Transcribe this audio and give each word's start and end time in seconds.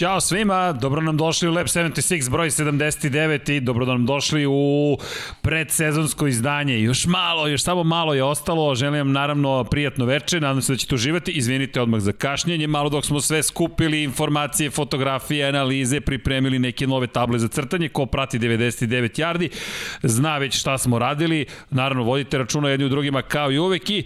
Ćao 0.00 0.20
svima, 0.20 0.72
dobro 0.72 1.00
nam 1.00 1.16
došli 1.16 1.48
u 1.48 1.52
Lab 1.52 1.66
76 1.66 2.30
broj 2.30 2.50
79 2.50 3.52
i 3.52 3.60
dobro 3.60 3.86
nam 3.86 4.06
došli 4.06 4.46
u 4.46 4.96
predsezonsko 5.42 6.26
izdanje. 6.26 6.80
Još 6.80 7.06
malo, 7.06 7.48
još 7.48 7.62
samo 7.62 7.84
malo 7.84 8.14
je 8.14 8.24
ostalo, 8.24 8.74
želim 8.74 8.98
vam 8.98 9.12
naravno 9.12 9.64
prijatno 9.64 10.04
veče, 10.04 10.40
nadam 10.40 10.62
se 10.62 10.72
da 10.72 10.76
ćete 10.76 10.94
uživati, 10.94 11.32
izvinite 11.32 11.80
odmah 11.80 12.00
za 12.00 12.12
kašnjenje, 12.12 12.66
malo 12.66 12.88
dok 12.88 13.04
smo 13.04 13.20
sve 13.20 13.42
skupili, 13.42 14.02
informacije, 14.02 14.70
fotografije, 14.70 15.48
analize, 15.48 16.00
pripremili 16.00 16.58
neke 16.58 16.86
nove 16.86 17.06
table 17.06 17.38
za 17.38 17.48
crtanje, 17.48 17.88
ko 17.88 18.06
prati 18.06 18.38
99 18.38 19.20
yardi, 19.20 19.48
zna 20.02 20.38
već 20.38 20.60
šta 20.60 20.78
smo 20.78 20.98
radili, 20.98 21.46
naravno 21.70 22.02
vodite 22.02 22.38
računa 22.38 22.70
jedni 22.70 22.86
u 22.86 22.88
drugima 22.88 23.22
kao 23.22 23.52
i 23.52 23.58
uvek 23.58 23.90
i 23.90 24.04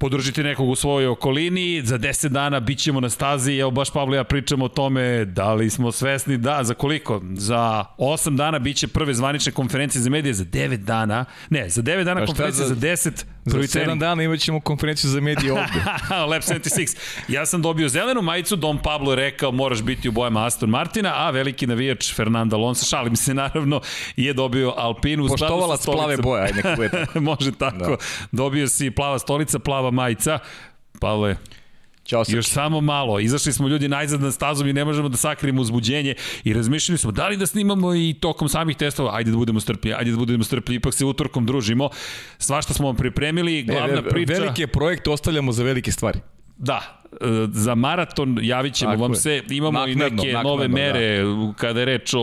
podržite 0.00 0.42
nekog 0.42 0.68
u 0.68 0.74
svojoj 0.74 1.06
okolini, 1.06 1.82
za 1.84 1.98
10 1.98 2.28
dana 2.28 2.60
bit 2.60 2.78
ćemo 2.78 3.00
na 3.00 3.08
stazi, 3.10 3.56
evo 3.56 3.70
baš 3.70 3.90
Pavlo 3.90 4.16
ja 4.16 4.24
pričamo 4.24 4.64
o 4.64 4.68
tome, 4.68 5.24
da 5.24 5.54
li 5.54 5.70
smo 5.70 5.92
svesni, 5.92 6.38
da, 6.38 6.64
za 6.64 6.74
koliko? 6.74 7.22
Za 7.34 7.84
8 7.98 8.36
dana 8.36 8.58
bit 8.58 8.76
će 8.76 8.88
prve 8.88 9.14
zvanične 9.14 9.52
konferencije 9.52 10.02
za 10.02 10.10
medije, 10.10 10.34
za 10.34 10.44
9 10.44 10.76
dana, 10.76 11.24
ne, 11.50 11.68
za 11.68 11.82
9 11.82 12.04
dana 12.04 12.26
konferencije 12.26 12.66
za, 12.66 12.74
za 12.74 12.80
10, 12.80 13.24
Prvi 13.50 13.66
7 13.66 13.98
dana 13.98 14.22
imat 14.22 14.40
ćemo 14.40 14.60
konferenciju 14.60 15.10
za 15.10 15.20
medije 15.20 15.52
ovde. 15.52 15.82
Lab 16.30 16.42
76. 16.42 16.96
Ja 17.28 17.46
sam 17.46 17.62
dobio 17.62 17.88
zelenu 17.88 18.22
majicu, 18.22 18.56
Dom 18.56 18.78
Pablo 18.82 19.12
je 19.12 19.16
rekao 19.16 19.52
moraš 19.52 19.82
biti 19.82 20.08
u 20.08 20.12
bojama 20.12 20.46
Aston 20.46 20.70
Martina, 20.70 21.12
a 21.16 21.30
veliki 21.30 21.66
navijač 21.66 22.14
Fernando 22.14 22.56
Alonso, 22.56 22.86
šalim 22.86 23.16
se 23.16 23.34
naravno, 23.34 23.80
je 24.16 24.32
dobio 24.32 24.74
Alpinu. 24.76 25.28
Poštovalac 25.28 25.84
plave 25.84 26.16
boje, 26.16 26.42
ajde 26.42 26.62
neko 26.64 26.82
je 26.82 26.90
tako. 26.90 27.20
Može 27.20 27.52
tako. 27.52 27.90
Da. 27.90 27.96
Dobio 28.32 28.68
si 28.68 28.90
plava 28.90 29.18
stolica, 29.18 29.58
plava 29.58 29.90
majica. 29.90 30.38
Pavle, 31.00 31.36
Ćao 32.10 32.24
Još 32.28 32.46
samo 32.46 32.80
malo. 32.80 33.20
Izašli 33.20 33.52
smo 33.52 33.68
ljudi 33.68 33.88
najzad 33.88 34.20
na 34.20 34.32
stazom 34.32 34.68
i 34.68 34.72
ne 34.72 34.84
možemo 34.84 35.08
da 35.08 35.16
sakrijemo 35.16 35.62
uzbuđenje 35.62 36.14
i 36.44 36.52
razmišljali 36.52 36.98
smo 36.98 37.12
da 37.12 37.28
li 37.28 37.36
da 37.36 37.46
snimamo 37.46 37.94
i 37.94 38.14
tokom 38.20 38.48
samih 38.48 38.76
testova. 38.76 39.16
Ajde 39.16 39.30
da 39.30 39.36
budemo 39.36 39.60
strpljivi, 39.60 39.94
ajde 39.94 40.10
da 40.10 40.16
budemo 40.16 40.44
strpljivi, 40.44 40.76
ipak 40.76 40.94
se 40.94 41.04
utorkom 41.04 41.46
družimo. 41.46 41.90
Svašta 42.38 42.74
smo 42.74 42.86
vam 42.86 42.96
pripremili, 42.96 43.62
glavna 43.62 44.00
ne, 44.00 44.08
priča... 44.08 44.32
Velike 44.32 44.66
projekte 44.66 45.10
ostavljamo 45.10 45.52
za 45.52 45.62
velike 45.62 45.92
stvari. 45.92 46.20
Da, 46.56 46.99
za 47.52 47.74
maraton 47.74 48.38
javit 48.42 48.74
ćemo 48.74 48.90
Tako 48.90 49.02
vam 49.02 49.12
je. 49.12 49.16
se, 49.16 49.42
imamo 49.50 49.78
naknadno, 49.78 49.92
i 49.92 50.10
neke 50.10 50.32
naknadno, 50.32 50.50
nove 50.50 50.68
da. 50.68 50.74
mere 50.74 51.22
da. 51.22 51.52
kada 51.56 51.80
je 51.80 51.86
reč 51.86 52.14
o, 52.14 52.20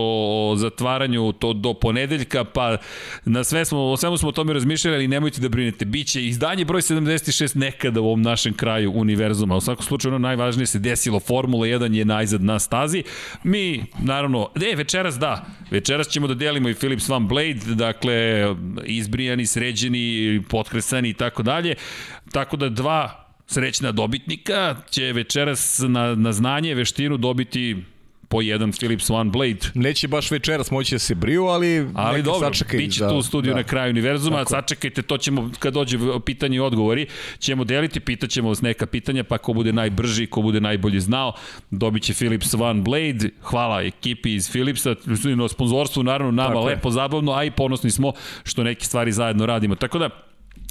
o 0.50 0.56
zatvaranju 0.56 1.32
to 1.32 1.52
do 1.52 1.74
ponedeljka, 1.74 2.44
pa 2.44 2.76
na 3.24 3.44
sve 3.44 3.64
smo, 3.64 3.78
o 3.78 3.96
svemu 3.96 4.16
smo 4.16 4.28
o 4.28 4.32
tome 4.32 4.52
razmišljali, 4.52 4.96
ali 4.96 5.08
nemojte 5.08 5.40
da 5.40 5.48
brinete, 5.48 5.84
biće 5.84 6.26
izdanje 6.26 6.64
broj 6.64 6.80
76 6.80 7.56
nekada 7.56 8.00
u 8.00 8.06
ovom 8.06 8.22
našem 8.22 8.54
kraju 8.54 8.92
univerzuma. 8.94 9.56
U 9.56 9.60
svakom 9.60 9.84
slučaju 9.84 10.14
ono 10.14 10.28
najvažnije 10.28 10.66
se 10.66 10.78
desilo, 10.78 11.20
Formula 11.20 11.66
1 11.66 11.94
je 11.94 12.04
najzad 12.04 12.42
na 12.42 12.58
stazi. 12.58 13.02
Mi, 13.42 13.84
naravno, 14.02 14.48
ne, 14.54 14.74
večeras 14.74 15.18
da, 15.18 15.46
večeras 15.70 16.08
ćemo 16.08 16.26
da 16.26 16.34
delimo 16.34 16.68
i 16.68 16.74
Philips 16.74 17.08
Van 17.08 17.28
Blade, 17.28 17.60
dakle, 17.74 18.46
izbrijani, 18.84 19.46
sređeni, 19.46 20.42
potkresani 20.48 21.08
i 21.08 21.14
tako 21.14 21.42
dalje. 21.42 21.74
Tako 22.32 22.56
da 22.56 22.68
dva 22.68 23.27
srećna 23.48 23.92
dobitnika 23.92 24.76
će 24.90 25.12
večeras 25.12 25.80
na, 25.88 26.14
na 26.14 26.32
znanje, 26.32 26.74
veštinu 26.74 27.16
dobiti 27.16 27.76
po 28.28 28.42
jedan 28.42 28.72
Philips 28.72 29.10
One 29.10 29.30
Blade. 29.30 29.58
Neće 29.74 30.08
baš 30.08 30.30
večeras 30.30 30.70
moći 30.70 30.94
da 30.94 30.98
se 30.98 31.14
briju, 31.14 31.44
ali, 31.44 31.86
ali 31.94 32.22
dobro, 32.22 32.48
sačekaj. 32.48 32.78
Biće 32.78 33.00
da, 33.04 33.08
tu 33.08 33.16
u 33.16 33.22
studiju 33.22 33.52
da. 33.52 33.56
na 33.56 33.62
kraju 33.62 33.90
univerzuma, 33.90 34.36
Tako. 34.36 34.50
sačekajte, 34.50 35.02
to 35.02 35.18
ćemo, 35.18 35.50
kad 35.58 35.74
dođe 35.74 35.98
pitanje 36.26 36.56
i 36.56 36.60
odgovori, 36.60 37.06
ćemo 37.38 37.64
deliti, 37.64 38.00
pitaćemo 38.00 38.48
vas 38.48 38.60
neka 38.60 38.86
pitanja, 38.86 39.24
pa 39.24 39.38
ko 39.38 39.52
bude 39.52 39.72
najbrži, 39.72 40.26
ko 40.26 40.42
bude 40.42 40.60
najbolje 40.60 41.00
znao, 41.00 41.32
dobit 41.70 42.02
će 42.02 42.14
Philips 42.14 42.54
One 42.54 42.82
Blade. 42.82 43.30
Hvala 43.42 43.82
ekipi 43.82 44.34
iz 44.34 44.50
Philipsa, 44.50 44.94
na 45.36 45.48
sponzorstvu, 45.48 46.02
naravno, 46.02 46.32
nama 46.32 46.48
Tako 46.48 46.64
lepo, 46.64 46.88
je. 46.88 46.92
zabavno, 46.92 47.32
a 47.32 47.44
i 47.44 47.50
ponosni 47.50 47.90
smo 47.90 48.12
što 48.44 48.64
neke 48.64 48.84
stvari 48.84 49.12
zajedno 49.12 49.46
radimo. 49.46 49.74
Tako 49.74 49.98
da, 49.98 50.27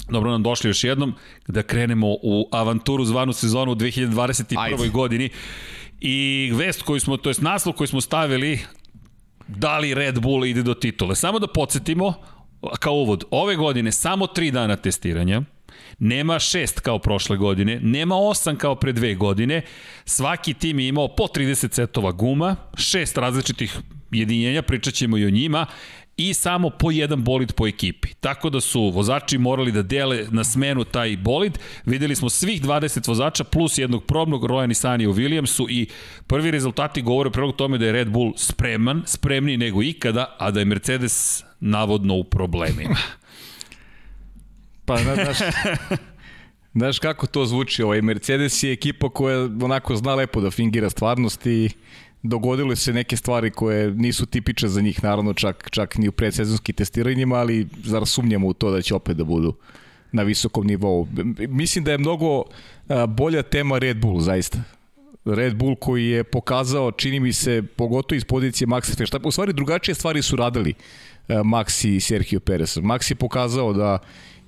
Dobro 0.08 0.30
nam 0.30 0.42
došli 0.42 0.70
još 0.70 0.84
jednom 0.84 1.14
da 1.48 1.62
krenemo 1.62 2.06
u 2.08 2.48
avanturu 2.52 3.04
zvanu 3.04 3.32
sezonu 3.32 3.72
u 3.72 3.74
2021. 3.74 4.56
Ajde. 4.58 4.88
godini. 4.88 5.30
I 6.00 6.50
vest 6.54 6.82
koju 6.82 7.00
smo, 7.00 7.16
to 7.16 7.30
je 7.30 7.34
naslov 7.40 7.74
koji 7.74 7.88
smo 7.88 8.00
stavili, 8.00 8.58
da 9.48 9.78
li 9.78 9.94
Red 9.94 10.20
Bull 10.20 10.44
ide 10.44 10.62
do 10.62 10.74
titule. 10.74 11.16
Samo 11.16 11.38
da 11.38 11.46
podsjetimo, 11.46 12.14
kao 12.78 12.94
uvod, 12.94 13.24
ove 13.30 13.56
godine 13.56 13.92
samo 13.92 14.26
3 14.26 14.50
dana 14.50 14.76
testiranja, 14.76 15.42
nema 15.98 16.38
šest 16.38 16.80
kao 16.80 16.98
prošle 16.98 17.36
godine, 17.36 17.80
nema 17.82 18.16
osam 18.16 18.56
kao 18.56 18.74
pre 18.74 18.92
dve 18.92 19.14
godine, 19.14 19.62
svaki 20.04 20.54
tim 20.54 20.78
je 20.78 20.88
imao 20.88 21.08
po 21.08 21.24
30 21.24 21.72
setova 21.72 22.12
guma, 22.12 22.56
šest 22.76 23.16
različitih 23.16 23.78
jedinjenja, 24.10 24.62
pričat 24.62 24.94
ćemo 24.94 25.18
i 25.18 25.26
o 25.26 25.30
njima, 25.30 25.66
i 26.18 26.34
samo 26.34 26.70
po 26.70 26.90
jedan 26.90 27.24
bolid 27.24 27.52
po 27.52 27.66
ekipi. 27.66 28.08
Tako 28.20 28.50
da 28.50 28.60
su 28.60 28.90
vozači 28.94 29.38
morali 29.38 29.72
da 29.72 29.82
dele 29.82 30.26
na 30.30 30.44
smenu 30.44 30.84
taj 30.84 31.16
bolid. 31.16 31.58
Videli 31.84 32.16
smo 32.16 32.28
svih 32.28 32.62
20 32.62 33.08
vozača 33.08 33.44
plus 33.44 33.78
jednog 33.78 34.04
probnog 34.04 34.44
Rojan 34.44 34.70
Isani 34.70 35.06
u 35.06 35.14
Williamsu 35.14 35.66
i 35.70 35.86
prvi 36.26 36.50
rezultati 36.50 37.02
govore 37.02 37.30
prilog 37.30 37.56
tome 37.56 37.78
da 37.78 37.86
je 37.86 37.92
Red 37.92 38.10
Bull 38.10 38.32
spreman, 38.36 39.02
spremniji 39.06 39.56
nego 39.56 39.82
ikada, 39.82 40.36
a 40.38 40.50
da 40.50 40.60
je 40.60 40.64
Mercedes 40.64 41.44
navodno 41.60 42.14
u 42.14 42.24
problemima. 42.24 42.96
pa, 44.86 44.96
znaš, 44.96 45.38
znaš 46.78 46.98
kako 46.98 47.26
to 47.26 47.46
zvuči, 47.46 47.82
ovaj 47.82 48.02
Mercedes 48.02 48.62
je 48.62 48.72
ekipa 48.72 49.10
koja 49.10 49.38
onako 49.44 49.96
zna 49.96 50.14
lepo 50.14 50.40
da 50.40 50.50
fingira 50.50 50.90
stvarnost 50.90 51.46
i 51.46 51.70
dogodile 52.22 52.76
se 52.76 52.92
neke 52.92 53.16
stvari 53.16 53.50
koje 53.50 53.90
nisu 53.90 54.26
tipične 54.26 54.68
za 54.68 54.80
njih, 54.80 55.04
naravno 55.04 55.34
čak, 55.34 55.68
čak 55.70 55.98
ni 55.98 56.08
u 56.08 56.12
predsezonskim 56.12 56.74
testiranjima, 56.74 57.36
ali 57.36 57.68
zar 57.84 58.06
sumnjamo 58.06 58.46
u 58.46 58.52
to 58.52 58.70
da 58.70 58.82
će 58.82 58.94
opet 58.94 59.16
da 59.16 59.24
budu 59.24 59.54
na 60.12 60.22
visokom 60.22 60.66
nivou. 60.66 61.08
Mislim 61.48 61.84
da 61.84 61.92
je 61.92 61.98
mnogo 61.98 62.42
bolja 63.08 63.42
tema 63.42 63.78
Red 63.78 64.00
Bull, 64.00 64.20
zaista. 64.20 64.58
Red 65.24 65.56
Bull 65.56 65.76
koji 65.76 66.06
je 66.06 66.24
pokazao, 66.24 66.92
čini 66.92 67.20
mi 67.20 67.32
se, 67.32 67.62
pogotovo 67.76 68.16
iz 68.16 68.24
pozicije 68.24 68.68
Maxa 68.68 68.98
Verstappen, 68.98 69.28
u 69.28 69.32
stvari 69.32 69.52
drugačije 69.52 69.94
stvari 69.94 70.22
su 70.22 70.36
radili 70.36 70.74
Max 71.28 71.88
i 71.88 72.00
Sergio 72.00 72.40
Perez. 72.40 72.76
Max 72.76 73.10
je 73.10 73.14
pokazao 73.14 73.72
da 73.72 73.98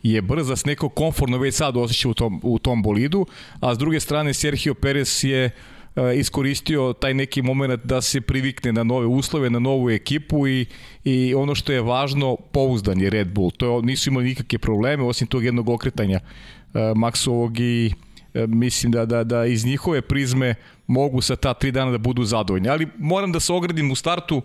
je 0.02 0.22
brz, 0.22 0.48
da 0.48 0.56
se 0.56 0.68
neko 0.68 0.88
konforno 0.88 1.38
već 1.38 1.54
sad 1.54 1.76
osjeća 1.76 2.08
u 2.08 2.14
tom, 2.14 2.40
u 2.42 2.58
tom 2.58 2.82
bolidu, 2.82 3.26
a 3.60 3.74
s 3.74 3.78
druge 3.78 4.00
strane 4.00 4.34
Sergio 4.34 4.74
Perez 4.74 5.24
je 5.24 5.46
uh, 5.46 5.79
iskoristio 6.16 6.92
taj 6.92 7.14
neki 7.14 7.42
moment 7.42 7.84
da 7.84 8.00
se 8.00 8.20
privikne 8.20 8.72
na 8.72 8.84
nove 8.84 9.06
uslove, 9.06 9.50
na 9.50 9.58
novu 9.58 9.90
ekipu 9.90 10.48
i, 10.48 10.66
i 11.04 11.34
ono 11.34 11.54
što 11.54 11.72
je 11.72 11.82
važno, 11.82 12.36
pouzdan 12.36 13.00
je 13.00 13.10
Red 13.10 13.32
Bull. 13.32 13.50
To 13.50 13.76
je, 13.76 13.82
nisu 13.82 14.10
imali 14.10 14.24
nikakve 14.24 14.58
probleme, 14.58 15.04
osim 15.04 15.26
tog 15.26 15.44
jednog 15.44 15.68
okretanja 15.68 16.20
uh, 16.20 16.80
Maxovog 16.80 17.60
i 17.60 17.92
uh, 18.34 18.48
mislim 18.48 18.92
da, 18.92 19.06
da, 19.06 19.24
da 19.24 19.46
iz 19.46 19.64
njihove 19.64 20.00
prizme 20.00 20.54
mogu 20.86 21.20
sa 21.20 21.36
ta 21.36 21.54
tri 21.54 21.72
dana 21.72 21.90
da 21.90 21.98
budu 21.98 22.24
zadovoljni. 22.24 22.68
Ali 22.68 22.86
moram 22.98 23.32
da 23.32 23.40
se 23.40 23.52
ogradim 23.52 23.90
u 23.90 23.94
startu 23.94 24.42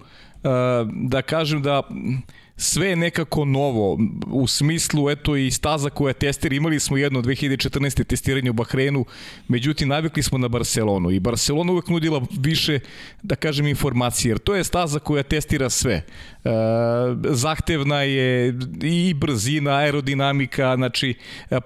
da 0.94 1.22
kažem 1.22 1.62
da 1.62 1.82
sve 2.58 2.88
je 2.88 2.96
nekako 2.96 3.46
novo 3.46 3.98
u 4.28 4.48
smislu 4.48 5.10
eto 5.10 5.36
i 5.36 5.52
staza 5.52 5.90
koja 5.90 6.14
testira 6.14 6.56
imali 6.56 6.80
smo 6.80 6.98
jedno 6.98 7.22
2014. 7.22 8.04
testiranje 8.04 8.50
u 8.50 8.54
Bahreinu 8.54 9.06
međutim 9.48 9.88
navikli 9.88 10.24
smo 10.24 10.38
na 10.38 10.48
Barcelonu 10.48 11.12
i 11.12 11.20
Barcelona 11.20 11.72
uvek 11.72 11.88
nudila 11.88 12.22
više 12.40 12.80
da 13.24 13.36
kažem 13.36 13.68
informacije 13.68 14.30
jer 14.30 14.38
to 14.38 14.56
je 14.56 14.64
staza 14.64 15.00
koja 15.00 15.24
testira 15.24 15.70
sve 15.70 15.94
e, 15.94 16.04
zahtevna 17.30 18.02
je 18.02 18.54
i 18.84 19.14
brzina 19.14 19.72
aerodinamika 19.72 20.76
znači 20.76 21.14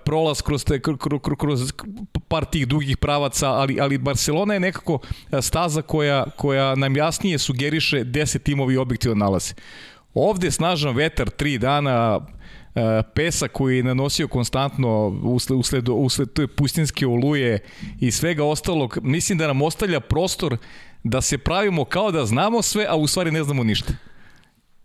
prolaz 0.05 0.41
kroz, 0.41 0.65
te, 0.65 0.81
kroz, 0.81 1.19
kroz 1.37 1.73
par 2.27 2.45
tih 2.45 2.67
dugih 2.67 2.97
pravaca 2.97 3.49
ali, 3.49 3.77
ali 3.81 3.97
Barcelona 3.97 4.53
je 4.53 4.59
nekako 4.59 4.99
staza 5.41 5.81
koja, 5.81 6.25
koja 6.37 6.75
nam 6.75 6.97
jasnije 6.97 7.37
sugeriše 7.37 8.03
10 8.03 8.43
timovi 8.43 8.77
objektivno 8.77 9.15
nalaze 9.15 9.53
Ovde 10.13 10.51
snažan 10.51 10.95
vetar, 10.95 11.29
tri 11.29 11.57
dana, 11.57 12.19
pesa 13.13 13.47
koji 13.47 13.77
je 13.77 13.83
nanosio 13.83 14.27
konstantno 14.27 15.07
usled, 15.23 15.59
usled, 15.59 15.89
usled 15.89 16.33
te 16.33 16.47
pustinske 16.47 17.07
oluje 17.07 17.59
i 17.99 18.11
svega 18.11 18.43
ostalog, 18.43 18.97
mislim 19.01 19.37
da 19.37 19.47
nam 19.47 19.61
ostavlja 19.61 19.99
prostor 19.99 20.57
da 21.03 21.21
se 21.21 21.37
pravimo 21.37 21.85
kao 21.85 22.11
da 22.11 22.25
znamo 22.25 22.61
sve, 22.61 22.85
a 22.89 22.95
u 22.95 23.07
stvari 23.07 23.31
ne 23.31 23.43
znamo 23.43 23.63
ništa. 23.63 23.93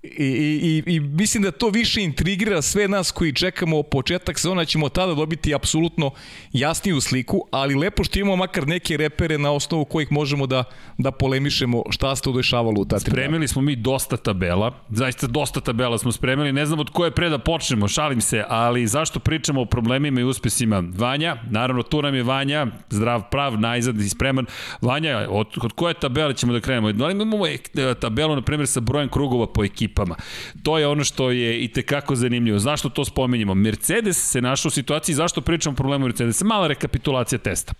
I, 0.04 0.82
i, 0.86 0.92
i 0.94 1.00
mislim 1.00 1.42
da 1.42 1.50
to 1.50 1.68
više 1.68 2.02
intrigira 2.02 2.62
sve 2.62 2.88
nas 2.88 3.10
koji 3.10 3.32
čekamo 3.32 3.82
početak 3.82 4.38
sezona, 4.38 4.64
ćemo 4.64 4.88
tada 4.88 5.14
dobiti 5.14 5.54
apsolutno 5.54 6.10
jasniju 6.52 7.00
sliku, 7.00 7.48
ali 7.50 7.74
lepo 7.74 8.04
što 8.04 8.18
imamo 8.18 8.36
makar 8.36 8.68
neke 8.68 8.96
repere 8.96 9.38
na 9.38 9.52
osnovu 9.52 9.84
kojih 9.84 10.12
možemo 10.12 10.46
da, 10.46 10.64
da 10.98 11.10
polemišemo 11.10 11.82
šta 11.90 12.16
se 12.16 12.22
to 12.22 12.32
dešavalo 12.32 12.80
u 12.80 12.84
ta 12.84 12.98
tri 12.98 13.10
Spremili 13.10 13.48
smo 13.48 13.62
mi 13.62 13.76
dosta 13.76 14.16
tabela, 14.16 14.72
zaista 14.90 15.26
dosta 15.26 15.60
tabela 15.60 15.98
smo 15.98 16.12
spremili, 16.12 16.52
ne 16.52 16.66
znam 16.66 16.80
od 16.80 16.90
koje 16.90 17.10
pre 17.10 17.28
da 17.28 17.38
počnemo, 17.38 17.88
šalim 17.88 18.20
se, 18.20 18.44
ali 18.48 18.86
zašto 18.86 19.20
pričamo 19.20 19.60
o 19.60 19.66
problemima 19.66 20.20
i 20.20 20.24
uspesima? 20.24 20.82
Vanja, 20.96 21.36
naravno 21.50 21.82
tu 21.82 22.02
nam 22.02 22.14
je 22.14 22.22
Vanja, 22.22 22.66
zdrav, 22.90 23.22
prav, 23.30 23.60
najzad 23.60 24.00
i 24.00 24.08
spreman. 24.08 24.46
Vanja, 24.80 25.26
od, 25.30 25.46
od 25.62 25.72
koje 25.72 25.94
tabele 25.94 26.34
ćemo 26.34 26.52
da 26.52 26.60
krenemo? 26.60 26.92
Da 26.92 27.06
li 27.06 27.12
imamo 27.12 27.46
e, 27.46 27.58
tabelu, 28.00 28.34
na 28.34 28.42
primjer, 28.42 28.68
sa 28.68 28.80
brojem 28.80 29.08
krugova 29.08 29.52
po 29.52 29.64
ekipi? 29.64 29.93
Ekipama. 29.94 30.16
To 30.62 30.78
je 30.78 30.86
ono 30.86 31.04
što 31.04 31.30
je 31.30 31.64
i 31.64 31.68
tekako 31.68 32.16
zanimljivo. 32.16 32.58
Zašto 32.58 32.88
to 32.88 33.04
spomenjamo? 33.04 33.54
Mercedes 33.54 34.30
se 34.30 34.40
našao 34.40 34.68
u 34.68 34.70
situaciji, 34.70 35.14
zašto 35.14 35.40
pričamo 35.40 35.72
o 35.72 35.76
problemu 35.76 36.04
Mercedesa? 36.04 36.44
Mala 36.44 36.66
rekapitulacija 36.66 37.38
testa. 37.38 37.72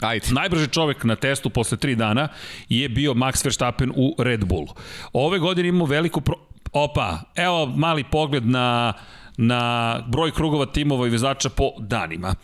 Ajde. 0.00 0.26
Najbrži 0.32 0.68
čovek 0.68 1.04
na 1.04 1.16
testu 1.16 1.50
posle 1.50 1.78
3 1.78 1.94
dana 1.94 2.28
je 2.68 2.88
bio 2.88 3.14
Max 3.14 3.44
Verstappen 3.44 3.92
u 3.96 4.14
Red 4.18 4.44
Bullu. 4.44 4.74
Ove 5.12 5.38
godine 5.38 5.68
imamo 5.68 5.84
veliku 5.86 6.20
pro... 6.20 6.34
Opa, 6.72 7.18
evo 7.36 7.66
mali 7.66 8.04
pogled 8.04 8.46
na 8.46 8.92
na 9.36 9.98
broj 10.08 10.30
krugova 10.30 10.66
timova 10.66 11.06
i 11.06 11.10
vezača 11.10 11.48
po 11.48 11.70
danima. 11.78 12.34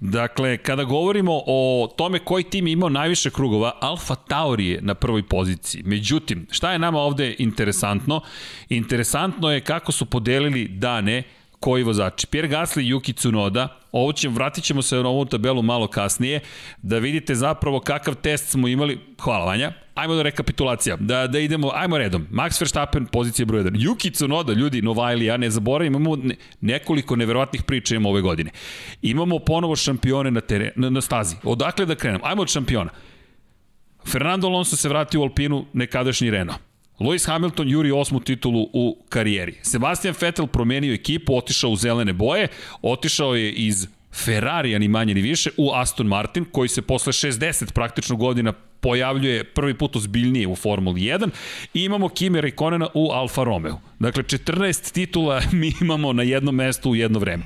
Dakle, 0.00 0.56
kada 0.58 0.84
govorimo 0.84 1.32
o 1.46 1.88
tome 1.96 2.18
koji 2.18 2.44
tim 2.44 2.66
imao 2.66 2.88
najviše 2.88 3.30
krugova, 3.30 3.72
Alfa 3.80 4.14
Tauri 4.14 4.66
je 4.66 4.80
na 4.82 4.94
prvoj 4.94 5.22
poziciji. 5.22 5.82
Međutim, 5.84 6.46
šta 6.50 6.72
je 6.72 6.78
nama 6.78 6.98
ovde 6.98 7.34
interesantno? 7.38 8.20
Interesantno 8.68 9.52
je 9.52 9.60
kako 9.60 9.92
su 9.92 10.06
podelili 10.06 10.68
dane 10.68 11.22
koji 11.62 11.82
vozači. 11.82 12.26
Pierre 12.26 12.48
Gasly 12.48 12.82
Yuki 12.82 13.12
Tsunoda, 13.16 13.68
ovo 13.92 14.12
ćemo, 14.12 14.34
vratit 14.34 14.64
ćemo 14.64 14.82
se 14.82 14.96
na 14.96 15.08
ovu 15.08 15.24
tabelu 15.24 15.62
malo 15.62 15.86
kasnije, 15.86 16.40
da 16.82 16.98
vidite 16.98 17.34
zapravo 17.34 17.80
kakav 17.80 18.14
test 18.14 18.48
smo 18.48 18.68
imali. 18.68 18.98
Hvala 19.20 19.44
Vanja. 19.44 19.72
Ajmo 19.94 20.14
do 20.14 20.22
rekapitulacija, 20.22 20.96
da, 20.96 21.26
da 21.26 21.38
idemo, 21.38 21.70
ajmo 21.74 21.98
redom. 21.98 22.26
Max 22.30 22.60
Verstappen, 22.60 23.06
pozicija 23.06 23.46
broj 23.46 23.62
1. 23.62 23.70
Yuki 23.70 24.12
Tsunoda, 24.12 24.52
ljudi, 24.52 24.82
Novajli, 24.82 25.24
ja 25.24 25.36
ne 25.36 25.50
zaboravim, 25.50 25.94
imamo 25.94 26.16
nekoliko 26.60 27.16
neverovatnih 27.16 27.62
priča 27.62 27.94
imamo 27.94 28.08
ove 28.08 28.20
godine. 28.20 28.50
Imamo 29.02 29.38
ponovo 29.38 29.76
šampione 29.76 30.30
na, 30.30 30.40
teren, 30.40 30.70
na, 30.76 30.90
na 30.90 31.00
stazi. 31.00 31.36
Odakle 31.42 31.86
da 31.86 31.94
krenemo? 31.94 32.24
Ajmo 32.26 32.42
od 32.42 32.48
šampiona. 32.48 32.90
Fernando 34.06 34.48
Alonso 34.48 34.76
se 34.76 34.88
vratio 34.88 35.20
u 35.20 35.22
Alpinu, 35.22 35.66
nekadašnji 35.72 36.30
Renault. 36.30 36.71
Lewis 37.02 37.26
Hamilton 37.26 37.68
juri 37.68 37.90
osmu 37.92 38.20
titulu 38.20 38.68
u 38.72 39.04
karijeri. 39.08 39.54
Sebastian 39.62 40.14
Vettel 40.20 40.46
promenio 40.46 40.94
ekipu, 40.94 41.36
otišao 41.36 41.70
u 41.70 41.76
zelene 41.76 42.12
boje, 42.12 42.48
otišao 42.82 43.34
je 43.34 43.52
iz 43.52 43.88
Ferrari, 44.24 44.78
ni 44.78 44.88
manje 44.88 45.14
ni 45.14 45.20
više, 45.20 45.50
u 45.56 45.70
Aston 45.74 46.06
Martin, 46.06 46.44
koji 46.44 46.68
se 46.68 46.82
posle 46.82 47.12
60 47.12 47.72
praktično 47.72 48.16
godina 48.16 48.52
pojavljuje 48.80 49.44
prvi 49.44 49.74
put 49.74 49.96
ozbiljnije 49.96 50.48
u 50.48 50.56
Formuli 50.56 51.00
1 51.00 51.28
i 51.74 51.84
imamo 51.84 52.08
Kimi 52.08 52.40
Rekonena 52.40 52.88
u 52.94 53.10
Alfa 53.10 53.44
Romeo. 53.44 53.80
Dakle, 53.98 54.22
14 54.22 54.92
titula 54.92 55.42
mi 55.52 55.72
imamo 55.80 56.12
na 56.12 56.22
jednom 56.22 56.54
mestu 56.54 56.90
u 56.90 56.96
jedno 56.96 57.18
vreme. 57.18 57.44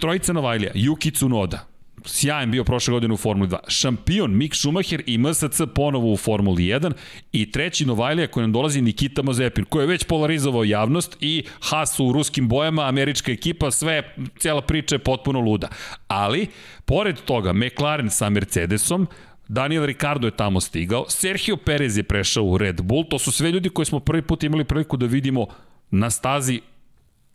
Trojica 0.00 0.32
Novajlija, 0.32 0.72
Yuki 0.74 1.14
Tsunoda, 1.14 1.66
sjajan 2.04 2.50
bio 2.50 2.64
prošle 2.64 2.92
godine 2.92 3.14
u 3.14 3.16
Formuli 3.16 3.48
2. 3.48 3.58
Šampion 3.68 4.36
Mick 4.36 4.54
Schumacher 4.54 5.02
i 5.06 5.18
MSC 5.18 5.60
ponovo 5.74 6.12
u 6.12 6.16
Formuli 6.16 6.62
1 6.62 6.92
i 7.32 7.50
treći 7.50 7.86
Novajlija 7.86 8.26
koji 8.26 8.42
nam 8.42 8.52
dolazi 8.52 8.82
Nikita 8.82 9.22
Mazepin, 9.22 9.64
koji 9.64 9.82
je 9.82 9.86
već 9.86 10.04
polarizovao 10.04 10.64
javnost 10.64 11.16
i 11.20 11.44
Haas 11.60 12.00
u 12.00 12.12
ruskim 12.12 12.48
bojama, 12.48 12.88
američka 12.88 13.32
ekipa, 13.32 13.70
sve, 13.70 14.14
cijela 14.38 14.62
priča 14.62 14.94
je 14.94 14.98
potpuno 14.98 15.40
luda. 15.40 15.68
Ali, 16.08 16.46
pored 16.84 17.20
toga, 17.24 17.52
McLaren 17.52 18.10
sa 18.10 18.30
Mercedesom, 18.30 19.06
Daniel 19.48 19.86
Ricardo 19.86 20.26
je 20.26 20.36
tamo 20.36 20.60
stigao, 20.60 21.04
Sergio 21.08 21.56
Perez 21.56 21.96
je 21.96 22.02
prešao 22.02 22.44
u 22.44 22.58
Red 22.58 22.82
Bull, 22.82 23.04
to 23.04 23.18
su 23.18 23.32
sve 23.32 23.50
ljudi 23.50 23.68
koji 23.68 23.86
smo 23.86 24.00
prvi 24.00 24.22
put 24.22 24.42
imali 24.42 24.64
priliku 24.64 24.96
da 24.96 25.06
vidimo 25.06 25.46
na 25.90 26.10
stazi 26.10 26.60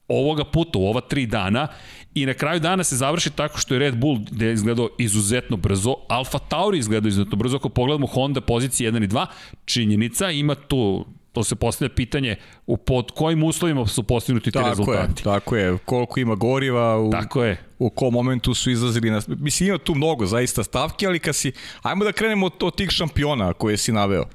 ovoga 0.09 0.44
puta, 0.44 0.79
u 0.79 0.85
ova 0.85 1.01
tri 1.01 1.25
dana 1.25 1.67
i 2.13 2.25
na 2.25 2.33
kraju 2.33 2.59
dana 2.59 2.83
se 2.83 2.95
završi 2.95 3.29
tako 3.29 3.57
što 3.57 3.73
je 3.73 3.79
Red 3.79 3.97
Bull 3.97 4.19
gde 4.31 4.45
je 4.45 4.53
izgledao 4.53 4.89
izuzetno 4.97 5.57
brzo, 5.57 5.95
Alfa 6.07 6.39
Tauri 6.39 6.77
izgledao 6.77 7.07
izuzetno 7.07 7.38
brzo, 7.38 7.57
ako 7.57 7.69
pogledamo 7.69 8.07
Honda 8.07 8.41
pozicije 8.41 8.91
1 8.91 9.03
i 9.03 9.07
2, 9.07 9.25
činjenica 9.65 10.31
ima 10.31 10.56
tu 10.56 11.06
to 11.31 11.44
se 11.44 11.56
postavlja 11.56 11.94
pitanje 11.95 12.35
u 12.67 12.77
pod 12.77 13.11
kojim 13.11 13.44
uslovima 13.44 13.88
su 13.88 14.03
postignuti 14.03 14.51
ti 14.51 14.59
rezultati. 14.69 15.21
Je, 15.21 15.23
tako 15.23 15.56
je, 15.56 15.77
koliko 15.85 16.19
ima 16.19 16.35
goriva, 16.35 17.00
u, 17.00 17.11
tako 17.11 17.44
je. 17.44 17.57
u 17.79 17.89
kom 17.89 18.13
momentu 18.13 18.53
su 18.53 18.71
izlazili 18.71 19.11
na... 19.11 19.21
Mislim, 19.27 19.69
ima 19.69 19.77
tu 19.77 19.95
mnogo 19.95 20.25
zaista 20.25 20.63
stavki, 20.63 21.07
ali 21.07 21.19
kad 21.19 21.35
si... 21.35 21.51
Ajmo 21.81 22.03
da 22.03 22.11
krenemo 22.11 22.45
od, 22.45 22.53
od 22.61 22.75
tih 22.75 22.89
šampiona 22.89 23.53
koje 23.53 23.77
si 23.77 23.91
naveo. 23.91 24.25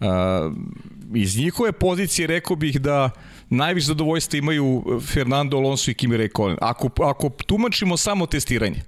Uh, 0.00 0.08
iz 1.14 1.36
njihove 1.36 1.72
pozicije 1.72 2.26
rekao 2.26 2.56
bih 2.56 2.80
da 2.80 3.04
uh, 3.04 3.31
najviše 3.52 3.86
zadovoljstva 3.86 4.38
imaju 4.38 4.84
Fernando 5.12 5.56
Alonso 5.56 5.90
i 5.90 5.94
Kimi 5.94 6.16
Raikkonen. 6.16 6.56
Ako, 6.60 6.90
ako 7.04 7.30
tumačimo 7.46 7.96
samo 7.96 8.26
testiranje, 8.26 8.82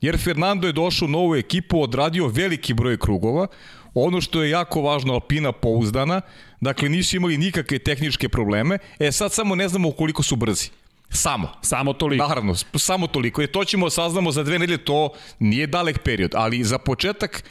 jer 0.00 0.18
Fernando 0.18 0.66
je 0.66 0.72
došao 0.72 1.06
u 1.06 1.08
novu 1.08 1.36
ekipu, 1.36 1.82
odradio 1.82 2.26
veliki 2.28 2.74
broj 2.74 2.98
krugova, 2.98 3.46
ono 3.94 4.20
što 4.20 4.42
je 4.42 4.50
jako 4.50 4.82
važno, 4.82 5.12
Alpina 5.12 5.52
pouzdana, 5.52 6.20
dakle 6.60 6.88
nisu 6.88 7.16
imali 7.16 7.38
nikakve 7.38 7.78
tehničke 7.78 8.28
probleme, 8.28 8.78
e 8.98 9.12
sad 9.12 9.32
samo 9.32 9.54
ne 9.54 9.68
znamo 9.68 9.90
koliko 9.90 10.22
su 10.22 10.36
brzi. 10.36 10.68
Samo. 11.08 11.48
Samo 11.62 11.92
toliko. 11.92 12.28
Naravno, 12.28 12.54
samo 12.74 13.06
toliko. 13.06 13.42
E, 13.42 13.46
to 13.46 13.64
ćemo 13.64 13.90
saznamo 13.90 14.32
za 14.32 14.42
dve 14.42 14.58
nedelje, 14.58 14.84
to 14.84 15.10
nije 15.38 15.66
dalek 15.66 15.98
period, 15.98 16.30
ali 16.34 16.64
za 16.64 16.78
početak 16.78 17.44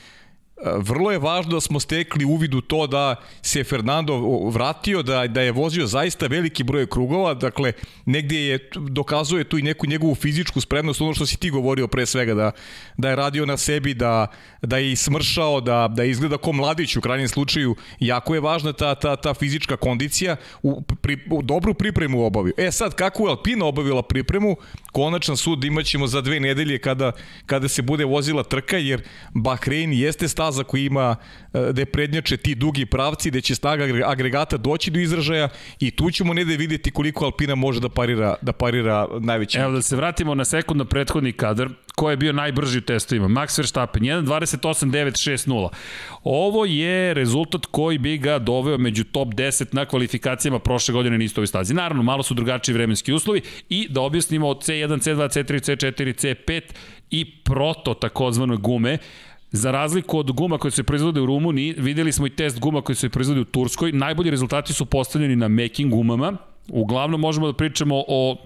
vrlo 0.63 1.11
je 1.11 1.19
važno 1.19 1.51
da 1.51 1.61
smo 1.61 1.79
stekli 1.79 2.25
uvid 2.25 2.53
u 2.53 2.61
to 2.61 2.87
da 2.87 3.15
se 3.41 3.63
Fernando 3.63 4.17
vratio, 4.49 5.03
da, 5.03 5.27
da 5.27 5.41
je 5.41 5.51
vozio 5.51 5.87
zaista 5.87 6.27
veliki 6.27 6.63
broj 6.63 6.87
krugova, 6.87 7.33
dakle 7.33 7.73
negdje 8.05 8.47
je, 8.47 8.69
dokazuje 8.75 9.43
tu 9.43 9.57
i 9.57 9.61
neku 9.61 9.87
njegovu 9.87 10.15
fizičku 10.15 10.61
spremnost, 10.61 11.01
ono 11.01 11.13
što 11.13 11.25
si 11.25 11.37
ti 11.37 11.49
govorio 11.49 11.87
pre 11.87 12.05
svega, 12.05 12.33
da, 12.33 12.51
da 12.97 13.09
je 13.09 13.15
radio 13.15 13.45
na 13.45 13.57
sebi, 13.57 13.93
da, 13.93 14.27
da 14.61 14.77
je 14.77 14.95
smršao, 14.95 15.61
da, 15.61 15.87
da 15.87 16.03
izgleda 16.03 16.37
ko 16.37 16.51
mladić 16.51 16.95
u 16.95 17.01
krajnjem 17.01 17.27
slučaju, 17.27 17.75
jako 17.99 18.33
je 18.33 18.39
važna 18.39 18.73
ta, 18.73 18.95
ta, 18.95 19.15
ta 19.15 19.33
fizička 19.33 19.77
kondicija, 19.77 20.35
u, 20.63 20.81
pri, 20.81 21.17
u 21.31 21.41
dobru 21.41 21.73
pripremu 21.73 22.25
obavio. 22.25 22.53
E 22.57 22.71
sad, 22.71 22.95
kako 22.95 23.23
je 23.23 23.29
Alpina 23.29 23.65
obavila 23.65 24.01
pripremu, 24.03 24.57
konačan 24.91 25.37
sud 25.37 25.63
imaćemo 25.63 26.07
za 26.07 26.21
dve 26.21 26.39
nedelje 26.39 26.77
kada, 26.77 27.11
kada 27.45 27.67
se 27.67 27.81
bude 27.81 28.05
vozila 28.05 28.43
trka, 28.43 28.77
jer 28.77 29.03
Bahrein 29.33 29.93
jeste 29.93 30.27
staza 30.27 30.54
koji 30.63 30.85
ima 30.85 31.15
e, 31.53 31.67
gde 31.69 31.85
prednjače 31.85 32.37
ti 32.37 32.55
dugi 32.55 32.85
pravci, 32.85 33.29
gde 33.29 33.41
će 33.41 33.55
snaga 33.55 33.85
agregata 34.05 34.57
doći 34.57 34.91
do 34.91 34.99
izražaja 34.99 35.49
i 35.79 35.91
tu 35.91 36.11
ćemo 36.11 36.33
negde 36.33 36.57
videti 36.57 36.91
koliko 36.91 37.25
Alpina 37.25 37.55
može 37.55 37.79
da 37.79 37.89
parira, 37.89 38.35
da 38.41 38.51
parira 38.51 39.07
najveći. 39.19 39.57
Evo 39.57 39.71
da 39.71 39.81
se 39.81 39.95
vratimo 39.95 40.35
na 40.35 40.45
sekund 40.45 40.77
na 40.77 40.85
prethodni 40.85 41.31
kadar, 41.31 41.69
ko 41.95 42.09
je 42.09 42.17
bio 42.17 42.33
najbrži 42.33 42.77
u 42.77 42.81
testovima? 42.81 43.27
Max 43.27 43.57
Verstappen, 43.57 44.03
1.28.960. 44.03 45.69
Ovo 46.23 46.65
je 46.65 47.13
rezultat 47.13 47.65
koji 47.65 47.97
bi 47.97 48.17
ga 48.17 48.39
doveo 48.39 48.77
među 48.77 49.03
top 49.03 49.27
10 49.27 49.65
na 49.71 49.85
kvalifikacijama 49.85 50.59
prošle 50.59 50.93
godine 50.93 51.17
na 51.17 51.23
istoj 51.23 51.47
stazi. 51.47 51.73
Naravno, 51.73 52.03
malo 52.03 52.23
su 52.23 52.33
drugačiji 52.33 52.73
vremenski 52.75 53.13
uslovi 53.13 53.41
i 53.69 53.87
da 53.89 54.01
objasnimo 54.01 54.47
od 54.47 54.57
C1, 54.57 54.87
C2, 54.87 55.15
C3, 55.15 55.75
C4, 55.75 56.13
C5 56.13 56.61
i 57.11 57.41
proto 57.43 57.93
takozvane 57.93 58.57
gume. 58.57 58.97
Za 59.55 59.71
razliku 59.71 60.17
od 60.19 60.31
guma 60.31 60.57
koje 60.57 60.71
se 60.71 60.83
proizvode 60.83 61.21
u 61.21 61.25
Rumuniji, 61.25 61.75
videli 61.77 62.11
smo 62.11 62.27
i 62.27 62.29
test 62.29 62.59
guma 62.59 62.81
koje 62.81 62.95
se 62.95 63.09
proizvode 63.09 63.41
u 63.41 63.45
Turskoj. 63.45 63.91
Najbolji 63.91 64.29
rezultati 64.29 64.73
su 64.73 64.85
postavljeni 64.85 65.35
na 65.35 65.47
making 65.47 65.91
gumama. 65.91 66.37
Uglavnom 66.69 67.21
možemo 67.21 67.47
da 67.47 67.53
pričamo 67.53 68.03
o 68.07 68.37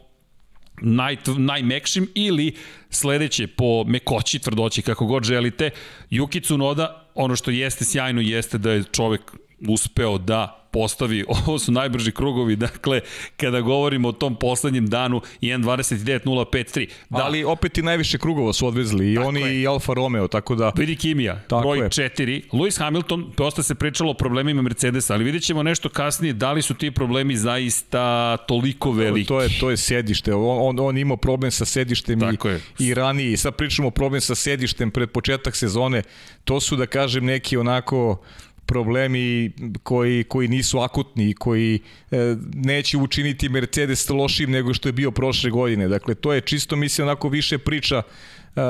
naj, 0.81 1.17
najmekšim 1.37 2.07
ili 2.15 2.55
sledeće 2.89 3.47
po 3.47 3.83
mekoći, 3.83 4.39
tvrdoći, 4.39 4.81
kako 4.81 5.05
god 5.05 5.23
želite. 5.23 5.69
Yuki 6.11 6.43
Tsunoda, 6.43 7.05
ono 7.15 7.35
što 7.35 7.51
jeste 7.51 7.85
sjajno 7.85 8.21
jeste 8.21 8.57
da 8.57 8.71
je 8.71 8.83
čovek 8.83 9.21
uspeo 9.67 10.17
da 10.17 10.58
postavi, 10.71 11.25
ovo 11.45 11.59
su 11.59 11.71
najbrži 11.71 12.11
krugovi, 12.11 12.55
dakle, 12.55 13.01
kada 13.37 13.61
govorimo 13.61 14.07
o 14.07 14.11
tom 14.11 14.35
poslednjem 14.35 14.87
danu, 14.87 15.21
1.29.053. 15.41 16.89
Da. 17.09 17.17
Ali 17.23 17.43
opet 17.43 17.77
i 17.77 17.81
najviše 17.81 18.17
krugova 18.17 18.53
su 18.53 18.67
odvezli, 18.67 19.11
i 19.11 19.15
tako 19.15 19.27
oni 19.27 19.41
je. 19.41 19.61
i 19.61 19.67
Alfa 19.67 19.93
Romeo, 19.93 20.27
tako 20.27 20.55
da... 20.55 20.71
Vidi 20.75 20.95
Kimija, 20.95 21.41
tako 21.47 21.61
broj 21.61 21.77
4. 21.79 22.41
Lewis 22.51 22.79
Hamilton, 22.79 23.33
dosta 23.37 23.63
se 23.63 23.75
pričalo 23.75 24.11
o 24.11 24.13
problemima 24.13 24.61
Mercedesa, 24.61 25.13
ali 25.13 25.23
vidjet 25.23 25.43
ćemo 25.43 25.63
nešto 25.63 25.89
kasnije, 25.89 26.33
da 26.33 26.51
li 26.51 26.61
su 26.61 26.73
ti 26.73 26.91
problemi 26.91 27.37
zaista 27.37 28.37
toliko 28.37 28.91
veliki. 28.91 29.27
To 29.27 29.41
je, 29.41 29.59
to 29.59 29.69
je 29.69 29.77
sedište, 29.77 30.33
on, 30.33 30.57
on, 30.61 30.79
on 30.79 30.97
ima 30.97 31.17
problem 31.17 31.51
sa 31.51 31.65
sedištem 31.65 32.19
i, 32.23 32.37
i 32.79 32.93
ranije, 32.93 33.37
sad 33.37 33.55
pričamo 33.55 33.91
problem 33.91 34.21
sa 34.21 34.35
sedištem 34.35 34.91
pred 34.91 35.09
početak 35.09 35.55
sezone, 35.55 36.03
to 36.43 36.59
su 36.59 36.75
da 36.75 36.85
kažem 36.85 37.25
neki 37.25 37.57
onako 37.57 38.21
problemi 38.69 39.51
koji, 39.83 40.23
koji 40.23 40.47
nisu 40.47 40.79
akutni, 40.79 41.33
koji 41.33 41.79
e, 42.11 42.35
neće 42.53 42.97
učiniti 42.97 43.49
Mercedes 43.49 44.09
lošim 44.09 44.51
nego 44.51 44.73
što 44.73 44.89
je 44.89 44.93
bio 44.93 45.11
prošle 45.11 45.49
godine. 45.49 45.87
Dakle, 45.87 46.15
to 46.15 46.33
je 46.33 46.41
čisto, 46.41 46.75
mislim, 46.75 47.07
onako 47.07 47.29
više 47.29 47.57
priča 47.57 48.01
e, 48.01 48.61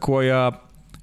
koja 0.00 0.50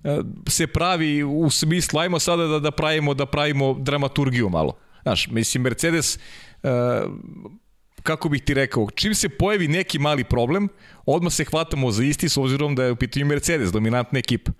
e, 0.03 0.17
se 0.47 0.67
pravi 0.67 1.23
u 1.23 1.49
smislu, 1.49 1.99
ajmo 1.99 2.19
sada 2.19 2.47
da, 2.47 2.59
da 2.59 2.71
pravimo 2.71 3.13
da 3.13 3.25
pravimo 3.25 3.73
dramaturgiju 3.79 4.49
malo. 4.49 4.77
Znaš, 5.03 5.27
mislim, 5.27 5.63
Mercedes 5.63 6.15
e, 6.15 6.19
kako 8.03 8.29
bih 8.29 8.41
ti 8.41 8.53
rekao, 8.53 8.87
čim 8.95 9.15
se 9.15 9.29
pojavi 9.29 9.67
neki 9.67 9.99
mali 9.99 10.23
problem, 10.23 10.67
odmah 11.05 11.33
se 11.33 11.45
hvatamo 11.45 11.91
za 11.91 12.03
isti 12.03 12.29
s 12.29 12.37
obzirom 12.37 12.75
da 12.75 12.83
je 12.83 12.91
u 12.91 12.95
pitanju 12.95 13.25
Mercedes, 13.25 13.71
dominantna 13.71 14.19
ekipa 14.19 14.51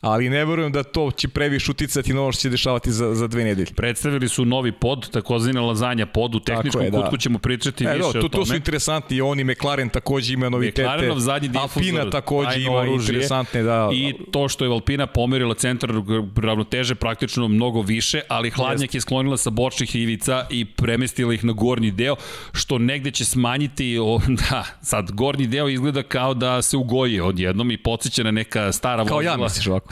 ali 0.00 0.30
ne 0.30 0.44
verujem 0.44 0.72
da 0.72 0.82
to 0.82 1.10
će 1.10 1.28
previše 1.28 1.70
uticati 1.70 2.14
na 2.14 2.22
ono 2.22 2.32
što 2.32 2.40
će 2.40 2.50
dešavati 2.50 2.92
za, 2.92 3.14
za 3.14 3.26
dve 3.26 3.44
nedelje. 3.44 3.66
Predstavili 3.76 4.28
su 4.28 4.44
novi 4.44 4.72
pod, 4.72 5.10
takozvana 5.10 5.60
lazanja 5.60 6.06
pod, 6.06 6.34
u 6.34 6.40
tehničkom 6.40 6.82
je, 6.82 6.90
da. 6.90 7.00
kutku 7.00 7.16
ćemo 7.16 7.38
pričati 7.38 7.84
e, 7.84 7.88
više 7.88 7.98
do, 7.98 8.12
to, 8.12 8.18
o 8.18 8.28
tome. 8.28 8.30
To 8.30 8.46
su 8.46 8.56
interesantni, 8.56 9.16
i 9.16 9.20
oni 9.20 9.44
McLaren 9.44 9.88
takođe 9.88 10.34
ima 10.34 10.48
novitete. 10.48 10.82
McLarenov 10.82 11.18
zadnji 11.18 11.48
difuzor, 11.48 11.70
Alpina 11.76 12.10
takođe 12.10 12.60
ima 12.60 12.76
oružje. 12.76 13.12
interesantne, 13.12 13.62
da. 13.62 13.90
I 13.92 14.14
to 14.30 14.48
što 14.48 14.64
je 14.64 14.70
Alpina 14.70 15.06
pomerila 15.06 15.54
centar 15.54 15.90
ravnoteže 16.36 16.94
praktično 16.94 17.48
mnogo 17.48 17.82
više, 17.82 18.20
ali 18.28 18.50
hladnjak 18.50 18.80
Jest. 18.80 18.94
je 18.94 19.00
sklonila 19.00 19.36
sa 19.36 19.50
bočnih 19.50 19.96
ivica 19.96 20.46
i 20.50 20.64
premestila 20.64 21.34
ih 21.34 21.44
na 21.44 21.52
gornji 21.52 21.90
deo, 21.90 22.16
što 22.52 22.78
negde 22.78 23.10
će 23.10 23.24
smanjiti, 23.24 23.98
o, 24.02 24.20
da, 24.50 24.64
sad 24.82 25.10
gornji 25.12 25.46
deo 25.46 25.68
izgleda 25.68 26.02
kao 26.02 26.34
da 26.34 26.62
se 26.62 26.76
ugoji 26.76 27.20
odjednom 27.20 27.70
i 27.70 27.76
podsjeća 27.76 28.22
na 28.22 28.30
neka 28.30 28.72
stara 28.72 29.02
vozila. 29.02 29.20
Kao 29.20 29.22
ja 29.22 29.36
misliš 29.36 29.66
ovako. 29.66 29.89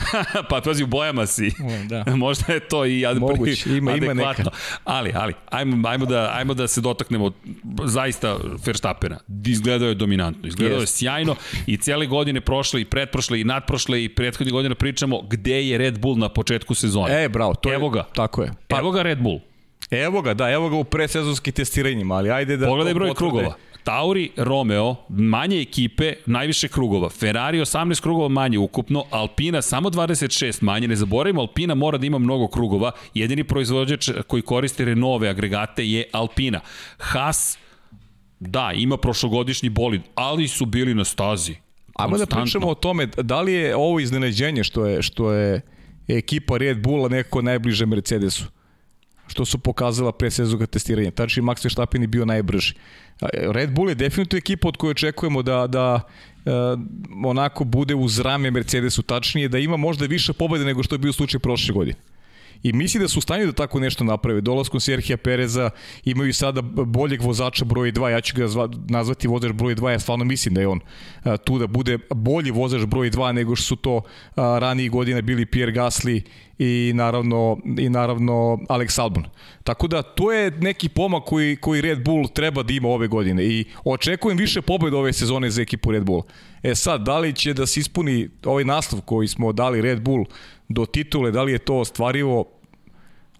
Pa 0.49 0.61
pazi, 0.61 0.83
u 0.83 0.87
bojama 0.87 1.25
si. 1.25 1.51
Da. 1.87 2.03
Možda 2.15 2.53
je 2.53 2.59
to 2.59 2.85
i 2.85 3.05
ad, 3.05 3.17
Moguće, 3.17 3.77
ima, 3.77 3.95
ima 3.95 4.13
neka. 4.13 4.43
Ali, 4.83 5.11
ali, 5.15 5.33
ajmo, 5.49 5.89
ajmo, 5.89 6.05
da, 6.05 6.31
ajmo 6.33 6.53
da 6.53 6.67
se 6.67 6.81
dotaknemo 6.81 7.31
zaista 7.85 8.37
Verstappena. 8.65 9.19
Izgledao 9.45 9.89
je 9.89 9.95
dominantno, 9.95 10.47
izgledao 10.47 10.77
yes. 10.77 10.81
je 10.81 10.87
sjajno 10.87 11.35
i 11.67 11.77
cijele 11.77 12.05
godine 12.05 12.41
prošle 12.41 12.81
i 12.81 12.85
pretprošle 12.85 13.41
i 13.41 13.43
nadprošle 13.43 14.03
i 14.03 14.09
prethodne 14.09 14.51
godine 14.51 14.75
pričamo 14.75 15.21
gde 15.21 15.67
je 15.67 15.77
Red 15.77 15.99
Bull 15.99 16.17
na 16.17 16.29
početku 16.29 16.73
sezone. 16.73 17.23
E, 17.23 17.29
bravo, 17.29 17.55
to 17.55 17.73
evo 17.73 17.87
je, 17.87 17.91
ga. 17.91 18.03
Tako 18.15 18.43
je. 18.43 18.51
Pa, 18.67 18.79
evo 18.79 18.91
ga 18.91 19.01
Red 19.01 19.21
Bull. 19.21 19.39
Evo 19.91 20.21
ga, 20.21 20.33
da, 20.33 20.51
evo 20.51 20.69
ga 20.69 20.75
u 20.75 20.83
predsezonskim 20.83 21.53
testiranjima, 21.53 22.15
ali 22.15 22.31
ajde 22.31 22.57
da... 22.57 22.67
Pogledaj 22.67 22.93
broj 22.93 23.07
potvrde. 23.07 23.29
krugova. 23.29 23.55
Tauri, 23.89 24.29
Romeo, 24.37 24.95
manje 25.09 25.61
ekipe, 25.61 26.13
najviše 26.25 26.67
krugova. 26.67 27.09
Ferrari 27.09 27.59
18 27.59 28.01
krugova 28.01 28.27
manje 28.27 28.57
ukupno, 28.57 29.03
Alpina 29.09 29.61
samo 29.61 29.89
26 29.89 30.63
manje. 30.63 30.87
Ne 30.87 30.95
zaboravimo, 30.95 31.41
Alpina 31.41 31.75
mora 31.75 31.97
da 31.97 32.05
ima 32.05 32.17
mnogo 32.17 32.47
krugova. 32.47 32.91
Jedini 33.13 33.43
proizvođač 33.43 34.09
koji 34.27 34.41
koristi 34.41 34.85
Renove 34.85 35.29
agregate 35.29 35.87
je 35.87 36.03
Alpina. 36.11 36.59
Haas, 36.97 37.57
da, 38.39 38.71
ima 38.75 38.97
prošlogodišnji 38.97 39.69
bolid, 39.69 40.01
ali 40.15 40.47
su 40.47 40.65
bili 40.65 40.93
na 40.93 41.05
stazi. 41.05 41.55
Ajmo 41.95 42.17
da 42.17 42.25
pričamo 42.25 42.67
o 42.67 42.75
tome, 42.75 43.05
da 43.05 43.41
li 43.41 43.53
je 43.53 43.75
ovo 43.75 43.99
iznenađenje 43.99 44.63
što 44.63 44.85
je, 44.85 45.01
što 45.01 45.31
je 45.31 45.61
ekipa 46.07 46.57
Red 46.57 46.81
Bulla 46.81 47.09
nekako 47.09 47.41
najbliže 47.41 47.85
Mercedesu? 47.85 48.45
što 49.29 49.45
su 49.45 49.59
pokazala 49.59 50.11
pre 50.11 50.31
sezonga 50.31 50.65
testiranja. 50.65 51.11
Tači 51.11 51.41
Max 51.41 51.65
Verstappen 51.65 52.01
je 52.01 52.07
bio 52.07 52.25
najbrži. 52.25 52.73
Red 53.33 53.71
Bull 53.71 53.89
je 53.89 53.95
definitivno 53.95 54.37
ekipa 54.37 54.67
od 54.67 54.77
koje 54.77 54.91
očekujemo 54.91 55.41
da, 55.41 55.67
da 55.67 56.01
e, 56.45 56.51
onako 57.25 57.63
bude 57.63 57.95
uz 57.95 58.19
rame 58.19 58.51
Mercedesu 58.51 59.01
tačnije, 59.01 59.47
da 59.47 59.57
ima 59.57 59.77
možda 59.77 60.05
više 60.05 60.33
pobede 60.33 60.65
nego 60.65 60.83
što 60.83 60.95
je 60.95 60.99
bio 60.99 61.13
slučaj 61.13 61.39
prošle 61.39 61.73
godine. 61.73 61.97
I 62.63 62.73
misli 62.73 62.99
da 62.99 63.07
su 63.07 63.19
u 63.19 63.21
stanju 63.21 63.45
da 63.45 63.51
tako 63.51 63.79
nešto 63.79 64.03
naprave. 64.03 64.41
Dolaskom 64.41 64.79
Serhija 64.79 65.17
Pereza 65.17 65.69
imaju 66.05 66.33
sada 66.33 66.61
boljeg 66.61 67.21
vozača 67.21 67.65
broj 67.65 67.91
2, 67.91 68.07
ja 68.07 68.21
ću 68.21 68.35
ga 68.37 68.47
zva, 68.47 68.69
nazvati 68.89 69.27
vozač 69.27 69.51
broj 69.51 69.75
2, 69.75 69.89
ja 69.89 69.99
stvarno 69.99 70.25
mislim 70.25 70.53
da 70.53 70.61
je 70.61 70.67
on 70.67 70.79
a, 71.23 71.37
tu 71.37 71.59
da 71.59 71.67
bude 71.67 71.97
bolji 72.15 72.51
vozač 72.51 72.85
broj 72.85 73.11
2 73.11 73.31
nego 73.31 73.55
što 73.55 73.65
su 73.65 73.75
to 73.75 74.01
a, 74.35 74.73
godine 74.91 75.21
bili 75.21 75.45
Pierre 75.45 75.73
Gasly 75.73 76.21
i 76.59 76.91
naravno, 76.95 77.57
i 77.77 77.89
naravno 77.89 78.59
Alex 78.69 79.01
Albon. 79.01 79.25
Tako 79.63 79.87
da 79.87 80.01
to 80.01 80.31
je 80.31 80.51
neki 80.51 80.89
pomak 80.89 81.23
koji, 81.23 81.55
koji 81.55 81.81
Red 81.81 82.03
Bull 82.03 82.27
treba 82.27 82.63
da 82.63 82.73
ima 82.73 82.89
ove 82.89 83.07
godine 83.07 83.45
i 83.45 83.65
očekujem 83.83 84.37
više 84.37 84.61
pobjeda 84.61 84.97
ove 84.97 85.13
sezone 85.13 85.49
za 85.49 85.61
ekipu 85.61 85.91
Red 85.91 86.03
Bull. 86.03 86.23
E 86.63 86.75
sad, 86.75 87.01
da 87.01 87.19
li 87.19 87.33
će 87.33 87.53
da 87.53 87.65
se 87.65 87.79
ispuni 87.79 88.29
ovaj 88.45 88.63
naslov 88.63 89.01
koji 89.01 89.27
smo 89.27 89.51
dali 89.51 89.81
Red 89.81 90.01
Bull 90.01 90.25
do 90.69 90.85
titule, 90.85 91.31
da 91.31 91.43
li 91.43 91.51
je 91.51 91.59
to 91.59 91.75
ostvarivo, 91.75 92.45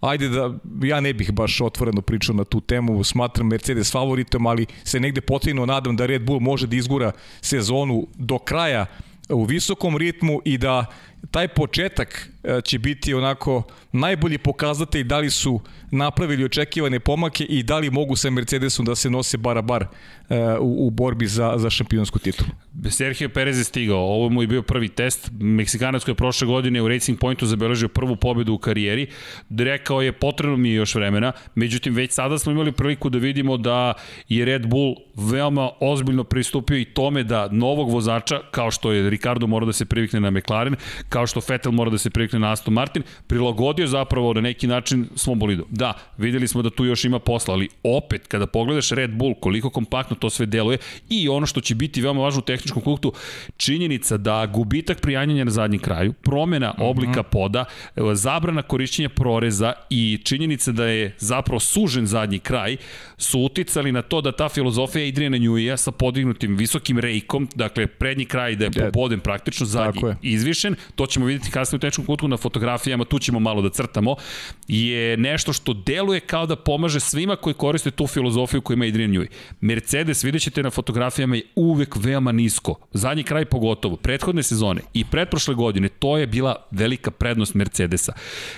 ajde 0.02 0.30
da 0.30 0.54
ja 0.84 1.00
ne 1.00 1.14
bih 1.14 1.32
baš 1.32 1.62
otvoreno 1.62 2.02
pričao 2.02 2.36
na 2.36 2.44
tu 2.44 2.62
temu, 2.62 3.04
smatram 3.04 3.48
Mercedes 3.48 3.92
favoritom, 3.92 4.48
ali 4.48 4.66
se 4.84 5.00
negde 5.00 5.22
potrebno 5.22 5.66
nadam 5.66 5.96
da 5.96 6.06
Red 6.06 6.26
Bull 6.26 6.40
može 6.40 6.68
da 6.68 6.76
izgura 6.76 7.12
sezonu 7.42 8.08
do 8.16 8.40
kraja 8.40 8.86
u 9.30 9.44
visokom 9.44 9.98
ritmu 9.98 10.42
i 10.46 10.58
da 10.58 10.86
taj 11.32 11.48
početak 11.48 12.30
e, 12.44 12.62
će 12.62 12.80
biti 12.80 13.14
onako 13.14 13.64
najbolji 13.92 14.38
pokazatelj 14.38 15.04
da 15.04 15.18
li 15.18 15.30
su 15.30 15.62
napravili 15.92 16.44
očekivane 16.44 17.00
pomake 17.00 17.44
i 17.44 17.64
da 17.64 17.78
li 17.78 17.90
mogu 17.90 18.16
sa 18.16 18.30
Mercedesom 18.30 18.86
da 18.86 18.96
se 18.96 19.10
nose 19.10 19.38
bara 19.38 19.62
bar 19.62 19.86
e, 20.30 20.58
u, 20.60 20.88
u 20.88 20.90
borbi 20.90 21.28
za, 21.28 21.54
za 21.58 21.70
šampionsku 21.70 22.20
titulu. 22.20 22.50
Sergio 22.90 23.30
Perez 23.30 23.58
je 23.58 23.64
stigao, 23.64 23.98
ovo 23.98 24.30
mu 24.30 24.44
je 24.44 24.48
bio 24.48 24.62
prvi 24.62 24.90
test. 24.90 25.32
Meksikanac 25.40 26.04
koji 26.04 26.14
je 26.14 26.18
prošle 26.18 26.48
godine 26.48 26.82
u 26.82 26.88
Racing 26.88 27.20
Pointu 27.20 27.46
zabeležio 27.46 27.88
prvu 27.88 28.16
pobedu 28.16 28.54
u 28.54 28.58
karijeri. 28.58 29.08
Rekao 29.58 30.02
je 30.02 30.12
potrebno 30.12 30.58
mi 30.58 30.70
je 30.70 30.76
još 30.76 30.96
vremena, 30.96 31.32
međutim 31.56 31.96
već 31.96 32.12
sada 32.12 32.38
smo 32.38 32.52
imali 32.52 32.72
priliku 32.72 33.10
da 33.10 33.18
vidimo 33.18 33.58
da 33.58 33.94
je 34.30 34.46
Red 34.46 34.68
Bull 34.68 34.96
veoma 35.16 35.70
ozbiljno 35.80 36.24
pristupio 36.24 36.78
i 36.78 36.86
tome 36.86 37.24
da 37.24 37.48
novog 37.52 37.92
vozača, 37.92 38.40
kao 38.52 38.72
što 38.72 38.92
je 38.92 39.10
Ricardo 39.10 39.48
mora 39.48 39.66
da 39.66 39.74
se 39.74 39.86
privikne 39.86 40.20
na 40.20 40.32
McLaren, 40.32 40.76
kao 41.10 41.28
što 41.28 41.42
Vettel 41.50 41.72
mora 41.72 41.90
da 41.90 41.98
se 41.98 42.10
privikne 42.10 42.40
na 42.40 42.52
Aston 42.52 42.74
Martin, 42.74 43.04
prilagodio 43.28 43.88
zapravo 43.88 44.34
na 44.34 44.42
neki 44.42 44.68
način 44.68 45.08
svom 45.16 45.40
bolidu. 45.40 45.66
Da, 45.70 45.94
videli 46.18 46.48
smo 46.48 46.62
da 46.62 46.70
tu 46.70 46.86
još 46.86 47.06
ima 47.06 47.20
posla, 47.20 47.54
ali 47.54 47.70
opet 47.84 48.28
kada 48.28 48.48
pogledaš 48.48 48.90
Red 48.92 49.12
Bull, 49.12 49.36
koliko 49.40 49.70
kompaktno 49.70 50.16
to 50.16 50.30
sve 50.30 50.46
deluje 50.46 50.78
i 51.10 51.30
ono 51.30 51.46
što 51.46 51.62
će 51.62 51.76
biti 51.76 52.02
veoma 52.02 52.22
važno 52.22 52.40
u 52.40 52.46
tehničkom 52.46 52.82
kultu, 52.82 53.14
činjenica 53.58 54.18
da 54.18 54.46
gubitak 54.46 55.02
prijanjanja 55.02 55.44
na 55.44 55.52
zadnjem 55.52 55.82
kraju, 55.82 56.14
promena 56.14 56.74
mhm. 56.78 56.84
oblika 56.84 57.24
poda, 57.24 57.66
zabrana 58.14 58.62
korišćenja 58.62 59.10
proreza 59.10 59.74
i 59.90 60.20
činjenica 60.24 60.72
da 60.72 60.86
je 60.86 61.16
zapravo 61.18 61.60
sužen 61.60 62.06
zadnji 62.06 62.40
kraj, 62.40 62.78
su 63.18 63.40
uticali 63.40 63.92
na 63.92 64.02
to 64.02 64.22
da 64.22 64.32
ta 64.32 64.50
filozofija 64.50 65.08
Adriana 65.08 65.38
Njujija 65.38 65.78
sa 65.78 65.92
podignutim 65.92 66.56
visokim 66.56 67.00
rejkom, 67.00 67.48
dakle 67.56 67.88
prednji 67.88 68.26
kraj 68.26 68.56
da 68.56 68.66
je 68.66 68.72
popoden 68.72 69.20
praktično 69.20 69.66
zadnji 69.66 70.02
izvišen, 70.22 70.76
to 71.00 71.06
ćemo 71.06 71.26
vidjeti 71.26 71.52
kasnije 71.52 71.78
u 71.78 71.80
tehničkom 71.80 72.06
kutku 72.06 72.28
na 72.28 72.38
fotografijama, 72.38 73.06
tu 73.06 73.20
ćemo 73.20 73.40
malo 73.40 73.62
da 73.62 73.70
crtamo, 73.70 74.16
je 74.68 75.18
nešto 75.18 75.54
što 75.54 75.74
deluje 75.74 76.20
kao 76.20 76.46
da 76.46 76.56
pomaže 76.56 77.00
svima 77.00 77.36
koji 77.36 77.54
koriste 77.54 77.92
tu 77.92 78.08
filozofiju 78.08 78.62
koju 78.62 78.76
ima 78.76 78.86
Adrian 78.86 79.12
Newey. 79.12 79.28
Mercedes, 79.62 80.24
vidjet 80.24 80.44
ćete 80.44 80.64
na 80.64 80.70
fotografijama, 80.70 81.36
je 81.36 81.48
uvek 81.56 81.96
veoma 81.96 82.32
nisko. 82.32 82.76
Zadnji 82.92 83.24
kraj 83.24 83.46
pogotovo. 83.46 83.96
Prethodne 83.96 84.44
sezone 84.44 84.82
i 84.94 85.06
pretprošle 85.06 85.56
godine, 85.56 85.90
to 85.90 86.18
je 86.18 86.28
bila 86.28 86.56
velika 86.72 87.12
prednost 87.12 87.54
Mercedesa. 87.54 88.14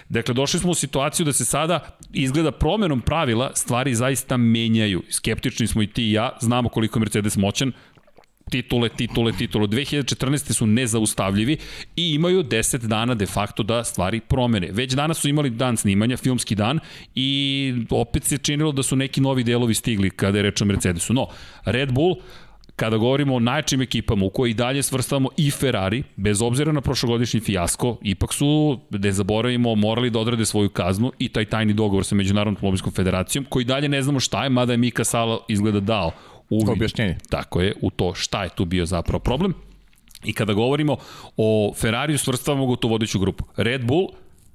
Dakle, 0.09 0.33
došli 0.33 0.59
smo 0.59 0.71
u 0.71 0.75
situaciju 0.75 1.25
da 1.25 1.33
se 1.33 1.45
sada 1.45 1.97
izgleda 2.13 2.51
promenom 2.51 3.01
pravila 3.01 3.51
stvari 3.55 3.95
zaista 3.95 4.37
menjaju. 4.37 5.03
Skeptični 5.09 5.67
smo 5.67 5.81
i 5.81 5.87
ti 5.87 6.03
i 6.03 6.11
ja, 6.11 6.37
znamo 6.41 6.69
koliko 6.69 6.99
je 6.99 7.01
Mercedes 7.01 7.37
moćan, 7.37 7.71
titule, 8.51 8.89
titule, 8.89 9.31
titule. 9.31 9.67
2014. 9.67 10.53
su 10.53 10.67
nezaustavljivi 10.67 11.57
i 11.95 12.13
imaju 12.13 12.43
10 12.43 12.87
dana 12.87 13.15
de 13.15 13.25
facto 13.25 13.63
da 13.63 13.83
stvari 13.83 14.19
promene. 14.19 14.69
Već 14.71 14.93
danas 14.93 15.17
su 15.17 15.29
imali 15.29 15.49
dan 15.49 15.77
snimanja, 15.77 16.17
filmski 16.17 16.55
dan 16.55 16.79
i 17.15 17.73
opet 17.89 18.23
se 18.23 18.37
činilo 18.37 18.71
da 18.71 18.83
su 18.83 18.95
neki 18.95 19.21
novi 19.21 19.43
delovi 19.43 19.73
stigli 19.73 20.09
kada 20.09 20.37
je 20.37 20.41
reč 20.41 20.61
o 20.61 20.65
Mercedesu. 20.65 21.13
No, 21.13 21.27
Red 21.65 21.91
Bull 21.91 22.15
kada 22.75 22.97
govorimo 22.97 23.35
o 23.35 23.39
najčim 23.39 23.81
ekipama 23.81 24.25
u 24.25 24.29
koji 24.29 24.53
dalje 24.53 24.83
svrstavamo 24.83 25.29
i 25.37 25.51
Ferrari, 25.51 26.03
bez 26.15 26.41
obzira 26.41 26.71
na 26.71 26.81
prošlogodišnji 26.81 27.39
fijasko, 27.39 27.97
ipak 28.03 28.33
su, 28.33 28.79
ne 28.89 29.11
zaboravimo, 29.11 29.75
morali 29.75 30.09
da 30.09 30.19
odrade 30.19 30.45
svoju 30.45 30.69
kaznu 30.69 31.11
i 31.19 31.29
taj 31.29 31.45
tajni 31.45 31.73
dogovor 31.73 32.05
sa 32.05 32.15
Međunarodnom 32.15 32.55
automobilskom 32.55 32.93
federacijom, 32.93 33.45
koji 33.49 33.65
dalje 33.65 33.89
ne 33.89 34.01
znamo 34.01 34.19
šta 34.19 34.43
je, 34.43 34.49
mada 34.49 34.73
je 34.73 34.77
Mika 34.77 35.03
Sala 35.03 35.39
izgleda 35.47 35.79
dao 35.79 36.11
uvid. 36.51 36.69
Objašnjenje. 36.69 37.17
Tako 37.29 37.61
je, 37.61 37.73
u 37.81 37.89
to 37.89 38.13
šta 38.13 38.43
je 38.43 38.49
tu 38.49 38.65
bio 38.65 38.85
zapravo 38.85 39.19
problem. 39.19 39.53
I 40.23 40.33
kada 40.33 40.53
govorimo 40.53 40.97
o 41.37 41.73
Ferrariju, 41.75 42.17
svrstavamo 42.17 42.65
ga 42.65 42.71
u 42.71 42.75
tu 42.75 42.87
vodeću 42.87 43.19
grupu. 43.19 43.43
Red 43.57 43.85
Bull 43.85 44.07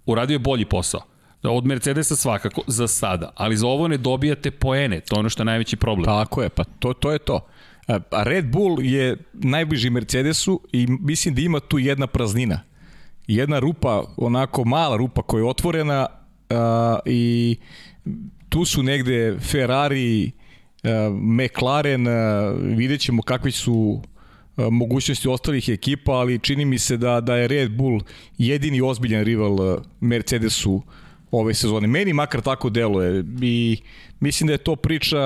uradio 0.07 0.35
je 0.35 0.39
bolji 0.39 0.65
posao. 0.65 1.01
Od 1.43 1.67
Mercedesa 1.67 2.17
svakako, 2.17 2.63
za 2.67 2.89
sada. 2.89 3.33
Ali 3.35 3.57
za 3.57 3.67
ovo 3.67 3.89
ne 3.89 3.97
dobijate 3.97 4.51
poene, 4.51 5.01
to 5.01 5.17
je 5.17 5.21
ono 5.21 5.29
što 5.29 5.43
je 5.43 5.45
najveći 5.45 5.77
problem. 5.77 6.05
Tako 6.05 6.43
je, 6.43 6.49
pa 6.49 6.65
to, 6.65 6.93
to 6.93 7.13
je 7.13 7.19
to. 7.19 7.47
A 7.89 8.23
Red 8.23 8.47
Bull 8.51 8.83
je 8.83 9.17
najbliži 9.33 9.91
Mercedesu 9.91 10.61
i 10.73 10.87
mislim 10.87 11.35
da 11.35 11.41
ima 11.41 11.61
tu 11.61 11.79
jedna 11.79 12.07
praznina. 12.07 12.61
Jedna 13.27 13.59
rupa, 13.59 14.05
onako 14.17 14.65
mala 14.65 14.97
rupa 14.97 15.23
koja 15.23 15.41
je 15.41 15.49
otvorena 15.49 16.07
a, 16.51 16.99
i 17.05 17.57
tu 18.49 18.65
su 18.65 18.83
negde 18.83 19.39
Ferrari, 19.41 20.31
McLaren, 21.13 22.09
a, 22.09 22.51
vidjet 22.61 23.01
ćemo 23.01 23.23
kakvi 23.23 23.53
su 23.53 24.03
mogućnosti 24.57 25.29
ostalih 25.29 25.69
ekipa, 25.69 26.13
ali 26.13 26.39
čini 26.39 26.65
mi 26.65 26.79
se 26.79 26.97
da 26.97 27.21
da 27.21 27.37
je 27.37 27.49
Red 27.49 27.71
Bull 27.71 28.01
jedini 28.39 28.81
ozbiljan 28.81 29.25
rival 29.25 29.79
Mercedesu 30.01 30.83
ove 31.31 31.55
sezone. 31.55 31.87
Meni 31.87 32.13
makar 32.13 32.41
tako 32.41 32.71
deluje 32.71 33.25
i 33.43 33.79
mislim 34.21 34.47
da 34.47 34.53
je 34.53 34.59
to 34.59 34.77
priča 34.77 35.21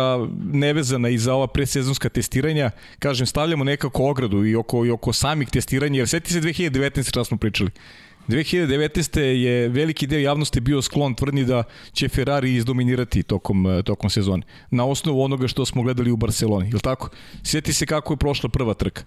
nevezana 0.52 1.08
i 1.08 1.18
za 1.18 1.34
ova 1.34 1.46
presezonska 1.46 2.08
testiranja. 2.08 2.70
Kažem, 2.98 3.26
stavljamo 3.26 3.64
nekako 3.64 4.04
ogradu 4.04 4.44
i 4.46 4.56
oko, 4.56 4.86
i 4.86 4.90
oko 4.90 5.12
samih 5.12 5.48
testiranja, 5.48 5.98
jer 5.98 6.08
sveti 6.08 6.32
se 6.32 6.40
2019. 6.40 7.12
čas 7.12 7.28
smo 7.28 7.36
pričali. 7.36 7.70
2019. 8.30 9.20
je 9.20 9.68
veliki 9.68 10.06
deo 10.06 10.18
javnosti 10.18 10.60
bio 10.60 10.82
sklon 10.82 11.14
tvrdnji 11.14 11.44
da 11.44 11.62
će 11.92 12.08
Ferrari 12.08 12.54
izdominirati 12.54 13.22
tokom, 13.22 13.82
tokom 13.84 14.10
sezone. 14.10 14.42
Na 14.70 14.86
osnovu 14.86 15.22
onoga 15.22 15.48
što 15.48 15.64
smo 15.64 15.82
gledali 15.82 16.10
u 16.10 16.16
Barceloni, 16.16 16.70
je 16.70 16.78
tako? 16.78 17.08
Sjeti 17.42 17.72
se 17.72 17.86
kako 17.86 18.12
je 18.12 18.16
prošla 18.16 18.48
prva 18.48 18.74
trka 18.74 19.02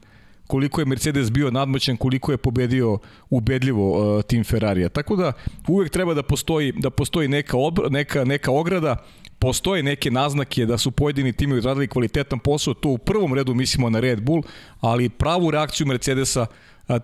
koliko 0.47 0.81
je 0.81 0.85
Mercedes 0.85 1.31
bio 1.31 1.51
nadmoćan, 1.51 1.97
koliko 1.97 2.31
je 2.31 2.37
pobedio 2.37 2.97
ubedljivo 3.29 4.15
uh, 4.17 4.23
tim 4.23 4.43
Ferrarija. 4.43 4.89
Tako 4.89 5.15
da 5.15 5.33
uvek 5.67 5.89
treba 5.89 6.13
da 6.13 6.23
postoji 6.23 6.71
da 6.71 6.89
postoji 6.89 7.27
neka 7.27 7.57
obra, 7.57 7.89
neka 7.89 8.25
neka 8.25 8.51
ograda, 8.51 8.95
postoje 9.39 9.83
neke 9.83 10.11
naznake 10.11 10.65
da 10.65 10.77
su 10.77 10.91
pojedini 10.91 11.33
timovi 11.33 11.61
radili 11.61 11.87
kvalitetan 11.87 12.39
posao, 12.39 12.73
to 12.73 12.89
u 12.89 12.97
prvom 12.97 13.33
redu 13.33 13.53
mislimo 13.53 13.89
na 13.89 13.99
Red 13.99 14.21
Bull, 14.21 14.43
ali 14.79 15.09
pravu 15.09 15.51
reakciju 15.51 15.87
Mercedesa 15.87 16.45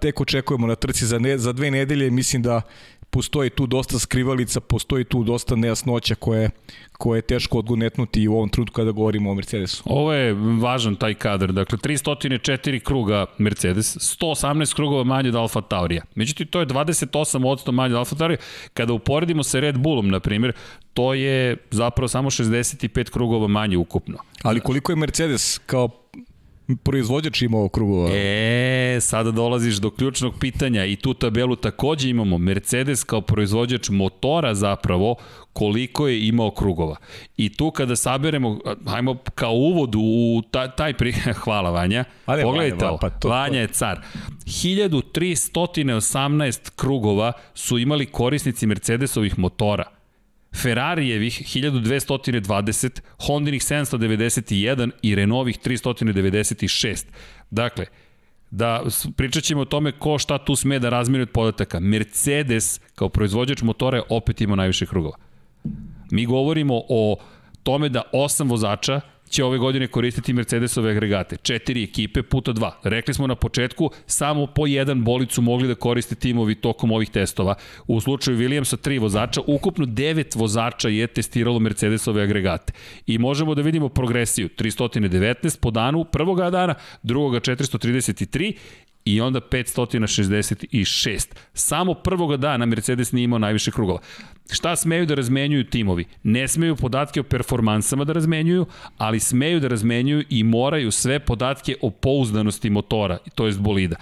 tek 0.01 0.21
očekujemo 0.21 0.67
na 0.67 0.75
trci 0.75 1.05
za, 1.05 1.19
ne, 1.19 1.37
za 1.37 1.53
dve 1.53 1.71
nedelje, 1.71 2.09
mislim 2.11 2.41
da 2.41 2.61
postoji 3.09 3.49
tu 3.49 3.67
dosta 3.67 3.99
skrivalica, 3.99 4.59
postoji 4.59 5.03
tu 5.03 5.23
dosta 5.23 5.55
nejasnoća 5.55 6.15
koje, 6.15 6.49
koje 6.97 7.17
je 7.17 7.21
teško 7.21 7.57
odgonetnuti 7.57 8.27
u 8.27 8.33
ovom 8.33 8.49
trudu 8.49 8.71
kada 8.71 8.91
govorimo 8.91 9.31
o 9.31 9.33
Mercedesu. 9.33 9.83
Ovo 9.85 10.13
je 10.13 10.33
važan 10.61 10.95
taj 10.95 11.13
kadar, 11.13 11.51
dakle 11.51 11.77
304 11.77 12.79
kruga 12.79 13.25
Mercedes, 13.37 13.97
118 13.97 14.75
krugova 14.75 15.03
manje 15.03 15.29
od 15.29 15.35
Alfa 15.35 15.61
Taurija. 15.61 16.03
Međutim, 16.15 16.47
to 16.47 16.59
je 16.59 16.65
28% 16.65 17.71
manje 17.71 17.93
od 17.93 17.99
Alfa 17.99 18.15
Taurija. 18.15 18.37
Kada 18.73 18.93
uporedimo 18.93 19.43
sa 19.43 19.59
Red 19.59 19.77
Bullom, 19.77 20.09
na 20.09 20.19
primjer, 20.19 20.53
to 20.93 21.13
je 21.13 21.57
zapravo 21.71 22.07
samo 22.07 22.29
65 22.29 23.09
krugova 23.09 23.47
manje 23.47 23.77
ukupno. 23.77 24.17
Ali 24.41 24.59
koliko 24.59 24.91
je 24.91 24.95
Mercedes 24.95 25.59
kao 25.65 25.89
proizvođač 26.75 27.41
imao 27.41 27.69
krugova. 27.69 28.09
E, 28.13 28.97
sada 29.01 29.31
dolaziš 29.31 29.75
do 29.75 29.89
ključnog 29.89 30.33
pitanja 30.39 30.85
i 30.85 30.95
tu 30.95 31.13
tabelu 31.13 31.55
takođe 31.55 32.09
imamo 32.09 32.37
Mercedes 32.37 33.03
kao 33.03 33.21
proizvođač 33.21 33.89
motora 33.89 34.55
zapravo 34.55 35.15
koliko 35.53 36.07
je 36.07 36.27
imao 36.27 36.51
krugova. 36.51 36.95
I 37.37 37.53
tu 37.53 37.71
kada 37.71 37.95
saberemo, 37.95 38.59
hajmo 38.85 39.17
kao 39.35 39.53
uvod 39.53 39.95
u 39.95 40.41
taj, 40.51 40.75
taj 40.75 40.93
pri... 40.93 41.11
Hvala 41.43 41.69
Vanja. 41.69 42.03
Ale, 42.25 42.43
Pogledajte 42.43 42.75
Vanja, 42.75 42.89
ovo, 42.89 42.97
pa 43.01 43.09
to, 43.09 43.29
Vanja 43.29 43.59
je 43.59 43.67
car. 43.67 43.99
1318 44.45 46.69
krugova 46.75 47.33
su 47.53 47.77
imali 47.77 48.05
korisnici 48.05 48.67
Mercedesovih 48.67 49.39
motora. 49.39 49.98
Ferrarijevih 50.55 51.41
1220, 51.41 53.01
Hondinih 53.19 53.61
791 53.61 54.91
i 55.01 55.15
Renovih 55.15 55.59
396. 55.59 57.05
Dakle, 57.51 57.85
da 58.51 58.83
pričat 59.15 59.43
ćemo 59.43 59.61
o 59.61 59.65
tome 59.65 59.91
ko 59.91 60.17
šta 60.17 60.37
tu 60.37 60.55
sme 60.55 60.79
da 60.79 60.89
razmiri 60.89 61.21
od 61.21 61.29
podataka. 61.29 61.79
Mercedes 61.79 62.79
kao 62.95 63.09
proizvođač 63.09 63.61
motora 63.61 63.97
je 63.97 64.03
opet 64.09 64.41
imao 64.41 64.55
najviše 64.55 64.85
krugova. 64.85 65.17
Mi 66.11 66.25
govorimo 66.25 66.81
o 66.89 67.17
tome 67.63 67.89
da 67.89 68.01
osam 68.13 68.49
vozača 68.49 69.01
će 69.29 69.43
ove 69.43 69.57
godine 69.57 69.87
koristiti 69.87 70.33
Mercedesove 70.33 70.91
agregate. 70.91 71.37
Četiri 71.37 71.83
ekipe 71.83 72.23
puta 72.23 72.51
dva. 72.51 72.79
Rekli 72.83 73.13
smo 73.13 73.27
na 73.27 73.35
početku, 73.35 73.91
samo 74.05 74.47
po 74.47 74.67
jedan 74.67 75.03
bolic 75.03 75.31
su 75.31 75.41
mogli 75.41 75.67
da 75.67 75.75
koriste 75.75 76.15
timovi 76.15 76.55
tokom 76.55 76.91
ovih 76.91 77.09
testova. 77.09 77.55
U 77.87 78.01
slučaju 78.01 78.37
Williamsa 78.37 78.77
tri 78.77 78.99
vozača, 78.99 79.41
ukupno 79.47 79.85
devet 79.85 80.35
vozača 80.35 80.89
je 80.89 81.07
testiralo 81.07 81.59
Mercedesove 81.59 82.23
agregate. 82.23 82.73
I 83.07 83.17
možemo 83.17 83.55
da 83.55 83.61
vidimo 83.61 83.89
progresiju. 83.89 84.49
319 84.57 85.59
po 85.59 85.71
danu 85.71 86.03
prvoga 86.03 86.49
dana, 86.49 86.75
drugoga 87.03 87.39
433 87.39 88.53
i 89.05 89.21
onda 89.21 89.39
566. 89.39 91.27
Samo 91.53 91.93
prvoga 91.93 92.37
dana 92.37 92.65
Mercedes 92.65 93.11
nije 93.11 93.23
imao 93.23 93.39
najviše 93.39 93.71
krugova. 93.71 93.99
Šta 94.51 94.75
smeju 94.75 95.05
da 95.05 95.15
razmenjuju 95.15 95.63
timovi? 95.63 96.05
Ne 96.23 96.47
smeju 96.47 96.75
podatke 96.75 97.19
o 97.19 97.23
performansama 97.23 98.03
da 98.03 98.13
razmenjuju, 98.13 98.65
ali 98.97 99.19
smeju 99.19 99.59
da 99.59 99.67
razmenjuju 99.67 100.23
i 100.29 100.43
moraju 100.43 100.91
sve 100.91 101.19
podatke 101.19 101.75
o 101.81 101.89
pouzdanosti 101.89 102.69
motora, 102.69 103.17
to 103.35 103.45
jest 103.45 103.59
bolida. 103.59 103.95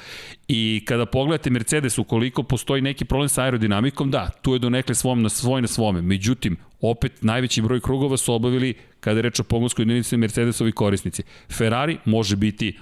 I 0.47 0.83
kada 0.85 1.05
pogledate 1.05 1.49
Mercedes, 1.49 1.97
ukoliko 1.97 2.43
postoji 2.43 2.81
neki 2.81 3.05
problem 3.05 3.29
sa 3.29 3.43
aerodinamikom, 3.43 4.11
da, 4.11 4.29
tu 4.41 4.53
je 4.53 4.59
donekle 4.59 4.95
svom 4.95 5.21
na 5.21 5.29
svoj 5.29 5.61
na 5.61 5.67
svome. 5.67 6.01
Međutim, 6.01 6.57
opet 6.81 7.23
najveći 7.23 7.61
broj 7.61 7.79
krugova 7.79 8.17
su 8.17 8.33
obavili 8.33 8.73
kada 8.99 9.17
je 9.17 9.21
reč 9.21 9.39
o 9.39 9.43
pogonskoj 9.43 9.83
jedinici 9.83 10.17
Mercedesovi 10.17 10.71
korisnici. 10.71 11.23
Ferrari 11.49 11.97
može 12.05 12.35
biti 12.35 12.77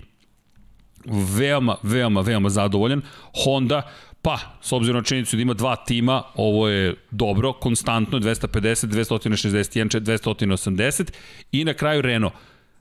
veoma, 1.38 1.76
veoma, 1.84 2.22
veoma 2.22 2.50
zadovoljan. 2.50 3.02
Honda, 3.44 3.82
pa, 4.26 4.40
s 4.62 4.72
obzirom 4.72 4.98
na 4.98 5.04
činjenicu 5.04 5.36
da 5.36 5.42
ima 5.42 5.54
dva 5.54 5.76
tima, 5.76 6.24
ovo 6.36 6.68
je 6.68 6.96
dobro, 7.12 7.54
konstantno 7.54 8.20
250, 8.20 8.88
261, 8.88 10.00
280 10.02 11.12
i 11.52 11.66
na 11.66 11.74
kraju 11.74 12.02
Renault. 12.02 12.34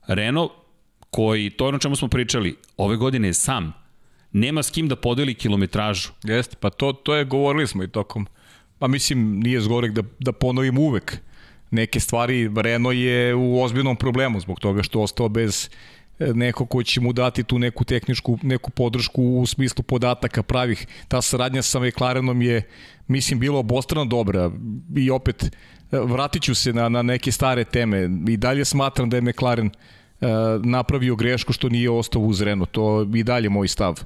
Renault, 0.06 0.52
koji, 1.10 1.50
to 1.50 1.64
je 1.64 1.68
ono 1.68 1.78
čemu 1.78 1.96
smo 1.96 2.08
pričali, 2.08 2.56
ove 2.76 2.96
godine 2.96 3.28
je 3.28 3.34
sam. 3.34 3.72
Nema 4.32 4.62
s 4.62 4.70
kim 4.70 4.88
da 4.88 4.96
podeli 4.96 5.34
kilometražu. 5.34 6.08
Jeste, 6.22 6.56
pa 6.60 6.70
to, 6.70 6.92
to 6.92 7.14
je, 7.14 7.24
govorili 7.24 7.66
smo 7.66 7.84
i 7.84 7.88
tokom, 7.88 8.26
pa 8.78 8.88
mislim, 8.88 9.40
nije 9.40 9.60
zgorek 9.60 9.92
da, 9.92 10.02
da 10.18 10.32
ponovim 10.32 10.78
uvek 10.78 11.18
neke 11.70 12.00
stvari. 12.00 12.50
Renault 12.56 12.96
je 12.96 13.34
u 13.34 13.62
ozbiljnom 13.62 13.96
problemu 13.96 14.40
zbog 14.40 14.60
toga 14.60 14.82
što 14.82 15.00
ostao 15.00 15.28
bez 15.28 15.70
neko 16.18 16.66
ko 16.66 16.82
će 16.82 17.00
mu 17.00 17.12
dati 17.12 17.42
tu 17.42 17.58
neku 17.58 17.84
tehničku 17.84 18.38
neku 18.42 18.70
podršku 18.70 19.22
u 19.22 19.46
smislu 19.46 19.82
podataka 19.82 20.42
pravih. 20.42 20.86
Ta 21.08 21.22
saradnja 21.22 21.62
sa 21.62 21.80
McLarenom 21.80 22.42
je 22.42 22.62
mislim 23.08 23.40
bilo 23.40 23.58
obostrano 23.58 24.04
dobra 24.04 24.50
i 24.96 25.10
opet 25.10 25.56
vratit 25.90 26.42
ću 26.42 26.54
se 26.54 26.72
na, 26.72 26.88
na 26.88 27.02
neke 27.02 27.32
stare 27.32 27.64
teme 27.64 28.10
i 28.28 28.36
dalje 28.36 28.64
smatram 28.64 29.10
da 29.10 29.16
je 29.16 29.22
McLaren 29.22 29.66
uh, 29.66 30.28
napravio 30.64 31.16
grešku 31.16 31.52
što 31.52 31.68
nije 31.68 31.90
ostao 31.90 32.22
uz 32.22 32.40
Renault. 32.40 32.70
To 32.70 33.06
i 33.14 33.22
dalje 33.22 33.48
moj 33.48 33.68
stav. 33.68 34.04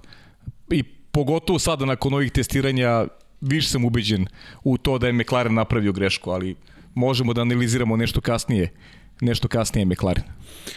I 0.71 0.83
pogotovo 0.83 1.59
sada 1.59 1.85
nakon 1.85 2.15
ovih 2.15 2.33
testiranja 2.33 3.07
više 3.41 3.69
sam 3.69 3.85
ubeđen 3.85 4.27
u 4.65 4.79
to 4.79 4.99
da 4.99 5.07
je 5.07 5.13
McLaren 5.13 5.55
napravio 5.55 5.93
grešku, 5.93 6.31
ali 6.31 6.57
možemo 6.95 7.33
da 7.33 7.41
analiziramo 7.41 7.97
nešto 7.97 8.21
kasnije 8.21 8.69
nešto 9.21 9.49
kasnije 9.49 9.85
McLaren. 9.87 10.25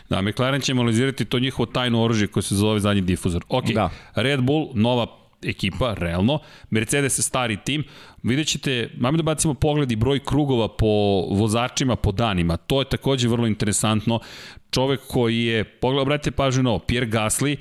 Da, 0.10 0.22
McLaren 0.22 0.62
će 0.62 0.72
analizirati 0.72 1.26
to 1.26 1.40
njihovo 1.40 1.66
tajno 1.66 2.04
oružje 2.04 2.28
koje 2.28 2.44
se 2.44 2.56
zove 2.56 2.80
zadnji 2.80 3.02
difuzor. 3.02 3.46
Ok, 3.50 3.66
da. 3.66 3.90
Red 4.16 4.42
Bull, 4.42 4.70
nova 4.74 5.08
ekipa, 5.44 5.94
realno. 5.94 6.40
Mercedes 6.70 7.20
je 7.20 7.24
stari 7.24 7.58
tim. 7.66 7.84
Vidjet 8.24 8.48
ćete, 8.48 8.90
mamy 8.98 9.18
da 9.18 9.24
bacimo 9.24 9.54
pogled 9.54 9.92
i 9.92 9.96
broj 9.96 10.20
krugova 10.20 10.68
po 10.68 10.86
vozačima, 11.32 11.96
po 11.96 12.12
danima. 12.12 12.58
To 12.58 12.82
je 12.82 12.90
takođe 12.90 13.28
vrlo 13.28 13.48
interesantno. 13.48 14.20
Čovek 14.72 15.00
koji 15.08 15.44
je, 15.44 15.64
pogled, 15.64 16.02
obratite 16.02 16.32
pažnju 16.32 16.64
na 16.64 16.70
ovo, 16.70 16.80
Pierre 16.80 17.08
Gasly, 17.08 17.58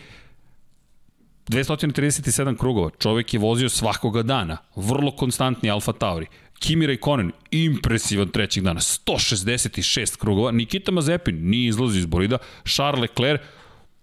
237 1.48 2.56
krugova. 2.56 2.90
Čovek 2.98 3.34
je 3.34 3.40
vozio 3.40 3.68
svakoga 3.68 4.22
dana. 4.22 4.56
Vrlo 4.76 5.10
konstantni 5.16 5.70
Alfa 5.70 5.92
Tauri. 5.92 6.26
Kimi 6.60 6.86
Raikkonen, 6.86 7.32
impresivan 7.50 8.28
trećeg 8.28 8.64
dana, 8.64 8.80
166 8.80 10.16
krugova, 10.16 10.50
Nikita 10.50 10.92
Mazepin 10.92 11.48
nije 11.50 11.68
izlazi 11.68 11.98
iz 11.98 12.06
bolida, 12.06 12.38
Charles 12.64 13.00
Leclerc, 13.00 13.40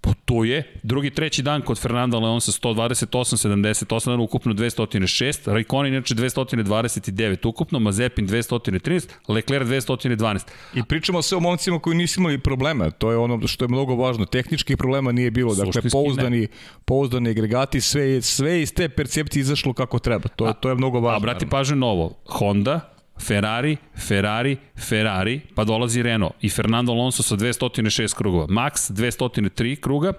putuje. 0.08 0.64
Drugi, 0.84 1.10
treći 1.10 1.42
dan 1.42 1.62
kod 1.62 1.80
Fernanda 1.80 2.18
Alonso 2.18 2.52
128, 2.52 3.50
78, 3.50 4.24
ukupno 4.24 4.54
206, 4.54 5.52
Raikkonen 5.52 5.94
inače 5.94 6.16
229 6.16 7.48
ukupno, 7.48 7.80
Mazepin 7.80 8.28
213, 8.28 9.10
Leclerc 9.28 9.68
212. 9.68 10.48
I 10.74 10.84
pričamo 10.84 11.22
sve 11.22 11.38
o 11.38 11.40
momcima 11.40 11.80
koji 11.80 11.98
nisu 11.98 12.20
imali 12.20 12.40
problema, 12.40 12.92
to 12.92 13.12
je 13.12 13.18
ono 13.18 13.48
što 13.48 13.66
je 13.66 13.70
mnogo 13.70 13.96
važno. 13.96 14.26
Tehničkih 14.26 14.78
problema 14.78 15.12
nije 15.12 15.32
bilo, 15.32 15.56
dakle 15.56 15.82
pouzdani, 15.92 16.40
ne. 16.40 16.48
pouzdani 16.86 17.30
agregati, 17.30 17.82
sve, 17.82 18.22
sve 18.22 18.62
iz 18.62 18.74
te 18.74 18.90
percepcije 18.90 19.42
izašlo 19.42 19.74
kako 19.74 20.00
treba. 20.00 20.30
To, 20.30 20.46
a, 20.46 20.54
to 20.54 20.70
je 20.70 20.76
mnogo 20.76 21.00
važno. 21.00 21.18
A 21.18 21.20
brati 21.20 21.46
pažnju 21.46 21.76
novo, 21.76 22.18
Honda, 22.26 22.97
Ferrari, 23.18 23.78
Ferrari, 23.94 24.58
Ferrari, 24.76 25.42
pa 25.54 25.64
dolazi 25.64 26.02
Renault 26.02 26.36
i 26.40 26.50
Fernando 26.50 26.92
Alonso 26.92 27.24
sa 27.24 27.36
206 27.36 28.14
krugova. 28.14 28.46
Max 28.50 28.92
203 28.92 29.80
kruga, 29.80 30.14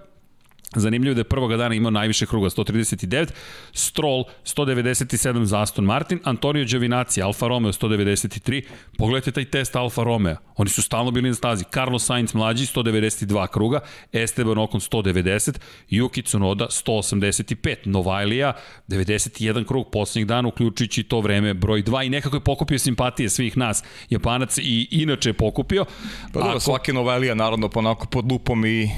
Zanimljivo 0.76 1.14
da 1.14 1.20
je 1.20 1.24
prvoga 1.24 1.56
dana 1.56 1.74
imao 1.74 1.90
najviše 1.90 2.26
kruga, 2.26 2.48
139, 2.48 3.28
Stroll 3.72 4.24
197 4.44 5.44
za 5.44 5.62
Aston 5.62 5.84
Martin, 5.84 6.20
Antonio 6.24 6.64
Giovinazzi, 6.64 7.22
Alfa 7.22 7.48
Romeo 7.48 7.72
193, 7.72 8.62
pogledajte 8.98 9.32
taj 9.32 9.44
test 9.44 9.76
Alfa 9.76 10.02
Romeo, 10.02 10.36
oni 10.56 10.70
su 10.70 10.82
stalno 10.82 11.10
bili 11.10 11.28
na 11.28 11.34
stazi, 11.34 11.64
Carlos 11.74 12.06
Sainz 12.06 12.34
mlađi 12.34 12.66
192 12.66 13.48
kruga, 13.48 13.80
Esteban 14.12 14.58
Ocon 14.58 14.80
190, 14.80 15.58
Yuki 15.90 16.24
Tsunoda 16.24 16.66
185, 16.66 17.76
Novajlija 17.84 18.52
91 18.88 19.66
krug 19.66 19.90
poslednjih 19.92 20.26
dana, 20.26 20.48
uključujući 20.48 21.02
to 21.02 21.20
vreme 21.20 21.54
broj 21.54 21.82
2 21.82 22.06
i 22.06 22.08
nekako 22.08 22.36
je 22.36 22.40
pokupio 22.40 22.78
simpatije 22.78 23.28
svih 23.28 23.56
nas, 23.56 23.84
Japanac 24.10 24.58
i 24.58 24.88
inače 24.90 25.28
je 25.28 25.32
pokupio. 25.34 25.84
Pa 26.32 26.38
dobro, 26.38 26.50
Ako... 26.50 26.60
svaki 26.60 26.92
Novajlija 26.92 27.34
naravno 27.34 27.68
ponako 27.68 28.06
pod 28.06 28.32
lupom 28.32 28.66
i 28.66 28.90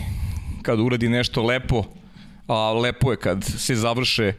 kad 0.63 0.81
uradi 0.81 1.09
nešto 1.09 1.43
lepo, 1.43 1.85
a 2.47 2.73
lepo 2.73 3.11
je 3.11 3.17
kad 3.17 3.45
se 3.45 3.75
završe 3.75 4.33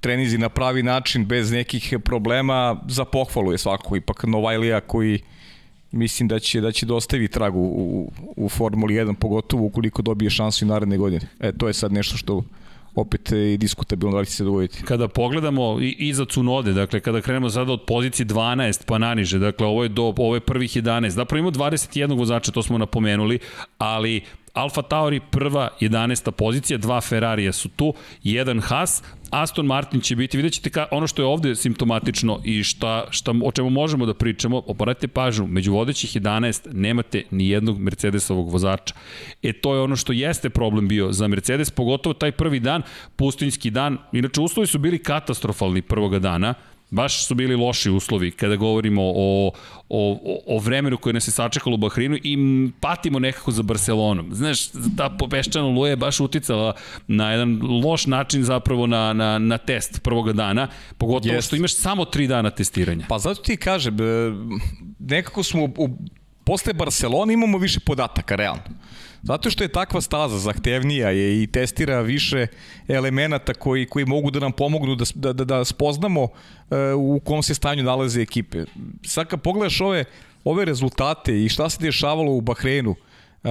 trenizi 0.00 0.38
na 0.38 0.48
pravi 0.48 0.82
način 0.82 1.26
bez 1.26 1.52
nekih 1.52 1.94
problema, 2.04 2.76
za 2.88 3.04
pohvalu 3.04 3.52
je 3.52 3.58
svako. 3.58 3.96
Ipak 3.96 4.24
Novajlija 4.24 4.80
koji 4.80 5.20
mislim 5.92 6.28
da 6.28 6.38
će 6.38 6.60
da 6.60 6.72
će 6.72 6.86
dostavi 6.86 7.28
trag 7.28 7.56
u, 7.56 8.12
u, 8.36 8.48
Formuli 8.48 8.94
1, 8.94 9.14
pogotovo 9.14 9.64
ukoliko 9.64 10.02
dobije 10.02 10.30
šansu 10.30 10.64
i 10.64 10.68
naredne 10.68 10.98
godine. 10.98 11.26
E, 11.40 11.52
to 11.52 11.66
je 11.68 11.74
sad 11.74 11.92
nešto 11.92 12.16
što 12.16 12.42
opet 12.94 13.32
i 13.32 13.56
diskutabilno 13.56 14.14
da 14.14 14.20
li 14.20 14.26
će 14.26 14.32
se 14.32 14.44
dogoditi. 14.44 14.82
Kada 14.82 15.08
pogledamo 15.08 15.78
i 15.80 15.96
iza 15.98 16.24
Cunode, 16.24 16.72
dakle 16.72 17.00
kada 17.00 17.20
krenemo 17.20 17.50
sada 17.50 17.72
od 17.72 17.82
pozicije 17.86 18.26
12 18.26 18.84
pa 18.86 18.98
naniže, 18.98 19.38
dakle 19.38 19.66
ovo 19.66 19.82
je 19.82 19.88
do 19.88 20.02
ovo 20.02 20.34
je 20.34 20.40
prvih 20.40 20.70
11. 20.70 21.08
Zapravo 21.08 21.38
ima 21.38 21.50
21 21.50 22.18
vozača, 22.18 22.52
to 22.52 22.62
smo 22.62 22.78
napomenuli, 22.78 23.38
ali 23.78 24.22
Alfa 24.58 24.82
Tauri 24.82 25.20
prva 25.20 25.68
11. 25.80 26.30
pozicija, 26.30 26.78
dva 26.78 27.00
Ferrarija 27.00 27.52
su 27.52 27.68
tu, 27.68 27.94
jedan 28.22 28.60
Haas, 28.60 29.02
Aston 29.30 29.66
Martin 29.66 30.00
će 30.00 30.16
biti, 30.16 30.36
vidjet 30.36 30.52
ćete 30.52 30.70
ka, 30.70 30.86
ono 30.90 31.06
što 31.06 31.22
je 31.22 31.26
ovde 31.26 31.54
simptomatično 31.56 32.40
i 32.44 32.62
šta, 32.62 33.04
šta, 33.10 33.34
o 33.44 33.52
čemu 33.52 33.70
možemo 33.70 34.06
da 34.06 34.14
pričamo, 34.14 34.62
oporajte 34.66 35.08
pažnju, 35.08 35.46
među 35.46 35.72
vodećih 35.72 36.10
11 36.10 36.68
nemate 36.72 37.22
ni 37.30 37.48
jednog 37.48 37.78
Mercedesovog 37.78 38.50
vozača. 38.52 38.94
E 39.42 39.52
to 39.52 39.74
je 39.74 39.80
ono 39.80 39.96
što 39.96 40.12
jeste 40.12 40.50
problem 40.50 40.88
bio 40.88 41.12
za 41.12 41.28
Mercedes, 41.28 41.70
pogotovo 41.70 42.14
taj 42.14 42.32
prvi 42.32 42.60
dan, 42.60 42.82
pustinjski 43.16 43.70
dan, 43.70 43.98
inače 44.12 44.40
uslovi 44.40 44.66
su 44.66 44.78
bili 44.78 45.02
katastrofalni 45.02 45.82
prvoga 45.82 46.18
dana, 46.18 46.54
Baš 46.90 47.26
su 47.26 47.34
bili 47.34 47.56
loši 47.56 47.90
uslovi 47.90 48.30
kada 48.30 48.56
govorimo 48.56 49.02
o, 49.04 49.50
o, 49.88 50.18
o 50.46 50.58
vremenu 50.58 50.96
koje 50.96 51.12
nas 51.12 51.28
je 51.28 51.32
sačekalo 51.32 51.74
u 51.74 51.78
Bahrinu 51.78 52.16
i 52.22 52.38
patimo 52.80 53.18
nekako 53.18 53.50
za 53.50 53.62
Barcelonom. 53.62 54.28
Znaš, 54.32 54.68
ta 54.96 55.10
popeščana 55.18 55.66
luja 55.66 55.90
je 55.90 55.96
baš 55.96 56.20
uticala 56.20 56.74
na 57.06 57.30
jedan 57.30 57.60
loš 57.84 58.06
način 58.06 58.44
zapravo 58.44 58.86
na, 58.86 59.12
na, 59.12 59.38
na 59.38 59.58
test 59.58 60.02
prvoga 60.02 60.32
dana, 60.32 60.68
pogotovo 60.98 61.34
yes. 61.34 61.46
što 61.46 61.56
imaš 61.56 61.76
samo 61.76 62.04
tri 62.04 62.26
dana 62.26 62.50
testiranja. 62.50 63.06
Pa 63.08 63.18
zato 63.18 63.42
ti 63.42 63.56
kažem, 63.56 63.96
nekako 64.98 65.42
smo 65.42 65.64
u, 65.64 65.88
posle 66.44 66.72
Barcelona 66.72 67.32
imamo 67.32 67.58
više 67.58 67.80
podataka, 67.80 68.34
realno. 68.34 68.62
Zato 69.22 69.50
što 69.50 69.64
je 69.64 69.68
takva 69.68 70.00
staza 70.00 70.38
zahtevnija 70.38 71.10
je 71.10 71.42
i 71.42 71.46
testira 71.46 72.00
više 72.00 72.46
elemenata 72.88 73.54
koji, 73.54 73.86
koji 73.86 74.04
mogu 74.04 74.30
da 74.30 74.40
nam 74.40 74.52
pomognu 74.52 74.94
da, 74.94 75.04
da, 75.14 75.32
da, 75.32 75.44
da 75.44 75.64
spoznamo 75.64 76.22
uh, 76.22 76.30
u 76.96 77.20
kom 77.24 77.42
se 77.42 77.54
stanju 77.54 77.82
nalaze 77.82 78.22
ekipe. 78.22 78.64
Sad 79.04 79.26
kad 79.26 79.42
pogledaš 79.42 79.80
ove, 79.80 80.04
ove 80.44 80.64
rezultate 80.64 81.44
i 81.44 81.48
šta 81.48 81.70
se 81.70 81.78
dešavalo 81.80 82.32
u 82.32 82.40
Bahreinu, 82.40 82.90
uh, 82.90 83.50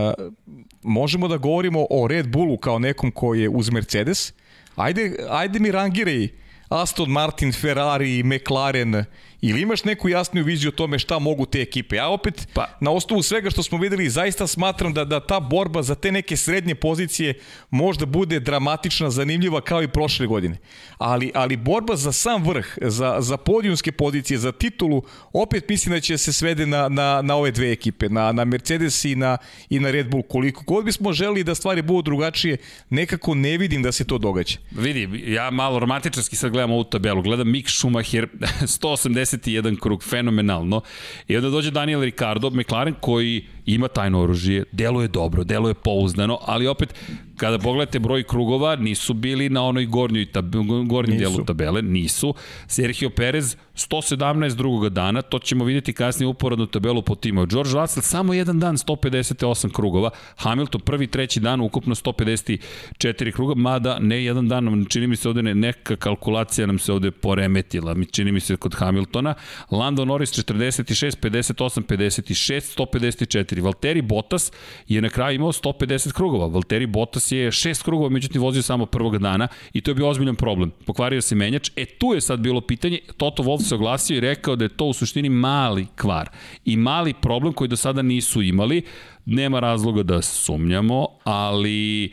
možemo 0.83 1.27
da 1.27 1.37
govorimo 1.37 1.87
o 1.89 2.07
Red 2.07 2.27
Bullu 2.27 2.57
kao 2.57 2.79
nekom 2.79 3.11
koji 3.11 3.41
je 3.41 3.49
uz 3.49 3.69
Mercedes. 3.69 4.33
Ajde, 4.75 5.15
ajde 5.29 5.59
mi 5.59 5.71
rangiraj 5.71 6.27
Aston 6.69 7.09
Martin, 7.09 7.51
Ferrari, 7.51 8.23
McLaren 8.23 9.05
Ili 9.41 9.61
imaš 9.61 9.83
neku 9.83 10.09
jasniju 10.09 10.45
viziju 10.45 10.69
o 10.69 10.71
tome 10.71 10.99
šta 10.99 11.19
mogu 11.19 11.45
te 11.45 11.61
ekipe? 11.61 11.95
Ja 11.95 12.07
opet, 12.07 12.47
pa. 12.53 12.77
na 12.81 12.91
osnovu 12.91 13.23
svega 13.23 13.49
što 13.49 13.63
smo 13.63 13.77
videli, 13.77 14.09
zaista 14.09 14.47
smatram 14.47 14.93
da, 14.93 15.05
da 15.05 15.19
ta 15.19 15.39
borba 15.39 15.83
za 15.83 15.95
te 15.95 16.11
neke 16.11 16.37
srednje 16.37 16.75
pozicije 16.75 17.33
možda 17.69 18.05
bude 18.05 18.39
dramatična, 18.39 19.09
zanimljiva 19.09 19.61
kao 19.61 19.83
i 19.83 19.87
prošle 19.87 20.27
godine. 20.27 20.57
Ali, 20.97 21.31
ali 21.35 21.57
borba 21.57 21.95
za 21.95 22.11
sam 22.11 22.43
vrh, 22.43 22.65
za, 22.81 23.17
za 23.19 23.37
podijumske 23.37 23.91
pozicije, 23.91 24.37
za 24.37 24.51
titulu, 24.51 25.03
opet 25.33 25.69
mislim 25.69 25.95
da 25.95 25.99
će 25.99 26.17
se 26.17 26.33
svede 26.33 26.65
na, 26.65 26.89
na, 26.89 27.21
na 27.21 27.35
ove 27.35 27.51
dve 27.51 27.71
ekipe, 27.71 28.09
na, 28.09 28.31
na 28.31 28.45
Mercedes 28.45 29.05
i 29.05 29.15
na, 29.15 29.37
i 29.69 29.79
na 29.79 29.91
Red 29.91 30.09
Bull. 30.09 30.23
Koliko 30.23 30.63
god 30.63 30.85
bismo 30.85 31.13
želi 31.13 31.43
da 31.43 31.55
stvari 31.55 31.81
budu 31.81 32.01
drugačije, 32.01 32.57
nekako 32.89 33.35
ne 33.35 33.57
vidim 33.57 33.83
da 33.83 33.91
se 33.91 34.05
to 34.05 34.17
događa. 34.17 34.57
Vidi, 34.71 35.33
ja 35.33 35.49
malo 35.49 35.79
romantičarski 35.79 36.35
sad 36.35 36.51
gledam 36.51 36.71
ovu 36.71 36.83
tabelu. 36.83 37.21
Gledam 37.21 37.51
Mick 37.51 37.69
Schumacher, 37.69 38.27
180 38.61 39.26
51 39.33 39.79
krug, 39.79 40.03
fenomenalno. 40.03 40.81
I 41.27 41.37
onda 41.37 41.49
dođe 41.49 41.71
Daniel 41.71 42.01
Ricardo, 42.01 42.49
McLaren 42.49 42.95
koji 43.01 43.45
ima 43.67 43.87
tajno 43.87 44.21
oružje, 44.21 44.63
deluje 44.71 45.07
dobro, 45.07 45.43
deluje 45.43 45.73
pouzdano, 45.73 46.39
ali 46.41 46.67
opet 46.67 46.93
kada 47.37 47.59
pogledate 47.59 47.99
broj 47.99 48.23
krugova, 48.23 48.75
nisu 48.75 49.13
bili 49.13 49.49
na 49.49 49.63
onoj 49.63 49.85
gornjoj 49.85 50.25
tab, 50.25 50.55
gornjem 50.85 51.17
nisu. 51.17 51.31
delu 51.31 51.45
tabele, 51.45 51.81
nisu. 51.81 52.33
Sergio 52.67 53.09
Perez 53.09 53.55
117 53.75 54.55
drugoga 54.55 54.89
dana, 54.89 55.21
to 55.21 55.39
ćemo 55.39 55.65
vidjeti 55.65 55.93
kasnije 55.93 56.27
uporadnu 56.27 56.65
tabelu 56.65 57.01
po 57.01 57.15
timu. 57.15 57.45
George 57.45 57.71
Russell 57.73 58.01
samo 58.01 58.33
jedan 58.33 58.59
dan 58.59 58.77
158 58.77 59.71
krugova, 59.71 60.09
Hamilton 60.35 60.81
prvi 60.81 61.07
treći 61.07 61.39
dan 61.39 61.61
ukupno 61.61 61.95
154 61.95 63.31
kruga, 63.31 63.53
mada 63.55 63.99
ne 63.99 64.23
jedan 64.23 64.47
dan, 64.47 64.85
čini 64.89 65.07
mi 65.07 65.15
se 65.15 65.29
ovde 65.29 65.43
ne, 65.43 65.55
neka 65.55 65.95
kalkulacija 65.95 66.67
nam 66.67 66.79
se 66.79 66.93
ovde 66.93 67.11
poremetila, 67.11 67.93
mi 67.93 68.05
čini 68.05 68.31
mi 68.31 68.39
se 68.39 68.55
kod 68.55 68.75
Hamiltona. 68.75 69.33
Lando 69.71 70.05
Norris 70.05 70.31
46, 70.31 71.17
58, 71.21 71.81
56, 71.81 72.77
154. 72.77 73.56
Valtteri 73.61 74.01
Bottas 74.01 74.51
je 74.87 75.01
na 75.01 75.09
kraju 75.09 75.35
imao 75.35 75.51
150 75.51 76.13
krugova. 76.13 76.47
Valtteri 76.47 76.85
Bottas 76.85 77.31
je 77.31 77.51
šest 77.51 77.83
krugova, 77.83 78.09
međutim 78.09 78.41
vozio 78.41 78.61
samo 78.61 78.85
prvog 78.85 79.17
dana 79.17 79.47
i 79.73 79.81
to 79.81 79.91
je 79.91 79.95
bio 79.95 80.09
ozbiljan 80.09 80.35
problem. 80.35 80.71
Pokvario 80.85 81.21
se 81.21 81.35
menjač. 81.35 81.71
E 81.75 81.85
tu 81.85 82.13
je 82.13 82.21
sad 82.21 82.39
bilo 82.39 82.61
pitanje, 82.61 82.99
Toto 83.17 83.43
Wolff 83.43 83.61
se 83.61 83.75
oglasio 83.75 84.17
i 84.17 84.19
rekao 84.19 84.55
da 84.55 84.65
je 84.65 84.77
to 84.77 84.85
u 84.85 84.93
suštini 84.93 85.29
mali 85.29 85.87
kvar 85.95 86.29
i 86.65 86.77
mali 86.77 87.13
problem 87.13 87.53
koji 87.53 87.67
do 87.67 87.75
sada 87.75 88.01
nisu 88.01 88.41
imali. 88.41 88.81
Nema 89.25 89.59
razloga 89.59 90.03
da 90.03 90.21
sumnjamo, 90.21 91.07
ali 91.23 92.11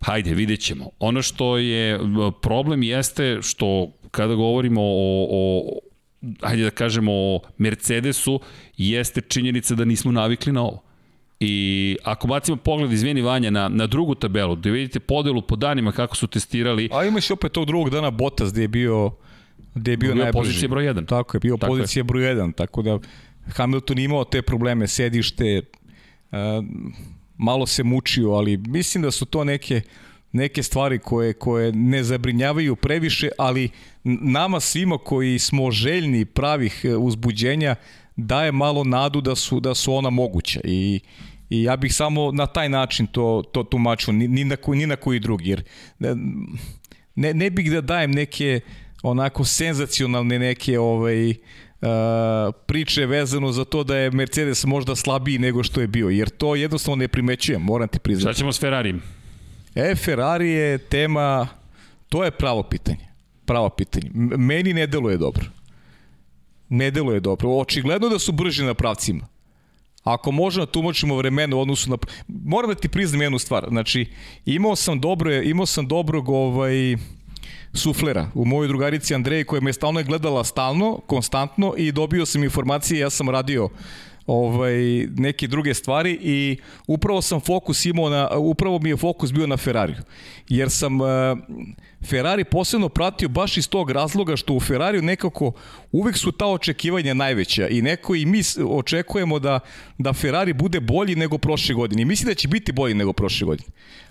hajde, 0.00 0.34
vidjet 0.34 0.60
ćemo. 0.60 0.90
Ono 0.98 1.22
što 1.22 1.58
je 1.58 2.00
problem 2.42 2.82
jeste 2.82 3.38
što 3.42 3.92
kada 4.10 4.34
govorimo 4.34 4.80
o, 4.82 5.26
o 5.30 5.78
ajde 6.40 6.62
da 6.62 6.70
kažemo 6.70 7.12
o 7.12 7.40
Mercedesu, 7.58 8.40
jeste 8.76 9.20
činjenica 9.20 9.74
da 9.74 9.84
nismo 9.84 10.12
navikli 10.12 10.52
na 10.52 10.62
ovo. 10.62 10.82
I 11.40 11.96
ako 12.04 12.26
bacimo 12.26 12.56
pogled, 12.56 12.92
izvini 12.92 13.22
Vanja, 13.22 13.50
na, 13.50 13.68
na 13.68 13.86
drugu 13.86 14.14
tabelu, 14.14 14.56
da 14.56 14.70
vidite 14.70 15.00
podelu 15.00 15.42
po 15.42 15.56
danima 15.56 15.92
kako 15.92 16.16
su 16.16 16.26
testirali. 16.26 16.88
A 16.92 17.04
imaš 17.04 17.30
opet 17.30 17.52
tog 17.52 17.66
drugog 17.66 17.90
dana 17.90 18.10
Bottas 18.10 18.52
gde 18.52 18.62
je 18.62 18.68
bio 18.68 19.10
gde 19.74 19.90
je 19.90 19.96
bio, 19.96 20.12
bio 20.14 20.22
najbrži. 20.22 20.38
pozicija 20.38 20.68
broj 20.68 20.84
1. 20.84 21.06
Tako 21.06 21.36
je, 21.36 21.40
bio 21.40 21.56
tako 21.56 21.72
pozicija 21.72 22.00
je. 22.00 22.04
broj 22.04 22.22
1, 22.22 22.54
tako 22.54 22.82
da 22.82 22.98
Hamilton 23.46 23.98
imao 23.98 24.24
te 24.24 24.42
probleme, 24.42 24.86
sedište, 24.86 25.62
uh, 26.30 26.38
malo 27.36 27.66
se 27.66 27.82
mučio, 27.82 28.30
ali 28.30 28.56
mislim 28.56 29.02
da 29.02 29.10
su 29.10 29.24
to 29.24 29.44
neke 29.44 29.80
neke 30.32 30.62
stvari 30.62 30.98
koje 30.98 31.32
koje 31.32 31.72
ne 31.72 32.02
zabrinjavaju 32.04 32.76
previše, 32.76 33.28
ali 33.38 33.68
nama 34.20 34.60
svima 34.60 34.98
koji 34.98 35.38
smo 35.38 35.70
željni 35.70 36.24
pravih 36.24 36.80
e, 36.84 36.96
uzbuđenja 36.96 37.74
daje 38.16 38.52
malo 38.52 38.84
nadu 38.84 39.20
da 39.20 39.34
su 39.34 39.60
da 39.60 39.74
su 39.74 39.94
ona 39.94 40.10
moguća 40.10 40.60
i 40.64 41.00
I 41.50 41.62
ja 41.62 41.76
bih 41.76 41.94
samo 41.94 42.32
na 42.32 42.46
taj 42.46 42.68
način 42.68 43.06
to, 43.06 43.42
to 43.52 43.62
tumačio, 43.62 44.12
ni, 44.12 44.28
ni, 44.28 44.44
na, 44.44 44.56
koji, 44.56 44.78
ni 44.78 44.86
na 44.86 44.96
koji 44.96 45.20
drugi, 45.20 45.50
jer 45.50 45.62
ne, 47.14 47.34
ne 47.34 47.50
bih 47.50 47.70
da 47.70 47.80
dajem 47.80 48.10
neke 48.10 48.60
onako 49.02 49.44
senzacionalne 49.44 50.38
neke 50.38 50.78
ovaj, 50.78 51.30
uh, 51.30 51.36
priče 52.66 53.06
vezano 53.06 53.52
za 53.52 53.64
to 53.64 53.84
da 53.84 53.96
je 53.96 54.10
Mercedes 54.10 54.64
možda 54.64 54.96
slabiji 54.96 55.38
nego 55.38 55.62
što 55.62 55.80
je 55.80 55.86
bio, 55.86 56.08
jer 56.08 56.28
to 56.28 56.54
jednostavno 56.54 56.96
ne 56.96 57.08
primećujem, 57.08 57.62
moram 57.62 57.88
ti 57.88 57.98
priznati. 57.98 58.34
Šta 58.34 58.38
ćemo 58.38 58.52
s 58.52 58.60
Ferrarijem? 58.60 59.02
E, 59.74 59.94
Ferrari 59.94 60.50
je 60.50 60.78
tema, 60.78 61.48
to 62.08 62.24
je 62.24 62.30
pravo 62.30 62.62
pitanje. 62.62 63.07
Pravo 63.48 63.68
pitanje. 63.68 64.10
Meni 64.36 64.74
ne 64.74 64.86
deluje 64.86 65.16
dobro. 65.16 65.44
Ne 66.68 66.90
deluje 66.90 67.20
dobro. 67.20 67.50
Očigledno 67.50 68.08
da 68.08 68.18
su 68.18 68.32
brži 68.32 68.64
na 68.64 68.74
pravcima. 68.74 69.26
Ako 70.04 70.30
možemo 70.30 70.66
da 70.66 70.72
tumačimo 70.72 71.16
vremena 71.16 71.56
u 71.56 71.60
odnosu 71.60 71.90
na... 71.90 71.96
Moram 72.28 72.70
da 72.70 72.74
ti 72.74 72.88
priznam 72.88 73.22
jednu 73.22 73.38
stvar. 73.38 73.66
Znači, 73.68 74.06
imao 74.44 74.76
sam 74.76 75.00
dobro, 75.00 75.32
imao 75.42 75.66
sam 75.66 75.88
dobrog 75.88 76.28
ovaj, 76.28 76.96
suflera 77.72 78.30
u 78.34 78.44
mojoj 78.44 78.68
drugarici 78.68 79.14
Andreji 79.14 79.44
koja 79.44 79.60
me 79.60 79.72
stalno 79.72 80.00
je 80.00 80.04
gledala 80.04 80.44
stalno, 80.44 81.00
konstantno 81.06 81.74
i 81.76 81.92
dobio 81.92 82.26
sam 82.26 82.44
informacije, 82.44 83.00
ja 83.00 83.10
sam 83.10 83.30
radio 83.30 83.68
ovaj, 84.28 85.06
neke 85.16 85.46
druge 85.46 85.74
stvari 85.74 86.18
i 86.22 86.56
upravo 86.86 87.22
sam 87.22 87.40
fokus 87.40 87.86
imao 87.86 88.10
na, 88.10 88.28
upravo 88.36 88.78
mi 88.78 88.88
je 88.88 88.96
fokus 88.96 89.32
bio 89.32 89.46
na 89.46 89.56
Ferrariju. 89.56 89.96
Jer 90.48 90.70
sam 90.70 91.00
uh, 91.00 91.08
Ferrari 92.08 92.44
posebno 92.44 92.88
pratio 92.88 93.28
baš 93.28 93.56
iz 93.56 93.68
tog 93.68 93.90
razloga 93.90 94.36
što 94.36 94.54
u 94.54 94.60
Ferrariju 94.60 95.02
nekako 95.02 95.52
uvek 95.92 96.16
su 96.16 96.32
ta 96.32 96.46
očekivanja 96.46 97.14
najveća 97.14 97.68
i 97.68 97.82
neko 97.82 98.14
i 98.14 98.26
mi 98.26 98.42
očekujemo 98.68 99.38
da, 99.38 99.60
da 99.98 100.12
Ferrari 100.12 100.52
bude 100.52 100.80
bolji 100.80 101.14
nego 101.14 101.38
prošle 101.38 101.74
godine. 101.74 102.02
I 102.02 102.04
mislim 102.04 102.28
da 102.28 102.34
će 102.34 102.48
biti 102.48 102.72
bolji 102.72 102.94
nego 102.94 103.12
prošle 103.12 103.46
godine 103.46 103.68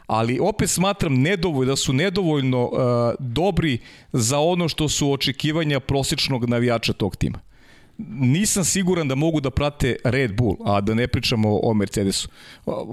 ali 0.07 0.39
opet 0.39 0.69
smatram 0.69 1.21
nedovoljno, 1.21 1.71
da 1.71 1.75
su 1.75 1.93
nedovoljno 1.93 2.65
uh, 2.65 2.79
dobri 3.19 3.77
za 4.13 4.39
ono 4.39 4.69
što 4.69 4.89
su 4.89 5.11
očekivanja 5.11 5.79
prosečnog 5.79 6.49
navijača 6.49 6.93
tog 6.93 7.15
tima 7.15 7.39
nisam 7.97 8.63
siguran 8.65 9.07
da 9.07 9.15
mogu 9.15 9.41
da 9.41 9.49
prate 9.49 9.95
Red 10.03 10.35
Bull, 10.35 10.55
a 10.65 10.81
da 10.81 10.93
ne 10.93 11.07
pričamo 11.07 11.59
o 11.63 11.73
Mercedesu. 11.73 12.29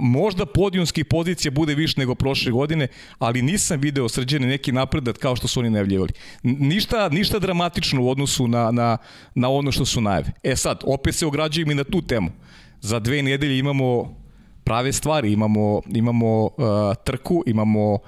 Možda 0.01 0.47
podijunskih 0.47 1.05
pozicija 1.05 1.51
bude 1.51 1.75
više 1.75 2.01
nego 2.01 2.14
prošle 2.14 2.53
godine, 2.53 2.88
ali 3.19 3.43
nisam 3.43 3.81
video 3.81 4.09
srđene 4.09 4.47
neki 4.47 4.73
napredat 4.73 5.19
kao 5.19 5.37
što 5.37 5.49
su 5.49 5.61
oni 5.61 5.71
najavljivali. 5.71 6.12
Ništa, 6.43 7.09
ništa 7.09 7.38
dramatično 7.38 8.03
u 8.03 8.11
odnosu 8.11 8.49
na, 8.49 8.71
na, 8.71 8.97
na 9.35 9.51
ono 9.51 9.73
što 9.73 9.85
su 9.85 10.01
najave. 10.01 10.33
E 10.43 10.57
sad, 10.57 10.81
opet 10.87 11.14
se 11.14 11.27
ograđujem 11.27 11.71
i 11.71 11.75
na 11.75 11.85
tu 11.85 12.03
temu. 12.03 12.31
Za 12.81 12.99
dve 12.99 13.23
nedelje 13.23 13.59
imamo 13.59 14.17
prave 14.64 14.93
stvari, 14.93 15.33
imamo, 15.33 15.81
imamo 15.95 16.45
uh, 16.45 16.51
trku, 17.05 17.43
imamo 17.47 17.99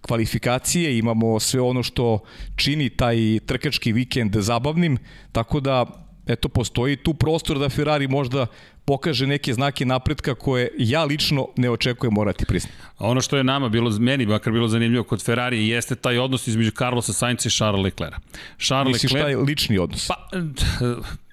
kvalifikacije, 0.00 0.98
imamo 0.98 1.40
sve 1.40 1.60
ono 1.60 1.82
što 1.82 2.18
čini 2.56 2.90
taj 2.90 3.16
trkački 3.46 3.92
vikend 3.92 4.36
zabavnim, 4.36 4.98
tako 5.32 5.60
da 5.60 6.01
eto, 6.26 6.48
postoji 6.48 6.96
tu 6.96 7.14
prostor 7.14 7.58
da 7.58 7.68
Ferrari 7.68 8.08
možda 8.08 8.46
pokaže 8.84 9.26
neke 9.26 9.54
znake 9.54 9.84
napretka 9.84 10.34
koje 10.34 10.70
ja 10.78 11.04
lično 11.04 11.48
ne 11.56 11.70
očekujem 11.70 12.14
morati 12.14 12.44
priznati. 12.46 12.76
Ono 12.98 13.20
što 13.20 13.36
je 13.36 13.44
nama 13.44 13.68
bilo, 13.68 13.90
meni 13.90 14.26
makar 14.26 14.52
bilo 14.52 14.68
zanimljivo 14.68 15.04
kod 15.04 15.24
Ferrari 15.24 15.68
jeste 15.68 15.94
taj 15.94 16.18
odnos 16.18 16.46
između 16.46 16.70
Carlosa 16.70 17.12
Sainca 17.12 17.48
i 17.48 17.52
Charles 17.52 17.84
Leclerc. 17.84 18.14
Charles 18.58 18.92
Misliš 18.92 19.12
Leclerc, 19.12 19.34
taj 19.34 19.44
lični 19.44 19.78
odnos? 19.78 20.08
Pa, 20.08 20.28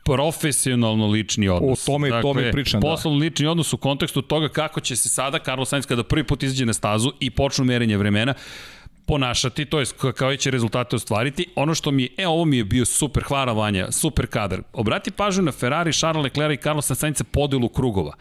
profesionalno 0.05 1.07
lični 1.07 1.49
odnos. 1.49 1.87
O 1.87 1.91
tome, 1.91 2.09
dakle, 2.09 2.21
tome 2.21 2.51
pričam, 2.51 2.81
da. 2.81 2.87
Poslovno 2.87 3.19
lični 3.19 3.47
odnos 3.47 3.73
u 3.73 3.77
kontekstu 3.77 4.21
toga 4.21 4.49
kako 4.49 4.79
će 4.79 4.95
se 4.95 5.09
sada 5.09 5.39
Carlos 5.39 5.69
Sainz 5.69 5.85
kada 5.85 6.03
prvi 6.03 6.23
put 6.23 6.43
izađe 6.43 6.65
na 6.65 6.73
stazu 6.73 7.11
i 7.19 7.29
počnu 7.29 7.65
merenje 7.65 7.97
vremena, 7.97 8.33
ponašati, 9.09 9.65
to 9.65 9.79
je 9.79 9.85
kao 10.15 10.35
će 10.35 10.51
rezultate 10.51 10.95
ostvariti. 10.95 11.45
Ono 11.55 11.75
što 11.75 11.91
mi 11.91 12.03
je, 12.03 12.09
e, 12.17 12.27
ovo 12.27 12.45
mi 12.45 12.57
je 12.57 12.63
bio 12.63 12.85
super, 12.85 13.23
hvala 13.23 13.53
Vanja, 13.53 13.91
super 13.91 14.27
kadar. 14.27 14.61
Obrati 14.73 15.11
pažnju 15.11 15.43
na 15.43 15.51
Ferrari, 15.51 15.93
Charles 15.93 16.23
Leclerc 16.23 16.59
i 16.59 16.63
Carlosa 16.63 16.95
Sainca 16.95 17.23
podelu 17.23 17.69
krugova. 17.69 18.13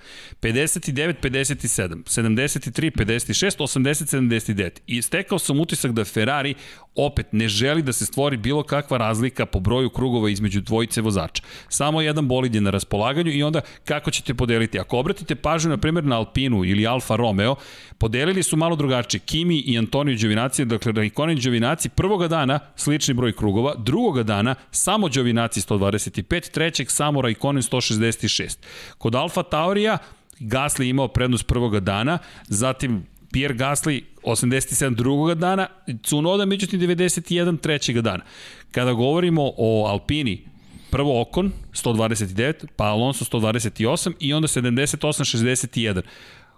59, 0.43 1.15
57, 1.23 2.05
73, 2.05 2.91
56, 2.91 3.59
80, 3.59 4.17
79. 4.17 4.71
I 4.87 5.03
stekao 5.03 5.39
sam 5.39 5.61
utisak 5.61 5.93
da 5.93 6.05
Ferrari 6.05 6.55
opet 6.95 7.27
ne 7.33 7.49
želi 7.49 7.83
da 7.83 7.93
se 7.93 8.07
stvori 8.07 8.37
bilo 8.37 8.63
kakva 8.63 8.99
razlika 8.99 9.47
po 9.47 9.61
broju 9.61 9.91
krugova 9.91 10.31
između 10.31 10.61
dvojice 10.61 11.01
vozača. 11.01 11.43
Samo 11.69 12.01
jedan 12.01 12.29
bolid 12.29 12.55
je 12.55 12.61
na 12.61 12.71
raspolaganju 12.71 13.31
i 13.33 13.43
onda 13.43 13.61
kako 13.85 14.11
ćete 14.11 14.35
podeliti? 14.35 14.79
Ako 14.79 14.99
obratite 14.99 15.35
pažnju, 15.35 15.71
na 15.71 15.77
primjer, 15.77 16.05
na 16.05 16.17
Alpinu 16.17 16.65
ili 16.65 16.87
Alfa 16.87 17.17
Romeo, 17.17 17.57
podelili 17.99 18.43
su 18.43 18.57
malo 18.57 18.77
drugačije. 18.77 19.21
Kimi 19.21 19.59
i 19.59 19.79
Antonio 19.79 20.17
Đovinaci, 20.17 20.65
dakle 20.79 20.93
Raikkonen 20.93 21.39
Đovinaci, 21.39 21.89
prvoga 21.89 22.29
dana 22.29 22.59
slični 22.77 23.15
broj 23.15 23.33
krugova, 23.33 23.75
drugoga 23.75 24.23
dana 24.23 24.55
samo 24.71 25.09
Đovinaci 25.09 25.61
125, 25.61 26.51
trećeg 26.51 26.91
samo 26.91 27.23
Raikkonen 27.23 27.63
166. 27.63 28.57
Kod 28.99 29.15
Alfa 29.15 29.43
Taurija 29.43 29.99
Gasly 30.41 30.91
imao 30.91 31.09
prednost 31.09 31.47
prvoga 31.47 31.81
dana, 31.81 32.19
zatim 32.49 33.07
Pierre 33.33 33.55
Gasly 33.55 34.03
87 34.23 34.95
drugog 34.95 35.35
dana, 35.35 35.67
Cunoda 36.05 36.45
međutim 36.45 36.81
91 36.81 37.61
trećeg 37.61 38.01
dana. 38.01 38.25
Kada 38.71 38.93
govorimo 38.93 39.53
o 39.57 39.87
Alpini, 39.87 40.45
prvo 40.91 41.21
Okon 41.21 41.53
129, 41.73 42.67
pa 42.77 42.85
Alonso 42.85 43.25
128 43.25 44.13
i 44.21 44.33
onda 44.33 44.49
78 44.49 44.99
61. 44.99 46.03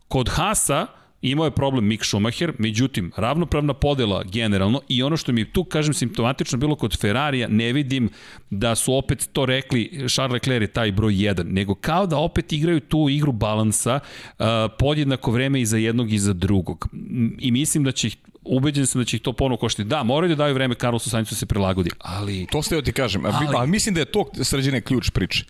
Kod 0.09 0.29
Hasa 0.29 0.87
Imao 1.23 1.45
je 1.45 1.51
problem 1.51 1.87
Mick 1.87 2.05
Schumacher, 2.05 2.53
međutim, 2.59 3.13
ravnopravna 3.17 3.75
podela 3.75 4.23
generalno 4.23 4.81
i 4.89 5.03
ono 5.03 5.17
što 5.17 5.33
mi 5.33 5.53
tu, 5.53 5.65
kažem, 5.65 5.95
simptomatično 5.95 6.59
bilo 6.59 6.77
kod 6.77 7.01
Ferrarija, 7.01 7.49
ne 7.49 7.73
vidim 7.73 8.09
da 8.51 8.75
su 8.75 8.95
opet 8.95 9.29
to 9.33 9.47
rekli 9.47 10.07
Charles 10.09 10.33
Leclerc 10.33 10.63
je 10.63 10.73
taj 10.73 10.93
broj 10.93 11.13
1, 11.13 11.43
nego 11.45 11.75
kao 11.75 12.07
da 12.07 12.17
opet 12.17 12.53
igraju 12.53 12.81
tu 12.81 13.09
igru 13.11 13.33
balansa 13.33 14.01
uh, 14.39 14.47
podjednako 14.79 15.31
vreme 15.31 15.61
i 15.61 15.67
za 15.67 15.77
jednog 15.77 16.13
i 16.13 16.19
za 16.19 16.33
drugog. 16.33 16.89
I 17.39 17.51
mislim 17.51 17.85
da 17.85 17.93
će 17.93 18.07
ih 18.07 18.17
ubeđen 18.45 18.87
sam 18.87 19.01
da 19.01 19.05
će 19.05 19.17
ih 19.17 19.23
to 19.23 19.33
ponovo 19.33 19.57
koštiti. 19.57 19.89
Da, 19.89 20.03
moraju 20.03 20.29
da 20.29 20.35
daju 20.35 20.55
vreme 20.55 20.75
Carlosu 20.75 21.11
Sainzu 21.11 21.31
da 21.31 21.37
se 21.37 21.47
prilagodi, 21.47 21.91
ali... 21.99 22.47
To 22.53 22.63
ste 22.63 22.75
joj 22.75 22.83
ti 22.83 22.93
kažem, 22.93 23.25
ali, 23.25 23.47
ali 23.57 23.69
mislim 23.71 23.95
da 23.95 24.01
je 24.01 24.05
to 24.05 24.25
sređene 24.43 24.81
ključ 24.81 25.11
priče 25.11 25.45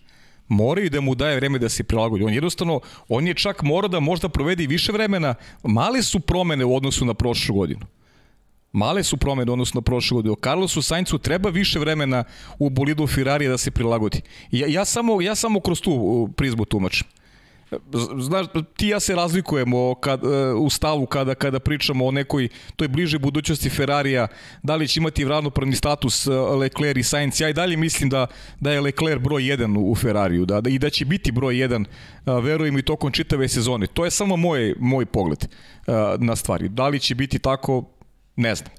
moraju 0.51 0.89
da 0.89 1.01
mu 1.01 1.15
daje 1.15 1.35
vreme 1.35 1.59
da 1.59 1.69
se 1.69 1.83
prilagodi. 1.83 2.23
On 2.23 2.33
jednostavno, 2.33 2.79
on 3.09 3.27
je 3.27 3.33
čak 3.33 3.61
morao 3.63 3.87
da 3.87 3.99
možda 3.99 4.29
provede 4.29 4.63
i 4.63 4.67
više 4.67 4.91
vremena. 4.91 5.35
Male 5.63 6.01
su 6.03 6.19
promene 6.19 6.65
u 6.65 6.75
odnosu 6.75 7.05
na 7.05 7.13
prošlu 7.13 7.55
godinu. 7.55 7.85
Male 8.71 9.03
su 9.03 9.17
promene 9.17 9.51
u 9.51 9.53
odnosu 9.53 9.77
na 9.77 9.81
prošlu 9.81 10.17
godinu. 10.17 10.35
Carlosu 10.43 10.81
Saincu 10.81 11.17
treba 11.17 11.49
više 11.49 11.79
vremena 11.79 12.23
u 12.59 12.69
bolidu 12.69 13.07
Ferrari 13.07 13.47
da 13.47 13.57
se 13.57 13.71
prilagodi. 13.71 14.21
Ja, 14.51 14.67
ja, 14.67 14.85
samo, 14.85 15.21
ja 15.21 15.35
samo 15.35 15.59
kroz 15.59 15.81
tu 15.81 16.29
prizmu 16.35 16.65
tumačim. 16.65 17.07
Znaš, 18.19 18.45
ti 18.77 18.87
ja 18.87 18.99
se 18.99 19.15
razlikujemo 19.15 19.95
kad, 19.95 20.23
e, 20.23 20.53
u 20.53 20.69
stavu 20.69 21.05
kada, 21.05 21.35
kada 21.35 21.59
pričamo 21.59 22.05
o 22.05 22.11
nekoj 22.11 22.49
toj 22.75 22.87
bliže 22.87 23.19
budućnosti 23.19 23.69
Ferrarija, 23.69 24.27
da 24.63 24.75
li 24.75 24.87
će 24.87 24.99
imati 24.99 25.25
ravnopravni 25.25 25.75
status 25.75 26.27
e, 26.27 26.31
Leclerc 26.31 26.97
i 26.97 27.03
Sainz. 27.03 27.41
Ja 27.41 27.49
i 27.49 27.53
dalje 27.53 27.77
mislim 27.77 28.09
da, 28.09 28.27
da 28.59 28.71
je 28.71 28.81
Leclerc 28.81 29.21
broj 29.21 29.41
1 29.41 29.77
u 29.79 29.95
Ferrariju 29.95 30.45
da, 30.45 30.61
da, 30.61 30.69
i 30.69 30.79
da 30.79 30.89
će 30.89 31.05
biti 31.05 31.31
broj 31.31 31.55
1, 31.55 31.85
e, 31.85 32.41
verujem 32.41 32.77
i 32.77 32.81
tokom 32.81 33.11
čitave 33.11 33.47
sezone. 33.47 33.87
To 33.87 34.05
je 34.05 34.11
samo 34.11 34.37
moj, 34.37 34.75
moj 34.79 35.05
pogled 35.05 35.47
na 36.17 36.35
stvari. 36.35 36.69
Da 36.69 36.87
li 36.87 36.99
će 36.99 37.15
biti 37.15 37.39
tako, 37.39 37.83
ne 38.35 38.55
znam 38.55 38.71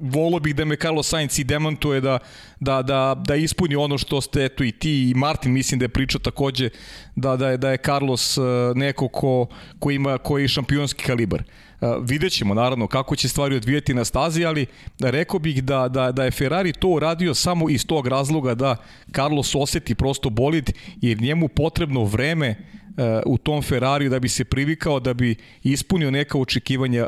volo 0.00 0.38
bih 0.40 0.54
da 0.54 0.64
me 0.64 0.76
Carlos 0.76 1.08
Sainz 1.08 1.38
i 1.38 1.44
demantuje 1.44 2.00
da, 2.00 2.18
da, 2.60 2.82
da, 2.82 3.22
da 3.26 3.36
ispuni 3.36 3.76
ono 3.76 3.98
što 3.98 4.20
ste 4.20 4.44
eto 4.44 4.64
i 4.64 4.72
ti 4.72 5.10
i 5.10 5.14
Martin 5.14 5.52
mislim 5.52 5.78
da 5.78 5.84
je 5.84 5.88
pričao 5.88 6.20
takođe 6.20 6.70
da, 7.16 7.36
da, 7.36 7.50
je, 7.50 7.56
da 7.56 7.70
je 7.70 7.78
Carlos 7.84 8.38
uh, 8.38 8.44
neko 8.74 9.08
ko, 9.08 9.46
ko 9.78 9.90
ima 9.90 10.18
koji 10.18 10.48
šampionski 10.48 11.04
kalibar. 11.04 11.42
Uh, 11.80 11.88
vidjet 12.02 12.32
ćemo 12.32 12.54
naravno 12.54 12.86
kako 12.86 13.16
će 13.16 13.28
stvari 13.28 13.56
odvijeti 13.56 13.94
na 13.94 14.04
stazi, 14.04 14.44
ali 14.44 14.66
rekao 15.00 15.40
bih 15.40 15.64
da, 15.64 15.88
da, 15.88 16.12
da 16.12 16.24
je 16.24 16.30
Ferrari 16.30 16.72
to 16.72 16.88
uradio 16.88 17.34
samo 17.34 17.70
iz 17.70 17.86
tog 17.86 18.06
razloga 18.06 18.54
da 18.54 18.76
Carlos 19.14 19.54
oseti 19.54 19.94
prosto 19.94 20.30
bolid 20.30 20.70
jer 21.00 21.20
njemu 21.20 21.48
potrebno 21.48 22.04
vreme 22.04 22.50
uh, 22.50 22.94
u 23.26 23.38
tom 23.38 23.62
Ferrariju 23.62 24.10
da 24.10 24.18
bi 24.18 24.28
se 24.28 24.44
privikao, 24.44 25.00
da 25.00 25.14
bi 25.14 25.36
ispunio 25.62 26.10
neka 26.10 26.38
očekivanja 26.38 27.06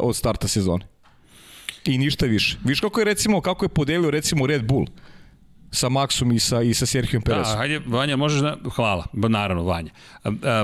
od 0.00 0.16
starta 0.16 0.48
sezone. 0.48 0.89
I 1.84 1.98
ništa 1.98 2.26
više. 2.26 2.56
Viš 2.64 2.80
kako 2.80 3.00
je 3.00 3.04
recimo, 3.04 3.40
kako 3.40 3.64
je 3.64 3.68
podelio 3.68 4.10
recimo 4.10 4.46
Red 4.46 4.64
Bull 4.64 4.86
sa 5.72 5.88
Maxom 5.88 6.34
i 6.34 6.38
sa, 6.38 6.62
i 6.62 6.74
sa 6.74 6.86
Sergio 6.86 7.20
Perezom. 7.20 7.52
Da, 7.52 7.58
hajde, 7.58 7.80
Vanja, 7.86 8.16
možeš 8.16 8.40
da... 8.40 8.56
Hvala, 8.74 9.06
naravno, 9.12 9.62
Vanja. 9.62 9.90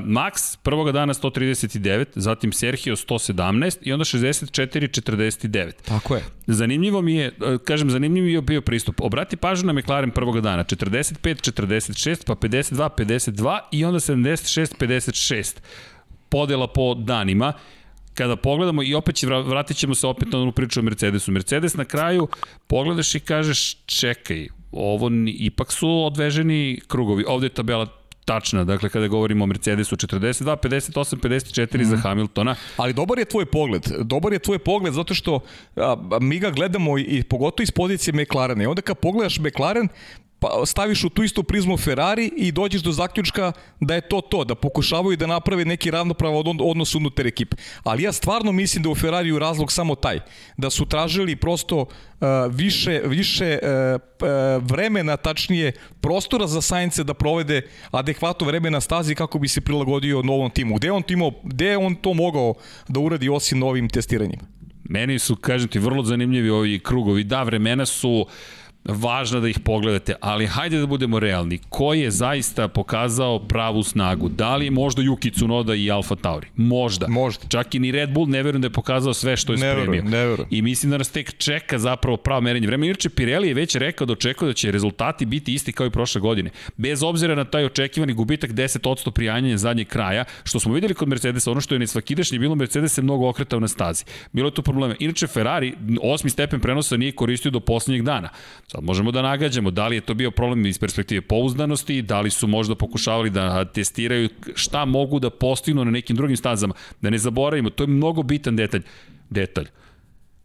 Max 0.03 0.57
prvoga 0.63 0.93
dana 0.93 1.15
139, 1.15 2.05
zatim 2.15 2.53
Sergio 2.53 2.97
117 2.97 3.79
i 3.83 3.93
onda 3.93 4.05
64, 4.05 5.03
49. 5.03 5.73
Tako 5.85 6.17
je. 6.17 6.25
Zanimljivo 6.47 7.03
mi 7.03 7.15
je, 7.15 7.33
kažem, 7.65 7.91
zanimljivo 7.91 8.27
je 8.27 8.43
bio 8.43 8.61
pristup. 8.61 9.01
Obrati 9.01 9.37
pažnju 9.37 9.73
na 9.73 9.81
McLaren 9.81 10.11
prvoga 10.11 10.41
dana, 10.41 10.65
45, 10.65 11.53
46, 11.53 12.27
pa 12.27 12.35
52, 12.35 12.89
52 12.99 13.59
i 13.73 13.85
onda 13.85 13.99
76, 13.99 14.75
56 14.81 15.57
podela 16.29 16.67
po 16.67 16.95
danima 16.95 17.53
kada 18.17 18.37
pogledamo 18.37 18.83
i 18.83 18.95
opet 18.95 19.15
će, 19.15 19.27
vratit 19.27 19.77
ćemo 19.77 19.95
se 19.95 20.07
opet 20.07 20.33
na 20.33 20.39
onu 20.39 20.53
priču 20.53 20.81
o 20.81 20.83
Mercedesu. 20.83 21.33
Mercedes 21.33 21.75
na 21.75 21.85
kraju 21.85 22.29
pogledaš 22.67 23.15
i 23.15 23.21
kažeš 23.21 23.75
čekaj, 23.87 24.49
ovo 24.73 25.11
ipak 25.27 25.73
su 25.73 26.05
odveženi 26.05 26.81
krugovi. 26.89 27.25
Ovde 27.29 27.47
je 27.47 27.51
tabela 27.51 27.87
tačna. 28.27 28.65
Dakle, 28.65 28.89
kada 28.89 29.09
govorimo 29.09 29.45
o 29.45 29.47
Mercedesu 29.47 29.97
42, 29.97 30.57
58, 30.57 31.17
54 31.17 31.79
mm. 31.81 31.85
za 31.85 31.97
Hamiltona. 31.97 32.55
Ali 32.77 32.93
dobar 32.93 33.19
je 33.19 33.25
tvoj 33.25 33.47
pogled. 33.47 33.83
Dobar 34.01 34.33
je 34.33 34.39
tvoj 34.39 34.59
pogled 34.59 34.95
zato 34.95 35.15
što 35.15 35.41
a, 35.77 35.97
mi 36.21 36.39
ga 36.39 36.51
gledamo 36.51 36.99
i, 36.99 37.03
i 37.03 37.23
pogotovo 37.23 37.63
iz 37.63 37.71
pozicije 37.71 38.15
McLarena. 38.15 38.63
I 38.63 38.67
onda 38.67 38.83
kad 38.83 38.99
pogledaš 38.99 39.39
McLaren, 39.39 39.89
pa 40.47 40.67
staviš 40.67 41.05
u 41.05 41.09
tu 41.09 41.23
istu 41.23 41.43
prizmu 41.43 41.77
Ferrari 41.77 42.31
i 42.37 42.53
dođeš 42.53 42.83
do 42.83 42.93
zaključka 42.93 43.53
da 43.81 43.95
je 43.95 44.01
to 44.01 44.21
to, 44.21 44.45
da 44.45 44.55
pokušavaju 44.55 45.17
da 45.17 45.27
naprave 45.27 45.65
neki 45.65 45.91
ravnopravan 45.91 46.43
odnos 46.61 46.95
unutar 46.95 47.27
ekipe. 47.27 47.57
Ali 47.83 48.03
ja 48.03 48.13
stvarno 48.13 48.53
mislim 48.53 48.83
da 48.83 48.89
u 48.89 48.95
Ferrariju 48.95 49.39
razlog 49.39 49.73
samo 49.73 49.95
taj, 49.95 50.21
da 50.57 50.71
su 50.71 50.87
tražili 50.87 51.37
prosto 51.37 51.81
uh, 51.81 51.87
više, 52.51 53.03
više 53.05 53.59
uh, 53.63 54.01
uh, 54.01 54.65
vremena, 54.65 55.17
tačnije 55.17 55.73
prostora 56.01 56.47
za 56.47 56.63
Saince 56.63 57.05
da 57.05 57.15
provede 57.15 57.63
adekvatno 57.91 58.47
vreme 58.47 58.71
na 58.71 58.81
stazi 58.81 59.15
kako 59.15 59.39
bi 59.39 59.49
se 59.49 59.61
prilagodio 59.61 60.23
novom 60.23 60.51
timu. 60.51 60.75
Gde 60.75 60.91
on, 60.91 61.03
timo, 61.03 61.31
gde 61.45 61.67
je 61.67 61.79
on 61.79 61.95
to 61.95 62.15
mogao 62.15 62.55
da 62.89 63.01
uradi 63.01 63.29
osim 63.29 63.59
novim 63.59 63.89
testiranjima? 63.89 64.43
Meni 64.89 65.19
su, 65.19 65.37
kažem 65.37 65.69
ti, 65.69 65.79
vrlo 65.79 66.03
zanimljivi 66.03 66.51
ovi 66.51 66.79
krugovi. 66.79 67.25
Da, 67.25 67.43
vremena 67.43 67.87
su 67.87 68.11
uh, 68.11 68.27
važno 68.89 69.41
da 69.41 69.49
ih 69.49 69.59
pogledate, 69.61 70.15
ali 70.21 70.47
hajde 70.47 70.79
da 70.79 70.87
budemo 70.87 71.21
realni. 71.21 71.59
Ko 71.69 71.95
je 71.95 72.11
zaista 72.11 72.69
pokazao 72.69 73.39
pravu 73.39 73.83
snagu? 73.83 74.29
Da 74.29 74.57
li 74.57 74.71
možda 74.71 75.03
Yuki 75.03 75.33
Tsunoda 75.33 75.75
i 75.75 75.91
Alfa 75.91 76.15
Tauri? 76.17 76.47
Možda. 76.57 77.09
Možda. 77.09 77.49
Čak 77.49 77.75
i 77.75 77.79
ni 77.79 77.93
Red 77.93 78.11
Bull 78.11 78.29
ne 78.29 78.43
verujem 78.43 78.63
da 78.63 78.67
je 78.67 78.73
pokazao 78.73 79.15
sve 79.15 79.37
što 79.37 79.53
je 79.53 79.57
ne 79.57 79.61
spremio. 79.61 79.81
Verujem, 79.81 80.05
ne 80.05 80.27
verujem. 80.27 80.49
I 80.51 80.63
mislim 80.63 80.91
da 80.91 80.99
nas 80.99 81.11
tek 81.11 81.39
čeka 81.39 81.79
zapravo 81.79 82.17
pravo 82.17 82.41
merenje 82.41 82.67
vremena. 82.67 82.87
Inače, 82.87 83.09
Pirelli 83.09 83.49
je 83.49 83.55
već 83.55 83.75
rekao 83.75 84.07
da 84.07 84.13
očekuje 84.13 84.47
da 84.47 84.53
će 84.53 84.71
rezultati 84.71 85.27
biti 85.27 85.55
isti 85.55 85.73
kao 85.73 85.87
i 85.87 85.91
prošle 85.91 86.21
godine. 86.21 86.51
Bez 86.77 87.03
obzira 87.03 87.35
na 87.35 87.45
taj 87.45 87.65
očekivani 87.65 88.13
gubitak 88.13 88.51
10% 88.51 89.11
prijanjanja 89.11 89.57
zadnjeg 89.57 89.89
kraja, 89.89 90.25
što 90.45 90.61
smo 90.61 90.75
videli 90.75 90.95
kod 90.95 91.09
Mercedesa, 91.09 91.51
ono 91.51 91.61
što 91.61 91.75
je 91.75 91.79
nesvakidašnje 91.79 92.39
bilo, 92.39 92.55
Mercedes 92.55 92.93
se 92.93 93.03
mnogo 93.03 93.29
okretao 93.29 93.61
na 93.61 93.69
stazi. 93.69 94.05
Bilo 94.33 94.49
je 94.49 94.55
tu 94.55 94.63
problema. 94.63 94.95
Inače, 94.99 95.27
Ferrari 95.27 95.75
osmi 96.03 96.31
stepen 96.31 96.61
prenosa 96.61 96.97
nije 96.97 97.13
koristio 97.13 97.51
do 97.51 97.61
poslednjeg 97.61 98.03
dana. 98.03 98.29
Sad 98.77 98.85
možemo 98.85 99.11
da 99.11 99.23
nagađamo 99.23 99.71
da 99.71 99.89
li 99.89 99.97
je 99.97 100.01
to 100.01 100.15
bio 100.15 100.31
problem 100.31 100.67
iz 100.67 100.79
perspektive 100.79 101.21
pouzdanosti, 101.21 102.03
da 102.03 102.21
li 102.21 102.31
su 102.31 102.47
možda 102.47 102.75
pokušavali 102.75 103.31
da 103.31 103.65
testiraju 103.65 104.29
šta 104.55 104.85
mogu 104.85 105.19
da 105.19 105.31
postignu 105.31 105.85
na 105.85 105.91
nekim 105.91 106.17
drugim 106.17 106.37
stazama. 106.37 106.75
Da 107.01 107.11
ne 107.11 107.19
zaboravimo, 107.19 107.71
to 107.71 107.85
je 107.85 107.89
mnogo 107.89 108.23
bitan 108.23 108.57
detalj. 108.57 108.83
Detalj 109.31 109.67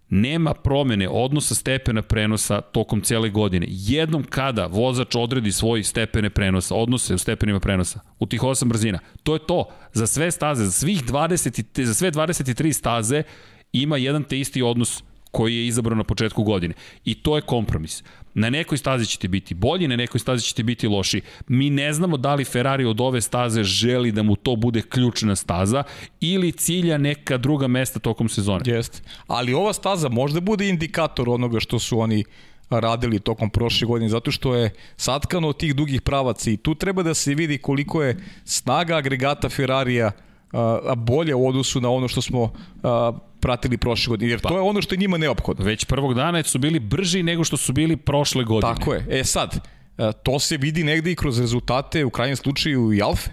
nema 0.09 0.53
promene 0.53 1.09
odnosa 1.09 1.55
stepena 1.55 2.01
prenosa 2.01 2.61
tokom 2.61 3.01
cele 3.01 3.29
godine. 3.29 3.67
Jednom 3.69 4.23
kada 4.23 4.65
vozač 4.65 5.15
odredi 5.15 5.51
svoj 5.51 5.83
stepene 5.83 6.29
prenosa, 6.29 6.75
odnose 6.75 7.15
u 7.15 7.17
stepenima 7.17 7.59
prenosa, 7.59 7.99
u 8.19 8.25
tih 8.25 8.41
8 8.41 8.65
brzina, 8.65 8.99
to 9.23 9.33
je 9.33 9.39
to. 9.39 9.65
Za 9.93 10.07
sve 10.07 10.31
staze, 10.31 10.65
za 10.65 10.71
svih 10.71 11.03
20, 11.03 11.83
za 11.85 11.93
sve 11.93 12.11
23 12.11 12.73
staze 12.73 13.23
ima 13.73 13.97
jedan 13.97 14.23
te 14.23 14.39
isti 14.39 14.61
odnos 14.61 15.03
koji 15.31 15.55
je 15.55 15.67
izabran 15.67 15.97
na 15.97 16.03
početku 16.03 16.43
godine. 16.43 16.73
I 17.05 17.15
to 17.15 17.35
je 17.35 17.41
kompromis. 17.41 18.03
Na 18.33 18.49
nekoj 18.49 18.77
stazi 18.77 19.05
ćete 19.05 19.27
biti 19.27 19.53
bolji, 19.53 19.87
na 19.87 19.95
nekoj 19.95 20.19
stazi 20.19 20.43
ćete 20.43 20.63
biti 20.63 20.87
loši. 20.87 21.21
Mi 21.47 21.69
ne 21.69 21.93
znamo 21.93 22.17
da 22.17 22.35
li 22.35 22.45
Ferrari 22.45 22.85
od 22.85 23.01
ove 23.01 23.21
staze 23.21 23.63
želi 23.63 24.11
da 24.11 24.23
mu 24.23 24.35
to 24.35 24.55
bude 24.55 24.81
ključna 24.81 25.35
staza 25.35 25.83
ili 26.19 26.51
cilja 26.51 26.97
neka 26.97 27.37
druga 27.37 27.67
mesta 27.67 27.99
tokom 27.99 28.29
sezone. 28.29 28.63
Jeste. 28.65 29.01
Ali 29.27 29.53
ova 29.53 29.73
staza 29.73 30.09
možda 30.09 30.39
bude 30.39 30.69
indikator 30.69 31.29
onoga 31.29 31.59
što 31.59 31.79
su 31.79 31.99
oni 31.99 32.23
radili 32.69 33.19
tokom 33.19 33.49
prošle 33.49 33.87
godine, 33.87 34.09
zato 34.09 34.31
što 34.31 34.55
je 34.55 34.69
satkano 34.97 35.47
od 35.47 35.57
tih 35.57 35.75
dugih 35.75 36.01
pravaca 36.01 36.51
i 36.51 36.57
tu 36.57 36.75
treba 36.75 37.03
da 37.03 37.13
se 37.13 37.35
vidi 37.35 37.57
koliko 37.57 38.03
je 38.03 38.17
snaga 38.45 38.95
agregata 38.95 39.49
Ferrarija 39.49 40.11
a, 40.51 40.95
bolje 40.95 41.35
u 41.35 41.47
odnosu 41.47 41.81
na 41.81 41.89
ono 41.89 42.07
što 42.07 42.21
smo 42.21 42.53
pratili 43.41 43.77
prošle 43.77 44.09
godine, 44.09 44.31
jer 44.31 44.41
pa, 44.41 44.49
to 44.49 44.55
je 44.55 44.61
ono 44.61 44.81
što 44.81 44.95
je 44.95 44.99
njima 44.99 45.17
neophodno. 45.17 45.65
Već 45.65 45.85
prvog 45.85 46.13
dana 46.13 46.43
su 46.43 46.59
bili 46.59 46.79
brži 46.79 47.23
nego 47.23 47.43
što 47.43 47.57
su 47.57 47.73
bili 47.73 47.97
prošle 47.97 48.43
godine. 48.43 48.73
Tako 48.73 48.93
je. 48.93 49.05
E 49.09 49.23
sad, 49.23 49.67
to 50.23 50.39
se 50.39 50.57
vidi 50.57 50.83
negde 50.83 51.11
i 51.11 51.15
kroz 51.15 51.39
rezultate, 51.39 52.05
u 52.05 52.09
krajnjem 52.09 52.35
slučaju 52.35 52.93
i 52.93 53.01
Alfe. 53.01 53.29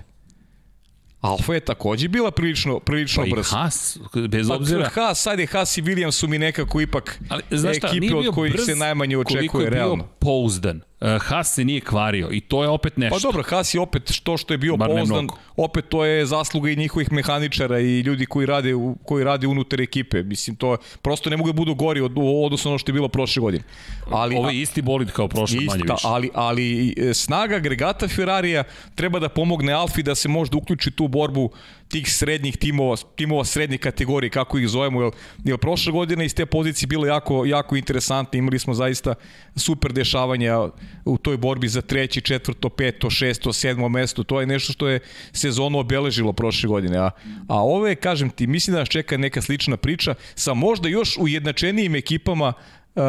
Alfa 1.21 1.55
je 1.55 1.61
takođe 1.61 2.09
bila 2.09 2.31
prilično, 2.31 2.81
prilično 2.81 3.25
pa. 3.31 3.35
Pa 3.35 3.41
i 3.41 3.45
Haas, 3.45 3.99
bez 4.29 4.49
pa 4.49 4.55
obzira... 4.55 4.91
Pa 4.95 5.01
Haas, 5.01 5.27
ajde, 5.27 5.47
Haas 5.47 5.79
i 5.79 5.83
Williams 5.83 6.11
su 6.11 6.29
mi 6.29 6.39
nekako 6.39 6.81
ipak 6.81 7.21
Ali, 7.29 7.43
znaš 7.51 7.77
šta, 7.77 7.89
ekipe 7.89 8.15
od 8.15 8.35
kojih 8.35 8.55
se 8.67 8.77
najmanje 8.77 9.19
očekuje 9.19 9.71
realno. 9.71 9.89
Koliko 9.89 10.03
je 10.03 10.05
bio 10.05 10.09
pouzdan. 10.19 10.81
Uh, 11.01 11.23
Haas 11.23 11.55
se 11.55 11.65
nije 11.65 11.81
kvario 11.81 12.29
i 12.33 12.41
to 12.41 12.63
je 12.63 12.69
opet 12.69 12.97
nešto. 12.97 13.17
Pa 13.17 13.21
dobro, 13.21 13.43
Haas 13.43 13.75
je 13.75 13.81
opet 13.81 14.13
što 14.13 14.37
što 14.37 14.55
je 14.55 14.59
bio 14.59 14.77
Bar 14.77 14.89
pouzdan, 14.89 15.29
opet 15.57 15.89
to 15.89 16.05
je 16.05 16.27
zasluga 16.27 16.71
i 16.71 16.77
njihovih 16.77 17.13
mehaničara 17.13 17.81
i 17.81 18.01
ljudi 18.01 18.27
koji 18.27 18.47
rade, 18.47 18.73
koji 19.05 19.25
rade 19.25 19.47
unutar 19.47 19.81
ekipe. 19.81 20.23
Mislim, 20.23 20.57
to 20.57 20.73
je, 20.73 20.79
prosto 21.03 21.31
ne 21.31 21.37
mogu 21.37 21.49
da 21.49 21.53
budu 21.57 21.75
gori 21.75 22.01
od, 22.01 22.13
odnosno 22.17 22.71
ono 22.71 22.79
što 22.79 22.91
je 22.91 22.95
bilo 22.95 23.09
prošle 23.09 23.41
godine. 23.41 23.65
Ali, 24.11 24.37
Ovo 24.37 24.51
je 24.51 24.61
isti 24.61 24.83
bolid 24.83 25.11
kao 25.11 25.29
prošle, 25.29 25.61
manje 25.61 25.83
više. 25.83 25.95
Ali, 26.05 26.31
ali 26.35 26.95
e, 26.97 27.15
snaga 27.15 27.57
agregata 27.57 28.09
Ferrarija 28.09 28.65
treba 28.95 29.19
da 29.19 29.29
pomogne 29.29 29.73
Alfi 29.73 30.03
da 30.03 30.15
se 30.15 30.29
možda 30.29 30.57
uključi 30.57 30.91
tu 30.91 31.09
borbu 31.09 31.51
tih 31.89 32.13
srednjih 32.13 32.57
timova, 32.57 32.97
timova 33.17 33.45
srednjih 33.45 33.81
kategorije, 33.81 34.31
kako 34.31 34.59
ih 34.59 34.69
zovemo, 34.69 35.03
jer, 35.03 35.13
jer 35.45 35.59
prošle 35.59 35.93
godine 35.93 36.27
iz 36.27 36.35
te 36.35 36.47
pozicije 36.47 36.87
bilo 36.87 37.07
jako, 37.07 37.45
jako 37.45 37.77
interesantno, 37.77 38.39
imali 38.39 38.59
smo 38.59 38.75
zaista 38.75 39.15
super 39.57 39.93
dešavanja 39.93 40.69
u 41.05 41.19
toj 41.19 41.37
borbi 41.37 41.69
za 41.69 41.83
treći, 41.83 42.21
četvrto, 42.21 42.69
peto, 42.69 43.11
šesto, 43.11 43.53
sedmo 43.53 43.89
mesto, 43.89 44.23
to 44.23 44.41
je 44.41 44.47
nešto 44.47 44.73
što 44.73 44.89
je 44.89 45.01
sezonu 45.33 45.79
obeležilo 45.79 46.33
prošle 46.33 46.69
godine, 46.69 46.99
a, 46.99 47.11
a 47.49 47.63
ove, 47.65 47.95
kažem 47.95 48.31
ti, 48.31 48.47
mislim 48.47 48.75
da 48.75 48.81
nas 48.81 48.89
čeka 48.89 49.17
neka 49.17 49.43
slična 49.43 49.77
priča 49.77 50.15
sa 50.35 50.55
možda 50.55 50.89
još 50.89 51.17
ujednačenijim 51.19 51.95
ekipama 51.95 52.53
uh, 52.95 53.03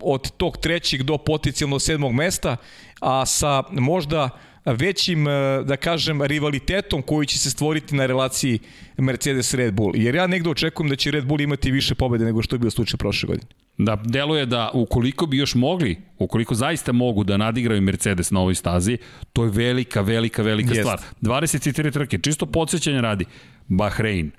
od 0.00 0.30
tog 0.30 0.56
trećeg 0.56 1.02
do 1.02 1.18
potencijalno 1.18 1.78
sedmog 1.78 2.12
mesta, 2.12 2.56
a 3.00 3.26
sa 3.26 3.62
možda 3.70 4.30
većim, 4.72 5.28
e, 5.28 5.62
da 5.64 5.76
kažem, 5.76 6.22
rivalitetom 6.22 7.02
koji 7.02 7.26
će 7.26 7.38
se 7.38 7.50
stvoriti 7.50 7.94
na 7.94 8.06
relaciji 8.06 8.58
Mercedes-Red 8.96 9.70
Bull. 9.70 9.92
Jer 9.96 10.14
ja 10.14 10.26
negde 10.26 10.50
očekujem 10.50 10.90
da 10.90 10.96
će 10.96 11.10
Red 11.10 11.24
Bull 11.24 11.40
imati 11.40 11.70
više 11.70 11.94
pobede 11.94 12.24
nego 12.24 12.42
što 12.42 12.56
je 12.56 12.60
bio 12.60 12.70
slučaj 12.70 12.98
prošle 12.98 13.26
godine. 13.26 13.46
Da, 13.78 13.96
deluje 13.96 14.46
da 14.46 14.70
ukoliko 14.74 15.26
bi 15.26 15.36
još 15.36 15.54
mogli, 15.54 15.96
ukoliko 16.18 16.54
zaista 16.54 16.92
mogu 16.92 17.24
da 17.24 17.36
nadigraju 17.36 17.82
Mercedes 17.82 18.30
na 18.30 18.40
ovoj 18.40 18.54
stazi, 18.54 18.98
to 19.32 19.44
je 19.44 19.50
velika, 19.50 20.00
velika, 20.00 20.42
velika 20.42 20.74
Jest. 20.74 20.80
stvar. 20.80 21.00
24 21.20 21.92
trke, 21.92 22.18
čisto 22.18 22.46
podsjećanja 22.46 23.00
radi. 23.00 23.24
Bahrein, 23.68 24.30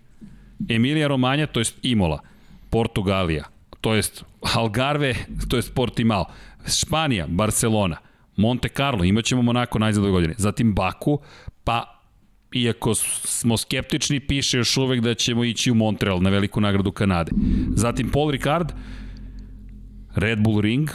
Emilija 0.70 1.08
Romanja, 1.08 1.48
to 1.48 1.60
jest 1.60 1.76
Imola, 1.82 2.20
Portugalija, 2.70 3.44
to 3.82 3.96
jest 3.96 4.24
Algarve, 4.56 5.16
to 5.50 5.56
jest 5.56 5.74
Portimao, 5.74 6.26
Španija, 6.68 7.28
Barcelona, 7.28 7.98
Monte 8.36 8.70
Carlo, 8.70 9.04
imaćemo 9.04 9.42
Monako 9.42 9.80
najzad 9.80 10.04
ove 10.04 10.12
godine, 10.12 10.34
zatim 10.38 10.74
Baku, 10.74 11.20
pa 11.64 12.02
iako 12.54 12.96
smo 12.96 13.58
skeptični, 13.58 14.20
piše 14.20 14.58
još 14.58 14.78
uvek 14.78 15.02
da 15.02 15.14
ćemo 15.14 15.44
ići 15.44 15.72
u 15.72 15.76
Montreal 15.76 16.22
na 16.22 16.30
veliku 16.30 16.62
nagradu 16.62 16.92
Kanade. 16.92 17.32
Zatim 17.76 18.10
Paul 18.12 18.32
Ricard, 18.32 18.72
Red 20.16 20.40
Bull 20.40 20.62
Ring, 20.62 20.90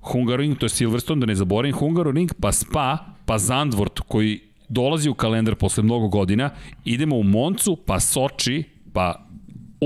Hungaroring, 0.00 0.58
to 0.58 0.66
je 0.66 0.70
Silverstone, 0.70 1.20
da 1.20 1.26
ne 1.26 1.34
zaboravim, 1.34 1.74
Hungaroring, 1.74 2.32
pa 2.40 2.52
Spa, 2.52 2.98
pa 3.26 3.38
Zandvoort, 3.38 4.00
koji 4.00 4.40
dolazi 4.68 5.08
u 5.08 5.14
kalendar 5.14 5.54
posle 5.54 5.82
mnogo 5.82 6.08
godina, 6.08 6.50
idemo 6.84 7.16
u 7.16 7.22
Moncu, 7.22 7.76
pa 7.86 8.00
Soči, 8.00 8.64
pa 8.92 9.26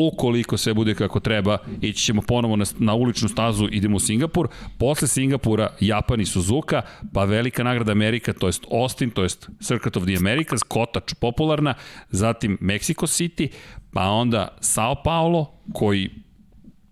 ukoliko 0.07 0.57
sve 0.57 0.75
bude 0.75 0.95
kako 0.95 1.21
treba, 1.21 1.59
ići 1.81 2.05
ćemo 2.05 2.23
ponovo 2.23 2.57
na, 2.57 2.65
na 2.79 2.95
uličnu 2.95 3.29
stazu, 3.29 3.69
idemo 3.73 3.97
u 3.97 4.01
Singapur, 4.01 4.49
posle 4.79 5.09
Singapura 5.09 5.69
Japan 5.81 6.21
i 6.21 6.27
Suzuka, 6.27 6.83
pa 7.13 7.25
velika 7.25 7.65
nagrada 7.65 7.93
Amerika, 7.93 8.33
to 8.33 8.47
jest 8.47 8.65
Austin, 8.73 9.11
to 9.11 9.23
jest 9.23 9.51
Circuit 9.61 9.97
of 9.97 10.05
the 10.05 10.17
Americas, 10.17 10.63
kotač 10.63 11.15
popularna, 11.15 11.75
zatim 12.11 12.59
Mexico 12.61 13.07
City, 13.07 13.49
pa 13.93 14.03
onda 14.03 14.49
Sao 14.61 15.03
Paulo, 15.05 15.53
koji 15.73 16.11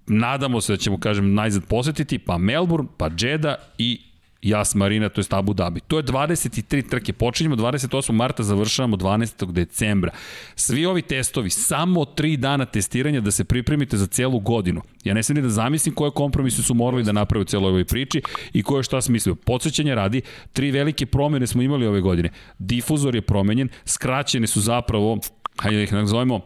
nadamo 0.06 0.60
se 0.60 0.72
da 0.72 0.76
ćemo, 0.76 1.00
kažem, 1.00 1.34
najzad 1.34 1.64
posetiti, 1.64 2.18
pa 2.18 2.38
Melbourne, 2.38 2.88
pa 2.96 3.10
Jeddah 3.18 3.56
i 3.78 4.05
Jas 4.46 4.74
Marina, 4.74 5.08
to 5.08 5.20
je 5.20 5.24
Abu 5.30 5.54
Dhabi. 5.54 5.80
To 5.80 5.96
je 5.96 6.02
23 6.02 6.88
trke. 6.90 7.12
Počinjemo 7.12 7.56
28. 7.56 8.12
marta, 8.12 8.42
završavamo 8.42 8.96
12. 8.96 9.52
decembra. 9.52 10.12
Svi 10.54 10.86
ovi 10.86 11.02
testovi, 11.02 11.50
samo 11.50 12.00
3 12.00 12.36
dana 12.36 12.64
testiranja 12.64 13.20
da 13.20 13.30
se 13.30 13.44
pripremite 13.44 13.96
za 13.96 14.06
celu 14.06 14.40
godinu. 14.40 14.82
Ja 15.04 15.14
ne 15.14 15.22
sam 15.22 15.36
ni 15.36 15.42
da 15.42 15.48
zamislim 15.48 15.94
koje 15.94 16.10
kompromise 16.10 16.62
su 16.62 16.74
morali 16.74 17.02
da 17.02 17.12
naprave 17.12 17.42
u 17.42 17.44
celoj 17.44 17.68
ovoj 17.68 17.84
priči 17.84 18.22
i 18.52 18.62
koje 18.62 18.82
šta 18.82 19.00
smislio. 19.00 19.34
Podsećanje 19.34 19.94
radi, 19.94 20.22
tri 20.52 20.70
velike 20.70 21.06
promene 21.06 21.46
smo 21.46 21.62
imali 21.62 21.86
ove 21.86 22.00
godine. 22.00 22.30
Difuzor 22.58 23.14
je 23.14 23.22
promenjen, 23.22 23.68
skraćene 23.84 24.46
su 24.46 24.60
zapravo, 24.60 25.18
hajde 25.58 25.76
da 25.76 25.82
ih 25.82 25.92
nazovemo, 25.92 26.40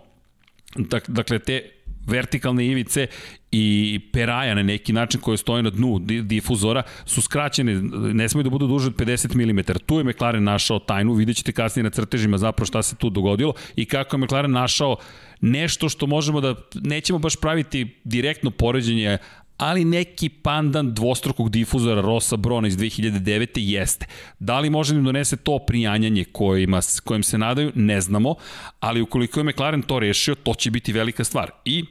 dakle 1.09 1.39
te 1.39 1.80
vertikalne 2.07 2.66
ivice 2.66 3.07
i 3.53 4.01
peraja 4.12 4.55
na 4.55 4.62
neki 4.62 4.92
način 4.92 5.20
koje 5.20 5.36
stoje 5.36 5.62
na 5.62 5.70
dnu 5.70 5.98
difuzora 6.22 6.82
su 7.07 7.22
skraćene, 7.22 7.74
ne 7.92 8.28
smiju 8.28 8.42
da 8.42 8.51
budu 8.51 8.66
duže 8.66 8.86
od 8.86 8.96
50 8.96 9.53
mm. 9.53 9.80
Tu 9.86 9.98
je 9.98 10.05
McLaren 10.05 10.44
našao 10.44 10.78
tajnu, 10.78 11.14
vidjet 11.14 11.36
ćete 11.36 11.53
kasnije 11.53 11.84
na 11.84 11.90
crtežima 11.90 12.38
zapravo 12.38 12.66
šta 12.66 12.82
se 12.82 12.96
tu 12.96 13.11
dogodilo 13.11 13.55
i 13.76 13.84
kako 13.84 14.16
je 14.16 14.20
McLaren 14.20 14.51
našao 14.51 14.96
nešto 15.40 15.88
što 15.88 16.07
možemo 16.07 16.40
da, 16.40 16.55
nećemo 16.74 17.18
baš 17.18 17.36
praviti 17.36 17.96
direktno 18.05 18.51
poređenje, 18.51 19.18
ali 19.61 19.85
neki 19.85 20.29
pandan 20.29 20.95
dvostrukog 20.95 21.51
difuzora 21.51 22.01
Rosa 22.01 22.37
Brona 22.37 22.69
iz 22.69 22.77
2009. 22.77 23.49
jeste. 23.57 24.07
Da 24.39 24.61
li 24.61 24.71
može 24.71 24.95
da 24.95 24.99
im 24.99 25.05
donese 25.05 25.37
to 25.37 25.59
prijanjanje 25.67 26.25
kojima, 26.25 26.81
kojim 27.05 27.23
se 27.23 27.39
nadaju, 27.39 27.73
ne 27.75 28.01
znamo, 28.01 28.35
ali 28.81 29.01
ukoliko 29.01 29.41
je 29.41 29.45
McLaren 29.45 29.83
to 29.83 29.99
rešio, 29.99 30.35
to 30.35 30.55
će 30.55 30.71
biti 30.71 30.93
velika 30.93 31.25
stvar. 31.25 31.51
I 31.65 31.85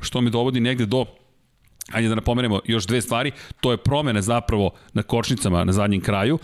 što 0.00 0.20
me 0.20 0.30
dovodi 0.30 0.60
negde 0.60 0.86
do 0.86 1.04
Ajde 1.92 2.08
da 2.08 2.14
napomenemo 2.14 2.60
još 2.64 2.86
dve 2.86 3.00
stvari, 3.00 3.32
to 3.60 3.70
je 3.70 3.76
promene 3.76 4.22
zapravo 4.22 4.70
na 4.92 5.02
kočnicama 5.02 5.64
na 5.64 5.72
zadnjem 5.72 6.00
kraju 6.00 6.38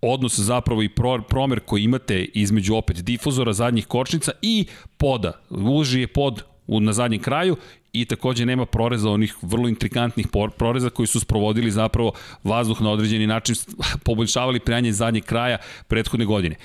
odnos 0.00 0.38
zapravo 0.38 0.82
i 0.82 0.88
pro, 0.88 1.22
promer 1.28 1.60
koji 1.60 1.82
imate 1.82 2.24
između 2.24 2.74
opet 2.74 2.96
difuzora, 2.96 3.52
zadnjih 3.52 3.86
kočnica 3.86 4.32
i 4.42 4.66
poda. 4.96 5.32
Uži 5.50 6.00
je 6.00 6.06
pod 6.06 6.42
na 6.66 6.92
zadnjem 6.92 7.22
kraju 7.22 7.56
i 7.92 8.04
takođe 8.04 8.46
nema 8.46 8.66
proreza 8.66 9.10
onih 9.10 9.34
vrlo 9.42 9.68
intrikantnih 9.68 10.26
proreza 10.56 10.90
koji 10.90 11.06
su 11.06 11.20
sprovodili 11.20 11.70
zapravo 11.70 12.12
vazduh 12.44 12.82
na 12.82 12.90
određeni 12.90 13.26
način, 13.26 13.54
poboljšavali 14.04 14.60
prijanje 14.60 14.92
zadnjeg 14.92 15.24
kraja 15.24 15.58
prethodne 15.88 16.24
godine. 16.24 16.56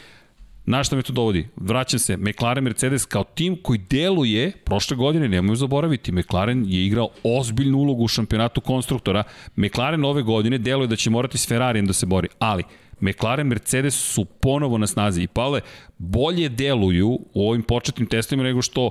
Na 0.66 0.84
šta 0.84 0.96
me 0.96 1.02
to 1.02 1.14
dovodi? 1.14 1.48
Vraćam 1.56 2.00
se, 2.00 2.18
McLaren 2.18 2.64
Mercedes 2.64 3.06
kao 3.06 3.24
tim 3.24 3.58
koji 3.64 3.80
deluje, 3.90 4.52
prošle 4.52 4.98
godine, 4.98 5.30
nemoj 5.30 5.56
zaboraviti, 5.56 6.12
McLaren 6.12 6.66
je 6.68 6.86
igrao 6.86 7.10
ozbiljnu 7.24 7.78
ulogu 7.78 8.04
u 8.04 8.08
šampionatu 8.08 8.62
konstruktora. 8.62 9.24
McLaren 9.56 10.06
ove 10.06 10.22
godine 10.22 10.58
deluje 10.58 10.88
da 10.88 10.96
će 10.96 11.10
morati 11.10 11.38
s 11.38 11.48
Ferrarijem 11.48 11.86
da 11.86 11.94
se 11.94 12.06
bori, 12.06 12.28
ali 12.40 12.64
McLaren 13.02 13.48
Mercedes 13.48 13.96
su 13.96 14.26
ponovo 14.26 14.78
na 14.78 14.88
snazi 14.88 15.24
i 15.24 15.28
Pavle 15.28 15.62
bolje 15.98 16.50
deluju 16.50 17.20
u 17.34 17.50
ovim 17.50 17.64
početnim 17.64 18.08
testovima 18.08 18.44
nego 18.44 18.62
što 18.62 18.90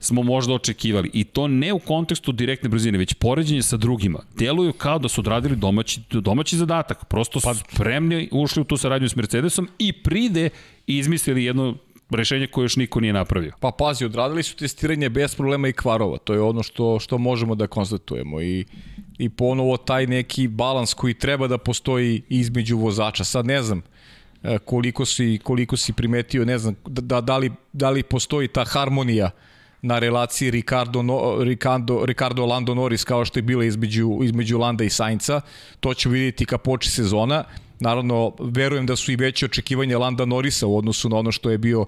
smo 0.00 0.22
možda 0.22 0.54
očekivali. 0.54 1.10
I 1.12 1.24
to 1.24 1.48
ne 1.48 1.72
u 1.72 1.78
kontekstu 1.78 2.32
direktne 2.32 2.68
brzine, 2.68 2.98
već 2.98 3.14
poređenje 3.14 3.62
sa 3.62 3.76
drugima. 3.76 4.18
Deluju 4.38 4.72
kao 4.72 4.98
da 4.98 5.08
su 5.08 5.20
odradili 5.20 5.56
domaći, 5.56 6.00
domaći 6.10 6.56
zadatak. 6.56 7.04
Prosto 7.04 7.40
su 7.40 7.48
spremni 7.54 8.28
ušli 8.32 8.60
u 8.60 8.64
tu 8.64 8.76
saradnju 8.76 9.08
s 9.08 9.16
Mercedesom 9.16 9.68
i 9.78 9.92
pride 9.92 10.50
i 10.86 10.98
izmislili 10.98 11.44
jedno 11.44 11.76
rešenje 12.10 12.46
koje 12.46 12.64
još 12.64 12.76
niko 12.76 13.00
nije 13.00 13.12
napravio. 13.12 13.52
Pa 13.60 13.70
pazi, 13.78 14.04
odradili 14.04 14.42
su 14.42 14.56
testiranje 14.56 15.08
bez 15.08 15.34
problema 15.34 15.68
i 15.68 15.72
kvarova. 15.72 16.18
To 16.18 16.34
je 16.34 16.40
ono 16.40 16.62
što, 16.62 16.98
što 17.00 17.18
možemo 17.18 17.54
da 17.54 17.66
konstatujemo. 17.66 18.40
I, 18.40 18.64
I 19.18 19.28
ponovo 19.28 19.76
taj 19.76 20.06
neki 20.06 20.48
balans 20.48 20.94
koji 20.94 21.14
treba 21.14 21.48
da 21.48 21.58
postoji 21.58 22.22
između 22.28 22.78
vozača. 22.78 23.24
Sad 23.24 23.46
ne 23.46 23.62
znam, 23.62 23.82
e, 24.42 24.58
koliko 24.58 25.04
si, 25.04 25.38
koliko 25.42 25.76
si 25.76 25.92
primetio, 25.92 26.44
ne 26.44 26.58
znam, 26.58 26.74
da, 26.86 27.20
da, 27.20 27.38
li, 27.38 27.52
da 27.72 27.90
li 27.90 28.02
postoji 28.02 28.48
ta 28.48 28.64
harmonija 28.64 29.26
uh, 29.26 29.47
na 29.82 29.98
relaciji 29.98 30.50
Ricardo, 30.50 31.02
no, 31.02 31.36
Ricardo, 31.44 32.06
Ricardo 32.06 32.46
Lando 32.46 32.74
Norris 32.74 33.04
kao 33.04 33.24
što 33.24 33.38
je 33.38 33.42
bila 33.42 33.64
između, 33.64 34.18
između 34.22 34.58
Landa 34.58 34.84
i 34.84 34.90
Sainca. 34.90 35.40
To 35.80 35.94
ću 35.94 36.10
vidjeti 36.10 36.46
ka 36.46 36.58
poči 36.58 36.90
sezona. 36.90 37.44
Naravno, 37.80 38.32
verujem 38.40 38.86
da 38.86 38.96
su 38.96 39.12
i 39.12 39.16
veće 39.16 39.46
očekivanja 39.46 39.98
Landa 39.98 40.24
Norisa 40.24 40.66
u 40.66 40.78
odnosu 40.78 41.08
na 41.08 41.16
ono 41.16 41.32
što 41.32 41.50
je 41.50 41.58
bio 41.58 41.86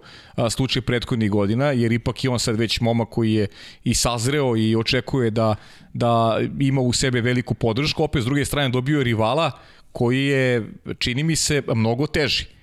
slučaj 0.51 0.83
prethodnih 0.83 1.31
godina, 1.31 1.71
jer 1.71 1.93
ipak 1.93 2.25
je 2.25 2.31
on 2.31 2.39
sad 2.39 2.57
već 2.57 2.81
momak 2.81 3.09
koji 3.09 3.33
je 3.33 3.47
i 3.85 3.95
sazreo 3.95 4.57
i 4.57 4.77
očekuje 4.77 5.31
da, 5.31 5.55
da 5.93 6.41
ima 6.61 6.81
u 6.81 6.93
sebe 6.93 7.21
veliku 7.21 7.55
podršku. 7.55 8.05
Opet, 8.05 8.23
s 8.23 8.25
druge 8.25 8.45
strane, 8.45 8.69
dobio 8.69 8.99
je 8.99 9.05
rivala 9.05 9.51
koji 9.93 10.25
je, 10.25 10.71
čini 10.99 11.23
mi 11.23 11.37
se, 11.37 11.63
mnogo 11.75 12.07
teži 12.07 12.60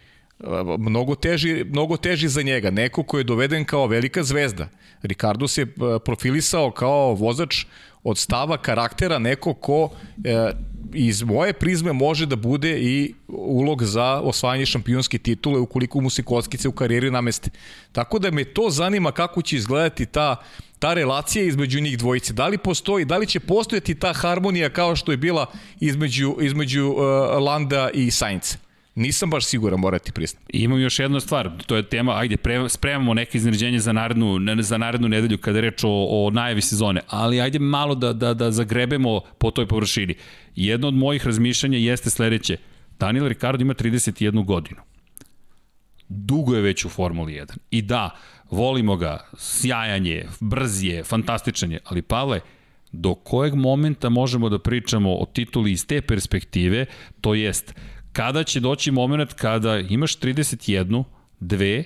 mnogo 0.77 1.15
teži, 1.15 1.63
mnogo 1.63 1.97
teži 1.97 2.27
za 2.27 2.41
njega. 2.41 2.71
Neko 2.71 3.03
ko 3.03 3.17
je 3.17 3.23
doveden 3.23 3.65
kao 3.65 3.87
velika 3.87 4.23
zvezda. 4.23 4.69
Ricardo 5.01 5.47
se 5.47 5.61
e, 5.61 5.67
profilisao 6.05 6.71
kao 6.71 7.13
vozač 7.13 7.65
od 8.03 8.17
stava 8.17 8.57
karaktera, 8.57 9.19
neko 9.19 9.53
ko 9.53 9.89
e, 10.23 10.51
iz 10.93 11.23
moje 11.23 11.53
prizme 11.53 11.93
može 11.93 12.25
da 12.25 12.35
bude 12.35 12.79
i 12.79 13.13
ulog 13.27 13.83
za 13.83 14.21
osvajanje 14.21 14.65
šampionske 14.65 15.17
titule 15.17 15.59
ukoliko 15.59 16.01
mu 16.01 16.09
se 16.09 16.23
kockice 16.23 16.67
u 16.67 16.71
karijeri 16.71 17.11
nameste. 17.11 17.49
Tako 17.91 18.19
da 18.19 18.31
me 18.31 18.43
to 18.43 18.69
zanima 18.69 19.11
kako 19.11 19.41
će 19.41 19.55
izgledati 19.55 20.05
ta 20.05 20.35
ta 20.79 20.93
relacija 20.93 21.43
između 21.43 21.81
njih 21.81 21.97
dvojice. 21.97 22.33
Da 22.33 22.47
li 22.47 22.57
postoji, 22.57 23.05
da 23.05 23.17
li 23.17 23.27
će 23.27 23.39
postojati 23.39 23.95
ta 23.95 24.13
harmonija 24.13 24.69
kao 24.69 24.95
što 24.95 25.11
je 25.11 25.17
bila 25.17 25.45
između, 25.79 26.35
između 26.41 26.87
uh, 26.87 26.97
Landa 27.43 27.89
i 27.93 28.11
Sainca? 28.11 28.66
Nisam 28.97 29.29
baš 29.29 29.45
siguran, 29.45 29.79
morati 29.79 30.11
priznam. 30.11 30.43
I 30.49 30.63
imam 30.63 30.81
još 30.81 30.99
jednu 30.99 31.19
stvar, 31.19 31.51
to 31.65 31.75
je 31.75 31.83
tema, 31.83 32.17
ajde, 32.17 32.37
pre, 32.37 32.69
spremamo 32.69 33.13
neke 33.13 33.37
iznenađenje 33.37 33.79
za 33.79 33.93
narednu, 33.93 34.39
za 34.59 34.77
narednu 34.77 35.07
nedelju 35.09 35.37
kada 35.37 35.57
je 35.57 35.61
reč 35.61 35.83
o, 35.83 35.89
o 35.89 36.29
najavi 36.29 36.61
sezone, 36.61 37.01
ali 37.07 37.41
ajde 37.41 37.59
malo 37.59 37.95
da, 37.95 38.13
da, 38.13 38.33
da 38.33 38.51
zagrebemo 38.51 39.21
po 39.37 39.51
toj 39.51 39.67
površini. 39.67 40.15
Jedno 40.55 40.87
od 40.87 40.93
mojih 40.93 41.25
razmišljanja 41.25 41.77
jeste 41.77 42.09
sledeće. 42.09 42.57
Daniel 42.99 43.27
Ricardo 43.27 43.61
ima 43.61 43.73
31 43.73 44.45
godinu. 44.45 44.81
Dugo 46.09 46.55
je 46.55 46.61
već 46.61 46.85
u 46.85 46.89
Formuli 46.89 47.33
1. 47.33 47.57
I 47.71 47.81
da, 47.81 48.09
volimo 48.51 48.95
ga, 48.95 49.29
sjajan 49.37 50.05
je, 50.05 50.29
brz 50.39 50.83
je, 50.83 51.03
fantastičan 51.03 51.71
je, 51.71 51.79
ali 51.83 52.01
Pavle, 52.01 52.39
do 52.91 53.15
kojeg 53.15 53.53
momenta 53.53 54.09
možemo 54.09 54.49
da 54.49 54.59
pričamo 54.59 55.15
o 55.15 55.25
tituli 55.25 55.71
iz 55.71 55.87
te 55.87 56.01
perspektive, 56.01 56.85
to 57.21 57.33
jest 57.33 57.73
kada 58.17 58.43
će 58.43 58.59
doći 58.59 58.91
moment 58.91 59.33
kada 59.33 59.79
imaš 59.79 60.19
31, 60.19 61.03
2, 61.41 61.83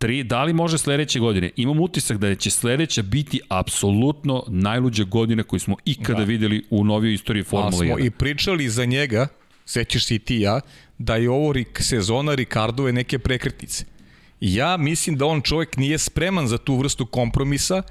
3, 0.00 0.22
da 0.22 0.44
li 0.44 0.52
može 0.52 0.78
sledeće 0.78 1.18
godine? 1.18 1.50
Imam 1.56 1.80
utisak 1.80 2.18
da 2.18 2.34
će 2.34 2.50
sledeća 2.50 3.02
biti 3.02 3.40
apsolutno 3.48 4.44
najluđa 4.48 5.04
godina 5.04 5.42
koju 5.42 5.60
smo 5.60 5.76
ikada 5.84 6.18
da. 6.18 6.24
videli 6.24 6.64
u 6.70 6.84
novijoj 6.84 7.14
istoriji 7.14 7.44
Formule 7.44 7.86
1. 7.86 7.94
smo 7.94 7.98
i 7.98 8.10
pričali 8.10 8.68
za 8.68 8.84
njega, 8.84 9.26
sećaš 9.64 10.06
se 10.06 10.14
i 10.14 10.18
ti 10.18 10.36
ja, 10.40 10.60
da 10.98 11.16
je 11.16 11.30
ovo 11.30 11.54
sezona 11.78 12.34
Ricardove 12.34 12.92
neke 12.92 13.18
prekretnice. 13.18 13.84
Ja 14.40 14.76
mislim 14.76 15.16
da 15.16 15.26
on 15.26 15.40
čovjek 15.42 15.76
nije 15.76 15.98
spreman 15.98 16.48
za 16.48 16.58
tu 16.58 16.76
vrstu 16.76 17.06
kompromisa, 17.06 17.82
e, 17.82 17.86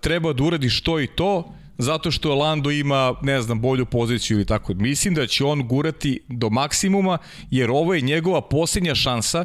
treba 0.00 0.32
da 0.32 0.44
uradi 0.44 0.70
što 0.70 1.00
i 1.00 1.06
to, 1.06 1.54
zato 1.78 2.10
što 2.10 2.34
Lando 2.34 2.70
ima, 2.70 3.14
ne 3.22 3.42
znam, 3.42 3.60
bolju 3.60 3.86
poziciju 3.86 4.36
ili 4.36 4.46
tako. 4.46 4.74
Mislim 4.74 5.14
da 5.14 5.26
će 5.26 5.44
on 5.44 5.68
gurati 5.68 6.20
do 6.28 6.50
maksimuma, 6.50 7.18
jer 7.50 7.70
ovo 7.70 7.94
je 7.94 8.00
njegova 8.00 8.40
posljednja 8.40 8.94
šansa 8.94 9.44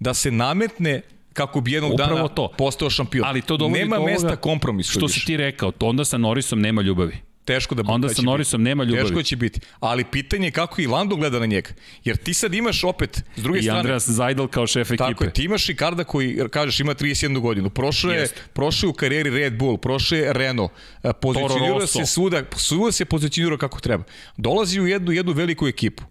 da 0.00 0.14
se 0.14 0.30
nametne 0.30 1.00
kako 1.32 1.60
bi 1.60 1.72
jednog 1.72 1.92
Upravo 1.92 2.14
dana 2.14 2.28
to. 2.28 2.52
postao 2.58 2.90
šampion. 2.90 3.24
Ali 3.26 3.42
to 3.42 3.68
Nema 3.68 4.00
mesta 4.00 4.36
kompromisu. 4.36 4.92
Što 4.92 5.08
si 5.08 5.26
ti 5.26 5.36
rekao, 5.36 5.70
to 5.70 5.86
onda 5.86 6.04
sa 6.04 6.18
Norrisom 6.18 6.60
nema 6.60 6.82
ljubavi 6.82 7.31
teško 7.44 7.74
da 7.74 7.82
Onda 7.86 8.08
sa 8.08 8.22
Norrisom 8.22 8.62
nema 8.62 8.84
ljubavi. 8.84 9.08
Teško 9.08 9.22
će 9.22 9.36
biti. 9.36 9.60
Ali 9.80 10.04
pitanje 10.04 10.46
je 10.46 10.50
kako 10.50 10.80
i 10.80 10.86
Lando 10.86 11.16
gleda 11.16 11.38
na 11.38 11.46
njega. 11.46 11.70
Jer 12.04 12.16
ti 12.16 12.34
sad 12.34 12.54
imaš 12.54 12.84
opet, 12.84 13.22
s 13.36 13.42
druge 13.42 13.58
I 13.58 13.62
strane... 13.62 13.78
I 13.78 13.80
Andreas 13.80 14.08
Zajdel 14.08 14.46
kao 14.46 14.66
šef 14.66 14.90
ekipe. 14.90 14.96
Tako 14.96 15.24
je, 15.24 15.32
ti 15.32 15.44
imaš 15.44 15.66
Ricarda 15.66 16.04
koji, 16.04 16.38
kažeš, 16.50 16.80
ima 16.80 16.94
31 16.94 17.40
godinu. 17.40 17.70
Prošao 17.70 18.10
je, 18.10 18.28
prošao 18.52 18.86
je 18.86 18.90
u 18.90 18.92
karijeri 18.94 19.30
Red 19.30 19.58
Bull, 19.58 19.76
prošao 19.76 20.18
je 20.18 20.32
Renault. 20.32 20.70
E, 21.02 21.12
pozicionirao 21.12 21.86
se 21.86 22.06
svuda, 22.06 22.42
svuda 22.56 22.92
se 22.92 23.04
pozicionirao 23.04 23.58
kako 23.58 23.80
treba. 23.80 24.04
Dolazi 24.36 24.80
u 24.80 24.86
jednu, 24.86 25.12
jednu 25.12 25.32
veliku 25.32 25.68
ekipu. 25.68 26.02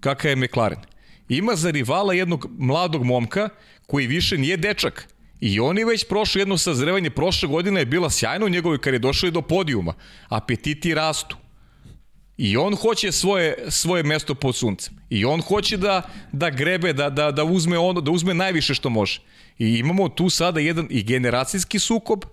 Kaka 0.00 0.28
je 0.28 0.36
McLaren. 0.36 0.78
Ima 1.28 1.56
za 1.56 1.70
rivala 1.70 2.14
jednog 2.14 2.46
mladog 2.58 3.04
momka 3.04 3.48
koji 3.86 4.06
više 4.06 4.38
nije 4.38 4.56
dečak 4.56 5.08
I 5.42 5.60
on 5.60 5.78
je 5.78 5.84
već 5.84 6.04
prošao 6.08 6.40
jedno 6.40 6.58
sazrevanje, 6.58 7.10
prošle 7.10 7.48
godine 7.48 7.80
je 7.80 7.86
bila 7.86 8.10
sjajna 8.10 8.46
u 8.46 8.48
njegovoj 8.48 8.78
kar 8.78 8.92
je 8.92 8.98
došao 8.98 9.30
do 9.30 9.42
podijuma. 9.42 9.94
Apetiti 10.28 10.94
rastu. 10.94 11.36
I 12.36 12.56
on 12.56 12.76
hoće 12.76 13.12
svoje, 13.12 13.54
svoje 13.68 14.02
mesto 14.02 14.34
pod 14.34 14.56
suncem. 14.56 14.94
I 15.10 15.24
on 15.24 15.40
hoće 15.40 15.76
da, 15.76 16.02
da 16.32 16.50
grebe, 16.50 16.92
da, 16.92 17.10
da, 17.10 17.30
da, 17.30 17.44
uzme 17.44 17.78
ono, 17.78 18.00
da 18.00 18.10
uzme 18.10 18.34
najviše 18.34 18.74
što 18.74 18.90
može. 18.90 19.20
I 19.58 19.78
imamo 19.78 20.08
tu 20.08 20.30
sada 20.30 20.60
jedan 20.60 20.86
i 20.90 21.02
generacijski 21.02 21.78
sukob, 21.78 22.24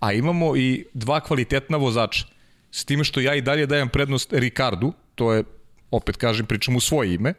a 0.00 0.12
imamo 0.12 0.56
i 0.56 0.84
dva 0.94 1.20
kvalitetna 1.20 1.76
vozača. 1.76 2.26
S 2.70 2.84
tim 2.84 3.04
što 3.04 3.20
ja 3.20 3.34
i 3.34 3.42
dalje 3.42 3.66
dajem 3.66 3.88
prednost 3.88 4.32
Ricardu, 4.32 4.92
to 5.14 5.32
je, 5.32 5.44
opet 5.90 6.16
kažem, 6.16 6.46
pričam 6.46 6.76
u 6.76 6.80
svoje 6.80 7.14
ime, 7.14 7.34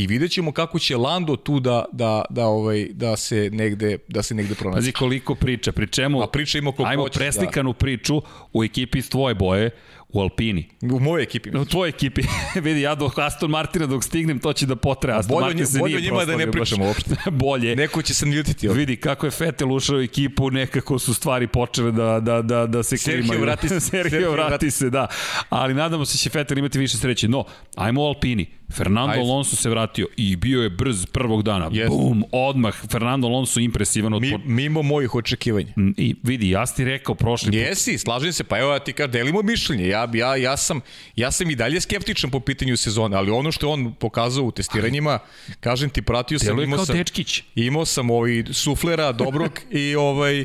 I 0.00 0.06
vidjet 0.06 0.30
ćemo 0.30 0.52
kako 0.52 0.78
će 0.78 0.96
Lando 0.96 1.36
tu 1.36 1.60
da, 1.60 1.84
da, 1.92 2.24
da, 2.30 2.46
ovaj, 2.46 2.88
da 2.92 3.16
se 3.16 3.50
negde, 3.52 3.98
da 4.08 4.22
se 4.22 4.34
negde 4.34 4.54
pronaći. 4.54 4.78
Pazi 4.78 4.92
koliko 4.92 5.34
priča, 5.34 5.72
pri 5.72 5.86
čemu, 5.86 6.22
A 6.22 6.26
priča 6.26 6.58
ima 6.58 6.72
koliko 6.72 6.90
ajmo 6.90 7.02
hoće, 7.02 7.18
preslikanu 7.18 7.72
da. 7.72 7.78
priču 7.78 8.22
u 8.52 8.64
ekipi 8.64 8.98
iz 8.98 9.10
tvoje 9.10 9.34
boje, 9.34 9.70
u 10.08 10.20
Alpini. 10.20 10.68
U 10.82 11.00
mojoj 11.00 11.22
ekipi. 11.22 11.56
U 11.56 11.64
tvojoj 11.64 11.88
ekipi. 11.88 12.22
Vidi, 12.64 12.80
ja 12.80 12.94
do 12.94 13.10
Aston 13.16 13.50
Martina 13.50 13.86
dok 13.86 14.04
stignem, 14.04 14.38
to 14.38 14.52
će 14.52 14.66
da 14.66 14.76
potre. 14.76 15.12
Aston 15.12 15.34
bolje, 15.34 15.46
Martin 15.46 15.66
se 15.66 15.78
bolje 15.78 15.96
nije 15.96 16.10
njima 16.10 16.24
da 16.24 16.36
ne 16.36 16.52
pričamo 16.52 16.86
uopšte. 16.86 17.16
bolje. 17.30 17.76
Neko 17.76 18.02
će 18.02 18.14
se 18.14 18.26
naljutiti 18.26 18.68
ovdje. 18.68 18.80
Vidi, 18.80 18.96
kako 18.96 19.26
je 19.26 19.30
Fetel 19.30 19.72
ušao 19.72 19.96
u 19.96 20.00
ekipu, 20.00 20.50
nekako 20.50 20.98
su 20.98 21.14
stvari 21.14 21.46
počele 21.46 21.92
da, 21.92 22.20
da, 22.20 22.42
da, 22.42 22.66
da 22.66 22.82
se 22.82 22.96
Sergio 22.96 23.20
klimaju. 23.20 23.40
vrati 23.40 23.68
se. 23.68 23.80
Sergio 23.90 24.10
Sergio 24.10 24.32
vrati 24.32 24.50
vrati 24.50 24.70
se, 24.70 24.90
da. 24.90 25.06
Ali 25.48 25.74
nadamo 25.74 26.04
se 26.04 26.14
da 26.14 26.18
će 26.18 26.30
Fetel 26.30 26.58
imati 26.58 26.78
više 26.78 26.96
sreće. 26.96 27.28
No, 27.28 27.44
ajmo 27.76 28.02
u 28.02 28.06
Alpini. 28.06 28.59
Fernando 28.70 29.12
Ajde. 29.12 29.22
Alonso 29.22 29.56
se 29.56 29.70
vratio 29.70 30.06
i 30.16 30.36
bio 30.36 30.62
je 30.62 30.70
brz 30.70 31.06
prvog 31.06 31.42
dana. 31.42 31.68
Jeste. 31.72 31.96
Bum, 31.96 32.24
odmah. 32.32 32.74
Fernando 32.90 33.26
Alonso 33.26 33.60
impresivan 33.60 34.14
od 34.14 34.22
Mi, 34.22 34.38
mimo 34.44 34.82
mojih 34.82 35.14
očekivanja. 35.14 35.72
Mm, 35.76 35.90
I 35.96 36.14
vidi, 36.22 36.50
ja 36.50 36.66
sam 36.66 36.76
ti 36.76 36.84
rekao 36.84 37.14
prošli 37.14 37.46
put, 37.46 37.54
Jesi, 37.54 37.98
slažem 37.98 38.32
se, 38.32 38.44
pa 38.44 38.58
evo 38.58 38.72
ja 38.72 38.78
ti 38.78 38.92
kažem, 38.92 39.12
delimo 39.12 39.42
mišljenje. 39.42 39.88
Ja, 39.88 40.08
ja, 40.14 40.36
ja, 40.36 40.56
sam, 40.56 40.80
ja 41.16 41.30
sam 41.30 41.50
i 41.50 41.54
dalje 41.54 41.80
skeptičan 41.80 42.30
po 42.30 42.40
pitanju 42.40 42.76
sezone, 42.76 43.16
ali 43.16 43.30
ono 43.30 43.52
što 43.52 43.70
on 43.70 43.94
pokazao 43.94 44.44
u 44.44 44.50
testiranjima, 44.50 45.18
kažem 45.60 45.90
ti, 45.90 46.02
pratio 46.02 46.38
sam, 46.38 46.60
imao 46.60 46.86
sam, 46.86 46.96
dečkić. 46.96 47.42
imao 47.54 47.84
sam 47.84 48.10
ovaj 48.10 48.44
suflera 48.52 49.12
dobrog 49.12 49.60
i 49.70 49.94
ovaj 49.96 50.44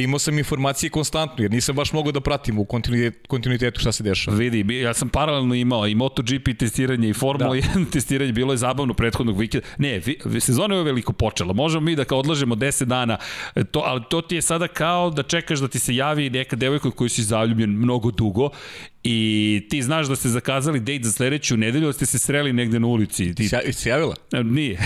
imao 0.00 0.18
sam 0.18 0.38
informacije 0.38 0.90
konstantno, 0.90 1.44
jer 1.44 1.50
nisam 1.50 1.76
baš 1.76 1.92
mogao 1.92 2.12
da 2.12 2.20
pratim 2.20 2.58
u 2.58 2.64
kontinuitetu, 3.28 3.80
šta 3.80 3.92
se 3.92 4.02
dešava. 4.02 4.36
Vidi, 4.36 4.74
ja 4.74 4.94
sam 4.94 5.08
paralelno 5.08 5.54
imao 5.54 5.86
i 5.86 5.94
MotoGP 5.94 6.58
testiranje 6.58 7.08
i 7.08 7.12
Formula 7.12 7.54
da. 7.54 7.60
1 7.60 7.90
testiranje, 7.92 8.32
bilo 8.32 8.52
je 8.52 8.56
zabavno 8.56 8.94
prethodnog 8.94 9.38
vikenda. 9.38 9.66
Ne, 9.78 10.00
sezona 10.40 10.74
je 10.74 10.82
veliko 10.82 11.12
počela. 11.12 11.52
Možemo 11.52 11.80
mi 11.80 11.96
da 11.96 12.04
kao 12.04 12.18
odlažemo 12.18 12.54
10 12.54 12.84
dana, 12.84 13.18
e, 13.54 13.64
to, 13.64 13.82
ali 13.86 14.02
to 14.10 14.20
ti 14.20 14.34
je 14.34 14.42
sada 14.42 14.68
kao 14.68 15.10
da 15.10 15.22
čekaš 15.22 15.58
da 15.58 15.68
ti 15.68 15.78
se 15.78 15.94
javi 15.94 16.30
neka 16.30 16.56
devojka 16.56 16.90
koju 16.90 17.08
si 17.08 17.22
zaljubljen 17.22 17.70
mnogo 17.70 18.10
dugo 18.10 18.50
i 19.04 19.26
ti 19.70 19.82
znaš 19.82 20.06
da 20.06 20.16
ste 20.16 20.28
zakazali 20.28 20.80
dejt 20.80 21.04
za 21.04 21.12
sledeću 21.12 21.56
nedelju, 21.56 21.86
da 21.86 21.92
ste 21.92 22.06
se 22.06 22.18
sreli 22.18 22.52
negde 22.52 22.80
na 22.80 22.86
ulici. 22.86 23.34
Ti, 23.34 23.48
Se, 23.48 23.72
se 23.72 23.88
javila? 23.88 24.14
E, 24.32 24.42
Nije. 24.44 24.78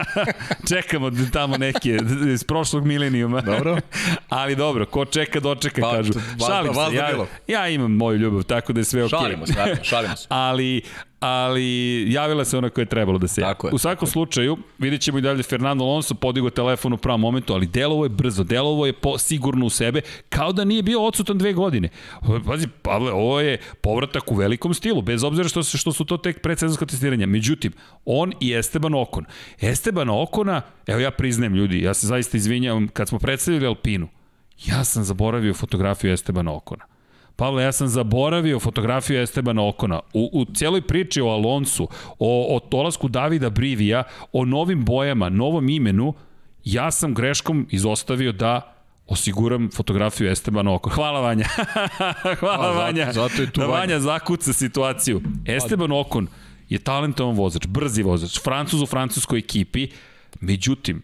Čekamo 0.68 1.10
d- 1.10 1.30
tamo 1.32 1.56
neke 1.56 1.98
iz 2.28 2.44
prošlog 2.44 2.86
milenijuma. 2.86 3.40
Dobro. 3.42 3.78
Ali 4.28 4.56
dobro, 4.56 4.86
ko 4.86 5.04
čeka, 5.04 5.40
dočeka, 5.40 5.80
Pa, 5.80 5.90
kažu. 5.92 6.12
vazda- 6.12 6.46
Šalim 6.46 6.72
se, 6.74 6.80
vazda 6.80 6.98
ja, 6.98 7.26
ja 7.48 7.68
imam 7.68 7.92
moju 7.92 8.18
ljubav, 8.18 8.42
tako 8.42 8.72
da 8.72 8.80
je 8.80 8.84
sve 8.84 9.04
okej. 9.04 9.18
Šalimo 9.18 9.46
se, 9.46 9.54
šalimo 9.82 10.16
se. 10.16 10.26
ali 10.44 10.82
ali 11.22 12.04
javila 12.12 12.44
se 12.44 12.58
ona 12.58 12.70
koja 12.70 12.82
je 12.82 12.86
trebalo 12.86 13.18
da 13.18 13.28
se 13.28 13.40
javi. 13.40 13.54
U 13.72 13.78
svakom 13.78 14.08
slučaju, 14.08 14.56
vidjet 14.78 15.00
ćemo 15.00 15.18
i 15.18 15.20
dalje 15.20 15.42
Fernando 15.42 15.84
Alonso 15.84 16.14
podigo 16.14 16.50
telefon 16.50 16.92
u 16.92 16.96
pravom 16.96 17.20
momentu, 17.20 17.54
ali 17.54 17.66
delovo 17.66 18.04
je 18.04 18.08
brzo, 18.08 18.44
delovo 18.44 18.86
je 18.86 18.92
po, 18.92 19.18
sigurno 19.18 19.66
u 19.66 19.70
sebe, 19.70 20.00
kao 20.28 20.52
da 20.52 20.64
nije 20.64 20.82
bio 20.82 21.02
odsutan 21.02 21.38
dve 21.38 21.52
godine. 21.52 21.88
Pazi, 22.46 22.68
Pavle, 22.82 23.12
ovo 23.12 23.40
je 23.40 23.58
povratak 23.80 24.32
u 24.32 24.34
velikom 24.34 24.74
stilu, 24.74 25.02
bez 25.02 25.24
obzira 25.24 25.48
što, 25.48 25.62
što 25.62 25.92
su 25.92 26.04
to 26.04 26.16
tek 26.16 26.42
predsezonska 26.42 26.86
testiranja. 26.86 27.26
Međutim, 27.26 27.72
on 28.04 28.32
i 28.40 28.54
Esteban 28.54 28.94
Okon. 28.94 29.24
Esteban 29.60 30.08
Okona, 30.10 30.62
evo 30.86 31.00
ja 31.00 31.10
priznajem 31.10 31.54
ljudi, 31.54 31.82
ja 31.82 31.94
se 31.94 32.06
zaista 32.06 32.36
izvinjavam, 32.36 32.88
kad 32.88 33.08
smo 33.08 33.18
predstavili 33.18 33.66
Alpinu, 33.66 34.08
ja 34.66 34.84
sam 34.84 35.04
zaboravio 35.04 35.54
fotografiju 35.54 36.12
Estebana 36.12 36.52
Okona. 36.52 36.91
Pavle, 37.36 37.62
ja 37.62 37.72
sam 37.72 37.88
zaboravio 37.88 38.60
fotografiju 38.60 39.20
Estebana 39.20 39.68
Okona. 39.68 40.00
U, 40.12 40.30
u 40.32 40.44
cijeloj 40.44 40.80
priči 40.82 41.20
o 41.20 41.26
Alonsu, 41.26 41.88
o, 42.18 42.56
o 42.56 42.60
tolasku 42.60 43.08
Davida 43.08 43.50
Brivija, 43.50 44.02
o 44.32 44.44
novim 44.44 44.84
bojama, 44.84 45.28
novom 45.28 45.68
imenu, 45.68 46.14
ja 46.64 46.90
sam 46.90 47.14
greškom 47.14 47.66
izostavio 47.70 48.32
da 48.32 48.74
osiguram 49.06 49.70
fotografiju 49.70 50.30
Estebana 50.30 50.74
Okona. 50.74 50.94
Hvala 50.94 51.20
Vanja. 51.20 51.44
Hvala 52.40 52.60
A, 52.60 52.72
zato- 52.72 52.78
Vanja. 52.78 53.12
zato 53.12 53.42
je 53.42 53.50
tu 53.50 53.60
da 53.60 53.66
Vanja. 53.66 53.78
Vanja 53.80 54.00
zakuca 54.00 54.52
situaciju. 54.52 55.20
Esteban 55.46 55.92
Okon 55.92 56.26
je 56.68 56.78
talentovan 56.78 57.36
vozač, 57.36 57.66
brzi 57.66 58.02
vozač, 58.02 58.40
francuz 58.40 58.82
u 58.82 58.86
francuskoj 58.86 59.38
ekipi, 59.38 59.88
međutim, 60.40 61.02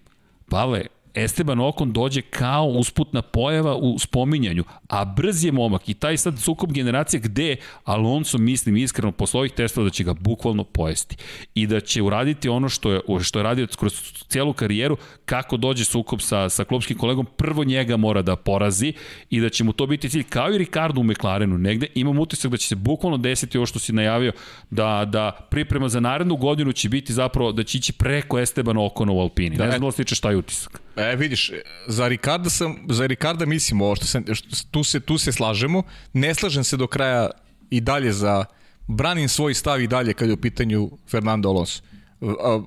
Pavle, 0.51 0.83
Esteban 1.19 1.61
Okon 1.61 1.93
dođe 1.93 2.23
kao 2.23 2.67
usputna 2.67 3.23
pojava 3.23 3.77
u 3.77 3.99
spominjanju, 3.99 4.65
a 4.89 5.05
brz 5.05 5.45
je 5.45 5.53
momak 5.53 5.89
i 5.89 5.95
taj 5.95 6.17
sad 6.17 6.39
sukob 6.39 6.73
generacije 6.73 7.21
gde 7.21 7.57
Alonso, 7.85 8.39
mislim 8.39 8.77
iskreno, 8.77 9.13
posle 9.13 9.39
ovih 9.39 9.53
testova 9.53 9.85
da 9.85 9.91
će 9.91 10.05
ga 10.05 10.15
bukvalno 10.15 10.65
pojesti 10.65 11.17
i 11.55 11.67
da 11.67 11.81
će 11.81 12.03
uraditi 12.03 12.49
ono 12.49 12.69
što 12.69 12.93
je, 12.93 13.01
što 13.23 13.39
je 13.39 13.43
radio 13.43 13.67
kroz 13.79 13.93
cijelu 14.29 14.53
karijeru, 14.53 14.97
kako 15.25 15.57
dođe 15.57 15.85
sukob 15.85 16.21
sa, 16.21 16.49
sa 16.49 16.65
klubskim 16.65 16.99
kolegom, 16.99 17.27
prvo 17.37 17.65
njega 17.65 17.97
mora 17.97 18.23
da 18.23 18.37
porazi 18.37 18.93
i 19.31 19.41
da 19.41 19.49
će 19.49 19.65
mu 19.65 19.73
to 19.73 19.87
biti 19.87 20.09
cilj, 20.09 20.25
kao 20.25 20.55
i 20.55 20.59
Ricardo 20.59 21.01
u 21.01 21.05
McLarenu 21.05 21.59
negde, 21.59 21.87
imam 21.95 22.19
utisak 22.19 22.51
da 22.51 22.57
će 22.57 22.67
se 22.67 22.75
bukvalno 22.75 23.19
desiti 23.19 23.59
ovo 23.59 23.67
što 23.67 23.79
si 23.79 23.93
najavio, 23.93 24.33
da, 24.71 25.05
da 25.05 25.47
priprema 25.51 25.89
za 25.89 26.01
narednu 26.01 26.37
godinu 26.37 26.73
će 26.73 26.89
biti 26.89 27.13
zapravo 27.13 27.53
da 27.53 27.65
će 27.65 27.79
ići 27.79 27.93
preko 27.93 28.39
Estebana 28.39 28.85
Okona 28.85 29.13
u 29.13 29.21
Alpini. 29.21 29.57
Ne 29.57 29.69
znam 29.69 29.81
da 29.81 29.87
li 29.87 29.93
stičeš 29.93 30.21
taj 30.21 30.37
utisak. 30.37 30.81
E, 31.13 31.17
vidiš, 31.17 31.53
za 31.87 32.09
Ricarda 32.09 32.51
sam, 32.51 32.77
za 32.89 33.07
Ricarda 33.07 33.47
mislim 33.47 33.81
ovo 33.81 33.97
što 33.97 34.07
sam, 34.07 34.25
što, 34.35 34.49
tu, 34.71 34.85
se, 34.85 35.01
tu 35.01 35.19
se 35.19 35.33
slažemo, 35.33 35.83
ne 36.13 36.35
slažem 36.35 36.65
se 36.65 36.77
do 36.77 36.87
kraja 36.87 37.31
i 37.71 37.81
dalje 37.81 38.13
za, 38.13 38.45
branim 38.89 39.29
svoj 39.29 39.55
stav 39.55 39.81
i 39.81 39.87
dalje 39.87 40.15
kad 40.15 40.29
je 40.29 40.35
u 40.35 40.41
pitanju 40.41 40.91
Fernando 41.11 41.49
Alonso. 41.49 41.83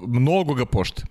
Mnogo 0.08 0.54
ga 0.54 0.66
poštem 0.66 1.06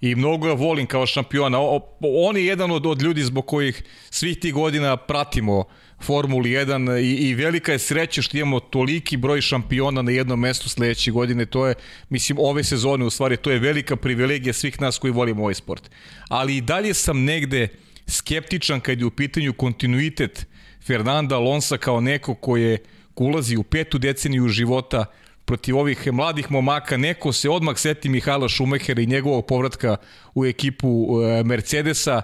i 0.00 0.14
mnogo 0.14 0.46
ga 0.46 0.52
volim 0.52 0.86
kao 0.86 1.06
šampiona. 1.06 1.58
On 2.00 2.36
je 2.36 2.46
jedan 2.46 2.70
od, 2.70 2.86
od 2.86 3.02
ljudi 3.02 3.24
zbog 3.24 3.46
kojih 3.46 3.82
svih 4.10 4.38
tih 4.38 4.54
godina 4.54 4.96
pratimo 4.96 5.64
Formuli 6.06 6.50
1 6.50 7.00
i, 7.00 7.28
i 7.28 7.34
velika 7.34 7.72
je 7.72 7.78
sreća 7.78 8.22
što 8.22 8.36
imamo 8.36 8.60
toliki 8.60 9.16
broj 9.16 9.40
šampiona 9.40 10.02
na 10.02 10.10
jednom 10.10 10.40
mestu 10.40 10.68
sledeće 10.68 11.10
godine. 11.10 11.46
To 11.46 11.66
je, 11.66 11.74
mislim, 12.08 12.38
ove 12.40 12.64
sezone 12.64 13.04
u 13.04 13.10
stvari, 13.10 13.36
to 13.36 13.50
je 13.50 13.58
velika 13.58 13.96
privilegija 13.96 14.52
svih 14.52 14.80
nas 14.80 14.98
koji 14.98 15.12
volimo 15.12 15.42
ovaj 15.42 15.54
sport. 15.54 15.90
Ali 16.28 16.56
i 16.56 16.60
dalje 16.60 16.94
sam 16.94 17.24
negde 17.24 17.68
skeptičan 18.06 18.80
kad 18.80 19.00
je 19.00 19.06
u 19.06 19.10
pitanju 19.10 19.52
kontinuitet 19.52 20.46
Fernanda 20.86 21.36
Alonsa 21.36 21.78
kao 21.78 22.00
neko 22.00 22.34
ko 22.34 22.56
je 22.56 22.78
ko 23.14 23.24
ulazi 23.24 23.56
u 23.56 23.62
petu 23.62 23.98
deceniju 23.98 24.48
života 24.48 25.04
protiv 25.46 25.78
ovih 25.78 26.12
mladih 26.12 26.50
momaka, 26.50 26.96
neko 26.96 27.32
se 27.32 27.50
odmah 27.50 27.78
seti 27.78 28.08
Mihala 28.08 28.48
Šumehera 28.48 29.02
i 29.02 29.06
njegovog 29.06 29.46
povratka 29.46 29.96
u 30.34 30.46
ekipu 30.46 30.88
e, 31.22 31.44
Mercedesa, 31.44 32.22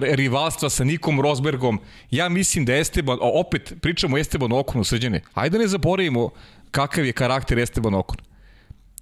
rivalstva 0.00 0.70
sa 0.70 0.84
Nikom 0.84 1.20
Rosbergom. 1.20 1.80
Ja 2.10 2.28
mislim 2.28 2.64
da 2.64 2.76
Esteban, 2.76 3.18
opet 3.20 3.72
pričamo 3.80 4.16
o 4.16 4.18
Esteban 4.18 4.52
Okonu, 4.52 4.84
srđane, 4.84 5.20
ajde 5.34 5.58
ne 5.58 5.66
zaboravimo 5.66 6.30
kakav 6.70 7.04
je 7.04 7.12
karakter 7.12 7.58
Esteban 7.58 7.94
Okon. 7.94 8.18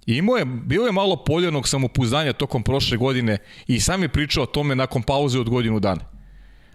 Imao 0.05 0.37
je, 0.37 0.45
bio 0.45 0.85
je 0.85 0.91
malo 0.91 1.15
poljanog 1.15 1.67
samopouzdanja 1.67 2.33
tokom 2.33 2.63
prošle 2.63 2.97
godine 2.97 3.37
i 3.67 3.79
sam 3.79 4.01
je 4.01 4.09
pričao 4.09 4.43
o 4.43 4.45
tome 4.45 4.75
nakon 4.75 5.01
pauze 5.01 5.39
od 5.39 5.49
godinu 5.49 5.79
dana. 5.79 6.01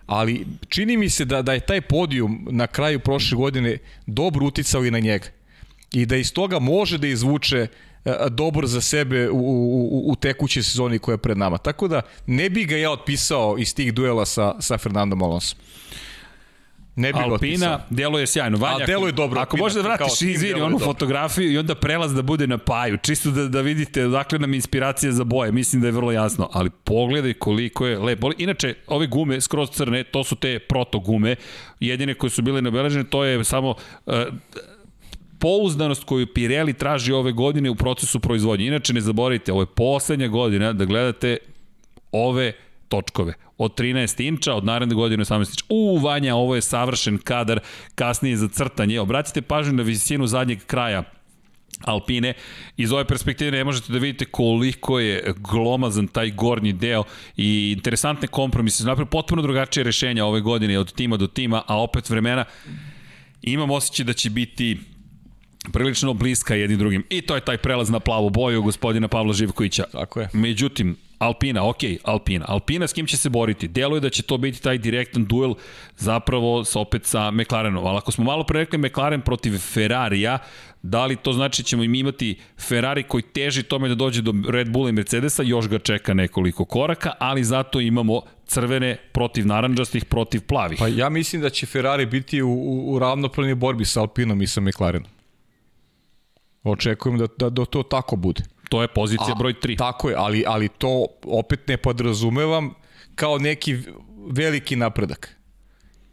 Ali 0.06 0.46
čini 0.68 0.96
mi 0.96 1.10
se 1.10 1.24
da, 1.24 1.42
da 1.42 1.52
je 1.52 1.60
taj 1.60 1.80
podijum 1.80 2.48
na 2.50 2.66
kraju 2.66 3.00
prošle 3.00 3.36
godine 3.36 3.78
dobro 4.06 4.46
uticao 4.46 4.84
i 4.84 4.90
na 4.90 4.98
njega. 4.98 5.35
I 5.96 6.06
da 6.06 6.16
iz 6.16 6.32
toga 6.32 6.58
može 6.58 6.98
da 6.98 7.06
izvuče 7.06 7.66
e, 8.04 8.14
dobro 8.30 8.66
za 8.66 8.80
sebe 8.80 9.30
u, 9.30 9.36
u, 9.36 10.10
u 10.10 10.16
tekućoj 10.16 10.62
sezoni 10.62 10.98
koja 10.98 11.14
je 11.14 11.18
pred 11.18 11.38
nama. 11.38 11.58
Tako 11.58 11.88
da 11.88 12.02
ne 12.26 12.50
bi 12.50 12.64
ga 12.64 12.76
ja 12.76 12.90
otpisao 12.90 13.56
iz 13.58 13.74
tih 13.74 13.94
duela 13.94 14.26
sa, 14.26 14.54
sa 14.60 14.78
Fernandom 14.78 15.22
Alonso. 15.22 15.56
Ne 16.96 17.12
bi. 17.12 17.18
Alpina 17.18 17.80
deluje 17.90 18.26
sjajno. 18.26 18.58
Vanja, 18.58 18.84
A, 18.84 18.86
deluje 18.86 19.12
dobro, 19.12 19.40
Ako 19.40 19.56
možeš 19.56 19.74
da 19.74 19.82
vratiš, 19.82 20.22
izvini, 20.22 20.60
onu 20.60 20.70
dobro. 20.70 20.86
fotografiju 20.86 21.52
i 21.52 21.58
onda 21.58 21.74
prelaz 21.74 22.14
da 22.14 22.22
bude 22.22 22.46
na 22.46 22.58
paju, 22.58 22.98
čisto 23.02 23.30
da, 23.30 23.48
da 23.48 23.60
vidite 23.60 24.06
odakle 24.06 24.38
nam 24.38 24.52
je 24.52 24.56
inspiracija 24.56 25.12
za 25.12 25.24
boje, 25.24 25.52
mislim 25.52 25.82
da 25.82 25.88
je 25.88 25.92
vrlo 25.92 26.12
jasno, 26.12 26.48
ali 26.52 26.70
pogledaj 26.70 27.34
koliko 27.34 27.86
je 27.86 27.98
lepo. 27.98 28.30
Inače, 28.38 28.74
ove 28.86 29.06
gume 29.06 29.40
skroz 29.40 29.70
crne, 29.70 30.04
to 30.04 30.24
su 30.24 30.36
te 30.36 30.58
proto 30.58 30.98
gume, 30.98 31.36
jedine 31.80 32.14
koje 32.14 32.30
su 32.30 32.42
bile 32.42 32.62
nabeležene, 32.62 33.04
to 33.04 33.24
je 33.24 33.44
samo 33.44 33.70
uh, 33.70 34.14
pouzdanost 35.38 36.04
koju 36.04 36.26
Pirelli 36.26 36.72
traži 36.72 37.12
ove 37.12 37.32
godine 37.32 37.70
u 37.70 37.74
procesu 37.74 38.20
proizvodnje. 38.20 38.66
Inače, 38.66 38.92
ne 38.92 39.00
zaboravite, 39.00 39.52
ovo 39.52 39.62
je 39.62 39.66
poslednja 39.66 40.28
godina 40.28 40.72
da 40.72 40.84
gledate 40.84 41.36
ove 42.12 42.52
točkove. 42.88 43.34
Od 43.58 43.78
13 43.80 44.28
inča, 44.28 44.54
od 44.54 44.64
naredne 44.64 44.94
godine 44.94 45.24
18 45.24 45.38
inča. 45.38 45.64
U, 45.68 45.98
Vanja, 45.98 46.34
ovo 46.34 46.54
je 46.54 46.62
savršen 46.62 47.18
kadar 47.18 47.60
kasnije 47.94 48.36
za 48.36 48.48
crtanje. 48.48 49.00
Obratite 49.00 49.42
pažnju 49.42 49.72
na 49.72 49.82
visinu 49.82 50.26
zadnjeg 50.26 50.66
kraja 50.66 51.02
Alpine. 51.84 52.34
Iz 52.76 52.92
ove 52.92 53.04
perspektive 53.04 53.50
ne 53.50 53.64
možete 53.64 53.92
da 53.92 53.98
vidite 53.98 54.24
koliko 54.24 54.98
je 54.98 55.34
glomazan 55.36 56.06
taj 56.06 56.30
gornji 56.30 56.72
deo 56.72 57.04
i 57.36 57.74
interesantne 57.76 58.28
kompromise. 58.28 58.84
Napravio 58.84 59.10
potpuno 59.10 59.42
drugačije 59.42 59.84
rešenja 59.84 60.24
ove 60.24 60.40
godine 60.40 60.78
od 60.78 60.92
tima 60.92 61.16
do 61.16 61.26
tima, 61.26 61.62
a 61.66 61.82
opet 61.82 62.10
vremena 62.10 62.44
imam 63.42 63.70
osjećaj 63.70 64.04
da 64.04 64.12
će 64.12 64.30
biti 64.30 64.78
prilično 65.72 66.14
bliska 66.14 66.54
jedni 66.54 66.76
drugim. 66.76 67.04
I 67.10 67.20
to 67.20 67.34
je 67.34 67.40
taj 67.40 67.56
prelaz 67.56 67.90
na 67.90 68.00
plavu 68.00 68.30
boju 68.30 68.62
gospodina 68.62 69.08
Pavla 69.08 69.32
Živkovića. 69.32 69.84
Tako 69.92 70.20
je. 70.20 70.28
Međutim, 70.32 70.96
Alpina, 71.18 71.68
ok, 71.68 71.76
Alpina. 72.04 72.44
Alpina 72.48 72.86
s 72.86 72.92
kim 72.92 73.06
će 73.06 73.16
se 73.16 73.28
boriti? 73.28 73.68
Deluje 73.68 74.00
da 74.00 74.10
će 74.10 74.22
to 74.22 74.38
biti 74.38 74.62
taj 74.62 74.78
direktan 74.78 75.24
duel 75.24 75.54
zapravo 75.96 76.64
sa, 76.64 76.80
opet 76.80 77.06
sa 77.06 77.30
McLarenom. 77.30 77.86
Ali 77.86 77.96
ako 77.96 78.12
smo 78.12 78.24
malo 78.24 78.44
pre 78.44 78.58
rekli 78.58 78.78
McLaren 78.78 79.20
protiv 79.20 79.58
Ferrarija, 79.58 80.38
da 80.82 81.06
li 81.06 81.16
to 81.16 81.32
znači 81.32 81.62
ćemo 81.62 81.82
im 81.82 81.94
imati 81.94 82.38
Ferrari 82.58 83.02
koji 83.02 83.22
teži 83.22 83.62
tome 83.62 83.88
da 83.88 83.94
dođe 83.94 84.22
do 84.22 84.34
Red 84.48 84.70
Bulla 84.70 84.88
i 84.88 84.92
Mercedesa, 84.92 85.42
još 85.42 85.68
ga 85.68 85.78
čeka 85.78 86.14
nekoliko 86.14 86.64
koraka, 86.64 87.12
ali 87.18 87.44
zato 87.44 87.80
imamo 87.80 88.22
crvene 88.46 88.96
protiv 89.12 89.46
naranđastih, 89.46 90.04
protiv 90.04 90.40
plavih. 90.40 90.78
Pa 90.78 90.88
ja 90.88 91.08
mislim 91.08 91.42
da 91.42 91.50
će 91.50 91.66
Ferrari 91.66 92.06
biti 92.06 92.42
u, 92.42 92.48
u, 92.48 92.94
u 92.94 92.98
ravnopravnoj 92.98 93.54
borbi 93.54 93.84
sa 93.84 94.00
Alpinom 94.00 94.42
i 94.42 94.46
sa 94.46 94.60
McLarenom. 94.60 95.15
Očekujem 96.66 97.18
da, 97.18 97.26
da, 97.38 97.50
da 97.50 97.64
to 97.64 97.82
tako 97.82 98.16
bude. 98.16 98.42
To 98.68 98.82
je 98.82 98.88
pozicija 98.88 99.32
A, 99.32 99.38
broj 99.38 99.54
3. 99.62 99.78
Tako 99.78 100.10
je, 100.10 100.16
ali, 100.18 100.44
ali 100.46 100.68
to 100.68 101.06
opet 101.24 101.68
ne 101.68 101.76
podrazumevam 101.76 102.74
kao 103.14 103.38
neki 103.38 103.78
veliki 104.30 104.76
napredak. 104.76 105.36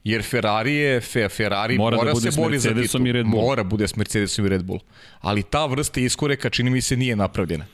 Jer 0.04 0.24
Ferrari 0.24 0.74
je, 0.74 1.02
fe, 1.02 1.30
Ferrari 1.30 1.78
mora, 1.78 1.98
mora 1.98 2.14
da 2.14 2.32
se 2.32 2.42
bori 2.42 2.60
za 2.60 2.74
titul. 2.74 3.08
I 3.08 3.12
Red 3.12 3.26
Bull. 3.26 3.44
Mora 3.44 3.64
bude 3.64 3.88
s 3.88 3.96
Mercedesom 3.96 4.46
i 4.46 4.50
Red 4.50 4.64
Bull. 4.64 4.80
Ali 5.20 5.44
ta 5.44 5.66
vrsta 5.66 6.00
iskoreka 6.00 6.50
čini 6.50 6.70
mi 6.70 6.82
se 6.82 6.98
nije 6.98 7.16
napravljena. 7.16 7.66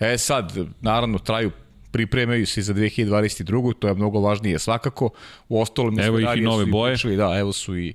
E 0.00 0.18
sad, 0.18 0.52
naravno, 0.80 1.18
traju 1.18 1.50
pripremaju 1.90 2.46
se 2.46 2.62
za 2.62 2.74
2022. 2.74 3.74
To 3.78 3.88
je 3.88 3.94
mnogo 3.94 4.20
važnije 4.20 4.58
svakako. 4.58 5.10
U 5.48 5.60
ostalom, 5.60 6.00
evo 6.00 6.18
ih 6.18 6.28
i 6.36 6.40
nove 6.40 6.66
boje. 6.66 6.94
Pričali, 6.94 7.16
da, 7.16 7.38
evo 7.38 7.52
su 7.52 7.78
i 7.78 7.94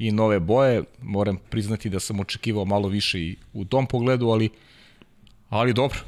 i 0.00 0.12
nove 0.12 0.40
boje. 0.40 0.82
Moram 1.02 1.36
priznati 1.50 1.90
da 1.90 2.00
sam 2.00 2.20
očekivao 2.20 2.64
malo 2.64 2.88
više 2.88 3.20
i 3.20 3.36
u 3.52 3.64
tom 3.64 3.86
pogledu, 3.86 4.28
ali 4.28 4.48
ali 5.48 5.72
dobro. 5.72 5.98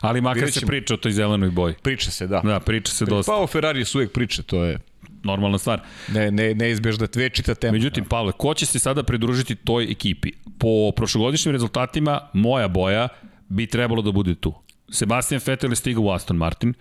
Ali 0.00 0.20
makar 0.20 0.52
se 0.52 0.66
priča 0.66 0.94
o 0.94 0.96
toj 0.96 1.12
zelenoj 1.12 1.50
boji. 1.50 1.74
Priča 1.82 2.10
se, 2.10 2.26
da. 2.26 2.40
Da, 2.40 2.60
priča 2.60 2.92
se 2.92 3.04
dosta. 3.04 3.32
Pa 3.32 3.38
o 3.38 3.46
Ferrari 3.46 3.84
su 3.84 3.98
uvijek 3.98 4.12
priče, 4.12 4.42
to 4.42 4.64
je 4.64 4.78
normalna 5.24 5.58
stvar. 5.58 5.80
Ne, 6.08 6.30
ne, 6.30 6.54
neizbežna 6.54 7.08
večita 7.14 7.54
tema. 7.54 7.72
Međutim, 7.72 8.04
Pavle, 8.04 8.32
ko 8.32 8.54
će 8.54 8.66
se 8.66 8.78
sada 8.78 9.02
pridružiti 9.02 9.54
toj 9.54 9.84
ekipi? 9.92 10.32
Po 10.58 10.92
prošlogodišnjim 10.96 11.52
rezultatima, 11.52 12.20
moja 12.32 12.68
boja 12.68 13.08
bi 13.48 13.66
trebalo 13.66 14.02
da 14.02 14.12
bude 14.12 14.34
tu. 14.34 14.54
Sebastian 14.90 15.40
Vettel 15.46 15.70
je 15.72 15.76
stigao 15.76 16.04
u 16.04 16.10
Aston 16.10 16.36
Martin, 16.36 16.74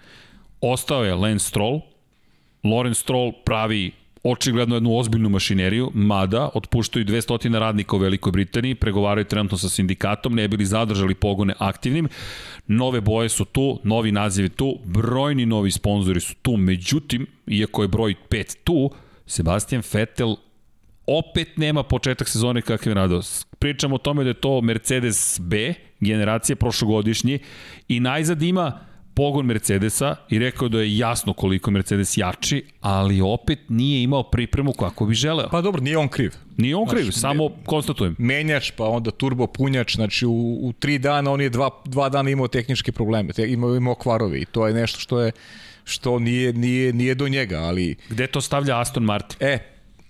ostao 0.61 1.03
je 1.03 1.15
Lance 1.15 1.45
Stroll, 1.45 1.81
Lorenz 2.63 2.97
Stroll 2.97 3.31
pravi 3.45 3.91
očigledno 4.23 4.75
jednu 4.75 4.97
ozbiljnu 4.97 5.29
mašineriju, 5.29 5.91
mada 5.93 6.49
otpuštaju 6.53 7.05
200 7.05 7.59
radnika 7.59 7.95
u 7.95 7.99
Velikoj 7.99 8.31
Britaniji, 8.31 8.75
pregovaraju 8.75 9.25
trenutno 9.25 9.57
sa 9.57 9.69
sindikatom, 9.69 10.35
ne 10.35 10.47
bili 10.47 10.65
zadržali 10.65 11.15
pogone 11.15 11.53
aktivnim. 11.57 12.07
Nove 12.67 13.01
boje 13.01 13.29
su 13.29 13.45
tu, 13.45 13.79
novi 13.83 14.11
naziv 14.11 14.45
je 14.45 14.49
tu, 14.49 14.79
brojni 14.85 15.45
novi 15.45 15.71
sponzori 15.71 16.19
su 16.19 16.35
tu, 16.41 16.57
međutim, 16.57 17.27
iako 17.47 17.81
je 17.81 17.87
broj 17.87 18.15
5 18.29 18.57
tu, 18.63 18.91
Sebastian 19.25 19.83
Vettel 19.93 20.35
opet 21.07 21.57
nema 21.57 21.83
početak 21.83 22.29
sezone 22.29 22.61
kakav 22.61 22.91
je 22.91 22.95
nadao. 22.95 23.21
Pričamo 23.59 23.95
o 23.95 23.97
tome 23.97 24.23
da 24.23 24.29
je 24.29 24.33
to 24.33 24.61
Mercedes 24.61 25.39
B, 25.43 25.73
generacije 25.99 26.55
prošlogodišnji, 26.55 27.39
i 27.87 27.99
najzad 27.99 28.41
ima 28.41 28.79
pogon 29.19 29.45
Mercedesa 29.45 30.15
i 30.29 30.39
rekao 30.39 30.69
da 30.69 30.79
je 30.79 30.97
jasno 30.97 31.33
koliko 31.33 31.69
je 31.69 31.73
Mercedes 31.73 32.17
jači, 32.17 32.63
ali 32.81 33.21
opet 33.21 33.59
nije 33.69 34.03
imao 34.03 34.23
pripremu 34.23 34.73
kako 34.73 35.05
bi 35.05 35.13
želeo. 35.13 35.49
Pa 35.51 35.61
dobro, 35.61 35.81
nije 35.81 35.97
on 35.97 36.07
kriv. 36.07 36.35
Nije 36.57 36.75
on 36.75 36.87
kriv, 36.87 37.03
znači, 37.03 37.19
samo 37.19 37.49
konstatujem. 37.65 38.15
Menjač, 38.17 38.71
pa 38.71 38.85
onda 38.85 39.11
turbo 39.11 39.47
punjač, 39.47 39.95
znači 39.95 40.25
u, 40.25 40.59
u 40.61 40.73
tri 40.79 40.97
dana 40.97 41.31
on 41.31 41.41
je 41.41 41.49
dva, 41.49 41.69
dva 41.85 42.09
dana 42.09 42.29
imao 42.29 42.47
tehničke 42.47 42.91
probleme, 42.91 43.33
te, 43.33 43.51
imao, 43.51 43.75
imao 43.75 43.95
kvarovi 43.95 44.39
i 44.39 44.45
to 44.45 44.67
je 44.67 44.73
nešto 44.73 44.99
što 44.99 45.21
je 45.21 45.31
što 45.83 46.19
nije, 46.19 46.53
nije, 46.53 46.93
nije 46.93 47.15
do 47.15 47.27
njega, 47.27 47.59
ali... 47.59 47.95
Gde 48.09 48.27
to 48.27 48.41
stavlja 48.41 48.79
Aston 48.79 49.03
Martin? 49.03 49.47
E, 49.47 49.59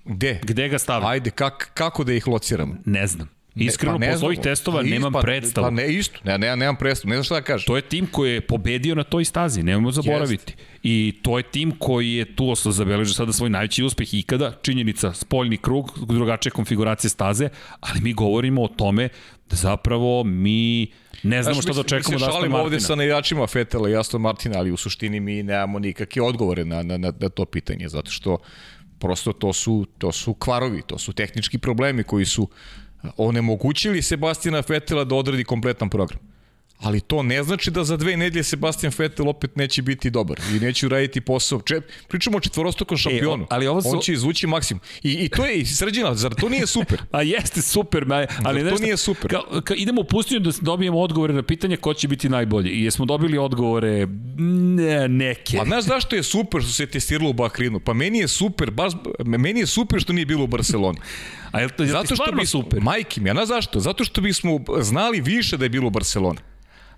gde? 0.05 0.39
Gde 0.43 0.69
ga 0.69 0.79
stavlja? 0.79 1.07
Ajde, 1.07 1.31
kak, 1.31 1.71
kako 1.73 2.03
da 2.03 2.13
ih 2.13 2.27
lociramo? 2.27 2.75
Ne 2.85 3.07
znam. 3.07 3.38
Iskreno, 3.55 3.97
ne, 3.97 4.07
pa 4.07 4.13
po 4.13 4.19
svojih 4.19 4.39
testova 4.39 4.77
pa, 4.77 4.83
nemam 4.83 5.13
pa, 5.13 5.21
predstavu. 5.21 5.65
Pa 5.65 5.71
ne, 5.71 5.93
isto, 5.93 6.19
ne, 6.23 6.37
ne, 6.37 6.55
nemam 6.55 6.75
predstavu, 6.75 7.09
ne 7.09 7.15
znam 7.15 7.23
šta 7.23 7.35
da 7.35 7.41
kažem. 7.41 7.67
To 7.67 7.75
je 7.75 7.81
tim 7.81 8.07
koji 8.11 8.33
je 8.33 8.41
pobedio 8.41 8.95
na 8.95 9.03
toj 9.03 9.25
stazi, 9.25 9.63
nemojmo 9.63 9.91
zaboraviti. 9.91 10.53
Jest. 10.57 10.79
I 10.83 11.19
to 11.21 11.37
je 11.37 11.43
tim 11.43 11.71
koji 11.79 12.13
je 12.13 12.35
tu 12.35 12.49
osla 12.49 12.71
zabeležio 12.71 13.13
sada 13.13 13.33
svoj 13.33 13.49
najveći 13.49 13.83
uspeh 13.83 14.13
ikada, 14.13 14.51
činjenica, 14.61 15.13
spoljni 15.13 15.57
krug, 15.57 15.99
drugačije 16.07 16.51
konfiguracije 16.51 17.09
staze, 17.09 17.49
ali 17.79 18.01
mi 18.01 18.13
govorimo 18.13 18.63
o 18.63 18.67
tome 18.67 19.09
da 19.49 19.55
zapravo 19.55 20.23
mi 20.23 20.87
ne 21.23 21.43
znamo 21.43 21.61
šta 21.61 21.73
da 21.73 21.79
očekamo 21.79 22.15
od 22.15 22.23
Aston 22.23 22.33
Martina. 22.33 22.47
Mi 22.47 22.59
se 22.59 22.63
ovde 22.63 22.79
sa 22.79 22.95
navijačima 22.95 23.47
Fetela 23.47 23.89
i 23.89 23.95
Aston 23.95 24.21
Martina, 24.21 24.57
ali 24.57 24.71
u 24.71 24.77
suštini 24.77 25.19
mi 25.19 25.43
nemamo 25.43 25.79
nikakve 25.79 26.21
odgovore 26.21 26.65
na, 26.65 26.83
na, 26.83 26.97
na, 26.97 27.13
na 27.19 27.29
to 27.29 27.45
pitanje, 27.45 27.89
zato 27.89 28.11
što 28.11 28.37
prosto 28.99 29.33
to 29.33 29.53
su, 29.53 29.87
to 29.97 30.11
su 30.11 30.33
kvarovi, 30.33 30.81
to 30.81 30.97
su 30.97 31.13
tehnički 31.13 31.57
problemi 31.57 32.03
koji 32.03 32.25
su 32.25 32.49
onemogućili 33.17 34.01
Sebastina 34.01 34.61
Fetela 34.61 35.03
da 35.03 35.15
odradi 35.15 35.43
kompletan 35.43 35.89
program. 35.89 36.28
Ali 36.79 37.01
to 37.01 37.23
ne 37.23 37.43
znači 37.43 37.71
da 37.71 37.83
za 37.83 37.97
dve 37.97 38.17
nedelje 38.17 38.43
Sebastian 38.43 38.93
Vettel 38.97 39.29
opet 39.29 39.55
neće 39.55 39.81
biti 39.81 40.09
dobar 40.09 40.39
i 40.55 40.59
neće 40.59 40.85
uraditi 40.85 41.21
posao. 41.21 41.61
Čet, 41.61 41.83
pričamo 42.07 42.37
o 42.37 42.39
četvorostokom 42.39 42.95
e, 42.95 42.97
šampionu. 42.97 43.43
E, 43.43 43.47
ali 43.49 43.67
ovo 43.67 43.81
su... 43.81 43.89
On 43.89 43.99
će 43.99 44.13
izvući 44.13 44.47
maksimum. 44.47 44.81
I, 45.03 45.13
I 45.13 45.29
to 45.29 45.45
je 45.45 45.57
i 45.57 45.65
srđina, 45.65 46.15
zar 46.15 46.33
to 46.35 46.49
nije 46.49 46.67
super? 46.67 47.01
A 47.11 47.21
jeste 47.21 47.61
super, 47.61 48.05
ma, 48.05 48.25
ali 48.43 48.63
zar 48.63 48.73
to 48.73 48.83
nije 48.83 48.97
super. 48.97 49.31
Ka, 49.31 49.61
ka, 49.61 49.73
idemo 49.73 50.01
u 50.01 50.03
pustinju 50.03 50.39
da 50.39 50.51
dobijemo 50.61 50.99
odgovore 50.99 51.33
na 51.33 51.43
pitanje 51.43 51.77
ko 51.77 51.93
će 51.93 52.07
biti 52.07 52.29
najbolji. 52.29 52.69
I 52.69 52.83
jesmo 52.83 53.05
dobili 53.05 53.37
odgovore 53.37 54.07
ne, 54.37 55.07
neke. 55.07 55.57
Pa 55.57 55.65
znaš 55.65 55.83
zašto 55.83 56.15
je 56.15 56.23
super 56.23 56.61
što 56.61 56.71
se 56.71 56.85
testiralo 56.85 57.29
u 57.29 57.33
Bahrinu? 57.33 57.79
Pa 57.79 57.93
meni 57.93 58.19
je 58.19 58.27
super, 58.27 58.71
baš, 58.71 58.93
meni 59.25 59.59
je 59.59 59.67
super 59.67 60.01
što 60.01 60.13
nije 60.13 60.25
bilo 60.25 60.43
u 60.43 60.47
Barceloni. 60.47 60.99
A 61.51 61.61
je 61.61 61.69
to, 61.69 61.83
je 61.83 61.89
Zato 61.89 62.15
što 62.15 62.31
bi 62.31 62.45
super? 62.45 62.81
Majki 62.81 63.21
mi, 63.21 63.29
a 63.29 63.33
na 63.33 63.45
zašto? 63.45 63.79
Zato 63.79 64.03
što 64.03 64.21
bismo 64.21 64.59
znali 64.81 65.21
više 65.21 65.57
da 65.57 65.65
je 65.65 65.69
bilo 65.69 65.87
u 65.87 65.89
Barceloni. 65.89 66.39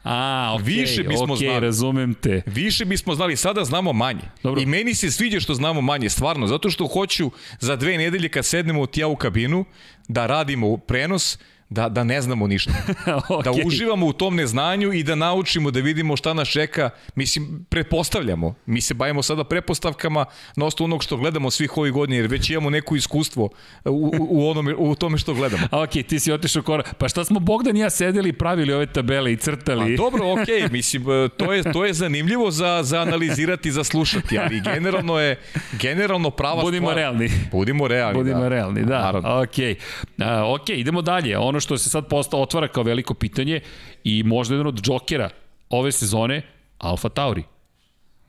A, 0.04 0.56
okay, 0.60 0.64
više 0.66 1.04
bismo 1.04 1.36
okay, 1.36 1.46
znali. 1.46 1.60
razumem 1.60 2.14
te. 2.14 2.42
Više 2.46 2.86
bismo 2.86 3.16
znali, 3.16 3.38
sada 3.38 3.64
znamo 3.64 3.94
manje. 3.94 4.24
Dobro. 4.44 4.62
I 4.62 4.66
meni 4.66 4.96
se 4.96 5.12
sviđa 5.12 5.40
što 5.40 5.54
znamo 5.54 5.82
manje, 5.82 6.10
stvarno, 6.10 6.48
zato 6.48 6.70
što 6.70 6.88
hoću 6.88 7.32
za 7.60 7.76
dve 7.76 7.98
nedelje 7.98 8.30
kad 8.30 8.46
sednemo 8.46 8.82
od 8.82 8.98
ja 8.98 9.08
u 9.08 9.16
kabinu, 9.16 9.66
da 10.08 10.28
radimo 10.28 10.78
prenos, 10.78 11.40
da, 11.72 11.90
da 11.90 12.04
ne 12.04 12.22
znamo 12.22 12.48
ništa. 12.48 12.72
okay. 13.08 13.44
Da 13.44 13.52
uživamo 13.66 14.06
u 14.06 14.14
tom 14.14 14.36
neznanju 14.36 14.94
i 14.94 15.04
da 15.04 15.16
naučimo, 15.16 15.72
da 15.72 15.80
vidimo 15.80 16.18
šta 16.18 16.34
nas 16.34 16.48
čeka. 16.48 16.90
Mislim, 17.16 17.66
pretpostavljamo. 17.70 18.56
Mi 18.66 18.82
se 18.82 18.94
bavimo 18.94 19.24
sada 19.24 19.44
prepostavkama 19.44 20.26
na 20.56 20.66
osnovu 20.66 20.86
onog 20.86 21.04
što 21.04 21.18
gledamo 21.18 21.52
svih 21.52 21.78
ovih 21.78 21.94
godina, 21.94 22.18
jer 22.18 22.28
već 22.28 22.50
imamo 22.50 22.70
neko 22.70 22.96
iskustvo 22.96 23.50
u, 23.86 24.12
u, 24.20 24.50
onome, 24.50 24.76
u 24.76 24.96
tome 24.96 25.18
što 25.18 25.34
gledamo. 25.34 25.68
A 25.72 25.82
ok, 25.84 25.90
ti 25.90 26.20
si 26.20 26.32
otišao 26.32 26.64
korak. 26.64 26.96
Pa 26.98 27.10
šta 27.10 27.26
smo 27.26 27.40
Bogdan 27.40 27.78
i 27.78 27.80
ja 27.80 27.90
sedeli 27.90 28.30
i 28.30 28.34
pravili 28.34 28.74
ove 28.74 28.86
tabele 28.86 29.34
i 29.34 29.38
crtali? 29.38 29.94
A 29.94 29.98
dobro, 29.98 30.32
ok, 30.32 30.48
mislim, 30.72 31.04
to 31.38 31.54
je, 31.54 31.64
to 31.74 31.86
je 31.86 31.94
zanimljivo 31.94 32.52
za, 32.52 32.80
za 32.84 33.02
analizirati, 33.02 33.72
za 33.72 33.84
slušati, 33.84 34.40
ali 34.40 34.62
generalno 34.62 35.20
je 35.20 35.40
generalno 35.82 36.30
prava 36.30 36.62
Budimo 36.62 36.88
stvar. 36.88 36.98
realni. 36.98 37.30
Budimo 37.52 37.88
realni, 37.88 38.18
Budimo 38.18 38.40
da. 38.40 38.48
realni, 38.48 38.84
da. 38.86 39.00
Naravno. 39.02 39.42
Ok, 39.42 39.78
A, 40.18 40.54
ok, 40.54 40.70
idemo 40.70 41.02
dalje. 41.02 41.38
Ono 41.38 41.61
što 41.62 41.78
se 41.78 41.90
sad 41.90 42.08
postao 42.08 42.42
otvara 42.42 42.68
kao 42.68 42.84
veliko 42.84 43.14
pitanje 43.14 43.60
i 44.04 44.24
možda 44.24 44.56
jedan 44.56 44.68
od 44.68 44.82
džokera 44.82 45.30
ove 45.70 45.92
sezone, 45.92 46.42
Alfa 46.78 47.10
Tauri. 47.10 47.44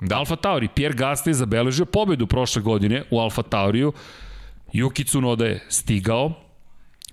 Da. 0.00 0.18
Alfa 0.18 0.36
Tauri, 0.36 0.68
Pierre 0.74 0.98
Gasly 0.98 1.28
je 1.28 1.34
zabeležio 1.34 1.84
pobedu 1.84 2.26
prošle 2.26 2.62
godine 2.62 3.04
u 3.10 3.18
Alfa 3.18 3.42
Tauriju, 3.42 3.92
Yuki 4.72 5.06
Tsunoda 5.06 5.46
je 5.46 5.66
stigao, 5.68 6.32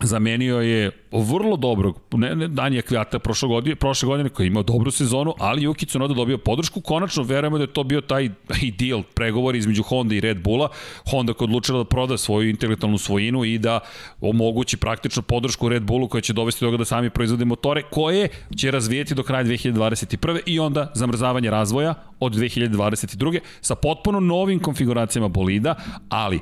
zamenio 0.04 0.60
je 0.60 0.92
vrlo 1.12 1.58
dobrog, 1.58 2.00
ne, 2.12 2.36
ne 2.36 2.48
Danija 2.48 2.82
Kvijata 2.82 3.20
prošle 3.20 3.48
godine, 3.48 3.76
prošle 3.76 4.08
godine 4.08 4.30
koji 4.30 4.46
je 4.46 4.48
imao 4.48 4.64
dobru 4.64 4.92
sezonu, 4.92 5.34
ali 5.40 5.68
Yuki 5.68 5.88
Tsunoda 5.88 6.14
dobio 6.14 6.38
podršku. 6.38 6.82
Konačno 6.82 7.24
verujemo 7.24 7.58
da 7.58 7.64
je 7.64 7.74
to 7.74 7.84
bio 7.84 8.02
taj 8.02 8.30
ideal 8.72 9.04
pregovor 9.16 9.56
između 9.56 9.84
Honda 9.84 10.16
i 10.16 10.20
Red 10.20 10.44
Bulla. 10.44 10.70
Honda 11.12 11.34
koja 11.34 11.46
odlučila 11.46 11.78
da 11.78 11.86
proda 11.86 12.18
svoju 12.18 12.50
intelektualnu 12.50 12.98
svojinu 12.98 13.46
i 13.46 13.58
da 13.58 13.80
omogući 14.22 14.78
praktično 14.78 15.22
podršku 15.22 15.70
Red 15.70 15.84
Bullu 15.84 16.08
koja 16.08 16.22
će 16.22 16.34
dovesti 16.34 16.66
do 16.66 16.68
toga 16.68 16.78
da 16.78 16.86
sami 16.86 17.10
proizvode 17.10 17.46
motore 17.46 17.82
koje 17.92 18.30
će 18.58 18.72
razvijeti 18.72 19.16
do 19.16 19.24
kraja 19.24 19.44
2021. 19.44 20.40
i 20.46 20.60
onda 20.60 20.92
zamrzavanje 20.96 21.50
razvoja 21.50 21.94
od 22.20 22.34
2022. 22.34 23.40
sa 23.62 23.76
potpuno 23.76 24.20
novim 24.20 24.60
konfiguracijama 24.60 25.28
bolida, 25.28 25.76
ali 26.10 26.40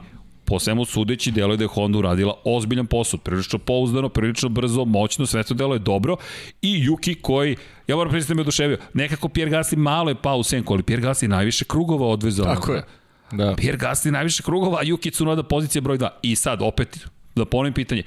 po 0.47 0.59
svemu 0.59 0.85
sudeći 0.85 1.31
deluje 1.31 1.57
da 1.57 1.63
je 1.63 1.67
Honda 1.67 1.97
uradila 1.97 2.33
ozbiljan 2.43 2.87
posao, 2.87 3.19
prilično 3.19 3.59
pouzdano, 3.59 4.09
prilično 4.09 4.49
brzo, 4.49 4.85
moćno, 4.85 5.25
sve 5.25 5.43
to 5.43 5.53
deluje 5.53 5.79
dobro 5.79 6.15
i 6.61 6.87
Yuki 6.87 7.21
koji, 7.21 7.55
ja 7.87 7.95
moram 7.95 8.11
priznati 8.11 8.33
da 8.33 8.35
me 8.35 8.41
oduševio, 8.41 8.77
nekako 8.93 9.29
Pierre 9.29 9.51
Gasly 9.51 9.75
malo 9.75 10.09
je 10.09 10.15
pao 10.15 10.37
u 10.37 10.43
senku, 10.43 10.73
ali 10.73 10.83
Pierre 10.83 11.07
Gasly 11.07 11.27
najviše 11.27 11.65
krugova 11.65 12.07
odvezao. 12.07 12.45
Tako 12.45 12.73
je. 12.73 12.83
Da. 13.31 13.55
Pierre 13.55 13.77
Gasly 13.77 14.11
najviše 14.11 14.43
krugova, 14.43 14.79
a 14.79 14.83
Yuki 14.83 15.11
Tsunoda 15.11 15.43
pozicija 15.43 15.81
broj 15.81 15.97
2. 15.97 16.09
I 16.21 16.35
sad, 16.35 16.61
opet, 16.61 17.07
da 17.35 17.45
ponovim 17.45 17.73
pitanje, 17.73 18.03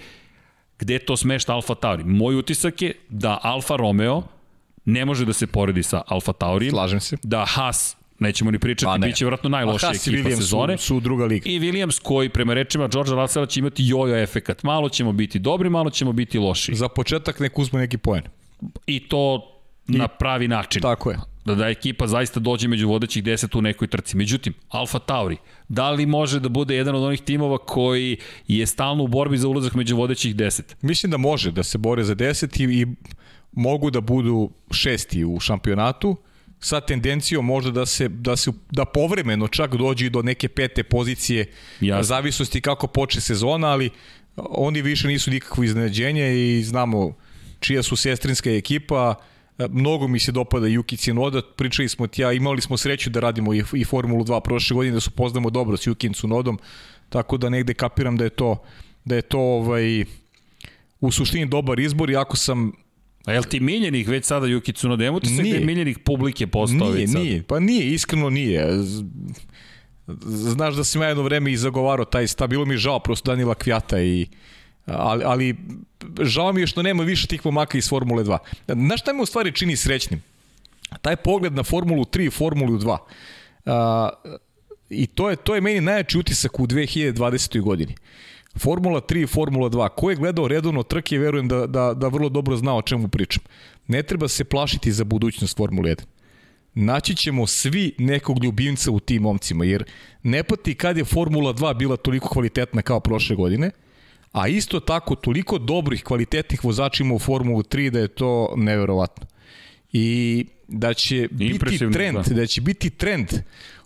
gde 0.79 0.99
to 0.99 1.17
smešta 1.17 1.55
Alfa 1.55 1.75
Tauri? 1.75 2.05
Moj 2.05 2.37
utisak 2.39 2.83
je 2.83 2.95
da 3.09 3.39
Alfa 3.43 3.77
Romeo 3.77 4.23
ne 4.85 5.05
može 5.05 5.25
da 5.25 5.33
se 5.33 5.47
poredi 5.47 5.83
sa 5.83 6.03
Alfa 6.07 6.33
Taurijem. 6.33 6.71
Slažem 6.71 7.01
se. 7.01 7.17
Da 7.23 7.45
Haas 7.45 7.97
nećemo 8.21 8.51
ni 8.51 8.59
pričati, 8.59 8.85
pa 8.85 8.99
ne. 8.99 9.07
bit 9.07 9.17
će 9.17 9.25
vjerojatno 9.25 9.51
najlošija 9.51 9.91
ekipa 9.91 10.29
Williams 10.29 10.37
sezone. 10.37 10.79
Su, 10.79 10.85
su 10.85 11.01
druga 11.01 11.25
liga. 11.25 11.51
I 11.51 11.61
Williams 11.61 12.03
koji, 12.03 12.29
prema 12.29 12.55
rečima 12.55 12.89
George 12.89 13.13
Russella, 13.13 13.47
će 13.47 13.61
imati 13.61 13.83
jojo 13.87 14.23
efekat. 14.23 14.63
Malo 14.63 14.89
ćemo 14.89 15.13
biti 15.13 15.39
dobri, 15.39 15.71
malo 15.71 15.91
ćemo 15.91 16.13
biti 16.13 16.39
loši. 16.39 16.75
Za 16.75 16.89
početak 16.89 17.41
nek 17.41 17.59
uzme 17.59 17.81
neki 17.81 17.99
poen. 17.99 18.23
I 18.87 19.09
to 19.09 19.53
I, 19.89 19.99
na 19.99 20.09
pravi 20.09 20.49
način. 20.49 20.83
Tako 20.83 21.11
je. 21.11 21.19
Da 21.45 21.55
da 21.55 21.69
ekipa 21.69 22.07
zaista 22.07 22.41
dođe 22.41 22.69
među 22.69 22.89
vodećih 22.89 23.25
10 23.25 23.59
u 23.59 23.63
nekoj 23.63 23.89
trci. 23.89 24.17
Međutim, 24.17 24.55
Alfa 24.69 24.99
Tauri, 24.99 25.37
da 25.69 25.91
li 25.91 26.07
može 26.07 26.41
da 26.41 26.49
bude 26.49 26.77
jedan 26.77 26.95
od 26.95 27.03
onih 27.03 27.21
timova 27.21 27.59
koji 27.59 28.17
je 28.49 28.67
stalno 28.67 29.05
u 29.05 29.09
borbi 29.09 29.39
za 29.39 29.49
ulazak 29.49 29.75
među 29.75 29.97
vodećih 29.97 30.37
10? 30.37 30.75
Mislim 30.83 31.11
da 31.11 31.17
može 31.17 31.53
da 31.53 31.63
se 31.63 31.79
bore 31.79 32.05
za 32.05 32.15
10 32.15 32.63
i, 32.63 32.83
i 32.83 32.87
mogu 33.53 33.91
da 33.91 34.01
budu 34.01 34.51
šesti 34.71 35.25
u 35.25 35.41
šampionatu 35.41 36.17
sa 36.61 36.81
tendencijom 36.81 37.47
možda 37.47 37.71
da 37.71 37.87
se 37.87 38.09
da 38.09 38.37
se 38.37 38.53
da 38.71 38.85
povremeno 38.85 39.49
čak 39.49 39.77
dođe 39.77 40.11
do 40.11 40.23
neke 40.23 40.49
pete 40.49 40.83
pozicije 40.83 41.47
Jasne. 41.81 42.03
zavisnosti 42.03 42.61
kako 42.61 42.87
počne 42.87 43.21
sezona, 43.21 43.69
ali 43.69 43.91
oni 44.37 44.83
više 44.83 45.09
nisu 45.09 45.31
nikakvo 45.31 45.65
iznenađenje 45.65 46.35
i 46.35 46.63
znamo 46.65 47.13
čija 47.61 47.83
su 47.83 47.97
sestrinska 47.97 48.51
ekipa, 48.51 49.15
mnogo 49.69 50.09
mi 50.09 50.19
se 50.19 50.33
dopada 50.33 50.67
Yuki 50.67 50.97
Tsunoda, 50.97 51.43
pričali 51.57 51.89
smo 51.89 52.07
ti 52.07 52.23
ja, 52.23 52.33
imali 52.33 52.61
smo 52.61 52.77
sreću 52.77 53.11
da 53.11 53.21
radimo 53.21 53.55
i, 53.55 53.63
i 53.73 53.85
Formulu 53.85 54.25
2 54.25 54.41
prošle 54.41 54.75
godine, 54.75 54.95
da 54.95 55.01
se 55.01 55.11
poznamo 55.11 55.51
dobro 55.51 55.77
s 55.77 55.87
Yuki 55.87 56.13
Tsunodom, 56.15 56.59
tako 57.09 57.37
da 57.37 57.49
negde 57.49 57.75
kapiram 57.75 58.17
da 58.17 58.25
je 58.25 58.31
to 58.31 58.63
da 59.05 59.17
je 59.17 59.23
to 59.23 59.39
ovaj 59.39 60.05
u 61.01 61.13
suštini 61.13 61.47
dobar 61.47 61.81
izbor, 61.81 62.11
iako 62.11 62.37
sam 62.37 62.73
A 63.27 63.33
jel 63.33 63.43
ti 63.43 63.61
miljenih 63.61 64.09
već 64.09 64.25
sada 64.25 64.47
Yuki 64.47 64.75
Tsunoda? 64.75 65.05
Nemo 65.05 65.21
ti 65.21 65.29
se 65.29 65.43
gde 65.43 65.61
miljenih 65.61 65.99
publike 65.99 66.47
postao 66.47 66.91
Nije, 66.91 67.07
nije, 67.07 67.43
pa 67.43 67.61
nije, 67.61 67.91
iskreno 67.91 68.31
nije. 68.31 68.67
Znaš 70.27 70.75
da 70.75 70.85
sam 70.85 71.03
ja 71.03 71.09
jedno 71.09 71.23
vreme 71.23 71.53
i 71.53 71.57
zagovarao 71.57 72.05
taj 72.05 72.29
stav, 72.29 72.49
bilo 72.49 72.65
mi 72.65 72.77
žao 72.77 73.01
prosto 73.01 73.33
Danila 73.33 73.55
Kvjata 73.55 74.01
i 74.01 74.27
ali, 74.87 75.25
ali 75.25 75.57
žao 76.21 76.53
mi 76.53 76.61
je 76.61 76.67
što 76.67 76.83
nema 76.83 77.03
više 77.03 77.27
tih 77.27 77.43
pomaka 77.43 77.79
iz 77.79 77.89
Formule 77.89 78.25
2. 78.25 78.39
Znaš 78.69 79.01
šta 79.01 79.13
me 79.13 79.23
u 79.23 79.27
stvari 79.27 79.53
čini 79.53 79.77
srećnim? 79.77 80.23
Taj 81.03 81.17
pogled 81.17 81.53
na 81.53 81.63
Formulu 81.63 82.05
3 82.05 82.27
i 82.27 82.31
Formulu 82.31 82.79
2. 82.79 82.97
A, 83.67 84.09
I 84.91 85.07
to 85.07 85.31
je, 85.31 85.37
to 85.37 85.55
je 85.55 85.61
meni 85.61 85.81
najjači 85.81 86.19
utisak 86.19 86.61
u 86.61 86.67
2020. 86.67 87.61
godini. 87.61 87.95
Formula 88.59 89.01
3 89.01 89.23
i 89.23 89.27
Formula 89.27 89.71
2. 89.71 89.89
Ko 89.89 90.11
je 90.11 90.17
gledao 90.17 90.49
redovno 90.49 90.83
trke, 90.83 91.19
verujem 91.19 91.49
da, 91.49 91.67
da, 91.67 91.95
da 91.95 92.09
vrlo 92.09 92.29
dobro 92.29 92.57
zna 92.57 92.77
o 92.77 92.83
čemu 92.83 93.09
pričam. 93.09 93.43
Ne 93.87 94.03
treba 94.03 94.29
se 94.29 94.45
plašiti 94.45 94.93
za 94.93 95.05
budućnost 95.05 95.57
Formule 95.57 95.91
1. 95.91 96.05
Naći 96.75 97.17
ćemo 97.17 97.47
svi 97.47 97.95
nekog 97.99 98.45
ljubimca 98.45 98.91
u 98.91 99.01
tim 99.01 99.23
momcima, 99.23 99.65
jer 99.65 99.85
ne 100.23 100.43
pati 100.43 100.75
kad 100.75 100.97
je 100.97 101.05
Formula 101.05 101.55
2 101.55 101.77
bila 101.77 101.97
toliko 101.97 102.29
kvalitetna 102.29 102.83
kao 102.83 103.01
prošle 103.01 103.37
godine, 103.37 103.71
a 104.33 104.49
isto 104.49 104.81
tako 104.81 105.15
toliko 105.15 105.59
dobrih, 105.59 106.05
kvalitetnih 106.05 106.65
vozača 106.65 107.05
ima 107.05 107.15
u 107.15 107.19
Formulu 107.19 107.63
3 107.63 107.91
da 107.91 107.99
je 107.99 108.09
to 108.09 108.55
neverovatno. 108.57 109.27
I 109.93 110.47
da 110.69 110.95
će 110.95 111.29
biti 111.31 111.79
trend, 111.93 112.19
da. 112.29 112.35
da 112.35 112.47
će 112.47 112.61
biti 112.61 112.91
trend 112.91 113.29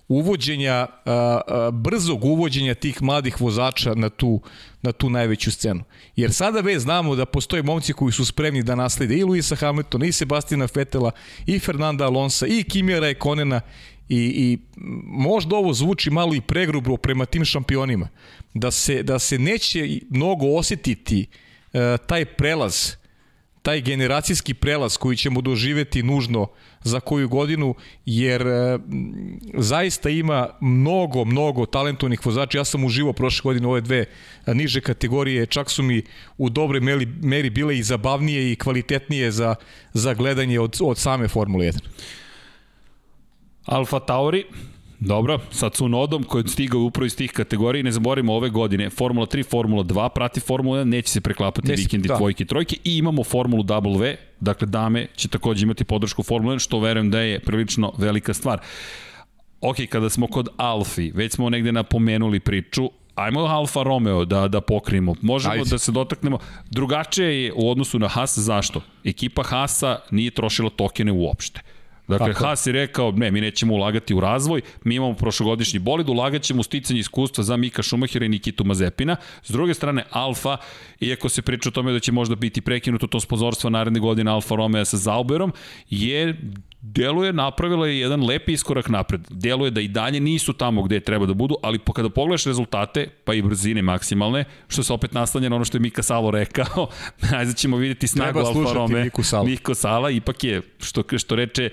uvođenja, 0.08 0.74
a, 0.74 1.40
a, 1.46 1.70
brzog 1.70 2.24
uvođenja 2.24 2.74
tih 2.74 3.02
mladih 3.02 3.40
vozača 3.40 3.94
na 3.94 4.08
tu, 4.08 4.40
na 4.82 4.92
tu 4.92 5.10
najveću 5.10 5.50
scenu. 5.50 5.84
Jer 6.16 6.32
sada 6.32 6.60
već 6.60 6.78
znamo 6.82 7.16
da 7.16 7.26
postoje 7.26 7.62
momci 7.62 7.92
koji 7.92 8.12
su 8.12 8.24
spremni 8.24 8.62
da 8.62 8.74
naslede 8.74 9.16
i 9.16 9.24
Luisa 9.24 9.56
Hamiltona, 9.56 10.06
i 10.06 10.12
Sebastina 10.12 10.68
Fetela, 10.68 11.10
i 11.46 11.58
Fernanda 11.58 12.04
Alonsa, 12.04 12.46
i 12.46 12.62
Kimija 12.62 13.00
Raikkonena, 13.00 13.60
I, 14.08 14.16
I 14.16 14.58
možda 15.06 15.56
ovo 15.56 15.72
zvuči 15.72 16.10
malo 16.10 16.34
i 16.34 16.40
pregrubro 16.40 16.96
prema 16.96 17.24
tim 17.24 17.44
šampionima, 17.44 18.08
da 18.54 18.70
se, 18.70 19.02
da 19.02 19.18
se 19.18 19.38
neće 19.38 20.00
mnogo 20.10 20.46
osetiti 20.46 21.26
uh, 21.26 21.80
taj 22.06 22.24
prelaz 22.24 22.96
taj 23.64 23.80
generacijski 23.80 24.54
prelaz 24.54 24.96
koji 24.96 25.16
ćemo 25.16 25.40
doživeti 25.40 26.02
nužno 26.02 26.48
za 26.84 27.00
koju 27.00 27.28
godinu, 27.28 27.74
jer 28.06 28.46
e, 28.46 28.78
zaista 29.54 30.10
ima 30.10 30.48
mnogo, 30.60 31.24
mnogo 31.24 31.66
talentovnih 31.66 32.26
vozača. 32.26 32.58
Ja 32.58 32.64
sam 32.64 32.84
uživo 32.84 33.12
prošle 33.12 33.42
godine 33.42 33.68
ove 33.68 33.80
dve 33.80 34.04
niže 34.46 34.80
kategorije, 34.80 35.46
čak 35.46 35.70
su 35.70 35.82
mi 35.82 36.02
u 36.38 36.50
dobre 36.50 36.80
meri, 36.80 37.06
meri 37.06 37.50
bile 37.50 37.78
i 37.78 37.82
zabavnije 37.82 38.52
i 38.52 38.56
kvalitetnije 38.56 39.30
za, 39.30 39.54
za 39.92 40.14
gledanje 40.14 40.60
od, 40.60 40.76
od 40.80 40.98
same 40.98 41.28
Formule 41.28 41.66
1. 41.66 41.78
Alfa 43.64 44.00
Tauri, 44.00 44.44
Dobro, 45.04 45.38
sa 45.50 45.70
Cunodom 45.70 46.22
koji 46.22 46.42
je 46.42 46.48
stigao 46.48 46.80
upravo 46.80 47.06
iz 47.06 47.16
tih 47.16 47.32
kategorija 47.32 47.82
ne 47.82 47.92
zaboravimo 47.92 48.34
ove 48.34 48.50
godine 48.50 48.90
Formula 48.90 49.26
3, 49.26 49.50
Formula 49.50 49.84
2, 49.84 50.08
prati 50.08 50.40
Formula 50.40 50.78
1, 50.80 50.84
neće 50.84 51.08
se 51.08 51.20
preklapati 51.20 51.68
Nesi, 51.68 51.82
vikendi 51.82 52.08
da. 52.08 52.16
dvojke 52.16 52.42
i 52.42 52.46
trojke 52.46 52.76
i 52.84 52.98
imamo 52.98 53.24
Formulu 53.24 53.62
W, 53.62 54.16
dakle 54.40 54.66
dame 54.66 55.06
će 55.16 55.28
takođe 55.28 55.62
imati 55.62 55.84
podršku 55.84 56.22
Formula 56.22 56.54
1, 56.54 56.58
što 56.58 56.80
verujem 56.80 57.10
da 57.10 57.20
je 57.20 57.40
prilično 57.40 57.92
velika 57.98 58.34
stvar. 58.34 58.60
Ok, 59.60 59.76
kada 59.88 60.10
smo 60.10 60.26
kod 60.26 60.48
Alfi, 60.56 61.10
već 61.14 61.32
smo 61.32 61.50
negde 61.50 61.72
napomenuli 61.72 62.40
priču, 62.40 62.90
ajmo 63.14 63.40
Alfa 63.40 63.82
Romeo 63.82 64.24
da, 64.24 64.48
da 64.48 64.60
pokrijemo. 64.60 65.14
Možemo 65.22 65.52
Ajde. 65.52 65.70
da 65.70 65.78
se 65.78 65.92
dotaknemo. 65.92 66.38
Drugačije 66.70 67.44
je 67.44 67.52
u 67.52 67.70
odnosu 67.70 67.98
na 67.98 68.08
Haas, 68.08 68.38
zašto? 68.38 68.80
Ekipa 69.04 69.42
Haasa 69.42 69.98
nije 70.10 70.30
trošila 70.30 70.70
tokene 70.70 71.12
uopšte. 71.12 71.60
Dakle, 72.08 72.32
Tako. 72.32 72.44
Haas 72.44 72.66
je 72.66 72.72
rekao, 72.72 73.12
ne, 73.12 73.30
mi 73.30 73.40
nećemo 73.40 73.74
ulagati 73.74 74.14
u 74.14 74.20
razvoj, 74.20 74.60
mi 74.84 74.94
imamo 74.94 75.14
prošlogodišnji 75.14 75.78
bolid, 75.78 76.08
ulagat 76.08 76.42
ćemo 76.42 76.60
u 76.60 76.62
sticanje 76.62 77.00
iskustva 77.00 77.44
za 77.44 77.56
Mika 77.56 77.82
Šumahira 77.82 78.26
i 78.26 78.28
Nikitu 78.28 78.64
Mazepina. 78.64 79.16
S 79.42 79.50
druge 79.50 79.74
strane, 79.74 80.04
Alfa, 80.10 80.56
iako 81.00 81.28
se 81.28 81.42
priča 81.42 81.68
o 81.68 81.72
tome 81.72 81.92
da 81.92 82.00
će 82.00 82.12
možda 82.12 82.34
biti 82.34 82.60
prekinuto 82.60 83.06
to 83.06 83.20
sponzorstvo 83.20 83.70
naredne 83.70 84.00
godine 84.00 84.30
Alfa 84.30 84.54
Romeo 84.54 84.84
sa 84.84 84.96
Zauberom, 84.96 85.52
je 85.90 86.40
deluje 86.84 87.32
napravila 87.32 87.86
je 87.86 88.00
jedan 88.00 88.26
lepi 88.26 88.52
iskorak 88.52 88.88
napred. 88.88 89.20
Deluje 89.30 89.70
da 89.70 89.80
i 89.80 89.88
dalje 89.88 90.20
nisu 90.20 90.52
tamo 90.52 90.82
gde 90.82 91.00
treba 91.00 91.26
da 91.26 91.34
budu, 91.34 91.56
ali 91.62 91.78
kada 91.94 92.08
pogledaš 92.08 92.44
rezultate, 92.44 93.08
pa 93.24 93.34
i 93.34 93.42
brzine 93.42 93.82
maksimalne, 93.82 94.44
što 94.68 94.82
se 94.82 94.92
opet 94.92 95.12
naslanja 95.12 95.48
na 95.48 95.56
ono 95.56 95.64
što 95.64 95.76
je 95.76 95.80
Mika 95.80 96.02
Salo 96.02 96.30
rekao, 96.30 96.88
ajde 97.38 97.52
ćemo 97.52 97.76
videti 97.76 98.06
snagu 98.06 98.38
Alfa 98.38 98.72
Rome. 98.74 99.04
Miku 99.04 99.22
Sala. 99.22 99.44
Miko 99.44 99.74
Sala 99.74 100.10
ipak 100.10 100.44
je, 100.44 100.62
što, 100.80 101.02
što 101.18 101.34
reče 101.34 101.70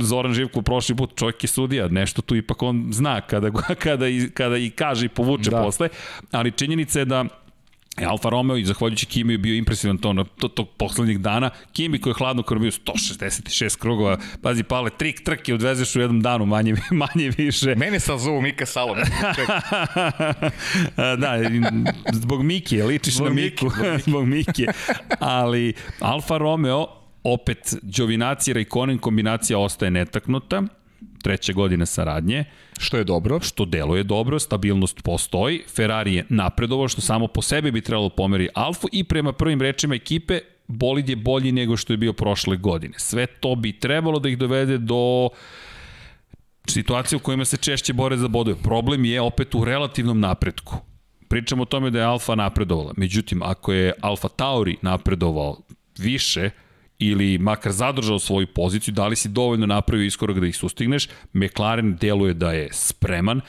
Zoran 0.00 0.34
Živko 0.34 0.62
prošli 0.62 0.96
put, 0.96 1.16
čovjek 1.16 1.44
je 1.44 1.48
sudija, 1.48 1.88
nešto 1.88 2.22
tu 2.22 2.36
ipak 2.36 2.62
on 2.62 2.88
zna 2.92 3.20
kada, 3.20 3.50
kada, 3.84 4.08
i, 4.08 4.30
kada 4.34 4.56
i 4.56 4.70
kaže 4.70 5.06
i 5.06 5.08
povuče 5.08 5.50
da. 5.50 5.62
posle, 5.62 5.88
ali 6.30 6.50
činjenica 6.50 6.98
je 6.98 7.04
da 7.04 7.24
Alfa 7.96 8.28
Romeo 8.28 8.56
i 8.56 8.64
zahvaljujući 8.64 9.06
Kimi 9.06 9.32
je 9.32 9.38
bio 9.38 9.54
impresivan 9.54 9.98
to, 9.98 10.12
na, 10.12 10.24
to, 10.24 10.48
tog 10.48 10.68
poslednjih 10.76 11.20
dana. 11.20 11.50
Kimi 11.72 12.00
koji 12.00 12.10
je 12.10 12.14
hladno 12.14 12.42
krvio 12.42 12.70
166 12.70 13.78
krugova, 13.78 14.18
pazi 14.42 14.62
pale, 14.62 14.90
tri 14.90 15.14
trke 15.24 15.54
odvezeš 15.54 15.96
u 15.96 16.00
jednom 16.00 16.20
danu, 16.20 16.46
manje, 16.46 16.74
manje 17.14 17.30
više. 17.38 17.74
Mene 17.74 18.00
sad 18.00 18.18
zovu 18.18 18.40
Mika 18.40 18.66
Salom. 18.66 18.96
da, 21.22 21.38
zbog 22.12 22.42
Miki, 22.42 22.82
ličiš 22.82 23.14
zbog 23.14 23.28
na 23.28 23.34
Miku, 23.34 23.70
zbog 24.06 24.26
Miki. 24.26 24.66
Ali 25.18 25.74
Alfa 26.00 26.38
Romeo, 26.38 26.86
opet, 27.24 27.74
Đovinacija 27.82 28.52
i 28.52 28.54
Raikkonen 28.54 28.98
kombinacija 28.98 29.58
ostaje 29.58 29.90
netaknuta 29.90 30.62
treće 31.22 31.52
godine 31.52 31.86
saradnje. 31.86 32.44
Što 32.78 32.96
je 32.96 33.04
dobro. 33.04 33.40
Što 33.40 33.64
deluje 33.64 34.02
dobro, 34.02 34.38
stabilnost 34.38 35.02
postoji. 35.02 35.62
Ferrari 35.76 36.14
je 36.14 36.26
napredovao, 36.28 36.88
što 36.88 37.00
samo 37.00 37.26
po 37.26 37.42
sebi 37.42 37.70
bi 37.70 37.80
trebalo 37.80 38.08
pomeri 38.08 38.48
Alfu 38.54 38.88
i 38.92 39.04
prema 39.04 39.32
prvim 39.32 39.60
rečima 39.60 39.94
ekipe, 39.94 40.40
bolid 40.68 41.08
je 41.08 41.16
bolji 41.16 41.52
nego 41.52 41.76
što 41.76 41.92
je 41.92 41.96
bio 41.96 42.12
prošle 42.12 42.56
godine. 42.56 42.94
Sve 42.96 43.26
to 43.26 43.54
bi 43.54 43.78
trebalo 43.78 44.18
da 44.18 44.28
ih 44.28 44.38
dovede 44.38 44.78
do 44.78 45.28
situacije 46.68 47.16
u 47.16 47.20
kojima 47.20 47.44
se 47.44 47.56
češće 47.56 47.92
bore 47.92 48.16
za 48.16 48.28
bodove. 48.28 48.56
Problem 48.62 49.04
je 49.04 49.20
opet 49.20 49.54
u 49.54 49.64
relativnom 49.64 50.20
napretku. 50.20 50.76
Pričamo 51.28 51.62
o 51.62 51.66
tome 51.66 51.90
da 51.90 51.98
je 51.98 52.04
Alfa 52.04 52.34
napredovala. 52.34 52.92
Međutim, 52.96 53.42
ako 53.42 53.72
je 53.72 53.92
Alfa 54.00 54.28
Tauri 54.28 54.76
napredovao 54.82 55.60
više, 55.98 56.50
ili 57.08 57.38
makar 57.38 57.72
zadržao 57.72 58.18
svoju 58.18 58.46
poziciju, 58.46 58.94
da 58.94 59.06
li 59.06 59.16
si 59.16 59.28
dovoljno 59.28 59.66
napravio 59.66 60.06
iskorak 60.06 60.40
da 60.40 60.46
ih 60.46 60.56
sustigneš, 60.56 61.08
McLaren 61.32 61.96
deluje 61.96 62.34
da 62.34 62.52
je 62.52 62.68
spreman, 62.72 63.40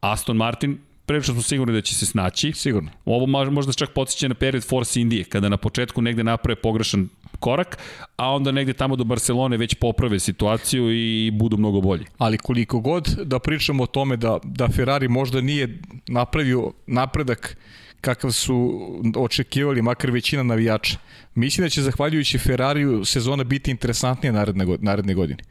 Aston 0.00 0.36
Martin 0.36 0.78
prilično 1.08 1.34
smo 1.34 1.42
sigurni 1.42 1.74
da 1.74 1.80
će 1.80 1.94
se 1.94 2.06
snaći. 2.06 2.52
Sigurno. 2.52 2.90
Ovo 3.04 3.26
možda 3.26 3.72
čak 3.72 3.90
podsjeća 3.90 4.28
na 4.28 4.34
period 4.34 4.64
Force 4.64 5.00
Indije, 5.00 5.24
kada 5.24 5.48
na 5.48 5.56
početku 5.56 6.02
negde 6.02 6.24
naprave 6.24 6.56
pogrešan 6.56 7.08
korak, 7.38 7.78
a 8.16 8.30
onda 8.34 8.52
negde 8.52 8.72
tamo 8.72 8.96
do 8.96 9.04
Barcelone 9.04 9.56
već 9.56 9.74
poprave 9.74 10.18
situaciju 10.18 10.92
i 10.92 11.30
budu 11.30 11.56
mnogo 11.56 11.80
bolji. 11.80 12.04
Ali 12.18 12.38
koliko 12.38 12.80
god 12.80 13.06
da 13.24 13.38
pričamo 13.38 13.82
o 13.82 13.86
tome 13.86 14.16
da, 14.16 14.38
da 14.44 14.68
Ferrari 14.68 15.08
možda 15.08 15.40
nije 15.40 15.78
napravio 16.08 16.72
napredak 16.86 17.56
kakav 18.00 18.32
su 18.32 18.80
očekivali 19.16 19.82
makar 19.82 20.10
većina 20.10 20.42
navijača. 20.42 20.98
Mislim 21.34 21.64
da 21.64 21.68
će 21.68 21.82
zahvaljujući 21.82 22.38
Ferrariju 22.38 23.04
sezona 23.04 23.44
biti 23.44 23.70
interesantnija 23.70 24.32
naredne, 24.32 24.66
naredne 24.78 25.14
godine. 25.14 25.42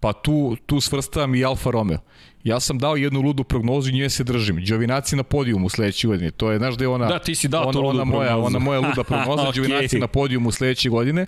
Pa 0.00 0.12
tu, 0.12 0.56
tu 0.66 0.80
svrstavam 0.80 1.34
i 1.34 1.44
Alfa 1.44 1.70
Romeo. 1.70 1.98
Ja 2.44 2.60
sam 2.60 2.78
dao 2.78 2.96
jednu 2.96 3.20
ludu 3.20 3.44
prognozu 3.44 3.90
i 3.90 3.92
nje 3.92 4.10
se 4.10 4.24
držim. 4.24 4.64
Đovinaci 4.64 5.16
na 5.16 5.22
podijumu 5.22 5.68
sledeće 5.68 6.08
godine. 6.08 6.30
To 6.30 6.50
je, 6.50 6.58
znaš 6.58 6.76
da 6.76 6.84
je 6.84 6.88
ona, 6.88 7.06
da, 7.06 7.18
ti 7.18 7.34
si 7.34 7.48
dao 7.48 7.68
ona, 7.68 7.80
ona, 7.80 8.04
moja, 8.04 8.36
ona 8.38 8.58
moja 8.58 8.80
luda 8.80 9.04
prognoza. 9.04 9.42
okay. 9.48 9.56
Đovinaci 9.56 9.98
na 9.98 10.06
podijumu 10.06 10.52
sledeće 10.52 10.88
godine. 10.88 11.26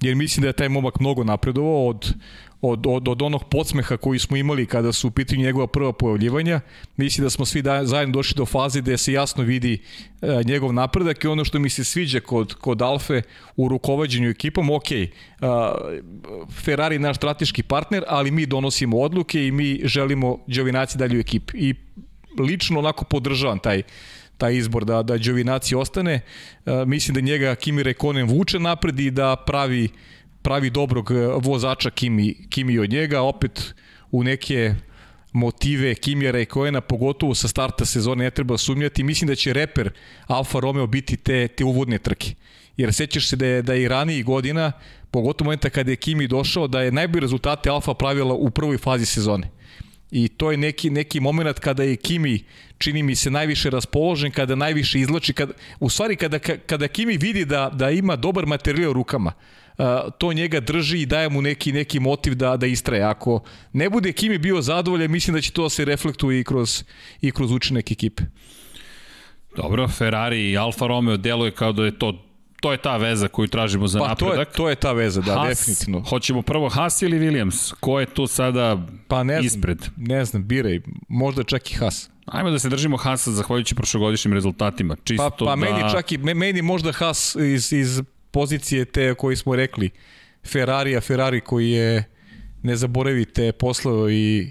Jer 0.00 0.16
mislim 0.16 0.42
da 0.42 0.48
je 0.48 0.52
taj 0.52 0.68
momak 0.68 1.00
mnogo 1.00 1.24
napredovao 1.24 1.86
od 1.86 2.14
od, 2.62 2.86
od, 2.86 3.08
od 3.08 3.22
onog 3.22 3.44
podsmeha 3.44 3.96
koji 3.96 4.18
smo 4.18 4.36
imali 4.36 4.66
kada 4.66 4.92
su 4.92 5.08
u 5.08 5.10
pitanju 5.10 5.42
njegova 5.42 5.66
prva 5.66 5.92
pojavljivanja. 5.92 6.60
Mislim 6.96 7.24
da 7.24 7.30
smo 7.30 7.46
svi 7.46 7.62
da, 7.62 7.84
zajedno 7.86 8.12
došli 8.12 8.34
do 8.36 8.46
faze 8.46 8.80
gde 8.80 8.98
se 8.98 9.12
jasno 9.12 9.44
vidi 9.44 9.78
e, 10.22 10.42
njegov 10.44 10.72
napredak 10.72 11.24
i 11.24 11.28
ono 11.28 11.44
što 11.44 11.58
mi 11.58 11.70
se 11.70 11.84
sviđa 11.84 12.20
kod, 12.20 12.54
kod 12.54 12.82
Alfe 12.82 13.22
u 13.56 13.68
rukovađenju 13.68 14.30
ekipom, 14.30 14.70
ok, 14.70 14.92
e, 14.92 15.08
Ferrari 16.64 16.94
je 16.94 16.98
naš 16.98 17.16
strateški 17.16 17.62
partner, 17.62 18.04
ali 18.08 18.30
mi 18.30 18.46
donosimo 18.46 18.98
odluke 18.98 19.46
i 19.46 19.52
mi 19.52 19.80
želimo 19.84 20.38
Đovinaci 20.46 20.98
dalje 20.98 21.16
u 21.16 21.20
ekipi. 21.20 21.58
I 21.58 21.74
lično 22.38 22.78
onako 22.78 23.04
podržavam 23.04 23.58
taj 23.58 23.82
taj 24.40 24.56
izbor 24.56 24.84
da 24.84 25.02
da 25.02 25.18
Đovinaci 25.18 25.74
ostane. 25.74 26.20
E, 26.66 26.84
mislim 26.86 27.14
da 27.14 27.20
njega 27.20 27.54
Kimi 27.54 27.82
Rekonen 27.82 28.28
vuče 28.28 28.58
napred 28.58 29.00
i 29.00 29.10
da 29.10 29.36
pravi 29.36 29.88
pravi 30.42 30.70
dobrog 30.70 31.10
e, 31.10 31.14
vozača 31.42 31.90
Kimi, 31.90 32.46
Kimi 32.48 32.78
od 32.78 32.90
njega, 32.90 33.20
opet 33.20 33.74
u 34.10 34.24
neke 34.24 34.74
motive 35.32 35.94
Kimija 35.94 36.44
Kojena, 36.44 36.80
pogotovo 36.80 37.34
sa 37.34 37.48
starta 37.48 37.84
sezone 37.84 38.24
ne 38.24 38.30
treba 38.30 38.58
sumnjati. 38.58 39.02
Mislim 39.02 39.28
da 39.28 39.34
će 39.34 39.52
reper 39.52 39.90
Alfa 40.26 40.60
Romeo 40.60 40.86
biti 40.86 41.16
te, 41.16 41.48
te 41.48 41.64
uvodne 41.64 41.98
trke. 41.98 42.34
Jer 42.76 42.94
sećaš 42.94 43.28
se 43.28 43.36
da 43.36 43.46
je, 43.46 43.62
da 43.62 43.74
je 43.74 43.82
i 43.82 43.88
raniji 43.88 44.22
godina, 44.22 44.72
pogotovo 45.10 45.46
momenta 45.46 45.70
kada 45.70 45.90
je 45.90 45.96
Kimi 45.96 46.26
došao, 46.26 46.66
da 46.68 46.82
je 46.82 46.92
najbolji 46.92 47.20
rezultate 47.20 47.70
Alfa 47.70 47.94
pravila 47.94 48.34
u 48.34 48.50
prvoj 48.50 48.78
fazi 48.78 49.06
sezone. 49.06 49.50
I 50.10 50.28
to 50.28 50.50
je 50.50 50.56
neki, 50.56 50.90
neki 50.90 51.20
moment 51.20 51.58
kada 51.58 51.82
je 51.82 51.96
Kimi, 51.96 52.44
čini 52.78 53.02
mi 53.02 53.14
se, 53.16 53.30
najviše 53.30 53.70
raspoložen, 53.70 54.30
kada 54.30 54.54
najviše 54.54 55.00
izlači, 55.00 55.32
kada, 55.32 55.52
u 55.80 55.88
stvari 55.88 56.16
kada, 56.16 56.38
kada 56.38 56.88
Kimi 56.88 57.16
vidi 57.16 57.44
da, 57.44 57.70
da 57.72 57.90
ima 57.90 58.16
dobar 58.16 58.46
materijal 58.46 58.92
rukama, 58.92 59.32
to 60.18 60.32
njega 60.32 60.60
drži 60.60 61.00
i 61.00 61.06
daje 61.06 61.28
mu 61.28 61.42
neki 61.42 61.72
neki 61.72 62.00
motiv 62.00 62.34
da 62.34 62.56
da 62.56 62.66
istraje. 62.66 63.02
Ako 63.02 63.42
ne 63.72 63.90
bude 63.90 64.12
Kimi 64.12 64.38
bio 64.38 64.62
zadovoljan, 64.62 65.10
mislim 65.10 65.34
da 65.34 65.40
će 65.40 65.52
to 65.52 65.62
da 65.62 65.68
se 65.68 65.84
reflektuje 65.84 66.40
i 66.40 66.44
kroz 66.44 66.84
i 67.20 67.30
kroz 67.30 67.52
učinak 67.52 67.90
ekipe. 67.90 68.22
Dobro, 69.56 69.88
Ferrari 69.88 70.50
i 70.50 70.58
Alfa 70.58 70.86
Romeo 70.86 71.16
deluje 71.16 71.50
kao 71.50 71.72
da 71.72 71.84
je 71.84 71.98
to 71.98 72.24
to 72.60 72.72
je 72.72 72.78
ta 72.78 72.96
veza 72.96 73.28
koju 73.28 73.48
tražimo 73.48 73.88
za 73.88 73.98
pa, 73.98 74.08
napredak. 74.08 74.34
To 74.34 74.40
je, 74.40 74.44
to 74.44 74.68
je 74.68 74.74
ta 74.74 74.92
veza, 74.92 75.20
da, 75.20 75.34
Haas, 75.34 75.48
definitivno. 75.48 76.00
Hoćemo 76.08 76.42
prvo 76.42 76.68
Haas 76.68 77.02
ili 77.02 77.18
Williams? 77.18 77.74
Ko 77.80 78.00
je 78.00 78.06
tu 78.06 78.26
sada 78.26 78.86
pa 79.08 79.22
ne 79.22 79.34
znam, 79.34 79.46
ispred? 79.46 79.78
Ne 79.96 80.24
znam, 80.24 80.46
biraj. 80.46 80.80
Možda 81.08 81.42
čak 81.42 81.70
i 81.70 81.74
Haas. 81.74 82.10
Ajmo 82.26 82.50
da 82.50 82.58
se 82.58 82.68
držimo 82.68 82.96
Haasa 82.96 83.30
zahvaljujući 83.30 83.74
prošlogodišnjim 83.74 84.34
rezultatima. 84.34 84.96
Čisto 85.04 85.30
pa, 85.30 85.44
pa 85.44 85.44
da... 85.44 85.56
meni 85.56 85.90
čak 85.92 86.12
i, 86.12 86.18
meni 86.18 86.62
možda 86.62 86.92
Haas 86.92 87.36
iz, 87.36 87.72
iz 87.72 88.02
pozicije 88.30 88.84
te 88.84 89.14
koji 89.14 89.36
smo 89.36 89.56
rekli, 89.56 89.90
Ferrarija, 90.46 91.00
Ferrari 91.00 91.40
koji 91.40 91.70
je, 91.70 92.04
ne 92.62 92.76
zaboravite, 92.76 93.52
poslao 93.52 94.10
i 94.10 94.50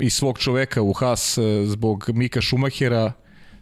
i 0.00 0.10
svog 0.10 0.38
čoveka 0.38 0.82
u 0.82 0.92
Haas 0.92 1.38
e, 1.38 1.42
zbog 1.66 2.10
Mika 2.14 2.40
Šumahera, 2.40 3.12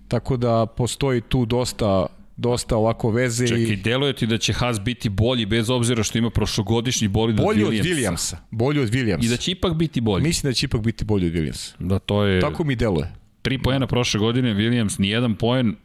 tako 0.08 0.36
da 0.36 0.66
postoji 0.66 1.20
tu 1.20 1.46
dosta 1.46 2.06
dosta 2.36 2.76
ovako 2.76 3.10
veze 3.10 3.46
Čekaj, 3.46 3.62
i... 3.62 3.76
deluje 3.76 4.12
ti 4.12 4.26
da 4.26 4.38
će 4.38 4.52
Haas 4.52 4.80
biti 4.80 5.08
bolji 5.08 5.46
bez 5.46 5.70
obzira 5.70 6.02
što 6.02 6.18
ima 6.18 6.30
prošlogodišnji 6.30 7.08
bolid 7.08 7.36
bolji 7.36 7.64
od 7.64 7.72
Williamsa. 7.72 7.76
Bolji 7.80 8.00
od 8.00 8.08
Williamsa. 8.10 8.36
Bolji 8.50 8.80
od 8.80 8.90
Williamsa. 8.90 9.24
I 9.24 9.28
da 9.28 9.36
će 9.36 9.50
ipak 9.50 9.74
biti 9.74 10.00
bolji. 10.00 10.22
Mislim 10.22 10.50
da 10.50 10.54
će 10.54 10.66
ipak 10.66 10.80
biti 10.80 11.04
bolji 11.04 11.26
od 11.26 11.32
Williamsa. 11.32 11.74
Da, 11.78 11.98
to 11.98 12.24
je... 12.24 12.40
Tako 12.40 12.64
mi 12.64 12.76
deluje. 12.76 13.12
Tri 13.42 13.58
poena 13.62 13.86
prošle 13.86 14.20
godine, 14.20 14.54
Williams 14.54 15.00
ni 15.00 15.08
jedan 15.08 15.34
poen, 15.34 15.76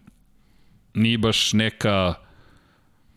nije 0.94 1.18
baš 1.18 1.54
neka 1.54 2.14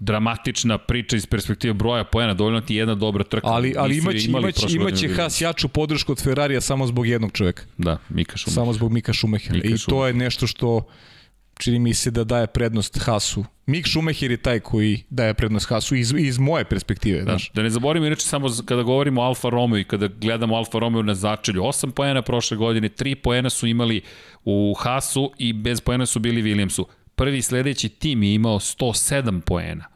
dramatična 0.04 0.78
priča 0.78 1.16
iz 1.16 1.26
perspektive 1.26 1.74
broja 1.74 2.04
poena, 2.04 2.34
dovoljno 2.34 2.60
ti 2.60 2.74
jedna 2.74 2.94
dobra 2.94 3.24
trka. 3.24 3.46
Ali, 3.46 3.74
ali 3.78 3.98
imaće, 3.98 4.28
imaće, 4.28 4.66
imaće 4.70 5.08
Haas 5.08 5.40
jaču 5.40 5.68
podršku 5.68 6.12
od 6.12 6.22
Ferrarija 6.22 6.60
samo 6.60 6.86
zbog 6.86 7.06
jednog 7.06 7.32
čoveka. 7.32 7.62
Da, 7.78 7.98
Mika 8.08 8.36
Šumahira. 8.36 8.54
Samo 8.54 8.72
zbog 8.72 8.92
Mika 8.92 9.12
Šumahira. 9.12 9.60
I 9.64 9.74
to 9.88 10.06
je 10.06 10.12
nešto 10.12 10.46
što 10.46 10.86
čini 11.58 11.78
mi 11.78 11.94
se 11.94 12.10
da 12.10 12.24
daje 12.24 12.46
prednost 12.46 12.98
Hasu. 12.98 13.44
Mik 13.66 13.88
Schumacher 13.88 14.30
je 14.30 14.36
taj 14.36 14.60
koji 14.60 15.02
daje 15.10 15.34
prednost 15.34 15.68
Hasu 15.68 15.94
iz, 15.94 16.14
iz 16.18 16.38
moje 16.38 16.64
perspektive. 16.64 17.18
Da, 17.18 17.24
znaš. 17.24 17.50
da 17.54 17.62
ne 17.62 17.70
zaboravimo, 17.70 18.06
inače 18.06 18.26
samo 18.26 18.48
kada 18.64 18.82
govorimo 18.82 19.20
o 19.20 19.24
Alfa 19.24 19.48
Romeo 19.48 19.78
i 19.78 19.84
kada 19.84 20.08
gledamo 20.08 20.56
Alfa 20.56 20.78
Romeo 20.78 21.02
na 21.02 21.14
začelju, 21.14 21.62
8 21.62 21.90
poena 21.90 22.22
prošle 22.22 22.56
godine, 22.56 22.88
3 22.88 23.14
poena 23.14 23.50
su 23.50 23.66
imali 23.66 24.00
u 24.44 24.74
Hasu 24.78 25.32
i 25.38 25.52
bez 25.52 25.80
poena 25.80 26.06
su 26.06 26.18
bili 26.18 26.42
Williamsu. 26.42 26.84
Prvi 27.14 27.42
sledeći 27.42 27.88
tim 27.88 28.22
je 28.22 28.34
imao 28.34 28.58
107 28.58 29.40
poena. 29.40 29.91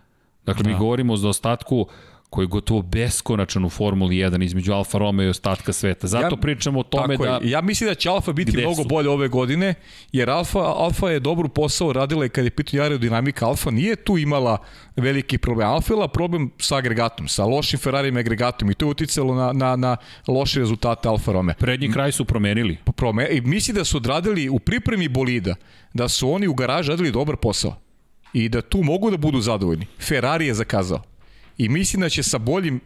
Dakle, 0.47 0.63
da. 0.63 0.71
mi 0.71 0.77
govorimo 0.77 1.13
o 1.13 1.17
zaostatku 1.17 1.87
koji 2.31 2.45
je 2.45 2.49
gotovo 2.49 2.83
beskonačan 2.83 3.65
u 3.65 3.69
Formuli 3.69 4.17
1 4.17 4.45
između 4.45 4.73
Alfa 4.73 4.99
Romeo 4.99 5.27
i 5.27 5.29
ostatka 5.29 5.73
sveta. 5.73 6.07
Zato 6.07 6.37
ja, 6.37 6.41
pričamo 6.41 6.81
o 6.81 6.83
tome 6.83 7.17
da... 7.17 7.41
Je. 7.43 7.51
Ja 7.51 7.61
mislim 7.61 7.89
da 7.89 7.95
će 7.95 8.09
Alfa 8.09 8.33
biti 8.33 8.57
mnogo 8.57 8.83
su? 8.83 8.89
bolje 8.89 9.11
ove 9.11 9.29
godine, 9.29 9.75
jer 10.13 10.31
Alfa, 10.31 10.59
Alfa 10.59 11.11
je 11.11 11.21
dobru 11.21 11.49
posao 11.49 11.93
radila 11.93 12.27
i 12.27 12.29
kad 12.29 12.45
je 12.45 12.51
pitanje 12.51 12.83
aerodinamika, 12.83 13.47
Alfa 13.47 13.71
nije 13.71 13.97
tu 13.97 14.19
imala 14.19 14.59
veliki 14.97 15.39
problem. 15.39 15.69
Alfa 15.69 15.95
je 15.95 16.09
problem 16.13 16.51
sa 16.59 16.77
agregatom, 16.77 17.29
sa 17.29 17.45
lošim 17.45 17.79
Ferrarijem 17.79 18.17
agregatom 18.17 18.71
i 18.71 18.75
to 18.75 18.87
je 18.87 18.91
uticalo 18.91 19.35
na, 19.35 19.53
na, 19.53 19.77
na 19.77 19.97
loše 20.29 20.61
rezultate 20.61 21.09
Alfa 21.09 21.33
Romeo. 21.33 21.55
Prednji 21.59 21.93
kraj 21.93 22.13
su 22.13 22.25
promenili. 22.25 22.77
Prome, 22.97 23.29
I 23.31 23.41
mislim 23.41 23.75
da 23.75 23.85
su 23.85 23.97
odradili 23.97 24.49
u 24.49 24.59
pripremi 24.59 25.09
bolida, 25.09 25.55
da 25.95 26.09
su 26.09 26.31
oni 26.31 26.49
u 26.49 26.55
garaži 26.55 26.91
radili 26.91 27.13
dobar 27.13 27.37
posao 27.37 27.86
i 28.33 28.49
da 28.49 28.63
tu 28.63 28.83
mogu 28.83 29.11
da 29.11 29.17
budu 29.17 29.41
zadovoljni. 29.41 29.87
Ferrari 30.01 30.47
je 30.47 30.55
zakazao. 30.55 31.03
I 31.59 31.69
mislim 31.69 32.01
da 32.01 32.09
će 32.09 32.23
sa 32.23 32.39
boljim 32.39 32.81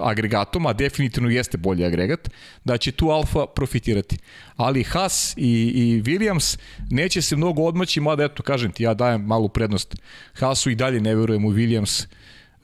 agregatom, 0.00 0.66
a 0.66 0.72
definitivno 0.72 1.28
jeste 1.30 1.58
bolji 1.58 1.84
agregat, 1.84 2.30
da 2.64 2.78
će 2.78 2.92
tu 2.92 3.08
Alfa 3.08 3.46
profitirati. 3.46 4.18
Ali 4.56 4.82
Haas 4.82 5.34
i, 5.36 5.72
i 5.74 6.02
Williams 6.02 6.58
neće 6.90 7.22
se 7.22 7.36
mnogo 7.36 7.62
odmaći, 7.62 8.00
mada 8.00 8.24
eto, 8.24 8.42
kažem 8.42 8.72
ti, 8.72 8.82
ja 8.82 8.94
dajem 8.94 9.22
malu 9.22 9.48
prednost 9.48 9.96
Haasu 10.32 10.70
i 10.70 10.74
dalje 10.74 11.00
ne 11.00 11.14
verujem 11.14 11.44
u 11.44 11.52
Williams 11.52 12.06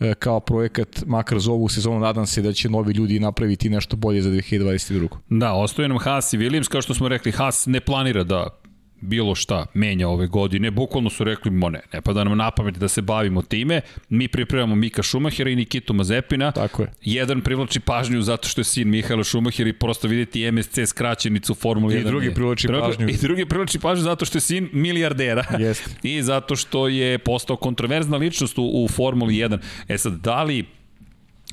e, 0.01 0.15
kao 0.15 0.41
projekat, 0.41 1.03
makar 1.07 1.39
za 1.39 1.53
ovu 1.53 1.69
sezonu, 1.69 2.01
nadam 2.01 2.27
se 2.27 2.43
da 2.43 2.53
će 2.53 2.71
novi 2.71 2.93
ljudi 2.93 3.21
napraviti 3.21 3.71
nešto 3.71 3.97
bolje 3.97 4.23
za 4.23 4.31
2022. 4.31 5.09
Da, 5.29 5.53
ostaje 5.53 5.89
nam 5.89 5.99
Haas 5.99 6.33
i 6.33 6.39
Williams, 6.39 6.69
kao 6.69 6.83
što 6.83 6.95
smo 6.95 7.09
rekli, 7.09 7.33
Haas 7.33 7.67
ne 7.67 7.81
planira 7.81 8.25
da 8.25 8.61
bilo 9.01 9.35
šta 9.35 9.67
menja 9.75 10.09
ove 10.09 10.27
godine. 10.27 10.71
Bukvalno 10.71 11.11
su 11.11 11.25
rekli, 11.25 11.51
mo 11.51 11.69
ne, 11.69 11.81
ne 11.93 12.01
pada 12.01 12.25
nam 12.25 12.39
na 12.39 12.51
pamet 12.51 12.79
da 12.79 12.89
se 12.89 13.03
bavimo 13.03 13.43
time. 13.43 13.81
Mi 14.09 14.29
pripremamo 14.29 14.75
Mika 14.75 15.03
Šumahira 15.03 15.51
i 15.51 15.57
Nikitu 15.57 15.95
Mazepina. 15.95 16.53
Tako 16.53 16.83
je. 16.83 16.93
Jedan 17.03 17.41
privlači 17.41 17.81
pažnju 17.81 18.23
zato 18.23 18.49
što 18.49 18.61
je 18.61 18.65
sin 18.65 18.89
Mihaela 18.89 19.25
Šumahira 19.25 19.71
i 19.71 19.73
prosto 19.73 20.09
videti 20.09 20.53
MSC 20.53 20.79
skraćenicu 20.87 21.55
Formula 21.55 21.93
1. 21.93 22.01
I 22.01 22.05
drugi 22.05 22.35
privlači 22.35 22.69
pažnju. 22.69 23.09
I 23.15 23.17
drugi 23.17 23.47
privlači 23.47 23.79
pažnju 23.79 24.03
zato 24.03 24.25
što 24.25 24.37
je 24.37 24.43
sin 24.43 24.69
milijardera. 24.73 25.45
Jeste. 25.59 25.91
I 26.09 26.23
zato 26.23 26.57
što 26.57 26.89
je 26.89 27.19
postao 27.19 27.57
kontroverzna 27.57 28.17
ličnost 28.17 28.59
u, 28.59 28.63
u 28.63 28.89
Formuli 28.89 29.35
1. 29.35 29.59
E 29.89 29.99
sad, 29.99 30.13
da 30.13 30.43
li 30.43 30.65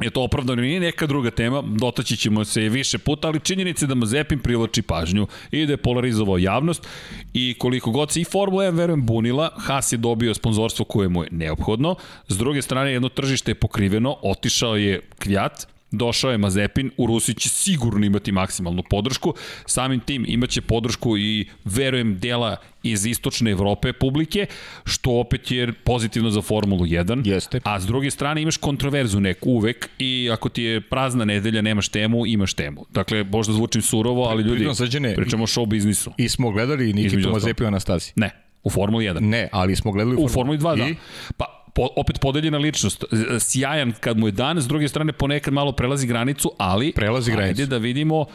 je 0.01 0.09
to 0.09 0.23
opravdano 0.23 0.61
nije? 0.61 0.79
Neka 0.79 1.07
druga 1.07 1.31
tema, 1.31 1.61
dotaći 1.61 2.17
ćemo 2.17 2.45
se 2.45 2.61
više 2.61 2.97
puta, 2.97 3.27
ali 3.27 3.39
činjenica 3.39 3.85
je 3.85 3.87
da 3.87 3.95
Mazepin 3.95 4.39
privlači 4.39 4.81
pažnju 4.81 5.27
i 5.51 5.65
da 5.65 5.73
je 5.73 5.77
polarizovao 5.77 6.37
javnost 6.37 6.87
i 7.33 7.55
koliko 7.59 7.91
god 7.91 8.11
se 8.11 8.21
i 8.21 8.23
Formula 8.23 8.63
1 8.63 8.77
verujem 8.77 9.05
bunila, 9.05 9.49
Haas 9.57 9.91
je 9.91 9.97
dobio 9.97 10.33
sponzorstvo 10.33 10.85
koje 10.85 11.09
mu 11.09 11.23
je 11.23 11.29
neophodno, 11.31 11.95
s 12.27 12.37
druge 12.37 12.61
strane 12.61 12.91
jedno 12.91 13.09
tržište 13.09 13.51
je 13.51 13.55
pokriveno, 13.55 14.17
otišao 14.21 14.75
je 14.75 15.01
Kvjat, 15.19 15.72
došao 15.93 16.31
je 16.31 16.37
Mazepin, 16.37 16.91
u 16.97 17.07
Rusiji 17.07 17.35
će 17.35 17.49
sigurno 17.49 18.05
imati 18.05 18.31
maksimalnu 18.31 18.83
podršku, 18.89 19.33
samim 19.65 19.99
tim 19.99 20.25
imaće 20.27 20.61
podršku 20.61 21.17
i 21.17 21.45
verujem 21.65 22.19
dela 22.19 22.57
iz 22.83 23.05
istočne 23.05 23.51
Evrope 23.51 23.93
publike, 23.93 24.45
što 24.85 25.11
opet 25.19 25.51
je 25.51 25.73
pozitivno 25.73 26.29
za 26.29 26.41
Formulu 26.41 26.85
1. 26.85 27.27
Jeste. 27.27 27.59
A 27.63 27.79
s 27.79 27.85
druge 27.85 28.11
strane 28.11 28.41
imaš 28.41 28.57
kontroverzu 28.57 29.19
neku 29.19 29.49
uvek 29.49 29.89
i 29.99 30.29
ako 30.33 30.49
ti 30.49 30.63
je 30.63 30.81
prazna 30.81 31.25
nedelja, 31.25 31.61
nemaš 31.61 31.89
temu, 31.89 32.25
imaš 32.25 32.53
temu. 32.53 32.85
Dakle, 32.89 33.23
možda 33.23 33.53
zvučim 33.53 33.81
surovo, 33.81 34.23
ali 34.23 34.43
ljudi, 34.43 34.67
pričamo 35.15 35.43
o 35.43 35.47
show 35.47 35.65
biznisu. 35.65 36.11
I 36.17 36.29
smo 36.29 36.51
gledali 36.51 36.93
Nikitu 36.93 37.29
Mazepina 37.29 37.69
na 37.69 37.79
stazi. 37.79 38.11
Ne, 38.15 38.29
u 38.63 38.69
Formuli 38.69 39.05
1. 39.05 39.19
Ne, 39.19 39.49
ali 39.51 39.75
smo 39.75 39.91
gledali 39.91 40.17
u 40.19 40.27
Formuli 40.27 40.57
2, 40.57 40.77
da. 40.77 40.87
I? 40.87 40.95
Pa 41.37 41.62
po, 41.73 41.87
opet 41.95 42.19
podeljena 42.19 42.57
ličnost. 42.57 43.03
Sjajan 43.39 43.93
kad 43.99 44.17
mu 44.17 44.27
je 44.27 44.31
dan, 44.31 44.61
s 44.61 44.67
druge 44.67 44.87
strane 44.87 45.13
ponekad 45.13 45.53
malo 45.53 45.71
prelazi 45.71 46.07
granicu, 46.07 46.51
ali 46.57 46.91
prelazi 46.95 47.31
granicu. 47.31 47.61
Ajde 47.61 47.65
da 47.65 47.77
vidimo 47.77 48.25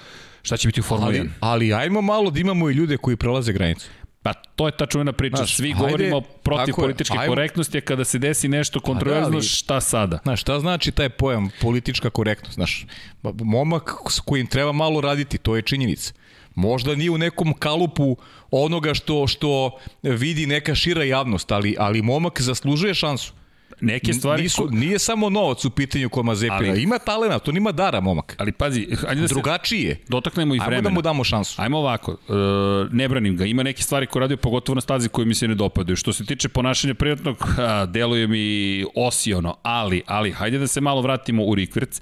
šta 0.43 0.57
će 0.57 0.69
biti 0.69 0.81
u 0.81 0.83
Formuli 0.83 1.15
1. 1.15 1.29
Ali, 1.41 1.73
ali 1.73 1.83
ajmo 1.83 2.01
malo 2.01 2.31
da 2.31 2.41
imamo 2.41 2.71
i 2.71 2.73
ljude 2.73 2.97
koji 2.97 3.17
prelaze 3.17 3.53
granicu. 3.53 3.89
Pa 4.23 4.33
to 4.35 4.67
je 4.67 4.73
ta 4.77 4.87
čuvena 4.87 5.13
priča. 5.13 5.37
Znaš, 5.37 5.57
Svi 5.57 5.73
hajde, 5.73 5.87
govorimo 5.87 6.21
protiv 6.21 6.75
političke 6.75 7.17
je, 7.23 7.29
korektnosti, 7.29 7.79
a 7.79 7.81
kada 7.81 8.05
se 8.05 8.19
desi 8.19 8.49
nešto 8.49 8.81
kontroverzno, 8.81 9.39
da, 9.39 9.43
šta 9.43 9.81
sada? 9.81 10.19
Znaš, 10.23 10.41
šta 10.41 10.61
znači 10.61 10.91
taj 10.91 11.09
pojam 11.09 11.51
politička 11.61 12.11
korektnost? 12.11 12.55
Znaš, 12.55 12.87
momak 13.23 13.91
s 14.11 14.21
kojim 14.21 14.47
treba 14.47 14.73
malo 14.73 15.01
raditi, 15.01 15.39
to 15.39 15.57
je 15.57 15.63
činjenica. 15.63 16.13
Možda 16.59 16.95
nije 16.95 17.11
u 17.11 17.19
nekom 17.19 17.53
kalupu 17.53 18.17
onoga 18.51 18.95
što 18.95 19.27
što 19.27 19.79
vidi 20.03 20.47
neka 20.47 20.75
šira 20.75 21.05
javnost, 21.05 21.53
ali 21.53 21.77
ali 21.79 22.03
momak 22.03 22.41
zaslužuje 22.41 22.95
šansu 22.95 23.33
neke 23.81 24.13
stvari 24.13 24.43
Nisu, 24.43 24.69
nije 24.71 24.99
samo 24.99 25.31
novac 25.31 25.65
u 25.65 25.71
pitanju 25.71 26.09
kod 26.09 26.25
Mazepina, 26.25 26.57
ali, 26.57 26.83
ima 26.83 26.99
talena, 26.99 27.39
to 27.39 27.53
nima 27.53 27.73
dara 27.73 28.01
momak. 28.01 28.35
Ali 28.39 28.53
pazi, 28.53 28.87
ajde 29.09 29.21
da 29.21 29.27
drugačije. 29.27 29.95
Se 29.95 30.01
dotaknemo 30.09 30.55
i 30.55 30.59
vremena. 30.59 30.77
Ajmo 30.77 30.89
da 30.89 30.95
mu 30.95 31.03
damo 31.03 31.25
šansu. 31.25 31.63
Ajmo 31.63 31.79
ovako, 31.79 32.13
uh, 32.13 32.93
ne 32.93 33.09
branim 33.09 33.37
ga, 33.37 33.45
ima 33.45 33.63
neke 33.63 33.83
stvari 33.83 34.07
koje 34.07 34.21
radio 34.21 34.37
pogotovo 34.37 34.75
na 34.75 34.81
stazi 34.81 35.09
koje 35.09 35.27
mi 35.27 35.35
se 35.35 35.49
ne 35.49 35.55
dopadaju. 35.55 35.97
Što 35.97 36.13
se 36.13 36.25
tiče 36.25 36.49
ponašanja 36.49 36.95
prijatnog, 36.95 37.37
a, 37.59 37.87
deluje 37.87 38.27
mi 38.27 38.85
osiono, 38.95 39.57
ali, 39.63 40.03
ali, 40.07 40.33
hajde 40.33 40.59
da 40.59 40.67
se 40.67 40.81
malo 40.81 41.01
vratimo 41.01 41.45
u 41.45 41.55
Rikverc. 41.55 42.01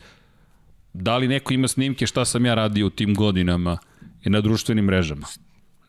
Da 0.93 1.17
li 1.17 1.29
neko 1.29 1.55
ima 1.55 1.69
snimke 1.69 2.07
šta 2.07 2.25
sam 2.25 2.47
ja 2.47 2.55
radio 2.55 2.87
u 2.87 2.91
tim 2.91 3.15
godinama 3.15 3.79
i 4.27 4.31
na 4.31 4.41
društvenim 4.41 4.85
mrežama? 4.85 5.27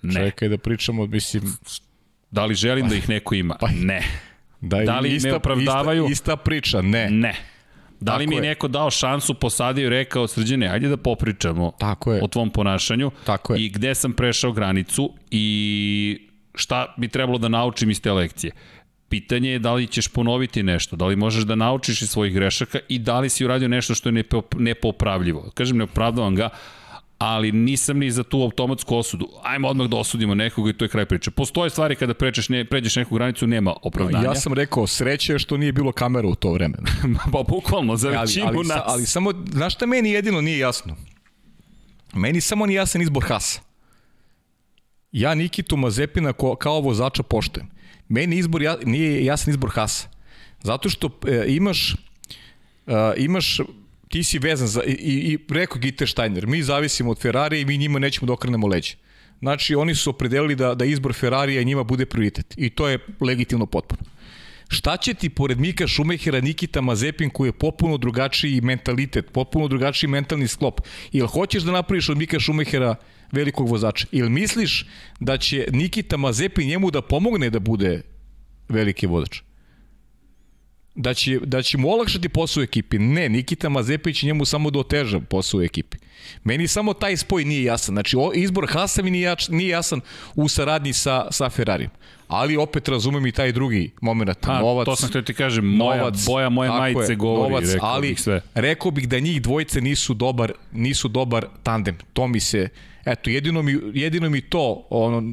Ne. 0.01 0.13
Čekaj 0.13 0.49
da 0.49 0.57
pričamo, 0.57 1.05
mislim... 1.05 1.43
Da 2.31 2.45
li 2.45 2.55
želim 2.55 2.89
da 2.89 2.95
ih 2.95 3.09
neko 3.09 3.35
ima? 3.35 3.55
Pa, 3.59 3.67
ne. 3.81 4.03
Da, 4.61 4.77
da 4.77 4.99
li 4.99 5.15
ista, 5.15 5.29
me 5.29 5.35
opravdavaju? 5.35 6.03
Ista, 6.03 6.11
ista 6.11 6.35
priča, 6.35 6.81
ne. 6.81 7.09
Ne. 7.09 7.35
Da 7.99 8.17
li 8.17 8.25
Tako 8.25 8.29
mi 8.29 8.35
je 8.35 8.41
neko 8.41 8.67
dao 8.67 8.91
šansu, 8.91 9.33
posadio 9.33 9.85
i 9.85 9.89
rekao, 9.89 10.27
srđene, 10.27 10.67
ajde 10.67 10.87
da 10.87 10.97
popričamo 10.97 11.71
Tako 11.79 12.13
je. 12.13 12.23
o 12.23 12.27
tvom 12.27 12.49
ponašanju 12.49 13.11
Tako 13.25 13.53
je. 13.53 13.65
i 13.65 13.69
gde 13.69 13.95
sam 13.95 14.13
prešao 14.13 14.51
granicu 14.51 15.13
i 15.31 16.27
šta 16.55 16.93
bi 16.97 17.07
trebalo 17.07 17.37
da 17.37 17.47
naučim 17.47 17.89
iz 17.89 18.01
te 18.01 18.11
lekcije. 18.11 18.51
Pitanje 19.09 19.49
je 19.49 19.59
da 19.59 19.73
li 19.73 19.87
ćeš 19.87 20.07
ponoviti 20.07 20.63
nešto, 20.63 20.95
da 20.95 21.05
li 21.05 21.15
možeš 21.15 21.43
da 21.43 21.55
naučiš 21.55 22.01
iz 22.01 22.09
svojih 22.09 22.33
grešaka 22.33 22.79
i 22.89 22.99
da 22.99 23.19
li 23.19 23.29
si 23.29 23.45
uradio 23.45 23.67
nešto 23.67 23.95
što 23.95 24.09
je 24.09 24.23
nepopravljivo. 24.57 25.51
Kažem, 25.53 25.77
ne 25.77 25.83
opravdavam 25.83 26.35
ga, 26.35 26.49
ali 27.17 27.51
nisam 27.51 27.97
ni 27.97 28.11
za 28.11 28.23
tu 28.23 28.41
automatsku 28.41 28.95
osudu. 28.95 29.29
Ajmo 29.43 29.67
odmah 29.67 29.87
da 29.87 29.97
osudimo 29.97 30.35
nekoga 30.35 30.69
i 30.69 30.73
to 30.73 30.85
je 30.85 30.89
kraj 30.89 31.05
priče. 31.05 31.31
Postoje 31.31 31.69
stvari 31.69 31.95
kada 31.95 32.13
pređeš, 32.13 32.49
ne, 32.49 32.65
pređeš 32.65 32.95
neku 32.95 33.15
granicu, 33.15 33.47
nema 33.47 33.73
opravdanja. 33.81 34.25
Ja 34.25 34.35
sam 34.35 34.53
rekao, 34.53 34.87
sreće 34.87 35.39
što 35.39 35.57
nije 35.57 35.71
bilo 35.71 35.91
kamera 35.91 36.27
u 36.27 36.35
to 36.35 36.51
vreme. 36.51 36.77
pa 37.33 37.43
bukvalno, 37.43 37.97
za 37.97 38.09
većinu 38.09 38.47
ali, 38.47 38.57
ali, 38.57 38.67
nas. 38.67 38.81
Ali 38.85 39.05
samo, 39.05 39.33
znaš 39.51 39.73
šta 39.73 39.85
meni 39.85 40.11
jedino 40.11 40.41
nije 40.41 40.59
jasno? 40.59 40.95
Meni 42.13 42.41
samo 42.41 42.65
nije 42.65 42.75
jasan 42.75 43.01
izbor 43.01 43.23
Hasa. 43.27 43.61
Ja 45.11 45.35
Nikitu 45.35 45.77
Mazepina 45.77 46.33
ko, 46.33 46.55
kao 46.55 46.79
vozača 46.79 47.23
poštujem. 47.23 47.67
Meni 48.07 48.37
izbor 48.37 48.61
ja, 48.61 48.77
nije 48.85 49.25
jasan 49.25 49.51
izbor 49.51 49.69
Hasa. 49.73 50.07
Zato 50.63 50.89
što 50.89 51.19
e, 51.27 51.45
imaš 51.47 51.95
e, 52.87 53.13
imaš 53.17 53.59
ti 54.09 54.23
si 54.23 54.39
vezan 54.39 54.67
za, 54.67 54.83
i, 54.83 54.91
i 54.91 55.37
rekao 55.49 55.79
Gitter 55.79 56.09
Steiner, 56.09 56.47
mi 56.47 56.63
zavisimo 56.63 57.11
od 57.11 57.21
Ferrari 57.21 57.61
i 57.61 57.65
mi 57.65 57.77
njima 57.77 57.99
nećemo 57.99 58.27
da 58.27 58.33
okrenemo 58.33 58.67
leđe. 58.67 58.95
Znači, 59.39 59.75
oni 59.75 59.95
su 59.95 60.09
opredelili 60.09 60.55
da, 60.55 60.75
da 60.75 60.85
izbor 60.85 61.13
Ferrarija 61.13 61.63
njima 61.63 61.83
bude 61.83 62.05
prioritet. 62.05 62.53
I 62.57 62.69
to 62.69 62.87
je 62.87 62.99
legitimno 63.21 63.65
potpuno. 63.65 64.01
Šta 64.69 64.97
će 64.97 65.13
ti 65.13 65.29
pored 65.29 65.59
Mika 65.59 65.87
Šumehera, 65.87 66.41
Nikita 66.41 66.81
Mazepin 66.81 67.29
koji 67.29 67.47
je 67.47 67.53
popuno 67.53 67.97
drugačiji 67.97 68.61
mentalitet, 68.61 69.31
popuno 69.31 69.67
drugačiji 69.67 70.09
mentalni 70.09 70.47
sklop? 70.47 70.81
Ili 71.11 71.27
hoćeš 71.27 71.63
da 71.63 71.71
napraviš 71.71 72.09
od 72.09 72.17
Mika 72.17 72.39
Šumehera 72.39 72.95
velikog 73.31 73.69
vozača? 73.69 74.07
Ili 74.11 74.29
misliš 74.29 74.85
da 75.19 75.37
će 75.37 75.67
Nikita 75.71 76.17
Mazepin 76.17 76.67
njemu 76.67 76.91
da 76.91 77.01
pomogne 77.01 77.49
da 77.49 77.59
bude 77.59 78.01
veliki 78.69 79.07
vozač? 79.07 79.41
Da 80.97 81.13
će, 81.13 81.39
da 81.39 81.61
će 81.61 81.77
mu 81.77 81.89
olakšati 81.89 82.29
posao 82.29 82.61
u 82.61 82.63
ekipi. 82.63 82.99
Ne, 82.99 83.29
Nikita 83.29 83.69
Mazepić 83.69 84.23
njemu 84.23 84.45
samo 84.45 84.69
da 84.69 84.79
oteža 84.79 85.19
posao 85.19 85.59
u 85.59 85.63
ekipi. 85.63 85.97
Meni 86.43 86.67
samo 86.67 86.93
taj 86.93 87.17
spoj 87.17 87.45
nije 87.45 87.63
jasan. 87.63 87.95
Znači, 87.95 88.17
izbor 88.35 88.67
Hasa 88.69 89.01
mi 89.01 89.11
nije, 89.11 89.35
nije 89.49 89.69
jasan 89.69 90.01
u 90.35 90.47
saradnji 90.47 90.93
sa, 90.93 91.27
sa 91.31 91.49
Ferrarijem. 91.49 91.91
Ali 92.27 92.57
opet 92.57 92.87
razumem 92.87 93.25
i 93.25 93.31
taj 93.31 93.51
drugi 93.51 93.91
moment. 94.01 94.31
Pa, 94.41 94.59
novac, 94.59 94.85
to 94.85 94.95
sam 94.95 95.09
htio 95.09 95.21
ti 95.21 95.33
kažem, 95.33 95.65
moja, 95.65 95.97
novac, 95.97 96.25
boja 96.25 96.49
moje 96.49 96.69
majice 96.69 97.11
je, 97.11 97.15
govori, 97.15 97.49
novac, 97.49 97.73
rekao 97.73 97.89
ali, 97.89 98.07
bih 98.07 98.21
sve. 98.21 98.41
Rekao 98.53 98.91
bih 98.91 99.07
da 99.09 99.19
njih 99.19 99.41
dvojice 99.41 99.81
nisu 99.81 100.13
dobar, 100.13 100.51
nisu 100.71 101.07
dobar 101.07 101.45
tandem. 101.63 101.97
To 102.13 102.27
mi 102.27 102.39
se, 102.39 102.69
Eto, 103.07 103.29
jedino 103.29 103.61
mi, 103.61 103.79
jedino 103.93 104.29
mi 104.29 104.41
to, 104.41 104.87
ono, 104.89 105.23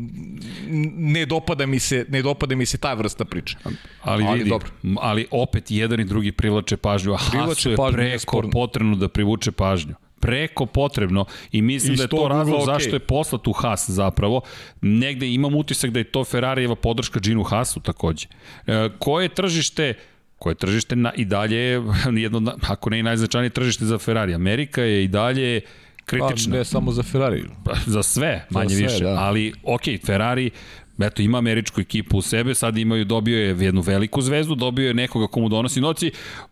ne 0.96 1.26
dopada 1.26 1.66
mi 1.66 1.78
se, 1.78 2.06
ne 2.08 2.22
dopada 2.22 2.56
mi 2.56 2.66
se 2.66 2.78
ta 2.78 2.94
vrsta 2.94 3.24
priče. 3.24 3.56
Ali, 4.02 4.24
ali 4.24 4.38
vidi, 4.38 4.50
dobro. 4.50 4.70
ali 5.00 5.26
opet 5.30 5.70
jedan 5.70 6.00
i 6.00 6.04
drugi 6.04 6.32
privlače 6.32 6.76
pažnju, 6.76 7.12
a 7.12 7.16
Hasu 7.16 7.70
je 7.70 7.76
pažnju, 7.76 7.96
preko 7.96 8.42
potrebno 8.52 8.96
da 8.96 9.08
privuče 9.08 9.52
pažnju 9.52 9.94
preko 10.24 10.66
potrebno 10.66 11.24
i 11.52 11.62
mislim 11.62 11.94
I 11.94 11.96
da 11.96 12.02
je 12.02 12.08
to 12.08 12.28
razlog 12.28 12.60
okay. 12.60 12.66
zašto 12.66 12.96
je 12.96 13.00
poslat 13.00 13.46
u 13.46 13.52
Haas 13.52 13.90
zapravo. 13.90 14.40
Negde 14.80 15.28
imam 15.28 15.54
utisak 15.54 15.90
da 15.90 15.98
je 15.98 16.04
to 16.04 16.24
Ferrarijeva 16.24 16.74
podrška 16.74 17.20
Ginu 17.20 17.42
Haasu 17.42 17.80
takođe. 17.80 18.26
E, 18.66 18.88
koje 18.98 19.28
tržište 19.28 19.94
koje 20.38 20.54
tržište 20.54 20.96
na, 20.96 21.12
i 21.16 21.24
dalje 21.24 21.56
je 21.56 21.82
jedno, 22.24 22.52
ako 22.68 22.90
ne 22.90 22.98
i 22.98 23.02
najznačajnije 23.02 23.50
tržište 23.50 23.84
za 23.84 23.98
Ferrari. 23.98 24.34
Amerika 24.34 24.82
je 24.82 25.04
i 25.04 25.08
dalje 25.08 25.60
kritična. 26.04 26.52
Pa 26.52 26.58
ne 26.58 26.64
samo 26.64 26.92
za 26.92 27.02
Ferrari. 27.02 27.44
Pa, 27.64 27.74
za 27.86 28.02
sve, 28.02 28.46
manje 28.50 28.68
za 28.68 28.76
sve, 28.76 28.86
više. 28.86 29.04
Da. 29.04 29.14
Ali, 29.18 29.52
ok, 29.62 29.82
Ferrari 30.06 30.50
eto 30.98 31.22
ima 31.22 31.38
američku 31.38 31.80
ekipu 31.80 32.18
u 32.18 32.22
sebe, 32.22 32.54
sad 32.54 32.76
imaju, 32.76 33.04
dobio 33.04 33.38
je 33.38 33.56
jednu 33.60 33.80
veliku 33.80 34.22
zvezdu, 34.22 34.54
dobio 34.54 34.88
je 34.88 34.94
nekoga 34.94 35.26
komu 35.26 35.48
donosi 35.48 35.80
noci. 35.80 36.10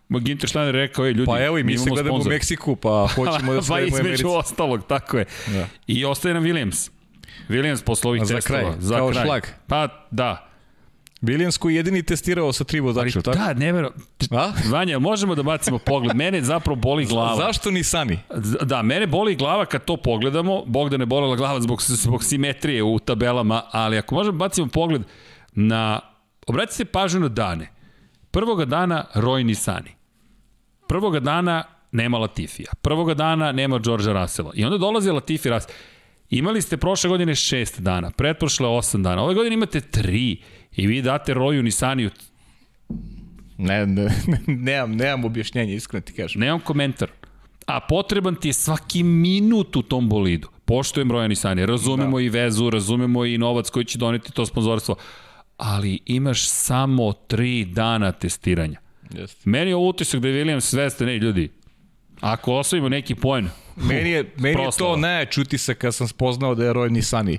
Ginter 0.09 0.49
Steiner 0.49 0.75
rekao, 0.75 1.05
je 1.05 1.13
ljudi, 1.13 1.25
pa 1.25 1.43
evo 1.43 1.57
i 1.57 1.63
mi, 1.63 1.71
mi 1.71 1.77
se 1.77 1.89
gledamo 1.89 2.15
sponsor. 2.15 2.31
u 2.31 2.33
Meksiku, 2.33 2.75
pa 2.75 3.07
hoćemo 3.15 3.53
da 3.53 3.61
pa 3.69 3.79
između 3.79 4.29
ostalog, 4.29 4.87
tako 4.87 5.17
je. 5.17 5.25
Da. 5.47 5.67
I 5.87 6.05
ostaje 6.05 6.33
nam 6.33 6.43
Williams. 6.43 6.89
Williams 7.49 7.83
posle 7.83 8.09
ovih 8.09 8.25
za 8.25 8.35
testova. 8.35 8.59
Kraj, 8.59 8.73
za 8.79 8.97
kao 8.97 9.11
kraj. 9.11 9.25
šlag. 9.25 9.43
Pa 9.67 10.07
da, 10.11 10.52
Williams 11.23 11.57
koji 11.57 11.75
jedini 11.75 12.03
testirao 12.03 12.53
sa 12.53 12.63
tri 12.63 12.79
vozača, 12.79 13.21
tako? 13.21 13.37
Da, 13.37 13.53
ne 13.53 13.71
vero. 13.71 13.91
A? 14.31 14.51
Vanja, 14.71 14.99
možemo 14.99 15.35
da 15.35 15.43
bacimo 15.43 15.79
pogled. 15.79 16.15
Mene 16.15 16.41
zapravo 16.41 16.75
boli 16.75 17.05
glava. 17.05 17.35
Zašto 17.35 17.71
ni 17.71 17.83
sani? 17.83 18.19
Da, 18.61 18.81
mene 18.81 19.07
boli 19.07 19.35
glava 19.35 19.65
kad 19.65 19.85
to 19.85 19.97
pogledamo. 19.97 20.63
Bog 20.65 20.89
da 20.89 20.97
ne 20.97 21.05
bolela 21.05 21.35
glava 21.35 21.61
zbog, 21.61 21.81
zbog 21.81 22.23
simetrije 22.23 22.83
u 22.83 22.99
tabelama, 22.99 23.61
ali 23.71 23.97
ako 23.97 24.15
možemo 24.15 24.37
bacimo 24.37 24.67
pogled 24.67 25.01
na... 25.51 25.99
Obratite 26.47 26.75
se 26.75 26.85
pažnju 26.85 27.19
na 27.19 27.29
dane. 27.29 27.69
Prvoga 28.31 28.65
dana 28.65 29.05
Roy 29.15 29.43
Nisani. 29.43 29.91
Prvoga 30.87 31.19
dana 31.19 31.63
nema 31.91 32.17
Latifija. 32.17 32.71
Prvoga 32.81 33.13
dana 33.13 33.51
nema 33.51 33.79
Georgea 33.79 34.21
Russella. 34.21 34.51
I 34.53 34.65
onda 34.65 34.77
dolazi 34.77 35.11
Latifi 35.11 35.49
Russell. 35.49 35.73
Imali 36.29 36.61
ste 36.61 36.77
prošle 36.77 37.09
godine 37.09 37.35
šest 37.35 37.79
dana, 37.79 38.11
pretprošle 38.11 38.67
osam 38.67 39.03
dana, 39.03 39.23
ove 39.23 39.33
godine 39.33 39.53
imate 39.53 39.81
tri 39.81 40.37
i 40.75 40.87
vi 40.87 41.01
date 41.01 41.33
Roju 41.33 41.63
Nisaniju 41.63 42.09
Ne, 43.57 43.85
ne, 43.85 44.09
nemam, 44.47 44.95
nemam 44.95 45.25
objašnjenje, 45.25 45.75
iskreno 45.75 46.01
ti 46.01 46.13
kažem. 46.13 46.41
Nemam 46.41 46.59
komentar. 46.59 47.09
A 47.67 47.79
potreban 47.79 48.35
ti 48.35 48.49
je 48.49 48.53
svaki 48.53 49.03
minut 49.03 49.75
u 49.75 49.81
tom 49.81 50.09
bolidu. 50.09 50.47
Poštujem 50.65 51.11
Roja 51.11 51.27
Nisani, 51.27 51.65
razumemo 51.65 52.17
da. 52.17 52.23
i 52.23 52.29
vezu, 52.29 52.69
razumemo 52.69 53.25
i 53.25 53.37
novac 53.37 53.69
koji 53.69 53.85
će 53.85 53.97
doneti 53.97 54.31
to 54.31 54.45
sponzorstvo. 54.45 54.95
Ali 55.57 55.99
imaš 56.05 56.49
samo 56.49 57.13
tri 57.13 57.65
dana 57.65 58.11
testiranja. 58.11 58.79
Jeste. 59.13 59.49
Meni 59.49 59.71
je 59.71 59.75
utisak 59.75 60.21
da 60.21 60.27
je 60.27 60.45
William 60.45 60.59
sveste, 60.59 61.05
ne 61.05 61.17
ljudi, 61.17 61.51
ako 62.19 62.53
osvojimo 62.53 62.89
neki 62.89 63.15
poen, 63.15 63.49
meni 63.75 64.09
je, 64.09 64.33
meni 64.37 64.61
je 64.61 64.69
to 64.77 64.97
najjač 64.97 65.37
utisak 65.37 65.77
kad 65.77 65.95
sam 65.95 66.07
spoznao 66.07 66.55
da 66.55 66.65
je 66.65 66.73
Roy 66.73 66.89
Nisani 66.89 67.37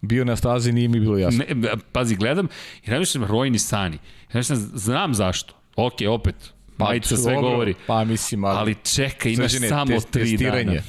bio 0.00 0.24
na 0.24 0.36
stazi, 0.36 0.72
nije 0.72 0.88
mi 0.88 1.00
bilo 1.00 1.18
jasno. 1.18 1.44
Ne, 1.54 1.68
pazi, 1.92 2.16
gledam 2.16 2.48
i 2.84 2.90
Roy 2.90 3.50
Nisani. 3.50 3.98
Ja 4.32 4.38
mislim, 4.38 4.58
znam 4.74 5.14
zašto. 5.14 5.54
Ok, 5.76 5.94
opet, 6.08 6.34
pa, 6.76 6.84
majica 6.84 7.16
sve 7.16 7.34
dobro, 7.34 7.50
govori. 7.50 7.74
Pa 7.86 8.04
mislim, 8.04 8.44
ali, 8.44 8.58
ali 8.58 8.76
čekaj, 8.94 9.32
imaš 9.32 9.50
Sređene, 9.50 9.68
samo 9.68 9.92
test, 9.92 10.10
tri 10.10 10.30
testiranje. 10.30 10.64
dana. 10.64 10.82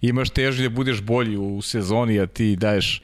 Imaš 0.00 0.30
težnje 0.30 0.68
da 0.68 0.74
budeš 0.74 1.00
bolji 1.00 1.36
u 1.36 1.62
sezoni, 1.62 2.20
a 2.20 2.26
ti 2.26 2.56
daješ 2.56 3.02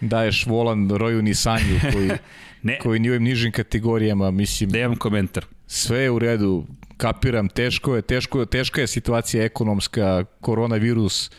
daješ 0.00 0.46
volan 0.46 0.90
Roju 0.90 1.22
Nisaniju 1.22 1.80
koji, 1.92 2.10
ne. 2.62 2.78
koji 2.78 3.00
ni 3.00 3.10
u 3.10 3.12
ovim 3.12 3.22
nižim 3.22 3.52
kategorijama, 3.52 4.30
mislim... 4.30 4.70
Nemam 4.70 4.96
komentar. 4.96 5.44
Sve 5.66 5.98
je 5.98 6.10
u 6.10 6.18
redu, 6.18 6.66
kapiram, 6.96 7.48
teško 7.48 7.96
je, 7.96 8.02
teško, 8.02 8.44
teška 8.44 8.80
je 8.80 8.86
situacija 8.86 9.44
ekonomska, 9.44 10.24
koronavirus 10.40 11.30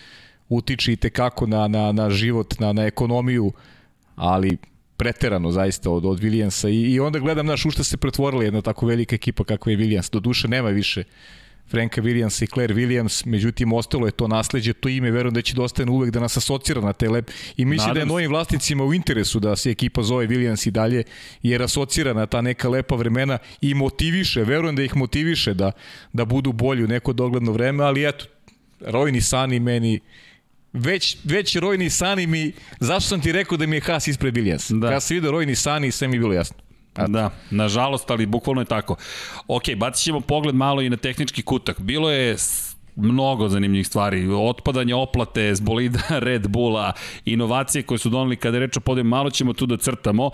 utiče 0.50 0.94
i 0.94 0.96
tekako 0.96 1.46
na, 1.46 1.68
na, 1.68 1.92
na 1.92 2.10
život, 2.10 2.60
na, 2.60 2.74
na 2.74 2.86
ekonomiju, 2.86 3.52
ali 4.16 4.58
preterano 4.98 5.52
zaista 5.52 5.90
od, 5.90 6.06
od 6.06 6.20
Williamsa 6.20 6.70
i, 6.70 6.94
i 6.94 7.00
onda 7.00 7.20
gledam 7.20 7.46
naš 7.46 7.66
u 7.66 7.72
šta 7.72 7.84
se 7.84 7.98
pretvorila 7.98 8.44
jedna 8.44 8.62
tako 8.62 8.86
velika 8.86 9.16
ekipa 9.16 9.44
kakva 9.44 9.72
je 9.72 9.78
Williams. 9.78 10.12
Do 10.12 10.20
duše 10.20 10.48
nema 10.48 10.70
više 10.70 11.04
Franka 11.70 12.02
Williamsa 12.02 12.44
i 12.44 12.48
Claire 12.48 12.76
Williams, 12.76 13.26
međutim 13.26 13.74
ostalo 13.74 14.06
je 14.06 14.12
to 14.12 14.28
nasleđe, 14.28 14.74
to 14.74 14.90
ime, 14.90 15.12
verujem 15.12 15.34
da 15.34 15.42
će 15.42 15.56
da 15.56 15.64
ostane 15.64 15.92
uvek 15.92 16.12
da 16.12 16.20
nas 16.20 16.38
asocira 16.38 16.82
na 16.82 16.94
te 16.94 17.10
lep. 17.10 17.30
I 17.58 17.66
mislim 17.66 17.88
Nadam 17.88 17.94
da 17.94 18.00
je 18.00 18.06
novim 18.06 18.32
vlasnicima 18.32 18.84
u 18.84 18.94
interesu 18.94 19.40
da 19.40 19.56
se 19.56 19.72
ekipa 19.72 20.04
zove 20.04 20.28
Williams 20.28 20.68
i 20.68 20.72
dalje, 20.72 21.04
jer 21.44 21.64
asocira 21.64 22.14
na 22.14 22.26
ta 22.26 22.42
neka 22.42 22.70
lepa 22.70 22.96
vremena 22.96 23.38
i 23.62 23.74
motiviše, 23.74 24.44
verujem 24.44 24.76
da 24.76 24.84
ih 24.84 24.96
motiviše 24.96 25.54
da, 25.54 25.72
da 26.14 26.26
budu 26.26 26.52
bolji 26.52 26.84
u 26.84 26.88
neko 26.88 27.14
dogledno 27.14 27.52
vreme, 27.52 27.84
ali 27.84 28.08
eto, 28.08 28.26
Rojni 28.80 29.22
Sani 29.22 29.60
meni 29.60 30.00
već, 30.74 31.18
već 31.24 31.56
Rojni 31.56 31.90
Sani 31.90 32.28
mi, 32.28 32.52
zašto 32.80 33.10
sam 33.10 33.22
ti 33.22 33.32
rekao 33.32 33.58
da 33.58 33.66
mi 33.66 33.76
je 33.76 33.82
Haas 33.82 34.08
ispred 34.08 34.34
Williams? 34.34 34.80
Da. 34.80 34.88
Kada 34.88 35.00
se 35.00 35.14
vidio 35.14 35.32
Rojni 35.32 35.56
Sani, 35.56 35.92
sve 35.92 36.08
mi 36.08 36.16
je 36.16 36.20
bilo 36.20 36.34
jasno. 36.34 36.58
Eto. 36.98 37.08
Da, 37.08 37.32
nažalost, 37.52 38.12
ali 38.12 38.26
bukvalno 38.26 38.62
je 38.62 38.66
tako. 38.66 38.96
Ok, 39.48 39.64
bacit 39.78 40.04
ćemo 40.04 40.20
pogled 40.20 40.56
malo 40.56 40.82
i 40.82 40.90
na 40.90 40.98
tehnički 40.98 41.42
kutak. 41.42 41.82
Bilo 41.82 42.12
je 42.12 42.36
mnogo 42.96 43.50
zanimljivih 43.50 43.88
stvari. 43.88 44.28
Otpadanje 44.32 44.96
oplate 44.96 45.56
s 45.56 45.62
bolida 45.62 46.02
Red 46.28 46.48
Bulla, 46.48 46.94
inovacije 47.26 47.84
koje 47.84 47.98
su 47.98 48.10
doneli 48.10 48.36
kada 48.36 48.58
je 48.58 48.60
reč 48.60 48.78
o 48.78 48.80
podiju, 48.80 49.04
malo 49.04 49.30
ćemo 49.30 49.54
tu 49.54 49.66
da 49.66 49.78
crtamo. 49.78 50.32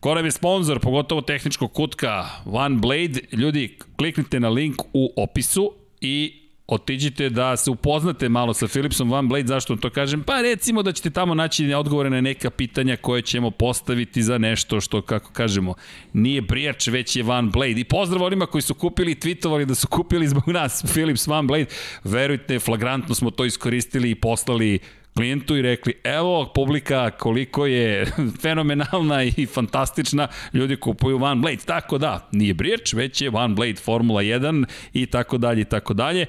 Ko 0.00 0.14
nam 0.14 0.24
je 0.24 0.30
sponsor, 0.30 0.80
pogotovo 0.80 1.20
tehničkog 1.20 1.72
kutka 1.72 2.26
One 2.44 2.76
Blade, 2.76 3.20
ljudi, 3.32 3.78
kliknite 3.96 4.40
na 4.40 4.48
link 4.48 4.76
u 4.92 5.12
opisu 5.16 5.72
i 6.00 6.41
otiđite 6.66 7.30
da 7.30 7.56
se 7.56 7.70
upoznate 7.70 8.28
malo 8.28 8.54
sa 8.54 8.66
Philipsom 8.66 9.10
Van 9.10 9.28
Blade, 9.28 9.46
zašto 9.46 9.76
to 9.76 9.90
kažem? 9.90 10.22
Pa 10.22 10.40
recimo 10.40 10.82
da 10.82 10.92
ćete 10.92 11.10
tamo 11.10 11.34
naći 11.34 11.74
odgovore 11.74 12.10
na 12.10 12.20
neka 12.20 12.50
pitanja 12.50 12.96
koje 12.96 13.22
ćemo 13.22 13.50
postaviti 13.50 14.22
za 14.22 14.38
nešto 14.38 14.80
što, 14.80 15.02
kako 15.02 15.32
kažemo, 15.32 15.74
nije 16.12 16.40
Brijač, 16.40 16.86
već 16.86 17.16
je 17.16 17.22
Van 17.22 17.50
Blade. 17.50 17.80
I 17.80 17.84
pozdrav 17.84 18.22
onima 18.22 18.46
koji 18.46 18.62
su 18.62 18.74
kupili 18.74 19.12
i 19.12 19.16
tweetovali 19.16 19.64
da 19.64 19.74
su 19.74 19.88
kupili 19.88 20.28
zbog 20.28 20.48
nas 20.48 20.84
Philips 20.92 21.26
Van 21.26 21.46
Blade. 21.46 21.66
Verujte, 22.04 22.58
flagrantno 22.58 23.14
smo 23.14 23.30
to 23.30 23.44
iskoristili 23.44 24.10
i 24.10 24.14
poslali 24.14 24.78
klijentu 25.14 25.56
i 25.56 25.62
rekli, 25.62 25.94
evo 26.04 26.52
publika 26.54 27.10
koliko 27.10 27.66
je 27.66 28.06
fenomenalna 28.42 29.24
i 29.24 29.46
fantastična, 29.46 30.28
ljudi 30.52 30.76
kupuju 30.76 31.22
One 31.22 31.40
Blade, 31.40 31.62
tako 31.66 31.98
da, 31.98 32.28
nije 32.32 32.54
Brijeć, 32.54 32.92
već 32.92 33.22
je 33.22 33.30
One 33.30 33.54
Blade 33.54 33.74
Formula 33.74 34.22
1 34.22 34.64
i 34.92 35.06
tako 35.06 35.38
dalje 35.38 35.60
i 35.60 35.64
tako 35.64 35.94
dalje. 35.94 36.26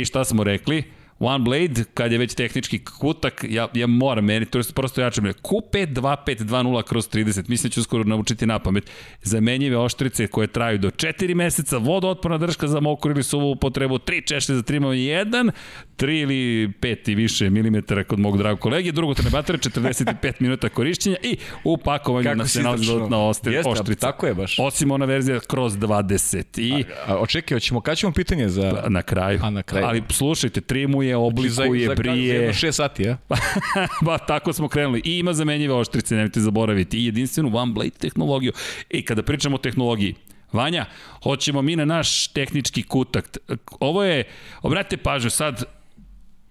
I 0.00 0.04
šta 0.04 0.24
smo 0.24 0.44
rekli? 0.44 0.82
One 1.18 1.44
Blade, 1.44 1.84
kad 1.94 2.12
je 2.12 2.18
već 2.18 2.34
tehnički 2.34 2.84
kutak, 2.84 3.44
ja, 3.48 3.68
ja 3.74 3.86
moram 3.86 4.24
meni, 4.24 4.46
to 4.46 4.58
je 4.58 4.64
prosto 4.74 5.00
jače 5.00 5.20
me. 5.20 5.32
Q52520 5.32 6.82
kroz 6.82 7.08
30, 7.08 7.48
mislim 7.48 7.68
da 7.68 7.74
ću 7.74 7.82
skoro 7.82 8.04
naučiti 8.04 8.46
na 8.46 8.58
pamet. 8.58 8.90
Zamenjive 9.22 9.78
oštrice 9.78 10.26
koje 10.26 10.46
traju 10.46 10.78
do 10.78 10.90
4 10.90 11.34
meseca, 11.34 11.78
vodootporna 11.78 12.38
drška 12.38 12.68
za 12.68 12.80
mokru 12.80 13.10
ili 13.10 13.22
suvu 13.22 13.50
upotrebu, 13.50 13.98
3 13.98 14.26
češlje 14.26 14.54
za 14.54 14.62
trimanje 14.62 14.96
1, 14.96 15.50
3 15.96 16.22
ili 16.22 16.68
5 16.80 17.10
i 17.10 17.14
više 17.14 17.50
milimetara 17.50 18.04
kod 18.04 18.18
mog 18.18 18.38
dragog 18.38 18.60
kolege, 18.60 18.92
drugotrne 18.92 19.30
batere, 19.30 19.58
45 19.58 20.32
minuta 20.38 20.68
korišćenja 20.68 21.16
i 21.22 21.36
u 21.64 21.76
pakovanju 21.76 22.24
Kako 22.24 22.36
na 22.36 22.46
se 22.46 22.62
nalazi 22.62 22.86
dodatna 22.86 23.18
oštrica. 23.66 24.06
Tako 24.06 24.26
je 24.26 24.34
baš. 24.34 24.56
Osim 24.58 24.90
ona 24.90 25.04
verzija 25.04 25.40
kroz 25.40 25.72
20. 25.72 26.60
I, 26.60 26.84
a, 27.06 27.12
a 27.12 27.18
očekaj, 27.18 27.60
ćemo, 27.60 27.80
kada 27.80 27.94
ćemo 27.94 28.12
pitanje 28.12 28.48
za... 28.48 28.84
Na 28.88 29.02
kraju. 29.02 29.40
A, 29.42 29.50
na 29.50 29.62
kraju. 29.62 29.86
Ali 29.86 30.02
slušajte, 30.10 30.60
trimuje 30.60 31.03
menjuje, 31.04 31.16
oblikuje, 31.16 31.50
znači, 31.50 31.84
za, 31.86 31.94
brije. 31.94 32.52
Za 32.52 32.66
6 32.66 32.72
sati, 32.72 33.02
ja? 33.02 33.16
ba, 34.06 34.18
tako 34.18 34.52
smo 34.52 34.68
krenuli. 34.68 35.02
I 35.04 35.18
ima 35.18 35.32
zamenjive 35.32 35.74
oštrice, 35.74 36.14
nemojte 36.14 36.40
zaboraviti. 36.40 36.98
I 36.98 37.04
jedinstvenu 37.04 37.56
One 37.56 37.72
Blade 37.72 37.90
tehnologiju. 37.90 38.52
I 38.90 39.04
kada 39.04 39.22
pričamo 39.22 39.54
o 39.54 39.58
tehnologiji, 39.58 40.14
Vanja, 40.52 40.86
hoćemo 41.22 41.62
mi 41.62 41.76
na 41.76 41.84
naš 41.84 42.28
tehnički 42.28 42.82
kutak. 42.82 43.38
Ovo 43.80 44.04
je, 44.04 44.24
obratite 44.62 45.02
pažnju, 45.02 45.30
sad, 45.30 45.64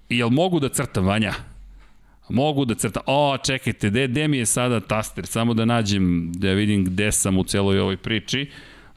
jel 0.10 0.30
mogu 0.30 0.60
da 0.60 0.70
crtam, 0.70 1.06
Vanja? 1.06 1.34
Mogu 2.30 2.66
da 2.66 2.76
crtam. 2.76 3.04
O, 3.06 3.38
čekajte, 3.38 3.90
gde, 3.90 4.08
gde 4.08 4.28
mi 4.28 4.38
je 4.38 4.46
sada 4.46 4.80
taster? 4.80 5.26
Samo 5.26 5.54
da 5.54 5.66
nađem, 5.66 6.32
da 6.36 6.52
vidim 6.52 6.86
gde 6.86 7.12
sam 7.12 7.38
u 7.38 7.44
celoj 7.44 7.80
ovoj 7.80 7.98
priči. 7.98 8.50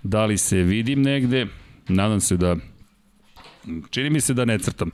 Da 0.03 0.25
li 0.27 0.39
se 0.39 0.57
vidim 0.57 1.03
negde? 1.03 1.47
Nadam 1.89 2.21
se 2.21 2.37
da... 2.37 2.57
Čini 3.91 4.11
mi 4.11 4.21
se 4.21 4.35
da 4.35 4.45
ne 4.45 4.59
crtam. 4.59 4.91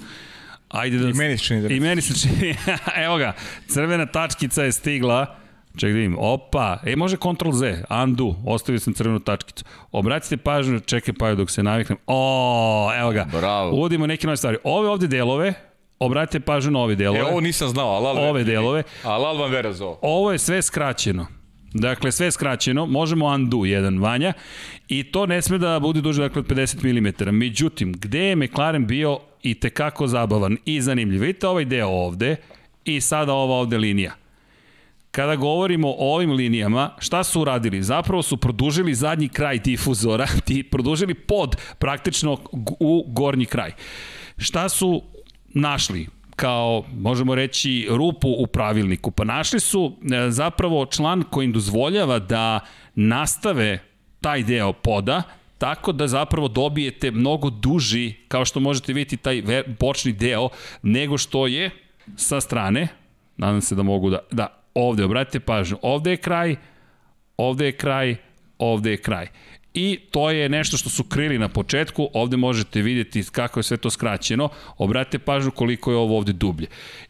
Ajde 0.73 0.99
da... 0.99 1.09
I 1.09 1.13
meni 1.13 1.39
se 1.39 1.45
čini 1.45 1.63
da... 1.63 1.69
I 1.69 1.81
meni 1.81 2.03
se 2.03 2.21
čini. 2.21 2.57
Evo 3.05 3.17
ga, 3.17 3.33
crvena 3.69 4.07
tačkica 4.07 4.65
je 4.65 4.73
stigla. 4.73 5.37
Ček 5.77 5.93
da 5.93 5.97
vidim. 5.97 6.17
Opa, 6.19 6.79
e 6.87 6.97
može 6.97 7.17
Ctrl 7.17 7.53
Z, 7.53 7.85
undo, 8.03 8.35
ostavio 8.47 8.81
sam 8.81 8.95
crvenu 8.95 9.21
tačkicu. 9.21 9.65
Obratite 9.93 10.37
pažnju, 10.37 10.81
čekaj 10.81 11.15
pa 11.15 11.35
dok 11.35 11.51
se 11.51 11.63
naviknem. 11.63 11.99
O, 12.07 12.91
evo 13.01 13.13
ga. 13.13 13.27
Bravo. 13.33 13.71
Uvodimo 13.71 14.07
neke 14.07 14.27
nove 14.27 14.37
stvari. 14.37 14.57
Ove 14.65 14.89
ovde 14.89 15.07
delove, 15.07 15.55
obratite 15.99 16.41
pažnju 16.41 16.71
na 16.71 16.79
ove 16.79 16.95
delove. 16.95 17.21
E, 17.21 17.25
ovo 17.25 17.41
nisam 17.41 17.69
znao, 17.69 17.89
ali 17.89 18.21
Ove 18.21 18.45
delove. 18.45 18.83
Ali 19.03 19.39
vam 19.39 19.51
vera 19.51 19.73
za 19.73 19.85
ovo. 19.85 19.99
Ovo 20.03 20.33
je 20.33 20.39
sve 20.39 20.63
skraćeno. 20.63 21.27
Dakle, 21.75 22.13
sve 22.13 22.31
skraćeno, 22.31 22.87
možemo 22.87 23.27
undo 23.27 23.65
jedan 23.65 23.99
vanja 23.99 24.33
i 24.89 25.05
to 25.05 25.27
ne 25.27 25.43
sme 25.43 25.59
da 25.59 25.81
bude 25.81 26.01
duže 26.01 26.23
dakle, 26.23 26.41
od 26.41 26.47
50 26.47 27.31
mm. 27.31 27.37
Međutim, 27.37 27.93
gde 27.93 28.19
je 28.19 28.37
McLaren 28.37 28.87
bio 28.87 29.19
i 29.43 29.55
tekako 29.55 30.07
zabavan 30.07 30.57
i 30.65 30.81
zanimljiv? 30.81 31.21
Vidite 31.21 31.49
ovaj 31.49 31.65
deo 31.65 31.89
ovde 31.89 32.37
i 32.85 33.01
sada 33.01 33.33
ova 33.33 33.55
ovde 33.55 33.79
linija. 33.79 34.15
Kada 35.11 35.37
govorimo 35.37 35.89
o 35.89 36.15
ovim 36.15 36.33
linijama, 36.33 36.91
šta 36.99 37.25
su 37.25 37.41
uradili? 37.41 37.83
Zapravo 37.83 38.23
su 38.23 38.37
produžili 38.37 38.95
zadnji 38.95 39.29
kraj 39.29 39.59
difuzora, 39.59 40.27
i 40.49 40.63
produžili 40.63 41.15
pod 41.15 41.57
praktično 41.79 42.39
u 42.81 43.05
gornji 43.09 43.47
kraj. 43.47 43.73
Šta 44.37 44.69
su 44.69 45.03
našli? 45.49 46.09
kao, 46.37 46.85
možemo 46.97 47.35
reći, 47.35 47.87
rupu 47.91 48.29
u 48.39 48.47
pravilniku. 48.47 49.11
Pa 49.11 49.25
našli 49.25 49.61
su 49.61 49.93
e, 50.03 50.31
zapravo 50.31 50.87
član 50.87 51.23
koji 51.31 51.45
im 51.45 51.53
dozvoljava 51.53 52.19
da 52.19 52.61
nastave 52.95 53.79
taj 54.21 54.43
deo 54.43 54.73
poda, 54.73 55.23
tako 55.63 55.93
da 55.93 56.09
zapravo 56.09 56.49
dobijete 56.49 57.11
mnogo 57.11 57.51
duži, 57.51 58.15
kao 58.29 58.45
što 58.45 58.61
možete 58.61 58.93
vidjeti, 58.93 59.17
taj 59.17 59.43
bočni 59.81 60.13
deo, 60.13 60.49
nego 60.83 61.19
što 61.19 61.47
je 61.47 61.71
sa 62.17 62.41
strane, 62.41 62.89
nadam 63.37 63.61
se 63.61 63.75
da 63.75 63.83
mogu 63.83 64.11
da, 64.11 64.19
da 64.31 64.47
ovde, 64.75 65.05
obratite 65.05 65.41
pažnju, 65.41 65.79
ovde 65.83 66.11
je 66.11 66.17
kraj, 66.17 66.57
ovde 67.37 67.67
je 67.67 67.77
kraj, 67.77 68.17
ovde 68.59 68.91
je 68.91 68.97
kraj. 68.97 69.29
I 69.75 69.99
to 70.11 70.31
je 70.31 70.49
nešto 70.49 70.77
što 70.77 70.91
su 70.91 71.05
krili 71.05 71.39
na 71.39 71.49
početku, 71.49 72.09
ovde 72.15 72.37
možete 72.37 72.83
vidjeti 72.83 73.25
kako 73.33 73.61
je 73.61 73.65
sve 73.65 73.77
to 73.77 73.91
skraćeno, 73.91 74.49
obratite 74.79 75.19
pažnju 75.19 75.51
koliko 75.51 75.91
je 75.91 75.97
ovo 75.97 76.17
ovde 76.17 76.33
dublje. 76.33 76.67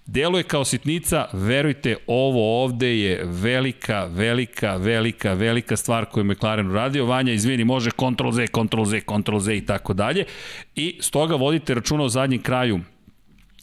Delo 0.06 0.38
je 0.38 0.44
kao 0.44 0.64
sitnica, 0.64 1.26
verujte, 1.32 1.96
ovo 2.06 2.64
ovde 2.64 2.98
je 2.98 3.24
velika, 3.24 4.04
velika, 4.04 4.76
velika, 4.76 5.32
velika 5.32 5.76
stvar 5.76 6.04
koju 6.04 6.24
je 6.24 6.30
McLaren 6.30 6.70
uradio. 6.70 7.06
Vanja, 7.06 7.32
izvini, 7.32 7.64
može 7.64 7.90
Ctrl 7.90 8.30
Z, 8.30 8.46
Ctrl 8.46 8.84
Z, 8.84 9.00
Ctrl 9.00 9.38
Z 9.38 9.56
i 9.56 9.66
tako 9.66 9.94
dalje. 9.94 10.24
I 10.74 10.98
stoga 11.00 11.34
vodite 11.34 11.74
računa 11.74 12.04
o 12.04 12.08
zadnjem 12.08 12.42
kraju 12.42 12.80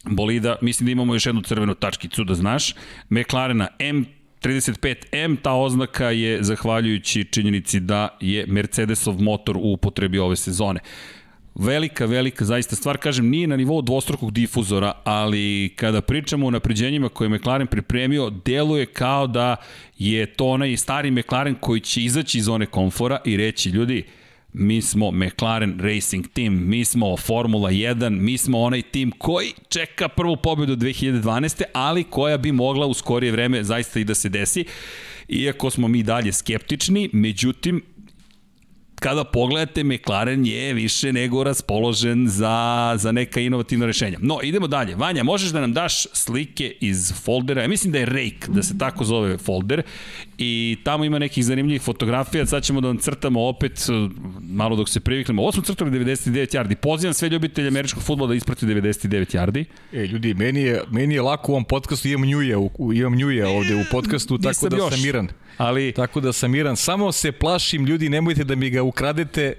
bolida, 0.03 0.55
mislim 0.61 0.85
da 0.85 0.91
imamo 0.91 1.13
još 1.13 1.25
jednu 1.25 1.41
crvenu 1.41 1.75
tačkicu 1.75 2.23
da 2.23 2.35
znaš, 2.35 2.75
McLarena 3.09 3.67
M 3.79 4.05
35M, 4.41 5.37
ta 5.41 5.53
oznaka 5.53 6.09
je 6.09 6.43
zahvaljujući 6.43 7.23
činjenici 7.23 7.79
da 7.79 8.17
je 8.21 8.45
Mercedesov 8.47 9.21
motor 9.21 9.57
u 9.57 9.71
upotrebi 9.73 10.19
ove 10.19 10.35
sezone. 10.35 10.79
Velika, 11.55 12.05
velika 12.05 12.45
zaista 12.45 12.75
stvar, 12.75 12.97
kažem, 12.97 13.29
nije 13.29 13.47
na 13.47 13.57
nivou 13.57 13.81
dvostrukog 13.81 14.31
difuzora, 14.31 14.93
ali 15.03 15.73
kada 15.75 16.01
pričamo 16.01 16.47
o 16.47 16.51
napređenjima 16.51 17.09
koje 17.09 17.25
je 17.25 17.29
McLaren 17.29 17.67
pripremio, 17.67 18.29
deluje 18.45 18.85
kao 18.85 19.27
da 19.27 19.55
je 19.97 20.25
to 20.25 20.47
onaj 20.47 20.77
stari 20.77 21.11
McLaren 21.11 21.55
koji 21.55 21.81
će 21.81 22.01
izaći 22.01 22.37
iz 22.37 22.45
zone 22.45 22.65
komfora 22.65 23.19
i 23.25 23.37
reći, 23.37 23.69
ljudi, 23.69 24.03
mi 24.53 24.81
smo 24.81 25.11
McLaren 25.11 25.79
Racing 25.79 26.27
Team, 26.27 26.67
mi 26.67 26.85
smo 26.85 27.17
Formula 27.17 27.71
1, 27.71 28.09
mi 28.09 28.37
smo 28.37 28.59
onaj 28.59 28.81
tim 28.81 29.11
koji 29.11 29.53
čeka 29.69 30.07
prvu 30.07 30.37
pobedu 30.37 30.75
2012. 30.75 31.63
ali 31.73 32.03
koja 32.03 32.37
bi 32.37 32.51
mogla 32.51 32.85
u 32.85 32.93
skorije 32.93 33.31
vreme 33.31 33.63
zaista 33.63 33.99
i 33.99 34.03
da 34.03 34.15
se 34.15 34.29
desi. 34.29 34.65
Iako 35.27 35.69
smo 35.69 35.87
mi 35.87 36.03
dalje 36.03 36.31
skeptični, 36.31 37.09
međutim, 37.13 37.81
kada 38.99 39.23
pogledate, 39.23 39.83
McLaren 39.83 40.45
je 40.45 40.73
više 40.73 41.13
nego 41.13 41.43
raspoložen 41.43 42.27
za, 42.27 42.93
za 42.97 43.11
neka 43.11 43.39
inovativna 43.39 43.85
rešenja. 43.85 44.17
No, 44.21 44.39
idemo 44.43 44.67
dalje. 44.67 44.95
Vanja, 44.95 45.23
možeš 45.23 45.49
da 45.49 45.61
nam 45.61 45.73
daš 45.73 46.07
slike 46.13 46.73
iz 46.79 47.13
foldera, 47.23 47.61
ja 47.61 47.67
mislim 47.67 47.91
da 47.91 47.99
je 47.99 48.05
Rake, 48.05 48.47
da 48.47 48.63
se 48.63 48.77
tako 48.77 49.03
zove 49.03 49.37
folder, 49.37 49.81
i 50.37 50.77
tamo 50.83 51.05
ima 51.05 51.19
nekih 51.19 51.45
zanimljivih 51.45 51.81
fotografija, 51.81 52.45
sad 52.45 52.63
ćemo 52.63 52.81
da 52.81 52.87
vam 52.87 52.97
crtamo 52.97 53.47
opet, 53.47 53.87
malo 54.41 54.75
dok 54.75 54.89
se 54.89 54.99
priviknemo. 54.99 55.41
Ovo 55.41 55.51
smo 55.51 55.63
crtali 55.63 55.91
99 55.91 56.55
yardi. 56.55 56.75
Pozivam 56.75 57.13
sve 57.13 57.29
ljubitelje 57.29 57.67
američkog 57.67 58.03
futbola 58.03 58.27
da 58.27 58.35
isprati 58.35 58.65
99 58.65 59.35
yardi. 59.35 59.65
E, 59.93 60.05
ljudi, 60.05 60.33
meni 60.33 60.61
je, 60.61 60.83
meni 60.91 61.15
je 61.15 61.21
lako 61.21 61.51
u 61.51 61.55
ovom 61.55 61.65
podcastu, 61.65 62.07
imam 62.07 62.29
njuje, 62.29 62.55
imam 62.95 63.15
njuje 63.15 63.47
ovde 63.47 63.75
u 63.75 63.83
podcastu, 63.91 64.37
tako 64.37 64.69
da 64.69 64.77
još. 64.77 64.93
sam 64.93 65.01
miran. 65.01 65.27
Ali... 65.59 65.91
Tako 65.91 66.19
da 66.19 66.33
sam 66.33 66.51
miran. 66.51 66.75
Samo 66.75 67.11
se 67.11 67.31
plašim, 67.31 67.85
ljudi, 67.85 68.09
nemojte 68.09 68.43
da 68.43 68.55
mi 68.55 68.69
ga 68.69 68.83
ukradete 68.83 69.55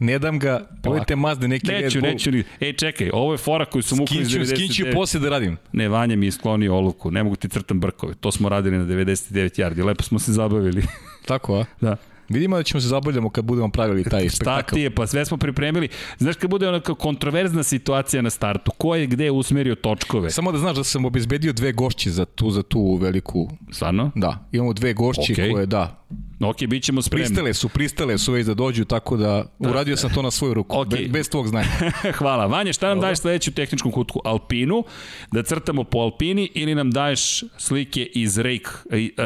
Ne 0.00 0.18
dam 0.18 0.38
ga, 0.38 0.66
pojete 0.82 1.16
mazde 1.16 1.48
neki 1.48 1.66
neću, 1.66 2.00
Red. 2.00 2.12
Neću, 2.12 2.30
neću. 2.30 2.48
E, 2.60 2.72
čekaj, 2.72 3.10
ovo 3.12 3.32
je 3.32 3.38
fora 3.38 3.64
koju 3.64 3.82
su 3.82 3.96
muku 3.96 4.14
iz 4.14 4.28
99. 4.28 4.54
Skinću 4.54 4.84
posle 4.94 5.20
da 5.20 5.28
radim. 5.28 5.56
Ne, 5.72 5.88
Vanja 5.88 6.16
mi 6.16 6.26
je 6.26 6.32
sklonio 6.32 6.76
olovku, 6.76 7.10
ne 7.10 7.22
mogu 7.22 7.36
ti 7.36 7.48
crtam 7.48 7.80
brkove. 7.80 8.14
To 8.14 8.32
smo 8.32 8.48
radili 8.48 8.78
na 8.78 8.84
99 8.84 9.60
yardi, 9.60 9.84
lepo 9.84 10.02
smo 10.02 10.18
se 10.18 10.32
zabavili. 10.32 10.82
Tako, 11.26 11.58
a? 11.58 11.64
Da. 11.80 11.96
Vidimo 12.30 12.56
da 12.56 12.62
ćemo 12.62 12.80
se 12.80 12.88
zabavljamo 12.88 13.30
kad 13.30 13.44
budemo 13.44 13.68
pravili 13.68 14.04
taj 14.04 14.28
spektakl. 14.28 14.60
Šta 14.60 14.74
ti 14.74 14.80
je, 14.80 14.94
pa 14.94 15.06
sve 15.06 15.24
smo 15.24 15.36
pripremili. 15.36 15.88
Znaš 16.18 16.36
kad 16.36 16.50
bude 16.50 16.68
onaka 16.68 16.94
kontroverzna 16.94 17.62
situacija 17.62 18.22
na 18.22 18.30
startu, 18.30 18.70
ko 18.78 18.94
je 18.94 19.06
gde 19.06 19.30
usmerio 19.30 19.74
točkove? 19.74 20.30
Samo 20.30 20.52
da 20.52 20.58
znaš 20.58 20.76
da 20.76 20.84
sam 20.84 21.04
obezbedio 21.04 21.52
dve 21.52 21.72
gošće 21.72 22.10
za 22.10 22.24
tu, 22.24 22.50
za 22.50 22.62
tu 22.62 22.94
veliku... 22.94 23.50
Stvarno? 23.72 24.10
Da, 24.14 24.48
imamo 24.52 24.72
dve 24.72 24.92
gošće 24.92 25.34
okay. 25.34 25.52
koje, 25.52 25.66
da, 25.66 25.99
Ok, 26.40 26.56
bit 26.66 26.82
ćemo 26.82 27.02
spremni. 27.02 27.26
Pristale 27.26 27.54
su, 27.54 27.68
pristale 27.68 28.18
su 28.18 28.32
već 28.32 28.46
da 28.46 28.54
dođu, 28.54 28.84
tako 28.84 29.16
da 29.16 29.44
uradio 29.58 29.96
sam 29.96 30.10
to 30.14 30.22
na 30.22 30.30
svoju 30.30 30.54
ruku, 30.54 30.76
okay. 30.76 30.90
bez, 30.90 31.10
bez 31.10 31.30
tvog 31.30 31.48
znanja. 31.48 31.68
Hvala. 32.18 32.46
Vanja, 32.46 32.72
šta 32.72 32.88
nam 32.88 32.96
Dobre. 32.96 33.06
daješ 33.06 33.18
sledeću 33.18 33.52
tehničku 33.52 33.90
kutku? 33.90 34.20
Alpinu, 34.24 34.84
da 35.32 35.42
crtamo 35.42 35.84
po 35.84 35.98
Alpini 35.98 36.50
ili 36.54 36.74
nam 36.74 36.90
daješ 36.90 37.44
slike 37.58 38.04
iz 38.04 38.38
Rejk, 38.38 38.68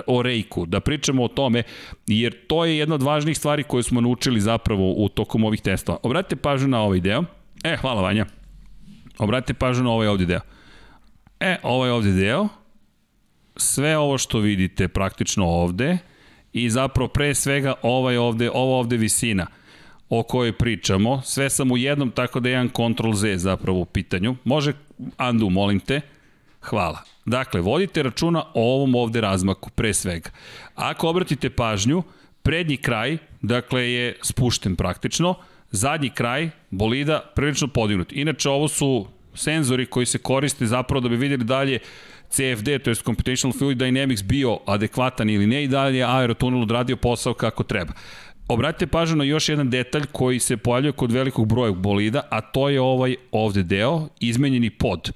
o 0.06 0.22
Rejku, 0.22 0.66
da 0.66 0.80
pričamo 0.80 1.24
o 1.24 1.28
tome, 1.28 1.62
jer 2.06 2.46
to 2.46 2.64
je 2.64 2.78
jedna 2.78 2.94
od 2.94 3.02
važnih 3.02 3.38
stvari 3.38 3.62
koje 3.62 3.82
smo 3.82 4.00
naučili 4.00 4.40
zapravo 4.40 4.92
u 4.96 5.08
tokom 5.08 5.44
ovih 5.44 5.60
testova. 5.60 5.98
Obratite 6.02 6.36
pažnju 6.36 6.68
na 6.68 6.80
ovaj 6.80 7.00
deo. 7.00 7.24
E, 7.64 7.76
hvala 7.76 8.02
Vanja. 8.02 8.26
Obratite 9.18 9.54
pažnju 9.54 9.84
na 9.84 9.90
ovaj 9.90 10.08
ovde 10.08 10.26
deo. 10.26 10.40
E, 11.40 11.56
ovaj 11.62 11.90
ovde 11.90 12.12
deo. 12.12 12.48
Sve 13.56 13.98
ovo 13.98 14.18
što 14.18 14.38
vidite 14.38 14.88
praktično 14.88 15.46
ovde, 15.46 15.98
i 16.54 16.70
zapravo 16.70 17.08
pre 17.08 17.34
svega 17.34 17.74
ovaj 17.82 18.16
ovde, 18.16 18.50
ovo 18.54 18.78
ovde 18.78 18.96
visina 18.96 19.46
o 20.08 20.22
kojoj 20.22 20.52
pričamo. 20.52 21.22
Sve 21.24 21.50
sam 21.50 21.72
u 21.72 21.76
jednom, 21.76 22.10
tako 22.10 22.40
da 22.40 22.48
je 22.48 22.52
jedan 22.52 22.68
Ctrl 22.68 23.12
Z 23.12 23.36
zapravo 23.36 23.78
u 23.78 23.84
pitanju. 23.84 24.36
Može 24.44 24.72
undo, 25.18 25.48
molim 25.48 25.80
te. 25.80 26.00
Hvala. 26.60 26.98
Dakle, 27.24 27.60
vodite 27.60 28.02
računa 28.02 28.44
o 28.54 28.74
ovom 28.74 28.94
ovde 28.94 29.20
razmaku, 29.20 29.70
pre 29.70 29.94
svega. 29.94 30.30
Ako 30.74 31.08
obratite 31.08 31.50
pažnju, 31.50 32.02
prednji 32.42 32.76
kraj, 32.76 33.18
dakle, 33.42 33.92
je 33.92 34.16
spušten 34.22 34.76
praktično, 34.76 35.34
zadnji 35.70 36.10
kraj 36.10 36.50
bolida 36.70 37.32
prilično 37.34 37.68
podignut. 37.68 38.12
Inače, 38.12 38.48
ovo 38.48 38.68
su 38.68 39.06
senzori 39.34 39.86
koji 39.86 40.06
se 40.06 40.18
koriste 40.18 40.66
zapravo 40.66 41.00
da 41.00 41.08
bi 41.08 41.16
vidjeli 41.16 41.44
dalje 41.44 41.78
CFD, 42.34 42.82
to 42.84 42.90
je 42.90 42.94
Computational 42.94 43.58
Fluid 43.58 43.78
Dynamics, 43.78 44.24
bio 44.24 44.58
adekvatan 44.66 45.30
ili 45.30 45.46
ne 45.46 45.64
i 45.64 45.68
dalje 45.68 45.98
je 45.98 46.04
aerotunel 46.04 46.62
odradio 46.62 46.96
posao 46.96 47.34
kako 47.34 47.62
treba. 47.62 47.92
Obratite 48.48 48.86
pažnju 48.86 49.16
na 49.16 49.24
još 49.24 49.48
jedan 49.48 49.70
detalj 49.70 50.02
koji 50.12 50.38
se 50.38 50.56
pojavljuje 50.56 50.92
kod 50.92 51.12
velikog 51.12 51.48
broja 51.48 51.72
bolida, 51.72 52.22
a 52.30 52.40
to 52.40 52.68
je 52.68 52.80
ovaj 52.80 53.16
ovde 53.32 53.62
deo, 53.62 54.08
izmenjeni 54.20 54.70
pod. 54.70 55.12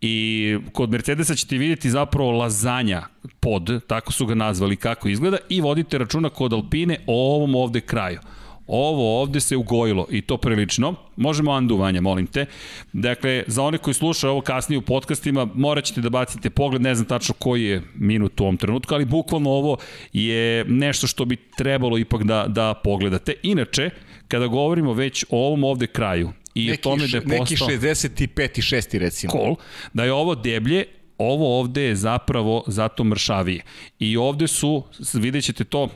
I 0.00 0.56
kod 0.72 0.90
Mercedesa 0.90 1.34
ćete 1.34 1.58
vidjeti 1.58 1.90
zapravo 1.90 2.30
lazanja 2.30 3.02
pod, 3.40 3.86
tako 3.86 4.12
su 4.12 4.26
ga 4.26 4.34
nazvali 4.34 4.76
kako 4.76 5.08
izgleda, 5.08 5.36
i 5.48 5.60
vodite 5.60 5.98
računa 5.98 6.30
kod 6.30 6.52
Alpine 6.52 6.98
o 7.06 7.34
ovom 7.36 7.54
ovde 7.54 7.80
kraju. 7.80 8.20
Ovo 8.68 9.20
ovde 9.20 9.40
se 9.40 9.56
ugojilo 9.56 10.06
i 10.10 10.20
to 10.20 10.36
prilično. 10.36 10.94
Možemo 11.16 11.52
anduvanja, 11.52 12.00
molim 12.00 12.26
te. 12.26 12.46
Dakle, 12.92 13.44
za 13.46 13.62
one 13.62 13.78
koji 13.78 13.94
slušaju 13.94 14.30
ovo 14.30 14.40
kasnije 14.40 14.78
u 14.78 14.82
podcastima, 14.82 15.48
morat 15.54 15.84
ćete 15.84 16.00
da 16.00 16.10
bacite 16.10 16.50
pogled, 16.50 16.82
ne 16.82 16.94
znam 16.94 17.08
tačno 17.08 17.34
koji 17.38 17.64
je 17.64 17.82
minut 17.94 18.40
u 18.40 18.44
ovom 18.44 18.56
trenutku, 18.56 18.94
ali 18.94 19.04
bukvalno 19.04 19.50
ovo 19.50 19.76
je 20.12 20.64
nešto 20.64 21.06
što 21.06 21.24
bi 21.24 21.36
trebalo 21.56 21.98
ipak 21.98 22.22
da, 22.22 22.44
da 22.48 22.74
pogledate. 22.84 23.34
Inače, 23.42 23.90
kada 24.28 24.46
govorimo 24.46 24.92
već 24.92 25.24
o 25.30 25.46
ovom 25.46 25.64
ovde 25.64 25.86
kraju 25.86 26.32
i 26.54 26.66
neki, 26.66 26.80
o 26.80 26.82
tome 26.82 27.06
da 27.06 27.16
je 27.16 27.38
postao... 27.38 27.68
Neki 27.68 27.86
65. 27.86 28.58
i 28.58 28.62
6. 28.62 28.98
recimo. 28.98 29.32
Cool. 29.32 29.56
Da 29.92 30.04
je 30.04 30.12
ovo 30.12 30.34
deblje, 30.34 30.84
ovo 31.18 31.60
ovde 31.60 31.82
je 31.82 31.96
zapravo 31.96 32.64
zato 32.66 33.04
mršavije. 33.04 33.62
I 33.98 34.16
ovde 34.16 34.46
su, 34.46 34.82
vidjet 35.14 35.44
ćete 35.44 35.64
to, 35.64 35.88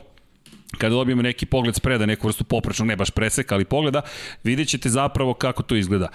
kada 0.77 0.95
dobijemo 0.95 1.21
neki 1.21 1.45
pogled 1.45 1.75
spreda, 1.75 2.05
neku 2.05 2.27
vrstu 2.27 2.43
poprečnog, 2.43 2.87
ne 2.87 2.95
baš 2.95 3.09
preseka, 3.09 3.55
ali 3.55 3.65
pogleda, 3.65 4.01
vidjet 4.43 4.67
ćete 4.67 4.89
zapravo 4.89 5.33
kako 5.33 5.63
to 5.63 5.75
izgleda. 5.75 6.07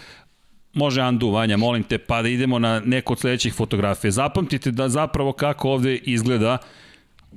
Može 0.73 1.01
Andu, 1.01 1.31
Vanja, 1.31 1.57
molim 1.57 1.83
te, 1.83 1.99
pa 1.99 2.23
da 2.23 2.29
idemo 2.29 2.59
na 2.59 2.81
neku 2.81 3.13
od 3.13 3.19
sledećih 3.19 3.55
fotografija. 3.55 4.11
Zapamtite 4.11 4.71
da 4.71 4.89
zapravo 4.89 5.33
kako 5.33 5.71
ovde 5.71 5.97
izgleda 5.97 6.59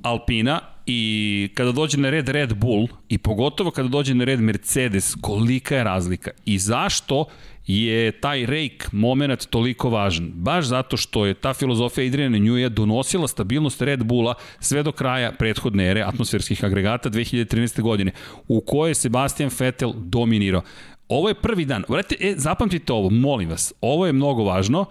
Alpina 0.02 0.60
i 0.86 1.50
kada 1.54 1.72
dođe 1.72 1.98
na 1.98 2.10
red 2.10 2.28
Red 2.28 2.54
Bull 2.54 2.88
i 3.08 3.18
pogotovo 3.18 3.70
kada 3.70 3.88
dođe 3.88 4.14
na 4.14 4.24
red 4.24 4.40
Mercedes, 4.40 5.14
kolika 5.20 5.76
je 5.76 5.84
razlika 5.84 6.30
i 6.44 6.58
zašto 6.58 7.24
je 7.66 8.12
taj 8.12 8.46
rake 8.46 8.86
moment 8.92 9.46
toliko 9.46 9.90
važan. 9.90 10.30
Baš 10.34 10.64
zato 10.64 10.96
što 10.96 11.26
je 11.26 11.34
ta 11.34 11.54
filozofija 11.54 12.06
Adriana 12.06 12.38
Newja 12.38 12.68
donosila 12.68 13.28
stabilnost 13.28 13.82
Red 13.82 14.04
Bulla 14.04 14.34
sve 14.60 14.82
do 14.82 14.92
kraja 14.92 15.32
prethodne 15.32 15.90
ere 15.90 16.02
atmosferskih 16.02 16.64
agregata 16.64 17.10
2013. 17.10 17.82
godine, 17.82 18.12
u 18.48 18.60
kojoj 18.60 18.90
je 18.90 18.94
Sebastian 18.94 19.50
Vettel 19.58 19.92
dominirao. 19.96 20.62
Ovo 21.08 21.28
je 21.28 21.34
prvi 21.34 21.64
dan. 21.64 21.84
Vrati, 21.88 22.16
e, 22.20 22.34
zapamtite 22.36 22.92
ovo, 22.92 23.10
molim 23.10 23.48
vas. 23.48 23.72
Ovo 23.80 24.06
je 24.06 24.12
mnogo 24.12 24.44
važno. 24.44 24.84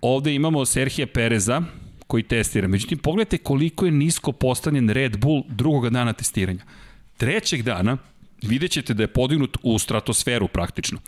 Ovde 0.00 0.34
imamo 0.34 0.64
Serhija 0.64 1.06
Pereza, 1.06 1.62
koji 2.06 2.22
testira. 2.22 2.68
Međutim, 2.68 2.98
pogledajte 2.98 3.38
koliko 3.38 3.84
je 3.84 3.92
nisko 3.92 4.32
postavljen 4.32 4.88
Red 4.88 5.16
Bull 5.18 5.42
drugog 5.48 5.90
dana 5.90 6.12
testiranja. 6.12 6.64
Trećeg 7.16 7.62
dana 7.62 7.96
vidjet 8.42 8.70
ćete 8.70 8.94
da 8.94 9.02
je 9.02 9.12
podignut 9.12 9.56
u 9.62 9.78
stratosferu 9.78 10.48
praktično 10.48 10.98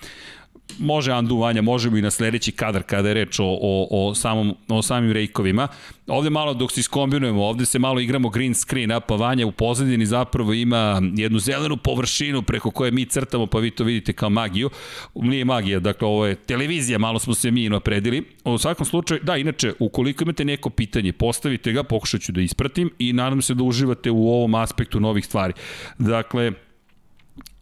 može 0.78 1.12
Andu 1.12 1.36
Vanja, 1.36 1.62
možemo 1.62 1.96
i 1.96 2.02
na 2.02 2.10
sledeći 2.10 2.52
kadar 2.52 2.82
kada 2.82 3.08
je 3.08 3.14
reč 3.14 3.38
o, 3.38 3.44
o, 3.44 3.88
o, 3.90 4.14
samom, 4.14 4.56
o 4.68 4.82
samim 4.82 5.12
rejkovima. 5.12 5.68
Ovde 6.06 6.30
malo 6.30 6.54
dok 6.54 6.72
se 6.72 6.80
iskombinujemo, 6.80 7.44
ovde 7.44 7.66
se 7.66 7.78
malo 7.78 8.00
igramo 8.00 8.28
green 8.28 8.54
screen, 8.54 8.92
a 8.92 9.00
pa 9.00 9.14
Vanja 9.14 9.46
u 9.46 9.52
pozadini 9.52 10.06
zapravo 10.06 10.52
ima 10.52 11.02
jednu 11.16 11.38
zelenu 11.38 11.76
površinu 11.76 12.42
preko 12.42 12.70
koje 12.70 12.90
mi 12.90 13.04
crtamo, 13.04 13.46
pa 13.46 13.58
vi 13.58 13.70
to 13.70 13.84
vidite 13.84 14.12
kao 14.12 14.30
magiju. 14.30 14.70
Nije 15.14 15.44
magija, 15.44 15.80
dakle 15.80 16.08
ovo 16.08 16.26
je 16.26 16.34
televizija, 16.34 16.98
malo 16.98 17.18
smo 17.18 17.34
se 17.34 17.50
mi 17.50 17.68
napredili. 17.68 18.24
U 18.44 18.58
svakom 18.58 18.86
slučaju, 18.86 19.20
da, 19.22 19.36
inače, 19.36 19.72
ukoliko 19.78 20.24
imate 20.24 20.44
neko 20.44 20.70
pitanje, 20.70 21.12
postavite 21.12 21.72
ga, 21.72 21.82
pokušat 21.82 22.20
ću 22.20 22.32
da 22.32 22.40
ispratim 22.40 22.90
i 22.98 23.12
nadam 23.12 23.42
se 23.42 23.54
da 23.54 23.64
uživate 23.64 24.10
u 24.10 24.28
ovom 24.28 24.54
aspektu 24.54 25.00
novih 25.00 25.26
stvari. 25.26 25.52
Dakle, 25.98 26.52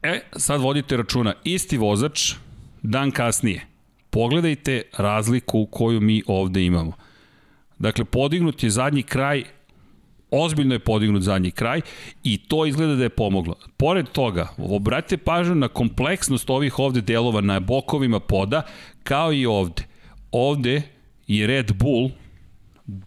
E, 0.03 0.21
sad 0.37 0.61
vodite 0.61 0.97
računa, 0.97 1.35
isti 1.45 1.77
vozač, 1.77 2.35
dan 2.83 3.11
kasnije, 3.11 3.67
pogledajte 4.11 4.83
razliku 4.99 5.67
koju 5.67 6.01
mi 6.01 6.23
ovde 6.27 6.65
imamo. 6.65 6.93
Dakle, 7.79 8.05
podignut 8.05 8.63
je 8.63 8.71
zadnji 8.71 9.03
kraj, 9.03 9.45
ozbiljno 10.31 10.75
je 10.75 10.79
podignut 10.79 11.23
zadnji 11.23 11.51
kraj 11.51 11.81
i 12.23 12.39
to 12.39 12.67
izgleda 12.67 12.95
da 12.95 13.03
je 13.03 13.09
pomoglo. 13.09 13.55
Pored 13.77 14.09
toga, 14.09 14.49
obratite 14.59 15.17
pažnju 15.17 15.55
na 15.55 15.69
kompleksnost 15.69 16.51
ovih 16.51 16.79
ovde 16.79 17.01
delova 17.01 17.41
na 17.41 17.61
bokovima 17.61 18.21
poda, 18.21 18.63
kao 19.03 19.33
i 19.33 19.47
ovde. 19.47 19.83
Ovde 20.33 20.83
je 21.27 21.47
Red 21.47 21.73
Bull, 21.73 22.11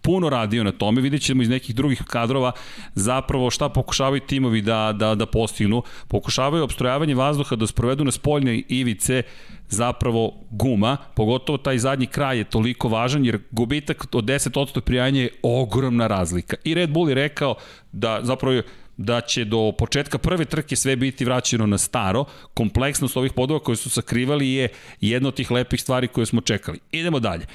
puno 0.02 0.30
radio 0.30 0.64
na 0.64 0.72
tome, 0.72 1.02
vidjet 1.02 1.22
ćemo 1.22 1.41
iz 1.44 1.50
nekih 1.50 1.76
drugih 1.76 2.04
kadrova 2.08 2.52
zapravo 2.96 3.50
šta 3.50 3.70
pokušavaju 3.70 4.22
timovi 4.22 4.62
da, 4.62 4.94
da, 4.96 5.16
da 5.16 5.26
postignu. 5.26 5.84
Pokušavaju 6.08 6.64
obstrojavanje 6.64 7.16
vazduha 7.16 7.56
da 7.56 7.68
sprovedu 7.68 8.04
na 8.04 8.12
spoljne 8.12 8.64
ivice 8.68 9.24
zapravo 9.70 10.34
guma, 10.50 10.98
pogotovo 11.16 11.58
taj 11.58 11.78
zadnji 11.78 12.08
kraj 12.08 12.38
je 12.38 12.44
toliko 12.44 12.88
važan 12.88 13.26
jer 13.26 13.40
gubitak 13.52 14.06
od 14.12 14.24
10% 14.24 14.80
prijanja 14.80 15.22
je 15.22 15.30
ogromna 15.44 16.08
razlika. 16.08 16.58
I 16.64 16.74
Red 16.74 16.90
Bull 16.90 17.10
je 17.10 17.16
rekao 17.16 17.56
da 17.91 18.20
zapravo 18.24 18.62
da 18.98 19.22
će 19.22 19.46
do 19.46 19.72
početka 19.78 20.18
prve 20.18 20.46
trke 20.46 20.76
sve 20.76 20.96
biti 20.96 21.26
vraćeno 21.26 21.66
na 21.66 21.78
staro. 21.78 22.26
Kompleksnost 22.54 23.18
ovih 23.18 23.34
podova 23.34 23.60
koje 23.60 23.76
su 23.76 23.90
sakrivali 23.90 24.50
je 24.50 24.68
jedna 25.02 25.28
od 25.28 25.36
tih 25.36 25.52
lepih 25.52 25.82
stvari 25.82 26.08
koje 26.08 26.26
smo 26.26 26.41
čekali. 26.41 26.80
Idemo 26.91 27.20
dalje. 27.20 27.46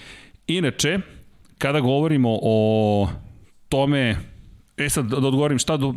Inače, 0.47 0.99
kada 1.59 1.81
govorimo 1.81 2.39
o 2.43 3.09
tome 3.69 4.16
E 4.77 4.89
sad 4.89 5.07
da 5.07 5.16
odgovorim 5.16 5.59
šta, 5.59 5.77
do, 5.77 5.95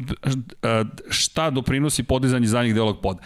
šta 1.09 1.49
doprinosi 1.49 2.03
podizanje 2.03 2.47
zadnjih 2.47 2.75
delog 2.75 3.01
poda. 3.01 3.19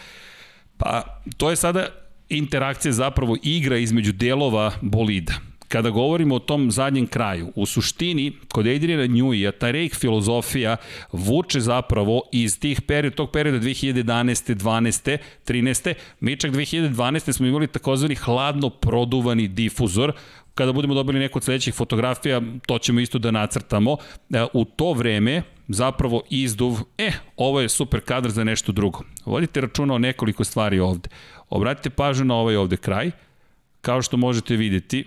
Pa 0.78 1.22
to 1.38 1.50
je 1.50 1.56
sada 1.56 1.88
interakcija 2.38 2.91
zapravo 2.91 3.38
igra 3.44 3.78
između 3.78 4.12
delova 4.12 4.72
bolida. 4.82 5.34
Kada 5.68 5.90
govorimo 5.90 6.36
o 6.36 6.40
tom 6.40 6.72
zadnjem 6.72 7.08
kraju, 7.08 7.52
u 7.56 7.66
suštini, 7.66 8.32
kod 8.52 8.68
Adriana 8.68 9.08
Newija, 9.08 9.52
ta 9.60 9.72
rejk 9.72 9.95
filozofija 9.95 10.78
vuče 11.12 11.60
zapravo 11.60 12.22
iz 12.32 12.60
tih 12.60 12.82
perioda, 12.82 13.16
tog 13.16 13.32
perioda 13.32 13.60
2011. 13.60 14.56
12. 14.56 15.18
13. 15.48 15.94
Mi 16.20 16.38
čak 16.38 16.52
2012. 16.52 17.32
smo 17.34 17.48
imali 17.48 17.68
takozvani 17.68 18.16
hladno 18.16 18.70
produvani 18.70 19.48
difuzor, 19.48 20.14
kada 20.56 20.72
budemo 20.72 20.94
dobili 20.94 21.20
neku 21.20 21.40
od 21.40 21.44
sledećih 21.44 21.74
fotografija, 21.74 22.41
to 22.68 22.80
ćemo 22.80 22.99
isto 22.99 23.20
da 23.20 23.32
nacrtamo. 23.32 23.98
E, 24.34 24.45
u 24.53 24.66
to 24.66 24.94
vreme 24.94 25.44
zapravo 25.68 26.22
izduv, 26.30 26.80
e, 26.98 27.12
ovo 27.38 27.62
je 27.62 27.70
super 27.70 28.02
kadar 28.02 28.32
za 28.32 28.44
nešto 28.44 28.72
drugo. 28.72 28.99
Vodite 29.26 29.62
računa 29.62 29.94
o 29.94 29.98
nekoliko 29.98 30.44
stvari 30.44 30.80
ovde. 30.80 31.10
Obratite 31.52 31.90
pažnju 31.90 32.26
na 32.26 32.36
ovaj 32.36 32.56
ovde 32.56 32.78
kraj. 32.78 33.11
Kao 33.82 34.02
što 34.02 34.18
možete 34.18 34.56
videti, 34.56 35.06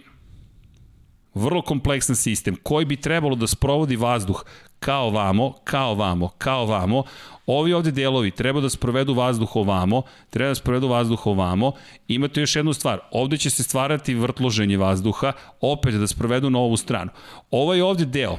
vrlo 1.35 1.63
kompleksan 1.63 2.17
sistem 2.17 2.57
koji 2.63 2.85
bi 2.85 2.97
trebalo 2.97 3.37
da 3.37 3.47
sprovodi 3.47 3.97
vazduh 3.97 4.45
kao 4.79 5.11
vamo, 5.11 5.53
kao 5.65 5.95
vamo, 5.95 6.29
kao 6.39 6.67
vamo. 6.67 7.03
Ovi 7.47 7.73
ovde 7.73 7.91
delovi 7.91 8.31
treba 8.31 8.61
da 8.61 8.69
sprovedu 8.71 9.15
vazduh 9.15 9.57
ovamo, 9.57 10.03
treba 10.31 10.49
da 10.49 10.55
sprovedu 10.55 10.89
vazduh 10.89 11.27
ovamo. 11.27 11.73
Imate 12.09 12.41
još 12.41 12.57
jednu 12.57 12.73
stvar, 12.73 13.01
ovde 13.11 13.37
će 13.37 13.51
se 13.51 13.63
stvarati 13.63 14.15
vrtloženje 14.15 14.77
vazduha, 14.77 15.33
opet 15.61 15.95
da 15.95 16.07
sprovedu 16.07 16.51
na 16.51 16.59
ovu 16.59 16.77
stranu. 16.77 17.11
Ovaj 17.51 17.81
ovde 17.81 18.05
deo, 18.05 18.39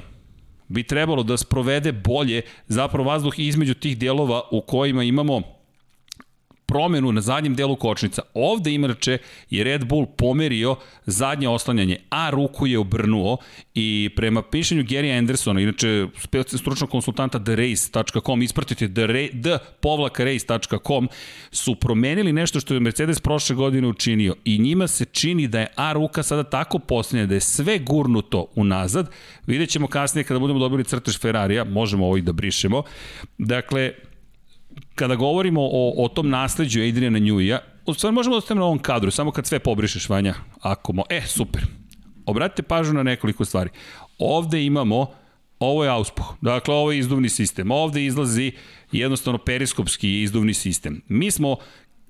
bi 0.68 0.84
trebalo 0.84 1.23
da 1.23 1.38
sprovede 1.38 1.91
bolje 1.91 2.41
zapravo 2.68 3.10
vazduh 3.10 3.40
između 3.40 3.73
tih 3.73 3.98
delova 3.98 4.41
u 4.52 4.61
kojima 4.61 5.03
imamo 5.03 5.55
promenu 6.66 7.12
na 7.12 7.22
zadnjem 7.22 7.56
delu 7.56 7.76
kočnica. 7.76 8.22
Ovde 8.34 8.74
inače 8.74 9.18
je 9.50 9.64
Red 9.64 9.86
Bull 9.86 10.06
pomerio 10.06 10.76
zadnje 11.06 11.50
oslanjanje, 11.50 11.98
a 12.10 12.30
ruku 12.30 12.68
je 12.68 12.80
obrnuo 12.80 13.38
i 13.74 14.10
prema 14.16 14.42
pišenju 14.42 14.84
Gary 14.84 15.18
Andersona, 15.18 15.62
inače 15.62 16.08
stručnog 16.58 16.90
konsultanta 16.90 17.44
therace.com, 17.44 18.42
ispratite 18.42 18.94
the 18.94 19.58
povlaka 19.80 20.24
su 21.52 21.76
promenili 21.76 22.34
nešto 22.34 22.60
što 22.60 22.74
je 22.74 22.80
Mercedes 22.80 23.20
prošle 23.20 23.56
godine 23.56 23.88
učinio 23.88 24.36
i 24.46 24.60
njima 24.60 24.88
se 24.88 25.06
čini 25.06 25.48
da 25.48 25.60
je 25.60 25.68
A 25.76 25.94
ruka 25.94 26.24
sada 26.24 26.44
tako 26.44 26.80
posljednja, 26.80 27.26
da 27.26 27.34
je 27.34 27.42
sve 27.42 27.80
gurnuto 27.80 28.48
unazad. 28.56 29.10
Vidjet 29.48 29.70
ćemo 29.70 29.88
kasnije 29.88 30.24
kada 30.24 30.40
budemo 30.40 30.60
dobili 30.60 30.84
crtež 30.84 31.20
Ferrarija, 31.20 31.64
možemo 31.64 32.06
ovo 32.06 32.18
i 32.18 32.22
da 32.22 32.32
brišemo. 32.32 32.84
Dakle, 33.38 33.94
kada 34.95 35.15
govorimo 35.15 35.61
o, 35.61 35.93
o 35.97 36.07
tom 36.07 36.30
nasledđu 36.30 36.81
Adriana 36.81 37.19
Njuija, 37.19 37.60
stvari 37.95 38.14
možemo 38.14 38.34
da 38.34 38.38
ostavimo 38.38 38.60
na 38.60 38.65
ovom 38.65 38.80
kadru, 38.80 39.11
samo 39.11 39.31
kad 39.31 39.45
sve 39.47 39.60
pobrišeš, 39.60 40.10
Vanja, 40.10 40.34
ako 40.61 40.93
mo... 40.93 41.03
E, 41.10 41.22
super. 41.22 41.61
Obratite 42.26 42.64
pažnju 42.64 42.93
na 42.93 43.03
nekoliko 43.03 43.45
stvari. 43.45 43.69
Ovde 44.18 44.65
imamo, 44.65 45.07
ovo 45.60 45.84
je 45.84 45.89
auspuh, 45.89 46.34
dakle 46.41 46.73
ovo 46.73 46.91
je 46.91 46.99
izduvni 46.99 47.30
sistem. 47.30 47.72
Ovde 47.72 48.06
izlazi 48.06 48.52
jednostavno 48.91 49.38
periskopski 49.38 50.22
izduvni 50.22 50.53
sistem. 50.53 51.02
Mi 51.07 51.31
smo 51.31 51.57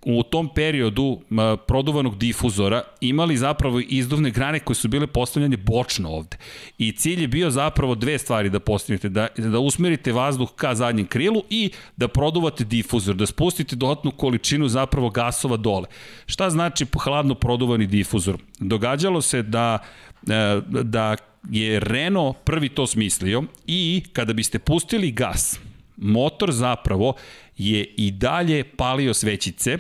u 0.05 0.23
tom 0.23 0.49
periodu 0.55 1.19
produvanog 1.67 2.17
difuzora 2.17 2.83
imali 3.01 3.37
zapravo 3.37 3.79
izduvne 3.79 4.31
grane 4.31 4.59
koje 4.59 4.75
su 4.75 4.87
bile 4.87 5.07
postavljene 5.07 5.57
bočno 5.57 6.09
ovde. 6.09 6.37
I 6.77 6.91
cilj 6.91 7.21
je 7.21 7.27
bio 7.27 7.49
zapravo 7.49 7.95
dve 7.95 8.17
stvari 8.17 8.49
da 8.49 8.59
postavite, 8.59 9.09
da, 9.09 9.27
da 9.37 9.59
usmerite 9.59 10.11
vazduh 10.11 10.49
ka 10.55 10.75
zadnjem 10.75 11.07
krilu 11.07 11.43
i 11.49 11.71
da 11.97 12.07
produvate 12.07 12.63
difuzor, 12.63 13.15
da 13.15 13.25
spustite 13.25 13.75
dodatnu 13.75 14.11
količinu 14.11 14.67
zapravo 14.67 15.09
gasova 15.09 15.57
dole. 15.57 15.85
Šta 16.25 16.49
znači 16.49 16.85
hladno 17.03 17.35
produvani 17.35 17.87
difuzor? 17.87 18.37
Događalo 18.59 19.21
se 19.21 19.41
da, 19.41 19.79
e, 20.27 20.61
da 20.83 21.15
je 21.49 21.79
Renault 21.79 22.37
prvi 22.43 22.69
to 22.69 22.87
smislio 22.87 23.43
i 23.67 24.03
kada 24.13 24.33
biste 24.33 24.59
pustili 24.59 25.11
gas, 25.11 25.59
motor 25.97 26.51
zapravo 26.51 27.13
je 27.57 27.83
i 27.97 28.11
dalje 28.11 28.63
palio 28.63 29.13
svećice 29.13 29.77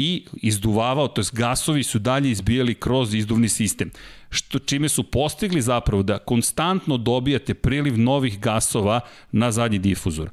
i 0.00 0.24
izduvavao, 0.34 1.08
to 1.08 1.20
jest 1.20 1.34
gasovi 1.34 1.82
su 1.82 1.98
dalje 1.98 2.30
izbijali 2.30 2.74
kroz 2.74 3.14
izduvni 3.14 3.48
sistem. 3.48 3.90
Što, 4.30 4.58
čime 4.58 4.88
su 4.88 5.02
postigli 5.02 5.62
zapravo 5.62 6.02
da 6.02 6.18
konstantno 6.18 6.96
dobijate 6.96 7.54
priliv 7.54 7.98
novih 7.98 8.40
gasova 8.40 9.00
na 9.32 9.52
zadnji 9.52 9.78
difuzor. 9.78 10.30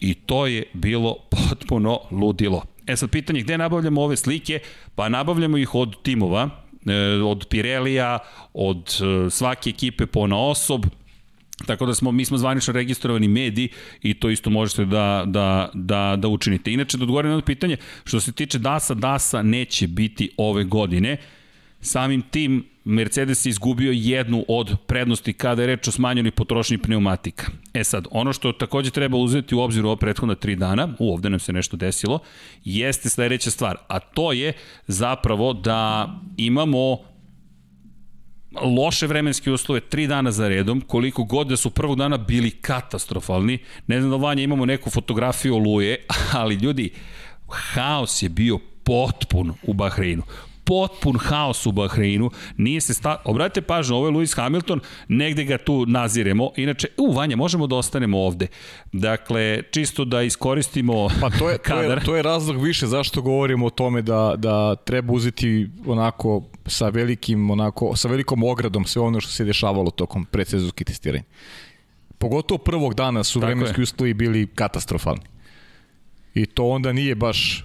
I 0.00 0.14
to 0.14 0.46
je 0.46 0.64
bilo 0.72 1.16
potpuno 1.30 2.00
ludilo. 2.10 2.62
E 2.86 2.96
sad 2.96 3.10
pitanje, 3.10 3.42
gde 3.42 3.58
nabavljamo 3.58 4.02
ove 4.02 4.16
slike? 4.16 4.58
Pa 4.94 5.08
nabavljamo 5.08 5.56
ih 5.56 5.74
od 5.74 6.02
timova, 6.02 6.48
e, 6.86 6.94
od 7.22 7.46
Pirelija, 7.48 8.18
od 8.54 8.96
e, 9.00 9.30
svake 9.30 9.70
ekipe 9.70 10.06
po 10.06 10.26
na 10.26 10.38
osob, 10.38 10.86
Tako 11.66 11.86
da 11.86 11.94
smo, 11.94 12.12
mi 12.12 12.24
smo 12.24 12.38
zvanično 12.38 12.72
registrovani 12.72 13.28
mediji 13.28 13.68
i 14.02 14.14
to 14.14 14.30
isto 14.30 14.50
možete 14.50 14.84
da, 14.84 15.24
da, 15.26 15.70
da, 15.74 16.16
da 16.18 16.28
učinite. 16.28 16.72
Inače, 16.72 16.96
da 16.96 17.04
odgovorim 17.04 17.30
na 17.30 17.40
pitanje, 17.40 17.76
što 18.04 18.20
se 18.20 18.32
tiče 18.32 18.58
DASA, 18.58 18.94
DASA 18.94 19.42
neće 19.42 19.86
biti 19.86 20.30
ove 20.36 20.64
godine. 20.64 21.16
Samim 21.80 22.22
tim, 22.22 22.64
Mercedes 22.84 23.46
je 23.46 23.50
izgubio 23.50 23.92
jednu 23.92 24.44
od 24.48 24.76
prednosti 24.86 25.32
kada 25.32 25.62
je 25.62 25.66
reč 25.66 25.88
o 25.88 25.90
smanjenoj 25.90 26.30
potrošnji 26.30 26.78
pneumatika. 26.78 27.46
E 27.74 27.84
sad, 27.84 28.06
ono 28.10 28.32
što 28.32 28.52
takođe 28.52 28.90
treba 28.90 29.16
uzeti 29.16 29.54
u 29.54 29.60
obzir 29.60 29.84
u 29.84 29.88
ova 29.88 29.96
prethodna 29.96 30.34
tri 30.34 30.56
dana, 30.56 30.88
u 30.98 31.12
ovde 31.12 31.30
nam 31.30 31.40
se 31.40 31.52
nešto 31.52 31.76
desilo, 31.76 32.18
jeste 32.64 33.08
sledeća 33.08 33.50
stvar, 33.50 33.76
a 33.88 33.98
to 33.98 34.32
je 34.32 34.52
zapravo 34.86 35.52
da 35.52 36.08
imamo 36.36 37.09
loše 38.52 39.06
vremenske 39.06 39.50
uslove 39.52 39.80
tri 39.80 40.06
dana 40.06 40.32
za 40.32 40.48
redom, 40.48 40.80
koliko 40.80 41.24
god 41.24 41.46
da 41.46 41.56
su 41.56 41.70
prvog 41.70 41.98
dana 41.98 42.16
bili 42.18 42.50
katastrofalni. 42.50 43.58
Ne 43.86 44.00
znam 44.00 44.10
da 44.10 44.16
vanja 44.16 44.42
imamo 44.42 44.66
neku 44.66 44.90
fotografiju 44.90 45.54
oluje, 45.54 46.06
ali 46.40 46.54
ljudi, 46.54 46.90
haos 47.48 48.22
je 48.22 48.28
bio 48.28 48.58
potpun 48.84 49.54
u 49.62 49.72
Bahreinu 49.72 50.22
potpun 50.70 51.18
haos 51.18 51.66
u 51.66 51.72
Bahreinu. 51.72 52.30
Nije 52.56 52.80
se 52.80 52.94
sta... 52.94 53.16
Obratite 53.24 53.60
pažnju, 53.60 53.96
ovo 53.96 54.06
je 54.06 54.12
Lewis 54.12 54.36
Hamilton, 54.36 54.80
negde 55.08 55.44
ga 55.44 55.58
tu 55.58 55.86
naziremo. 55.86 56.52
Inače, 56.56 56.88
u, 56.96 57.12
Vanja, 57.12 57.36
možemo 57.36 57.66
da 57.66 57.76
ostanemo 57.76 58.18
ovde. 58.18 58.46
Dakle, 58.92 59.62
čisto 59.70 60.04
da 60.04 60.22
iskoristimo 60.22 61.08
pa 61.20 61.30
to 61.30 61.50
je, 61.50 61.58
kadar. 61.58 61.84
To 61.86 61.92
je, 61.92 62.04
to 62.04 62.16
je 62.16 62.22
razlog 62.22 62.62
više 62.62 62.86
zašto 62.86 63.22
govorimo 63.22 63.66
o 63.66 63.70
tome 63.70 64.02
da, 64.02 64.34
da 64.36 64.76
treba 64.76 65.12
uzeti 65.12 65.68
onako 65.86 66.42
sa 66.70 66.88
velikim, 66.88 67.50
onako, 67.50 67.96
sa 67.96 68.08
velikom 68.08 68.42
ogradom 68.42 68.84
sve 68.84 69.02
ono 69.02 69.20
što 69.20 69.30
se 69.30 69.44
dešavalo 69.44 69.90
tokom 69.90 70.24
predsezonskih 70.24 70.86
testiranja. 70.86 71.24
Pogotovo 72.18 72.58
prvog 72.58 72.94
dana 72.94 73.24
su 73.24 73.40
vremenski 73.40 73.82
uslovi 73.82 74.14
bili 74.14 74.46
katastrofalni. 74.46 75.22
I 76.34 76.46
to 76.46 76.68
onda 76.68 76.92
nije 76.92 77.14
baš 77.14 77.64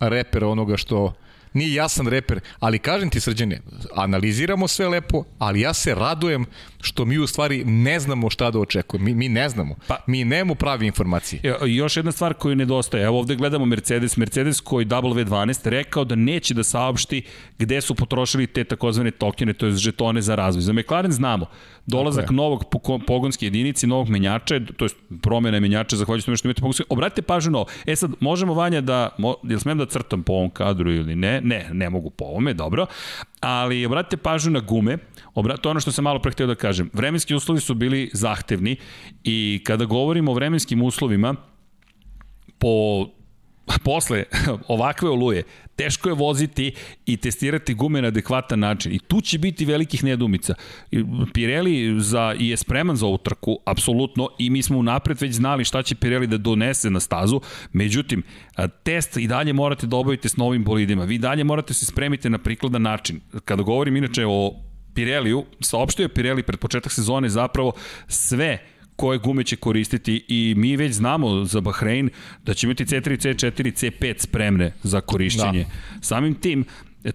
reper 0.00 0.44
onoga 0.44 0.76
što 0.76 1.12
nije 1.52 1.74
jasan 1.74 2.06
reper, 2.06 2.40
ali 2.58 2.78
kažem 2.78 3.10
ti 3.10 3.20
srđane, 3.20 3.60
analiziramo 3.94 4.68
sve 4.68 4.88
lepo, 4.88 5.24
ali 5.38 5.60
ja 5.60 5.74
se 5.74 5.94
radujem 5.94 6.46
što 6.84 7.04
mi 7.04 7.18
u 7.18 7.26
stvari 7.26 7.64
ne 7.64 8.00
znamo 8.00 8.30
šta 8.30 8.50
da 8.50 8.58
očekujemo. 8.58 9.04
Mi, 9.04 9.14
mi 9.14 9.28
ne 9.28 9.48
znamo. 9.48 9.74
Pa, 9.88 9.96
mi 10.06 10.24
nemamo 10.24 10.54
pravi 10.54 10.86
informacije. 10.86 11.56
Još 11.66 11.96
jedna 11.96 12.12
stvar 12.12 12.34
koju 12.34 12.56
nedostaje. 12.56 13.04
Evo 13.04 13.18
ovde 13.18 13.36
gledamo 13.36 13.66
Mercedes. 13.66 14.16
Mercedes 14.16 14.60
koji 14.60 14.86
W12 14.86 15.68
rekao 15.68 16.04
da 16.04 16.14
neće 16.14 16.54
da 16.54 16.62
saopšti 16.62 17.22
gde 17.58 17.80
su 17.80 17.94
potrošili 17.94 18.46
te 18.46 18.64
takozvane 18.64 19.10
tokene, 19.10 19.52
to 19.52 19.66
je 19.66 19.72
žetone 19.72 20.22
za 20.22 20.34
razvoj. 20.34 20.62
Za 20.62 20.72
McLaren 20.72 21.12
znamo 21.12 21.46
dolazak 21.86 22.30
novog 22.30 22.64
pogonske 23.06 23.46
jedinice, 23.46 23.86
novog 23.86 24.08
menjača, 24.08 24.60
to 24.76 24.84
je 24.84 24.88
promjena 25.22 25.60
menjača, 25.60 25.96
zahvaljujući 25.96 26.26
tome 26.26 26.36
što 26.36 26.48
imate 26.48 26.60
pogonske. 26.60 26.84
Obratite 26.88 27.22
pažnju 27.22 27.50
na 27.50 27.58
ovo. 27.58 27.66
E 27.86 27.96
sad, 27.96 28.10
možemo 28.20 28.54
Vanja 28.54 28.80
da, 28.80 29.08
mo, 29.18 29.34
jel 29.42 29.58
smem 29.58 29.78
da 29.78 29.86
crtam 29.86 30.22
po 30.22 30.32
ovom 30.32 30.50
kadru 30.50 30.92
ili 30.92 31.16
ne? 31.16 31.40
Ne, 31.40 31.68
ne 31.72 31.90
mogu 31.90 32.10
po 32.10 32.24
ovome, 32.24 32.54
dobro. 32.54 32.86
Ali 33.44 33.86
obratite 33.86 34.16
pažnju 34.16 34.50
na 34.50 34.60
gume, 34.60 34.98
Obra, 35.34 35.56
to 35.56 35.68
je 35.68 35.70
ono 35.70 35.80
što 35.80 35.92
sam 35.92 36.04
malo 36.04 36.18
pre 36.18 36.32
htio 36.32 36.46
da 36.46 36.54
kažem. 36.54 36.90
Vremenski 36.92 37.34
uslovi 37.34 37.60
su 37.60 37.74
bili 37.74 38.10
zahtevni 38.12 38.76
i 39.24 39.60
kada 39.66 39.84
govorimo 39.84 40.30
o 40.30 40.34
vremenskim 40.34 40.82
uslovima, 40.82 41.34
po 42.58 43.06
posle 43.84 44.24
ovakve 44.68 45.10
oluje, 45.10 45.42
teško 45.76 46.08
je 46.08 46.14
voziti 46.14 46.72
i 47.06 47.16
testirati 47.16 47.74
gume 47.74 48.02
na 48.02 48.08
adekvatan 48.08 48.58
način. 48.58 48.92
I 48.92 48.98
tu 48.98 49.20
će 49.20 49.38
biti 49.38 49.64
velikih 49.64 50.04
nedumica. 50.04 50.54
Pirelli 51.32 52.00
za, 52.00 52.34
je 52.38 52.56
spreman 52.56 52.96
za 52.96 53.06
ovu 53.06 53.18
trku, 53.18 53.58
apsolutno, 53.64 54.28
i 54.38 54.50
mi 54.50 54.62
smo 54.62 54.78
unapred 54.78 55.20
već 55.20 55.32
znali 55.34 55.64
šta 55.64 55.82
će 55.82 55.94
Pirelli 55.94 56.26
da 56.26 56.38
donese 56.38 56.90
na 56.90 57.00
stazu. 57.00 57.40
Međutim, 57.72 58.22
test 58.82 59.16
i 59.16 59.26
dalje 59.26 59.52
morate 59.52 59.86
da 59.86 59.96
obavite 59.96 60.28
s 60.28 60.36
novim 60.36 60.64
bolidima. 60.64 61.04
Vi 61.04 61.18
dalje 61.18 61.44
morate 61.44 61.74
se 61.74 61.86
spremiti 61.86 62.30
na 62.30 62.38
prikladan 62.38 62.82
način. 62.82 63.20
Kada 63.44 63.62
govorim 63.62 63.96
inače 63.96 64.26
o 64.26 64.54
Pirelliju, 64.94 65.44
saopštio 65.60 66.04
je 66.04 66.08
Pirelli 66.08 66.42
pred 66.42 66.58
početak 66.58 66.92
sezone 66.92 67.28
zapravo 67.28 67.72
sve 68.08 68.58
koje 68.96 69.18
gume 69.18 69.44
će 69.44 69.56
koristiti 69.56 70.24
i 70.28 70.54
mi 70.56 70.76
već 70.76 70.92
znamo 70.92 71.44
za 71.44 71.60
Bahrein 71.60 72.10
da 72.44 72.54
će 72.54 72.66
imati 72.66 72.84
C3, 72.84 73.02
C4, 73.02 73.72
C5 73.72 74.14
spremne 74.18 74.72
za 74.82 75.00
korišćenje. 75.00 75.64
Da. 75.64 76.00
Samim 76.00 76.34
tim, 76.34 76.64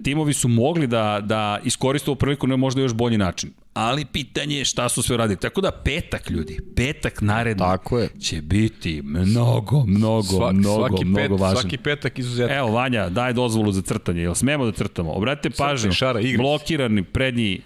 timovi 0.03 0.33
su 0.33 0.47
mogli 0.47 0.87
da, 0.87 1.21
da 1.23 1.59
iskoriste 1.63 2.11
ovu 2.11 2.15
priliku 2.15 2.47
na 2.47 2.55
možda 2.55 2.81
još 2.81 2.93
bolji 2.93 3.17
način. 3.17 3.51
Ali 3.73 4.05
pitanje 4.05 4.57
je 4.57 4.65
šta 4.65 4.89
su 4.89 5.01
sve 5.01 5.17
radili. 5.17 5.39
Tako 5.39 5.61
da 5.61 5.71
petak, 5.71 6.29
ljudi, 6.29 6.59
petak 6.75 7.21
naredno 7.21 7.65
Tako 7.65 7.99
je. 7.99 8.09
će 8.19 8.41
biti 8.41 9.01
mnogo, 9.01 9.85
mnogo, 9.85 10.23
Sva, 10.23 10.51
mnogo, 10.51 10.87
svaki 10.87 11.05
mnogo 11.05 11.35
pet, 11.35 11.41
važan. 11.41 11.61
Svaki 11.61 11.77
petak 11.77 12.19
izuzetno. 12.19 12.55
Evo, 12.55 12.71
Vanja, 12.71 13.09
daj 13.09 13.33
dozvolu 13.33 13.71
za 13.71 13.81
crtanje. 13.81 14.21
Jel 14.21 14.35
smemo 14.35 14.65
da 14.65 14.71
crtamo? 14.71 15.11
Obratite 15.11 15.49
pažnju, 15.57 15.91
blokirani 16.37 17.03
prednji 17.03 17.61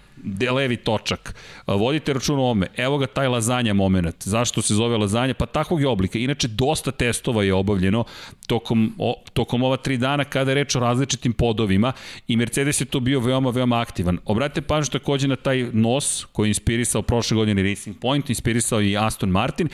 levi 0.50 0.76
točak. 0.76 1.34
Vodite 1.66 2.12
račun 2.12 2.38
o 2.38 2.50
ome. 2.50 2.66
Evo 2.76 2.98
ga 2.98 3.06
taj 3.06 3.28
lazanja 3.28 3.74
moment. 3.74 4.24
Zašto 4.24 4.62
se 4.62 4.74
zove 4.74 4.96
lazanja? 4.96 5.34
Pa 5.34 5.46
takvog 5.46 5.80
je 5.80 5.88
oblika. 5.88 6.18
Inače, 6.18 6.48
dosta 6.48 6.90
testova 6.90 7.44
je 7.44 7.54
obavljeno 7.54 8.04
tokom, 8.46 8.94
o, 8.98 9.14
tokom 9.32 9.62
ova 9.62 9.76
tri 9.76 9.96
dana 9.96 10.24
kada 10.24 10.50
je 10.50 10.54
reč 10.54 10.76
o 10.76 10.80
različitim 10.80 11.32
podovima 11.32 11.92
i 12.28 12.36
Mercedes 12.36 12.80
je 12.80 12.84
to 12.84 13.00
bio 13.00 13.20
veoma, 13.20 13.50
veoma 13.50 13.80
aktivan. 13.80 14.18
Obratite 14.24 14.60
pažnju 14.62 14.92
takođe 14.92 15.28
na 15.28 15.36
taj 15.36 15.68
nos 15.72 16.24
koji 16.32 16.46
je 16.46 16.50
inspirisao 16.50 17.02
prošle 17.02 17.34
godine 17.34 17.62
Racing 17.62 17.96
Point, 18.00 18.30
inspirisao 18.30 18.82
i 18.82 18.96
Aston 18.96 19.28
Martin 19.28 19.68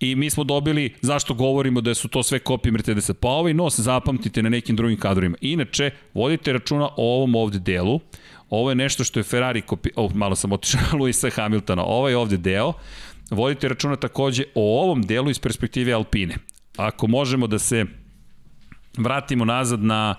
i 0.00 0.16
mi 0.16 0.30
smo 0.30 0.44
dobili, 0.44 0.94
zašto 1.00 1.34
govorimo 1.34 1.80
da 1.80 1.94
su 1.94 2.08
to 2.08 2.22
sve 2.22 2.38
kopije 2.38 2.72
Mercedesa, 2.72 3.14
pa 3.14 3.28
ovaj 3.28 3.54
nos 3.54 3.80
zapamtite 3.80 4.42
na 4.42 4.48
nekim 4.48 4.76
drugim 4.76 4.98
kadrovima. 4.98 5.36
Inače, 5.40 5.90
vodite 6.14 6.52
računa 6.52 6.88
o 6.96 7.16
ovom 7.16 7.34
ovde 7.34 7.58
delu, 7.58 8.00
ovo 8.52 8.70
je 8.70 8.74
nešto 8.74 9.04
što 9.04 9.20
je 9.20 9.24
Ferrari 9.24 9.62
kopi... 9.62 9.90
Oh, 9.96 10.14
malo 10.14 10.36
sam 10.36 10.52
otišao 10.52 10.80
Luisa 11.00 11.30
Hamiltona. 11.30 11.82
Ovo 11.82 12.08
je 12.08 12.16
ovde 12.16 12.36
deo. 12.36 12.72
Vodite 13.30 13.68
računa 13.68 13.96
takođe 13.96 14.44
o 14.54 14.82
ovom 14.82 15.02
delu 15.02 15.30
iz 15.30 15.38
perspektive 15.38 15.92
Alpine. 15.92 16.36
Ako 16.76 17.06
možemo 17.06 17.46
da 17.46 17.58
se 17.58 17.84
vratimo 18.96 19.44
nazad 19.44 19.82
na 19.82 20.14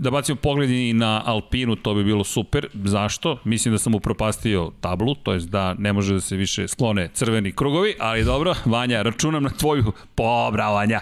da 0.00 0.10
bacimo 0.10 0.36
pogled 0.36 0.70
i 0.70 0.92
na 0.92 1.22
Alpinu, 1.24 1.76
to 1.76 1.94
bi 1.94 2.04
bilo 2.04 2.24
super. 2.24 2.66
Zašto? 2.84 3.38
Mislim 3.44 3.74
da 3.74 3.78
sam 3.78 3.94
upropastio 3.94 4.72
tablu, 4.80 5.14
to 5.14 5.32
jest 5.32 5.48
da 5.48 5.74
ne 5.74 5.92
može 5.92 6.14
da 6.14 6.20
se 6.20 6.36
više 6.36 6.68
sklone 6.68 7.08
crveni 7.14 7.52
krugovi, 7.52 7.94
ali 7.98 8.24
dobro, 8.24 8.54
Vanja, 8.64 9.02
računam 9.02 9.42
na 9.42 9.50
tvoju, 9.50 9.92
po, 10.14 10.50
Vanja. 10.50 11.00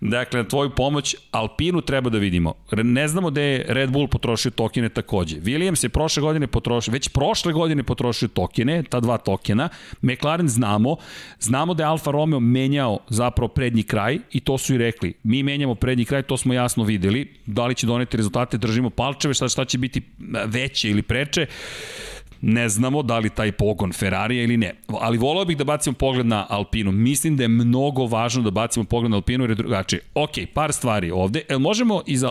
Dakle, 0.00 0.42
na 0.42 0.48
tvoju 0.48 0.70
pomoć, 0.70 1.16
Alpinu 1.30 1.80
treba 1.80 2.10
da 2.10 2.18
vidimo. 2.18 2.54
Ne 2.72 3.08
znamo 3.08 3.30
da 3.30 3.40
je 3.40 3.64
Red 3.68 3.90
Bull 3.90 4.08
potrošio 4.08 4.50
tokene 4.50 4.88
takođe. 4.88 5.36
Williams 5.36 5.84
je 5.84 5.88
prošle 5.88 6.20
godine 6.20 6.46
potrošio, 6.46 6.92
već 6.92 7.08
prošle 7.08 7.52
godine 7.52 7.82
potrošio 7.82 8.28
tokene, 8.28 8.82
ta 8.82 9.00
dva 9.00 9.18
tokena. 9.18 9.68
McLaren 10.02 10.48
znamo, 10.48 10.96
znamo 11.40 11.74
da 11.74 11.82
je 11.82 11.88
Alfa 11.88 12.10
Romeo 12.10 12.40
menjao 12.40 12.98
zapravo 13.08 13.48
prednji 13.48 13.82
kraj 13.82 14.18
i 14.32 14.40
to 14.40 14.58
su 14.58 14.74
i 14.74 14.78
rekli. 14.78 15.14
Mi 15.22 15.42
menjamo 15.42 15.74
prednji 15.74 16.04
kraj, 16.04 16.22
to 16.22 16.36
smo 16.36 16.54
jasno 16.54 16.84
videli. 16.84 17.34
Da 17.46 17.66
li 17.66 17.74
će 17.74 17.86
doneti 17.86 18.16
rezultat 18.16 18.29
rezultate, 18.30 18.58
držimo 18.58 18.90
palčeve, 18.90 19.34
šta, 19.34 19.48
šta 19.48 19.64
će 19.64 19.78
biti 19.78 20.02
veće 20.46 20.90
ili 20.90 21.02
preče 21.02 21.46
ne 22.40 22.68
znamo 22.68 23.02
da 23.02 23.18
li 23.18 23.30
taj 23.30 23.52
pogon 23.52 23.92
Ferrarija 23.92 24.42
ili 24.42 24.56
ne. 24.56 24.74
Ali 24.88 25.18
volao 25.18 25.44
bih 25.44 25.56
da 25.56 25.64
bacimo 25.64 25.94
pogled 25.94 26.26
na 26.26 26.46
Alpinu. 26.48 26.92
Mislim 26.92 27.36
da 27.36 27.44
je 27.44 27.48
mnogo 27.48 28.06
važno 28.06 28.42
da 28.42 28.50
bacimo 28.50 28.84
pogled 28.84 29.10
na 29.10 29.16
Alpinu 29.16 29.44
jer 29.44 29.50
je 29.50 29.54
drugačije. 29.54 30.00
Ok, 30.14 30.30
par 30.54 30.72
stvari 30.72 31.10
ovde. 31.10 31.42
El 31.48 31.58
možemo 31.58 32.02
iz 32.06 32.24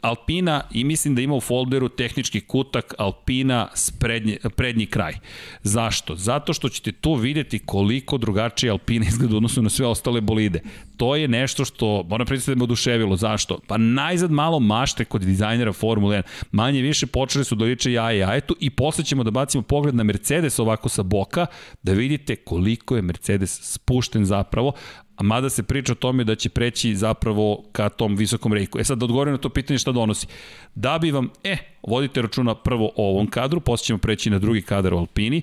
Alpina 0.00 0.62
i 0.72 0.84
mislim 0.84 1.14
da 1.14 1.22
ima 1.22 1.34
u 1.34 1.40
folderu 1.40 1.88
tehnički 1.88 2.40
kutak 2.40 2.94
Alpina 2.98 3.68
s 3.74 3.90
prednji, 3.90 4.38
prednji 4.56 4.86
kraj. 4.86 5.14
Zašto? 5.62 6.16
Zato 6.16 6.52
što 6.52 6.68
ćete 6.68 6.92
tu 6.92 7.14
videti 7.14 7.58
koliko 7.58 8.18
drugačije 8.18 8.70
Alpina 8.70 9.06
izgleda 9.08 9.36
odnosno 9.36 9.62
na 9.62 9.70
sve 9.70 9.86
ostale 9.86 10.20
bolide. 10.20 10.60
To 10.98 11.16
je 11.16 11.28
nešto 11.28 11.64
što, 11.64 12.04
moram 12.08 12.26
predstaviti 12.26 12.56
da 12.56 12.58
me 12.58 12.64
oduševilo. 12.64 13.16
Zašto? 13.16 13.58
Pa 13.66 13.76
najzad 13.76 14.30
malo 14.30 14.60
mašte 14.60 15.04
kod 15.04 15.22
dizajnera 15.22 15.72
Formule 15.72 16.16
1. 16.16 16.22
Manje 16.50 16.82
više 16.82 17.06
počeli 17.06 17.44
su 17.44 17.54
da 17.54 17.64
liče 17.64 17.92
jaje 17.92 18.18
jajetu 18.18 18.56
i 18.60 18.70
posle 18.70 19.04
ćemo 19.04 19.24
da 19.24 19.30
bacimo 19.30 19.62
pogled 19.62 19.94
na 19.94 20.02
Mercedes 20.02 20.58
ovako 20.58 20.88
sa 20.88 21.02
boka, 21.02 21.46
da 21.82 21.92
vidite 21.92 22.36
koliko 22.36 22.96
je 22.96 23.02
Mercedes 23.02 23.60
spušten 23.62 24.24
zapravo, 24.24 24.72
a 25.16 25.22
mada 25.22 25.50
se 25.50 25.62
priča 25.62 25.92
o 25.92 25.94
tome 25.94 26.24
da 26.24 26.34
će 26.34 26.48
preći 26.48 26.96
zapravo 26.96 27.64
ka 27.72 27.88
tom 27.88 28.16
visokom 28.16 28.52
rejku. 28.52 28.78
E 28.78 28.84
sad 28.84 28.98
da 28.98 29.04
odgovorim 29.04 29.32
na 29.32 29.38
to 29.38 29.48
pitanje 29.48 29.78
šta 29.78 29.92
donosi. 29.92 30.26
Da 30.74 30.98
bi 30.98 31.10
vam, 31.10 31.30
e, 31.44 31.56
vodite 31.82 32.22
računa 32.22 32.54
prvo 32.54 32.90
o 32.96 33.10
ovom 33.10 33.26
kadru, 33.26 33.60
posle 33.60 33.84
ćemo 33.84 33.98
preći 33.98 34.30
na 34.30 34.38
drugi 34.38 34.62
kadar 34.62 34.94
u 34.94 34.98
Alpini, 34.98 35.42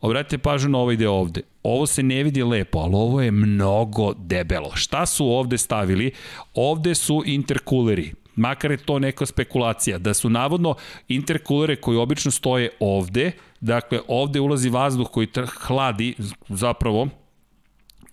Obratite 0.00 0.38
pažnju 0.38 0.68
na 0.68 0.78
ovaj 0.78 0.96
deo 0.96 1.12
ovde. 1.12 1.40
Ovo 1.62 1.86
se 1.86 2.02
ne 2.02 2.22
vidi 2.22 2.42
lepo, 2.42 2.78
ali 2.78 2.94
ovo 2.94 3.22
je 3.22 3.30
mnogo 3.30 4.12
debelo. 4.18 4.70
Šta 4.74 5.06
su 5.06 5.26
ovde 5.26 5.58
stavili? 5.58 6.12
Ovde 6.54 6.94
su 6.94 7.22
interkuleri 7.26 8.12
makar 8.36 8.70
je 8.70 8.76
to 8.76 8.98
neka 8.98 9.26
spekulacija, 9.26 9.98
da 9.98 10.14
su 10.14 10.30
navodno 10.30 10.74
interkulere 11.08 11.76
koji 11.76 11.98
obično 11.98 12.30
stoje 12.30 12.70
ovde, 12.80 13.32
dakle 13.60 14.00
ovde 14.08 14.40
ulazi 14.40 14.68
vazduh 14.68 15.08
koji 15.10 15.28
hladi 15.60 16.14
zapravo 16.48 17.08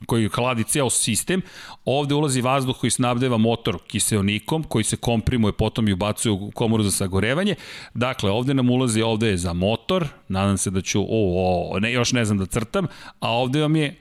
koji 0.06 0.30
hladi 0.30 0.64
ceo 0.64 0.90
sistem, 0.90 1.42
ovde 1.86 2.16
ulazi 2.16 2.42
vazduh 2.42 2.78
koji 2.80 2.92
snabdeva 2.92 3.38
motor 3.38 3.78
kiseonikom, 3.88 4.64
koji 4.64 4.84
se 4.84 4.98
komprimuje, 4.98 5.54
potom 5.54 5.88
i 5.88 5.94
ubacuje 5.94 6.32
u 6.32 6.52
komoru 6.52 6.84
za 6.84 6.92
sagorevanje. 6.92 7.56
Dakle, 7.94 8.32
ovde 8.32 8.54
nam 8.54 8.70
ulazi, 8.70 9.02
ovde 9.02 9.28
je 9.28 9.38
za 9.38 9.54
motor, 9.54 10.08
nadam 10.28 10.58
se 10.58 10.70
da 10.70 10.82
ću, 10.82 11.02
o, 11.02 11.70
o 11.72 11.80
ne, 11.80 11.94
još 11.94 12.14
ne 12.14 12.26
znam 12.26 12.38
da 12.38 12.46
crtam, 12.46 12.88
a 13.20 13.32
ovde 13.32 13.62
vam 13.62 13.76
je 13.76 13.96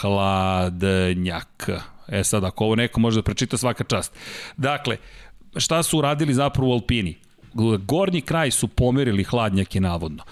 hladnjak. 0.00 1.70
E 2.08 2.24
sad, 2.24 2.44
ako 2.44 2.64
ovo 2.64 2.74
neko 2.76 3.00
može 3.00 3.18
da 3.18 3.22
prečita 3.22 3.56
svaka 3.56 3.84
čast. 3.84 4.12
Dakle, 4.56 4.96
šta 5.56 5.82
su 5.82 5.98
uradili 5.98 6.34
zapravo 6.34 6.68
u 6.68 6.72
Alpini? 6.72 7.16
Gornji 7.78 8.20
kraj 8.20 8.50
su 8.50 8.68
pomerili 8.68 9.24
hladnjake 9.24 9.80
navodno. 9.80 10.24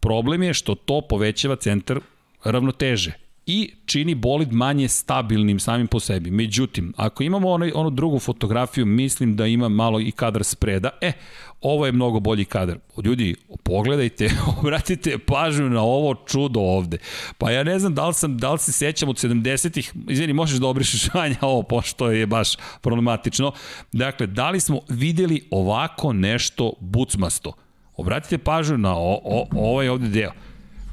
Problem 0.00 0.42
je 0.42 0.54
što 0.54 0.74
to 0.74 1.00
povećava 1.00 1.56
centar 1.56 2.00
ravnoteže 2.44 3.23
i 3.46 3.74
čini 3.86 4.14
bolid 4.14 4.52
manje 4.52 4.88
stabilnim 4.88 5.60
samim 5.60 5.86
po 5.86 6.00
sebi. 6.00 6.30
Međutim, 6.30 6.92
ako 6.96 7.22
imamo 7.22 7.48
onaj, 7.50 7.72
onu 7.74 7.90
drugu 7.90 8.18
fotografiju, 8.18 8.86
mislim 8.86 9.36
da 9.36 9.46
ima 9.46 9.68
malo 9.68 10.00
i 10.00 10.10
kadar 10.10 10.44
spreda. 10.44 10.90
E, 11.00 11.12
ovo 11.60 11.86
je 11.86 11.92
mnogo 11.92 12.20
bolji 12.20 12.44
kadar. 12.44 12.78
Ljudi, 13.04 13.34
pogledajte, 13.62 14.30
obratite 14.60 15.18
pažnju 15.18 15.68
na 15.70 15.82
ovo 15.82 16.14
čudo 16.14 16.60
ovde. 16.60 16.98
Pa 17.38 17.50
ja 17.50 17.62
ne 17.62 17.78
znam 17.78 17.94
da 17.94 18.08
li, 18.08 18.14
sam, 18.14 18.38
da 18.38 18.52
li 18.52 18.58
se 18.58 18.72
sećam 18.72 19.08
od 19.08 19.16
70-ih, 19.16 19.92
izvini, 20.08 20.32
možeš 20.32 20.58
da 20.58 20.66
obrišeš 20.66 21.08
vanja 21.14 21.38
ovo, 21.40 21.62
pošto 21.62 22.10
je 22.10 22.26
baš 22.26 22.56
problematično. 22.80 23.52
Dakle, 23.92 24.26
da 24.26 24.50
li 24.50 24.60
smo 24.60 24.80
videli 24.88 25.48
ovako 25.50 26.12
nešto 26.12 26.72
bucmasto? 26.80 27.52
Obratite 27.96 28.38
pažnju 28.38 28.78
na 28.78 28.96
o, 28.96 29.20
o, 29.24 29.46
ovaj 29.52 29.88
ovde 29.88 30.08
deo. 30.08 30.32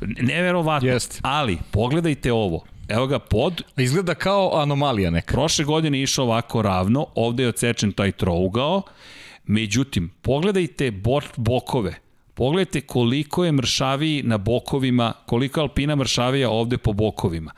Neverovatno. 0.01 0.89
Jest. 0.89 1.19
Ali, 1.23 1.57
pogledajte 1.71 2.33
ovo. 2.33 2.63
Evo 2.87 3.07
ga 3.07 3.19
pod. 3.19 3.63
Izgleda 3.77 4.15
kao 4.15 4.51
anomalija 4.61 5.09
neka. 5.09 5.33
Prošle 5.33 5.65
godine 5.65 6.01
išao 6.01 6.25
ovako 6.25 6.61
ravno, 6.61 7.05
ovde 7.15 7.43
je 7.43 7.49
ocečen 7.49 7.91
taj 7.91 8.11
trougao. 8.11 8.81
Međutim, 9.45 10.11
pogledajte 10.21 10.91
bokove. 11.37 11.95
Pogledajte 12.33 12.81
koliko 12.81 13.45
je 13.45 13.51
mršaviji 13.51 14.23
na 14.23 14.37
bokovima, 14.37 15.13
koliko 15.25 15.59
je 15.59 15.61
Alpina 15.61 15.95
mršavija 15.95 16.49
ovde 16.49 16.77
po 16.77 16.93
bokovima. 16.93 17.51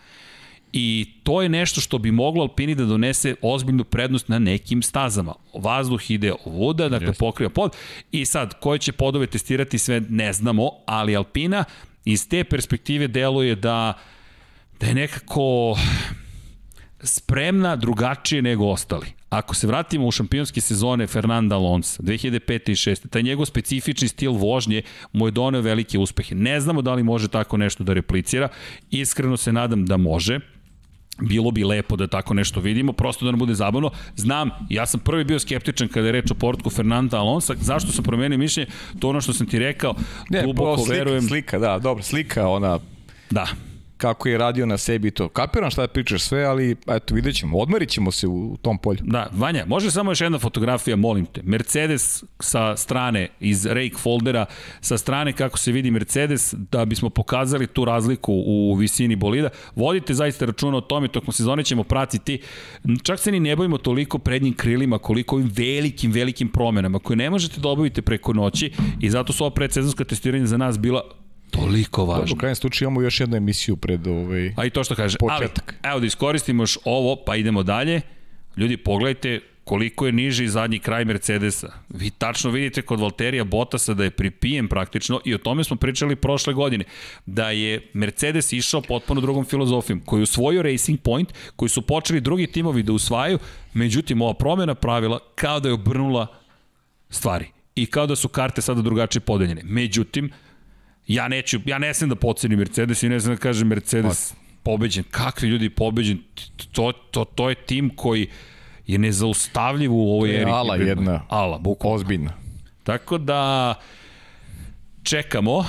I 0.73 1.05
to 1.23 1.41
je 1.41 1.49
nešto 1.49 1.81
što 1.81 1.97
bi 1.97 2.11
moglo 2.11 2.41
Alpini 2.41 2.75
da 2.75 2.85
donese 2.85 3.35
ozbiljnu 3.41 3.83
prednost 3.83 4.27
na 4.27 4.39
nekim 4.39 4.81
stazama. 4.81 5.33
Vazduh 5.53 6.11
ide 6.11 6.33
ovuda, 6.45 6.89
dakle 6.89 7.07
yes. 7.07 7.19
pokriva 7.19 7.49
pod. 7.49 7.75
I 8.11 8.25
sad, 8.25 8.59
koje 8.59 8.79
će 8.79 8.91
podove 8.91 9.27
testirati 9.27 9.77
sve 9.77 10.01
ne 10.09 10.33
znamo, 10.33 10.71
ali 10.85 11.15
Alpina 11.15 11.63
iz 12.05 12.27
te 12.29 12.43
perspektive 12.43 13.07
deluje 13.07 13.55
da, 13.55 13.93
da 14.79 14.87
je 14.87 14.93
nekako 14.93 15.75
spremna 17.03 17.75
drugačije 17.75 18.41
nego 18.41 18.65
ostali. 18.65 19.07
Ako 19.29 19.55
se 19.55 19.67
vratimo 19.67 20.07
u 20.07 20.11
šampionske 20.11 20.61
sezone 20.61 21.07
Fernanda 21.07 21.55
Alonso 21.55 22.03
2005. 22.03 22.69
i 22.69 22.75
2006. 22.75 23.09
taj 23.09 23.23
njegov 23.23 23.45
specifični 23.45 24.07
stil 24.07 24.31
vožnje 24.31 24.81
mu 25.13 25.27
je 25.27 25.31
doneo 25.31 25.61
velike 25.61 25.99
uspehe. 25.99 26.35
Ne 26.35 26.59
znamo 26.59 26.81
da 26.81 26.93
li 26.93 27.03
može 27.03 27.27
tako 27.27 27.57
nešto 27.57 27.83
da 27.83 27.93
replicira. 27.93 28.49
Iskreno 28.91 29.37
se 29.37 29.53
nadam 29.53 29.85
da 29.85 29.97
može. 29.97 30.39
Bilo 31.21 31.51
bi 31.51 31.63
lepo 31.63 31.95
da 31.95 32.07
tako 32.07 32.33
nešto 32.33 32.59
vidimo, 32.59 32.93
prosto 32.93 33.25
da 33.25 33.31
nam 33.31 33.39
bude 33.39 33.53
zabavno. 33.53 33.91
Znam, 34.15 34.49
ja 34.69 34.85
sam 34.85 34.99
prvi 34.99 35.23
bio 35.23 35.39
skeptičan 35.39 35.87
kada 35.87 36.07
je 36.07 36.11
reč 36.11 36.31
o 36.31 36.35
portku 36.35 36.69
Fernanda 36.69 37.19
Alonso. 37.19 37.53
Zašto 37.61 37.91
sam 37.91 38.03
promenio 38.03 38.37
mišljenje? 38.37 38.69
To 38.99 39.09
ono 39.09 39.21
što 39.21 39.33
sam 39.33 39.47
ti 39.47 39.59
rekao, 39.59 39.95
ne, 40.29 40.41
duboko 40.41 40.77
slika, 40.77 40.93
verujem. 40.93 41.21
Slika, 41.21 41.59
da, 41.59 41.79
dobro, 41.79 42.03
slika, 42.03 42.47
ona... 42.47 42.79
Da, 43.29 43.47
kako 44.03 44.29
je 44.29 44.37
radio 44.37 44.65
na 44.65 44.77
sebi 44.77 45.11
to. 45.11 45.29
Kapiram 45.29 45.71
šta 45.71 45.87
pričaš 45.87 46.21
sve, 46.21 46.43
ali 46.43 46.75
eto, 46.87 47.15
vidjet 47.15 47.35
ćemo. 47.35 47.57
Odmarit 47.57 47.89
ćemo 47.89 48.11
se 48.11 48.27
u, 48.27 48.57
tom 48.61 48.77
polju. 48.77 48.99
Da, 49.03 49.29
Vanja, 49.31 49.65
može 49.67 49.91
samo 49.91 50.11
još 50.11 50.21
jedna 50.21 50.39
fotografija, 50.39 50.95
molim 50.95 51.25
te. 51.25 51.41
Mercedes 51.43 52.23
sa 52.39 52.77
strane, 52.77 53.27
iz 53.39 53.65
rake 53.65 53.95
foldera, 53.97 54.45
sa 54.81 54.97
strane 54.97 55.33
kako 55.33 55.57
se 55.57 55.71
vidi 55.71 55.91
Mercedes, 55.91 56.53
da 56.71 56.85
bismo 56.85 57.09
pokazali 57.09 57.67
tu 57.67 57.85
razliku 57.85 58.33
u 58.33 58.75
visini 58.75 59.15
bolida. 59.15 59.49
Vodite 59.75 60.13
zaista 60.13 60.45
računa 60.45 60.77
o 60.77 60.81
tome, 60.81 61.07
tokom 61.07 61.33
sezone 61.33 61.63
ćemo 61.63 61.83
pratiti. 61.83 62.41
Čak 63.03 63.19
se 63.19 63.31
ni 63.31 63.39
ne 63.39 63.55
bojimo 63.55 63.77
toliko 63.77 64.17
prednjim 64.17 64.53
krilima, 64.53 64.97
koliko 64.97 65.35
ovim 65.35 65.51
velikim, 65.55 66.11
velikim 66.11 66.49
promenama, 66.49 66.99
koje 66.99 67.17
ne 67.17 67.29
možete 67.29 67.61
da 67.61 67.69
obavite 67.69 68.01
preko 68.01 68.33
noći 68.33 68.71
i 68.99 69.09
zato 69.09 69.33
su 69.33 69.43
ova 69.43 69.53
predsezonska 69.53 70.03
testiranja 70.03 70.45
za 70.45 70.57
nas 70.57 70.79
bila 70.79 71.22
toliko 71.53 72.05
važno. 72.05 72.35
U 72.35 72.37
krajem 72.37 72.55
slučaju 72.55 72.87
imamo 72.87 73.01
još 73.01 73.19
jednu 73.19 73.37
emisiju 73.37 73.75
pred 73.75 74.07
ovaj 74.07 74.53
A 74.57 74.65
i 74.65 74.69
to 74.69 74.83
što 74.83 74.95
kaže, 74.95 75.17
početak. 75.17 75.75
ali 75.81 75.91
evo 75.91 75.99
da 75.99 76.05
iskoristimo 76.05 76.63
još 76.63 76.77
ovo, 76.85 77.15
pa 77.25 77.35
idemo 77.35 77.63
dalje. 77.63 78.01
Ljudi, 78.57 78.77
pogledajte 78.77 79.39
koliko 79.63 80.05
je 80.05 80.11
niži 80.11 80.47
zadnji 80.47 80.79
kraj 80.79 81.05
Mercedesa. 81.05 81.71
Vi 81.89 82.09
tačno 82.09 82.51
vidite 82.51 82.81
kod 82.81 82.99
Valterija 82.99 83.43
Bottasa 83.43 83.93
da 83.93 84.03
je 84.03 84.11
pripijen 84.11 84.67
praktično 84.67 85.21
i 85.25 85.35
o 85.35 85.37
tome 85.37 85.63
smo 85.63 85.75
pričali 85.75 86.15
prošle 86.15 86.53
godine, 86.53 86.83
da 87.25 87.49
je 87.49 87.89
Mercedes 87.93 88.53
išao 88.53 88.81
potpuno 88.81 89.21
drugom 89.21 89.45
filozofijom, 89.45 90.01
koji 90.05 90.19
je 90.19 90.23
usvojio 90.23 90.61
Racing 90.61 90.99
Point, 90.99 91.33
koji 91.55 91.69
su 91.69 91.81
počeli 91.81 92.21
drugi 92.21 92.47
timovi 92.47 92.83
da 92.83 92.93
usvajaju, 92.93 93.39
međutim 93.73 94.21
ova 94.21 94.33
promjena 94.33 94.75
pravila 94.75 95.19
kao 95.35 95.59
da 95.59 95.69
je 95.69 95.73
obrnula 95.73 96.27
stvari 97.09 97.45
i 97.75 97.85
kao 97.85 98.07
da 98.07 98.15
su 98.15 98.27
karte 98.27 98.61
sada 98.61 98.81
drugačije 98.81 99.21
podeljene. 99.21 99.61
Međutim, 99.63 100.31
ja 101.07 101.27
neću, 101.27 101.59
ja 101.65 101.77
ne 101.77 101.93
znam 101.93 102.09
da 102.09 102.15
pocenim 102.15 102.59
Mercedes 102.59 103.03
i 103.03 103.09
ne 103.09 103.19
znam 103.19 103.35
da 103.35 103.41
kažem 103.41 103.67
Mercedes 103.67 104.31
pa. 104.31 104.37
pobeđen. 104.63 105.03
Kakvi 105.11 105.49
ljudi 105.49 105.69
pobeđen? 105.69 106.19
To, 106.71 106.91
to, 106.91 107.25
to 107.25 107.49
je 107.49 107.55
tim 107.55 107.91
koji 107.95 108.27
je 108.87 108.97
nezaustavljiv 108.97 109.93
u 109.93 110.13
ovoj 110.15 110.35
eri. 110.41 110.51
Ala 110.51 110.75
jedna. 110.75 111.25
Ala, 111.29 111.57
bukvalno. 111.57 111.95
Ozbiljna. 111.95 112.33
Tako 112.83 113.17
da 113.17 113.73
čekamo, 115.03 115.65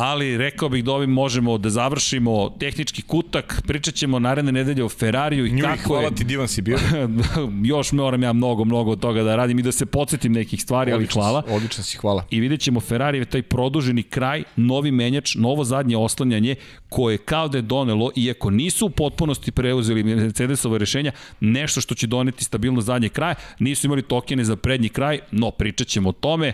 ali 0.00 0.36
rekao 0.36 0.68
bih 0.68 0.84
da 0.84 0.92
ovim 0.92 1.10
možemo 1.10 1.58
da 1.58 1.70
završimo 1.70 2.50
tehnički 2.60 3.02
kutak, 3.02 3.62
pričat 3.66 3.94
ćemo 3.94 4.18
naredne 4.18 4.52
nedelje 4.52 4.84
o 4.84 4.88
Ferrariju 4.88 5.46
i 5.46 5.52
Nju 5.52 5.64
kako 5.64 5.88
hvala 5.88 6.04
je... 6.04 6.14
ti 6.14 6.24
divan 6.24 6.48
si 6.48 6.62
bio. 6.62 6.78
još 7.72 7.92
moram 7.92 8.22
ja 8.22 8.32
mnogo, 8.32 8.64
mnogo 8.64 8.90
od 8.90 9.00
toga 9.00 9.22
da 9.22 9.36
radim 9.36 9.58
i 9.58 9.62
da 9.62 9.72
se 9.72 9.86
podsjetim 9.86 10.32
nekih 10.32 10.62
stvari, 10.62 10.92
odlično, 10.92 11.22
ali 11.22 11.32
hvala. 11.32 11.56
Odlično 11.56 11.84
si, 11.84 11.96
hvala. 11.96 12.26
I 12.30 12.40
vidjet 12.40 12.60
ćemo 12.60 12.80
Ferrari 12.80 13.24
taj 13.24 13.42
produženi 13.42 14.02
kraj, 14.02 14.42
novi 14.56 14.90
menjač, 14.90 15.34
novo 15.34 15.64
zadnje 15.64 15.96
oslanjanje 15.96 16.54
koje 16.88 17.18
kao 17.18 17.48
da 17.48 17.58
je 17.58 17.62
donelo, 17.62 18.10
iako 18.16 18.50
nisu 18.50 18.86
u 18.86 18.90
potpunosti 18.90 19.52
preuzeli 19.52 20.02
Mercedesove 20.02 20.78
rešenja, 20.78 21.12
nešto 21.40 21.80
što 21.80 21.94
će 21.94 22.06
doneti 22.06 22.44
stabilno 22.44 22.80
zadnje 22.80 23.08
kraje. 23.08 23.34
Nisu 23.58 23.86
imali 23.86 24.02
tokene 24.02 24.44
za 24.44 24.56
prednji 24.56 24.88
kraj, 24.88 25.18
no 25.30 25.50
pričat 25.50 25.86
ćemo 25.86 26.08
o 26.08 26.12
tome 26.12 26.52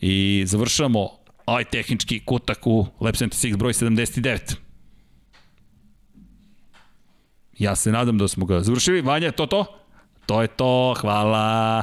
i 0.00 0.44
završamo 0.46 1.21
ovaj 1.46 1.64
tehnički 1.64 2.20
kutak 2.24 2.66
u 2.66 2.86
Lab 3.00 3.14
76 3.14 3.56
broj 3.56 3.72
79. 3.72 4.54
Ja 7.58 7.76
se 7.76 7.92
nadam 7.92 8.18
da 8.18 8.28
smo 8.28 8.46
ga 8.46 8.60
završili. 8.60 9.00
Vanja, 9.00 9.32
to 9.32 9.46
to? 9.46 9.64
To 10.26 10.42
je 10.42 10.48
to, 10.48 10.94
hvala. 11.00 11.82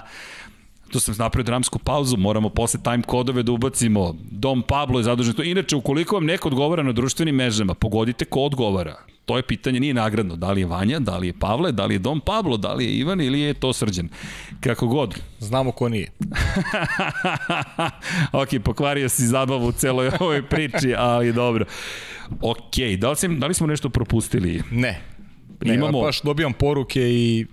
Tu 0.92 1.00
sam 1.00 1.16
napravio 1.18 1.44
dramsku 1.44 1.80
pauzu, 1.80 2.18
moramo 2.18 2.50
posle 2.50 2.80
time 2.84 3.02
kodove 3.02 3.44
da 3.44 3.52
ubacimo. 3.52 4.16
Dom 4.32 4.62
Pablo 4.62 5.00
je 5.00 5.04
zadužen 5.04 5.34
to. 5.34 5.44
Inače, 5.44 5.76
ukoliko 5.76 6.16
vam 6.16 6.26
neko 6.26 6.48
odgovara 6.48 6.84
na 6.84 6.92
društvenim 6.92 7.36
mežama, 7.36 7.74
pogodite 7.74 8.26
ko 8.26 8.42
odgovara. 8.42 8.96
To 9.30 9.38
je 9.38 9.44
pitanje, 9.44 9.80
nije 9.80 9.94
nagradno. 9.94 10.36
Da 10.36 10.52
li 10.52 10.62
je 10.62 10.68
Vanja, 10.68 11.00
da 11.00 11.18
li 11.18 11.28
je 11.28 11.34
Pavle, 11.40 11.72
da 11.72 11.86
li 11.86 11.96
je 11.96 12.00
Dom 12.00 12.20
Pablo, 12.20 12.58
da 12.58 12.74
li 12.74 12.86
je 12.86 12.92
Ivan 12.92 13.22
ili 13.22 13.40
je 13.40 13.54
to 13.54 13.74
Srđan. 13.74 14.10
Kako 14.60 14.88
god. 14.88 15.20
Znamo 15.40 15.72
ko 15.72 15.90
nije. 15.90 16.12
ok, 18.42 18.50
pokvario 18.64 19.10
si 19.10 19.28
zabavu 19.28 19.68
u 19.68 19.72
celoj 19.72 20.12
ovoj 20.20 20.46
priči, 20.50 20.94
ali 20.98 21.34
dobro. 21.34 21.66
Ok, 22.42 22.98
da 22.98 23.10
li, 23.10 23.16
sam, 23.16 23.40
da 23.40 23.48
li 23.48 23.54
smo 23.54 23.68
nešto 23.68 23.90
propustili? 23.90 24.62
Ne. 24.72 25.02
ne 25.62 25.74
Imamo... 25.74 26.02
baš 26.02 26.22
dobijam 26.22 26.54
poruke 26.54 27.02
i 27.02 27.46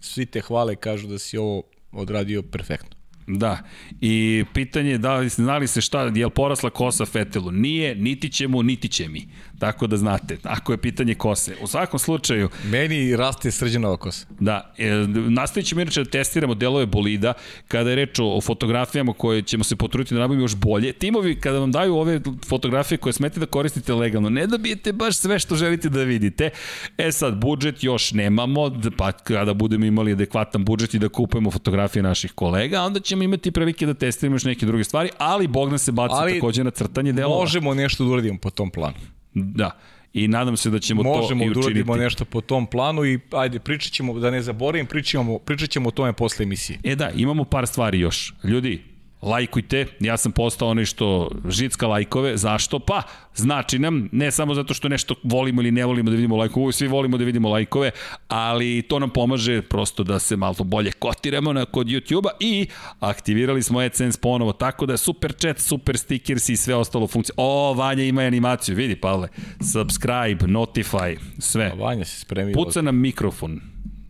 svi 0.00 0.26
te 0.26 0.40
hvale 0.40 0.76
kažu 0.76 1.08
da 1.08 1.18
si 1.18 1.38
ovo 1.38 1.62
odradio 1.92 2.42
perfektno. 2.42 2.96
Da, 3.26 3.58
i 4.00 4.44
pitanje 4.54 4.90
je 4.90 4.98
da 4.98 5.16
li 5.16 5.28
znali 5.28 5.66
se 5.66 5.80
šta, 5.80 6.02
je 6.02 6.26
li 6.26 6.30
porasla 6.30 6.70
kosa 6.70 7.04
Fetelu? 7.04 7.50
Nije, 7.50 7.94
niti 7.94 8.32
će 8.32 8.48
mu, 8.48 8.62
niti 8.62 8.88
će 8.88 9.08
mi. 9.08 9.28
Tako 9.58 9.86
da 9.86 9.96
znate, 9.96 10.38
ako 10.42 10.72
je 10.72 10.78
pitanje 10.78 11.14
kose. 11.14 11.56
U 11.62 11.66
svakom 11.66 11.98
slučaju... 11.98 12.48
Meni 12.64 13.16
raste 13.16 13.50
srđanova 13.50 13.96
kosa. 13.96 14.26
Da, 14.40 14.74
e, 14.78 14.90
nastavit 15.28 15.66
ćemo 15.66 15.80
inače 15.80 16.04
da 16.04 16.10
testiramo 16.10 16.54
delove 16.54 16.86
bolida, 16.86 17.32
kada 17.68 17.90
je 17.90 17.96
reč 17.96 18.18
o 18.22 18.40
fotografijama 18.40 19.12
koje 19.12 19.42
ćemo 19.42 19.64
se 19.64 19.76
potruditi 19.76 20.14
da 20.14 20.20
nabavimo 20.20 20.44
još 20.44 20.54
bolje. 20.54 20.92
Timovi, 20.92 21.40
kada 21.40 21.58
vam 21.58 21.72
daju 21.72 21.96
ove 21.96 22.20
fotografije 22.48 22.98
koje 22.98 23.12
smete 23.12 23.40
da 23.40 23.46
koristite 23.46 23.94
legalno, 23.94 24.30
ne 24.30 24.46
dobijete 24.46 24.92
baš 24.92 25.16
sve 25.16 25.38
što 25.38 25.56
želite 25.56 25.88
da 25.88 26.02
vidite. 26.02 26.50
E 26.98 27.12
sad, 27.12 27.34
budžet 27.36 27.84
još 27.84 28.12
nemamo, 28.12 28.80
pa 28.96 29.12
kada 29.12 29.54
budemo 29.54 29.84
imali 29.84 30.12
adekvatan 30.12 30.64
budžet 30.64 30.94
i 30.94 30.98
da 30.98 31.08
kupujemo 31.08 31.50
fotografije 31.50 32.02
naših 32.02 32.32
kolega, 32.32 32.82
onda 32.82 33.00
ćemo 33.00 33.22
imati 33.22 33.50
prilike 33.50 33.86
da 33.86 33.94
testiramo 33.94 34.34
još 34.34 34.44
neke 34.44 34.66
druge 34.66 34.84
stvari, 34.84 35.08
ali 35.18 35.46
Bogdan 35.46 35.78
se 35.78 35.92
baci 35.92 36.14
ali 36.16 36.34
takođe 36.34 36.64
na 36.64 36.70
crtanje 36.70 37.12
delova. 37.12 37.40
Možemo 37.40 37.74
nešto 37.74 38.04
da 38.04 38.10
uradimo 38.10 38.38
po 38.38 38.50
tom 38.50 38.70
planu. 38.70 39.15
Da. 39.36 39.70
I 40.12 40.28
nadam 40.28 40.56
se 40.56 40.70
da 40.70 40.78
ćemo 40.78 41.02
Možemo 41.02 41.20
to 41.20 41.24
i 41.24 41.50
učiniti. 41.50 41.54
Možemo 41.54 41.62
da 41.62 41.68
uradimo 41.68 41.96
nešto 41.96 42.24
po 42.24 42.40
tom 42.40 42.66
planu 42.66 43.04
i 43.04 43.18
ajde, 43.32 43.58
pričat 43.58 43.92
ćemo, 43.92 44.18
da 44.18 44.30
ne 44.30 44.42
zaboravim, 44.42 44.86
pričat 44.86 45.10
ćemo, 45.10 45.38
pričat 45.38 45.70
ćemo 45.70 45.88
o 45.88 45.92
tome 45.92 46.12
posle 46.12 46.42
emisije. 46.42 46.78
E 46.84 46.96
da, 46.96 47.10
imamo 47.10 47.44
par 47.44 47.66
stvari 47.66 48.00
još. 48.00 48.34
Ljudi, 48.44 48.82
lajkujte, 49.22 49.86
ja 50.00 50.16
sam 50.16 50.32
postao 50.32 50.68
onaj 50.68 50.84
što 50.84 51.30
žicka 51.48 51.86
lajkove, 51.86 52.36
zašto? 52.36 52.78
Pa, 52.78 53.02
znači 53.34 53.78
nam, 53.78 54.08
ne 54.12 54.30
samo 54.30 54.54
zato 54.54 54.74
što 54.74 54.88
nešto 54.88 55.14
volimo 55.22 55.62
ili 55.62 55.70
ne 55.70 55.84
volimo 55.84 56.10
da 56.10 56.16
vidimo 56.16 56.36
lajkove, 56.36 56.72
svi 56.72 56.88
volimo 56.88 57.18
da 57.18 57.24
vidimo 57.24 57.48
lajkove, 57.48 57.90
ali 58.28 58.82
to 58.82 58.98
nam 58.98 59.10
pomaže 59.10 59.62
prosto 59.62 60.04
da 60.04 60.18
se 60.18 60.36
malo 60.36 60.54
bolje 60.64 60.92
kotiramo 60.92 61.52
na, 61.52 61.64
kod 61.64 61.86
YouTube-a 61.86 62.30
i 62.40 62.66
aktivirali 63.00 63.62
smo 63.62 63.78
AdSense 63.78 64.20
ponovo, 64.20 64.52
tako 64.52 64.86
da 64.86 64.96
super 64.96 65.32
chat, 65.32 65.58
super 65.58 65.98
stickers 65.98 66.48
i 66.48 66.56
sve 66.56 66.74
ostalo 66.74 67.06
funkcije. 67.06 67.34
O, 67.36 67.74
Vanja 67.74 68.04
ima 68.04 68.22
animaciju, 68.22 68.76
vidi 68.76 68.96
Pavle, 68.96 69.28
subscribe, 69.72 70.46
notify, 70.46 71.18
sve. 71.38 71.72
A 71.74 71.74
Vanja 71.74 72.04
se 72.04 72.20
spremio. 72.20 72.54
Puca 72.54 72.82
nam 72.82 72.96
mikrofon. 72.96 73.60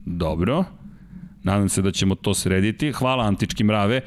Dobro. 0.04 0.64
Nadam 1.42 1.68
se 1.68 1.82
da 1.82 1.92
ćemo 1.92 2.14
to 2.14 2.34
srediti. 2.34 2.92
Hvala 2.92 3.24
Antički 3.24 3.64
mrave 3.64 4.00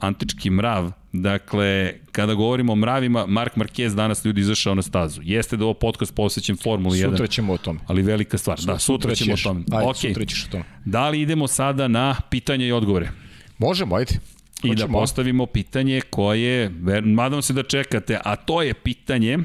antički 0.00 0.50
mrav, 0.50 0.92
dakle, 1.12 1.92
kada 2.12 2.34
govorimo 2.34 2.72
o 2.72 2.76
mravima, 2.76 3.26
Mark 3.26 3.56
Marquez 3.56 3.94
danas 3.94 4.24
ljudi 4.24 4.40
izašao 4.40 4.74
na 4.74 4.82
stazu. 4.82 5.20
Jeste 5.24 5.56
da 5.56 5.64
ovo 5.64 5.74
podcast 5.74 6.14
posvećen 6.14 6.56
Formuli 6.56 6.98
1. 6.98 7.10
Sutra 7.10 7.26
ćemo 7.26 7.52
o 7.52 7.58
tom. 7.58 7.80
Ali 7.86 8.02
velika 8.02 8.38
stvar. 8.38 8.58
Sutra, 8.58 8.74
da, 8.74 8.78
sutra, 8.78 9.10
sutra 9.10 9.14
ćemo 9.24 9.36
ćeš, 9.36 9.46
o 9.46 9.48
tom. 9.48 9.64
Ajde, 9.72 9.86
okay. 9.86 10.08
sutra 10.08 10.24
ćeš 10.24 10.44
o 10.44 10.50
tom. 10.50 10.62
Da 10.84 11.08
li 11.08 11.20
idemo 11.20 11.48
sada 11.48 11.88
na 11.88 12.16
pitanje 12.30 12.66
i 12.66 12.72
odgovore? 12.72 13.10
Možemo, 13.58 13.96
ajde. 13.96 14.18
I 14.62 14.74
da 14.74 14.88
postavimo 14.88 15.46
pitanje 15.46 16.00
koje, 16.10 16.70
nadam 17.04 17.42
se 17.42 17.52
da 17.52 17.62
čekate, 17.62 18.18
a 18.24 18.36
to 18.36 18.62
je 18.62 18.74
pitanje, 18.74 19.38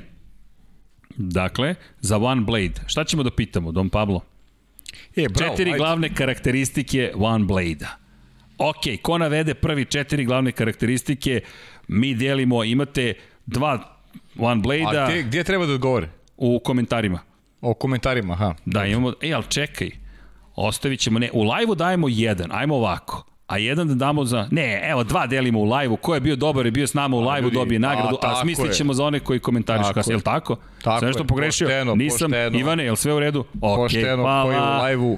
dakle, 1.16 1.76
za 2.00 2.18
One 2.18 2.42
Blade. 2.42 2.74
Šta 2.88 3.04
ćemo 3.04 3.24
da 3.24 3.32
pitamo, 3.32 3.72
Don 3.72 3.90
Pablo? 3.90 4.22
E, 5.16 5.28
bravo, 5.30 5.52
Četiri 5.52 5.70
ajde. 5.70 5.78
glavne 5.78 6.16
karakteristike 6.16 7.12
One 7.16 7.46
Blade-a. 7.46 8.03
Ok, 8.58 9.02
ko 9.02 9.18
navede 9.18 9.54
prvi 9.54 9.86
četiri 9.86 10.26
glavne 10.26 10.52
karakteristike, 10.52 11.42
mi 11.88 12.16
delimo, 12.16 12.64
imate 12.64 13.14
dva 13.46 13.80
One 14.38 14.62
Blade-a. 14.62 15.04
A 15.04 15.08
te, 15.08 15.24
gdje 15.24 15.44
treba 15.44 15.66
da 15.66 15.74
odgovore? 15.74 16.10
U 16.38 16.60
komentarima. 16.60 17.20
O 17.62 17.74
komentarima, 17.74 18.34
aha. 18.34 18.56
Da, 18.66 18.86
imamo, 18.86 19.14
e, 19.22 19.34
ali 19.34 19.44
čekaj, 19.50 19.90
ostavit 20.56 21.00
ćemo, 21.00 21.20
ne, 21.20 21.30
u 21.34 21.44
live-u 21.44 21.76
dajemo 21.76 22.08
jedan, 22.10 22.52
ajmo 22.52 22.76
ovako 22.76 23.34
a 23.48 23.58
jedan 23.58 23.88
da 23.88 23.96
damo 23.96 24.26
za... 24.26 24.48
Ne, 24.52 24.82
evo, 24.90 25.04
dva 25.04 25.28
delimo 25.28 25.60
u 25.60 25.64
live-u. 25.64 25.98
Ko 25.98 26.14
je 26.14 26.22
bio 26.22 26.36
dobar 26.36 26.66
i 26.66 26.72
bio 26.72 26.88
s 26.88 26.94
nama 26.94 27.18
u 27.18 27.30
live-u 27.30 27.50
dobije 27.50 27.80
nagradu, 27.80 28.18
a, 28.22 28.32
a 28.32 28.42
smislit 28.42 28.74
ćemo 28.74 28.92
je. 28.92 28.96
za 28.96 29.06
one 29.06 29.20
koji 29.20 29.40
komentarišu 29.40 29.94
kasnije. 29.94 30.14
Je 30.14 30.18
li 30.18 30.24
tako? 30.24 30.56
Tako 30.84 31.00
Sve 31.00 31.08
nešto 31.08 31.24
pogrešio? 31.24 31.68
Pošteno, 31.68 31.96
Nisam. 31.96 32.32
Pošteno. 32.32 32.60
Ivane, 32.60 32.84
je 32.84 32.92
li 32.92 32.98
sve 32.98 33.14
u 33.14 33.20
redu? 33.20 33.40
Ok, 33.62 33.78
pošteno, 33.78 34.24
hvala. 34.24 34.44
koji 34.44 34.58
u 34.58 34.86
live-u 34.86 35.18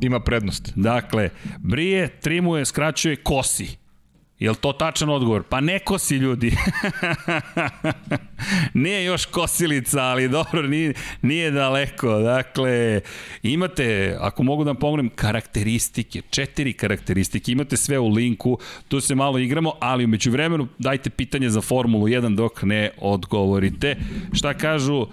ima 0.00 0.20
prednost. 0.20 0.72
Dakle, 0.76 1.30
brije, 1.58 2.08
trimuje, 2.20 2.64
skraćuje, 2.64 3.16
kosi. 3.16 3.76
Je 4.38 4.50
li 4.50 4.56
to 4.56 4.72
tačan 4.72 5.10
odgovor? 5.10 5.42
Pa 5.42 5.60
ne 5.60 5.78
kosi 5.78 6.16
ljudi. 6.16 6.56
nije 8.84 9.04
još 9.04 9.26
kosilica, 9.26 10.02
ali 10.02 10.28
dobro, 10.28 10.62
nije, 10.62 10.94
nije 11.22 11.50
daleko. 11.50 12.18
Dakle, 12.18 13.00
imate, 13.42 14.16
ako 14.20 14.42
mogu 14.42 14.64
da 14.64 14.70
vam 14.70 14.76
pogledam, 14.76 15.10
karakteristike, 15.14 16.22
četiri 16.30 16.72
karakteristike, 16.72 17.52
imate 17.52 17.76
sve 17.76 17.98
u 17.98 18.08
linku, 18.08 18.58
tu 18.88 19.00
se 19.00 19.14
malo 19.14 19.38
igramo, 19.38 19.72
ali 19.80 20.04
umeđu 20.04 20.30
vremenu 20.30 20.68
dajte 20.78 21.10
pitanje 21.10 21.50
za 21.50 21.60
Formulu 21.60 22.06
1 22.06 22.36
dok 22.36 22.62
ne 22.62 22.90
odgovorite. 22.98 23.96
Šta 24.32 24.54
kažu 24.54 25.06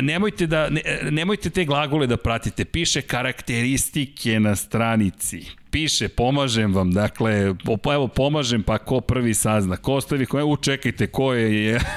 nemojte, 0.00 0.46
da, 0.46 0.70
ne, 0.70 0.82
nemojte 1.10 1.50
te 1.50 1.64
glagole 1.64 2.06
da 2.06 2.16
pratite. 2.16 2.64
Piše 2.64 3.02
karakteristike 3.02 4.40
na 4.40 4.56
stranici. 4.56 5.46
Piše, 5.70 6.08
pomažem 6.08 6.74
vam. 6.74 6.92
Dakle, 6.92 7.54
pa 7.82 7.94
evo, 7.94 8.08
pomažem, 8.08 8.62
pa 8.62 8.78
ko 8.78 9.00
prvi 9.00 9.34
sazna. 9.34 9.76
Ko 9.76 9.94
ostavi, 9.94 10.26
ko, 10.26 10.44
u, 10.44 10.56
čekajte, 10.56 11.06
ko 11.06 11.32
je... 11.34 11.80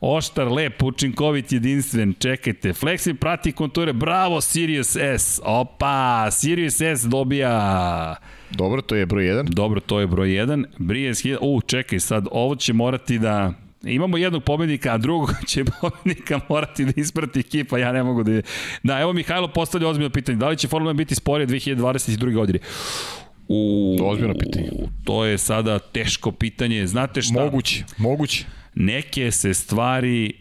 Oštar, 0.00 0.48
lep, 0.52 0.82
učinkovit, 0.82 1.52
jedinstven, 1.52 2.14
čekajte. 2.18 2.72
Flexi 2.72 3.14
prati 3.14 3.52
konture, 3.52 3.92
bravo, 3.92 4.40
Sirius 4.40 4.96
S. 4.96 5.40
Opa, 5.44 6.30
Sirius 6.30 6.80
S 6.80 7.02
dobija... 7.02 8.16
Dobro, 8.50 8.82
to 8.82 8.96
je 8.96 9.06
broj 9.06 9.24
1. 9.24 9.48
Dobro, 9.48 9.80
to 9.80 10.00
je 10.00 10.06
broj 10.06 10.28
1. 10.28 10.64
Brije, 10.78 11.12
u, 11.40 11.60
čekaj, 11.60 12.00
sad, 12.00 12.26
ovo 12.30 12.56
će 12.56 12.72
morati 12.72 13.18
da 13.18 13.52
Imamo 13.82 14.16
jednog 14.16 14.44
pobednika, 14.44 14.94
a 14.94 14.98
drugog 14.98 15.30
će 15.50 15.64
pobednika 15.80 16.40
morati 16.48 16.84
da 16.84 16.92
isprati 16.96 17.40
ekipa, 17.40 17.78
ja 17.78 17.92
ne 17.92 18.02
mogu 18.02 18.22
da 18.22 18.32
je... 18.32 18.42
Da, 18.82 19.00
evo 19.00 19.12
Mihajlo 19.12 19.48
postavlja 19.48 19.88
ozbiljno 19.88 20.10
pitanje, 20.10 20.38
da 20.38 20.48
li 20.48 20.56
će 20.56 20.68
Formula 20.68 20.92
1 20.92 20.96
biti 20.96 21.14
sporije 21.14 21.46
2022. 21.46 22.34
godine? 22.34 22.58
U, 23.48 23.96
Ozbiljno 24.02 24.34
pitanje. 24.38 24.68
To 25.04 25.24
je 25.24 25.38
sada 25.38 25.78
teško 25.78 26.32
pitanje. 26.32 26.86
Znate 26.86 27.22
šta? 27.22 27.44
Moguće, 27.44 27.84
moguće. 27.96 28.44
Neke 28.74 29.30
se 29.30 29.54
stvari 29.54 30.32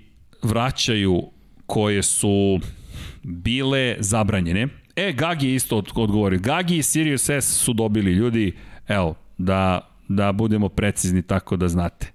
vraćaju 0.44 1.24
koje 1.66 2.04
su 2.04 2.60
bile 3.24 3.96
zabranjene. 4.00 4.68
E, 4.96 5.12
Gagi 5.12 5.48
je 5.48 5.56
isto 5.56 5.78
odgovorio. 5.78 6.40
Gagi 6.40 6.78
i 6.78 6.84
Sirius 6.84 7.30
S 7.30 7.46
su 7.46 7.74
dobili 7.74 8.12
ljudi, 8.12 8.54
evo, 8.88 9.16
da, 9.38 9.80
da 10.08 10.32
budemo 10.32 10.70
precizni 10.70 11.22
tako 11.22 11.56
da 11.56 11.68
znate. 11.68 12.15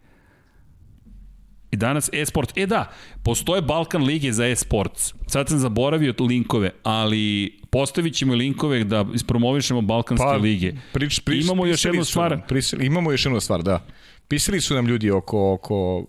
I 1.70 1.76
danas 1.76 2.10
e-sport, 2.12 2.52
e 2.56 2.66
da, 2.66 2.90
postoje 3.22 3.62
Balkan 3.62 4.02
lige 4.02 4.32
za 4.32 4.47
e-sports. 4.47 5.14
Sad 5.26 5.48
sam 5.48 5.59
zaboravio 5.59 6.14
linkove, 6.18 6.70
ali 6.82 7.52
postavit 7.70 8.14
ćemo 8.14 8.34
linkove 8.34 8.84
da 8.84 9.06
ispromovišemo 9.14 9.80
Balkanske 9.80 10.24
pa, 10.24 10.36
lige. 10.36 10.72
Prič, 10.92 11.20
prič, 11.20 11.44
imamo 11.44 11.66
još 11.66 11.84
jednu 11.84 12.05
stvar. 12.05 12.40
Prisili, 12.48 12.86
imamo 12.86 13.10
još 13.10 13.24
jednu 13.24 13.40
stvar, 13.40 13.62
da. 13.62 13.86
Pisali 14.28 14.60
su 14.60 14.74
nam 14.74 14.86
ljudi 14.86 15.10
oko, 15.10 15.52
oko 15.52 16.06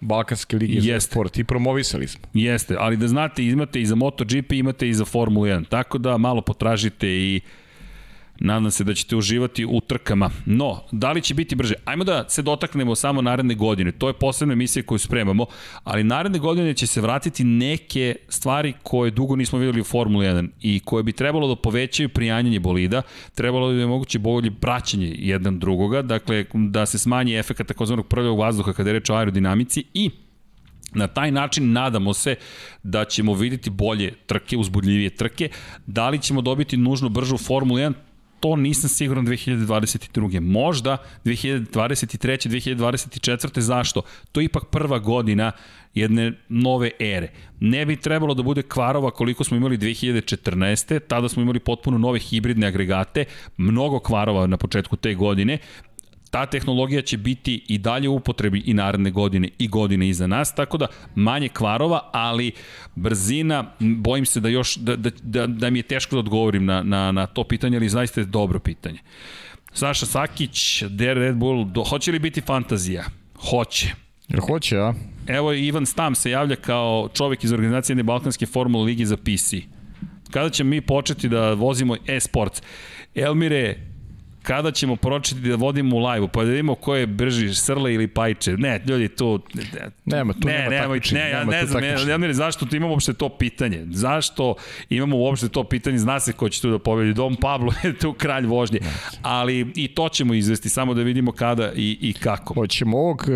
Balkanske 0.00 0.56
lige 0.56 0.74
Jeste. 0.74 0.92
za 0.92 1.00
sport 1.00 1.38
i 1.38 1.44
promovisali 1.44 2.08
smo. 2.08 2.20
Jeste, 2.34 2.76
ali 2.78 2.96
da 2.96 3.08
znate, 3.08 3.44
imate 3.44 3.80
i 3.80 3.86
za 3.86 3.94
MotoGP, 3.94 4.52
imate 4.52 4.88
i 4.88 4.94
za 4.94 5.04
Formulu 5.04 5.46
1. 5.46 5.68
Tako 5.68 5.98
da 5.98 6.18
malo 6.18 6.40
potražite 6.40 7.08
i 7.08 7.40
Nadam 8.40 8.70
se 8.70 8.84
da 8.84 8.94
ćete 8.94 9.16
uživati 9.16 9.64
u 9.64 9.80
trkama. 9.80 10.30
No, 10.46 10.82
da 10.92 11.12
li 11.12 11.22
će 11.22 11.34
biti 11.34 11.54
brže? 11.54 11.74
Ajmo 11.84 12.04
da 12.04 12.28
se 12.28 12.42
dotaknemo 12.42 12.94
samo 12.94 13.22
naredne 13.22 13.54
godine. 13.54 13.92
To 13.92 14.08
je 14.08 14.14
posebna 14.14 14.52
emisija 14.52 14.82
koju 14.82 14.98
spremamo, 14.98 15.46
ali 15.84 16.04
naredne 16.04 16.38
godine 16.38 16.74
će 16.74 16.86
se 16.86 17.00
vratiti 17.00 17.44
neke 17.44 18.16
stvari 18.28 18.72
koje 18.82 19.10
dugo 19.10 19.36
nismo 19.36 19.58
videli 19.58 19.80
u 19.80 19.84
Formuli 19.84 20.26
1 20.26 20.48
i 20.60 20.80
koje 20.80 21.02
bi 21.02 21.12
trebalo 21.12 21.48
da 21.48 21.56
povećaju 21.56 22.08
prijanjanje 22.08 22.60
bolida, 22.60 23.02
trebalo 23.34 23.72
da 23.72 23.80
je 23.80 23.86
moguće 23.86 24.18
bolje 24.18 24.50
praćenje 24.50 25.14
jedan 25.18 25.58
drugoga, 25.58 26.02
dakle 26.02 26.44
da 26.54 26.86
se 26.86 26.98
smanji 26.98 27.34
efekt 27.34 27.68
takozvanog 27.68 28.06
prvog 28.06 28.38
vazduha 28.38 28.72
kada 28.72 28.90
je 28.90 28.94
reč 28.94 29.10
o 29.10 29.14
aerodinamici 29.14 29.84
i 29.94 30.10
Na 30.94 31.06
taj 31.06 31.30
način 31.30 31.72
nadamo 31.72 32.12
se 32.14 32.34
da 32.82 33.04
ćemo 33.04 33.34
videti 33.34 33.70
bolje 33.70 34.14
trke, 34.26 34.56
uzbudljivije 34.56 35.10
trke. 35.10 35.48
Da 35.86 36.08
li 36.08 36.18
ćemo 36.18 36.42
dobiti 36.42 36.76
nužno 36.76 37.08
bržu 37.08 37.38
Formulu 37.38 37.78
1? 37.78 37.92
To 38.40 38.56
nisam 38.56 38.88
siguran 38.88 39.26
2022. 39.26 40.40
Možda 40.40 40.96
2023. 41.24 42.48
2024. 42.48 43.60
Zašto? 43.60 44.02
To 44.32 44.40
je 44.40 44.44
ipak 44.44 44.64
prva 44.70 44.98
godina 44.98 45.52
jedne 45.94 46.32
nove 46.48 46.90
ere. 46.98 47.28
Ne 47.60 47.86
bi 47.86 47.96
trebalo 47.96 48.34
da 48.34 48.42
bude 48.42 48.62
kvarova 48.62 49.10
koliko 49.10 49.44
smo 49.44 49.56
imali 49.56 49.78
2014. 49.78 51.00
Tada 51.08 51.28
smo 51.28 51.42
imali 51.42 51.58
potpuno 51.58 51.98
nove 51.98 52.18
hibridne 52.18 52.66
agregate, 52.66 53.24
mnogo 53.56 53.98
kvarova 53.98 54.46
na 54.46 54.56
početku 54.56 54.96
te 54.96 55.14
godine 55.14 55.58
ta 56.30 56.46
tehnologija 56.46 57.02
će 57.02 57.16
biti 57.16 57.64
i 57.68 57.78
dalje 57.78 58.08
u 58.08 58.14
upotrebi 58.14 58.62
i 58.66 58.74
naredne 58.74 59.10
godine 59.10 59.48
i 59.58 59.68
godine 59.68 60.08
iza 60.08 60.26
nas, 60.26 60.54
tako 60.54 60.78
da 60.78 60.86
manje 61.14 61.48
kvarova, 61.48 62.10
ali 62.12 62.52
brzina, 62.94 63.64
bojim 63.80 64.26
se 64.26 64.40
da 64.40 64.48
još, 64.48 64.76
da, 64.76 64.96
da, 64.96 65.10
da, 65.22 65.46
da 65.46 65.70
mi 65.70 65.78
je 65.78 65.82
teško 65.82 66.16
da 66.16 66.20
odgovorim 66.20 66.64
na, 66.64 66.82
na, 66.82 67.12
na 67.12 67.26
to 67.26 67.44
pitanje, 67.44 67.76
ali 67.76 67.88
zaista 67.88 68.20
je 68.20 68.24
dobro 68.24 68.58
pitanje. 68.58 68.98
Saša 69.72 70.06
Sakić, 70.06 70.82
Der 70.82 71.16
Red 71.16 71.36
Bull, 71.36 71.64
do, 71.64 71.84
hoće 71.84 72.12
li 72.12 72.18
biti 72.18 72.40
fantazija? 72.40 73.04
Hoće. 73.50 73.94
Jer 74.28 74.40
hoće, 74.40 74.78
a? 74.78 74.94
Evo 75.26 75.52
Ivan 75.52 75.86
Stam 75.86 76.14
se 76.14 76.30
javlja 76.30 76.56
kao 76.56 77.08
čovek 77.14 77.44
iz 77.44 77.52
organizacije 77.52 77.94
jedne 77.94 78.02
Balkanske 78.02 78.46
formule 78.46 78.84
ligi 78.84 79.06
za 79.06 79.16
PC. 79.16 79.54
Kada 80.30 80.50
ćemo 80.50 80.70
mi 80.70 80.80
početi 80.80 81.28
da 81.28 81.52
vozimo 81.52 81.96
e-sports? 82.06 82.62
Elmire, 83.14 83.89
kada 84.50 84.70
ćemo 84.70 84.96
pročiti 84.96 85.40
da 85.40 85.56
vodimo 85.56 85.96
u 85.96 85.98
live-u, 85.98 86.28
pa 86.28 86.44
da 86.44 86.50
vidimo 86.50 86.74
ko 86.74 86.94
je 86.94 87.06
brži, 87.06 87.54
Srle 87.54 87.94
ili 87.94 88.08
Pajče. 88.08 88.52
Ne, 88.52 88.80
ljudi, 88.86 89.08
tu... 89.08 89.40
Nema, 90.04 90.32
tu 90.32 90.48
ne, 90.48 90.52
nema 90.52 90.70
nema, 90.70 90.82
takmičenja. 90.82 91.20
Ne, 91.20 91.30
ja 91.30 91.44
ne 91.44 91.66
znam, 91.66 91.84
ja, 91.84 92.00
ja 92.08 92.16
ne 92.16 92.32
zašto 92.34 92.66
tu 92.66 92.76
imamo 92.76 92.92
uopšte 92.92 93.12
to 93.12 93.28
pitanje. 93.28 93.86
Zašto 93.90 94.54
imamo 94.88 95.16
uopšte 95.16 95.48
to 95.48 95.64
pitanje, 95.64 95.98
zna 95.98 96.20
se 96.20 96.32
ko 96.32 96.48
će 96.48 96.60
tu 96.60 96.70
da 96.70 96.78
pobedi. 96.78 97.14
Dom 97.14 97.36
Pablo 97.36 97.72
je 97.82 97.98
tu 97.98 98.12
kralj 98.12 98.46
vožnje. 98.46 98.80
Ali 99.22 99.72
i 99.74 99.88
to 99.88 100.08
ćemo 100.08 100.34
izvesti, 100.34 100.68
samo 100.68 100.94
da 100.94 101.02
vidimo 101.02 101.32
kada 101.32 101.72
i, 101.76 101.98
i 102.00 102.12
kako. 102.12 102.54
Hoćemo 102.54 102.98
ovog 102.98 103.26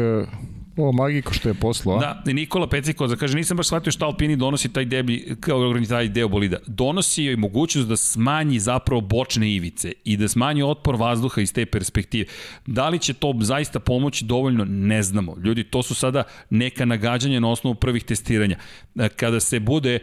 O, 0.77 0.93
Magiko 0.93 1.35
što 1.35 1.49
je 1.49 1.55
poslao, 1.55 1.97
a? 1.97 2.01
Da, 2.01 2.33
Nikola 2.33 2.69
Peciko 2.69 3.09
kaže, 3.19 3.37
nisam 3.37 3.57
baš 3.57 3.67
shvatio 3.67 3.93
šta 3.93 4.07
Alpini 4.07 4.37
donosi 4.37 4.73
taj, 4.73 4.85
debi, 4.85 5.37
kao 5.41 5.75
taj 5.89 6.09
deo 6.09 6.29
bolida. 6.29 6.57
Donosi 6.67 7.25
joj 7.25 7.37
mogućnost 7.37 7.89
da 7.89 7.97
smanji 7.97 8.59
zapravo 8.59 9.01
bočne 9.01 9.53
ivice 9.55 9.93
i 10.05 10.17
da 10.17 10.29
smanji 10.29 10.63
otpor 10.63 10.97
vazduha 10.97 11.41
iz 11.41 11.53
te 11.53 11.67
perspektive. 11.67 12.25
Da 12.67 12.89
li 12.89 12.99
će 12.99 13.15
to 13.15 13.35
zaista 13.41 13.81
pomoći 13.81 14.25
dovoljno, 14.25 14.65
ne 14.65 15.03
znamo. 15.03 15.37
Ljudi, 15.45 15.65
to 15.65 15.83
su 15.83 15.95
sada 15.95 16.23
neka 16.51 16.85
nagađanja 16.85 17.41
na 17.41 17.51
osnovu 17.51 17.75
prvih 17.75 18.05
testiranja. 18.05 18.59
Kada 19.17 19.41
se 19.41 19.61
bude 19.61 19.99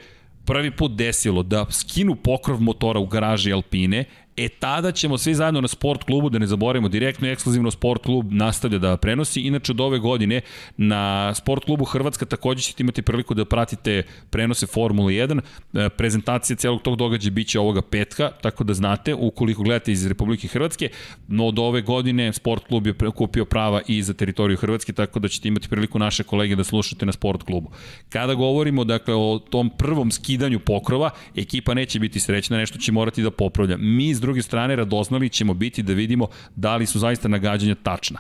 prvi 0.46 0.72
put 0.72 0.92
desilo 0.96 1.44
da 1.44 1.66
skinu 1.72 2.16
pokrov 2.16 2.62
motora 2.62 3.00
u 3.00 3.06
garaži 3.06 3.54
Alpine 3.54 4.06
E 4.38 4.50
tada 4.50 4.92
ćemo 4.92 5.18
svi 5.18 5.36
zajedno 5.36 5.62
na 5.62 5.68
sport 5.68 6.04
klubu, 6.04 6.30
da 6.30 6.40
ne 6.40 6.48
zaboravimo, 6.48 6.90
direktno 6.90 7.28
i 7.28 7.32
ekskluzivno 7.32 7.72
sport 7.72 8.04
klub 8.04 8.32
nastavlja 8.32 8.78
da 8.78 8.98
prenosi. 8.98 9.42
Inače 9.42 9.72
od 9.72 9.82
ove 9.82 10.00
godine 10.00 10.42
na 10.78 11.34
sport 11.34 11.66
klubu 11.66 11.86
Hrvatska 11.86 12.26
takođe 12.26 12.62
ćete 12.62 12.84
imati 12.84 13.02
priliku 13.02 13.34
da 13.34 13.46
pratite 13.46 14.04
prenose 14.30 14.68
Formule 14.68 15.14
1. 15.14 15.42
E, 15.74 15.90
prezentacija 15.90 16.58
celog 16.58 16.82
tog 16.82 16.96
događaja 16.96 17.32
biće 17.32 17.60
ovoga 17.60 17.82
petka, 17.82 18.32
tako 18.42 18.64
da 18.64 18.74
znate, 18.74 19.14
ukoliko 19.14 19.64
gledate 19.64 19.92
iz 19.92 20.08
Republike 20.08 20.48
Hrvatske, 20.48 20.90
no 21.28 21.48
od 21.48 21.60
ove 21.60 21.82
godine 21.82 22.34
sport 22.34 22.68
klub 22.68 22.88
je 22.88 22.94
kupio 23.16 23.46
prava 23.46 23.82
i 23.88 24.04
za 24.04 24.14
teritoriju 24.14 24.58
Hrvatske, 24.58 24.94
tako 24.94 25.20
da 25.20 25.28
ćete 25.28 25.48
imati 25.48 25.70
priliku 25.70 26.00
naše 26.00 26.24
kolege 26.24 26.56
da 26.56 26.64
slušate 26.64 27.06
na 27.06 27.12
sport 27.12 27.44
klubu. 27.44 27.72
Kada 28.10 28.34
govorimo 28.34 28.84
dakle 28.84 29.14
o 29.14 29.40
tom 29.50 29.70
prvom 29.78 30.12
skidanju 30.12 30.60
pokrova, 30.60 31.10
ekipa 31.36 31.74
neće 31.74 32.00
biti 32.00 32.20
srećna, 32.20 32.58
nešto 32.58 32.78
će 32.78 32.92
morati 32.92 33.24
da 33.24 33.32
popravlja. 33.32 33.78
Mi 33.78 34.22
druge 34.22 34.31
strane 34.40 34.76
radoznali 34.76 35.30
ćemo 35.30 35.54
biti 35.54 35.84
da 35.84 35.94
vidimo 35.94 36.28
da 36.56 36.76
li 36.76 36.86
su 36.86 37.00
zaista 37.00 37.28
nagađanja 37.28 37.76
tačna. 37.76 38.20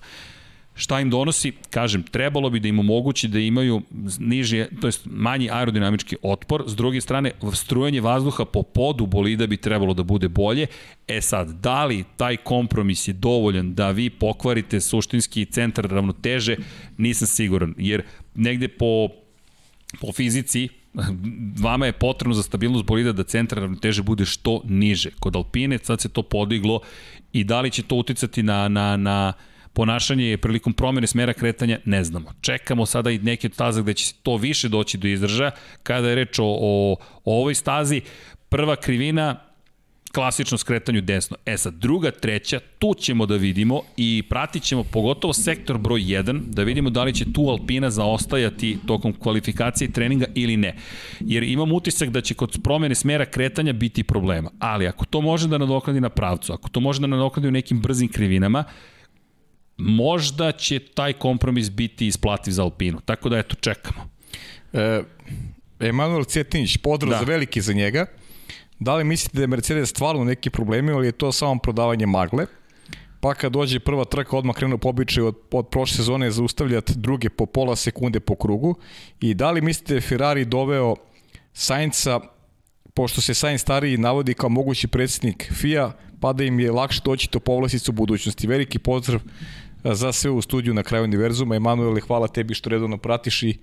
Šta 0.76 1.00
im 1.00 1.10
donosi? 1.10 1.52
Kažem, 1.70 2.04
trebalo 2.04 2.50
bi 2.50 2.60
da 2.60 2.68
im 2.68 2.80
omogući 2.80 3.28
da 3.28 3.40
imaju 3.40 3.82
niži, 4.20 4.66
to 4.82 4.88
jest 4.88 5.02
manji 5.06 5.50
aerodinamički 5.52 6.16
otpor. 6.22 6.64
S 6.68 6.76
druge 6.76 7.02
strane, 7.02 7.32
strujanje 7.54 8.02
vazduha 8.02 8.46
po 8.46 8.64
podu 8.64 9.06
bolida 9.06 9.48
bi 9.48 9.58
trebalo 9.58 9.94
da 9.94 10.04
bude 10.04 10.30
bolje. 10.30 10.68
E 11.08 11.22
sad, 11.22 11.50
da 11.50 11.86
li 11.86 12.04
taj 12.18 12.38
kompromis 12.38 13.08
je 13.08 13.14
dovoljan 13.14 13.74
da 13.74 13.92
vi 13.92 14.10
pokvarite 14.10 14.82
suštinski 14.82 15.46
centar 15.46 15.86
ravnoteže, 15.86 16.56
nisam 16.98 17.28
siguran. 17.28 17.74
Jer 17.78 18.04
negde 18.36 18.68
po, 18.68 19.10
po 20.00 20.14
fizici, 20.14 20.70
vama 21.65 21.85
je 21.85 21.91
potrebno 21.91 22.34
za 22.34 22.43
stabilnost 22.43 22.85
bolida 22.85 23.11
da 23.11 23.23
centar 23.23 23.59
ravnoteže 23.59 24.03
bude 24.03 24.26
što 24.26 24.61
niže. 24.65 25.11
Kod 25.19 25.35
Alpine 25.35 25.77
sad 25.77 26.01
se 26.01 26.09
to 26.09 26.23
podiglo 26.23 26.80
i 27.34 27.43
da 27.43 27.61
li 27.61 27.72
će 27.72 27.84
to 27.84 27.95
uticati 27.95 28.43
na, 28.43 28.68
na, 28.68 28.97
na 28.97 29.34
ponašanje 29.73 30.38
prilikom 30.38 30.73
promene 30.73 31.07
smera 31.07 31.34
kretanja, 31.34 31.80
ne 31.85 32.03
znamo. 32.03 32.34
Čekamo 32.41 32.85
sada 32.85 33.11
i 33.11 33.19
neki 33.19 33.47
od 33.47 33.53
staza 33.53 33.81
gde 33.81 33.93
će 33.93 34.13
to 34.23 34.38
više 34.38 34.69
doći 34.69 34.97
do 34.97 35.07
izražaja. 35.07 35.51
Kada 35.84 36.09
je 36.09 36.15
reč 36.15 36.39
o, 36.39 36.45
o, 36.45 36.95
o 37.26 37.39
ovoj 37.39 37.55
stazi, 37.55 38.01
prva 38.49 38.76
krivina 38.76 39.51
klasično 40.12 40.58
skretanju 40.58 41.02
desno. 41.02 41.38
E 41.46 41.58
sad, 41.58 41.74
druga, 41.74 42.12
treća, 42.12 42.60
tu 42.80 42.94
ćemo 42.94 43.26
da 43.26 43.36
vidimo 43.36 43.82
i 43.98 44.24
pratit 44.30 44.64
ćemo 44.64 44.84
pogotovo 44.84 45.34
sektor 45.34 45.78
broj 45.78 46.02
1, 46.02 46.42
da 46.46 46.64
vidimo 46.64 46.90
da 46.90 47.04
li 47.04 47.14
će 47.14 47.34
tu 47.34 47.50
Alpina 47.50 47.90
zaostajati 47.90 48.78
tokom 48.88 49.14
kvalifikacije 49.14 49.88
i 49.88 49.92
treninga 49.92 50.26
ili 50.36 50.58
ne. 50.58 50.76
Jer 51.20 51.44
imam 51.44 51.72
utisak 51.72 52.10
da 52.10 52.22
će 52.22 52.34
kod 52.34 52.60
promene 52.64 52.96
smera 52.96 53.26
kretanja 53.26 53.74
biti 53.74 54.04
problema. 54.04 54.52
Ali 54.60 54.88
ako 54.88 55.06
to 55.06 55.22
može 55.22 55.48
da 55.48 55.58
nadoknadi 55.58 56.02
na 56.02 56.10
pravcu, 56.10 56.54
ako 56.54 56.70
to 56.70 56.80
može 56.80 57.02
da 57.02 57.08
nadoknadi 57.08 57.48
u 57.48 57.52
nekim 57.52 57.82
brzim 57.82 58.08
krivinama, 58.08 58.64
možda 59.78 60.52
će 60.52 60.80
taj 60.80 61.14
kompromis 61.14 61.72
biti 61.72 62.08
isplativ 62.08 62.52
za 62.52 62.64
Alpinu. 62.64 63.00
Tako 63.06 63.30
da 63.30 63.38
eto, 63.38 63.56
čekamo. 63.56 64.10
E, 64.74 65.04
Emanuel 65.80 66.24
Cjetinić, 66.24 66.78
podraz 66.78 67.20
da. 67.20 67.26
veliki 67.26 67.62
za 67.62 67.74
njega. 67.74 68.06
Da 68.82 68.95
li 68.95 69.03
mislite 69.03 69.38
da 69.38 69.44
je 69.44 69.48
Mercedes 69.48 69.90
stvarno 69.90 70.24
neki 70.24 70.49
problemi 70.49 70.91
ili 70.91 71.08
je 71.08 71.12
to 71.12 71.32
samo 71.32 71.60
prodavanje 71.64 72.06
magle? 72.06 72.45
Pa 73.20 73.34
kad 73.34 73.52
dođe 73.52 73.80
prva 73.80 74.06
trka, 74.06 74.38
odmah 74.38 74.56
krenu 74.56 74.78
po 74.78 74.90
običaju 74.90 75.28
od, 75.28 75.36
od 75.52 75.68
prošle 75.68 75.98
sezone 75.98 76.32
zaustavljati 76.32 76.94
druge 76.95 77.30
po 77.30 77.45
pola 77.45 77.76
sekunde 77.76 78.20
po 78.20 78.36
krugu. 78.36 78.76
I 79.20 79.34
da 79.34 79.52
li 79.52 79.62
mislite 79.62 79.94
da 79.94 80.02
Ferrari 80.02 80.45
doveo 80.45 80.95
Sainca, 81.53 82.20
pošto 82.94 83.22
se 83.22 83.34
Sainz 83.34 83.62
stariji 83.62 83.98
navodi 83.98 84.34
kao 84.34 84.49
mogući 84.49 84.88
predsednik 84.88 85.53
FIA, 85.53 85.91
pa 86.20 86.34
da 86.34 86.44
im 86.44 86.60
je 86.60 86.72
lakše 86.72 87.02
doći 87.06 87.30
do 87.32 87.40
povlasticu 87.40 87.91
u 87.91 87.95
budućnosti. 87.95 88.48
Veliki 88.48 88.80
pozdrav 88.80 89.22
za 89.84 90.12
sve 90.12 90.32
u 90.32 90.41
studiju 90.41 90.74
na 90.74 90.84
kraju 90.84 91.03
univerzuma. 91.03 91.56
Emanuele, 91.56 92.02
hvala 92.02 92.28
tebi 92.28 92.53
što 92.53 92.70
redovno 92.70 92.98
pratiš 92.98 93.44
i 93.44 93.58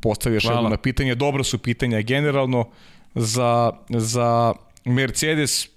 postavljaš 0.00 0.44
na 0.44 0.76
pitanje. 0.76 1.14
Dobro 1.14 1.44
su 1.44 1.58
pitanja 1.58 2.00
generalno 2.02 2.70
za, 3.14 3.72
za 3.88 4.54
Mercedes 4.84 5.68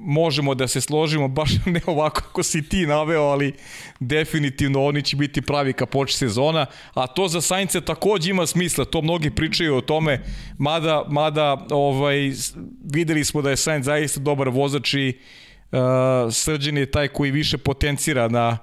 možemo 0.00 0.54
da 0.54 0.68
se 0.68 0.80
složimo, 0.80 1.28
baš 1.28 1.50
ne 1.66 1.80
ovako 1.86 2.20
kako 2.20 2.42
si 2.42 2.68
ti 2.68 2.86
naveo, 2.86 3.22
ali 3.22 3.52
definitivno 4.00 4.84
oni 4.84 5.02
će 5.02 5.16
biti 5.16 5.42
pravi 5.42 5.72
ka 5.72 5.86
poč 5.86 6.14
sezona, 6.14 6.66
a 6.94 7.06
to 7.06 7.28
za 7.28 7.40
Saince 7.40 7.80
takođe 7.80 8.30
ima 8.30 8.46
smisla, 8.46 8.84
to 8.84 9.02
mnogi 9.02 9.30
pričaju 9.30 9.76
o 9.76 9.80
tome, 9.80 10.22
mada, 10.58 11.04
mada 11.08 11.66
ovaj, 11.70 12.32
videli 12.92 13.24
smo 13.24 13.42
da 13.42 13.50
je 13.50 13.56
Sainz 13.56 13.86
zaista 13.86 14.20
dobar 14.20 14.48
vozač 14.48 14.94
i 14.94 15.18
uh, 15.72 15.78
Srđan 16.32 16.78
je 16.78 16.90
taj 16.90 17.08
koji 17.08 17.30
više 17.30 17.58
potencira 17.58 18.28
na 18.28 18.58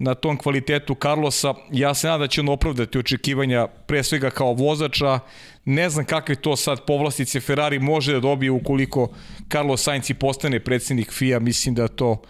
na 0.00 0.14
tom 0.14 0.36
kvalitetu 0.36 0.94
Carlosa. 0.94 1.54
Ja 1.72 1.94
se 1.94 2.06
nadam 2.06 2.20
da 2.20 2.26
će 2.26 2.40
on 2.40 2.48
opravdati 2.48 2.98
očekivanja 2.98 3.66
pre 3.86 4.02
svega 4.02 4.30
kao 4.30 4.52
vozača. 4.52 5.18
Ne 5.64 5.90
znam 5.90 6.04
kakve 6.04 6.34
to 6.34 6.56
sad 6.56 6.86
povlastice 6.86 7.40
Ferrari 7.40 7.78
može 7.78 8.12
da 8.12 8.20
dobije 8.20 8.50
ukoliko 8.50 9.08
Carlos 9.52 9.82
Sainz 9.82 10.10
i 10.10 10.14
postane 10.14 10.60
predsednik 10.60 11.12
FIA. 11.12 11.38
Mislim 11.38 11.74
da 11.74 11.88
to 11.88 12.22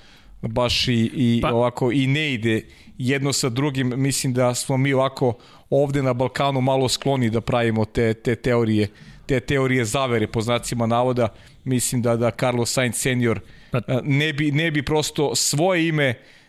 baš 0.42 0.88
i, 0.88 1.10
i 1.14 1.40
pa. 1.42 1.52
ovako 1.52 1.92
i 1.92 2.06
ne 2.06 2.32
ide 2.32 2.66
jedno 2.98 3.32
sa 3.32 3.48
drugim. 3.48 3.92
Mislim 3.96 4.32
da 4.32 4.54
smo 4.54 4.76
mi 4.76 4.92
ovako 4.92 5.34
ovde 5.70 6.02
na 6.02 6.12
Balkanu 6.12 6.60
malo 6.60 6.88
skloni 6.88 7.30
da 7.30 7.40
pravimo 7.40 7.84
te, 7.84 8.14
te 8.14 8.36
teorije 8.36 8.88
te 9.26 9.40
teorije 9.40 9.84
zavere 9.84 10.26
po 10.26 10.40
znacima 10.40 10.86
navoda. 10.86 11.28
Mislim 11.64 12.02
da 12.02 12.16
da 12.16 12.30
Carlos 12.30 12.72
Sainz 12.72 12.96
senior 12.96 13.40
pa. 13.70 13.78
Eh, 13.78 14.00
ne 14.02 14.32
bi, 14.32 14.52
ne 14.52 14.70
bi 14.70 14.84
prosto 14.84 15.34
svoje 15.34 15.88
ime 15.88 16.10
uh, 16.10 16.39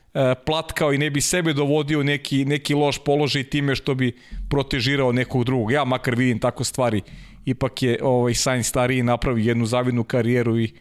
platkao 0.45 0.93
i 0.93 0.97
ne 0.97 1.09
bi 1.09 1.21
sebe 1.21 1.53
dovodio 1.53 2.03
neki, 2.03 2.45
neki 2.45 2.73
loš 2.73 3.03
položaj 3.05 3.43
time 3.43 3.75
što 3.75 3.95
bi 3.95 4.17
protežirao 4.49 5.11
nekog 5.11 5.43
drugog. 5.43 5.71
Ja 5.71 5.85
makar 5.85 6.15
vidim 6.15 6.39
tako 6.39 6.63
stvari. 6.63 7.01
Ipak 7.45 7.83
je 7.83 7.97
ovaj 8.01 8.33
Sainz 8.33 8.67
stariji 8.67 9.03
napravi 9.03 9.45
jednu 9.45 9.65
zavidnu 9.65 10.03
karijeru 10.03 10.59
i 10.59 10.73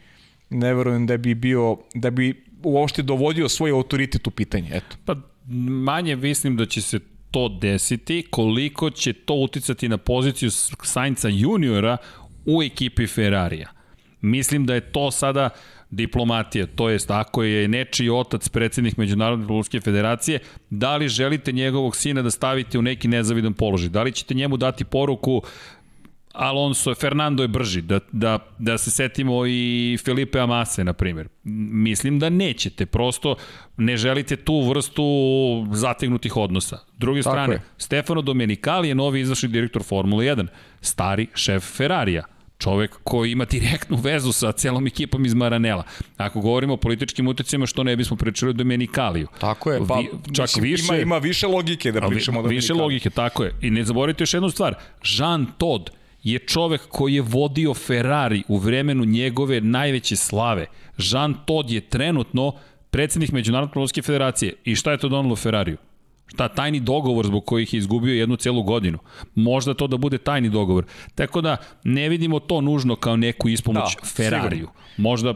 ne 0.51 0.75
verujem 0.75 1.07
da 1.07 1.17
bi 1.17 1.35
bio, 1.35 1.77
da 1.95 2.11
bi 2.11 2.45
uopšte 2.63 3.03
dovodio 3.03 3.49
svoj 3.49 3.71
autoritet 3.71 4.27
u 4.27 4.31
pitanje. 4.31 4.69
Eto. 4.73 4.97
Pa 5.05 5.15
manje 5.85 6.17
mislim 6.17 6.57
da 6.57 6.67
će 6.67 6.83
se 6.83 7.01
to 7.31 7.49
desiti, 7.49 8.27
koliko 8.31 8.91
će 8.91 9.13
to 9.13 9.35
uticati 9.35 9.89
na 9.89 9.99
poziciju 9.99 10.51
Sainca 10.83 11.29
juniora 11.29 11.97
u 12.47 12.63
ekipi 12.63 13.07
Ferrarija. 13.07 13.71
Mislim 14.21 14.67
da 14.67 14.75
je 14.75 14.93
to 14.93 15.11
sada 15.11 15.51
diplomatija, 15.91 16.67
to 16.67 16.89
jest 16.91 17.11
ako 17.11 17.43
je 17.43 17.69
nečiji 17.69 18.11
otac 18.11 18.49
predsednik 18.49 18.97
Međunarodne 18.97 19.47
Ruske 19.47 19.81
federacije, 19.81 20.39
da 20.71 20.97
li 20.97 21.09
želite 21.09 21.53
njegovog 21.53 21.97
sina 21.97 22.23
da 22.23 22.31
stavite 22.31 22.79
u 22.79 22.83
neki 22.83 23.09
nezavidan 23.09 23.55
položaj? 23.55 23.89
Da 23.89 24.03
li 24.03 24.13
ćete 24.13 24.35
njemu 24.35 24.57
dati 24.57 24.85
poruku 24.85 25.43
Alonso, 26.33 26.95
Fernando 26.95 27.43
je 27.43 27.49
brži, 27.49 27.83
da, 27.83 28.01
da, 28.13 28.39
da 28.59 28.79
se 28.79 28.91
setimo 28.91 29.47
i 29.47 29.99
Felipe 30.05 30.41
Amase, 30.41 30.85
na 30.85 30.93
primjer. 30.93 31.29
Mislim 31.45 32.19
da 32.19 32.29
nećete, 32.29 32.87
prosto 32.87 33.37
ne 33.77 33.97
želite 33.97 34.37
tu 34.37 34.69
vrstu 34.69 35.05
zategnutih 35.73 36.37
odnosa. 36.37 36.79
Druge 36.97 37.23
strane, 37.23 37.61
Stefano 37.77 38.23
Domenicali 38.23 38.89
je 38.89 38.95
novi 38.95 39.21
izvršni 39.21 39.49
direktor 39.49 39.83
Formule 39.83 40.25
1, 40.25 40.47
stari 40.81 41.27
šef 41.35 41.77
Ferrarija 41.77 42.25
čovek 42.61 42.99
koji 43.05 43.33
ima 43.33 43.45
direktnu 43.45 43.97
vezu 43.97 44.33
sa 44.33 44.53
celom 44.53 44.87
ekipom 44.87 45.27
iz 45.27 45.35
Maranela. 45.35 45.83
Ako 46.17 46.41
govorimo 46.41 46.75
o 46.75 46.77
političkim 46.77 47.29
uticima, 47.29 47.67
što 47.67 47.85
ne 47.85 47.97
bismo 47.97 48.17
pričali 48.17 48.51
o 48.51 48.53
Domenikaliju. 48.53 49.29
Tako 49.41 49.73
je, 49.73 49.81
pa 49.89 49.95
Vi, 49.95 50.09
čak 50.35 50.45
mislim, 50.45 50.63
više, 50.63 50.85
ima, 50.85 50.97
ima 50.97 51.19
više 51.19 51.47
logike 51.47 51.93
da 51.93 52.01
pričamo 52.01 52.39
o 52.39 52.43
Domenikaliju. 52.43 52.61
Više 52.61 52.75
logike, 52.75 53.11
tako 53.11 53.45
je. 53.45 53.55
I 53.61 53.71
ne 53.71 53.85
zaboravite 53.85 54.23
još 54.23 54.35
jednu 54.35 54.51
stvar, 54.51 54.75
Jean 55.05 55.47
Todt 55.59 55.91
je 56.23 56.39
čovek 56.39 56.81
koji 56.89 57.15
je 57.15 57.23
vodio 57.23 57.75
Ferrari 57.75 58.43
u 58.49 58.59
vremenu 58.59 59.05
njegove 59.05 59.61
najveće 59.61 60.17
slave. 60.17 60.67
Jean 60.99 61.35
Todt 61.47 61.71
je 61.71 61.81
trenutno 61.81 62.53
predsednik 62.91 63.33
Međunarodne 63.33 64.03
federacije. 64.03 64.55
I 64.65 64.75
šta 64.75 64.93
je 64.93 64.99
to 64.99 65.09
donalo 65.09 65.37
Ferrariju? 65.37 65.77
Ta 66.37 66.49
tajni 66.49 66.81
dogovor 66.81 67.27
zbog 67.27 67.45
kojih 67.45 67.75
je 67.75 67.79
izgubio 67.79 68.15
jednu 68.15 68.37
celu 68.37 68.63
godinu. 68.63 68.99
Možda 69.35 69.75
to 69.75 69.87
da 69.87 69.97
bude 69.97 70.19
tajni 70.19 70.49
dogovor. 70.49 70.85
Tako 71.15 71.41
da 71.41 71.57
ne 71.85 72.09
vidimo 72.09 72.41
to 72.41 72.61
nužno 72.61 72.97
kao 72.97 73.17
neku 73.17 73.49
ispomoć 73.49 73.97
da, 73.97 74.07
Ferrariju. 74.07 74.51
Sigurno. 74.51 74.73
Možda 74.97 75.35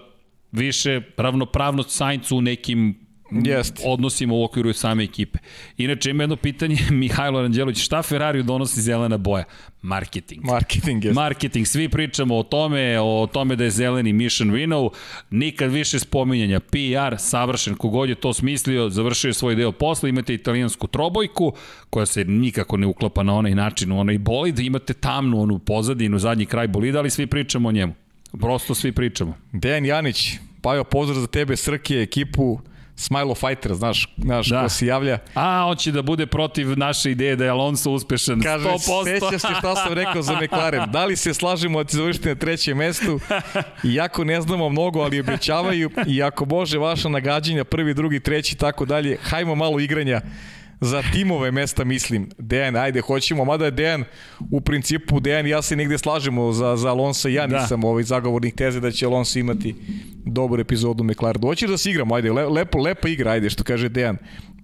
više 0.52 1.00
ravnopravnost 1.16 1.90
Saincu 1.90 2.36
u 2.36 2.40
nekim 2.40 3.03
Jest. 3.30 3.80
odnosima 3.84 4.34
u 4.34 4.44
okviru 4.44 4.72
same 4.72 5.05
ekipe. 5.05 5.38
Inače, 5.76 6.10
ima 6.10 6.22
jedno 6.22 6.36
pitanje, 6.36 6.76
Mihajlo 6.90 7.42
Ranđelović, 7.42 7.78
šta 7.78 8.02
Ferrari 8.02 8.42
donosi 8.42 8.82
zelena 8.82 9.16
boja? 9.16 9.44
Marketing. 9.82 10.44
Marketing, 10.44 11.05
jest. 11.05 11.14
Marketing, 11.14 11.66
svi 11.66 11.88
pričamo 11.88 12.38
o 12.38 12.42
tome, 12.42 13.01
o 13.01 13.28
tome 13.32 13.56
da 13.56 13.64
je 13.64 13.70
zeleni 13.70 14.12
mission 14.12 14.51
winnow, 14.51 14.90
nikad 15.30 15.72
više 15.72 15.98
spominjanja, 15.98 16.60
PR, 16.60 17.16
savršen, 17.18 17.74
kogod 17.74 18.09
je 18.09 18.14
to 18.14 18.32
smislio, 18.32 18.90
završio 18.90 19.28
je 19.28 19.34
svoj 19.34 19.55
deo 19.55 19.72
posla, 19.72 20.09
imate 20.09 20.34
italijansku 20.34 20.86
trobojku, 20.86 21.52
koja 21.90 22.06
se 22.06 22.24
nikako 22.24 22.76
ne 22.76 22.86
uklapa 22.86 23.22
na 23.22 23.34
onaj 23.34 23.55
način, 23.55 23.92
u 23.92 24.01
onaj 24.01 24.18
bolid, 24.18 24.59
imate 24.59 24.94
tamnu 24.94 25.40
onu 25.40 25.59
pozadinu, 25.59 26.18
zadnji 26.18 26.46
kraj 26.46 26.68
bolida, 26.68 26.98
ali 26.98 27.10
svi 27.10 27.26
pričamo 27.26 27.68
o 27.68 27.72
njemu. 27.72 27.94
Prosto 28.40 28.74
svi 28.74 28.92
pričamo. 28.92 29.36
Dejan 29.52 29.84
Janić, 29.84 30.32
pa 30.62 30.74
jo, 30.74 30.84
pozdrav 30.84 31.20
za 31.20 31.26
tebe, 31.26 31.56
Srke, 31.56 31.94
ekipu, 31.94 32.60
Smilo 32.96 33.34
Fighter, 33.34 33.74
znaš, 33.74 34.14
znaš 34.16 34.46
da. 34.48 34.62
ko 34.62 34.68
se 34.68 34.86
javlja. 34.86 35.18
A, 35.34 35.66
on 35.66 35.76
će 35.76 35.92
da 35.92 36.02
bude 36.02 36.26
protiv 36.26 36.78
naše 36.78 37.10
ideje 37.10 37.36
da 37.36 37.44
je 37.44 37.50
Alonso 37.50 37.90
uspešan 37.90 38.40
Kaže, 38.42 38.68
100%. 38.68 39.04
Sećaš 39.04 39.40
se 39.42 39.58
šta 39.58 39.76
sam 39.76 39.92
rekao 39.92 40.22
za 40.22 40.40
McLaren. 40.42 40.90
Da 40.90 41.04
li 41.04 41.16
se 41.16 41.34
slažemo 41.34 41.82
da 41.82 41.88
ti 41.88 41.96
završiti 41.96 42.28
na 42.28 42.34
trećem 42.34 42.76
mestu? 42.78 43.20
Iako 43.94 44.24
ne 44.24 44.40
znamo 44.40 44.68
mnogo, 44.68 45.00
ali 45.00 45.20
obećavaju. 45.20 45.90
I 46.06 46.22
ako 46.22 46.44
može 46.44 46.78
vaša 46.78 47.08
nagađanja, 47.08 47.64
prvi, 47.64 47.94
drugi, 47.94 48.20
treći, 48.20 48.56
tako 48.56 48.84
dalje, 48.84 49.18
hajmo 49.22 49.54
malo 49.54 49.80
igranja 49.80 50.20
za 50.80 51.02
timove 51.12 51.51
mesta 51.51 51.84
mislim. 51.84 52.28
Dejan, 52.38 52.76
ajde, 52.76 53.01
hoćemo, 53.01 53.44
mada 53.44 53.64
je 53.64 53.70
Dejan, 53.70 54.05
u 54.51 54.60
principu 54.60 55.20
Dejan 55.20 55.46
i 55.46 55.51
ja 55.51 55.62
se 55.62 55.76
negde 55.76 55.98
slažemo 55.98 56.52
za, 56.52 56.76
za 56.76 56.90
Alonso, 56.90 57.28
ja 57.28 57.46
da. 57.46 57.60
nisam 57.60 57.84
ovaj 57.84 58.02
zagovornik 58.02 58.55
teze 58.55 58.80
da 58.80 58.90
će 58.90 59.06
Alonso 59.06 59.38
imati 59.38 59.74
dobru 60.26 60.60
epizodu 60.60 61.05
McLaren. 61.05 61.42
Hoćeš 61.42 61.70
da 61.70 61.78
se 61.78 61.90
igramo, 61.90 62.14
ajde, 62.14 62.32
lepo, 62.32 62.78
lepa 62.78 63.09
igra, 63.09 63.30
ajde, 63.30 63.51
što 63.51 63.64
kaže 63.64 63.88
Dejan. 63.88 64.16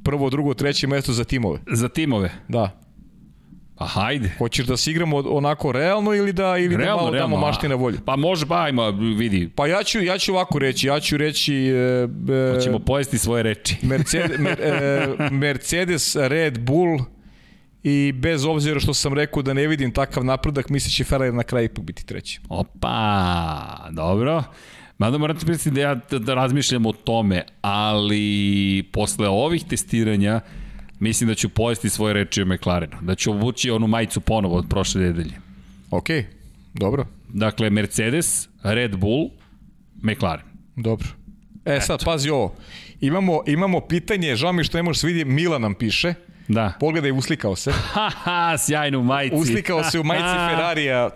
Prvo, 0.04 0.30
drugo, 0.30 0.54
treće 0.54 0.86
mesto 0.86 1.12
za 1.12 1.24
timove. 1.24 1.58
Za 1.72 1.88
timove? 1.88 2.30
Da. 2.48 2.80
Pa 3.80 3.86
hajde. 3.86 4.30
Hoćeš 4.38 4.66
da 4.66 4.76
se 4.76 4.90
igramo 4.90 5.16
onako 5.16 5.72
realno 5.72 6.14
ili 6.14 6.32
da 6.32 6.56
ili 6.58 6.76
da 6.76 6.76
realno, 6.76 6.96
da 6.96 7.02
malo 7.02 7.10
realno, 7.10 7.36
damo 7.36 7.46
maštine 7.46 7.74
volje? 7.74 7.98
Pa 8.04 8.16
može, 8.16 8.46
pa 8.46 8.62
ajmo, 8.62 8.90
vidi. 8.90 9.50
Pa 9.54 9.66
ja 9.66 9.82
ću, 9.82 10.02
ja 10.02 10.18
ću 10.18 10.32
ovako 10.32 10.58
reći, 10.58 10.86
ja 10.86 11.00
ću 11.00 11.16
reći... 11.16 11.54
E, 11.54 12.08
e, 12.32 12.54
Hoćemo 12.54 12.78
pojesti 12.78 13.18
svoje 13.18 13.42
reči. 13.42 13.76
Mercedes, 13.86 14.38
mer, 14.38 14.60
e, 14.60 15.08
Mercedes, 15.30 16.16
Red 16.16 16.58
Bull 16.58 16.98
i 17.82 18.12
bez 18.12 18.44
obzira 18.44 18.80
što 18.80 18.94
sam 18.94 19.14
rekao 19.14 19.42
da 19.42 19.52
ne 19.52 19.66
vidim 19.66 19.92
takav 19.92 20.24
napredak, 20.24 20.68
misli 20.68 20.90
će 20.90 21.04
Ferrari 21.04 21.32
na 21.32 21.42
kraju 21.42 21.64
ipak 21.64 21.84
biti 21.84 22.06
treći. 22.06 22.40
Opa, 22.48 23.88
dobro. 23.90 24.42
Mada 24.98 25.18
moram 25.18 25.36
ti 25.36 25.70
da 25.70 25.80
ja 25.80 25.94
da 25.94 26.34
razmišljam 26.34 26.86
o 26.86 26.92
tome, 26.92 27.44
ali 27.60 28.82
posle 28.92 29.28
ovih 29.28 29.64
testiranja 29.64 30.40
Mislim 31.00 31.28
da 31.28 31.34
ću 31.34 31.48
pojesti 31.48 31.90
svoje 31.90 32.14
reči 32.14 32.42
o 32.42 32.46
McLarenu. 32.46 32.96
Da 33.00 33.14
ću 33.14 33.30
obući 33.30 33.70
onu 33.70 33.86
majicu 33.86 34.20
ponovo 34.20 34.56
od 34.56 34.66
prošle 34.68 35.00
nedelje. 35.00 35.32
Ok, 35.90 36.06
dobro. 36.74 37.06
Dakle, 37.28 37.70
Mercedes, 37.70 38.48
Red 38.62 38.96
Bull, 38.96 39.30
McLaren. 40.02 40.46
Dobro. 40.76 41.08
E 41.64 41.74
Eto. 41.74 41.86
sad, 41.86 42.04
pazi 42.04 42.30
ovo. 42.30 42.54
Imamo, 43.00 43.40
imamo 43.46 43.80
pitanje, 43.80 44.36
žao 44.36 44.52
mi 44.52 44.64
što 44.64 44.78
ne 44.78 44.82
možeš 44.82 45.02
vidi, 45.02 45.24
Mila 45.24 45.58
nam 45.58 45.74
piše. 45.74 46.14
Da. 46.48 46.72
Pogledaj, 46.80 47.10
uslikao 47.12 47.56
se. 47.56 47.72
Haha, 47.92 48.58
sjajno 48.58 48.98
u 48.98 49.04
majici. 49.04 49.36
Uslikao 49.36 49.84
se 49.84 50.00
u 50.00 50.04
majici 50.04 50.24
Ferrarija 50.50 51.06
e, 51.06 51.10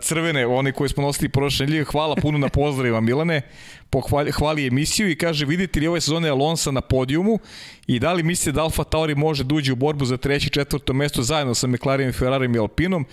crvene, 0.00 0.46
one 0.46 0.72
koje 0.72 0.88
smo 0.88 1.02
nosili 1.02 1.28
prošle 1.28 1.66
nedelje. 1.66 1.84
Hvala 1.84 2.16
puno 2.16 2.38
na 2.38 2.48
pozdravima, 2.48 3.00
Milane. 3.00 3.42
Pohvali, 3.90 4.32
hvali 4.32 4.66
emisiju 4.66 5.10
i 5.10 5.16
kaže, 5.16 5.46
vidite 5.46 5.80
li 5.80 5.86
ove 5.86 6.00
sezone 6.00 6.28
Alonsa 6.28 6.70
na 6.70 6.80
podijumu 6.80 7.38
i 7.86 7.98
da 7.98 8.12
li 8.12 8.22
mislite 8.22 8.52
da 8.52 8.62
Alfa 8.62 8.84
Tauri 8.84 9.14
može 9.14 9.44
da 9.44 9.54
uđe 9.54 9.72
u 9.72 9.76
borbu 9.76 10.04
za 10.04 10.16
treći, 10.16 10.50
četvrto 10.50 10.92
mesto 10.92 11.22
zajedno 11.22 11.54
sa 11.54 11.66
McLarenom, 11.66 12.12
Ferrariom 12.12 12.54
i 12.54 12.58
Alpinom 12.58 13.06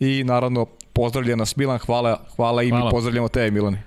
i 0.00 0.24
naravno 0.24 0.66
pozdravlja 0.92 1.36
nas 1.36 1.56
Milan, 1.56 1.78
hvala, 1.78 2.24
hvala 2.36 2.62
i 2.62 2.70
hvala. 2.70 2.84
mi 2.84 2.90
pozdravljamo 2.90 3.28
tebe 3.28 3.50
Milane. 3.50 3.82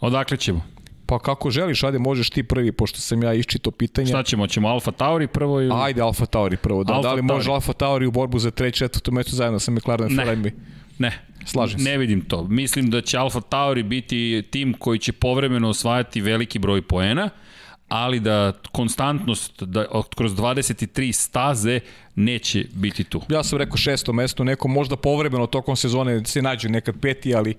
Odakle 0.00 0.36
ćemo? 0.36 0.64
Pa 1.06 1.18
kako 1.18 1.50
želiš, 1.50 1.82
ajde 1.84 1.98
možeš 1.98 2.30
ti 2.30 2.42
prvi, 2.42 2.72
pošto 2.72 3.00
sam 3.00 3.22
ja 3.22 3.34
iščito 3.34 3.70
pitanje. 3.70 4.06
Šta 4.06 4.22
ćemo, 4.22 4.46
ćemo 4.46 4.68
Alfa 4.68 4.90
Tauri 4.90 5.26
prvo 5.26 5.60
ili... 5.60 5.70
Ajde 5.74 6.00
Alfa 6.02 6.26
Tauri 6.26 6.56
prvo, 6.56 6.84
da, 6.84 6.92
Alfa 6.92 7.08
da 7.08 7.14
li 7.14 7.22
može 7.22 7.50
Alfa 7.50 7.72
Tauri 7.72 8.06
u 8.06 8.10
borbu 8.10 8.38
za 8.38 8.50
treći, 8.50 8.78
četvrto 8.78 9.12
mesto 9.12 9.36
zajedno 9.36 9.58
sa 9.58 9.70
McLaren 9.70 10.12
ne. 10.12 10.24
Ferrari? 10.24 10.52
Ne. 10.98 11.18
Slažem 11.46 11.78
se. 11.78 11.84
Ne 11.84 11.98
vidim 11.98 12.20
to. 12.20 12.44
Mislim 12.44 12.90
da 12.90 13.00
će 13.00 13.18
Alfa 13.18 13.40
Tauri 13.40 13.82
biti 13.82 14.42
tim 14.50 14.74
koji 14.78 14.98
će 14.98 15.12
povremeno 15.12 15.68
osvajati 15.68 16.20
veliki 16.20 16.58
broj 16.58 16.82
poena, 16.82 17.30
ali 17.88 18.20
da 18.20 18.52
konstantnost 18.72 19.62
da 19.62 19.86
kroz 20.16 20.32
23 20.32 21.12
staze 21.12 21.80
neće 22.14 22.66
biti 22.72 23.04
tu. 23.04 23.22
Ja 23.28 23.42
sam 23.42 23.58
rekao 23.58 23.76
šesto 23.76 24.12
mesto, 24.12 24.44
neko 24.44 24.68
možda 24.68 24.96
povremeno 24.96 25.46
tokom 25.46 25.76
sezone 25.76 26.24
se 26.24 26.42
nađu 26.42 26.68
nekad 26.68 26.94
peti, 27.00 27.34
ali 27.34 27.54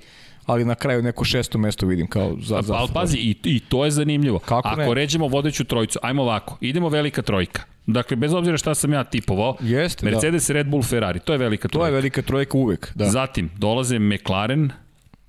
ali 0.45 0.65
na 0.65 0.75
kraju 0.75 1.01
neko 1.01 1.23
šesto 1.25 1.57
mesto 1.57 1.85
vidim 1.85 2.07
kao 2.07 2.35
za... 2.41 2.61
za 2.61 2.73
ali 2.73 2.89
pazi, 2.93 3.17
i, 3.17 3.35
i 3.43 3.59
to 3.59 3.85
je 3.85 3.91
zanimljivo. 3.91 4.39
Kako 4.39 4.67
Ako 4.67 4.81
ne? 4.81 4.93
ređemo 4.93 5.27
vodeću 5.27 5.63
trojicu, 5.63 5.99
ajmo 6.01 6.21
ovako, 6.21 6.57
idemo 6.61 6.89
velika 6.89 7.21
trojka. 7.21 7.61
Dakle, 7.85 8.17
bez 8.17 8.33
obzira 8.33 8.57
šta 8.57 8.75
sam 8.75 8.93
ja 8.93 9.03
tipovao, 9.03 9.55
Jeste, 9.59 10.05
da. 10.05 10.11
Mercedes, 10.11 10.47
da. 10.47 10.53
Red 10.53 10.67
Bull, 10.67 10.83
Ferrari, 10.83 11.19
to 11.19 11.33
je 11.33 11.37
velika 11.37 11.67
trojka. 11.67 11.83
To 11.83 11.87
je 11.87 11.91
velika 11.91 12.21
trojka 12.21 12.57
uvek, 12.57 12.91
da. 12.95 13.05
Zatim, 13.05 13.49
dolaze 13.57 13.99
McLaren, 13.99 14.71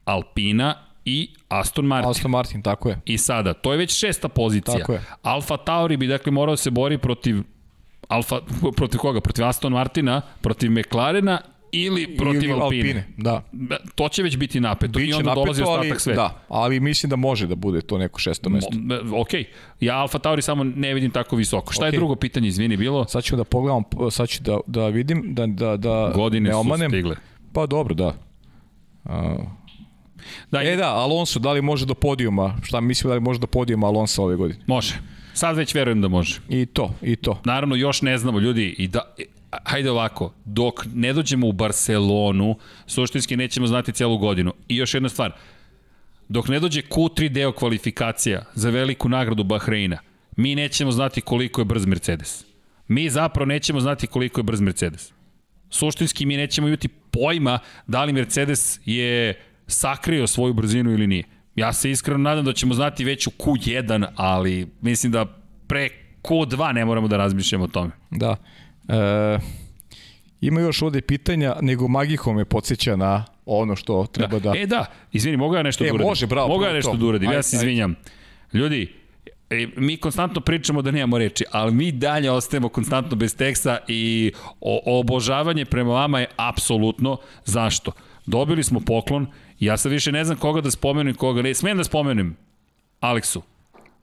Alpina 0.05 0.75
i 1.05 1.31
Aston 1.49 1.85
Martin. 1.85 2.11
Aston 2.11 2.31
Martin, 2.31 2.63
tako 2.63 2.89
je. 2.89 3.01
I 3.05 3.19
sada, 3.19 3.53
to 3.53 3.73
je 3.73 3.79
već 3.79 3.99
šesta 3.99 4.29
pozicija. 4.29 4.79
Tako 4.79 4.93
je. 4.93 5.03
Alfa 5.23 5.57
Tauri 5.57 5.97
bi, 5.97 6.07
dakle, 6.07 6.33
morao 6.33 6.53
da 6.53 6.57
se 6.57 6.71
bori 6.71 6.99
protiv 6.99 7.43
Alfa, 8.09 8.41
protiv 8.77 8.99
koga? 8.99 9.21
Protiv 9.21 9.45
Aston 9.45 9.73
Martina, 9.73 10.21
protiv 10.41 10.71
McLarena 10.71 11.41
ili 11.75 12.17
protiv 12.17 12.51
ili 12.51 12.53
Alpine. 12.53 12.83
Alpine. 12.83 13.07
Da. 13.17 13.43
To 13.95 14.09
će 14.09 14.23
već 14.23 14.37
biti 14.37 14.61
napeto 14.61 14.99
Biće 14.99 15.11
i 15.11 15.15
onda 15.15 15.31
napeto, 15.31 15.45
dolazi 15.45 15.63
ostatak 15.63 16.01
sveta. 16.01 16.23
Da, 16.23 16.45
ali 16.49 16.81
mislim 16.81 17.11
da 17.11 17.17
može 17.17 17.47
da 17.47 17.55
bude 17.55 17.81
to 17.81 17.99
neko 17.99 18.19
šesto 18.19 18.51
mesto. 18.51 18.71
Mo, 19.05 19.21
ok, 19.21 19.29
ja 19.81 19.97
Alfa 19.97 20.19
Tauri 20.19 20.43
samo 20.43 20.65
ne 20.65 20.95
vidim 20.95 21.11
tako 21.11 21.37
visoko. 21.37 21.73
Šta 21.73 21.83
okay. 21.83 21.93
je 21.93 21.93
drugo 21.93 22.17
pitanje, 22.17 22.49
izvini, 22.49 22.77
bilo? 22.77 23.09
Sad 23.09 23.25
ću 23.25 23.37
da 23.37 23.45
pogledam, 23.45 23.83
sad 24.11 24.29
ću 24.29 24.43
da, 24.43 24.59
da 24.67 24.89
vidim, 24.89 25.35
da, 25.35 25.47
da, 25.47 25.77
da 25.77 26.13
Godine 26.15 26.49
ne 26.49 26.57
omanem. 26.57 26.91
su 26.91 26.95
stigle. 26.95 27.17
Pa 27.53 27.67
dobro, 27.67 27.95
da. 27.95 28.15
Uh, 29.05 29.11
da 30.51 30.63
e 30.63 30.77
da, 30.77 30.95
Alonso, 30.95 31.39
da 31.39 31.53
li 31.53 31.63
može 31.63 31.87
do 31.87 31.95
podijuma? 31.95 32.57
Šta 32.63 32.81
mislim 32.81 33.09
da 33.09 33.15
li 33.15 33.21
može 33.21 33.41
do 33.41 33.47
podijuma 33.47 33.87
Alonso 33.87 34.23
ove 34.23 34.37
godine? 34.37 34.61
Može. 34.67 34.95
Sad 35.35 35.57
već 35.57 35.75
verujem 35.75 36.01
da 36.01 36.09
može. 36.09 36.41
I 36.49 36.67
to, 36.67 36.95
i 37.03 37.17
to. 37.17 37.41
Naravno, 37.45 37.77
još 37.77 38.03
ne 38.03 38.19
znamo, 38.19 38.41
ljudi, 38.41 38.75
i 38.79 38.89
da, 38.89 39.15
hajde 39.65 39.91
ovako, 39.91 40.35
dok 40.45 40.87
ne 40.95 41.13
dođemo 41.13 41.49
u 41.49 41.53
Barcelonu, 41.53 42.57
suštinski 42.87 43.37
nećemo 43.37 43.67
znati 43.67 43.93
celu 43.93 44.19
godinu. 44.19 44.53
I 44.69 44.77
još 44.77 44.95
jedna 44.95 45.09
stvar, 45.09 45.33
dok 46.29 46.49
ne 46.49 46.61
dođe 46.61 46.83
Q3 46.83 47.29
deo 47.29 47.53
kvalifikacija 47.53 48.45
za 48.55 48.71
veliku 48.71 49.09
nagradu 49.09 49.45
Bahreina, 49.45 49.99
mi 50.37 50.55
nećemo 50.55 50.93
znati 50.93 51.21
koliko 51.21 51.61
je 51.61 51.65
brz 51.65 51.87
Mercedes. 51.87 52.45
Mi 52.89 53.11
zapravo 53.11 53.47
nećemo 53.47 53.81
znati 53.81 54.07
koliko 54.07 54.41
je 54.41 54.45
brz 54.45 54.61
Mercedes. 54.61 55.13
Suštinski 55.71 56.27
mi 56.27 56.37
nećemo 56.37 56.69
imati 56.69 56.89
pojma 56.89 57.59
da 57.87 58.05
li 58.05 58.13
Mercedes 58.13 58.81
je 58.85 59.41
sakrio 59.67 60.27
svoju 60.27 60.55
brzinu 60.55 60.93
ili 60.93 61.07
nije. 61.07 61.25
Ja 61.57 61.73
se 61.73 61.91
iskreno 61.91 62.19
nadam 62.19 62.45
da 62.45 62.53
ćemo 62.53 62.75
znati 62.75 63.05
već 63.05 63.27
u 63.27 63.31
Q1, 63.31 64.07
ali 64.17 64.69
mislim 64.81 65.13
da 65.13 65.25
pre 65.67 65.89
Q2 66.23 66.73
ne 66.73 66.85
moramo 66.85 67.09
da 67.09 67.17
razmišljamo 67.17 67.65
o 67.65 67.69
tome. 67.69 67.91
Da. 68.11 68.37
E, 68.89 69.39
ima 70.41 70.61
još 70.61 70.83
ovde 70.83 71.01
pitanja, 71.01 71.57
nego 71.61 71.89
Magiho 71.89 72.33
me 72.33 72.45
podsjeća 72.45 72.97
na 72.97 73.25
ono 73.47 73.77
što 73.77 74.07
treba 74.07 74.39
da... 74.39 74.51
da... 74.51 74.59
E 74.59 74.67
da, 74.67 74.87
izvini, 75.13 75.37
mogu 75.37 75.55
ja 75.55 75.63
nešto 75.63 75.85
e, 75.85 75.87
da 75.87 75.95
uradim? 75.95 76.09
može, 76.09 76.27
bravo. 76.27 76.49
Mogu 76.49 76.65
ja 76.65 76.73
nešto 76.73 76.97
da 76.97 77.07
uradim, 77.07 77.33
ja 77.33 77.43
se 77.43 77.57
izvinjam. 77.57 77.95
Ljudi, 78.53 79.05
E, 79.51 79.69
mi 79.77 79.97
konstantno 79.97 80.41
pričamo 80.41 80.83
da 80.83 80.91
nemamo 80.91 81.19
reči, 81.19 81.45
ali 81.51 81.75
mi 81.75 81.93
dalje 81.93 82.31
ostajemo 82.31 82.69
konstantno 82.69 83.17
bez 83.17 83.37
teksta 83.37 83.79
i 83.89 84.33
o, 84.61 85.01
obožavanje 85.01 85.65
prema 85.65 85.93
vama 85.93 86.21
je 86.21 86.27
apsolutno. 86.37 87.17
Zašto? 87.45 87.93
Dobili 88.27 88.63
smo 88.63 88.81
poklon, 88.81 89.27
ja 89.61 89.77
sad 89.77 89.93
više 89.93 90.13
ne 90.13 90.25
znam 90.25 90.37
koga 90.37 90.61
da 90.61 90.71
spomenem, 90.71 91.15
koga 91.15 91.43
ne. 91.43 91.55
Smijem 91.55 91.77
da 91.77 91.85
spomenem 91.85 92.37
Aleksu. 93.01 93.43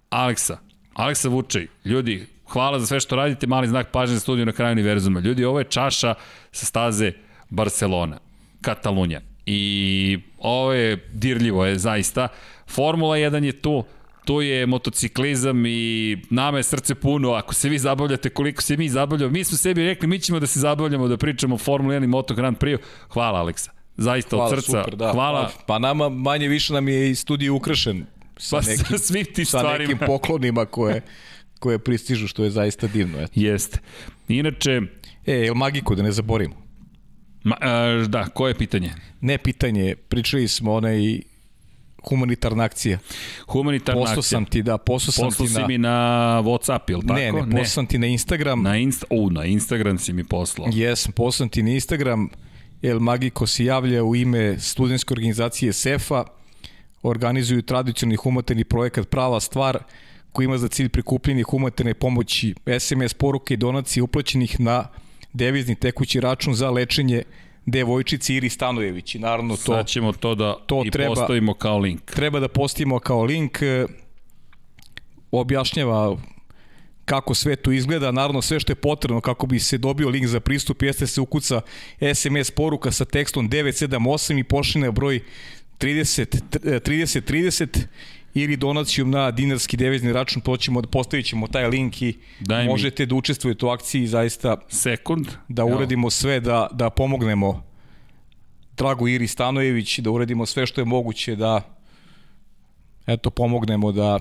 Aleksa. 0.10 0.58
Aleksa 0.94 1.30
Vučaj. 1.30 1.68
Ljudi, 1.86 2.26
hvala 2.54 2.80
za 2.80 2.86
sve 2.86 3.00
što 3.00 3.16
radite, 3.16 3.48
mali 3.48 3.68
znak 3.68 3.92
pažnje 3.92 4.16
za 4.16 4.20
studiju 4.20 4.46
na 4.46 4.52
kraju 4.52 4.72
univerzuma. 4.72 5.20
Ljudi, 5.20 5.46
ovo 5.46 5.60
je 5.60 5.66
čaša 5.66 6.14
sa 6.52 6.66
staze 6.66 7.12
Barcelona, 7.50 8.18
Katalunja. 8.62 9.22
I 9.46 10.20
ovo 10.38 10.74
je 10.74 11.10
dirljivo 11.14 11.66
je 11.66 11.80
zaista. 11.80 12.28
Formula 12.68 13.18
1 13.18 13.44
je 13.44 13.52
tu, 13.52 13.84
tu 14.26 14.42
je 14.42 14.66
motociklizam 14.66 15.66
i 15.66 16.18
nama 16.30 16.58
je 16.58 16.64
srce 16.64 16.96
puno, 16.96 17.32
ako 17.32 17.54
se 17.54 17.70
vi 17.70 17.80
zabavljate 17.80 18.30
koliko 18.30 18.62
se 18.62 18.78
mi 18.78 18.90
zabavljamo, 18.90 19.32
mi 19.32 19.44
smo 19.44 19.58
sebi 19.58 19.86
rekli 19.86 20.08
mi 20.08 20.20
ćemo 20.20 20.40
da 20.40 20.48
se 20.48 20.60
zabavljamo, 20.60 21.08
da 21.08 21.18
pričamo 21.18 21.56
o 21.56 21.58
Formula 21.58 21.96
1 21.96 22.04
i 22.04 22.08
Moto 22.08 22.34
Grand 22.34 22.58
Prix. 22.58 22.78
Hvala 23.10 23.40
Aleksa, 23.40 23.72
zaista 23.98 24.36
Hvala, 24.36 24.50
od 24.50 24.56
srca. 24.56 24.84
Super, 24.84 24.96
da. 24.96 25.12
Hvala. 25.12 25.50
Pa, 25.58 25.64
pa 25.66 25.80
nama 25.80 26.10
manje 26.10 26.48
više 26.48 26.74
nam 26.74 26.88
je 26.88 27.12
i 27.12 27.16
studij 27.16 27.50
ukrašen 27.50 28.06
sa, 28.38 28.58
pa, 28.58 28.66
nekim, 28.68 28.98
svim 28.98 29.26
tim 29.26 29.46
sa 29.46 29.60
stvarima. 29.60 29.92
nekim 29.92 30.08
poklonima 30.08 30.66
koje, 30.66 31.02
koje 31.62 31.80
pristižu, 31.80 32.28
što 32.28 32.44
je 32.44 32.50
zaista 32.50 32.88
divno. 32.88 33.22
Eto. 33.22 33.32
Jeste. 33.36 33.80
Inače... 34.28 34.82
E, 35.26 35.34
jel 35.34 35.56
Magiku, 35.56 35.96
da 35.96 36.04
ne 36.04 36.12
zaborimo? 36.12 36.56
Ma, 37.44 37.56
a, 37.62 38.06
da, 38.08 38.26
koje 38.26 38.58
pitanje? 38.58 38.94
Ne 39.22 39.38
pitanje, 39.38 39.96
pričali 39.96 40.48
smo 40.48 40.74
onaj 40.74 41.22
humanitarna 42.10 42.64
akcija. 42.64 43.00
Humanitarna 43.48 44.02
akcija. 44.02 44.22
sam 44.22 44.46
ti, 44.46 44.64
da, 44.64 44.78
poslao 44.78 45.12
sam 45.12 45.32
ti 45.32 45.54
na... 45.54 45.60
na... 45.60 45.66
si 45.66 45.68
mi 45.68 45.78
na 45.78 45.98
Whatsapp, 46.44 46.92
ili 46.92 47.02
tako? 47.02 47.14
Ne, 47.14 47.32
ne, 47.32 47.42
poslao 47.42 47.66
sam 47.66 47.86
ti 47.86 47.98
na 47.98 48.08
Instagram. 48.08 48.64
Na, 48.64 48.78
insta... 48.78 49.06
U, 49.10 49.30
na 49.30 49.46
Instagram 49.46 49.98
si 49.98 50.14
mi 50.14 50.24
poslao. 50.24 50.68
Jesam, 50.74 51.12
poslao 51.12 51.50
ti 51.50 51.64
na 51.64 51.72
Instagram. 51.72 52.30
El 52.82 53.00
Magico 53.00 53.48
se 53.48 53.66
javlja 53.66 54.04
u 54.04 54.16
ime 54.16 54.60
studentske 54.60 55.14
organizacije 55.14 55.74
SEFA. 55.74 56.24
Organizuju 57.04 57.62
tradicionalni 57.62 58.16
humanitarni 58.16 58.64
projekat 58.64 59.10
Prava 59.10 59.40
stvar 59.40 59.78
koji 60.32 60.46
ima 60.46 60.58
za 60.58 60.68
cilj 60.68 60.90
prikupljanje 60.90 61.44
humanitarne 61.44 61.94
pomoći 61.94 62.56
SMS 62.80 63.14
poruke 63.14 63.54
i 63.54 63.58
donacije 63.58 64.04
uplaćenih 64.04 64.60
na 64.60 64.88
devizni 65.34 65.76
tekući 65.76 66.20
račun 66.20 66.54
za 66.54 66.70
lečenje 66.70 67.24
devojčici 67.66 68.36
Iri 68.36 68.50
Stanojević. 68.50 69.16
I 69.16 69.20
naravno 69.20 69.56
to... 69.56 69.62
Sad 69.62 69.88
ćemo 69.88 70.12
to 70.12 70.36
da 70.36 70.56
to 70.66 70.84
i 70.86 70.92
treba, 70.92 71.16
postavimo 71.16 71.54
kao 71.54 71.78
link. 71.78 72.12
Treba 72.12 72.40
da 72.40 72.48
postavimo 72.48 73.00
kao 73.00 73.24
link. 73.24 73.62
E, 73.62 73.86
objašnjava 75.32 76.18
kako 77.06 77.34
sve 77.34 77.56
to 77.56 77.72
izgleda, 77.72 78.12
naravno 78.12 78.42
sve 78.42 78.60
što 78.60 78.72
je 78.72 78.76
potrebno 78.76 79.22
kako 79.22 79.48
bi 79.48 79.60
se 79.60 79.78
dobio 79.78 80.10
link 80.10 80.28
za 80.28 80.40
pristup 80.40 80.82
jeste 80.82 81.08
se 81.08 81.22
ukuca 81.22 81.62
SMS 82.16 82.52
poruka 82.52 82.92
sa 82.92 83.06
tekstom 83.06 83.50
978 83.50 84.40
i 84.40 84.44
pošli 84.44 84.82
na 84.82 84.92
broj 84.92 85.20
30 85.80 86.40
30 86.64 87.22
30 87.22 87.86
ili 88.34 88.58
donacijom 88.58 89.12
na 89.12 89.32
dinarski 89.32 89.78
devizni 89.78 90.14
račun, 90.14 90.42
poćemo, 90.42 90.82
postavit 90.82 91.26
ćemo 91.26 91.48
taj 91.48 91.68
link 91.68 92.02
i 92.02 92.18
Daj 92.40 92.66
možete 92.66 93.04
mi. 93.04 93.08
da 93.08 93.16
učestvujete 93.16 93.66
u 93.66 93.70
akciji 93.70 94.08
zaista 94.08 94.58
sekund 94.70 95.28
da 95.48 95.66
uradimo 95.66 96.10
sve 96.10 96.40
da, 96.40 96.68
da 96.72 96.90
pomognemo 96.90 97.64
Drago 98.78 99.08
Iri 99.08 99.28
Stanojević, 99.28 100.00
da 100.00 100.12
uradimo 100.12 100.46
sve 100.46 100.66
što 100.66 100.82
je 100.82 100.86
moguće 100.86 101.36
da 101.36 101.62
eto 103.08 103.30
pomognemo 103.30 103.92
da 103.92 104.20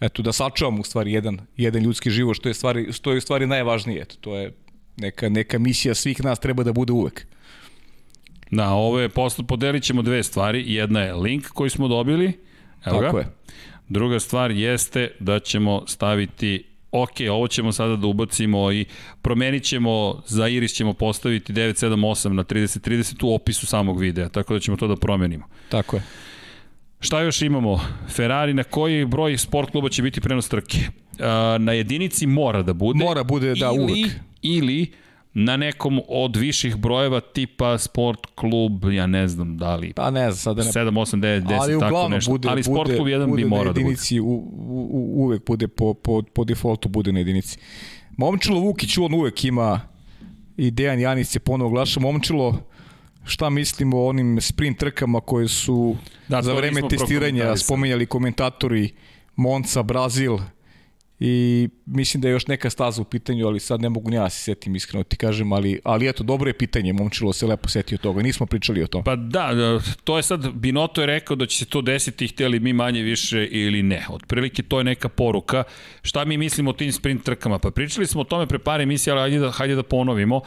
eto 0.00 0.22
da 0.22 0.32
sačuvamo 0.32 0.80
u 0.80 0.84
stvari 0.84 1.12
jedan 1.12 1.40
jedan 1.56 1.82
ljudski 1.82 2.10
život 2.10 2.36
što 2.36 2.48
je 2.48 2.54
stvari 2.54 2.92
što 2.92 3.10
je 3.10 3.18
u 3.18 3.20
stvari 3.20 3.46
najvažnije 3.46 4.02
eto 4.02 4.16
to 4.20 4.36
je 4.36 4.52
neka 4.96 5.28
neka 5.28 5.58
misija 5.58 5.94
svih 5.94 6.24
nas 6.24 6.38
treba 6.38 6.62
da 6.62 6.72
bude 6.72 6.92
uvek. 6.92 7.26
Da, 8.50 8.70
ovo 8.70 9.00
je 9.00 9.08
posle 9.08 9.46
podelit 9.46 9.82
ćemo 9.82 10.02
dve 10.02 10.22
stvari. 10.22 10.74
Jedna 10.74 11.00
je 11.00 11.14
link 11.14 11.46
koji 11.46 11.70
smo 11.70 11.88
dobili. 11.88 12.32
Evo 12.86 13.00
Tako 13.00 13.16
ga. 13.16 13.18
je. 13.18 13.26
Druga 13.88 14.20
stvar 14.20 14.50
jeste 14.50 15.10
da 15.20 15.38
ćemo 15.38 15.82
staviti 15.86 16.64
ok, 16.92 17.10
ovo 17.30 17.48
ćemo 17.48 17.72
sada 17.72 17.96
da 17.96 18.06
ubacimo 18.06 18.72
i 18.72 18.84
promenit 19.22 19.62
ćemo, 19.62 20.22
za 20.26 20.48
Iris 20.48 20.72
ćemo 20.72 20.92
postaviti 20.92 21.52
978 21.52 22.28
na 22.28 22.44
3030 22.44 23.24
u 23.24 23.34
opisu 23.34 23.66
samog 23.66 24.00
videa, 24.00 24.28
tako 24.28 24.54
da 24.54 24.60
ćemo 24.60 24.76
to 24.76 24.88
da 24.88 24.96
promenimo. 24.96 25.44
Tako 25.68 25.96
je. 25.96 26.02
Šta 27.00 27.20
još 27.20 27.42
imamo? 27.42 27.80
Ferrari, 28.08 28.54
na 28.54 28.64
koji 28.64 29.04
broj 29.04 29.38
sport 29.38 29.70
kluba 29.70 29.88
će 29.88 30.02
biti 30.02 30.20
prenos 30.20 30.48
trke? 30.48 30.78
Na 31.58 31.72
jedinici 31.72 32.26
mora 32.26 32.62
da 32.62 32.72
bude. 32.72 33.04
Mora 33.04 33.24
bude, 33.24 33.54
da, 33.54 33.70
ili, 33.74 33.82
uvek. 33.82 34.12
Ili 34.42 34.92
na 35.38 35.56
nekom 35.56 36.00
od 36.08 36.36
viših 36.36 36.76
brojeva 36.76 37.20
tipa 37.20 37.78
sport 37.78 38.26
klub, 38.34 38.84
ja 38.92 39.06
ne 39.06 39.28
znam 39.28 39.56
da 39.58 39.76
li 39.76 39.92
pa 39.92 40.10
ne 40.10 40.30
znam, 40.32 40.36
sada 40.36 40.64
ne 40.64 40.70
7, 40.70 40.90
8, 40.90 41.20
9, 41.20 41.42
10, 41.42 41.58
ali 41.60 41.80
tako 41.80 42.08
nešto. 42.08 42.30
Bude, 42.30 42.48
ali 42.48 42.62
sport 42.62 42.90
klub 42.96 43.08
jedan 43.08 43.36
bi 43.36 43.44
morao 43.44 43.72
da 43.72 43.80
bude. 43.80 44.20
U, 44.20 44.24
u, 44.24 45.12
uvek 45.24 45.46
bude 45.46 45.68
po, 45.68 45.94
po, 45.94 46.22
po 46.22 46.44
defaultu 46.44 46.88
bude 46.88 47.12
na 47.12 47.18
jedinici. 47.18 47.58
Momčilo 48.16 48.60
Vukić, 48.60 48.98
on 48.98 49.14
uvek 49.14 49.44
ima 49.44 49.80
i 50.56 50.70
Dejan 50.70 51.00
Janis 51.00 51.28
se 51.28 51.38
ponovo 51.38 51.70
glaša. 51.70 52.00
Momčilo, 52.00 52.60
šta 53.24 53.50
mislimo 53.50 53.98
o 53.98 54.08
onim 54.08 54.40
sprint 54.40 54.78
trkama 54.78 55.20
koje 55.20 55.48
su 55.48 55.96
da, 56.28 56.42
za 56.42 56.54
vreme 56.54 56.88
testiranja 56.88 57.56
spominjali 57.56 58.06
komentatori 58.06 58.94
Monca, 59.36 59.82
Brazil 59.82 60.38
i 61.20 61.68
mislim 61.86 62.20
da 62.20 62.28
je 62.28 62.32
još 62.32 62.46
neka 62.46 62.70
staza 62.70 63.02
u 63.02 63.04
pitanju, 63.04 63.46
ali 63.46 63.60
sad 63.60 63.80
ne 63.80 63.88
mogu 63.88 64.12
ja 64.12 64.30
se 64.30 64.42
setim 64.42 64.76
iskreno 64.76 65.04
ti 65.04 65.16
kažem, 65.16 65.52
ali, 65.52 65.80
ali 65.84 66.08
eto, 66.08 66.24
dobro 66.24 66.48
je 66.48 66.58
pitanje, 66.58 66.92
momčilo 66.92 67.32
se 67.32 67.46
lepo 67.46 67.68
setio 67.68 67.98
toga, 67.98 68.22
nismo 68.22 68.46
pričali 68.46 68.82
o 68.82 68.86
tom. 68.86 69.04
Pa 69.04 69.16
da, 69.16 69.54
da, 69.54 69.80
to 70.04 70.16
je 70.16 70.22
sad, 70.22 70.52
Binoto 70.52 71.00
je 71.00 71.06
rekao 71.06 71.36
da 71.36 71.46
će 71.46 71.58
se 71.58 71.64
to 71.64 71.82
desiti, 71.82 72.28
htjeli 72.28 72.60
mi 72.60 72.72
manje 72.72 73.02
više 73.02 73.46
ili 73.46 73.82
ne. 73.82 74.06
Otprilike 74.08 74.62
to 74.62 74.78
je 74.78 74.84
neka 74.84 75.08
poruka. 75.08 75.64
Šta 76.02 76.24
mi 76.24 76.38
mislimo 76.38 76.70
o 76.70 76.72
tim 76.72 76.92
sprint 76.92 77.24
trkama? 77.24 77.58
Pa 77.58 77.70
pričali 77.70 78.06
smo 78.06 78.20
o 78.20 78.24
tome 78.24 78.46
pre 78.46 78.58
par 78.58 78.80
emisija, 78.80 79.16
ali 79.16 79.20
hajde 79.20 79.38
da, 79.38 79.50
hajde 79.50 79.74
da 79.74 79.82
ponovimo. 79.82 80.40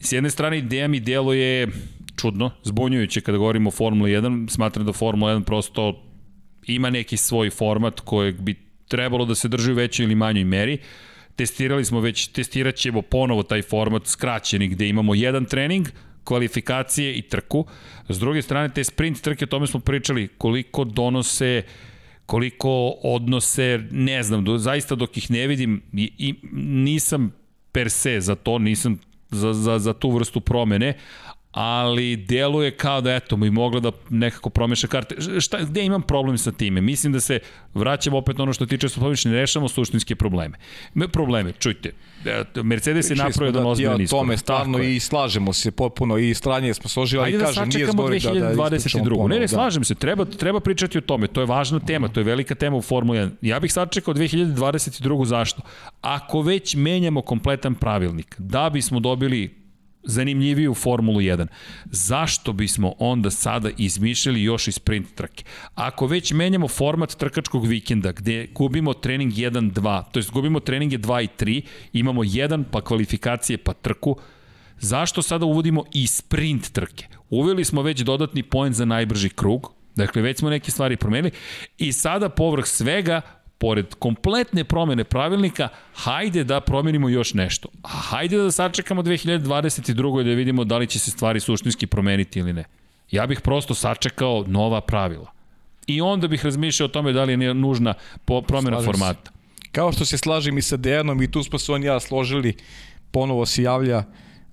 S 0.00 0.12
jedne 0.12 0.30
strane, 0.30 0.58
ideja 0.58 0.88
mi 0.88 1.02
je 1.34 1.68
čudno, 2.16 2.50
zbunjujuće 2.62 3.20
kada 3.20 3.38
govorimo 3.38 3.68
o 3.68 3.72
Formula 3.72 4.08
1, 4.08 4.48
smatram 4.50 4.86
da 4.86 4.92
Formula 4.92 5.34
1 5.34 5.44
prosto 5.44 6.02
ima 6.66 6.90
neki 6.90 7.16
svoj 7.16 7.50
format 7.50 8.00
kojeg 8.00 8.40
bi 8.40 8.65
trebalo 8.88 9.24
da 9.24 9.34
se 9.34 9.48
drži 9.48 9.72
u 9.72 9.74
većoj 9.74 10.04
ili 10.04 10.14
manjoj 10.14 10.44
meri. 10.44 10.78
Testirali 11.36 11.84
smo 11.84 12.00
već, 12.00 12.26
testirat 12.26 12.74
ćemo 12.74 13.02
ponovo 13.02 13.42
taj 13.42 13.62
format 13.62 14.06
skraćeni 14.06 14.68
gde 14.68 14.88
imamo 14.88 15.14
jedan 15.14 15.44
trening, 15.44 15.88
kvalifikacije 16.24 17.14
i 17.14 17.22
trku. 17.22 17.66
S 18.08 18.18
druge 18.18 18.42
strane, 18.42 18.74
te 18.74 18.84
sprint 18.84 19.20
trke, 19.20 19.44
o 19.44 19.48
tome 19.48 19.66
smo 19.66 19.80
pričali, 19.80 20.28
koliko 20.28 20.84
donose 20.84 21.62
koliko 22.26 22.94
odnose, 23.02 23.80
ne 23.90 24.22
znam, 24.22 24.44
do, 24.44 24.58
zaista 24.58 24.94
dok 24.94 25.16
ih 25.16 25.30
ne 25.30 25.46
vidim, 25.46 25.82
i, 25.92 26.12
i 26.18 26.34
nisam 26.62 27.32
per 27.72 27.90
se 27.90 28.20
za 28.20 28.34
to, 28.34 28.58
nisam 28.58 28.98
za, 29.30 29.52
za, 29.52 29.78
za 29.78 29.92
tu 29.92 30.10
vrstu 30.10 30.40
promene, 30.40 30.94
ali 31.56 32.16
deluje 32.16 32.70
kao 32.70 33.00
da 33.00 33.14
eto 33.14 33.36
mi 33.36 33.50
mogla 33.50 33.80
da 33.80 33.90
nekako 34.10 34.50
promeša 34.50 34.86
karte. 34.86 35.16
Šta, 35.40 35.58
gde 35.62 35.84
imam 35.84 36.02
problem 36.02 36.38
sa 36.38 36.52
time? 36.52 36.80
Mislim 36.80 37.12
da 37.12 37.20
se 37.20 37.38
vraćamo 37.74 38.18
opet 38.18 38.38
na 38.38 38.42
ono 38.42 38.52
što 38.52 38.66
ti 38.66 38.78
često 38.78 39.00
pomišljamo, 39.00 39.34
ne 39.34 39.40
rešamo 39.40 39.68
suštinske 39.68 40.16
probleme. 40.16 40.58
Me 40.94 41.08
probleme, 41.08 41.52
čujte, 41.52 41.92
Mercedes 42.62 43.10
je 43.10 43.16
napravio 43.16 43.52
da 43.52 43.66
ozbiljan 43.66 44.00
iskorak. 44.00 44.22
tome 44.22 44.36
stalno 44.36 44.78
i 44.78 45.00
slažemo 45.00 45.52
se 45.52 45.70
potpuno 45.70 46.18
i 46.18 46.34
stranje 46.34 46.74
smo 46.74 46.88
složili, 46.88 47.22
ali 47.22 47.38
da 47.38 47.44
kažem, 47.44 47.68
nije 47.68 47.86
zgore 47.86 48.18
da, 48.18 48.30
da 48.30 48.54
2022. 48.54 49.28
Ne, 49.28 49.34
ne, 49.34 49.40
da. 49.40 49.48
slažem 49.48 49.84
se, 49.84 49.94
treba, 49.94 50.24
treba 50.24 50.60
pričati 50.60 50.98
o 50.98 51.00
tome, 51.00 51.26
to 51.26 51.40
je 51.40 51.46
važna 51.46 51.80
tema, 51.80 52.08
to 52.08 52.20
je 52.20 52.24
velika 52.24 52.54
tema 52.54 52.76
u 52.76 52.82
Formuli 52.82 53.18
1. 53.18 53.30
Ja 53.40 53.60
bih 53.60 53.72
sačekao 53.72 54.14
2022. 54.14 55.24
zašto? 55.24 55.62
Ako 56.00 56.40
već 56.40 56.74
menjamo 56.74 57.22
kompletan 57.22 57.74
pravilnik, 57.74 58.34
da 58.38 58.70
bismo 58.70 59.00
dobili 59.00 59.65
zanimljiviju 60.06 60.74
Formulu 60.74 61.20
1. 61.20 61.46
Zašto 61.84 62.52
bismo 62.52 62.92
onda 62.98 63.30
sada 63.30 63.70
izmišljali 63.78 64.42
još 64.42 64.68
i 64.68 64.72
sprint 64.72 65.14
trke? 65.14 65.44
Ako 65.74 66.06
već 66.06 66.32
menjamo 66.32 66.68
format 66.68 67.16
trkačkog 67.16 67.66
vikenda 67.66 68.12
gde 68.12 68.46
gubimo 68.54 68.94
trening 68.94 69.32
1-2, 69.32 70.02
to 70.12 70.18
jest 70.18 70.30
gubimo 70.30 70.60
treninge 70.60 70.98
2 70.98 71.24
i 71.24 71.28
3, 71.44 71.62
imamo 71.92 72.24
1 72.24 72.64
pa 72.70 72.80
kvalifikacije 72.80 73.58
pa 73.58 73.72
trku, 73.72 74.16
zašto 74.78 75.22
sada 75.22 75.44
uvodimo 75.44 75.84
i 75.92 76.06
sprint 76.06 76.72
trke? 76.72 77.06
Uveli 77.30 77.64
smo 77.64 77.82
već 77.82 78.00
dodatni 78.00 78.42
poen 78.42 78.72
za 78.72 78.84
najbrži 78.84 79.28
krug, 79.28 79.76
Dakle, 79.96 80.22
već 80.22 80.38
smo 80.38 80.50
neke 80.50 80.70
stvari 80.70 80.96
promenili 80.96 81.30
i 81.78 81.92
sada 81.92 82.28
povrh 82.28 82.66
svega 82.66 83.20
pored 83.58 83.94
kompletne 83.98 84.64
promene 84.64 85.04
pravilnika, 85.04 85.68
hajde 85.94 86.44
da 86.44 86.60
promenimo 86.60 87.08
još 87.08 87.34
nešto. 87.34 87.68
A 87.82 87.88
hajde 87.88 88.38
da 88.38 88.50
sačekamo 88.50 89.02
2022. 89.02 90.24
da 90.24 90.30
vidimo 90.30 90.64
da 90.64 90.78
li 90.78 90.86
će 90.86 90.98
se 90.98 91.10
stvari 91.10 91.40
suštinski 91.40 91.86
promeniti 91.86 92.38
ili 92.38 92.52
ne. 92.52 92.64
Ja 93.10 93.26
bih 93.26 93.40
prosto 93.40 93.74
sačekao 93.74 94.44
nova 94.46 94.80
pravila. 94.80 95.32
I 95.86 96.00
onda 96.00 96.28
bih 96.28 96.44
razmišljao 96.44 96.84
o 96.84 96.88
tome 96.88 97.12
da 97.12 97.24
li 97.24 97.44
je 97.44 97.54
nužna 97.54 97.94
promena 98.26 98.76
Slažim 98.76 98.92
formata. 98.92 99.30
Se. 99.30 99.36
Kao 99.72 99.92
što 99.92 100.04
se 100.04 100.18
slažem 100.18 100.58
i 100.58 100.62
sa 100.62 100.76
Dejanom 100.76 101.22
i 101.22 101.30
tu 101.30 101.42
smo 101.42 101.58
se 101.58 101.72
on 101.72 101.84
ja 101.84 102.00
složili, 102.00 102.56
ponovo 103.10 103.46
se 103.46 103.62
javlja 103.62 104.04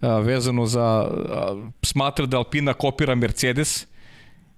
a, 0.01 0.19
vezano 0.19 0.65
za 0.65 0.81
a, 0.81 1.69
smatra 1.81 2.25
da 2.25 2.37
Alpina 2.37 2.73
kopira 2.73 3.15
Mercedes, 3.15 3.87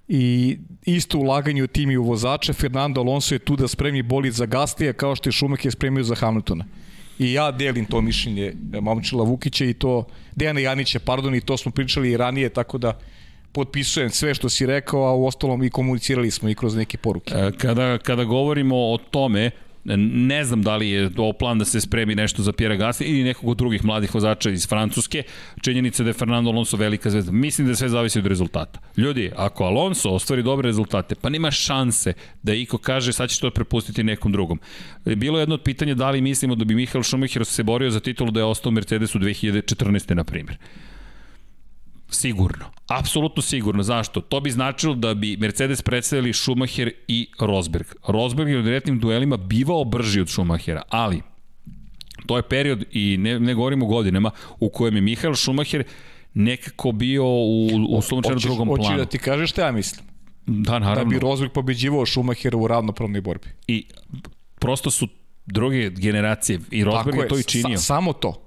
i 0.08 0.58
isto 0.86 1.18
ulaganje 1.18 1.64
u 1.64 1.68
tim 1.68 1.92
i 1.92 1.98
u 1.98 2.04
vozače. 2.04 2.54
Fernando 2.54 3.02
Alonso 3.02 3.36
je 3.36 3.40
tu 3.40 3.56
da 3.56 3.68
spremi 3.68 4.02
bolid 4.02 4.34
za 4.34 4.46
Gastija 4.46 4.94
kao 4.94 5.16
što 5.16 5.30
je 5.30 5.34
Schumacher 5.34 5.72
spremio 5.72 6.04
za 6.04 6.16
Hamiltona. 6.16 6.66
I 7.20 7.34
ja 7.34 7.52
delim 7.52 7.86
to 7.86 8.02
mišljenje 8.02 8.54
Momčila 8.82 9.24
Vukića 9.24 9.66
i 9.66 9.74
to, 9.74 10.06
Dejana 10.36 10.60
Janića, 10.60 11.00
pardon, 11.00 11.36
i 11.36 11.42
to 11.42 11.58
smo 11.58 11.72
pričali 11.72 12.12
i 12.12 12.18
ranije, 12.18 12.50
tako 12.50 12.78
da 12.78 13.00
potpisujem 13.52 14.10
sve 14.10 14.34
što 14.34 14.50
si 14.50 14.66
rekao, 14.66 15.04
a 15.04 15.16
u 15.16 15.26
ostalom 15.26 15.64
i 15.64 15.70
komunicirali 15.70 16.32
smo 16.32 16.50
i 16.50 16.56
kroz 16.56 16.76
neke 16.76 16.98
poruke. 16.98 17.34
E, 17.34 17.52
kada, 17.58 17.98
kada 17.98 18.24
govorimo 18.24 18.76
o 18.76 18.98
tome, 19.12 19.52
Ne 19.98 20.44
znam 20.44 20.62
da 20.64 20.76
li 20.76 20.90
je 20.90 21.10
ovo 21.18 21.34
plan 21.34 21.60
da 21.60 21.66
se 21.66 21.82
spremi 21.82 22.16
nešto 22.16 22.42
za 22.42 22.52
Pierre 22.52 22.78
Gasly 22.78 23.04
ili 23.06 23.24
nekog 23.24 23.50
od 23.50 23.58
drugih 23.58 23.86
mladih 23.86 24.16
vozača 24.16 24.50
iz 24.50 24.68
Francuske. 24.68 25.24
Činjenica 25.62 26.04
da 26.04 26.10
je 26.10 26.14
Fernando 26.14 26.50
Alonso 26.50 26.78
velika 26.78 27.10
zvezda. 27.10 27.32
Mislim 27.32 27.68
da 27.68 27.76
sve 27.76 27.90
zavisi 27.90 28.20
od 28.20 28.26
rezultata. 28.26 28.80
Ljudi, 28.98 29.32
ako 29.36 29.64
Alonso 29.64 30.10
ostvari 30.10 30.44
dobre 30.44 30.68
rezultate, 30.68 31.16
pa 31.16 31.30
nema 31.30 31.52
šanse 31.52 32.14
da 32.44 32.54
Iko 32.54 32.78
kaže 32.78 33.14
sad 33.14 33.30
će 33.30 33.40
to 33.40 33.52
prepustiti 33.52 34.04
nekom 34.04 34.32
drugom. 34.32 34.60
Bilo 35.06 35.38
je 35.38 35.42
jedno 35.42 35.56
od 35.56 35.62
pitanja 35.62 35.96
da 35.96 36.10
li 36.12 36.22
mislimo 36.22 36.56
da 36.56 36.66
bi 36.66 36.76
Michael 36.76 37.04
Schumacher 37.04 37.46
se 37.46 37.64
borio 37.64 37.92
za 37.92 38.00
titulu 38.00 38.32
da 38.32 38.40
je 38.40 38.44
ostao 38.44 38.70
u 38.70 38.74
Mercedesu 38.74 39.20
2014. 39.20 40.14
na 40.14 40.24
primjer. 40.24 40.58
Sigurno. 42.16 42.66
Apsolutno 42.88 43.42
sigurno. 43.42 43.84
Zašto? 43.84 44.22
To 44.22 44.40
bi 44.40 44.52
značilo 44.52 44.96
da 44.96 45.14
bi 45.14 45.38
Mercedes 45.38 45.82
predstavili 45.82 46.34
Schumacher 46.34 46.92
i 47.08 47.28
Rosberg. 47.40 47.86
Rosberg 48.08 48.50
je 48.50 48.60
u 48.60 48.62
direktnim 48.62 49.00
duelima 49.00 49.38
bivao 49.38 49.84
brži 49.84 50.22
od 50.22 50.30
Schumachera, 50.30 50.82
ali 50.90 51.22
to 52.26 52.38
je 52.38 52.44
period, 52.44 52.84
i 52.92 53.18
ne, 53.18 53.40
ne 53.40 53.54
govorimo 53.54 53.86
o 53.86 53.88
godinama, 53.88 54.32
u 54.60 54.70
kojem 54.70 54.96
je 54.96 55.02
Michael 55.02 55.36
Schumacher 55.36 55.84
nekako 56.34 56.92
bio 56.92 57.26
u, 57.26 57.68
u 57.90 58.02
slučajno 58.02 58.40
drugom 58.40 58.68
planu. 58.68 58.84
Hoći 58.84 58.98
da 58.98 59.06
ti 59.06 59.18
kažeš 59.18 59.52
šta 59.52 59.66
ja 59.66 59.72
mislim? 59.72 60.06
Da, 60.46 60.80
naravno. 60.80 61.04
Da 61.04 61.10
bi 61.10 61.20
Rosberg 61.20 61.52
pobeđivao 61.52 62.06
Schumachera 62.06 62.58
u 62.58 62.68
ravnopravnoj 62.68 63.22
borbi. 63.22 63.48
I 63.68 63.86
prosto 64.60 64.92
su 64.92 65.08
druge 65.46 65.90
generacije 65.90 66.60
i 66.72 66.84
Rosberg 66.84 67.18
je 67.18 67.28
to 67.28 67.40
i 67.40 67.44
činio. 67.44 67.78
Sa, 67.78 67.84
samo 67.84 68.14
to. 68.14 68.45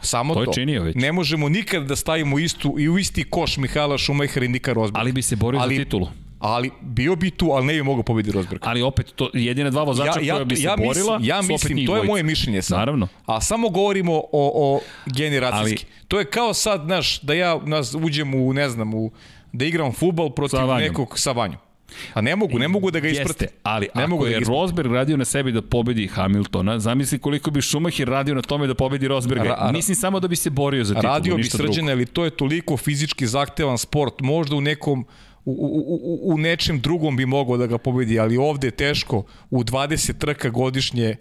Samo 0.00 0.34
to. 0.34 0.44
To 0.44 0.50
je 0.50 0.54
činio 0.54 0.82
već. 0.82 0.96
Ne 0.96 1.12
možemo 1.12 1.48
nikad 1.48 1.86
da 1.86 1.96
stavimo 1.96 2.38
istu 2.38 2.74
i 2.78 2.88
u 2.88 2.98
isti 2.98 3.24
koš 3.24 3.56
Mihaela 3.56 3.98
Šumahera 3.98 4.46
i 4.46 4.48
Nika 4.48 4.72
Rosberga. 4.72 5.00
Ali 5.00 5.12
bi 5.12 5.22
se 5.22 5.36
borio 5.36 5.60
ali, 5.60 5.76
za 5.76 5.84
titulu. 5.84 6.08
Ali 6.38 6.70
bio 6.80 7.16
bi 7.16 7.30
tu, 7.30 7.50
ali 7.50 7.66
ne 7.66 7.72
bi 7.72 7.82
mogao 7.82 8.02
pobediti 8.02 8.36
Rosberg. 8.36 8.60
Ali 8.64 8.82
opet, 8.82 9.12
to 9.14 9.30
jedine 9.34 9.70
dva 9.70 9.82
vozača 9.82 10.20
ja, 10.20 10.26
ja, 10.26 10.34
koja 10.34 10.44
bi 10.44 10.56
se 10.56 10.62
ja 10.62 10.76
borila 10.76 11.18
mislim, 11.18 11.28
Ja 11.28 11.42
mislim, 11.42 11.86
to 11.86 11.96
je 11.96 12.02
moje 12.02 12.22
mišljenje 12.22 12.62
sad. 12.62 12.78
Naravno. 12.78 13.08
A 13.26 13.40
samo 13.40 13.68
govorimo 13.68 14.14
o, 14.14 14.26
o 14.32 14.80
generacijski. 15.06 15.86
Ali, 15.88 16.06
to 16.08 16.18
je 16.18 16.24
kao 16.24 16.54
sad, 16.54 16.82
znaš, 16.84 17.20
da 17.20 17.34
ja 17.34 17.60
nas 17.64 17.94
uđem 17.94 18.34
u, 18.34 18.52
ne 18.52 18.68
znam, 18.68 18.94
u, 18.94 19.10
da 19.52 19.64
igram 19.64 19.92
futbol 19.92 20.30
protiv 20.30 20.56
sa 20.56 20.76
nekog 20.76 21.18
sa 21.18 21.32
vanjom. 21.32 21.65
A 22.14 22.20
ne 22.20 22.36
mogu, 22.36 22.58
ne 22.58 22.68
mogu 22.68 22.90
da 22.90 23.00
ga 23.00 23.08
isprate. 23.08 23.44
Jeste, 23.44 23.56
ali 23.62 23.88
ne 23.94 24.02
ako 24.02 24.10
mogu 24.10 24.24
da 24.24 24.30
je 24.30 24.40
Rosberg 24.40 24.92
radio 24.92 25.16
na 25.16 25.24
sebi 25.24 25.52
da 25.52 25.62
pobedi 25.62 26.06
Hamiltona, 26.06 26.78
zamisli 26.78 27.18
koliko 27.18 27.50
bi 27.50 27.62
Schumacher 27.62 28.08
radio 28.08 28.34
na 28.34 28.42
tome 28.42 28.66
da 28.66 28.74
pobedi 28.74 29.08
Rosberga. 29.08 29.44
Ra, 29.44 29.72
Mislim 29.72 29.94
samo 29.96 30.20
da 30.20 30.28
bi 30.28 30.36
se 30.36 30.50
borio 30.50 30.84
za 30.84 30.94
titulu, 30.94 31.12
Radio 31.12 31.36
bi 31.36 31.44
srđene, 31.44 31.92
ali 31.92 32.06
to 32.06 32.24
je 32.24 32.30
toliko 32.30 32.76
fizički 32.76 33.26
zahtevan 33.26 33.78
sport, 33.78 34.20
možda 34.20 34.56
u 34.56 34.60
nekom 34.60 35.06
u, 35.44 35.52
u, 35.52 36.30
u, 36.30 36.34
u 36.34 36.38
nečem 36.38 36.80
drugom 36.80 37.16
bi 37.16 37.26
mogao 37.26 37.56
da 37.56 37.66
ga 37.66 37.78
pobedi, 37.78 38.18
ali 38.18 38.36
ovde 38.36 38.66
je 38.66 38.70
teško 38.70 39.24
u 39.50 39.64
20 39.64 40.18
trka 40.18 40.50
godišnje 40.50 41.16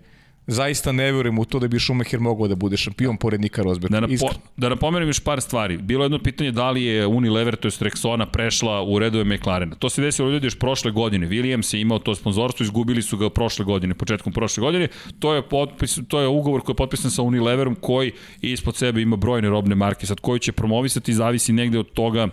zaista 0.48 0.92
ne 0.92 1.12
verujem 1.12 1.40
u 1.40 1.46
to 1.46 1.60
da 1.60 1.68
bi 1.68 1.80
Schumacher 1.80 2.20
mogao 2.20 2.48
da 2.48 2.56
bude 2.56 2.78
šampion 2.78 3.18
pored 3.18 3.42
Nika 3.42 3.62
Rosberga. 3.62 4.00
Da, 4.00 4.08
napo, 4.08 4.30
da 4.58 4.70
napomenem 4.70 5.10
još 5.10 5.20
par 5.20 5.42
stvari. 5.42 5.78
Bilo 5.78 6.04
je 6.04 6.06
jedno 6.06 6.20
pitanje 6.20 6.52
da 6.52 6.72
li 6.72 6.84
je 6.84 7.08
Unilever, 7.08 7.56
to 7.56 7.68
je 7.68 7.72
Rexona, 7.72 8.26
prešla 8.26 8.84
u 8.84 9.00
redove 9.00 9.24
McLarena. 9.24 9.76
To 9.76 9.90
se 9.90 10.02
desilo 10.02 10.30
ljudi 10.30 10.48
još 10.48 10.60
prošle 10.60 10.92
godine. 10.92 11.28
Williams 11.28 11.76
je 11.76 11.82
imao 11.82 12.00
to 12.00 12.16
sponzorstvo, 12.16 12.64
izgubili 12.64 13.02
su 13.02 13.18
ga 13.18 13.30
prošle 13.30 13.66
godine, 13.66 13.94
početkom 13.94 14.34
prošle 14.34 14.62
godine. 14.62 14.88
To 15.20 15.34
je, 15.34 15.42
potpis, 15.42 16.00
to 16.08 16.20
je 16.20 16.28
ugovor 16.28 16.62
koji 16.62 16.74
je 16.74 16.78
potpisan 16.78 17.12
sa 17.12 17.22
Unileverom 17.22 17.76
koji 17.76 18.12
ispod 18.42 18.76
sebe 18.76 19.02
ima 19.02 19.16
brojne 19.16 19.50
robne 19.50 19.76
marke. 19.76 20.06
Sad 20.06 20.20
koji 20.20 20.40
će 20.40 20.52
promovisati 20.52 21.14
zavisi 21.14 21.54
negde 21.54 21.80
od 21.80 21.92
toga 21.92 22.28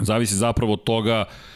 zavisi 0.00 0.34
zapravo 0.34 0.72
od 0.72 0.84
toga 0.84 1.24
uh, 1.28 1.53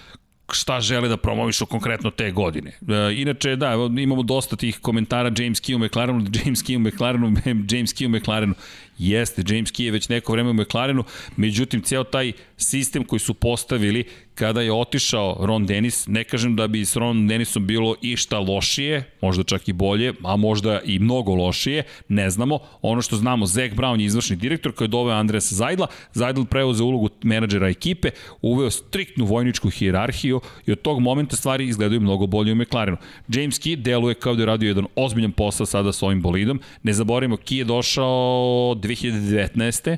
šta 0.52 0.80
žele 0.80 1.08
da 1.08 1.16
promovišu 1.16 1.66
konkretno 1.66 2.10
te 2.10 2.30
godine. 2.30 2.70
E, 2.70 3.14
inače, 3.14 3.56
da, 3.56 3.74
imamo 3.98 4.22
dosta 4.22 4.56
tih 4.56 4.78
komentara 4.78 5.32
James 5.38 5.62
Key 5.62 5.74
u 5.74 5.78
McLarenu, 5.78 6.20
James 6.44 6.64
Key 6.64 6.76
u 6.76 6.78
McLarenu, 6.78 7.26
James 7.72 7.94
Key 7.94 8.06
u 8.06 8.08
McLarenu. 8.08 8.54
Jeste, 8.98 9.42
James 9.46 9.72
Key 9.72 9.84
je 9.84 9.90
već 9.90 10.08
neko 10.08 10.32
vreme 10.32 10.50
u 10.50 10.54
McLarenu, 10.54 11.04
međutim, 11.36 11.82
ceo 11.82 12.04
taj 12.04 12.32
sistem 12.56 13.04
koji 13.04 13.20
su 13.20 13.34
postavili 13.34 14.04
kada 14.38 14.60
je 14.60 14.72
otišao 14.72 15.36
Ron 15.40 15.66
Dennis, 15.66 16.06
ne 16.06 16.24
kažem 16.24 16.56
da 16.56 16.66
bi 16.66 16.84
s 16.84 16.96
Ron 16.96 17.26
Dennisom 17.28 17.66
bilo 17.66 17.94
išta 18.02 18.38
lošije, 18.38 19.10
možda 19.20 19.42
čak 19.42 19.68
i 19.68 19.72
bolje, 19.72 20.12
a 20.24 20.36
možda 20.36 20.80
i 20.84 20.98
mnogo 20.98 21.34
lošije, 21.34 21.82
ne 22.08 22.30
znamo. 22.30 22.58
Ono 22.82 23.02
što 23.02 23.16
znamo, 23.16 23.46
Zach 23.46 23.74
Brown 23.74 24.00
je 24.00 24.06
izvršni 24.06 24.36
direktor 24.36 24.72
koji 24.72 24.86
je 24.86 24.90
doveo 24.94 25.16
Andreasa 25.16 25.54
Zajdla, 25.54 25.86
Zajdl 26.12 26.44
preuzeo 26.44 26.86
ulogu 26.86 27.08
menadžera 27.22 27.68
ekipe, 27.68 28.10
uveo 28.42 28.70
striktnu 28.70 29.24
vojničku 29.24 29.70
hijerarhiju 29.70 30.40
i 30.66 30.72
od 30.72 30.82
tog 30.82 31.00
momenta 31.00 31.36
stvari 31.36 31.68
izgledaju 31.68 32.00
mnogo 32.00 32.26
bolje 32.26 32.52
u 32.52 32.56
McLarenu. 32.56 32.96
James 33.28 33.60
Key 33.60 33.76
deluje 33.76 34.14
kao 34.14 34.34
da 34.34 34.42
je 34.42 34.46
radio 34.46 34.68
jedan 34.68 34.86
ozbiljan 34.96 35.32
posao 35.32 35.66
sada 35.66 35.92
sa 35.92 36.06
ovim 36.06 36.22
bolidom. 36.22 36.60
Ne 36.82 36.92
zaboravimo, 36.92 37.36
Key 37.36 37.54
je 37.54 37.64
došao 37.64 38.74
2019. 38.74 39.96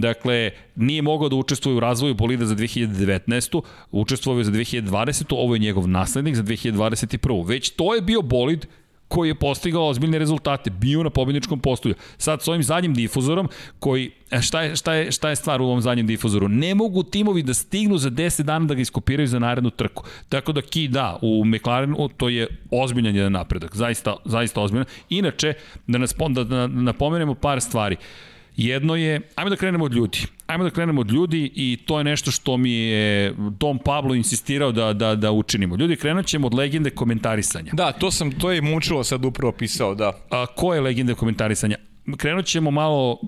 Dakle, 0.00 0.50
nije 0.76 1.02
mogao 1.02 1.28
da 1.28 1.36
učestvuje 1.36 1.76
u 1.76 1.80
razvoju 1.80 2.14
bolida 2.14 2.46
za 2.46 2.54
2019. 2.54 3.62
Učestvovao 3.90 4.40
je 4.40 4.44
za 4.44 4.52
2020. 4.52 5.24
Ovo 5.30 5.54
je 5.54 5.58
njegov 5.58 5.88
naslednik 5.88 6.36
za 6.36 6.42
2021. 6.42 7.48
Već 7.48 7.70
to 7.70 7.94
je 7.94 8.02
bio 8.02 8.22
bolid 8.22 8.66
koji 9.08 9.28
je 9.28 9.34
postigao 9.34 9.88
ozbiljne 9.88 10.18
rezultate, 10.18 10.70
bio 10.70 11.02
na 11.02 11.10
pobjedničkom 11.10 11.60
postolju. 11.60 11.94
Sad 12.18 12.42
s 12.42 12.48
ovim 12.48 12.62
zadnjim 12.62 12.94
difuzorom, 12.94 13.48
koji, 13.78 14.10
e, 14.30 14.42
šta 14.42 14.62
je, 14.62 14.76
šta, 14.76 14.94
je, 14.94 15.12
šta 15.12 15.28
je 15.28 15.36
stvar 15.36 15.60
u 15.60 15.64
ovom 15.64 15.80
zadnjem 15.80 16.06
difuzoru? 16.06 16.48
Ne 16.48 16.74
mogu 16.74 17.02
timovi 17.02 17.42
da 17.42 17.54
stignu 17.54 17.98
za 17.98 18.10
10 18.10 18.42
dana 18.42 18.66
da 18.66 18.74
ga 18.74 18.80
iskopiraju 18.80 19.26
za 19.26 19.38
narednu 19.38 19.70
trku. 19.70 20.04
Tako 20.28 20.52
da 20.52 20.62
Ki 20.62 20.88
da, 20.88 21.18
u 21.22 21.44
McLarenu 21.44 22.08
to 22.08 22.28
je 22.28 22.46
ozbiljan 22.70 23.16
jedan 23.16 23.32
napredak, 23.32 23.76
zaista, 23.76 24.16
zaista 24.24 24.60
ozbiljan. 24.60 24.86
Inače, 25.08 25.54
da, 25.86 25.98
nas, 25.98 26.14
da, 26.30 26.44
da 26.44 26.66
napomenemo 26.66 27.34
par 27.34 27.60
stvari. 27.60 27.96
Uh, 27.96 28.27
Jedno 28.58 28.96
je, 28.96 29.20
ajmo 29.34 29.50
da 29.50 29.56
krenemo 29.56 29.84
od 29.84 29.94
ljudi. 29.94 30.18
Ajmo 30.46 30.64
da 30.64 30.70
krenemo 30.70 31.00
od 31.00 31.10
ljudi 31.10 31.52
i 31.54 31.78
to 31.86 31.98
je 31.98 32.04
nešto 32.04 32.30
što 32.30 32.56
mi 32.56 32.72
je 32.72 33.34
Dom 33.38 33.78
Pablo 33.78 34.14
insistirao 34.14 34.72
da, 34.72 34.92
da, 34.92 35.14
da 35.14 35.32
učinimo. 35.32 35.76
Ljudi, 35.76 35.96
krenut 35.96 36.26
ćemo 36.26 36.46
od 36.46 36.54
legende 36.54 36.90
komentarisanja. 36.90 37.72
Da, 37.72 37.92
to 37.92 38.10
sam, 38.10 38.32
to 38.32 38.50
je 38.50 38.62
Mučilo 38.62 39.04
sad 39.04 39.24
upravo 39.24 39.52
pisao, 39.52 39.94
da. 39.94 40.12
A 40.30 40.46
ko 40.46 40.74
je 40.74 40.80
legende 40.80 41.14
komentarisanja? 41.14 41.76
Krenut 42.16 42.46
ćemo 42.46 42.70
malo 42.70 43.20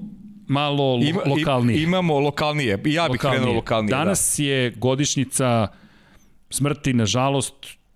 malo 0.49 0.99
Ima, 1.03 1.21
lokalnije. 1.27 1.83
Imamo 1.83 2.19
lokalnije. 2.19 2.71
Ja 2.71 2.79
bih 2.79 3.11
lokalnije. 3.11 3.41
krenuo 3.41 3.55
lokalnije. 3.55 3.91
Da. 3.91 3.97
Danas 3.97 4.35
da. 4.39 4.45
je 4.45 4.71
godišnjica 4.71 5.69
smrti, 6.51 6.93
nažalost, 6.93 7.55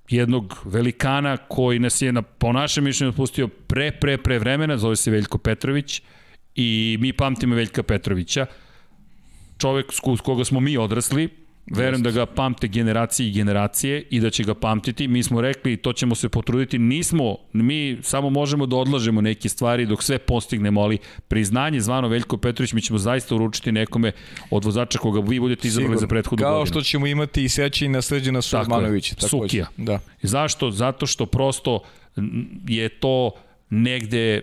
jednog 0.08 0.62
velikana 0.64 1.36
koji 1.36 1.78
nas 1.78 2.02
je 2.02 2.12
na, 2.12 2.22
po 2.22 2.52
našem 2.52 2.84
mišljenju 2.84 3.12
pustio 3.12 3.48
pre, 3.48 3.90
pre, 3.90 4.18
pre 4.18 4.38
vremena, 4.38 4.76
zove 4.76 4.96
se 4.96 5.10
Veljko 5.10 5.38
Petrović. 5.38 6.02
I 6.56 6.96
mi 7.00 7.12
pamtimo 7.12 7.54
Veljka 7.54 7.82
Petrovića, 7.82 8.46
čovek 9.58 9.92
s 9.92 10.20
koga 10.20 10.44
smo 10.44 10.60
mi 10.60 10.76
odrasli, 10.76 11.28
Verujem 11.66 12.02
da 12.02 12.10
ga 12.10 12.26
pamte 12.26 12.68
generacije 12.68 13.28
i 13.28 13.32
generacije 13.32 14.04
i 14.10 14.20
da 14.20 14.30
će 14.30 14.44
ga 14.44 14.54
pamtiti. 14.54 15.08
Mi 15.08 15.22
smo 15.22 15.40
rekli, 15.40 15.76
to 15.76 15.92
ćemo 15.92 16.14
se 16.14 16.28
potruditi. 16.28 16.78
Nismo, 16.78 17.36
mi 17.52 17.98
samo 18.02 18.30
možemo 18.30 18.66
da 18.66 18.76
odlažemo 18.76 19.20
neke 19.20 19.48
stvari 19.48 19.86
dok 19.86 20.02
sve 20.02 20.18
postignemo, 20.18 20.80
ali 20.80 20.98
priznanje 21.28 21.80
zvano 21.80 22.08
Veljko 22.08 22.36
Petrović 22.36 22.72
mi 22.72 22.82
ćemo 22.82 22.98
zaista 22.98 23.34
uručiti 23.34 23.72
nekome 23.72 24.12
od 24.50 24.64
vozača 24.64 24.98
koga 24.98 25.20
vi 25.20 25.40
budete 25.40 25.68
izabrali 25.68 25.98
za 25.98 26.06
prethodnu 26.06 26.42
Kao 26.42 26.50
godinu. 26.50 26.58
Kao 26.58 26.66
što 26.66 26.80
ćemo 26.80 27.06
imati 27.06 27.44
i 27.44 27.48
sećanje 27.48 27.90
na 27.90 28.02
Srđana 28.02 28.42
Suzmanovića. 28.42 29.14
Sukija. 29.28 29.66
Da. 29.76 30.00
Zašto? 30.22 30.70
Zato 30.70 31.06
što 31.06 31.26
prosto 31.26 31.80
je 32.68 32.88
to 32.88 33.30
negde 33.70 34.40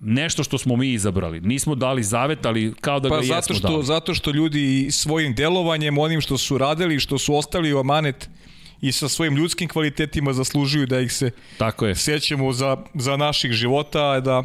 nešto 0.00 0.44
što 0.44 0.58
smo 0.58 0.76
mi 0.76 0.92
izabrali. 0.92 1.40
Nismo 1.40 1.74
dali 1.74 2.02
zavet, 2.02 2.46
ali 2.46 2.74
kao 2.80 3.00
da 3.00 3.08
pa 3.08 3.16
ga 3.16 3.22
zato 3.22 3.36
jesmo 3.36 3.54
što, 3.54 3.68
dali. 3.68 3.84
Zato 3.84 4.14
što 4.14 4.30
ljudi 4.30 4.88
svojim 4.90 5.34
delovanjem, 5.34 5.98
onim 5.98 6.20
što 6.20 6.38
su 6.38 6.58
radili, 6.58 7.00
što 7.00 7.18
su 7.18 7.34
ostali 7.34 7.72
u 7.74 7.78
amanet 7.78 8.28
i 8.80 8.92
sa 8.92 9.08
svojim 9.08 9.36
ljudskim 9.36 9.68
kvalitetima 9.68 10.32
zaslužuju 10.32 10.86
da 10.86 11.00
ih 11.00 11.12
se 11.12 11.30
Tako 11.58 11.86
je. 11.86 11.94
sećamo 11.94 12.52
za, 12.52 12.76
za 12.94 13.16
naših 13.16 13.52
života, 13.52 14.20
da 14.20 14.42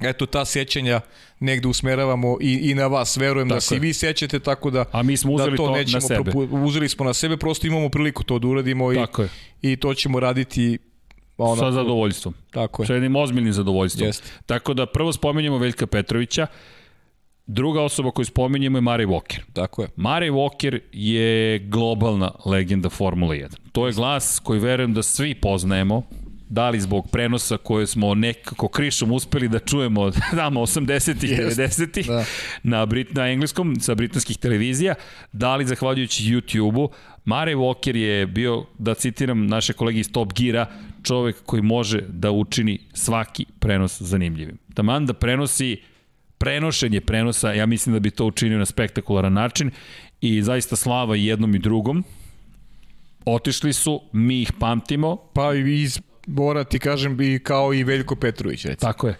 eto 0.00 0.26
ta 0.26 0.44
sećanja 0.44 1.00
negde 1.40 1.68
usmeravamo 1.68 2.36
i, 2.40 2.70
i 2.70 2.74
na 2.74 2.86
vas. 2.86 3.16
Verujem 3.16 3.48
da 3.48 3.54
tako 3.54 3.56
da 3.56 3.60
se 3.60 3.76
i 3.76 3.78
vi 3.78 3.92
sećate, 3.92 4.40
tako 4.40 4.70
da, 4.70 4.84
A 4.92 5.02
mi 5.02 5.16
smo 5.16 5.32
uzeli 5.32 5.50
da 5.50 5.56
to, 5.56 5.66
to 5.66 5.72
nećemo 5.72 5.94
na 5.94 6.00
sebe. 6.00 6.30
Propu, 6.30 6.48
uzeli 6.56 6.88
smo 6.88 7.04
na 7.04 7.14
sebe, 7.14 7.36
prosto 7.36 7.66
imamo 7.66 7.88
priliku 7.88 8.24
to 8.24 8.38
da 8.38 8.48
uradimo 8.48 8.92
i, 8.92 8.96
tako 8.96 9.22
je. 9.22 9.28
i 9.62 9.76
to 9.76 9.94
ćemo 9.94 10.20
raditi 10.20 10.78
Ono, 11.38 11.56
sa 11.56 11.70
zadovoljstvom. 11.72 12.34
Tako 12.50 12.82
je. 12.82 12.86
Sa 12.86 12.94
jednim 12.94 13.16
ozbiljnim 13.16 13.52
zadovoljstvom. 13.52 14.06
Jeste. 14.06 14.30
Tako 14.46 14.74
da 14.74 14.86
prvo 14.86 15.12
spomenjemo 15.12 15.58
Veljka 15.58 15.86
Petrovića, 15.86 16.46
Druga 17.50 17.82
osoba 17.82 18.10
koju 18.10 18.24
spominjemo 18.24 18.78
je 18.78 18.82
Mari 18.82 19.06
Walker. 19.06 19.40
Tako 19.52 19.82
je. 19.82 19.88
Mari 19.96 20.30
Walker 20.30 20.78
je 20.92 21.58
globalna 21.58 22.30
legenda 22.46 22.90
Formula 22.90 23.34
1. 23.34 23.56
To 23.72 23.86
je 23.86 23.92
glas 23.92 24.40
koji 24.44 24.60
verujem 24.60 24.94
da 24.94 25.02
svi 25.02 25.34
poznajemo, 25.34 26.02
da 26.48 26.70
li 26.70 26.80
zbog 26.80 27.10
prenosa 27.10 27.56
koje 27.56 27.86
smo 27.86 28.14
nekako 28.14 28.68
krišom 28.68 29.12
uspeli 29.12 29.48
da 29.48 29.58
čujemo 29.58 30.10
tamo 30.40 30.60
80-ih, 30.60 31.30
90-ih 31.38 32.06
da. 32.06 32.24
na, 32.62 32.86
Brit, 32.86 33.14
na 33.14 33.30
engleskom, 33.30 33.80
sa 33.80 33.94
britanskih 33.94 34.38
televizija, 34.38 34.94
da 35.32 35.56
li 35.56 35.66
zahvaljujući 35.66 36.24
YouTube-u, 36.24 36.90
Mare 37.28 37.54
Walker 37.54 37.96
je 37.96 38.26
bio, 38.26 38.64
da 38.78 38.94
citiram 38.94 39.46
naše 39.46 39.72
kolege 39.72 40.00
iz 40.00 40.12
Top 40.12 40.32
Geara, 40.32 40.66
čovek 41.02 41.36
koji 41.46 41.62
može 41.62 42.00
da 42.08 42.30
učini 42.30 42.78
svaki 42.92 43.44
prenos 43.58 44.02
zanimljivim. 44.02 44.58
Taman 44.74 45.06
da 45.06 45.12
prenosi 45.12 45.76
prenošenje 46.38 47.00
prenosa, 47.00 47.52
ja 47.52 47.66
mislim 47.66 47.92
da 47.92 48.00
bi 48.00 48.10
to 48.10 48.26
učinio 48.26 48.58
na 48.58 48.66
spektakularan 48.66 49.32
način 49.32 49.70
i 50.20 50.42
zaista 50.42 50.76
slava 50.76 51.16
jednom 51.16 51.54
i 51.54 51.58
drugom. 51.58 52.04
Otišli 53.24 53.72
su, 53.72 54.00
mi 54.12 54.42
ih 54.42 54.52
pamtimo. 54.60 55.16
Pa 55.16 55.54
i 55.54 55.82
iz 55.82 56.00
Bora 56.26 56.64
ti 56.64 56.78
kažem 56.78 57.20
i 57.20 57.38
kao 57.38 57.74
i 57.74 57.84
Veljko 57.84 58.16
Petrović 58.16 58.64
recimo. 58.64 58.92
Tako 58.92 59.08
je. 59.08 59.16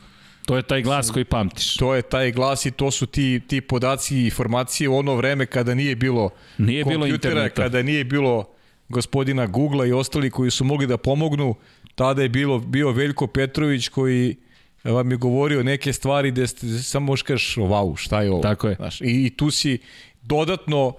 To 0.48 0.56
je 0.56 0.62
taj 0.62 0.82
glas 0.82 1.10
koji 1.10 1.24
pamtiš. 1.24 1.76
To 1.76 1.94
je 1.94 2.02
taj 2.02 2.32
glas 2.32 2.66
i 2.66 2.70
to 2.70 2.90
su 2.90 3.06
ti, 3.06 3.40
ti 3.46 3.60
podaci 3.60 4.16
i 4.16 4.24
informacije 4.24 4.88
u 4.88 4.96
ono 4.96 5.14
vreme 5.14 5.46
kada 5.46 5.74
nije 5.74 5.96
bilo 5.96 6.30
nije 6.58 6.84
bilo 6.84 7.06
interneta. 7.06 7.62
kada 7.62 7.82
nije 7.82 8.04
bilo 8.04 8.44
gospodina 8.88 9.46
Google 9.46 9.88
i 9.88 9.92
ostali 9.92 10.30
koji 10.30 10.50
su 10.50 10.64
mogli 10.64 10.86
da 10.86 10.96
pomognu, 10.96 11.54
tada 11.94 12.22
je 12.22 12.28
bilo 12.28 12.58
bio 12.58 12.90
Veljko 12.90 13.26
Petrović 13.26 13.88
koji 13.88 14.36
vam 14.84 15.10
je 15.10 15.16
govorio 15.16 15.62
neke 15.62 15.92
stvari 15.92 16.30
gde 16.30 16.46
ste 16.46 16.66
samo 16.68 17.06
možeš 17.06 17.22
kažeš 17.22 17.56
wow, 17.56 17.96
šta 17.96 18.22
je 18.22 18.30
ovo? 18.30 18.42
Tako 18.42 18.68
je. 18.68 18.74
Znaš, 18.74 19.00
i, 19.00 19.26
I 19.26 19.30
tu 19.36 19.50
si 19.50 19.78
dodatno 20.22 20.86
uh, 20.86 20.94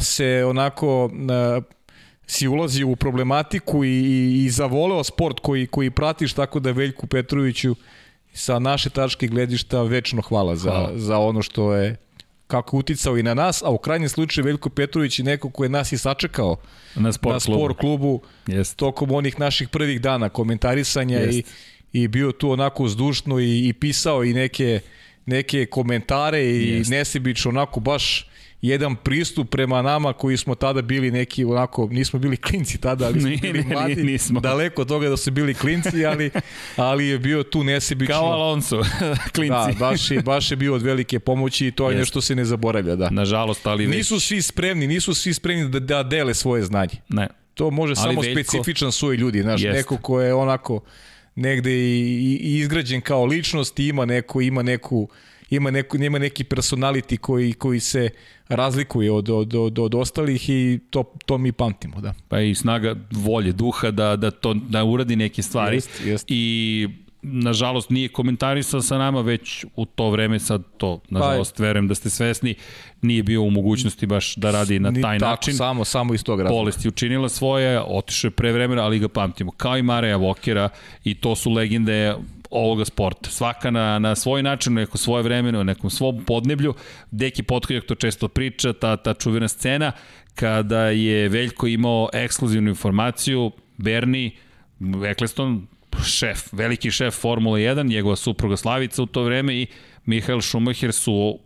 se 0.00 0.44
onako 0.46 1.04
uh, 1.04 1.64
si 2.26 2.48
ulazi 2.48 2.84
u 2.84 2.96
problematiku 2.96 3.84
i, 3.84 3.88
i, 3.88 4.44
i 4.44 4.50
zavoleo 4.50 5.04
sport 5.04 5.40
koji, 5.40 5.66
koji 5.66 5.90
pratiš 5.90 6.32
tako 6.32 6.60
da 6.60 6.70
Veljku 6.70 7.06
Petroviću 7.06 7.76
sa 8.34 8.58
naše 8.58 8.90
tačke 8.90 9.26
gledišta 9.26 9.82
večno 9.82 10.22
hvala 10.22 10.56
za, 10.56 10.70
hvala. 10.70 10.92
za 10.94 11.18
ono 11.18 11.42
što 11.42 11.74
je 11.74 11.96
kako 12.46 12.76
uticao 12.76 13.18
i 13.18 13.22
na 13.22 13.34
nas, 13.34 13.62
a 13.62 13.70
u 13.70 13.78
krajnjem 13.78 14.08
slučaju 14.08 14.44
Veljko 14.44 14.70
Petrović 14.70 15.18
je 15.18 15.24
neko 15.24 15.50
ko 15.50 15.62
je 15.62 15.68
nas 15.68 15.92
i 15.92 15.98
sačekao 15.98 16.56
na 16.94 17.12
sport, 17.12 17.34
na 17.34 17.40
sport 17.40 17.78
klubu, 17.78 18.20
klubu 18.44 18.66
tokom 18.76 19.10
onih 19.10 19.40
naših 19.40 19.68
prvih 19.68 20.00
dana 20.00 20.28
komentarisanja 20.28 21.18
Jest. 21.18 21.38
i, 21.92 22.02
i 22.02 22.08
bio 22.08 22.32
tu 22.32 22.50
onako 22.50 22.88
zdušno 22.88 23.40
i, 23.40 23.68
i 23.68 23.72
pisao 23.72 24.24
i 24.24 24.34
neke, 24.34 24.80
neke 25.26 25.66
komentare 25.66 26.44
i 26.44 26.68
Jest. 26.68 26.90
nesebično 26.90 27.48
onako 27.48 27.80
baš 27.80 28.28
jedan 28.68 28.96
pristup 28.96 29.50
prema 29.50 29.82
nama 29.82 30.12
koji 30.12 30.36
smo 30.36 30.54
tada 30.54 30.82
bili 30.82 31.10
neki 31.10 31.44
onako, 31.44 31.88
nismo 31.90 32.18
bili 32.18 32.36
klinci 32.36 32.78
tada, 32.78 33.06
ali 33.06 33.20
smo 33.20 33.30
bili 33.42 33.64
mladi, 33.64 34.02
nismo. 34.02 34.40
daleko 34.40 34.82
od 34.82 34.88
toga 34.88 35.08
da 35.08 35.16
su 35.16 35.30
bili 35.30 35.54
klinci, 35.54 36.06
ali, 36.06 36.30
ali 36.76 37.06
je 37.06 37.18
bio 37.18 37.42
tu 37.42 37.64
nesebično. 37.64 38.14
Kao 38.14 38.24
Alonso, 38.24 38.82
klinci. 39.34 39.72
Da, 39.72 39.74
baš 39.78 40.10
je, 40.10 40.22
baš 40.22 40.50
je 40.50 40.56
bio 40.56 40.74
od 40.74 40.82
velike 40.82 41.18
pomoći 41.18 41.66
i 41.66 41.72
to 41.72 41.90
je 41.90 41.94
Jest. 41.94 42.00
nešto 42.00 42.20
se 42.20 42.34
ne 42.34 42.44
zaboravlja. 42.44 42.96
Da. 42.96 43.10
Nažalost, 43.10 43.66
ali 43.66 43.86
već... 43.86 43.96
Nisu 43.96 44.20
svi 44.20 44.42
spremni, 44.42 44.86
nisu 44.86 45.14
svi 45.14 45.34
spremni 45.34 45.68
da, 45.68 45.80
da 45.80 46.02
dele 46.02 46.34
svoje 46.34 46.62
znanje. 46.62 46.96
Ne. 47.08 47.28
To 47.54 47.70
može 47.70 47.94
ali 47.96 48.14
samo 48.14 48.20
veljko... 48.20 48.40
specifičan 48.40 48.92
svoj 48.92 49.16
ljudi, 49.16 49.42
znaš, 49.42 49.62
Jest. 49.62 49.76
neko 49.76 49.96
ko 49.96 50.20
je 50.20 50.34
onako 50.34 50.80
negde 51.34 51.70
i, 51.70 52.38
i 52.42 52.58
izgrađen 52.58 53.00
kao 53.00 53.24
ličnost, 53.24 53.80
ima 53.80 54.04
neko, 54.04 54.40
ima 54.40 54.62
neku 54.62 54.96
ima, 54.96 55.12
neko, 55.12 55.16
ima 55.54 56.18
neki 56.18 56.44
personality 56.44 57.16
koji, 57.16 57.52
koji 57.52 57.80
se 57.80 58.10
razlikuje 58.48 59.12
od, 59.12 59.30
od, 59.30 59.54
od, 59.54 59.78
od 59.78 59.94
ostalih 59.94 60.50
i 60.50 60.80
to, 60.90 61.04
to 61.26 61.38
mi 61.38 61.52
pamtimo, 61.52 62.00
da. 62.00 62.14
Pa 62.28 62.40
i 62.40 62.54
snaga 62.54 62.96
volje, 63.10 63.52
duha 63.52 63.90
da, 63.90 64.16
da, 64.16 64.30
to, 64.30 64.54
da 64.54 64.84
uradi 64.84 65.16
neke 65.16 65.42
stvari. 65.42 65.76
Jest, 65.76 66.00
jest. 66.04 66.24
I 66.28 66.88
nažalost 67.26 67.90
nije 67.90 68.08
komentarisao 68.08 68.82
sa 68.82 68.98
nama 68.98 69.20
već 69.20 69.64
u 69.76 69.84
to 69.84 70.10
vreme 70.10 70.38
sad 70.38 70.62
to 70.76 71.00
nažalost 71.10 71.56
pa, 71.56 71.62
verujem 71.62 71.88
da 71.88 71.94
ste 71.94 72.10
svesni 72.10 72.54
nije 73.02 73.22
bio 73.22 73.42
u 73.42 73.50
mogućnosti 73.50 74.06
baš 74.06 74.36
da 74.36 74.50
radi 74.50 74.78
na 74.78 74.92
taj 75.02 75.18
tako, 75.18 75.30
način. 75.30 75.54
Samo 75.54 75.84
samo 75.84 76.14
iz 76.14 76.24
tog 76.24 76.40
razloga. 76.40 76.60
Bolest 76.60 76.84
je 76.84 76.88
učinila 76.88 77.28
svoje, 77.28 77.80
otišao 77.80 78.28
je 78.28 78.32
pre 78.32 78.52
vremena, 78.52 78.82
ali 78.82 78.98
ga 78.98 79.08
pamtimo. 79.08 79.50
Kao 79.50 79.78
i 79.78 79.82
Mareja 79.82 80.16
Vokera 80.16 80.68
i 81.04 81.14
to 81.14 81.36
su 81.36 81.50
legende 81.50 82.14
ovoga 82.54 82.84
sporta. 82.84 83.30
Svaka 83.30 83.70
na, 83.70 83.98
na 83.98 84.14
svoj 84.14 84.42
način, 84.42 84.74
neko 84.74 84.98
svoje 84.98 85.22
vremeno, 85.22 85.62
nekom 85.62 85.90
svom 85.90 86.24
podneblju. 86.24 86.74
Deki 87.10 87.42
Potkonjak 87.42 87.84
to 87.84 87.94
često 87.94 88.28
priča, 88.28 88.72
ta, 88.72 88.96
ta 88.96 89.14
čuvena 89.14 89.48
scena, 89.48 89.92
kada 90.34 90.88
je 90.88 91.28
Veljko 91.28 91.66
imao 91.66 92.08
ekskluzivnu 92.12 92.68
informaciju, 92.70 93.50
Bernie 93.76 94.30
Eccleston, 95.10 95.66
šef, 96.06 96.52
veliki 96.52 96.90
šef 96.90 97.14
Formula 97.14 97.58
1, 97.58 97.86
njegova 97.88 98.16
supruga 98.16 98.56
Slavica 98.56 99.02
u 99.02 99.06
to 99.06 99.22
vreme 99.22 99.54
i 99.54 99.66
Mihael 100.04 100.40
Schumacher 100.40 100.92
su 100.92 101.38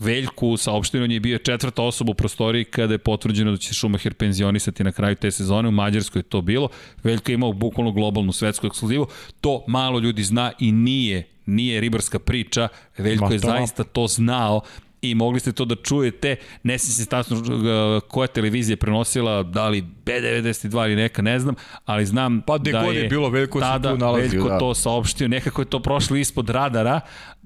Veljku 0.00 0.56
saopšteno 0.56 1.04
je 1.04 1.20
bio 1.20 1.38
četvrta 1.38 1.82
osoba 1.82 2.10
u 2.10 2.14
prostoriji 2.14 2.64
kada 2.64 2.94
je 2.94 2.98
potvrđeno 2.98 3.50
da 3.50 3.56
će 3.56 3.74
Schumacher 3.74 4.14
penzionisati 4.14 4.84
na 4.84 4.92
kraju 4.92 5.16
te 5.16 5.30
sezone, 5.30 5.68
u 5.68 5.72
Mađarskoj 5.72 6.18
je 6.18 6.22
to 6.22 6.42
bilo. 6.42 6.68
Veljko 7.02 7.30
je 7.30 7.34
imao 7.34 7.52
bukvalno 7.52 7.92
globalnu 7.92 8.32
svetsku 8.32 8.66
ekskluzivu, 8.66 9.06
to 9.40 9.64
malo 9.66 9.98
ljudi 9.98 10.22
zna 10.22 10.52
i 10.58 10.72
nije 10.72 11.34
nije 11.46 11.80
ribarska 11.80 12.18
priča, 12.18 12.68
Veljko 12.98 13.24
Ma, 13.24 13.32
je 13.32 13.38
zaista 13.38 13.84
to 13.84 14.06
znao 14.06 14.60
i 15.02 15.14
mogli 15.14 15.40
ste 15.40 15.52
to 15.52 15.64
da 15.64 15.74
čujete, 15.74 16.36
ne 16.62 16.78
si 16.78 16.92
se 16.92 17.06
tačno 17.06 17.36
uh, 17.36 18.02
koja 18.08 18.26
televizija 18.26 18.76
prenosila, 18.76 19.42
da 19.42 19.68
li 19.68 19.84
B92 20.04 20.84
ili 20.84 20.96
neka, 20.96 21.22
ne 21.22 21.38
znam, 21.38 21.54
ali 21.84 22.06
znam 22.06 22.42
pa, 22.46 22.58
da 22.58 22.70
je, 22.70 23.02
je 23.02 23.08
bilo 23.08 23.28
Veljko 23.28 23.60
tada 23.60 23.96
nalazio, 23.96 24.30
Veljko 24.30 24.48
da. 24.48 24.58
to 24.58 24.74
saopštio, 24.74 25.28
nekako 25.28 25.62
je 25.62 25.66
to 25.66 25.80
prošlo 25.80 26.16
ispod 26.16 26.50
radara, 26.50 27.00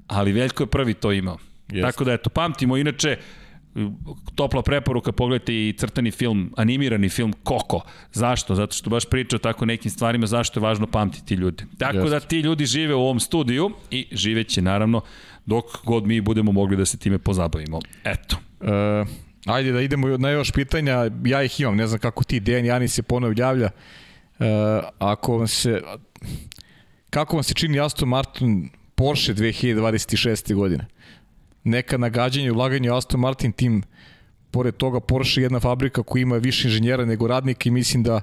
ali 0.07 0.33
Veljko 0.33 0.63
je 0.63 0.67
prvi 0.67 0.95
to 0.95 1.13
imao. 1.13 1.39
Jest. 1.73 1.87
Tako 1.87 2.05
da 2.05 2.13
eto, 2.13 2.31
pamtimo, 2.31 2.77
inače, 2.77 3.17
topla 4.35 4.63
preporuka, 4.63 5.13
pogledajte 5.13 5.55
i 5.55 5.75
crtani 5.79 6.11
film, 6.11 6.53
animirani 6.57 7.09
film 7.09 7.33
Koko. 7.43 7.81
Zašto? 8.13 8.55
Zato 8.55 8.77
što 8.77 8.91
baš 8.91 9.05
priča 9.05 9.37
o 9.37 9.39
tako 9.39 9.67
nekim 9.67 9.91
stvarima, 9.91 10.27
zašto 10.27 10.61
je 10.61 10.63
važno 10.63 10.87
pamtiti 10.87 11.35
ljude. 11.35 11.65
Tako 11.79 11.97
Jest. 11.97 12.11
da 12.11 12.21
ti 12.21 12.41
ljudi 12.41 12.67
žive 12.67 12.95
u 12.95 13.01
ovom 13.01 13.21
studiju 13.21 13.71
i 13.91 14.07
živeće 14.13 14.63
naravno 14.63 15.01
dok 15.47 15.65
god 15.85 16.07
mi 16.07 16.21
budemo 16.21 16.53
mogli 16.53 16.77
da 16.77 16.85
se 16.85 16.99
time 16.99 17.19
pozabavimo. 17.19 17.81
Eto. 18.05 18.37
E, 18.61 19.05
ajde 19.47 19.73
da 19.73 19.81
idemo 19.81 20.09
na 20.09 20.31
još 20.31 20.53
pitanja, 20.53 21.11
ja 21.25 21.43
ih 21.43 21.61
imam, 21.61 21.77
ne 21.77 21.87
znam 21.87 22.01
kako 22.01 22.25
ti, 22.25 22.41
Dejan 22.41 22.65
Jani 22.65 22.89
se 22.89 23.03
ponovo 23.03 23.35
javlja. 23.37 23.71
E, 24.39 24.45
ako 24.99 25.39
vam 25.39 25.49
se, 25.49 25.83
kako 27.11 27.37
vam 27.37 27.43
se 27.43 27.55
čini 27.55 27.81
Aston 27.81 28.09
Martin 28.09 28.71
Porsche 28.95 29.35
2026. 29.35 30.55
godine? 30.55 30.87
Neka 31.69 31.97
nagađanja 31.97 32.47
i 32.47 32.51
ulaganja 32.51 32.97
Aston 32.97 33.21
Martin 33.21 33.53
tim, 33.53 33.83
pored 34.51 34.77
toga 34.77 35.01
Porsche 35.01 35.41
je 35.41 35.45
jedna 35.45 35.61
fabrika 35.61 36.03
koja 36.03 36.23
ima 36.23 36.37
više 36.37 36.69
inženjera 36.69 37.05
nego 37.05 37.27
radnika 37.27 37.69
i 37.69 37.73
mislim 37.73 38.03
da 38.03 38.21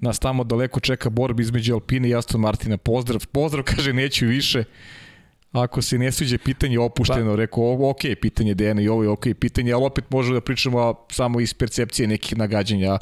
nas 0.00 0.18
tamo 0.18 0.44
daleko 0.44 0.80
čeka 0.80 1.10
borba 1.10 1.42
između 1.42 1.74
Alpine 1.74 2.08
i 2.08 2.14
Aston 2.14 2.40
Martina. 2.40 2.76
Pozdrav, 2.76 3.26
pozdrav, 3.32 3.64
kaže, 3.74 3.92
neću 3.92 4.26
više. 4.26 4.64
Ako 5.52 5.82
se 5.82 5.98
ne 5.98 6.12
sviđa 6.12 6.38
pitanje 6.44 6.78
opušteno, 6.78 7.30
pa. 7.30 7.36
rekao, 7.36 7.90
ok, 7.90 8.00
pitanje 8.20 8.54
Dejana 8.54 8.82
i 8.82 8.88
ovo 8.88 9.02
je 9.02 9.08
ok 9.08 9.24
pitanje, 9.40 9.72
ali 9.72 9.84
opet 9.84 10.04
možemo 10.10 10.34
da 10.34 10.40
pričamo 10.40 10.94
samo 11.10 11.40
iz 11.40 11.54
percepcije 11.54 12.08
nekih 12.08 12.38
nagađanja. 12.38 12.98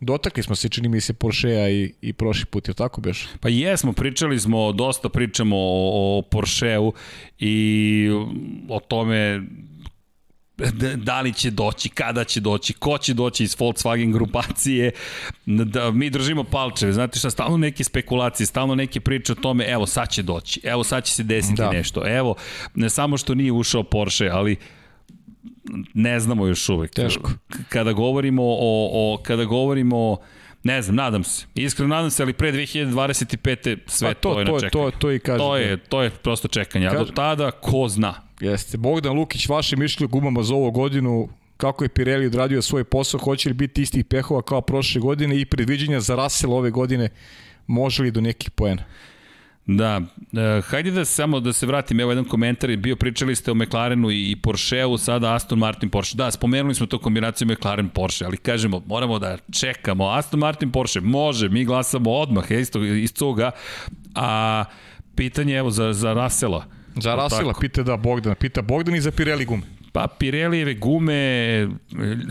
Dotakli 0.00 0.42
smo 0.42 0.54
se, 0.54 0.68
čini 0.68 0.88
mi 0.88 1.00
se, 1.00 1.12
Porschea 1.12 1.68
i, 1.68 1.92
i 2.00 2.12
prošli 2.12 2.46
put, 2.46 2.68
je 2.68 2.74
tako 2.74 3.00
beš? 3.00 3.28
Pa 3.40 3.48
jesmo, 3.48 3.92
pričali 3.92 4.40
smo, 4.40 4.72
dosta 4.72 5.08
pričamo 5.08 5.56
o, 5.56 6.18
o 6.18 6.22
Porscheu 6.22 6.92
i 7.38 8.08
o 8.68 8.80
tome 8.80 9.42
da 10.96 11.20
li 11.20 11.32
će 11.32 11.50
doći, 11.50 11.88
kada 11.88 12.24
će 12.24 12.40
doći, 12.40 12.72
ko 12.72 12.98
će 12.98 13.14
doći 13.14 13.44
iz 13.44 13.56
Volkswagen 13.56 14.12
grupacije, 14.12 14.90
da 15.46 15.90
mi 15.90 16.10
držimo 16.10 16.44
palčeve, 16.44 16.92
znate 16.92 17.18
šta, 17.18 17.30
stalno 17.30 17.56
neke 17.56 17.84
spekulacije, 17.84 18.46
stalno 18.46 18.74
neke 18.74 19.00
priče 19.00 19.32
o 19.32 19.34
tome, 19.34 19.64
evo 19.64 19.86
sad 19.86 20.10
će 20.10 20.22
doći, 20.22 20.60
evo 20.64 20.84
sad 20.84 21.04
će 21.04 21.12
se 21.12 21.22
desiti 21.22 21.54
da. 21.54 21.70
nešto, 21.72 22.16
evo, 22.16 22.34
ne 22.74 22.90
samo 22.90 23.16
što 23.16 23.34
nije 23.34 23.52
ušao 23.52 23.82
Porsche, 23.82 24.28
ali 24.28 24.56
ne 25.94 26.20
znamo 26.20 26.46
još 26.46 26.68
uvek. 26.68 26.94
Teško. 26.94 27.30
Kada 27.68 27.92
govorimo 27.92 28.42
o, 28.44 28.90
o 28.92 29.18
kada 29.22 29.44
govorimo 29.44 29.96
o 29.96 30.16
Ne 30.62 30.82
znam, 30.82 30.96
nadam 30.96 31.24
se. 31.24 31.46
Iskreno 31.54 31.94
nadam 31.94 32.10
se, 32.10 32.22
ali 32.22 32.32
pre 32.32 32.52
2025. 32.52 33.78
sve 33.86 34.08
pa 34.08 34.14
to, 34.14 34.34
to 34.34 34.38
je 34.40 34.44
na 34.44 34.60
čekanju. 34.60 34.70
To, 34.70 34.90
to, 34.90 34.98
to 34.98 35.12
i 35.12 35.18
kažem. 35.18 35.38
To 35.38 35.56
je, 35.56 35.76
to 35.76 36.02
je 36.02 36.10
prosto 36.10 36.48
čekanje. 36.48 36.86
A 36.86 36.98
do 36.98 37.04
tada, 37.04 37.50
ko 37.50 37.88
zna? 37.88 38.14
Jeste. 38.40 38.78
Bogdan 38.78 39.16
Lukić, 39.16 39.48
vaše 39.48 39.76
mišlje 39.76 40.04
o 40.04 40.08
gumama 40.08 40.42
za 40.42 40.54
ovu 40.54 40.70
godinu, 40.70 41.28
kako 41.56 41.84
je 41.84 41.88
Pirelli 41.88 42.26
odradio 42.26 42.62
svoj 42.62 42.84
posao, 42.84 43.20
hoće 43.20 43.48
li 43.48 43.54
biti 43.54 43.82
istih 43.82 44.04
pehova 44.04 44.42
kao 44.42 44.60
prošle 44.60 45.00
godine 45.00 45.40
i 45.40 45.44
predviđenja 45.44 46.00
za 46.00 46.14
Russell 46.14 46.52
ove 46.52 46.70
godine, 46.70 47.08
može 47.66 48.02
li 48.02 48.10
do 48.10 48.20
nekih 48.20 48.50
poena? 48.50 48.84
Da, 49.68 50.00
e, 50.32 50.60
hajde 50.60 50.90
da 50.90 51.04
samo 51.04 51.40
da 51.40 51.52
se 51.52 51.66
vratim, 51.66 52.00
evo 52.00 52.10
jedan 52.10 52.24
komentar, 52.24 52.76
bio 52.76 52.96
pričali 52.96 53.36
ste 53.36 53.50
o 53.50 53.54
McLarenu 53.54 54.10
i 54.10 54.36
Porscheu, 54.42 54.98
sada 54.98 55.34
Aston 55.34 55.58
Martin 55.58 55.90
Porsche. 55.90 56.16
Da, 56.16 56.30
spomenuli 56.30 56.74
smo 56.74 56.86
to 56.86 56.98
kombinaciju 56.98 57.48
McLaren 57.48 57.88
Porsche, 57.88 58.24
ali 58.24 58.36
kažemo, 58.36 58.82
moramo 58.86 59.18
da 59.18 59.36
čekamo. 59.52 60.08
Aston 60.08 60.40
Martin 60.40 60.72
Porsche, 60.72 61.00
može, 61.00 61.48
mi 61.48 61.64
glasamo 61.64 62.10
odmah, 62.10 62.50
isto, 62.50 62.84
iz 62.84 63.12
toga, 63.12 63.50
a 64.14 64.64
pitanje 65.14 65.56
evo 65.56 65.70
za, 65.70 65.92
za 65.92 66.12
Rasela. 66.12 66.64
Za 66.96 67.14
Rasela, 67.14 67.54
pita 67.60 67.82
da 67.82 67.96
Bogdan, 67.96 68.34
pita 68.34 68.62
Bogdan 68.62 68.94
i 68.94 69.00
za 69.00 69.10
Pirelli 69.10 69.44
gume. 69.44 69.77
Pa 69.92 70.06
Pirelijeve 70.18 70.74
gume, 70.74 71.68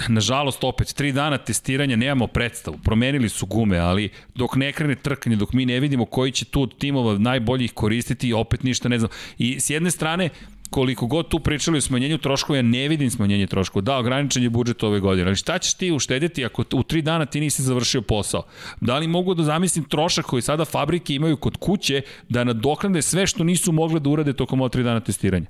nažalost 0.08 0.64
opet, 0.64 0.94
tri 0.94 1.12
dana 1.12 1.38
testiranja, 1.38 1.96
nemamo 1.96 2.28
predstavu. 2.28 2.78
Promenili 2.84 3.30
su 3.30 3.46
gume, 3.46 3.78
ali 3.78 4.10
dok 4.36 4.56
ne 4.56 4.72
krene 4.72 4.96
trkanje, 4.96 5.36
dok 5.36 5.54
mi 5.54 5.66
ne 5.66 5.80
vidimo 5.80 6.06
koji 6.06 6.32
će 6.32 6.46
tu 6.46 6.62
od 6.62 6.78
timova 6.78 7.18
najbolji 7.18 7.68
koristiti, 7.68 8.34
opet 8.34 8.64
ništa 8.64 8.90
ne 8.90 9.00
znam. 9.00 9.12
I 9.38 9.60
s 9.60 9.70
jedne 9.70 9.92
strane, 9.92 10.30
koliko 10.70 11.08
god 11.08 11.28
tu 11.30 11.40
pričali 11.40 11.78
o 11.78 11.82
smanjenju 11.82 12.18
troškova, 12.18 12.58
ja 12.58 12.62
ne 12.62 12.88
vidim 12.88 13.10
smanjenje 13.10 13.48
troškova. 13.48 13.82
Da, 13.82 13.98
ograničen 13.98 14.44
je 14.44 14.50
budžet 14.50 14.84
ove 14.84 15.00
godine, 15.00 15.28
ali 15.28 15.36
šta 15.36 15.60
ćeš 15.60 15.74
ti 15.74 15.92
uštediti 15.92 16.46
ako 16.46 16.64
u 16.74 16.84
tri 16.84 17.02
dana 17.02 17.26
ti 17.26 17.40
nisi 17.40 17.64
završio 17.64 18.02
posao? 18.02 18.44
Da 18.82 18.98
li 18.98 19.08
mogu 19.08 19.34
da 19.34 19.44
zamislim 19.44 19.86
trošak 19.86 20.26
koji 20.26 20.42
sada 20.42 20.66
fabrike 20.66 21.16
imaju 21.16 21.38
kod 21.38 21.58
kuće 21.58 22.02
da 22.30 22.44
nadoknade 22.44 23.02
sve 23.02 23.28
što 23.28 23.44
nisu 23.44 23.72
mogle 23.72 24.00
da 24.00 24.10
urade 24.10 24.34
tokom 24.34 24.62
ova 24.62 24.70
tri 24.70 24.84
dana 24.84 25.00
testiranja? 25.00 25.48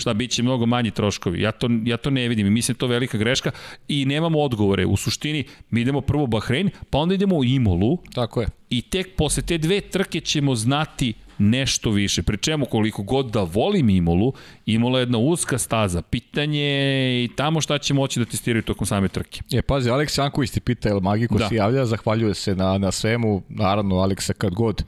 Šta 0.00 0.14
biće 0.14 0.42
mnogo 0.42 0.66
manji 0.66 0.90
troškovi. 0.90 1.40
Ja 1.40 1.52
to, 1.52 1.68
ja 1.84 1.96
to 1.96 2.10
ne 2.10 2.28
vidim 2.28 2.46
i 2.46 2.50
mislim 2.50 2.74
da 2.74 2.78
to 2.78 2.86
velika 2.86 3.18
greška 3.18 3.50
i 3.88 4.04
nemamo 4.04 4.40
odgovore. 4.40 4.86
U 4.86 4.96
suštini 4.96 5.44
mi 5.70 5.80
idemo 5.80 6.00
prvo 6.00 6.26
Bahrein, 6.26 6.70
pa 6.90 6.98
onda 6.98 7.14
idemo 7.14 7.36
u 7.36 7.44
Imolu. 7.44 7.98
Tako 8.14 8.40
je. 8.40 8.48
I 8.70 8.82
tek 8.82 9.16
posle 9.16 9.42
te 9.42 9.58
dve 9.58 9.80
trke 9.80 10.20
ćemo 10.20 10.54
znati 10.54 11.14
nešto 11.40 11.90
više. 11.90 12.22
Pri 12.22 12.36
čemu 12.36 12.66
koliko 12.66 13.02
god 13.02 13.30
da 13.30 13.42
volim 13.42 13.88
Imolu, 13.88 14.32
Imola 14.66 14.98
je 14.98 15.02
jedna 15.02 15.18
uska 15.18 15.58
staza. 15.58 16.02
Pitanje 16.02 16.60
je 16.60 17.24
i 17.24 17.28
tamo 17.28 17.60
šta 17.60 17.78
će 17.78 17.94
moći 17.94 18.20
da 18.20 18.24
testiraju 18.24 18.62
tokom 18.62 18.86
same 18.86 19.08
trke. 19.08 19.40
Je, 19.50 19.62
pazi, 19.62 19.90
Aleks 19.90 20.18
Janković 20.18 20.50
ti 20.50 20.60
pita, 20.60 20.88
jel 20.88 21.00
Magiko 21.00 21.38
da. 21.38 21.48
se 21.48 21.54
javlja, 21.54 21.86
zahvaljuje 21.86 22.34
se 22.34 22.54
na, 22.54 22.78
na 22.78 22.92
svemu, 22.92 23.42
naravno 23.48 23.96
Aleksa 23.96 24.32
kad 24.32 24.54
god 24.54 24.84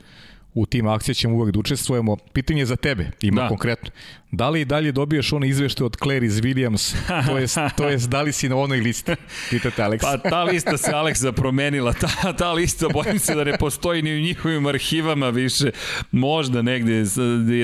u 0.54 0.66
tim 0.66 0.86
akcija 0.86 1.14
ćemo 1.14 1.36
uvek 1.36 1.54
da 1.54 1.60
učestvujemo. 1.60 2.16
Pitanje 2.32 2.66
za 2.66 2.76
tebe, 2.76 3.10
ima 3.20 3.42
da. 3.42 3.48
konkretno. 3.48 3.90
Da 4.32 4.48
li 4.48 4.60
i 4.60 4.64
dalje 4.64 4.92
dobiješ 4.92 5.32
one 5.32 5.48
izvešte 5.48 5.84
od 5.84 5.96
Claire 6.02 6.26
iz 6.26 6.40
Williams, 6.40 6.94
to 7.26 7.38
je, 7.38 7.46
to 7.76 7.88
je 7.88 7.96
da 7.96 8.22
li 8.22 8.32
si 8.32 8.48
na 8.48 8.56
onoj 8.56 8.80
listi, 8.80 9.12
pitate 9.50 9.82
Aleksa. 9.82 10.18
Pa 10.22 10.30
ta 10.30 10.42
lista 10.42 10.76
se 10.76 10.90
Aleksa 10.94 11.32
promenila, 11.32 11.92
ta, 11.92 12.32
ta 12.38 12.52
lista 12.52 12.88
bojim 12.88 13.18
se 13.18 13.34
da 13.34 13.44
ne 13.44 13.58
postoji 13.58 14.02
ni 14.02 14.16
u 14.16 14.20
njihovim 14.20 14.66
arhivama 14.66 15.28
više, 15.28 15.70
možda 16.10 16.62
negde, 16.62 17.04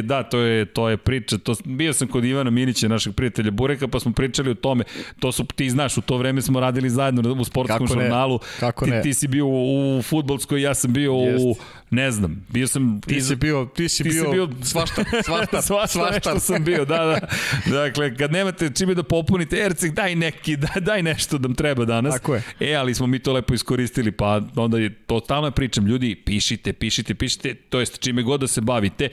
da, 0.03 0.23
to 0.23 0.39
je, 0.39 0.65
to 0.65 0.89
je 0.89 0.97
priča, 0.97 1.39
to, 1.39 1.55
bio 1.65 1.93
sam 1.93 2.09
kod 2.09 2.25
Ivana 2.25 2.51
Minića, 2.51 2.89
našeg 2.89 3.15
prijatelja 3.15 3.51
Bureka, 3.51 3.89
pa 3.89 4.01
smo 4.01 4.13
pričali 4.13 4.51
o 4.51 4.55
tome, 4.55 4.85
to 5.21 5.33
su, 5.33 5.45
ti 5.45 5.71
znaš, 5.71 5.97
u 5.97 6.01
to 6.01 6.17
vreme 6.17 6.43
smo 6.43 6.61
radili 6.61 6.91
zajedno 6.91 7.33
u 7.33 7.45
sportskom 7.45 7.87
Kako 7.87 8.01
žurnalu, 8.01 8.41
Kako 8.61 8.85
ti, 8.85 8.91
ne? 8.91 9.03
ti 9.03 9.15
si 9.15 9.29
bio 9.29 9.47
u, 9.47 9.99
u 9.99 10.03
futbolskoj, 10.03 10.63
ja 10.63 10.75
sam 10.75 10.93
bio 10.93 11.13
Jest. 11.13 11.45
u, 11.45 11.57
ne 11.91 12.11
znam, 12.11 12.47
bio 12.49 12.67
sam... 12.67 13.01
Ti, 13.01 13.15
ti 13.15 13.21
si 13.21 13.37
bio, 13.37 13.65
ti 13.65 13.89
si, 13.89 14.03
ti 14.03 14.09
bio, 14.09 14.25
si 14.25 14.31
bio 14.31 14.49
svašta, 14.73 15.05
svašta, 15.25 15.63
svašta, 15.63 15.87
svašta 15.87 16.41
sam 16.41 16.65
bio, 16.65 16.85
da, 16.85 16.97
da. 17.05 17.29
Dakle, 17.71 18.17
kad 18.17 18.33
nemate 18.33 18.71
čime 18.75 18.95
da 18.95 19.03
popunite 19.03 19.57
Erceg, 19.57 19.93
daj 19.93 20.15
neki, 20.15 20.57
daj, 20.67 20.81
daj 20.81 21.03
nešto 21.03 21.39
da 21.39 21.49
nam 21.49 21.55
treba 21.55 21.85
danas. 21.85 22.15
Tako 22.15 22.35
je. 22.35 22.43
E, 22.61 22.75
ali 22.75 22.95
smo 22.95 23.07
mi 23.07 23.19
to 23.19 23.33
lepo 23.33 23.55
iskoristili, 23.55 24.13
pa 24.13 24.41
onda 24.57 24.79
je, 24.79 24.95
to 24.95 25.21
stalno 25.21 25.51
pričam, 25.51 25.87
ljudi, 25.87 26.15
pišite, 26.15 26.73
pišite, 26.73 27.15
pišite, 27.15 27.55
to 27.55 27.81
jest 27.81 27.99
čime 27.99 28.23
god 28.23 28.41
da 28.41 28.47
se 28.47 28.61
bavite. 28.61 29.09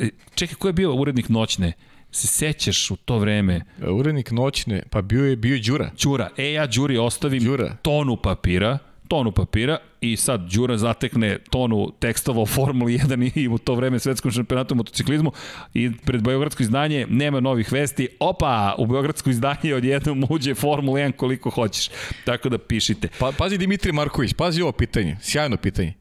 E, 0.00 0.08
čekaj, 0.34 0.54
ko 0.54 0.68
je 0.68 0.72
bio 0.72 0.94
urednik 0.94 1.28
noćne? 1.28 1.72
se 2.10 2.26
sećaš 2.26 2.90
u 2.90 2.96
to 2.96 3.18
vreme? 3.18 3.60
Urednik 3.88 4.30
noćne, 4.30 4.82
pa 4.90 5.02
bio 5.02 5.24
je 5.24 5.36
bio 5.36 5.58
Đura. 5.58 5.90
Đura. 6.02 6.30
E, 6.36 6.52
ja 6.52 6.66
Đuri 6.66 6.98
ostavim 6.98 7.44
Đura. 7.44 7.76
tonu 7.82 8.16
papira 8.16 8.78
tonu 9.08 9.32
papira 9.32 9.78
i 10.00 10.16
sad 10.16 10.40
Đura 10.52 10.76
zatekne 10.76 11.38
tonu 11.50 11.92
tekstova 11.98 12.42
o 12.42 12.46
Formuli 12.46 12.98
1 12.98 13.30
i 13.34 13.48
u 13.48 13.58
to 13.58 13.74
vreme 13.74 13.98
svetskom 13.98 14.30
šampionatu 14.30 14.74
u 14.74 14.76
motociklizmu 14.76 15.32
i 15.74 15.90
pred 16.04 16.22
Beogradsko 16.22 16.62
izdanje 16.62 17.06
nema 17.10 17.40
novih 17.40 17.72
vesti. 17.72 18.08
Opa, 18.20 18.74
u 18.78 18.86
Beogradsko 18.86 19.30
izdanje 19.30 19.74
odjednom 19.74 20.26
uđe 20.30 20.54
Formula 20.54 20.98
1 20.98 21.12
koliko 21.12 21.50
hoćeš. 21.50 21.90
Tako 22.24 22.48
da 22.48 22.58
pišite. 22.58 23.08
Pa, 23.18 23.32
pazi 23.38 23.58
Dimitri 23.58 23.92
Marković, 23.92 24.34
pazi 24.34 24.62
ovo 24.62 24.72
pitanje, 24.72 25.16
sjajno 25.20 25.56
pitanje. 25.56 25.94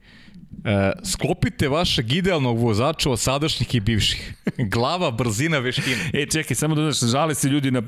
E, 0.66 0.92
sklopite 1.04 1.68
vašeg 1.68 2.14
idealnog 2.14 2.60
vozača 2.60 3.10
od 3.10 3.20
sadašnjih 3.20 3.76
i 3.76 3.80
bivših. 3.80 4.34
Glava, 4.74 5.12
brzina, 5.12 5.60
veštine. 5.60 6.10
E, 6.14 6.26
čekaj, 6.26 6.56
samo 6.56 6.76
da 6.76 6.92
znaš, 6.92 7.12
žale 7.12 7.36
se 7.36 7.48
ljudi 7.48 7.72
na, 7.72 7.82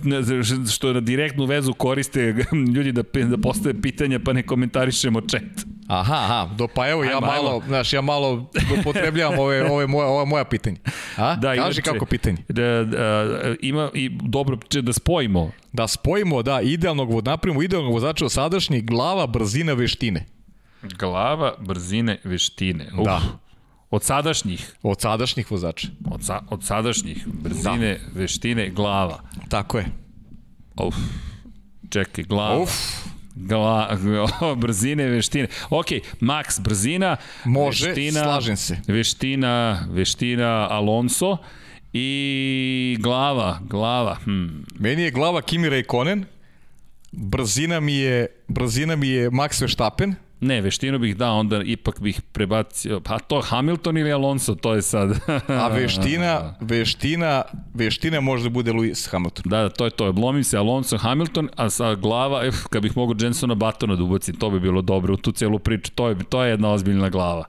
što 0.74 0.94
na 0.94 1.00
direktnu 1.00 1.46
vezu 1.46 1.74
koriste 1.74 2.36
ljudi 2.76 2.92
da, 2.92 3.04
da 3.14 3.38
postave 3.38 3.82
pitanja 3.82 4.20
pa 4.26 4.34
ne 4.34 4.44
komentarišemo 4.44 5.22
chat. 5.22 5.66
Aha, 5.88 6.16
aha, 6.16 6.50
do, 6.58 6.68
pa 6.68 6.90
evo 6.90 7.04
ja 7.04 7.20
malo, 7.20 7.62
znaš, 7.68 7.94
ja 7.94 8.02
malo 8.02 8.52
upotrebljavam 8.80 9.40
ove, 9.40 9.72
ove 9.72 9.88
moja, 9.88 10.08
ova 10.08 10.26
moja 10.26 10.44
pitanja. 10.44 10.78
A? 11.18 11.36
Da, 11.42 11.48
Kaži 11.48 11.62
inače, 11.62 11.82
kako 11.82 12.06
pitanje. 12.06 12.38
Da, 12.50 12.84
da, 12.84 13.26
ima 13.62 13.90
i 13.94 14.10
dobro 14.22 14.58
da 14.82 14.94
spojimo. 14.94 15.52
Da 15.74 15.88
spojimo, 15.88 16.44
da, 16.44 16.62
idealnog, 16.62 17.26
napravimo 17.26 17.62
idealnog 17.62 17.94
vozača 17.94 18.26
od 18.26 18.32
sadašnjih 18.32 18.86
glava, 18.86 19.28
brzina, 19.28 19.74
veštine. 19.74 20.37
Glava, 21.00 21.56
brzine, 21.60 22.20
veštine. 22.24 22.90
Uf. 22.98 23.06
Da. 23.06 23.22
Od 23.90 24.04
sadašnjih. 24.04 24.76
Od 24.84 25.02
sadašnjih 25.02 25.52
vozača. 25.52 25.88
Od, 26.12 26.24
sa, 26.24 26.42
od 26.50 26.64
sadašnjih. 26.64 27.28
Brzine, 27.28 28.00
da. 28.04 28.20
veštine, 28.20 28.70
glava. 28.70 29.22
Tako 29.50 29.78
je. 29.78 29.86
Uf. 30.84 30.96
Čekaj, 31.90 32.24
glava. 32.24 32.62
Uf. 32.62 32.72
Gla, 33.38 33.98
brzine, 34.64 35.06
veštine. 35.06 35.48
Ok, 35.70 35.88
Max, 36.22 36.60
brzina, 36.62 37.18
Može, 37.46 37.88
veština, 37.88 38.24
slažem 38.24 38.58
se. 38.58 38.78
Veština, 38.88 39.88
veština 39.92 40.68
Alonso 40.70 41.38
i 41.94 42.98
glava, 43.00 43.60
glava. 43.62 44.18
Hmm. 44.24 44.66
Meni 44.80 45.02
je 45.02 45.12
glava 45.12 45.42
Kimi 45.42 45.70
Raikkonen, 45.70 46.26
brzina 47.12 47.80
mi 47.80 47.96
je, 47.96 48.28
brzina 48.48 48.96
mi 48.96 49.08
je 49.08 49.30
Max 49.30 49.62
Verstappen, 49.62 50.16
Ne, 50.40 50.62
veštinu 50.62 51.00
bih 51.00 51.18
dao, 51.18 51.40
onda 51.40 51.62
ipak 51.66 52.00
bih 52.00 52.22
prebacio, 52.22 53.00
pa 53.00 53.20
to 53.20 53.42
Hamilton 53.42 53.98
ili 53.98 54.12
Alonso, 54.12 54.56
to 54.56 54.76
je 54.76 54.82
sad. 54.82 55.20
A 55.48 55.68
veština, 55.68 56.56
veština, 56.62 57.44
veština 57.74 58.22
može 58.22 58.44
da 58.44 58.50
bude 58.50 58.74
Lewis 58.74 59.10
Hamilton. 59.12 59.44
Da, 59.46 59.62
da, 59.62 59.70
to 59.70 59.86
je 59.86 59.92
to. 59.92 60.12
Blomim 60.14 60.44
se 60.44 60.58
Alonso 60.58 60.98
Hamilton, 60.98 61.50
a 61.56 61.70
sa 61.70 61.96
glava, 61.96 62.46
eh, 62.46 62.52
kad 62.70 62.82
bih 62.82 62.98
mogao 62.98 63.16
Jensona 63.20 63.56
Batona 63.56 63.96
da 63.96 64.04
ubacim, 64.04 64.36
to 64.36 64.50
bi 64.50 64.60
bilo 64.60 64.82
dobro 64.82 65.14
u 65.14 65.18
tu 65.18 65.32
celu 65.32 65.60
priču. 65.60 65.92
To 65.96 66.10
je, 66.10 66.16
to 66.30 66.44
je 66.44 66.50
jedna 66.50 66.72
ozbiljna 66.72 67.10
glava. 67.10 67.46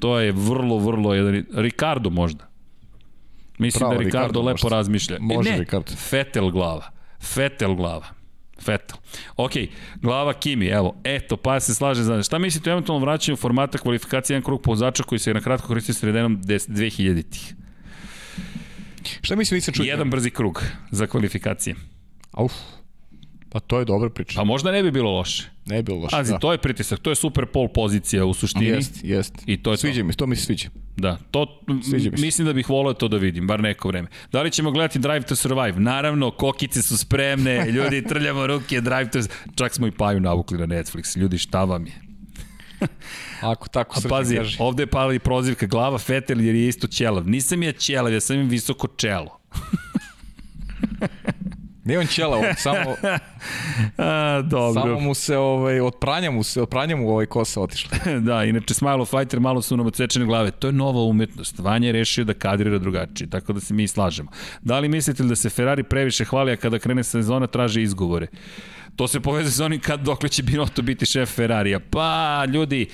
To 0.00 0.18
je 0.18 0.32
vrlo, 0.32 0.78
vrlo 0.78 1.14
jedan... 1.14 1.44
Ricardo 1.54 2.10
možda. 2.10 2.44
Mislim 3.58 3.80
Pravo, 3.80 3.94
da 3.94 3.98
Ricardo, 3.98 4.18
Ricardo 4.18 4.40
lepo 4.40 4.58
možda. 4.64 4.76
razmišlja. 4.76 5.16
Može 5.20 5.50
ne, 5.50 5.58
Ricardo. 5.58 5.92
Fetel 5.96 6.50
glava. 6.50 6.90
Fetel 7.20 7.74
glava. 7.74 8.15
Vettel. 8.66 8.98
Ok, 9.36 9.52
glava 10.02 10.32
Kimi, 10.32 10.66
evo, 10.66 10.96
eto, 11.04 11.36
pa 11.36 11.60
se 11.60 11.74
slaže 11.74 12.02
za 12.02 12.22
šta 12.22 12.38
mislite 12.38 12.70
o 12.70 12.72
eventualnom 12.72 13.02
vraćanju 13.02 13.36
formata 13.36 13.78
kvalifikacije 13.78 14.34
jedan 14.34 14.44
krug 14.44 14.62
pozača 14.62 15.02
koji 15.02 15.18
se 15.18 15.34
na 15.34 15.40
kratko 15.40 15.68
koristi 15.68 15.92
sredinom 15.92 16.42
2000-ih? 16.42 17.54
Šta 19.22 19.36
mislim, 19.36 19.56
nisam 19.56 19.74
čuo? 19.74 19.84
Jedan 19.84 20.10
brzi 20.10 20.30
krug 20.30 20.62
za 20.90 21.06
kvalifikacije. 21.06 21.76
Uf, 22.36 22.52
Pa 23.56 23.60
to 23.60 23.78
je 23.78 23.84
dobra 23.84 24.10
priča. 24.10 24.36
Pa 24.36 24.44
možda 24.44 24.72
ne 24.72 24.82
bi 24.82 24.90
bilo 24.90 25.12
loše. 25.12 25.50
Ne 25.66 25.76
bi 25.76 25.82
bilo 25.82 25.98
loše, 25.98 26.16
Azi, 26.16 26.32
da. 26.32 26.38
to 26.38 26.52
je 26.52 26.58
pritisak, 26.58 26.98
to 26.98 27.10
je 27.10 27.16
super 27.16 27.46
pol 27.46 27.68
pozicija 27.68 28.24
u 28.24 28.34
suštini. 28.34 28.66
Jest, 28.66 29.04
jest. 29.04 29.34
I 29.46 29.62
to 29.62 29.70
je 29.70 29.76
sviđa 29.76 30.00
to. 30.00 30.06
mi, 30.06 30.12
to 30.12 30.26
mi 30.26 30.36
se 30.36 30.42
sviđa. 30.42 30.68
Da, 30.96 31.18
to 31.30 31.62
sviđa 31.90 32.10
mi 32.10 32.20
mislim 32.20 32.46
da 32.46 32.52
bih 32.52 32.68
voleo 32.68 32.94
to 32.94 33.08
da 33.08 33.16
vidim, 33.16 33.46
bar 33.46 33.60
neko 33.60 33.88
vreme. 33.88 34.08
Da 34.32 34.42
li 34.42 34.50
ćemo 34.50 34.70
gledati 34.70 34.98
Drive 34.98 35.22
to 35.22 35.36
Survive? 35.36 35.80
Naravno, 35.80 36.30
kokice 36.30 36.82
su 36.82 36.98
spremne, 36.98 37.66
ljudi 37.76 38.04
trljamo 38.04 38.46
ruke, 38.46 38.80
Drive 38.80 39.10
to 39.10 39.18
Čak 39.54 39.74
smo 39.74 39.86
i 39.86 39.90
Paju 39.90 40.20
navukli 40.20 40.58
na 40.58 40.66
Netflix. 40.66 41.18
Ljudi, 41.18 41.38
šta 41.38 41.64
vam 41.64 41.86
je? 41.86 41.92
Ako 43.52 43.68
tako 43.68 44.00
se 44.00 44.08
pazi, 44.08 44.36
kaže. 44.36 44.56
ovde 44.60 44.82
je 44.82 44.86
pala 44.86 45.14
i 45.14 45.18
prozivka 45.18 45.66
glava 45.66 45.98
Fetel 45.98 46.40
jer 46.40 46.54
je 46.54 46.68
isto 46.68 46.86
ćelav. 46.86 47.28
Nisam 47.28 47.62
ja 47.62 47.72
ćelav, 47.72 48.12
ja 48.12 48.20
sam 48.20 48.36
im 48.36 48.48
visoko 48.48 48.86
čelo. 48.96 49.38
Nije 51.86 51.98
on 51.98 52.06
ćela, 52.06 52.36
on 52.36 52.44
samo... 52.56 52.96
A, 53.98 54.42
dobro. 54.44 54.82
Samo 54.82 55.00
mu 55.00 55.14
se, 55.14 55.36
ovaj, 55.36 55.80
od 55.80 55.94
pranja 56.00 56.30
mu 56.30 56.42
se, 56.42 56.62
od 56.62 56.68
pranja 56.68 56.96
mu 56.96 57.10
ovaj 57.10 57.26
kosa 57.26 57.60
otišla. 57.60 57.98
da, 58.28 58.44
inače 58.44 58.74
Smile 58.74 58.94
of 58.94 59.10
Fighter 59.10 59.40
malo 59.40 59.62
su 59.62 59.76
nam 59.76 59.86
odsečene 59.86 60.26
glave. 60.26 60.50
To 60.50 60.66
je 60.66 60.72
nova 60.72 61.02
umetnost. 61.02 61.58
Vanja 61.58 61.86
je 61.86 61.92
rešio 61.92 62.24
da 62.24 62.34
kadrira 62.34 62.78
drugačije, 62.78 63.30
tako 63.30 63.52
da 63.52 63.60
se 63.60 63.74
mi 63.74 63.88
slažemo. 63.88 64.30
Da 64.62 64.78
li 64.78 64.88
mislite 64.88 65.22
da 65.22 65.36
se 65.36 65.50
Ferrari 65.50 65.82
previše 65.82 66.24
hvali, 66.24 66.52
a 66.52 66.56
kada 66.56 66.78
krene 66.78 67.04
sezona 67.04 67.46
traže 67.46 67.82
izgovore? 67.82 68.26
To 68.96 69.08
se 69.08 69.20
poveze 69.20 69.50
sa 69.50 69.64
onim 69.64 69.80
kad 69.80 70.00
dokle 70.00 70.28
će 70.28 70.42
Binotto 70.42 70.82
biti 70.82 71.06
šef 71.06 71.34
Ferrarija. 71.34 71.80
Pa, 71.90 72.44
ljudi, 72.44 72.86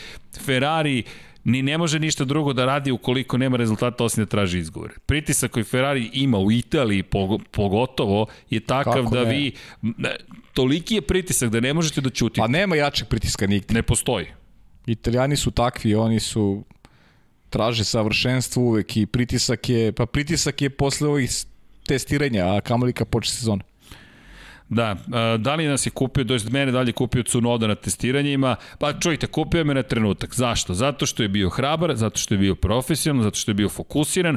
Ferrari 0.45 1.03
ni 1.45 1.63
ne 1.63 1.79
može 1.79 1.99
ništa 1.99 2.25
drugo 2.25 2.53
da 2.53 2.65
radi 2.65 2.91
ukoliko 2.91 3.39
nema 3.39 3.57
rezultata 3.57 4.05
osim 4.05 4.25
da 4.25 4.29
traži 4.29 4.59
izgovore. 4.59 4.95
Pritisak 5.07 5.51
koji 5.51 5.65
Ferrari 5.65 6.11
ima 6.13 6.39
u 6.39 6.53
Italiji 6.53 7.03
pogotovo 7.51 8.27
je 8.51 8.61
takav 8.61 8.93
Kako 8.93 9.15
da 9.15 9.25
ne? 9.25 9.31
vi 9.31 9.53
toliki 10.55 10.95
je 10.95 11.03
pritisak 11.03 11.51
da 11.51 11.61
ne 11.61 11.75
možete 11.75 12.01
da 12.01 12.11
ćutite. 12.11 12.41
Pa 12.41 12.47
nema 12.47 12.77
jačeg 12.77 13.09
pritiska 13.09 13.47
nigde. 13.47 13.75
Ne 13.75 13.83
postoji. 13.83 14.27
Italijani 14.87 15.37
su 15.37 15.51
takvi, 15.51 15.95
oni 15.95 16.21
su 16.21 16.65
traže 17.51 17.85
savršenstvo 17.85 18.63
uvek 18.63 18.97
i 18.97 19.07
pritisak 19.07 19.69
je, 19.69 19.93
pa 19.93 20.07
pritisak 20.07 20.63
je 20.63 20.71
posle 20.71 21.09
ovih 21.09 21.31
testiranja, 21.87 22.55
a 22.55 22.61
kamalika 22.61 23.05
počne 23.05 23.35
sezona. 23.35 23.65
Da, 24.75 24.97
da 25.39 25.55
li 25.55 25.67
nas 25.67 25.87
je 25.87 25.91
kupio, 25.91 26.25
to 26.25 26.37
mene 26.51 26.73
dalje 26.73 26.93
kupio 26.93 27.23
Cunoda 27.23 27.67
na 27.67 27.75
testiranjima, 27.75 28.57
pa 28.79 28.93
čujte, 28.93 29.27
kupio 29.27 29.65
me 29.65 29.75
na 29.75 29.83
trenutak. 29.83 30.35
Zašto? 30.35 30.75
Zato 30.75 31.07
što 31.07 31.23
je 31.23 31.29
bio 31.29 31.51
hrabar, 31.51 31.97
zato 31.97 32.19
što 32.19 32.35
je 32.35 32.39
bio 32.39 32.55
profesionalan, 32.55 33.25
zato 33.25 33.37
što 33.37 33.51
je 33.51 33.55
bio 33.55 33.69
fokusiran, 33.69 34.37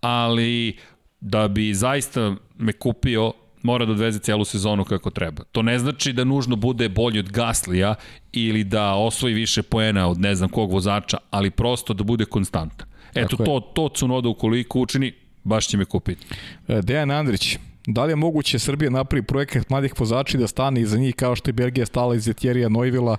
ali 0.00 0.76
da 1.20 1.48
bi 1.48 1.74
zaista 1.74 2.34
me 2.58 2.72
kupio, 2.72 3.32
mora 3.62 3.84
da 3.84 3.92
odveze 3.92 4.18
celu 4.18 4.44
sezonu 4.44 4.84
kako 4.84 5.10
treba. 5.10 5.44
To 5.52 5.62
ne 5.62 5.78
znači 5.78 6.12
da 6.12 6.24
nužno 6.24 6.56
bude 6.56 6.88
bolji 6.88 7.18
od 7.18 7.30
Gaslija 7.30 7.94
ili 8.32 8.64
da 8.64 8.94
osvoji 8.94 9.34
više 9.34 9.62
poena 9.62 10.08
od 10.08 10.20
ne 10.20 10.34
znam 10.34 10.48
kog 10.48 10.72
vozača, 10.72 11.18
ali 11.30 11.50
prosto 11.50 11.94
da 11.94 12.04
bude 12.04 12.24
konstantan. 12.24 12.88
Eto, 13.14 13.36
to, 13.36 13.60
to 13.74 13.88
Cunoda 13.88 14.28
ukoliko 14.28 14.80
učini, 14.80 15.12
baš 15.44 15.66
će 15.66 15.76
me 15.76 15.84
kupiti. 15.84 16.26
E, 16.68 16.82
Dejan 16.82 17.10
Andrić, 17.10 17.58
Da 17.86 18.04
li 18.04 18.12
je 18.12 18.16
moguće 18.16 18.58
Srbija 18.58 18.90
napravi 18.90 19.22
projekat 19.22 19.70
mladih 19.70 19.92
vozača 19.98 20.38
da 20.38 20.46
stane 20.46 20.80
iza 20.80 20.98
njih 20.98 21.14
kao 21.14 21.36
što 21.36 21.48
je 21.48 21.52
Belgija 21.52 21.86
stala 21.86 22.14
iz 22.14 22.28
Etjerija 22.28 22.68
Nojvila, 22.68 23.16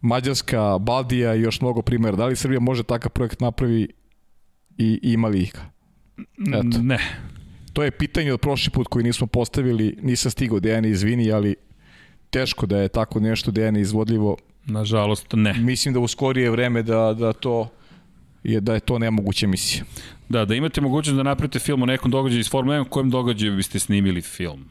Mađarska, 0.00 0.78
Baldija 0.78 1.34
i 1.34 1.40
još 1.40 1.60
mnogo 1.60 1.82
primjera. 1.82 2.16
Da 2.16 2.26
li 2.26 2.36
Srbija 2.36 2.60
može 2.60 2.82
takav 2.82 3.10
projekt 3.10 3.40
napravi 3.40 3.88
i 4.78 5.00
ima 5.02 5.28
li 5.28 5.42
ih 5.42 5.52
Eto. 6.48 6.82
Ne. 6.82 6.98
To 7.72 7.82
je 7.82 7.90
pitanje 7.90 8.32
od 8.32 8.40
prošli 8.40 8.70
put 8.70 8.88
koji 8.88 9.04
nismo 9.04 9.26
postavili, 9.26 9.98
nisam 10.02 10.30
stigao 10.30 10.60
Dejan 10.60 10.84
izvini, 10.84 11.32
ali 11.32 11.54
teško 12.30 12.66
da 12.66 12.78
je 12.78 12.88
tako 12.88 13.20
nešto 13.20 13.50
Dejan 13.50 13.76
izvodljivo. 13.76 14.36
Nažalost, 14.66 15.26
ne. 15.32 15.54
Mislim 15.54 15.94
da 15.94 16.00
u 16.00 16.08
skorije 16.08 16.50
vreme 16.50 16.82
da, 16.82 17.14
da 17.18 17.32
to 17.32 17.70
je 18.44 18.60
da 18.60 18.74
je 18.74 18.80
to 18.80 18.98
nemoguća 18.98 19.46
misija. 19.46 19.84
Da, 20.28 20.44
da 20.44 20.54
imate 20.54 20.80
mogućnost 20.80 21.16
da 21.16 21.22
napravite 21.22 21.58
film 21.58 21.82
o 21.82 21.86
nekom 21.86 22.10
događaju 22.10 22.40
iz 22.40 22.50
Formule 22.50 22.78
1, 22.78 22.88
kojem 22.88 23.10
događaju 23.10 23.56
biste 23.56 23.78
snimili 23.78 24.22
film? 24.22 24.64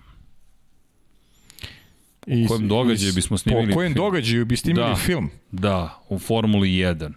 U 2.28 2.48
kojem 2.48 2.68
događaju 2.68 3.14
bismo 3.14 3.38
snimili 3.38 3.66
film? 3.66 3.74
Po 3.74 3.76
kojem 3.76 3.94
film? 3.94 4.06
događaju 4.06 4.46
biste 4.46 4.66
snimili 4.66 4.90
da, 4.90 4.96
film? 4.96 5.30
Da, 5.52 6.04
u 6.10 6.20
Formuli 6.20 6.70
1. 6.70 7.12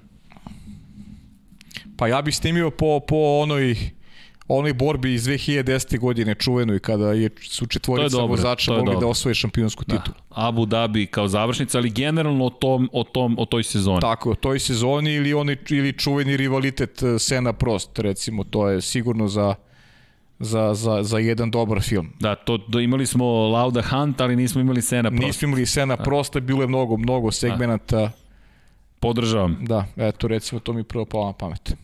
Pa 1.96 2.08
ja 2.08 2.22
bih 2.22 2.36
snimio 2.36 2.70
po, 2.70 3.00
po 3.08 3.16
onoj 3.16 3.76
onoj 4.58 4.72
borbi 4.72 5.14
iz 5.14 5.24
2010. 5.24 5.98
godine 5.98 6.34
čuvenoj 6.34 6.78
kada 6.78 7.12
je, 7.12 7.30
su 7.42 7.66
četvorica 7.66 8.16
je 8.16 8.26
vozača 8.26 8.72
mogli 8.72 8.84
dobro. 8.84 9.00
da 9.00 9.06
osvoje 9.06 9.34
šampionsku 9.34 9.84
da. 9.86 9.96
titulu. 9.96 10.14
Da. 10.14 10.48
Abu 10.48 10.66
Dhabi 10.66 11.06
kao 11.06 11.28
završnica, 11.28 11.78
ali 11.78 11.90
generalno 11.90 12.44
o, 12.44 12.50
tom, 12.50 12.90
o, 12.92 13.04
tom, 13.04 13.36
o 13.38 13.44
toj 13.44 13.62
sezoni. 13.62 14.00
Tako, 14.00 14.30
o 14.30 14.34
toj 14.34 14.58
sezoni 14.58 15.12
ili, 15.14 15.34
oni, 15.34 15.56
ili 15.70 15.92
čuveni 15.92 16.36
rivalitet 16.36 17.02
e, 17.02 17.18
Sena 17.18 17.52
Prost, 17.52 17.98
recimo, 17.98 18.44
to 18.44 18.68
je 18.68 18.80
sigurno 18.80 19.28
za 19.28 19.54
za, 20.42 20.74
za, 20.74 21.02
za 21.02 21.18
jedan 21.18 21.50
dobar 21.50 21.80
film. 21.82 22.12
Da, 22.20 22.34
to, 22.34 22.58
to 22.58 22.80
imali 22.80 23.06
smo 23.06 23.48
Lauda 23.48 23.82
Hunt, 23.82 24.20
ali 24.20 24.36
nismo 24.36 24.60
imali 24.60 24.82
Sena 24.82 25.10
Prost. 25.10 25.22
Nismo 25.22 25.48
imali 25.48 25.66
Sena 25.66 25.96
da. 25.96 26.02
Prosta, 26.02 26.40
bilo 26.40 26.62
je 26.62 26.66
mnogo, 26.66 26.96
mnogo 26.96 27.30
segmenata. 27.30 27.96
Da. 27.96 28.10
Podržavam. 29.00 29.58
Da, 29.60 29.86
eto 29.96 30.28
recimo 30.28 30.60
to 30.60 30.72
mi 30.72 30.84
prvo 30.84 31.04
palo 31.04 31.26
na 31.26 31.32
pamet. 31.32 31.74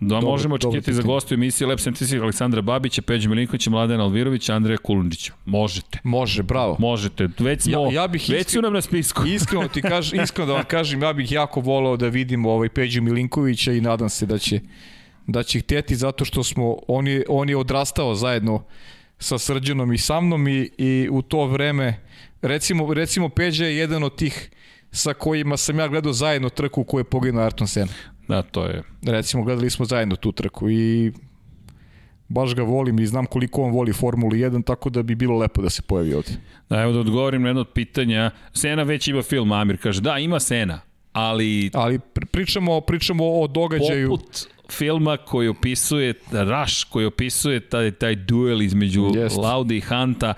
Da, 0.00 0.14
dobro, 0.14 0.30
možemo 0.30 0.54
očekivati 0.54 0.92
za 0.92 1.02
gostu 1.02 1.34
emisije 1.34 1.66
Lep 1.66 1.80
Scientific 1.80 2.20
Aleksandra 2.22 2.62
Babića, 2.62 3.02
Peđa 3.02 3.28
Milinkovića, 3.28 3.70
Mladena 3.70 4.04
Alvirovića, 4.04 4.54
Andreja 4.54 4.78
Kulundića. 4.78 5.32
Možete. 5.44 5.98
Može, 6.02 6.42
bravo. 6.42 6.76
Možete. 6.78 7.28
Već 7.38 7.62
smo, 7.62 7.72
ja, 7.72 8.02
ja 8.02 8.08
bih 8.08 8.26
već 8.28 8.48
su 8.48 8.62
nam 8.62 8.72
na 8.72 8.80
spisku. 8.80 9.26
Iskreno 9.36 9.68
ti 9.68 9.82
kaž, 9.82 10.12
iskreno 10.12 10.46
da 10.46 10.52
vam 10.52 10.64
kažem, 10.64 11.02
ja 11.02 11.12
bih 11.12 11.32
jako 11.32 11.60
volao 11.60 11.96
da 11.96 12.08
vidim 12.08 12.46
ovaj 12.46 12.68
Peđu 12.68 13.02
Milinkovića 13.02 13.72
i 13.72 13.80
nadam 13.80 14.08
se 14.08 14.26
da 14.26 14.38
će 14.38 14.60
da 15.28 15.42
će 15.42 15.60
hteti 15.60 15.96
zato 15.96 16.24
što 16.24 16.44
smo 16.44 16.76
on 16.88 17.06
je, 17.08 17.24
on 17.28 17.48
je 17.48 17.56
odrastao 17.56 18.14
zajedno 18.14 18.64
sa 19.18 19.38
Srđanom 19.38 19.92
i 19.92 19.98
sa 19.98 20.20
mnom 20.20 20.48
i, 20.48 20.70
i 20.78 21.08
u 21.10 21.22
to 21.22 21.46
vreme 21.46 22.00
recimo, 22.42 22.94
recimo 22.94 23.28
Peđa 23.28 23.64
je 23.64 23.76
jedan 23.76 24.02
od 24.02 24.16
tih 24.16 24.50
sa 24.90 25.14
kojima 25.14 25.56
sam 25.56 25.78
ja 25.78 25.88
gledao 25.88 26.12
zajedno 26.12 26.48
trku 26.48 26.84
koju 26.84 27.00
je 27.00 27.04
poginuo 27.04 27.44
Ayrton 27.44 27.66
Senna. 27.66 27.92
Da, 28.28 28.42
to 28.42 28.64
je. 28.64 28.82
Recimo, 29.02 29.44
gledali 29.44 29.70
smo 29.70 29.84
zajedno 29.84 30.16
tu 30.16 30.32
trku 30.32 30.70
i 30.70 31.12
baš 32.28 32.54
ga 32.54 32.62
volim 32.62 32.98
i 32.98 33.06
znam 33.06 33.26
koliko 33.26 33.62
on 33.62 33.72
voli 33.72 33.92
Formulu 33.92 34.32
1, 34.32 34.64
tako 34.64 34.90
da 34.90 35.02
bi 35.02 35.14
bilo 35.14 35.38
lepo 35.38 35.62
da 35.62 35.70
se 35.70 35.82
pojavi 35.82 36.14
ovde. 36.14 36.30
Da, 36.68 36.80
evo 36.80 36.92
da 36.92 37.00
odgovorim 37.00 37.42
na 37.42 37.48
jedno 37.48 37.60
od 37.60 37.72
pitanja. 37.74 38.30
Sena 38.52 38.82
već 38.82 39.08
ima 39.08 39.22
film, 39.22 39.52
Amir 39.52 39.76
kaže, 39.82 40.00
da, 40.00 40.18
ima 40.18 40.40
Sena, 40.40 40.80
ali... 41.12 41.70
Ali 41.74 41.98
pričamo, 42.32 42.80
pričamo 42.80 43.24
o 43.24 43.46
događaju... 43.46 44.08
Poput 44.08 44.48
filma 44.70 45.16
koji 45.16 45.48
opisuje, 45.48 46.14
Rush 46.32 46.84
koji 46.90 47.06
opisuje 47.06 47.60
taj, 47.60 47.90
taj 47.90 48.14
duel 48.14 48.62
između 48.62 49.10
Jest. 49.14 49.36
Lauda 49.36 49.74
i 49.74 49.80
Hanta, 49.80 50.34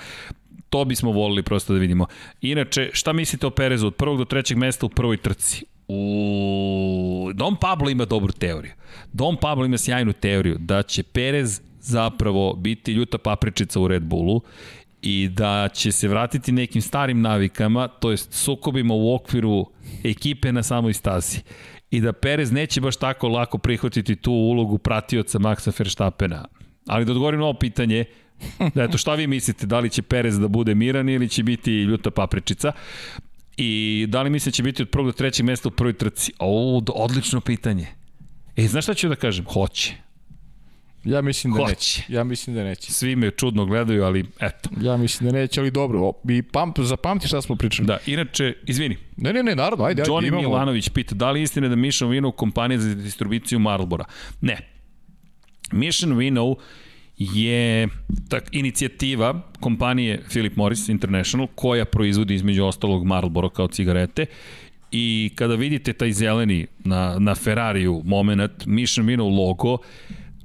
to 0.69 0.85
bismo 0.85 1.13
volili 1.13 1.43
prosto 1.43 1.73
da 1.73 1.79
vidimo. 1.79 2.07
Inače, 2.41 2.91
šta 2.93 3.13
mislite 3.13 3.47
o 3.47 3.51
Perezu 3.51 3.87
od 3.87 3.95
prvog 3.95 4.19
do 4.19 4.25
trećeg 4.25 4.59
mesta 4.59 4.87
u 4.87 4.89
prvoj 4.89 5.17
trci? 5.17 5.65
U... 5.93 7.31
Don 7.35 7.57
Pablo 7.57 7.91
ima 7.91 8.05
dobru 8.05 8.33
teoriju. 8.33 8.73
Don 9.13 9.37
Pablo 9.37 9.65
ima 9.65 9.79
sjajnu 9.79 10.13
teoriju 10.13 10.57
da 10.59 10.83
će 10.83 11.03
Perez 11.03 11.61
zapravo 11.81 12.55
biti 12.55 12.93
ljuta 12.93 13.19
papričica 13.19 13.81
u 13.81 13.89
Red 13.89 14.03
Bullu 14.03 14.41
i 15.03 15.29
da 15.29 15.69
će 15.69 15.93
se 15.93 16.09
vratiti 16.09 16.53
nekim 16.53 16.83
starim 16.83 17.21
navikama, 17.21 17.89
to 17.89 18.11
jest 18.11 18.33
sukobima 18.33 18.95
u 18.95 19.15
okviru 19.15 19.67
ekipe 20.05 20.53
na 20.53 20.63
samoj 20.63 20.93
stazi. 20.95 21.39
I 21.91 22.01
da 22.01 22.13
Perez 22.13 22.53
neće 22.53 22.81
baš 22.81 22.97
tako 22.97 23.29
lako 23.29 23.59
prihvatiti 23.59 24.17
tu 24.17 24.33
ulogu 24.33 24.79
pratioca 24.79 25.39
Maxa 25.39 25.79
Verstappena. 25.79 26.45
Ali 26.87 27.05
da 27.05 27.13
odgovorim 27.13 27.41
na 27.41 27.47
ovo 27.47 27.59
pitanje, 27.59 28.05
da 28.75 28.83
eto 28.83 28.99
šta 28.99 29.15
vi 29.15 29.27
mislite, 29.27 29.67
da 29.67 29.81
li 29.81 29.91
će 29.91 30.03
Perez 30.03 30.39
da 30.39 30.49
bude 30.49 30.75
miran 30.75 31.09
ili 31.09 31.29
će 31.29 31.43
biti 31.43 31.73
ljuta 31.73 32.11
papričica? 32.11 32.73
I 33.63 34.07
da 34.09 34.23
li 34.23 34.31
mislite 34.31 34.51
da 34.51 34.55
će 34.55 34.63
biti 34.63 34.83
od 34.83 34.89
prvog 34.89 35.07
do 35.07 35.13
trećeg 35.13 35.47
mesta 35.47 35.69
u 35.69 35.71
prvoj 35.71 35.93
trci? 35.93 36.33
O, 36.39 36.83
odlično 36.95 37.41
pitanje. 37.41 37.87
E, 38.57 38.67
znaš 38.67 38.85
šta 38.85 38.95
ću 38.95 39.09
da 39.09 39.15
kažem? 39.15 39.45
Hoće. 39.45 39.95
Ja 41.05 41.23
mislim 41.23 41.53
da 41.53 41.59
Hoće. 41.59 41.71
neće. 41.71 42.05
Ja 42.09 42.25
mislim 42.25 42.57
da 42.57 42.65
neće. 42.65 42.93
Svi 42.93 43.17
me 43.17 43.31
čudno 43.31 43.65
gledaju, 43.65 44.05
ali 44.05 44.25
eto. 44.41 44.71
Ja 44.81 44.97
mislim 44.97 45.31
da 45.31 45.39
neće, 45.39 45.61
ali 45.61 45.71
dobro. 45.71 46.13
I 46.29 46.43
pam, 46.43 46.73
zapamti 46.79 47.29
šta 47.29 47.43
smo 47.43 47.57
pričali. 47.57 47.87
Da, 47.87 47.99
inače, 48.07 48.55
izvini. 48.67 48.97
Ne, 49.17 49.33
ne, 49.33 49.43
ne, 49.43 49.55
naravno, 49.55 49.85
ajde, 49.85 50.03
Johnny 50.03 50.17
ajde, 50.17 50.29
imamo. 50.29 50.49
Milanović 50.49 50.89
pita, 50.89 51.15
da 51.15 51.31
li 51.31 51.43
istina 51.43 51.69
da 51.69 51.77
Mission 51.77 52.11
Winnow 52.11 52.33
kompanija 52.33 52.81
za 52.81 52.95
distribuciju 52.95 53.59
Marlbora? 53.59 54.05
Ne. 54.41 54.59
Mission 55.73 56.13
Winnow 56.13 56.55
je 57.21 57.89
tak, 58.29 58.49
inicijativa 58.53 59.43
kompanije 59.61 60.23
Philip 60.29 60.57
Morris 60.57 60.89
International 60.89 61.47
koja 61.55 61.85
proizvodi 61.85 62.35
između 62.35 62.65
ostalog 62.65 63.07
Marlboro 63.07 63.49
kao 63.49 63.69
cigarete 63.69 64.27
i 64.91 65.31
kada 65.35 65.55
vidite 65.55 65.93
taj 65.93 66.13
zeleni 66.13 66.67
na, 66.79 67.19
na 67.19 67.35
Ferrariju 67.35 68.03
moment, 68.05 68.67
Mission 68.67 69.07
Winnow 69.07 69.39
logo, 69.39 69.79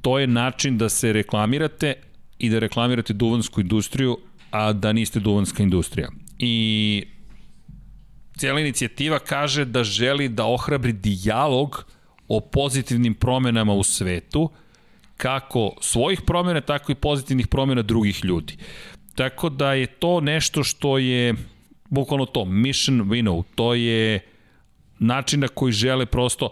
to 0.01 0.19
je 0.19 0.27
način 0.27 0.77
da 0.77 0.89
se 0.89 1.13
reklamirate 1.13 1.93
i 2.39 2.49
da 2.49 2.59
reklamirate 2.59 3.13
duvansku 3.13 3.61
industriju, 3.61 4.17
a 4.51 4.73
da 4.73 4.93
niste 4.93 5.19
duvanska 5.19 5.63
industrija. 5.63 6.09
I 6.39 7.03
cijela 8.37 8.59
inicijativa 8.59 9.19
kaže 9.19 9.65
da 9.65 9.83
želi 9.83 10.29
da 10.29 10.45
ohrabri 10.45 10.93
dijalog 10.93 11.85
o 12.27 12.39
pozitivnim 12.39 13.13
promenama 13.13 13.73
u 13.73 13.83
svetu, 13.83 14.49
kako 15.17 15.71
svojih 15.81 16.21
promena, 16.21 16.61
tako 16.61 16.91
i 16.91 16.95
pozitivnih 16.95 17.47
promena 17.47 17.81
drugih 17.81 18.25
ljudi. 18.25 18.57
Tako 19.15 19.49
da 19.49 19.73
je 19.73 19.87
to 19.87 20.21
nešto 20.21 20.63
što 20.63 20.97
je 20.97 21.33
bukvalno 21.89 22.25
to, 22.25 22.45
mission 22.45 23.01
winnow, 23.01 23.43
to 23.55 23.73
je 23.73 24.19
način 24.99 25.39
na 25.39 25.47
koji 25.47 25.73
žele 25.73 26.05
prosto, 26.05 26.49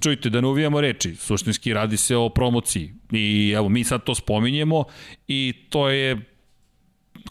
čujte, 0.00 0.30
da 0.30 0.40
ne 0.40 0.46
uvijamo 0.46 0.80
reči, 0.80 1.14
suštinski 1.16 1.72
radi 1.72 1.96
se 1.96 2.16
o 2.16 2.28
promociji 2.28 2.92
i 3.12 3.52
evo 3.56 3.68
mi 3.68 3.84
sad 3.84 4.04
to 4.04 4.14
spominjemo 4.14 4.84
i 5.28 5.54
to 5.68 5.88
je 5.88 6.18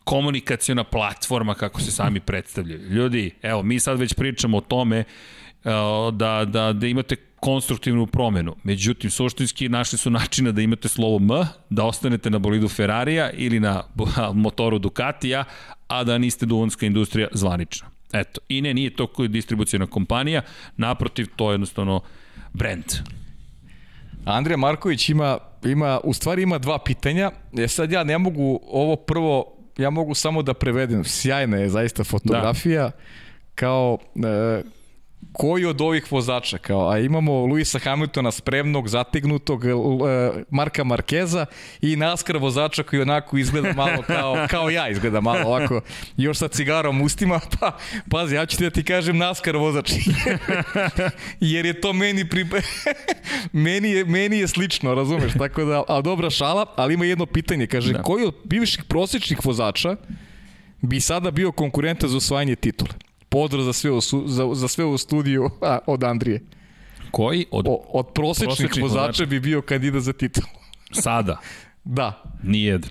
komunikacijona 0.03 0.83
platforma 0.83 1.53
kako 1.53 1.81
se 1.81 1.91
sami 1.91 2.19
predstavljaju. 2.19 2.89
Ljudi, 2.89 3.31
evo 3.41 3.63
mi 3.63 3.79
sad 3.79 3.99
već 3.99 4.13
pričamo 4.13 4.57
o 4.57 4.61
tome 4.61 5.03
da, 6.11 6.45
da, 6.47 6.73
da 6.73 6.87
imate 6.87 7.15
konstruktivnu 7.39 8.07
promenu. 8.07 8.55
Međutim, 8.63 9.09
suštinski 9.09 9.69
našli 9.69 9.97
su 9.97 10.09
načina 10.09 10.51
da 10.51 10.61
imate 10.61 10.87
slovo 10.87 11.17
M, 11.17 11.29
da 11.69 11.85
ostanete 11.85 12.29
na 12.29 12.39
bolidu 12.39 12.67
Ferrarija 12.67 13.29
ili 13.31 13.59
na 13.59 13.83
motoru 14.33 14.79
Ducatija, 14.79 15.43
a 15.87 16.03
da 16.03 16.17
niste 16.17 16.45
duvanska 16.45 16.85
industrija 16.85 17.27
zvanična. 17.31 17.87
Eto, 18.13 18.41
i 18.49 18.61
ne, 18.61 18.73
nije 18.73 18.95
to 18.95 19.07
koji 19.07 19.29
distribucijona 19.29 19.87
kompanija, 19.87 20.41
naprotiv, 20.77 21.27
to 21.35 21.51
je 21.51 21.53
jednostavno 21.53 22.01
brand. 22.53 22.85
Andrija 24.25 24.57
Marković 24.57 25.09
ima, 25.09 25.37
ima, 25.65 25.99
u 26.03 26.13
stvari 26.13 26.43
ima 26.43 26.57
dva 26.57 26.79
pitanja. 26.79 27.31
E 27.57 27.67
sad 27.67 27.91
ja 27.91 28.03
ne 28.03 28.17
mogu 28.17 28.59
ovo 28.71 28.95
prvo, 28.95 29.57
ja 29.77 29.89
mogu 29.89 30.13
samo 30.13 30.41
da 30.41 30.53
prevedem. 30.53 31.03
Sjajna 31.03 31.57
je 31.57 31.69
zaista 31.69 32.03
fotografija. 32.03 32.83
Da. 32.83 32.91
Kao, 33.55 33.97
e, 34.15 34.63
koji 35.37 35.65
od 35.65 35.81
ovih 35.81 36.11
vozača, 36.11 36.57
kao, 36.57 36.89
a 36.89 36.99
imamo 36.99 37.45
Luisa 37.45 37.79
Hamiltona 37.79 38.31
spremnog, 38.31 38.89
zategnutog, 38.89 39.65
e, 39.65 39.69
Marka 40.49 40.83
Markeza 40.83 41.45
i 41.81 41.95
NASCAR 41.95 42.37
vozača 42.37 42.83
koji 42.83 43.01
onako 43.01 43.37
izgleda 43.37 43.73
malo 43.73 44.03
kao, 44.07 44.47
kao 44.49 44.69
ja 44.69 44.89
izgleda 44.89 45.21
malo 45.21 45.49
ovako, 45.49 45.81
još 46.17 46.37
sa 46.37 46.47
cigarom 46.47 47.01
ustima, 47.01 47.39
pa 47.59 47.77
pazi, 48.11 48.35
ja 48.35 48.45
ću 48.45 48.57
ti 48.57 48.63
da 48.63 48.69
ti 48.69 48.83
kažem 48.83 49.17
NASCAR 49.17 49.55
vozač, 49.55 49.91
jer 51.39 51.65
je 51.65 51.81
to 51.81 51.93
meni 51.93 52.29
pri... 52.29 52.45
meni, 53.67 53.91
je, 53.91 54.05
meni 54.05 54.39
je 54.39 54.47
slično, 54.47 54.93
razumeš, 54.93 55.33
tako 55.37 55.65
da, 55.65 55.83
a 55.87 56.01
dobra 56.01 56.29
šala, 56.29 56.65
ali 56.75 56.93
ima 56.93 57.05
jedno 57.05 57.25
pitanje, 57.25 57.67
kaže, 57.67 57.93
da. 57.93 58.01
koji 58.01 58.25
od 58.25 58.35
bivših 58.43 58.83
prosječnih 58.83 59.45
vozača 59.45 59.95
bi 60.81 60.99
sada 60.99 61.31
bio 61.31 61.51
konkurenta 61.51 62.07
za 62.07 62.17
osvajanje 62.17 62.55
titule? 62.55 63.06
Pozdrav 63.29 63.63
za 63.63 63.73
sve 63.73 63.91
u, 63.91 64.01
za, 64.25 64.49
za 64.53 64.67
sve 64.67 64.85
u 64.85 64.97
studiju 64.97 65.49
a, 65.61 65.79
od 65.87 66.03
Andrije. 66.03 66.41
Koji? 67.11 67.45
Od, 67.51 67.65
o, 67.67 67.83
od 67.93 68.07
prosečnih, 68.13 68.47
prosečnih 68.47 68.83
vozača 68.83 69.25
bi 69.25 69.39
bio 69.39 69.61
kandidat 69.61 70.01
za 70.01 70.13
titul. 70.13 70.43
Sada? 70.91 71.37
da. 71.83 72.23
Nijedan. 72.43 72.89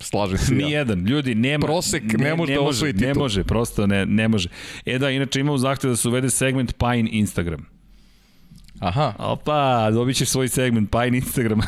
Slažem 0.00 0.38
se 0.38 0.54
Nijedan. 0.54 0.98
Ja. 0.98 1.10
Ljudi, 1.10 1.34
nema... 1.34 1.66
Prosek 1.66 2.02
ne, 2.02 2.24
ne 2.24 2.36
može 2.36 2.52
ne 2.52 2.58
da 2.58 2.64
osvoji 2.64 2.92
titul. 2.92 3.08
Ne 3.08 3.14
može, 3.14 3.44
prosto 3.44 3.86
ne, 3.86 4.06
ne 4.06 4.28
može. 4.28 4.48
E 4.86 4.98
da, 4.98 5.10
inače 5.10 5.40
imamo 5.40 5.58
zahtev 5.58 5.90
da 5.90 5.96
se 5.96 6.08
uvede 6.08 6.30
segment 6.30 6.74
Pine 6.78 7.08
Instagram. 7.12 7.66
Aha. 8.80 9.12
Opa, 9.18 9.90
dobit 9.90 10.16
ćeš 10.16 10.28
svoj 10.28 10.48
segment, 10.48 10.90
Pine 10.90 11.16
Instagram. 11.16 11.60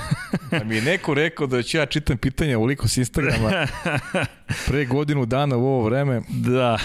da 0.51 0.65
mi 0.65 0.77
je 0.77 0.83
neko 0.83 1.15
rekao 1.15 1.47
da 1.47 1.63
ću 1.63 1.77
ja 1.77 1.87
čitam 1.87 2.17
pitanja 2.17 2.59
uliko 2.59 2.89
s 2.89 2.97
Instagrama 2.97 3.67
pre 4.67 4.85
godinu 4.85 5.27
dana 5.27 5.57
u 5.57 5.67
ovo 5.67 5.83
vreme. 5.85 6.23
Da, 6.29 6.79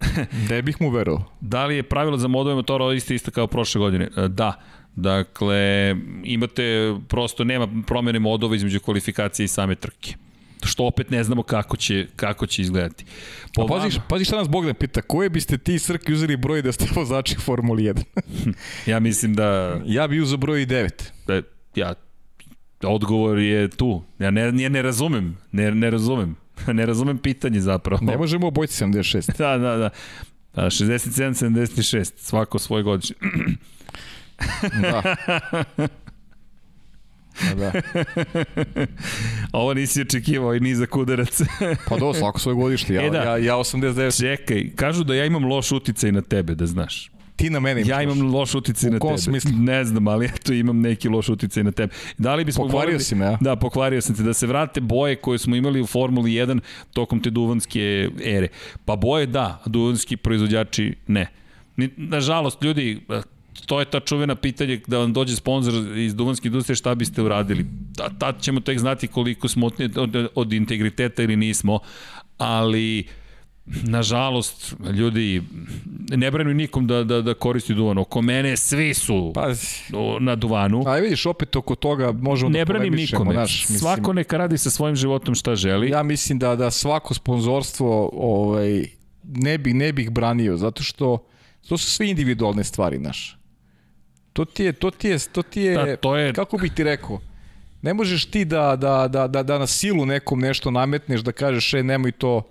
ne 0.50 0.62
bih 0.62 0.76
mu 0.80 0.90
verovao. 0.90 1.24
Da 1.40 1.66
li 1.66 1.76
je 1.76 1.82
pravilo 1.82 2.16
za 2.16 2.28
modove 2.28 2.54
motora 2.54 2.94
isto 2.94 3.14
isto 3.14 3.30
kao 3.30 3.46
prošle 3.46 3.78
godine? 3.78 4.08
E, 4.16 4.28
da. 4.28 4.60
Dakle, 4.96 5.96
imate, 6.24 6.94
prosto 7.08 7.44
nema 7.44 7.68
promene 7.86 8.18
modova 8.18 8.56
između 8.56 8.80
kvalifikacije 8.80 9.44
i 9.44 9.48
same 9.48 9.74
trke 9.74 10.14
što 10.66 10.84
opet 10.84 11.10
ne 11.10 11.24
znamo 11.24 11.42
kako 11.42 11.76
će, 11.76 12.06
kako 12.16 12.46
će 12.46 12.62
izgledati. 12.62 13.04
Po 13.54 13.62
A 13.62 13.66
pazi, 13.66 13.98
pazi 14.08 14.24
šta 14.24 14.36
nas 14.36 14.48
Bogdan 14.48 14.74
pita, 14.74 15.02
koje 15.02 15.30
biste 15.30 15.58
ti 15.58 15.78
Srki 15.78 16.12
uzeli 16.12 16.36
broj 16.36 16.62
da 16.62 16.72
ste 16.72 16.86
vozači 16.96 17.34
Formuli 17.34 17.82
1? 17.82 18.02
ja 18.90 19.00
mislim 19.00 19.34
da... 19.34 19.80
Ja 19.86 20.08
bi 20.08 20.20
uzao 20.20 20.38
broj 20.38 20.66
9. 20.66 20.90
Da, 21.26 21.42
ja, 21.74 21.94
odgovor 22.82 23.38
je 23.38 23.68
tu. 23.68 24.02
Ja 24.18 24.30
ne, 24.30 24.52
ja 24.62 24.68
ne 24.68 24.82
razumem, 24.82 25.36
ne, 25.52 25.70
ne 25.70 25.90
razumem. 25.90 26.36
ne 26.72 26.86
razumem 26.86 27.18
pitanje 27.18 27.60
zapravo. 27.60 28.04
Ne 28.04 28.16
možemo 28.16 28.46
obojiti 28.46 28.74
76. 28.74 29.38
da, 29.38 29.58
da, 29.58 29.76
da. 29.76 29.90
67, 30.54 31.44
76, 31.44 32.12
svako 32.16 32.58
svoj 32.58 32.82
godišnje. 32.82 33.16
da. 34.82 35.16
da. 37.56 37.72
Ovo 39.52 39.74
nisi 39.74 40.00
očekivao 40.00 40.54
i 40.54 40.60
ni 40.60 40.74
za 40.74 40.86
kudarac. 40.86 41.40
pa 41.88 41.96
do, 41.96 42.14
svako 42.14 42.38
svoj 42.38 42.54
godišnje. 42.54 42.94
Ja, 42.94 43.06
e 43.06 43.10
da, 43.10 43.22
ja, 43.22 43.36
ja 43.36 43.54
89. 43.54 44.20
Čekaj, 44.20 44.70
kažu 44.76 45.04
da 45.04 45.14
ja 45.14 45.24
imam 45.24 45.44
loš 45.44 45.72
uticaj 45.72 46.12
na 46.12 46.20
tebe, 46.20 46.54
da 46.54 46.66
znaš 46.66 47.10
ti 47.40 47.50
na 47.50 47.60
mene 47.60 47.80
imaš 47.80 47.88
Ja 47.88 48.02
imam 48.02 48.34
loš 48.34 48.54
uticaj 48.54 48.90
na 48.90 48.98
tebe. 48.98 49.06
U 49.06 49.08
kom 49.08 49.18
smislu? 49.18 49.50
Ne 49.54 49.84
znam, 49.84 50.08
ali 50.08 50.26
eto 50.26 50.52
imam 50.52 50.80
neki 50.80 51.08
loš 51.08 51.28
uticaj 51.28 51.64
na 51.64 51.72
tebe. 51.72 51.92
Da 52.18 52.34
li 52.34 52.44
bismo 52.44 52.64
pokvario 52.64 52.86
volili, 52.86 53.04
si 53.04 53.14
me, 53.14 53.24
ja? 53.24 53.38
Da, 53.40 53.56
pokvario 53.56 54.00
sam 54.00 54.16
te. 54.16 54.22
Da 54.22 54.34
se 54.34 54.46
vrate 54.46 54.80
boje 54.80 55.16
koje 55.16 55.38
smo 55.38 55.56
imali 55.56 55.80
u 55.80 55.86
Formuli 55.86 56.30
1 56.30 56.60
tokom 56.92 57.20
te 57.22 57.30
duvanske 57.30 58.10
ere. 58.24 58.48
Pa 58.84 58.96
boje 58.96 59.26
da, 59.26 59.60
a 59.64 59.68
duvanski 59.68 60.16
proizvođači 60.16 60.94
ne. 61.06 61.26
Nažalost, 61.96 62.62
ljudi, 62.62 63.00
to 63.66 63.80
je 63.80 63.84
ta 63.84 64.00
čuvena 64.00 64.34
pitanje 64.34 64.80
da 64.86 64.98
vam 64.98 65.12
dođe 65.12 65.36
sponsor 65.36 65.98
iz 65.98 66.14
duvanske 66.14 66.48
industrije 66.48 66.76
šta 66.76 66.94
biste 66.94 67.22
uradili. 67.22 67.66
Tad 68.18 68.40
ćemo 68.40 68.60
tek 68.60 68.78
znati 68.78 69.08
koliko 69.08 69.48
smo 69.48 69.66
od, 69.66 69.96
od, 69.96 70.28
od 70.34 70.52
integriteta 70.52 71.22
ili 71.22 71.36
nismo, 71.36 71.78
ali 72.38 73.06
nažalost, 73.66 74.74
ljudi 74.92 75.42
ne 76.16 76.30
branu 76.30 76.54
nikom 76.54 76.86
da, 76.86 77.04
da, 77.04 77.22
da 77.22 77.34
koristi 77.34 77.74
duvan. 77.74 77.98
Oko 77.98 78.22
mene 78.22 78.56
svi 78.56 78.94
su 78.94 79.32
pa, 79.34 79.48
na 80.20 80.36
duvanu. 80.36 80.82
A 80.86 80.96
vidiš, 80.96 81.26
opet 81.26 81.56
oko 81.56 81.74
toga 81.74 82.12
možemo 82.12 82.50
ne 82.50 82.58
da 82.58 82.64
branim 82.64 82.94
nikome. 82.94 83.34
Naš, 83.34 83.60
mislim, 83.60 83.78
Svako 83.78 84.12
neka 84.12 84.36
radi 84.36 84.58
sa 84.58 84.70
svojim 84.70 84.96
životom 84.96 85.34
šta 85.34 85.54
želi. 85.54 85.90
Ja 85.90 86.02
mislim 86.02 86.38
da 86.38 86.56
da 86.56 86.70
svako 86.70 87.14
sponzorstvo 87.14 88.10
ovaj, 88.14 88.84
ne, 89.24 89.58
bi, 89.58 89.74
ne 89.74 89.92
bih 89.92 90.10
branio, 90.10 90.56
zato 90.56 90.82
što 90.82 91.26
to 91.68 91.78
su 91.78 91.90
sve 91.90 92.08
individualne 92.10 92.64
stvari, 92.64 92.98
naš. 92.98 93.38
To 94.32 94.44
ti 94.44 94.64
je, 94.64 94.72
to 94.72 94.90
ti 94.90 95.08
je, 95.08 95.18
to 95.32 95.42
ti 95.42 95.60
je, 95.60 95.74
da, 95.74 95.96
to 95.96 96.16
je... 96.16 96.32
kako 96.32 96.58
bih 96.58 96.72
ti 96.72 96.84
rekao, 96.84 97.20
ne 97.82 97.94
možeš 97.94 98.24
ti 98.24 98.44
da, 98.44 98.76
da, 98.76 99.08
da, 99.08 99.28
da, 99.28 99.42
da 99.42 99.58
na 99.58 99.66
silu 99.66 100.06
nekom 100.06 100.40
nešto 100.40 100.70
nametneš, 100.70 101.20
da 101.20 101.32
kažeš, 101.32 101.74
e, 101.74 101.82
nemoj 101.82 102.12
to, 102.12 102.42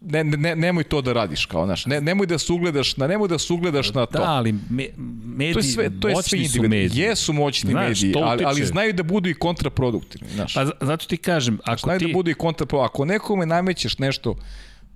ne, 0.00 0.24
ne, 0.24 0.56
nemoj 0.56 0.84
to 0.84 1.02
da 1.02 1.12
radiš 1.12 1.46
kao 1.46 1.66
naš. 1.66 1.86
Ne, 1.86 2.00
nemoj 2.00 2.26
da 2.26 2.38
se 2.38 2.52
ugledaš 2.52 2.96
na 2.96 3.06
nemoj 3.06 3.28
da 3.28 3.38
se 3.38 3.52
ugledaš 3.52 3.94
na 3.94 4.06
to. 4.06 4.18
Da, 4.18 4.24
ali 4.24 4.52
me, 4.52 4.86
mediji 5.24 5.52
to 5.52 5.58
je 5.58 5.62
sve 5.62 6.00
to 6.00 6.08
je 6.08 6.16
sve 6.22 6.48
su 6.48 6.62
mediji. 6.62 7.02
Jesu 7.02 7.32
moćni 7.32 7.70
znaš, 7.70 8.02
mediji, 8.02 8.14
ali, 8.22 8.44
ali 8.44 8.64
znaju 8.64 8.92
da 8.92 9.02
budu 9.02 9.28
i 9.28 9.34
kontraproduktivni, 9.34 10.28
znaš. 10.34 10.54
Pa 10.54 10.64
zato 10.80 11.06
ti 11.06 11.16
kažem, 11.16 11.58
ako 11.64 11.80
znaju 11.80 11.98
ti 11.98 12.06
da 12.06 12.12
budu 12.12 12.30
i 12.30 12.34
kontraproduktivni. 12.34 12.86
Ako 12.86 13.04
nekome 13.04 13.46
namećeš 13.46 13.98
nešto 13.98 14.34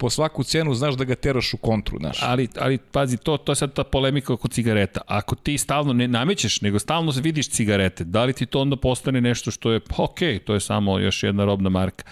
po 0.00 0.10
svaku 0.10 0.44
cenu 0.44 0.74
znaš 0.74 0.94
da 0.94 1.04
ga 1.04 1.14
teraš 1.14 1.54
u 1.54 1.56
kontru, 1.56 1.98
znaš. 1.98 2.18
Ali, 2.22 2.48
ali 2.58 2.78
pazi, 2.78 3.16
to, 3.16 3.36
to 3.36 3.52
je 3.52 3.56
sad 3.56 3.72
ta 3.72 3.84
polemika 3.84 4.32
oko 4.32 4.48
cigareta. 4.48 5.00
Ako 5.06 5.36
ti 5.36 5.58
stalno 5.58 5.92
ne 5.92 6.08
namećeš, 6.08 6.60
nego 6.60 6.78
stalno 6.78 7.12
vidiš 7.16 7.48
cigarete, 7.48 8.04
da 8.04 8.24
li 8.24 8.32
ti 8.32 8.46
to 8.46 8.60
onda 8.60 8.76
postane 8.76 9.20
nešto 9.20 9.50
što 9.50 9.72
je, 9.72 9.80
pa 9.80 10.02
ok, 10.02 10.18
to 10.44 10.54
je 10.54 10.60
samo 10.60 10.98
još 10.98 11.22
jedna 11.22 11.44
robna 11.44 11.68
marka. 11.68 12.04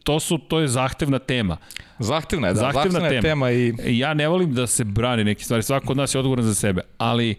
E, 0.00 0.04
to 0.04 0.20
su 0.20 0.38
to 0.38 0.60
je 0.60 0.68
zahtevna 0.68 1.18
tema. 1.18 1.56
Zahtevna 1.98 2.48
je, 2.48 2.54
da, 2.54 2.60
zahtevna, 2.60 2.90
zahtevna 2.90 3.08
tema. 3.08 3.22
tema 3.22 3.50
i 3.50 3.98
ja 3.98 4.14
ne 4.14 4.28
volim 4.28 4.54
da 4.54 4.66
se 4.66 4.84
brani 4.84 5.24
neke 5.24 5.44
stvari, 5.44 5.62
svako 5.62 5.92
od 5.92 5.96
nas 5.96 6.14
je 6.14 6.18
odgovoran 6.18 6.44
za 6.44 6.54
sebe, 6.54 6.80
ali 6.98 7.36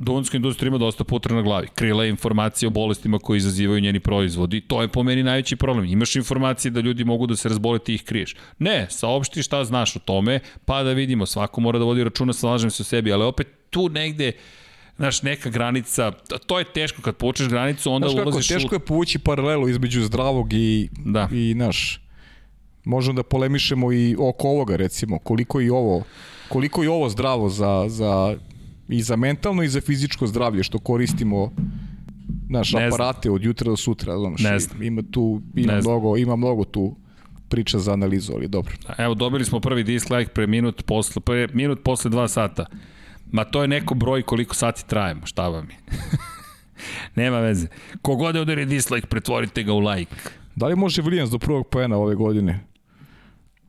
Duvanska 0.00 0.36
industrija 0.36 0.68
ima 0.68 0.78
dosta 0.78 1.04
putra 1.04 1.36
na 1.36 1.42
glavi. 1.42 1.68
Krila 1.74 2.04
je 2.04 2.10
informacije 2.10 2.66
o 2.66 2.70
bolestima 2.70 3.18
koje 3.18 3.36
izazivaju 3.36 3.80
njeni 3.80 4.00
proizvodi. 4.00 4.60
To 4.60 4.82
je 4.82 4.88
po 4.88 5.02
meni 5.02 5.22
najveći 5.22 5.56
problem. 5.56 5.84
Imaš 5.84 6.16
informacije 6.16 6.70
da 6.70 6.80
ljudi 6.80 7.04
mogu 7.04 7.26
da 7.26 7.36
se 7.36 7.48
razbole, 7.48 7.78
ti 7.78 7.94
ih 7.94 8.04
kriješ. 8.04 8.36
Ne, 8.58 8.86
saopšti 8.90 9.42
šta 9.42 9.64
znaš 9.64 9.96
o 9.96 9.98
tome, 9.98 10.40
pa 10.64 10.82
da 10.82 10.92
vidimo. 10.92 11.26
Svako 11.26 11.60
mora 11.60 11.78
da 11.78 11.84
vodi 11.84 12.04
računa, 12.04 12.32
slažem 12.32 12.70
se 12.70 12.82
o 12.82 12.84
sebi, 12.84 13.12
ali 13.12 13.24
opet 13.24 13.46
tu 13.70 13.88
negde 13.88 14.32
znaš, 15.00 15.22
neka 15.22 15.50
granica, 15.50 16.10
to 16.46 16.58
je 16.58 16.64
teško 16.64 17.02
kad 17.02 17.16
počeš 17.16 17.48
granicu, 17.48 17.92
onda 17.92 18.08
znaš 18.08 18.22
ulaziš 18.22 18.48
kako, 18.48 18.60
teško 18.60 18.74
je 18.74 18.78
povući 18.78 19.18
paralelu 19.18 19.68
između 19.68 20.02
zdravog 20.02 20.52
i, 20.52 20.88
da. 21.04 21.28
i 21.32 21.54
naš, 21.54 22.00
možemo 22.84 23.16
da 23.16 23.22
polemišemo 23.22 23.92
i 23.92 24.16
oko 24.18 24.48
ovoga, 24.48 24.76
recimo, 24.76 25.18
koliko 25.18 25.60
i 25.60 25.70
ovo, 25.70 26.02
koliko 26.48 26.82
je 26.82 26.90
ovo 26.90 27.08
zdravo 27.08 27.48
za, 27.48 27.84
za 27.88 28.36
i 28.88 29.02
za 29.02 29.16
mentalno 29.16 29.62
i 29.62 29.68
za 29.68 29.80
fizičko 29.80 30.26
zdravlje 30.26 30.62
što 30.62 30.78
koristimo 30.78 31.52
naš 32.48 32.72
ne 32.72 32.86
aparate 32.86 33.28
znam. 33.28 33.34
od 33.34 33.44
jutra 33.44 33.70
do 33.70 33.76
sutra, 33.76 34.18
znaš, 34.18 34.40
ne 34.40 34.58
znam. 34.58 34.82
ima 34.82 35.02
tu 35.10 35.42
ima 35.54 35.72
ne 35.72 35.80
mnogo, 35.80 36.16
ima 36.16 36.36
mnogo 36.36 36.64
tu 36.64 36.96
priča 37.48 37.78
za 37.78 37.92
analizu, 37.92 38.32
ali 38.32 38.48
dobro. 38.48 38.74
Evo 38.98 39.14
dobili 39.14 39.44
smo 39.44 39.60
prvi 39.60 39.84
dislike 39.84 40.32
pre 40.32 40.46
minut 40.46 40.84
posle 40.86 41.22
pre 41.22 41.48
minut 41.52 41.82
posle 41.84 42.10
2 42.10 42.28
sata. 42.28 42.66
Ma 43.32 43.44
to 43.44 43.62
je 43.62 43.68
neko 43.68 43.94
broj 43.94 44.22
koliko 44.22 44.54
sati 44.54 44.88
trajemo, 44.88 45.26
šta 45.26 45.48
vam 45.48 45.68
je. 45.70 45.76
Nema 47.22 47.40
veze. 47.40 47.68
Kogod 48.02 48.34
je 48.34 48.40
udari 48.40 48.66
dislike, 48.66 49.06
pretvorite 49.06 49.62
ga 49.62 49.72
u 49.72 49.78
like. 49.78 50.14
Da 50.56 50.66
li 50.66 50.76
može 50.76 51.02
Williams 51.02 51.30
do 51.30 51.38
prvog 51.38 51.68
poena 51.68 51.96
ove 51.96 52.14
godine? 52.14 52.60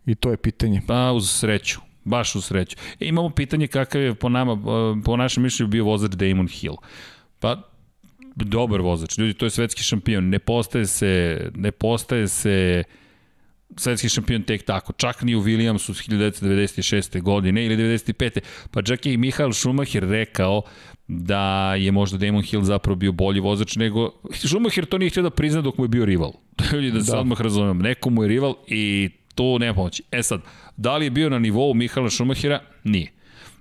I 0.05 0.15
to 0.15 0.31
je 0.31 0.37
pitanje. 0.37 0.81
Pa 0.87 1.11
uz 1.11 1.29
sreću. 1.29 1.79
Baš 2.03 2.35
u 2.35 2.41
sreću. 2.41 2.77
E, 2.99 3.05
imamo 3.05 3.29
pitanje 3.29 3.67
kakav 3.67 4.01
je 4.01 4.15
po 4.15 4.29
nama, 4.29 4.57
po 5.05 5.17
našem 5.17 5.43
mišljenju 5.43 5.69
bio 5.69 5.85
vozač 5.85 6.11
Damon 6.11 6.47
Hill. 6.47 6.75
Pa, 7.39 7.61
dobar 8.35 8.81
vozač. 8.81 9.17
Ljudi, 9.17 9.33
to 9.33 9.45
je 9.45 9.49
svetski 9.49 9.83
šampion. 9.83 10.29
Ne 10.29 10.39
postaje 10.39 10.85
se, 10.85 11.41
ne 11.55 11.71
postaje 11.71 12.27
se 12.27 12.83
svetski 13.77 14.09
šampion 14.09 14.43
tek 14.43 14.63
tako. 14.65 14.93
Čak 14.93 15.21
ni 15.21 15.35
u 15.35 15.41
Williamsu 15.41 16.11
1996. 16.11 17.21
godine 17.21 17.65
ili 17.65 17.77
95. 17.77 18.39
Pa 18.71 18.81
čak 18.81 19.05
je 19.05 19.13
i 19.13 19.17
Mihael 19.17 19.53
Schumacher 19.53 20.03
rekao 20.03 20.61
da 21.07 21.75
je 21.75 21.91
možda 21.91 22.17
Damon 22.17 22.43
Hill 22.43 22.63
zapravo 22.63 22.95
bio 22.95 23.11
bolji 23.11 23.39
vozač 23.39 23.75
nego... 23.75 24.11
Schumacher 24.33 24.85
to 24.85 24.97
nije 24.97 25.09
htio 25.09 25.23
da 25.23 25.29
prizna 25.29 25.61
dok 25.61 25.77
mu 25.77 25.83
je 25.83 25.89
bio 25.89 26.05
rival. 26.05 26.31
Ljudi, 26.73 26.91
da 26.91 27.03
se 27.03 27.11
da. 27.11 27.19
odmah 27.19 27.41
razumem. 27.41 27.77
Neko 27.77 28.09
mu 28.09 28.23
je 28.23 28.29
rival 28.29 28.55
i 28.67 29.09
to 29.35 29.57
nema 29.57 29.73
pomoći. 29.73 30.03
E 30.11 30.23
sad, 30.23 30.41
da 30.77 30.97
li 30.97 31.05
je 31.05 31.09
bio 31.09 31.29
na 31.29 31.39
nivou 31.39 31.73
Mihala 31.73 32.09
Šumahira? 32.09 32.59
Nije. 32.83 33.11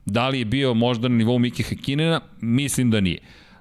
Da 0.06 0.28
li 0.28 0.38
je 0.38 0.44
bio 0.44 0.74
možda 0.74 1.08
na 1.08 1.16
nivou 1.16 1.38
Miki 1.38 1.62
Hakinena? 1.62 2.20
Mislim 2.40 2.90
da 2.90 3.00
nije. 3.00 3.18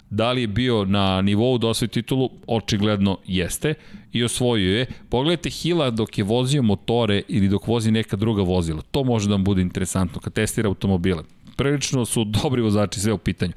Da 0.09 0.31
li 0.31 0.41
je 0.41 0.47
bio 0.47 0.85
na 0.85 1.21
nivou 1.21 1.57
da 1.57 1.67
osvoji 1.67 1.89
titulu? 1.89 2.30
Očigledno 2.47 3.17
jeste 3.26 3.73
i 4.14 4.23
osvojio 4.23 4.77
je. 4.77 4.86
Pogledajte 5.10 5.49
Hila 5.49 5.90
dok 5.90 6.18
je 6.18 6.23
vozio 6.23 6.61
motore 6.61 7.22
ili 7.27 7.48
dok 7.48 7.68
vozi 7.68 7.91
neka 7.91 8.15
druga 8.15 8.41
vozila. 8.41 8.81
To 8.91 9.03
može 9.03 9.27
da 9.27 9.34
vam 9.34 9.44
bude 9.44 9.61
interesantno 9.61 10.22
kad 10.22 10.34
testira 10.34 10.69
automobile 10.69 11.23
prilično 11.60 12.06
su 12.06 12.23
dobri 12.23 12.61
vozači 12.61 12.99
sve 12.99 13.14
u 13.14 13.18
pitanju. 13.18 13.53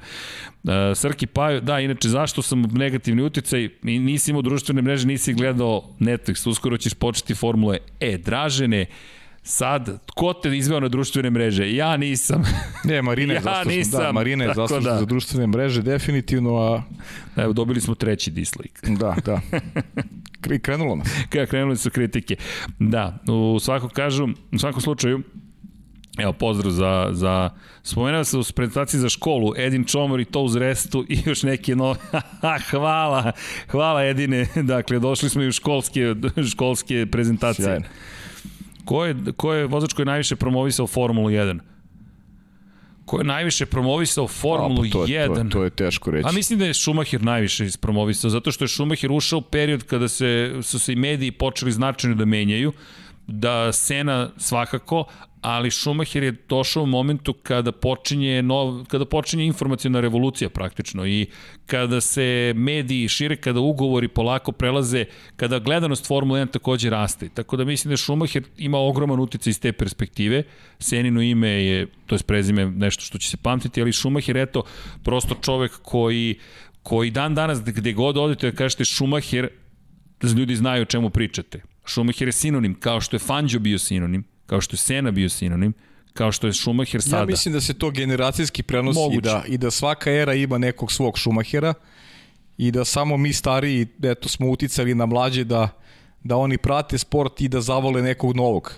Uh, 0.63 0.71
Srki 0.95 1.27
Paju, 1.27 1.61
da, 1.61 1.79
inače 1.79 2.09
zašto 2.09 2.41
sam 2.41 2.61
negativni 2.61 3.23
uticaj, 3.23 3.69
nisi 3.81 4.31
imao 4.31 4.41
društvene 4.41 4.81
mreže, 4.81 5.07
nisi 5.07 5.33
gledao 5.33 5.83
Netflix, 5.99 6.49
uskoro 6.49 6.77
ćeš 6.77 6.93
početi 6.93 7.35
Formule 7.35 7.77
E. 7.99 8.17
Dražene, 8.17 8.85
Sad, 9.43 9.99
ko 10.15 10.33
te 10.33 10.57
izveo 10.57 10.79
na 10.79 10.87
društvene 10.87 11.29
mreže? 11.29 11.75
Ja 11.75 11.97
nisam. 11.97 12.43
Ne, 12.83 13.01
Marina 13.01 13.33
je 13.33 13.37
ja 13.37 13.41
zaslužna, 13.41 13.77
nisam, 13.77 14.03
da, 14.03 14.11
Marina 14.11 14.43
je 14.43 14.53
zaslužna 14.53 14.91
da. 14.91 14.97
za 14.99 15.05
društvene 15.05 15.47
mreže, 15.47 15.81
definitivno, 15.81 16.57
a... 16.57 16.83
Evo, 17.35 17.53
dobili 17.53 17.81
smo 17.81 17.95
treći 17.95 18.31
dislike. 18.31 18.81
Da, 18.99 19.15
da. 19.25 19.41
Krenulo 20.61 20.95
nas. 20.95 21.07
Krenuli 21.49 21.77
su 21.77 21.89
kritike. 21.89 22.35
Da, 22.79 23.19
u 23.27 23.59
svakom 23.59 23.89
kažu, 23.89 24.27
u 24.51 24.59
svakom 24.59 24.81
slučaju, 24.81 25.23
Evo, 26.17 26.33
pozdrav 26.33 26.71
za, 26.71 27.09
za 27.11 27.49
spomenuo 27.83 28.23
se 28.23 28.37
u 28.37 28.43
prezentaciji 28.55 28.99
za 28.99 29.09
školu, 29.09 29.53
Edin 29.57 29.85
Čomor 29.85 30.19
i 30.19 30.25
to 30.25 30.41
uz 30.41 30.55
restu 30.55 31.05
i 31.09 31.19
još 31.25 31.43
neke 31.43 31.75
nove, 31.75 31.99
hvala, 32.71 33.31
hvala 33.71 34.05
Edine, 34.05 34.47
dakle, 34.55 34.99
došli 34.99 35.29
smo 35.29 35.41
i 35.41 35.47
u 35.47 35.51
školske, 35.51 36.15
školske 36.51 37.05
prezentacije. 37.11 37.65
Sjajno. 37.65 37.85
Ko 38.85 39.05
je, 39.05 39.15
ko 39.37 39.53
je 39.53 39.65
vozač 39.67 39.93
koji 39.93 40.03
je 40.03 40.05
najviše 40.05 40.35
promovisao 40.35 40.87
Formulu 40.87 41.29
1? 41.29 41.59
Ko 43.05 43.17
je 43.17 43.23
najviše 43.23 43.65
promovisao 43.65 44.27
Formulu 44.27 44.81
A, 44.81 44.83
pa 44.83 44.91
to, 44.91 45.05
1? 45.05 45.49
To, 45.49 45.49
to 45.49 45.63
je 45.63 45.69
teško 45.69 46.11
reći. 46.11 46.29
A 46.29 46.31
mislim 46.31 46.59
da 46.59 46.65
je 46.65 46.73
Schumacher 46.73 47.21
najviše 47.21 47.65
ispromovisao, 47.65 48.29
zato 48.29 48.51
što 48.51 48.63
je 48.63 48.67
Schumacher 48.67 49.11
ušao 49.11 49.39
u 49.39 49.41
period 49.41 49.83
kada 49.83 50.07
se, 50.07 50.55
su 50.61 50.79
se 50.79 50.93
i 50.93 50.95
mediji 50.95 51.31
počeli 51.31 51.71
značajno 51.71 52.15
da 52.15 52.25
menjaju, 52.25 52.73
da 53.27 53.71
Sena 53.71 54.29
svakako, 54.37 55.05
ali 55.43 55.71
Schumacher 55.71 56.23
je 56.23 56.35
došao 56.49 56.83
u 56.83 56.85
momentu 56.85 57.33
kada 57.33 57.71
počinje, 57.71 58.41
nov, 58.41 58.85
kada 58.85 59.05
počinje 59.05 59.45
informacijona 59.45 59.99
revolucija 59.99 60.49
praktično 60.49 61.05
i 61.07 61.25
kada 61.65 62.01
se 62.01 62.53
mediji 62.55 63.07
šire, 63.07 63.35
kada 63.35 63.59
ugovori 63.59 64.07
polako 64.07 64.51
prelaze, 64.51 65.05
kada 65.35 65.59
gledanost 65.59 66.07
Formula 66.07 66.39
1 66.39 66.51
takođe 66.51 66.89
raste. 66.89 67.29
Tako 67.29 67.57
da 67.57 67.65
mislim 67.65 67.91
da 67.91 67.97
Schumacher 67.97 68.43
ima 68.57 68.77
ogroman 68.77 69.19
uticaj 69.19 69.51
iz 69.51 69.59
te 69.59 69.71
perspektive. 69.71 70.43
Senino 70.79 71.21
ime 71.21 71.49
je, 71.49 71.87
to 72.05 72.15
je 72.15 72.19
prezime 72.27 72.65
nešto 72.65 73.03
što 73.03 73.17
će 73.17 73.29
se 73.29 73.37
pamtiti, 73.37 73.81
ali 73.81 73.93
Schumacher 73.93 74.37
eto 74.37 74.63
prosto 75.03 75.35
čovek 75.41 75.71
koji 75.81 76.39
koji 76.83 77.11
dan 77.11 77.35
danas 77.35 77.63
gde 77.63 77.93
god 77.93 78.17
odete 78.17 78.51
da 78.51 78.57
kažete 78.57 78.85
Schumacher, 78.85 79.49
ljudi 80.35 80.55
znaju 80.55 80.81
o 80.81 80.85
čemu 80.85 81.09
pričate. 81.09 81.61
Schumacher 81.85 82.27
je 82.27 82.31
sinonim, 82.31 82.75
kao 82.79 83.01
što 83.01 83.15
je 83.15 83.19
Fangio 83.19 83.59
bio 83.59 83.79
sinonim 83.79 84.32
kao 84.45 84.61
što 84.61 84.73
je 84.73 84.77
Sena 84.77 85.11
bio 85.11 85.29
sinonim, 85.29 85.73
kao 86.13 86.31
što 86.31 86.47
je 86.47 86.53
Schumacher 86.53 87.01
sada. 87.01 87.17
Ja 87.17 87.25
mislim 87.25 87.53
da 87.53 87.61
se 87.61 87.73
to 87.73 87.91
generacijski 87.91 88.63
prenosi 88.63 88.99
i 89.17 89.21
da, 89.21 89.43
i 89.47 89.57
da 89.57 89.71
svaka 89.71 90.11
era 90.11 90.33
ima 90.33 90.57
nekog 90.57 90.91
svog 90.91 91.19
Schumachera 91.19 91.73
i 92.57 92.71
da 92.71 92.85
samo 92.85 93.17
mi 93.17 93.33
stariji, 93.33 93.87
eto, 94.03 94.29
smo 94.29 94.49
uticali 94.49 94.95
na 94.95 95.05
mlađe 95.05 95.43
da, 95.43 95.69
da 96.23 96.37
oni 96.37 96.57
prate 96.57 96.97
sport 96.97 97.41
i 97.41 97.47
da 97.47 97.61
zavole 97.61 98.01
nekog 98.01 98.35
novog, 98.35 98.73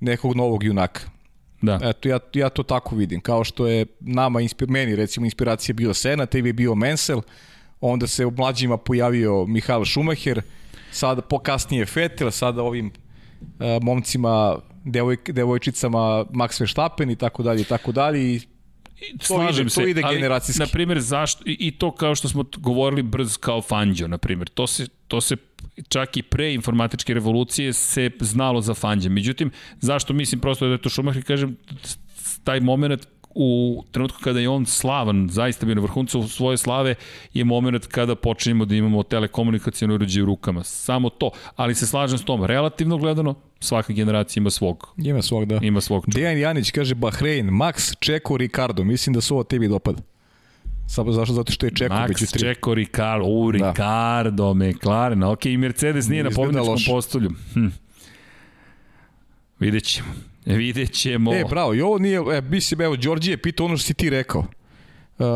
nekog 0.00 0.36
novog 0.36 0.64
junaka. 0.64 1.00
Da. 1.62 1.78
Eto, 1.82 2.08
ja, 2.08 2.18
ja 2.34 2.48
to 2.48 2.62
tako 2.62 2.96
vidim. 2.96 3.20
Kao 3.20 3.44
što 3.44 3.66
je 3.66 3.86
nama, 4.00 4.40
inspir, 4.40 4.68
meni 4.68 4.96
recimo, 4.96 5.26
inspiracija 5.26 5.74
bio 5.74 5.94
Sena, 5.94 6.26
tebi 6.26 6.48
je 6.48 6.52
bio 6.52 6.74
Mensel, 6.74 7.20
onda 7.80 8.06
se 8.06 8.26
u 8.26 8.30
mlađima 8.30 8.76
pojavio 8.76 9.46
Mihael 9.46 9.84
Schumacher, 9.84 10.42
sada 10.90 11.22
po 11.22 11.38
kasnije 11.38 11.86
Vettel, 11.94 12.30
sada 12.30 12.62
ovim 12.62 12.92
momcima 13.82 14.56
devojk, 14.84 15.30
devojčicama 15.30 16.24
Max 16.24 16.60
Verstappen 16.60 17.10
i 17.10 17.16
tako 17.16 17.42
dalje 17.42 17.60
i 17.60 17.64
tako 17.64 17.92
dalje 17.92 18.34
i 18.34 18.40
to 19.18 19.24
Slažem 19.24 19.66
ide, 19.66 19.70
se, 19.70 19.80
to 19.80 19.88
ide 19.88 20.00
ali, 20.04 20.16
generacijski. 20.16 20.60
Na 20.60 20.66
primjer, 20.66 21.00
zašto, 21.00 21.42
i, 21.46 21.70
to 21.78 21.90
kao 21.90 22.14
što 22.14 22.28
smo 22.28 22.44
govorili 22.56 23.02
brz 23.02 23.36
kao 23.36 23.62
Fangio, 23.62 24.08
na 24.08 24.18
primjer, 24.18 24.48
to 24.48 24.66
se, 24.66 24.88
to 25.08 25.20
se 25.20 25.36
čak 25.88 26.16
i 26.16 26.22
pre 26.22 26.54
informatičke 26.54 27.14
revolucije 27.14 27.72
se 27.72 28.10
znalo 28.20 28.60
za 28.60 28.74
Fangija. 28.74 29.10
Međutim, 29.10 29.50
zašto 29.80 30.12
mislim 30.12 30.40
prosto 30.40 30.66
da 30.66 30.72
je 30.72 30.82
to 30.82 30.90
Schumacher, 30.90 31.24
kažem, 31.24 31.56
taj 32.44 32.60
moment 32.60 33.06
u 33.38 33.84
trenutku 33.90 34.18
kada 34.24 34.40
je 34.40 34.48
on 34.48 34.66
slavan, 34.66 35.28
zaista 35.30 35.66
bio 35.66 35.74
na 35.74 35.80
vrhuncu 35.80 36.28
svoje 36.28 36.56
slave, 36.56 36.94
je 37.34 37.44
moment 37.44 37.86
kada 37.86 38.14
počinjemo 38.14 38.64
da 38.64 38.74
imamo 38.74 39.02
telekomunikacijone 39.02 39.94
uređaje 39.94 40.22
u 40.22 40.26
rukama. 40.26 40.64
Samo 40.64 41.10
to. 41.10 41.30
Ali 41.56 41.74
se 41.74 41.86
slažem 41.86 42.18
s 42.18 42.24
tom. 42.24 42.44
Relativno 42.44 42.98
gledano, 42.98 43.34
svaka 43.60 43.92
generacija 43.92 44.40
ima 44.40 44.50
svog. 44.50 44.88
Ima 44.96 45.22
svog, 45.22 45.44
da. 45.44 45.58
Ima 45.62 45.80
svog. 45.80 46.04
Dejan 46.06 46.38
Janić 46.38 46.70
kaže 46.70 46.94
Bahrein, 46.94 47.50
Max, 47.50 47.96
Čeko, 48.00 48.36
Ricardo. 48.36 48.84
Mislim 48.84 49.14
da 49.14 49.20
su 49.20 49.34
ovo 49.34 49.44
tebi 49.44 49.68
dopada. 49.68 50.02
Samo 50.88 51.12
zašto? 51.12 51.34
Zato 51.34 51.52
što 51.52 51.66
je 51.66 51.74
Čeko 51.74 51.94
Max, 51.94 52.08
među 52.08 52.26
tri. 52.26 52.40
Čeko, 52.40 52.74
Ricardo, 52.74 53.26
u, 53.26 53.52
da. 53.52 53.70
Ricardo, 53.70 54.54
McLaren, 54.54 55.22
ok, 55.22 55.46
i 55.46 55.56
Mercedes 55.56 56.08
nije, 56.08 56.22
nije 56.22 56.30
na 56.30 56.36
pobjedičkom 56.36 56.94
postolju. 56.94 57.30
Hm. 57.52 57.66
Vidjet 59.58 59.84
ćemo. 59.84 60.35
Vidjet 60.46 60.92
ćemo. 60.92 61.34
E, 61.34 61.44
bravo, 61.50 61.74
i 61.74 61.80
ovo 61.80 61.98
nije, 61.98 62.18
e, 62.18 62.40
mislim, 62.40 62.80
evo, 62.80 62.96
Đorđe 62.96 63.30
je 63.30 63.36
pitao 63.36 63.66
ono 63.66 63.76
što 63.76 63.86
si 63.86 63.94
ti 63.94 64.10
rekao. 64.10 64.40
Uh, 65.18 65.26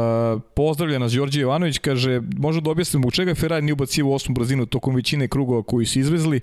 pozdravlja 0.54 0.98
nas 0.98 1.12
Đorđe 1.12 1.40
Ivanović, 1.40 1.78
kaže, 1.78 2.20
možda 2.36 2.60
da 2.60 2.70
objasnim 2.70 3.02
zbog 3.02 3.12
čega 3.12 3.34
Ferrari 3.34 3.62
nije 3.62 3.72
ubacivo 3.72 4.14
osmu 4.14 4.34
brzinu 4.34 4.66
tokom 4.66 4.94
većine 4.94 5.28
krugova 5.28 5.62
koji 5.62 5.86
su 5.86 6.00
izvezli, 6.00 6.40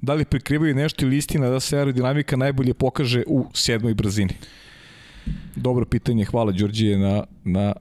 da 0.00 0.14
li 0.14 0.24
prikrivaju 0.24 0.74
nešto 0.74 1.06
ili 1.06 1.16
istina 1.16 1.50
da 1.50 1.60
se 1.60 1.78
aerodinamika 1.78 2.36
najbolje 2.36 2.74
pokaže 2.74 3.22
u 3.26 3.46
sedmoj 3.54 3.94
brzini? 3.94 4.34
Dobro 5.56 5.84
pitanje, 5.84 6.24
hvala 6.24 6.52
Đorđe 6.52 6.96
na, 6.96 7.24
na 7.44 7.72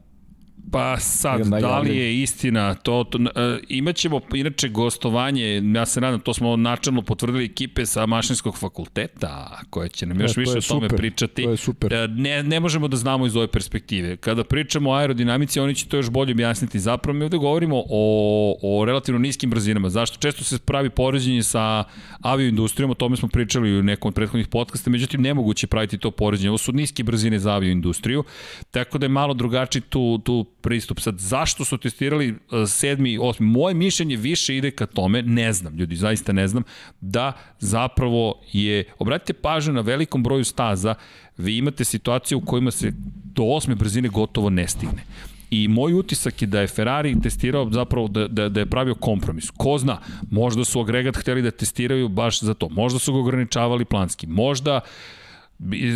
Pa 0.72 0.98
sad, 0.98 1.48
da 1.62 1.80
li 1.80 1.98
je 1.98 2.22
istina, 2.22 2.76
to, 2.76 3.04
to 3.04 3.18
uh, 3.18 3.26
imaćemo 3.68 4.22
inače 4.34 4.70
gostovanje, 4.70 5.62
ja 5.76 5.86
se 5.86 6.02
nadam, 6.02 6.20
to 6.20 6.34
smo 6.34 6.56
načalno 6.56 7.02
potvrdili 7.02 7.46
ekipe 7.46 7.86
sa 7.86 8.06
mašinskog 8.06 8.58
fakulteta, 8.58 9.62
koje 9.70 9.90
će 9.90 10.06
nam 10.06 10.22
još 10.22 10.38
e, 10.38 10.40
više 10.40 10.58
o 10.58 10.62
tome 10.62 10.88
super, 10.88 10.98
pričati. 10.98 11.44
To 11.44 11.52
je 11.52 11.58
super. 11.58 11.94
Uh, 11.94 12.16
ne, 12.16 12.44
ne 12.44 12.60
možemo 12.60 12.88
da 12.88 12.98
znamo 12.98 13.26
iz 13.26 13.36
ove 13.36 13.48
perspektive. 13.48 14.18
Kada 14.18 14.44
pričamo 14.44 14.90
o 14.90 14.94
aerodinamici, 14.94 15.60
oni 15.60 15.76
će 15.76 15.88
to 15.88 15.98
još 15.98 16.10
bolje 16.10 16.32
objasniti. 16.32 16.80
Zapravo 16.80 17.18
mi 17.18 17.24
ovde 17.24 17.38
govorimo 17.38 17.84
o, 17.90 18.58
o 18.62 18.86
relativno 18.86 19.20
niskim 19.20 19.50
brzinama. 19.50 19.90
Zašto? 19.90 20.18
Često 20.18 20.44
se 20.44 20.60
pravi 20.60 20.90
poređenje 20.90 21.44
sa 21.44 21.84
avioindustrijom, 22.22 22.92
o 22.92 22.94
tome 22.94 23.18
smo 23.18 23.28
pričali 23.28 23.80
u 23.80 23.84
nekom 23.84 24.10
od 24.10 24.16
prethodnih 24.16 24.48
podcasta, 24.48 24.90
međutim 24.90 25.22
nemoguće 25.22 25.68
praviti 25.68 25.98
to 25.98 26.12
poređenje. 26.12 26.50
Ovo 26.50 26.58
su 26.58 26.72
niske 26.72 27.04
brzine 27.04 27.40
za 27.40 27.54
avioindustriju, 27.54 28.24
tako 28.72 28.98
da 28.98 29.06
je 29.06 29.10
malo 29.10 29.34
drugačiji 29.34 29.82
tu, 29.82 30.18
tu 30.24 30.46
pristup. 30.62 31.00
Sad, 31.00 31.20
zašto 31.20 31.66
su 31.66 31.78
testirali 31.78 32.30
e, 32.30 32.36
sedmi 32.68 33.12
i 33.12 33.20
osmi? 33.22 33.46
Moje 33.46 33.76
mišljenje 33.76 34.18
više 34.18 34.58
ide 34.58 34.72
ka 34.72 34.86
tome, 34.86 35.22
ne 35.22 35.54
znam, 35.54 35.76
ljudi, 35.76 35.96
zaista 35.96 36.34
ne 36.34 36.48
znam, 36.48 36.64
da 37.02 37.34
zapravo 37.60 38.42
je, 38.52 38.84
obratite 39.00 39.34
pažnju 39.34 39.74
na 39.74 39.82
velikom 39.82 40.24
broju 40.24 40.44
staza, 40.44 40.96
vi 41.38 41.58
imate 41.58 41.86
situaciju 41.86 42.38
u 42.38 42.42
kojima 42.42 42.72
se 42.72 42.92
do 43.24 43.44
osme 43.44 43.76
brzine 43.76 44.10
gotovo 44.10 44.50
ne 44.50 44.68
stigne. 44.68 45.04
I 45.52 45.68
moj 45.68 45.94
utisak 45.94 46.42
je 46.42 46.48
da 46.48 46.62
je 46.62 46.68
Ferrari 46.68 47.22
testirao 47.22 47.70
zapravo 47.72 48.08
da, 48.08 48.28
da, 48.28 48.50
da 48.50 48.60
je 48.60 48.66
pravio 48.66 48.96
kompromis. 48.96 49.50
Ko 49.58 49.78
zna, 49.78 49.98
možda 50.32 50.66
su 50.66 50.82
agregat 50.82 51.18
hteli 51.18 51.42
da 51.42 51.52
testiraju 51.52 52.08
baš 52.08 52.42
za 52.42 52.54
to. 52.54 52.70
Možda 52.70 53.00
su 53.00 53.14
ga 53.14 53.20
ograničavali 53.20 53.86
planski. 53.86 54.28
Možda 54.28 54.76
uh, 54.76 55.19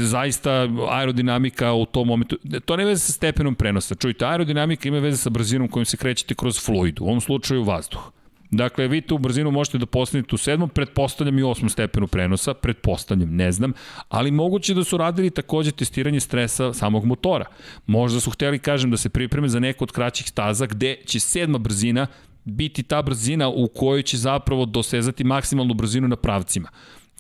zaista 0.01 0.67
aerodinamika 0.89 1.73
u 1.73 1.85
tom 1.85 2.07
momentu, 2.07 2.37
to 2.65 2.77
ne 2.77 2.85
veze 2.85 3.05
sa 3.05 3.11
stepenom 3.11 3.55
prenosa. 3.55 3.95
Čujte, 3.95 4.25
aerodinamika 4.25 4.87
ima 4.87 4.99
veze 4.99 5.17
sa 5.17 5.29
brzinom 5.29 5.67
kojom 5.67 5.85
se 5.85 5.97
krećete 5.97 6.35
kroz 6.35 6.65
fluid, 6.65 7.01
u 7.01 7.03
ovom 7.03 7.21
slučaju 7.21 7.63
vazduh. 7.63 8.11
Dakle, 8.51 8.87
vi 8.87 9.01
tu 9.01 9.17
brzinu 9.17 9.51
možete 9.51 9.77
da 9.77 9.85
postanete 9.85 10.35
u 10.35 10.37
sedmom, 10.37 10.69
pretpostavljam 10.69 11.39
i 11.39 11.43
osmom 11.43 11.69
stepenu 11.69 12.07
prenosa, 12.07 12.53
pretpostavljam, 12.53 13.35
ne 13.35 13.51
znam, 13.51 13.73
ali 14.09 14.31
moguće 14.31 14.73
da 14.73 14.83
su 14.83 14.97
radili 14.97 15.29
takođe 15.29 15.71
testiranje 15.71 16.19
stresa 16.19 16.73
samog 16.73 17.05
motora. 17.05 17.45
Možda 17.87 18.19
su 18.19 18.31
hteli, 18.31 18.59
kažem, 18.59 18.91
da 18.91 18.97
se 18.97 19.09
pripreme 19.09 19.49
za 19.49 19.59
neku 19.59 19.83
od 19.83 19.91
kraćih 19.91 20.27
staza 20.27 20.65
gde 20.65 20.95
će 21.05 21.19
sedma 21.19 21.57
brzina 21.57 22.07
biti 22.45 22.83
ta 22.83 23.01
brzina 23.01 23.49
u 23.49 23.67
kojoj 23.67 24.03
će 24.03 24.17
zapravo 24.17 24.65
dosezati 24.65 25.23
maksimalnu 25.23 25.73
brzinu 25.73 26.07
na 26.07 26.15
pravcima. 26.15 26.69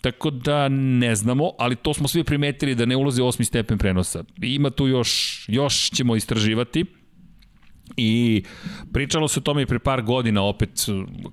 Tako 0.03 0.29
da 0.29 0.67
ne 0.69 1.15
znamo, 1.15 1.51
ali 1.59 1.75
to 1.75 1.93
smo 1.93 2.07
svi 2.07 2.23
primetili 2.23 2.75
da 2.75 2.85
ne 2.85 2.95
ulazi 2.95 3.21
osmi 3.21 3.45
stepen 3.45 3.77
prenosa. 3.77 4.23
Ima 4.41 4.69
tu 4.69 4.87
još, 4.87 5.45
još 5.47 5.89
ćemo 5.89 6.15
istraživati. 6.15 6.85
I 7.97 8.43
pričalo 8.93 9.27
se 9.27 9.39
o 9.39 9.43
tome 9.43 9.61
i 9.61 9.65
pre 9.65 9.79
par 9.79 10.01
godina 10.01 10.43
opet 10.43 10.69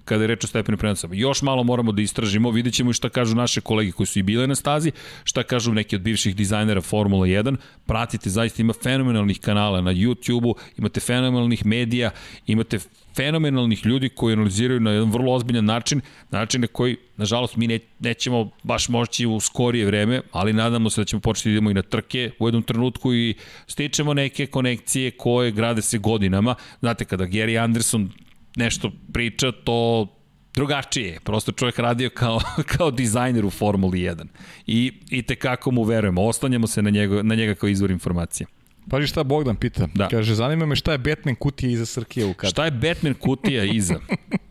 kada 0.05 0.23
je 0.23 0.29
reč 0.29 0.45
o 0.45 0.47
stepenu 0.47 0.79
prenosa. 0.79 1.09
Još 1.13 1.43
malo 1.43 1.65
moramo 1.65 1.93
da 1.93 2.03
istražimo, 2.03 2.51
vidjet 2.51 2.75
ćemo 2.75 2.91
i 2.91 2.95
šta 2.95 3.09
kažu 3.09 3.37
naše 3.37 3.61
kolege 3.61 3.93
koji 3.93 4.07
su 4.07 4.19
i 4.19 4.23
bile 4.23 4.47
na 4.47 4.55
stazi, 4.55 4.93
šta 5.25 5.43
kažu 5.43 5.73
neki 5.73 5.97
od 5.97 6.03
bivših 6.03 6.37
dizajnera 6.37 6.81
Formula 6.81 7.27
1. 7.27 7.57
Pratite, 7.87 8.31
zaista 8.31 8.63
ima 8.63 8.73
fenomenalnih 8.83 9.41
kanala 9.41 9.81
na 9.81 9.93
YouTube-u, 9.93 10.55
imate 10.79 11.01
fenomenalnih 11.01 11.67
medija, 11.67 12.11
imate 12.47 12.79
fenomenalnih 13.21 13.87
ljudi 13.87 14.09
koji 14.09 14.33
analiziraju 14.33 14.81
na 14.81 14.91
jedan 14.91 15.11
vrlo 15.11 15.33
ozbiljan 15.33 15.65
način, 15.65 16.01
način 16.31 16.61
na 16.61 16.67
koji, 16.67 16.97
nažalost, 17.17 17.57
mi 17.57 17.67
ne, 17.67 17.79
nećemo 17.99 18.51
baš 18.63 18.89
moći 18.89 19.27
u 19.27 19.41
skorije 19.41 19.87
vreme, 19.87 20.21
ali 20.33 20.53
nadamo 20.53 20.91
se 20.91 21.01
da 21.01 21.05
ćemo 21.05 21.21
početi 21.21 21.49
da 21.49 21.53
idemo 21.53 21.71
i 21.71 21.75
na 21.75 21.83
trke 21.83 22.31
u 22.39 22.49
jednom 22.49 22.63
trenutku 22.63 23.15
i 23.15 23.35
stičemo 23.67 24.15
neke 24.15 24.47
konekcije 24.47 25.11
koje 25.11 25.51
grade 25.51 25.83
se 25.83 25.99
godinama. 25.99 26.55
Znate, 26.81 27.05
kada 27.05 27.25
Gary 27.25 27.63
Anderson 27.63 28.11
nešto 28.57 28.91
priča, 29.13 29.53
to 29.53 30.07
drugačije. 30.55 31.21
Prosto 31.25 31.53
čovjek 31.53 31.79
radio 31.79 32.11
kao, 32.11 32.41
kao 32.77 32.91
dizajner 32.91 33.45
u 33.45 33.51
Formuli 33.51 33.99
1. 33.99 34.27
I, 34.67 34.93
i 35.11 35.23
tekako 35.23 35.71
mu 35.71 35.83
verujemo. 35.83 36.23
Ostanjamo 36.23 36.67
se 36.67 36.83
na 36.83 36.91
njega, 36.91 37.23
na 37.23 37.35
njega 37.35 37.55
kao 37.55 37.69
izvor 37.69 37.91
informacije. 37.91 38.47
Paži 38.91 39.07
šta 39.07 39.23
Bogdan 39.25 39.57
pita. 39.57 39.89
Da. 39.95 40.09
Kaže, 40.09 40.35
zanima 40.35 40.67
me 40.67 40.77
šta 40.77 40.93
je 40.93 40.99
Batman 40.99 41.35
kutija 41.35 41.71
iza 41.71 41.87
Srkije 41.87 42.27
u 42.27 42.35
kadru. 42.35 42.51
Šta 42.51 42.65
je 42.65 42.71
Batman 42.71 43.15
kutija 43.15 43.65
iza? 43.65 44.01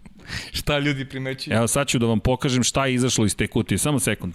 šta 0.60 0.80
ljudi 0.80 1.06
primećuju? 1.06 1.56
Evo 1.56 1.68
sad 1.68 1.88
ću 1.88 2.00
da 2.00 2.06
vam 2.06 2.20
pokažem 2.20 2.64
šta 2.64 2.86
je 2.86 2.94
izašlo 2.94 3.26
iz 3.26 3.36
te 3.36 3.48
kutije. 3.48 3.78
Samo 3.78 4.00
sekund. 4.00 4.34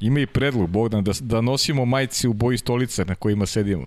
Ima 0.00 0.20
i 0.20 0.26
predlog, 0.26 0.70
Bogdan, 0.70 1.04
da, 1.04 1.12
da 1.20 1.40
nosimo 1.40 1.84
majci 1.84 2.28
u 2.28 2.32
boji 2.32 2.58
stolice 2.58 3.04
na 3.04 3.14
kojima 3.14 3.46
sedimo. 3.46 3.86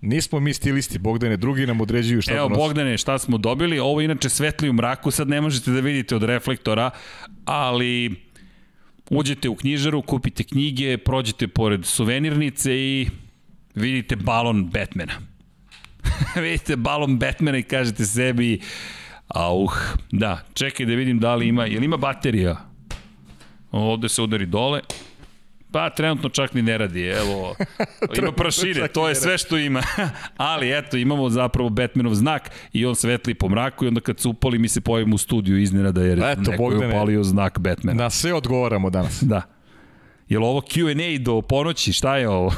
Nismo 0.00 0.40
mi 0.40 0.54
stilisti, 0.54 0.98
Bogdane, 0.98 1.36
drugi 1.36 1.66
nam 1.66 1.80
određuju 1.80 2.22
šta 2.22 2.32
Evo, 2.32 2.48
Bogdane, 2.48 2.98
šta 2.98 3.18
smo 3.18 3.38
dobili? 3.38 3.78
Ovo 3.78 4.00
inače 4.00 4.28
svetli 4.28 4.70
u 4.70 4.72
mraku, 4.72 5.10
sad 5.10 5.28
ne 5.28 5.40
možete 5.40 5.70
da 5.70 5.80
vidite 5.80 6.16
od 6.16 6.22
reflektora, 6.22 6.90
ali 7.44 8.14
uđete 9.10 9.48
u 9.48 9.54
knjižaru, 9.54 10.02
kupite 10.02 10.44
knjige, 10.44 10.98
prođete 10.98 11.48
pored 11.48 11.84
suvenirnice 11.84 12.74
i 12.74 13.08
vidite 13.74 14.16
balon 14.16 14.64
Batmana. 14.64 15.12
vidite 16.42 16.76
balon 16.76 17.18
Batmana 17.18 17.58
i 17.58 17.62
kažete 17.62 18.04
sebi, 18.04 18.60
auh, 19.28 19.74
da, 20.12 20.44
čekaj 20.54 20.86
da 20.86 20.94
vidim 20.94 21.18
da 21.18 21.34
li 21.34 21.48
ima, 21.48 21.66
jel 21.66 21.84
ima 21.84 21.96
baterija? 21.96 22.56
Ovde 23.70 24.08
se 24.08 24.22
udari 24.22 24.46
dole, 24.46 24.80
Pa 25.72 25.90
trenutno 25.90 26.28
čak 26.28 26.54
ni 26.54 26.62
ne 26.62 26.78
radi, 26.78 27.02
evo, 27.02 27.54
ima 28.18 28.32
prašine, 28.32 28.88
to 28.88 29.08
je 29.08 29.14
sve 29.14 29.38
što 29.38 29.58
ima. 29.58 29.82
Ali 30.36 30.78
eto, 30.78 30.96
imamo 30.96 31.30
zapravo 31.30 31.68
Batmanov 31.68 32.14
znak 32.14 32.50
i 32.72 32.86
on 32.86 32.96
svetli 32.96 33.34
po 33.34 33.48
mraku 33.48 33.84
i 33.84 33.88
onda 33.88 34.00
kad 34.00 34.20
se 34.20 34.28
upali 34.28 34.58
mi 34.58 34.68
se 34.68 34.80
pojavimo 34.80 35.14
u 35.14 35.18
studiju 35.18 35.58
iznenada 35.58 36.02
jer 36.02 36.18
eto, 36.18 36.40
neko 36.40 36.62
Bogdane, 36.62 36.84
je 36.86 36.90
upalio 36.90 37.24
znak 37.24 37.58
Batmana. 37.58 38.02
Na 38.02 38.10
sve 38.10 38.34
odgovaramo 38.34 38.90
danas. 38.90 39.22
Da. 39.28 39.42
Je 40.28 40.38
li 40.38 40.44
ovo 40.44 40.60
Q&A 40.60 41.18
do 41.18 41.40
ponoći? 41.42 41.92
Šta 41.92 42.16
je 42.16 42.28
ovo? 42.28 42.54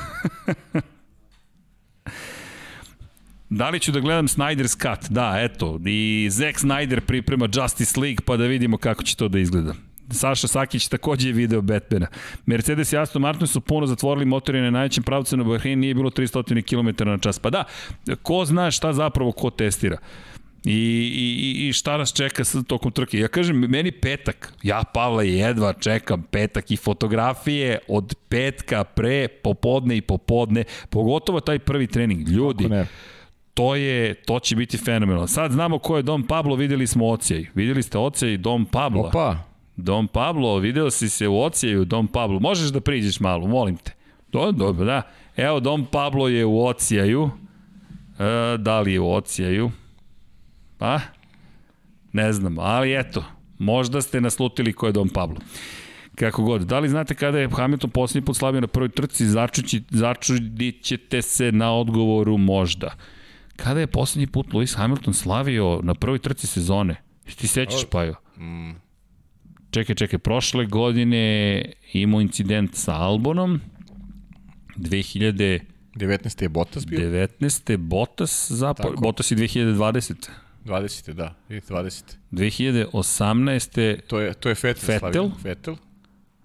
Da 3.50 3.70
li 3.70 3.80
ću 3.80 3.92
da 3.92 4.00
gledam 4.00 4.28
Snyder's 4.28 4.76
Cut? 4.82 5.10
Da, 5.10 5.34
eto. 5.36 5.80
I 5.86 6.28
Zack 6.30 6.58
Snyder 6.58 7.00
priprema 7.00 7.48
Justice 7.54 8.00
League 8.00 8.24
pa 8.24 8.36
da 8.36 8.44
vidimo 8.44 8.76
kako 8.76 9.02
će 9.02 9.16
to 9.16 9.28
da 9.28 9.38
izgleda. 9.38 9.74
Saša 10.10 10.48
Sakić 10.48 10.88
takođe 10.88 11.28
je 11.28 11.32
video 11.32 11.62
Batmana. 11.62 12.06
Mercedes 12.46 12.92
i 12.92 12.96
Aston 12.96 13.22
Martin 13.22 13.46
su 13.46 13.60
puno 13.60 13.86
zatvorili 13.86 14.24
motori 14.24 14.60
na 14.60 14.70
najvećem 14.70 15.04
pravcu 15.04 15.36
na 15.36 15.44
Bahrein, 15.44 15.78
nije 15.78 15.94
bilo 15.94 16.10
300 16.10 16.62
km 16.62 17.08
na 17.08 17.18
čas. 17.18 17.38
Pa 17.38 17.50
da, 17.50 17.64
ko 18.22 18.44
zna 18.44 18.70
šta 18.70 18.92
zapravo 18.92 19.32
ko 19.32 19.50
testira. 19.50 19.98
I, 20.64 20.72
i, 20.72 21.68
i 21.68 21.72
šta 21.72 21.96
nas 21.96 22.12
čeka 22.12 22.44
sa 22.44 22.62
tokom 22.62 22.92
trke. 22.92 23.18
Ja 23.18 23.28
kažem, 23.28 23.56
meni 23.56 23.92
petak, 23.92 24.52
ja 24.62 24.82
Pavla 24.94 25.22
jedva 25.22 25.72
čekam 25.72 26.22
petak 26.22 26.70
i 26.70 26.76
fotografije 26.76 27.78
od 27.88 28.14
petka 28.28 28.84
pre, 28.84 29.28
popodne 29.28 29.96
i 29.96 30.00
popodne, 30.00 30.64
pogotovo 30.90 31.40
taj 31.40 31.58
prvi 31.58 31.86
trening. 31.86 32.28
Ljudi, 32.28 32.68
to 33.54 33.74
je, 33.74 34.14
to 34.14 34.38
će 34.38 34.56
biti 34.56 34.78
fenomenalno. 34.78 35.26
Sad 35.26 35.52
znamo 35.52 35.78
ko 35.78 35.96
je 35.96 36.02
Dom 36.02 36.22
Pablo, 36.22 36.56
videli 36.56 36.86
smo 36.86 37.08
Ocijaj. 37.08 37.46
Videli 37.54 37.82
ste 37.82 37.98
Ocijaj 37.98 38.36
Dom 38.36 38.66
Pablo. 38.66 39.02
Opa, 39.02 39.36
Dom 39.76 40.08
Pablo, 40.08 40.58
video 40.58 40.90
si 40.90 41.08
se 41.08 41.28
u 41.28 41.40
ocijaju 41.42 41.84
Dom 41.84 42.08
Pablo. 42.08 42.40
Možeš 42.40 42.68
da 42.68 42.80
priđeš 42.80 43.20
malo, 43.20 43.46
molim 43.46 43.76
te. 43.76 43.92
Do, 44.32 44.52
dobro, 44.52 44.84
da. 44.84 45.02
Evo, 45.36 45.60
Dom 45.60 45.86
Pablo 45.86 46.28
je 46.28 46.44
u 46.44 46.66
ocijaju. 46.66 47.30
E, 48.18 48.58
da 48.58 48.80
li 48.80 48.92
je 48.92 49.00
u 49.00 49.12
ocijaju? 49.12 49.70
Pa, 50.78 51.00
ne 52.12 52.32
znam, 52.32 52.58
ali 52.58 52.98
eto, 53.00 53.24
možda 53.58 54.02
ste 54.02 54.20
naslutili 54.20 54.72
ko 54.72 54.86
je 54.86 54.92
Dom 54.92 55.08
Pablo. 55.08 55.36
Kako 56.14 56.42
god. 56.42 56.62
Da 56.62 56.78
li 56.78 56.88
znate 56.88 57.14
kada 57.14 57.38
je 57.38 57.48
Hamilton 57.48 57.90
poslednji 57.90 58.26
put 58.26 58.36
slavio 58.36 58.60
na 58.60 58.66
prvoj 58.66 58.88
trci? 58.88 59.26
Začući, 59.26 59.82
začudit 59.90 60.82
ćete 60.82 61.22
se 61.22 61.52
na 61.52 61.74
odgovoru 61.74 62.38
možda. 62.38 62.94
Kada 63.56 63.80
je 63.80 63.86
poslednji 63.86 64.26
put 64.26 64.46
Lewis 64.46 64.76
Hamilton 64.76 65.14
slavio 65.14 65.80
na 65.82 65.94
prvoj 65.94 66.18
trci 66.18 66.46
sezone? 66.46 66.96
Ti 67.36 67.48
sećaš, 67.48 67.84
Pajo? 67.90 68.14
Mm. 68.38 68.70
Čekaj, 69.70 69.94
čekaj, 69.94 70.18
prošle 70.18 70.66
godine 70.66 71.64
imao 71.92 72.20
incident 72.20 72.74
sa 72.74 72.94
Albonom, 72.94 73.60
2000... 74.76 75.60
19. 75.94 76.42
je 76.42 76.48
Bottas 76.48 76.86
bio? 76.86 77.00
19. 77.00 77.76
Bottas, 77.76 78.50
zapo... 78.50 78.92
Bottas 78.98 79.30
i 79.30 79.36
2020. 79.36 80.28
20. 80.64 81.12
da, 81.12 81.34
20. 81.48 82.02
2018. 82.32 84.00
To 84.06 84.20
je, 84.20 84.34
to 84.34 84.48
je 84.48 84.54
Vettel, 84.62 84.88
Vettel. 84.88 85.30
Vettel. 85.44 85.76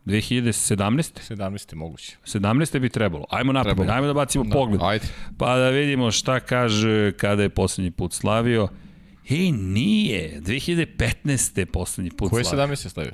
2017. 0.06 1.36
17. 1.36 1.76
moguće. 1.76 2.18
17. 2.26 2.80
bi 2.80 2.90
trebalo. 2.90 3.26
Ajmo 3.30 3.54
napred, 3.54 3.90
ajmo 3.90 4.08
da 4.08 4.14
bacimo 4.14 4.44
da, 4.44 4.54
pogled. 4.54 4.82
Ajde. 4.84 5.08
Pa 5.38 5.58
da 5.58 5.70
vidimo 5.70 6.12
šta 6.12 6.40
kaže 6.40 7.12
kada 7.12 7.44
je 7.44 7.50
poslednji 7.50 7.92
put 7.92 8.14
slavio. 8.14 8.68
Ej, 9.30 9.52
nije. 9.52 10.42
2015. 10.42 11.60
je 11.60 11.66
poslednji 11.66 12.12
put 12.12 12.30
Koje 12.30 12.44
slavio. 12.44 12.68
Koje 12.68 12.76
17. 12.76 12.86
je 12.86 12.90
slavio? 12.90 13.14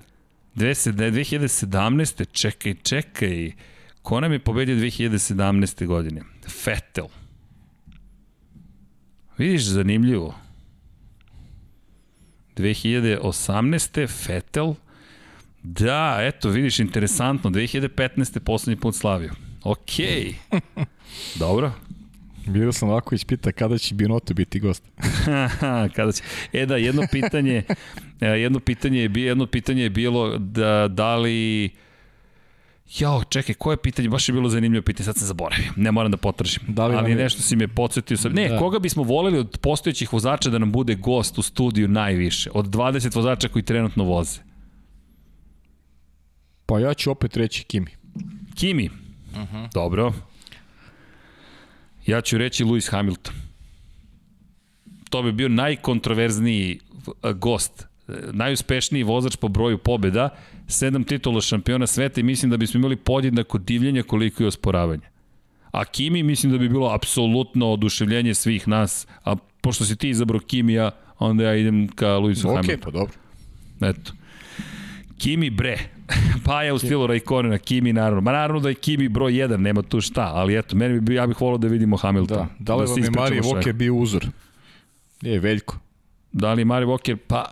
2017. 0.55 2.25
Čekaj, 2.31 2.75
čekaj. 2.83 3.51
Ko 4.01 4.19
nam 4.19 4.31
je 4.31 4.39
pobedio 4.39 4.75
2017. 4.75 5.85
godine? 5.85 6.21
Vettel. 6.65 7.07
Vidiš, 9.37 9.63
zanimljivo. 9.63 10.35
2018. 12.57 14.27
Vettel. 14.27 14.73
Da, 15.63 16.17
eto, 16.19 16.49
vidiš, 16.49 16.79
interesantno. 16.79 17.49
2015. 17.49 18.39
poslednji 18.39 18.81
put 18.81 18.95
slavio. 18.95 19.31
Okej. 19.63 20.35
Okay. 20.51 20.85
Dobro. 21.39 21.71
Bilo 22.45 22.71
sam 22.71 22.89
ovako 22.89 23.15
ispita 23.15 23.51
kada 23.51 23.77
će 23.77 23.95
Binoto 23.95 24.33
biti 24.33 24.59
gost. 24.59 24.83
kada 25.95 26.11
će. 26.11 26.23
E 26.53 26.65
da, 26.65 26.77
jedno 26.77 27.03
pitanje, 27.11 27.63
e, 28.21 28.27
jedno 28.27 28.59
pitanje 28.59 28.99
je, 28.99 29.11
jedno 29.15 29.45
pitanje 29.45 29.83
je 29.83 29.89
bilo 29.89 30.37
da, 30.37 30.87
da 30.87 31.15
li 31.15 31.69
Jao, 32.99 33.23
čekaj, 33.23 33.55
koje 33.55 33.77
pitanje? 33.77 34.09
Baš 34.09 34.29
je 34.29 34.33
bilo 34.33 34.49
zanimljivo 34.49 34.83
pitanje, 34.83 35.05
sad 35.05 35.15
sam 35.15 35.27
zaboravio. 35.27 35.71
Ne 35.75 35.91
moram 35.91 36.11
da 36.11 36.17
potražim. 36.17 36.63
Da 36.67 36.87
li 36.87 36.95
Ali 36.95 37.15
nešto 37.15 37.41
si 37.41 37.55
me 37.55 37.67
podsjetio. 37.67 38.17
Sam... 38.17 38.31
Ne, 38.31 38.49
da. 38.49 38.57
koga 38.57 38.79
bismo 38.79 39.03
voleli 39.03 39.37
od 39.37 39.57
postojećih 39.61 40.13
vozača 40.13 40.49
da 40.49 40.57
nam 40.57 40.71
bude 40.71 40.95
gost 40.95 41.37
u 41.37 41.41
studiju 41.41 41.87
najviše? 41.87 42.49
Od 42.53 42.65
20 42.65 43.15
vozača 43.15 43.47
koji 43.47 43.63
trenutno 43.63 44.03
voze. 44.03 44.39
Pa 46.65 46.79
ja 46.79 46.93
ću 46.93 47.11
opet 47.11 47.37
reći 47.37 47.63
Kimi. 47.63 47.91
Kimi? 48.55 48.89
Uh 49.31 49.37
mhm. 49.37 49.55
-huh. 49.55 49.73
Dobro. 49.73 50.13
Ja 52.05 52.21
ću 52.21 52.37
reći 52.37 52.63
Lewis 52.63 52.91
Hamilton. 52.91 53.33
To 55.09 55.23
bi 55.23 55.31
bio 55.31 55.49
najkontroverzniji 55.49 56.79
gost, 57.35 57.87
najuspešniji 58.31 59.03
vozač 59.03 59.35
po 59.35 59.47
broju 59.47 59.77
pobeda, 59.77 60.29
sedam 60.67 61.03
titula 61.03 61.41
šampiona 61.41 61.87
sveta 61.87 62.19
i 62.19 62.23
mislim 62.23 62.51
da 62.51 62.57
bismo 62.57 62.77
imali 62.77 62.95
podjednako 62.95 63.57
divljenja 63.57 64.03
koliko 64.03 64.43
i 64.43 64.45
osporavanja. 64.45 65.11
A 65.71 65.85
Kimi 65.85 66.23
mislim 66.23 66.51
da 66.51 66.57
bi 66.57 66.69
bilo 66.69 66.89
apsolutno 66.89 67.71
oduševljenje 67.71 68.33
svih 68.33 68.67
nas, 68.67 69.07
a 69.23 69.35
pošto 69.61 69.85
si 69.85 69.95
ti 69.95 70.09
izabrao 70.09 70.39
Kimija, 70.39 70.91
onda 71.19 71.43
ja 71.43 71.55
idem 71.55 71.87
ka 71.87 72.17
Luisu 72.17 72.47
okay, 72.47 72.55
Hamiltonu. 72.55 72.77
Ok, 72.77 72.83
pa 72.83 72.91
dobro. 72.91 73.13
Eto. 73.81 74.11
Kimi 75.21 75.49
bre, 75.49 75.77
pa 76.45 76.63
je 76.63 76.73
u 76.73 76.77
stilu 76.77 77.07
Raikkonena, 77.07 77.57
Kimi 77.57 77.93
naravno. 77.93 78.21
Ma 78.21 78.31
naravno 78.31 78.59
da 78.59 78.69
je 78.69 78.75
Kimi 78.75 79.09
broj 79.09 79.31
1, 79.31 79.57
nema 79.57 79.81
tu 79.81 80.01
šta, 80.01 80.31
ali 80.33 80.57
eto, 80.57 80.75
meni 80.75 80.99
bi, 80.99 81.15
ja 81.15 81.27
bih 81.27 81.41
volao 81.41 81.57
da 81.57 81.67
vidimo 81.67 81.97
Hamilton. 81.97 82.37
Da, 82.37 82.47
da 82.59 82.75
li 82.75 82.85
da 82.85 82.91
vam 82.91 83.03
je 83.03 83.09
Marije 83.09 83.41
Voke 83.41 83.73
bio 83.73 83.95
uzor? 83.95 84.25
Je, 85.21 85.39
Veljko. 85.39 85.77
Da 86.31 86.53
li 86.53 86.65
Marije 86.65 86.85
Voke, 86.85 87.15
pa 87.15 87.45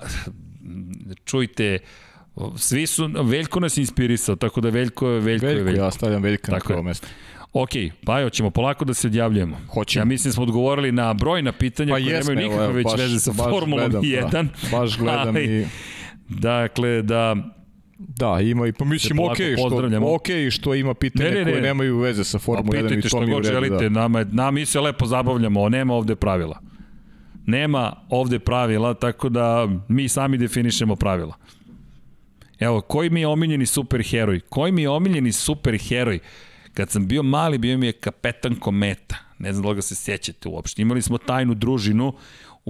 čujte, 1.25 1.79
svi 2.55 2.87
su, 2.87 3.09
Veljko 3.23 3.59
nas 3.59 3.77
inspirisao, 3.77 4.35
tako 4.35 4.61
da 4.61 4.69
Veljko 4.69 5.07
je 5.07 5.19
Veljko, 5.19 5.45
Veljko, 5.45 5.59
je 5.59 5.63
Veljko. 5.63 5.81
ja 5.81 5.91
stavljam 5.91 6.23
Veljka 6.23 6.51
na 6.51 6.59
prvo 6.59 6.83
mesto. 6.83 7.07
Ok, 7.53 7.69
pa 8.05 8.29
ćemo 8.29 8.49
polako 8.49 8.85
da 8.85 8.93
se 8.93 9.07
odjavljujemo. 9.07 9.57
Hoćemo. 9.73 10.01
Ja 10.01 10.05
mislim 10.05 10.29
da 10.29 10.33
smo 10.33 10.43
odgovorili 10.43 10.91
na 10.91 11.13
brojna 11.13 11.51
pitanja 11.51 11.93
pa 11.93 11.99
koje 11.99 12.19
nemaju 12.19 12.35
nikakve 12.35 12.73
već 12.73 12.83
baš, 12.83 12.99
veze 12.99 13.19
sa 13.19 13.33
Formulom 13.33 13.89
gledam, 13.89 14.01
1. 14.01 14.31
Da, 14.31 14.43
baš 14.71 14.97
gledam 14.97 15.27
ali, 15.35 15.61
i... 15.61 15.65
Dakle, 16.29 17.01
da 17.01 17.35
Da, 17.99 18.39
ima 18.41 18.67
i 18.67 18.71
pa 18.71 18.85
mislim 18.85 19.19
ok 19.19 19.37
što 19.57 20.13
ok 20.13 20.27
što 20.51 20.75
ima 20.75 20.93
pitanja 20.93 21.29
ne, 21.29 21.35
ne, 21.35 21.45
ne. 21.45 21.51
koje 21.51 21.61
nemaju 21.61 21.97
veze 21.97 22.23
sa 22.23 22.39
Formulom 22.39 22.85
1 22.85 23.05
i 23.05 23.09
to 23.09 23.21
mi 23.21 23.35
redu. 23.35 23.43
Želite, 23.43 23.89
da. 23.89 23.89
nama, 23.89 24.23
nama 24.23 24.51
mi 24.51 24.65
se 24.65 24.79
lepo 24.79 25.05
zabavljamo, 25.05 25.69
nema 25.69 25.93
ovde 25.93 26.15
pravila. 26.15 26.59
Nema 27.45 27.93
ovde 28.09 28.39
pravila, 28.39 28.93
tako 28.93 29.29
da 29.29 29.67
mi 29.87 30.07
sami 30.07 30.37
definišemo 30.37 30.95
pravila. 30.95 31.33
Evo, 32.59 32.81
koji 32.81 33.09
mi 33.09 33.21
je 33.21 33.27
omiljeni 33.27 33.65
superheroj? 33.65 34.39
Koji 34.39 34.71
mi 34.71 34.81
je 34.81 34.89
omiljeni 34.89 35.31
superheroj? 35.31 36.19
Kad 36.73 36.89
sam 36.89 37.07
bio 37.07 37.23
mali, 37.23 37.57
bio 37.57 37.77
mi 37.77 37.85
je 37.85 37.91
kapetan 37.91 38.55
kometa. 38.55 39.15
Ne 39.39 39.53
znam 39.53 39.65
da 39.65 39.73
ga 39.73 39.81
se 39.81 39.95
sjećate 39.95 40.49
uopšte. 40.49 40.81
Imali 40.81 41.01
smo 41.01 41.17
tajnu 41.17 41.53
družinu 41.53 42.13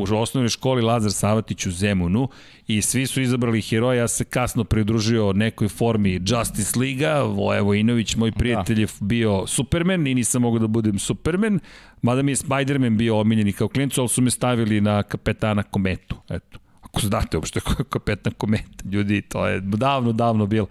u 0.02 0.18
osnovnoj 0.18 0.50
školi 0.50 0.82
Lazar 0.82 1.12
Savatić 1.12 1.66
u 1.66 1.72
Zemunu 1.72 2.30
i 2.68 2.82
svi 2.82 3.08
su 3.08 3.22
izabrali 3.22 3.62
heroja, 3.62 4.00
ja 4.00 4.08
se 4.08 4.24
kasno 4.24 4.64
pridružio 4.64 5.34
nekoj 5.34 5.68
formi 5.68 6.22
Justice 6.26 6.80
Liga, 6.80 7.22
Voja 7.22 7.62
Vojinović, 7.62 8.16
moj 8.16 8.32
prijatelj 8.32 8.76
da. 8.76 8.82
je 8.82 8.88
bio 9.00 9.48
Superman 9.48 10.08
i 10.08 10.16
nisam 10.16 10.42
mogao 10.42 10.60
da 10.60 10.68
budem 10.68 11.00
Superman, 11.00 11.60
mada 12.02 12.22
mi 12.22 12.32
je 12.32 12.36
Spider-Man 12.36 12.98
bio 12.98 13.20
omiljeni 13.20 13.54
kao 13.54 13.68
klincu, 13.68 14.02
ali 14.02 14.10
su 14.10 14.22
me 14.22 14.32
stavili 14.32 14.82
na 14.82 15.04
kapetana 15.04 15.64
kometu, 15.64 16.16
eto. 16.30 16.60
Ako 16.82 17.00
znate 17.00 17.38
uopšte 17.38 17.60
ko 17.60 17.74
je 17.80 17.86
kapetan 17.90 18.34
kometa, 18.38 18.84
ljudi, 18.92 19.22
to 19.22 19.48
je 19.48 19.62
davno, 19.62 20.12
davno 20.12 20.46
bilo. 20.46 20.68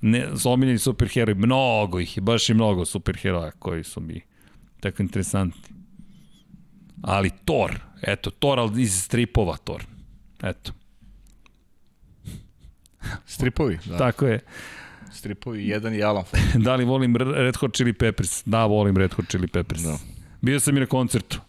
Ne, 0.00 0.28
omiljeni 0.44 0.78
superheroj, 0.78 1.34
mnogo 1.34 2.00
ih 2.00 2.16
je, 2.16 2.20
baš 2.20 2.50
i 2.50 2.54
mnogo 2.54 2.84
superheroja 2.84 3.50
koji 3.50 3.84
su 3.84 4.00
mi 4.00 4.20
tako 4.80 5.02
interesantni. 5.02 5.74
Ali 7.02 7.30
Thor, 7.44 7.80
eto, 8.06 8.30
Thor, 8.30 8.58
ali 8.58 8.82
iz 8.82 9.02
stripova 9.02 9.56
Thor. 9.56 9.84
Eto. 10.42 10.72
Stripovi, 13.26 13.78
da. 13.84 13.98
Tako 13.98 14.26
je. 14.26 14.40
Stripovi, 15.12 15.68
jedan 15.68 15.94
i 15.94 16.02
Alan 16.02 16.24
da 16.64 16.74
li 16.74 16.84
volim 16.84 17.16
Red 17.16 17.56
Hot 17.56 17.74
Chili 17.74 17.92
Peppers? 17.92 18.42
Da, 18.46 18.66
volim 18.66 18.96
Red 18.96 19.12
Hot 19.12 19.28
Chili 19.28 19.48
Peppers. 19.48 19.82
Da. 19.82 19.98
Bio 20.40 20.60
sam 20.60 20.76
i 20.76 20.80
na 20.80 20.86
koncertu. 20.86 21.40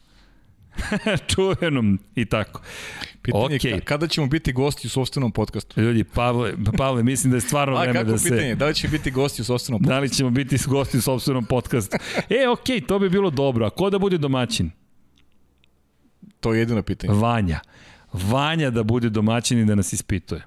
Čuvenom 1.35 1.99
i 2.15 2.25
tako. 2.25 2.61
Pitanje 3.21 3.59
okay. 3.59 3.79
kada 3.79 4.07
ćemo 4.07 4.27
biti 4.27 4.53
gosti 4.53 4.87
u 4.87 4.89
sobstvenom 4.89 5.31
podcastu? 5.31 5.81
Ljudi, 5.81 6.03
Pavle, 6.03 6.53
Pavle 6.77 7.03
mislim 7.03 7.31
da 7.31 7.37
je 7.37 7.41
stvarno 7.41 7.79
vreme 7.79 8.03
da 8.03 8.17
se... 8.17 8.29
pitanje? 8.29 8.55
Da 8.55 8.65
li 8.65 8.75
će 8.75 8.87
biti 8.87 9.11
gosti 9.11 9.41
u 9.41 9.45
sobstvenom 9.45 9.79
podcastu? 9.79 9.95
Da 9.95 9.99
li 9.99 10.09
ćemo 10.09 10.29
biti 10.29 10.57
gosti 10.67 10.97
u 10.97 11.01
sobstvenom 11.01 11.45
podcastu? 11.45 11.97
e, 12.29 12.47
okej, 12.47 12.79
okay, 12.79 12.87
to 12.87 12.99
bi 12.99 13.09
bilo 13.09 13.29
dobro. 13.29 13.65
A 13.65 13.69
ko 13.69 13.89
da 13.89 13.99
bude 13.99 14.17
domaćin? 14.17 14.71
To 16.45 16.53
je 16.53 16.59
jedino 16.59 16.81
pitanje. 16.81 17.13
Vanja. 17.13 17.59
Vanja 18.13 18.69
da 18.69 18.83
bude 18.83 19.09
domaćin 19.09 19.59
i 19.59 19.65
da 19.65 19.75
nas 19.75 19.93
ispituje. 19.93 20.41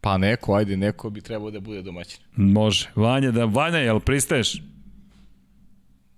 Pa 0.00 0.18
neko, 0.18 0.54
ajde, 0.54 0.76
neko 0.76 1.10
bi 1.10 1.20
trebao 1.20 1.50
da 1.50 1.60
bude 1.60 1.82
domaćin. 1.82 2.20
Može. 2.36 2.90
Vanja, 2.94 3.30
da, 3.30 3.44
Vanja, 3.44 3.78
jel 3.78 4.00
pristaješ? 4.00 4.62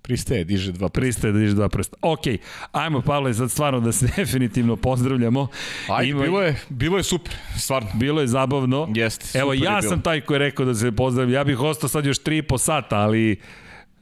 Pristaje, 0.02 0.44
diže 0.44 0.72
dva 0.72 0.88
prsta. 0.88 1.00
Pristaje 1.00 1.32
da 1.32 1.38
diže 1.38 1.54
dva 1.54 1.68
prsta. 1.68 1.96
Ok, 2.02 2.20
ajmo 2.72 3.00
Pavle, 3.00 3.34
sad 3.34 3.50
stvarno 3.50 3.80
da 3.80 3.92
se 3.92 4.06
definitivno 4.16 4.76
pozdravljamo. 4.76 5.48
Ajde, 5.88 6.10
Ima... 6.10 6.22
bilo, 6.22 6.42
je, 6.42 6.60
bilo 6.68 6.96
je 6.96 7.02
super, 7.02 7.34
stvarno. 7.56 7.88
Bilo 7.94 8.20
je 8.20 8.26
zabavno. 8.26 8.88
Jeste, 8.94 9.38
Evo, 9.38 9.52
ja 9.54 9.82
sam 9.82 10.02
taj 10.02 10.20
koji 10.20 10.34
je 10.34 10.38
rekao 10.38 10.66
da 10.66 10.74
se 10.74 10.92
pozdravlja. 10.92 11.38
Ja 11.38 11.44
bih 11.44 11.60
ostao 11.60 11.88
sad 11.88 12.06
još 12.06 12.22
3,5 12.22 12.58
sata, 12.58 12.96
ali 12.96 13.40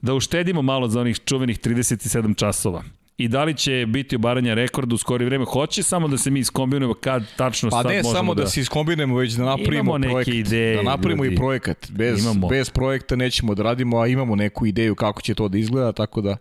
da 0.03 0.15
uštedimo 0.15 0.62
malo 0.62 0.89
za 0.89 1.01
onih 1.01 1.20
čuvenih 1.25 1.59
37 1.61 2.36
časova 2.36 2.83
i 3.18 3.28
da 3.28 3.44
li 3.44 3.57
će 3.57 3.86
biti 3.89 4.17
obaranja 4.17 4.55
rekorda 4.55 4.94
u 4.94 4.99
skori 4.99 5.25
vreme. 5.25 5.44
Hoće 5.44 5.83
samo 5.83 6.09
da 6.09 6.18
se 6.18 6.31
mi 6.31 6.41
iskombinujemo 6.41 6.94
kad 6.94 7.25
tačno 7.36 7.70
pa 7.70 7.83
sad 7.83 7.84
možemo 7.84 8.02
da... 8.02 8.09
Pa 8.09 8.09
ne 8.09 8.15
samo 8.15 8.34
da, 8.34 8.43
da 8.43 8.49
se 8.49 8.60
iskombinujemo, 8.60 9.17
već 9.17 9.33
da 9.33 9.44
napravimo 9.44 9.99
projekat. 10.02 10.34
Ideje, 10.34 10.76
da 10.76 10.83
napravimo 10.83 11.25
ljudi. 11.25 11.34
i 11.34 11.39
projekat. 11.39 11.91
Bez, 11.91 12.25
imamo. 12.25 12.49
bez 12.49 12.70
projekta 12.70 13.17
nećemo 13.17 13.55
da 13.55 13.62
radimo, 13.62 14.01
a 14.01 14.07
imamo 14.07 14.36
neku 14.36 14.67
ideju 14.67 14.94
kako 14.94 15.23
će 15.23 15.34
to 15.34 15.49
da 15.49 15.59
izgleda, 15.59 15.93
tako 15.93 16.20
da 16.20 16.36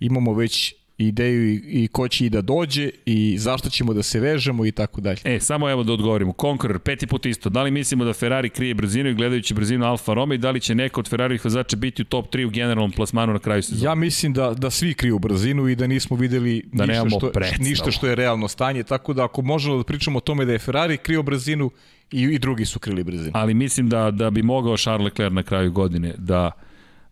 imamo 0.00 0.34
već 0.34 0.74
ideju 0.98 1.52
i, 1.52 1.62
i 1.66 1.88
ko 1.88 2.08
će 2.08 2.26
i 2.26 2.30
da 2.30 2.42
dođe 2.42 2.90
i 3.06 3.38
zašto 3.38 3.70
ćemo 3.70 3.94
da 3.94 4.02
se 4.02 4.20
vežemo 4.20 4.66
i 4.66 4.72
tako 4.72 5.00
dalje. 5.00 5.18
E, 5.24 5.40
samo 5.40 5.70
evo 5.70 5.82
da 5.82 5.92
odgovorimo. 5.92 6.32
Conqueror, 6.32 6.78
peti 6.78 7.06
put 7.06 7.26
isto. 7.26 7.50
Da 7.50 7.62
li 7.62 7.70
mislimo 7.70 8.04
da 8.04 8.12
Ferrari 8.12 8.50
krije 8.50 8.74
brzinu 8.74 9.10
i 9.10 9.14
gledajući 9.14 9.54
brzinu 9.54 9.86
Alfa 9.86 10.14
Romeo 10.14 10.34
i 10.34 10.38
da 10.38 10.50
li 10.50 10.60
će 10.60 10.74
neko 10.74 11.00
od 11.00 11.08
Ferrari 11.08 11.38
vozača 11.44 11.76
biti 11.76 12.02
u 12.02 12.04
top 12.04 12.34
3 12.34 12.46
u 12.46 12.50
generalnom 12.50 12.92
plasmanu 12.92 13.32
na 13.32 13.38
kraju 13.38 13.62
sezona? 13.62 13.90
Ja 13.90 13.94
mislim 13.94 14.32
da, 14.32 14.54
da 14.54 14.70
svi 14.70 14.94
kriju 14.94 15.18
brzinu 15.18 15.68
i 15.68 15.76
da 15.76 15.86
nismo 15.86 16.16
videli 16.16 16.62
da 16.72 16.86
ništa, 16.86 17.08
što, 17.08 17.30
ništa 17.60 17.90
što 17.90 18.06
je 18.06 18.14
realno 18.14 18.48
stanje, 18.48 18.82
tako 18.82 19.12
da 19.12 19.24
ako 19.24 19.42
možemo 19.42 19.76
da 19.76 19.84
pričamo 19.84 20.18
o 20.18 20.20
tome 20.20 20.44
da 20.44 20.52
je 20.52 20.58
Ferrari 20.58 20.96
krio 20.96 21.22
brzinu 21.22 21.70
i, 22.10 22.22
i 22.22 22.38
drugi 22.38 22.64
su 22.64 22.78
krili 22.78 23.04
brzinu. 23.04 23.30
Ali 23.34 23.54
mislim 23.54 23.88
da, 23.88 24.10
da 24.10 24.30
bi 24.30 24.42
mogao 24.42 24.76
Charles 24.76 25.04
Leclerc 25.04 25.34
na 25.34 25.42
kraju 25.42 25.72
godine 25.72 26.14
da 26.18 26.50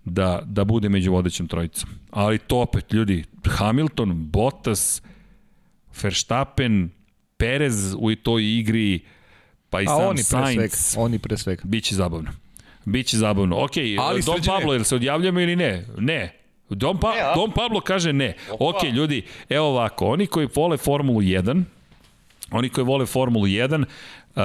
da, 0.07 0.43
da 0.45 0.65
bude 0.65 0.89
među 0.89 1.13
vodećom 1.13 1.49
trojicom. 1.49 1.91
Ali 2.11 2.39
to 2.39 2.61
opet, 2.61 2.93
ljudi, 2.93 3.25
Hamilton, 3.45 4.31
Bottas, 4.31 5.03
Verstappen, 6.03 6.91
Perez 7.37 7.95
u 7.99 8.15
toj 8.15 8.59
igri, 8.59 9.01
pa 9.71 9.81
i 9.81 9.85
A 9.85 9.89
sam 9.89 10.09
oni 10.09 10.23
Sainz. 10.23 10.57
Pre 10.57 10.69
svega, 10.69 11.05
oni 11.05 11.19
pre 11.19 11.37
svega. 11.37 11.63
Biće 11.65 11.95
zabavno. 11.95 12.31
Biće 12.85 13.17
zabavno. 13.17 13.57
Ok, 13.57 13.73
Ali 13.99 14.23
Don 14.23 14.41
Pablo, 14.47 14.73
jel 14.73 14.85
se 14.85 14.95
odjavljamo 14.95 15.41
ili 15.41 15.57
ne? 15.57 15.87
Ne. 15.99 16.33
Don, 16.71 16.99
pa, 16.99 17.15
ne, 17.15 17.23
Don 17.35 17.51
Pablo 17.51 17.81
kaže 17.81 18.13
ne. 18.13 18.35
Ok, 18.51 18.83
ljudi, 18.93 19.23
evo 19.49 19.67
ovako, 19.67 20.07
oni 20.07 20.27
koji 20.27 20.49
vole 20.55 20.77
Formulu 20.77 21.21
1, 21.21 21.63
oni 22.51 22.69
koji 22.69 22.85
vole 22.85 23.07
Formulu 23.07 23.47
1, 23.47 23.85
Uh, 24.37 24.43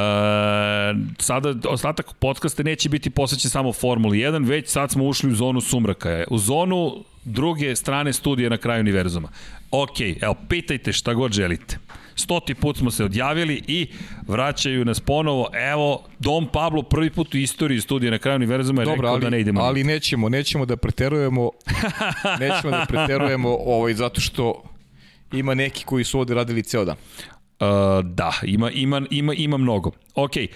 sada 1.20 1.54
ostatak 1.70 2.14
podcasta 2.20 2.64
neće 2.64 2.90
biti 2.90 3.10
posvećen 3.10 3.50
samo 3.50 3.74
Formuli 3.74 4.18
1, 4.18 4.48
već 4.48 4.70
sad 4.70 4.92
smo 4.92 5.04
ušli 5.06 5.32
u 5.32 5.36
zonu 5.36 5.62
sumraka. 5.62 6.24
U 6.30 6.38
zonu 6.38 7.04
druge 7.24 7.76
strane 7.76 8.14
studije 8.14 8.50
na 8.50 8.58
kraju 8.58 8.80
univerzuma. 8.80 9.30
Ok, 9.72 10.00
evo, 10.22 10.36
pitajte 10.50 10.94
šta 10.94 11.14
god 11.14 11.32
želite. 11.32 11.78
Stoti 12.16 12.56
put 12.56 12.78
smo 12.78 12.92
se 12.92 13.06
odjavili 13.06 13.64
i 13.68 13.88
vraćaju 14.28 14.86
nas 14.86 15.00
ponovo. 15.00 15.50
Evo, 15.54 16.04
Dom 16.20 16.48
Pablo 16.48 16.84
prvi 16.84 17.10
put 17.10 17.34
u 17.34 17.38
istoriji 17.38 17.82
studija 17.82 18.12
na 18.12 18.18
kraju 18.18 18.36
univerzuma 18.36 18.82
je 18.82 18.86
Dobro, 18.86 19.02
rekao 19.02 19.14
ali, 19.14 19.22
da 19.22 19.30
ne 19.30 19.40
idemo. 19.40 19.62
Ali 19.62 19.84
nećemo, 19.84 20.30
nećemo 20.30 20.66
da 20.66 20.78
preterujemo, 20.78 21.50
nećemo 22.40 22.72
da 22.72 22.86
preterujemo 22.90 23.50
ovaj, 23.50 23.94
zato 23.94 24.22
što 24.22 24.64
ima 25.34 25.54
neki 25.54 25.86
koji 25.86 26.04
su 26.04 26.20
ovde 26.20 26.34
radili 26.34 26.64
ceo 26.64 26.86
dan. 26.86 26.96
Uh, 27.62 27.68
da, 28.06 28.34
ima, 28.44 28.72
ima, 28.72 29.02
ima, 29.10 29.34
ima 29.34 29.58
mnogo. 29.58 29.92
Okej, 30.16 30.48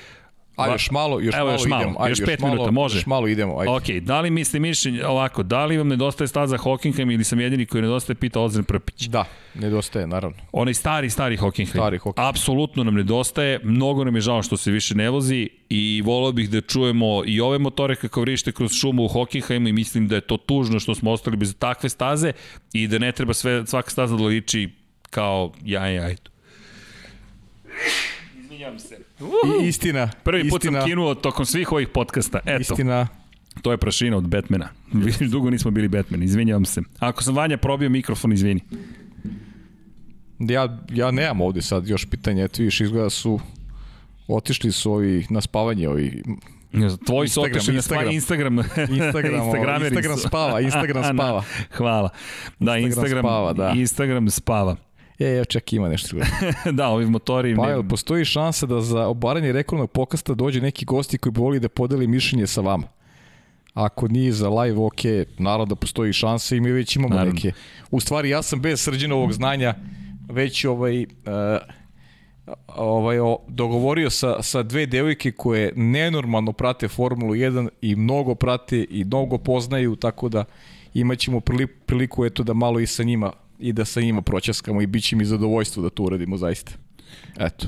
A 0.56 0.72
još 0.72 0.92
malo, 0.92 1.20
još 1.20 1.36
Evo, 1.36 1.46
malo, 1.46 1.54
još 1.54 1.66
malo 1.66 1.82
idemo. 1.82 2.00
Ajde, 2.00 2.12
još, 2.12 2.20
još 2.20 2.28
pet 2.28 2.40
malo, 2.40 2.54
minuta, 2.54 2.72
može. 2.72 2.98
Još 2.98 3.06
malo 3.06 3.28
idemo, 3.28 3.60
ajde. 3.60 3.72
Ok, 3.72 4.04
da 4.04 4.22
li 4.22 4.30
misli 4.30 4.60
mišljenje, 4.60 5.06
ovako, 5.06 5.44
da 5.44 5.66
li 5.66 5.78
vam 5.78 5.88
nedostaje 5.88 6.28
staza 6.28 6.58
Hockenheim 6.58 7.12
ili 7.12 7.24
sam 7.24 7.40
jedini 7.40 7.66
koji 7.66 7.82
nedostaje, 7.82 8.16
pita 8.16 8.40
Ozren 8.42 8.64
Prpić. 8.64 9.08
Da, 9.08 9.26
nedostaje, 9.56 10.08
naravno. 10.08 10.38
Onaj 10.52 10.74
stari, 10.74 11.10
stari 11.10 11.38
Hockenheim. 11.38 11.74
Stari 11.74 11.98
Hockenheim. 11.98 12.30
Apsolutno 12.30 12.84
nam 12.84 12.96
nedostaje, 12.96 13.60
mnogo 13.64 14.04
nam 14.04 14.16
je 14.16 14.22
žao 14.22 14.44
što 14.44 14.58
se 14.58 14.72
više 14.72 14.96
ne 14.96 15.10
vozi 15.10 15.50
i 15.70 16.02
volao 16.06 16.32
bih 16.32 16.50
da 16.50 16.62
čujemo 16.62 17.24
i 17.26 17.42
ove 17.42 17.58
motore 17.58 17.96
kako 17.96 18.22
vrište 18.22 18.52
kroz 18.52 18.74
šumu 18.74 19.04
u 19.04 19.08
Hockenheimu 19.08 19.68
i 19.68 19.74
mislim 19.74 20.08
da 20.08 20.16
je 20.16 20.22
to 20.22 20.38
tužno 20.38 20.80
što 20.80 20.96
smo 20.96 21.12
ostali 21.12 21.38
bez 21.38 21.56
takve 21.60 21.90
staze 21.90 22.32
i 22.74 22.88
da 22.88 22.98
ne 22.98 23.12
treba 23.12 23.34
sve, 23.34 23.68
svaka 23.68 23.90
staza 23.90 24.16
da 24.16 24.24
liči 24.24 24.70
kao 25.10 25.52
jaj, 25.66 25.96
jaj. 25.96 26.16
Izvinjam 28.40 28.80
se. 28.80 28.98
I, 29.62 29.68
istina. 29.68 30.12
Prvi 30.24 30.42
istina. 30.42 30.52
put 30.52 30.64
sam 30.64 30.86
kinuo 30.86 31.16
tokom 31.16 31.46
svih 31.46 31.72
ovih 31.72 31.88
podcasta. 31.88 32.40
Eto. 32.46 32.62
Istina. 32.62 33.08
To 33.62 33.72
je 33.72 33.78
prašina 33.78 34.18
od 34.18 34.28
Batmana. 34.28 34.70
Dugo 35.32 35.50
nismo 35.50 35.72
bili 35.72 35.88
Batman, 35.88 36.24
izvinjavam 36.24 36.66
se. 36.66 36.82
Ako 37.00 37.24
sam 37.24 37.36
Vanja 37.36 37.58
probio 37.58 37.90
mikrofon, 37.90 38.34
izvini. 38.34 38.62
Ja, 40.40 40.78
ja 40.92 41.12
nemam 41.12 41.42
ovde 41.42 41.62
sad 41.62 41.88
još 41.88 42.06
pitanje, 42.06 42.44
eto 42.44 42.64
viš 42.64 42.82
izgleda 42.82 43.10
su 43.10 43.40
otišli 44.28 44.72
su 44.72 44.92
ovi 44.92 45.26
na 45.30 45.42
spavanje 45.42 45.90
ovi 45.90 46.24
Tvoji 47.06 47.30
su 47.30 47.42
otišli 47.42 47.76
Instagram. 47.76 48.12
Instagram. 48.12 48.60
Instagram, 48.60 49.34
Instagram 49.84 50.18
spava, 50.18 50.62
Instagram 50.70 51.04
spava. 51.14 51.44
Hvala. 51.72 52.10
Da, 52.60 52.78
Instagram, 52.78 53.06
Instagram 53.06 53.24
spava, 53.24 53.54
da. 53.54 53.74
Instagram 53.76 54.30
spava. 54.30 54.76
E, 55.20 55.26
evo 55.26 55.46
čak 55.46 55.74
ima 55.74 55.90
nešto. 55.90 56.18
da, 56.78 56.88
ovi 56.88 57.06
motori... 57.06 57.56
Pa, 57.56 57.76
ne... 57.76 57.90
postoji 57.90 58.26
šansa 58.26 58.66
da 58.66 58.82
za 58.82 59.08
obaranje 59.08 59.52
rekordnog 59.52 59.92
pokasta 59.92 60.34
dođe 60.34 60.62
neki 60.62 60.86
gosti 60.86 61.18
koji 61.18 61.32
bi 61.32 61.40
voli 61.40 61.60
da 61.60 61.70
podeli 61.70 62.08
mišljenje 62.08 62.48
sa 62.48 62.62
vama. 62.62 62.88
Ako 63.74 64.08
nije 64.08 64.32
za 64.32 64.50
live, 64.50 64.80
ok, 64.80 65.02
naravno 65.38 65.66
da 65.66 65.76
postoji 65.76 66.14
šansa 66.14 66.56
i 66.56 66.60
mi 66.60 66.72
već 66.72 66.96
imamo 66.96 67.16
naravno. 67.16 67.34
neke. 67.34 67.52
U 67.92 68.00
stvari, 68.00 68.30
ja 68.30 68.42
sam 68.42 68.62
bez 68.62 68.82
srđenovog 68.82 69.34
znanja 69.34 69.76
već 70.30 70.66
ovaj... 70.66 71.04
Uh, 71.04 71.06
ovaj, 72.68 73.20
o, 73.20 73.38
dogovorio 73.48 74.10
sa, 74.10 74.44
sa 74.44 74.64
dve 74.64 74.86
devojke 74.86 75.32
koje 75.32 75.74
nenormalno 75.76 76.54
prate 76.54 76.88
Formulu 76.88 77.34
1 77.34 77.70
i 77.82 77.96
mnogo 77.96 78.36
prate 78.36 78.86
i 78.90 79.04
mnogo 79.04 79.38
poznaju, 79.38 79.96
tako 79.96 80.30
da 80.30 80.46
imaćemo 80.94 81.42
priliku 81.86 82.26
eto 82.26 82.44
da 82.44 82.54
malo 82.54 82.80
i 82.80 82.88
sa 82.88 83.04
njima 83.04 83.32
i 83.60 83.74
da 83.74 83.86
sa 83.86 84.02
njima 84.02 84.22
proćaskamo 84.22 84.82
i 84.82 84.88
bit 84.88 85.04
će 85.04 85.16
mi 85.16 85.26
zadovoljstvo 85.26 85.84
da 85.84 85.90
to 85.90 86.04
uradimo 86.04 86.38
zaista. 86.38 86.72
Eto. 87.40 87.68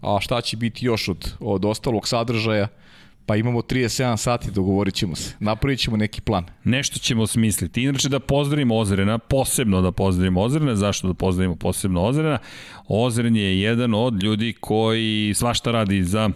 A 0.00 0.18
šta 0.20 0.40
će 0.40 0.56
biti 0.56 0.86
još 0.86 1.08
od, 1.08 1.34
od 1.40 1.64
ostalog 1.64 2.08
sadržaja? 2.08 2.68
Pa 3.26 3.36
imamo 3.36 3.60
37 3.60 4.16
sati, 4.16 4.50
dogovorit 4.50 4.94
ćemo 4.94 5.16
se. 5.16 5.34
Napravit 5.40 5.78
ćemo 5.78 5.96
neki 5.96 6.20
plan. 6.20 6.44
Nešto 6.64 6.98
ćemo 6.98 7.26
smisliti. 7.26 7.82
Inače 7.82 8.08
da 8.08 8.20
pozdravimo 8.20 8.76
Ozrena, 8.76 9.18
posebno 9.18 9.82
da 9.82 9.92
pozdravimo 9.92 10.40
Ozrena. 10.40 10.76
Zašto 10.76 11.08
da 11.08 11.14
pozdravimo 11.14 11.56
posebno 11.56 12.02
Ozrena? 12.02 12.38
Ozren 12.88 13.36
je 13.36 13.60
jedan 13.60 13.94
od 13.94 14.22
ljudi 14.22 14.54
koji 14.60 15.32
svašta 15.34 15.70
radi 15.70 16.04
za 16.04 16.30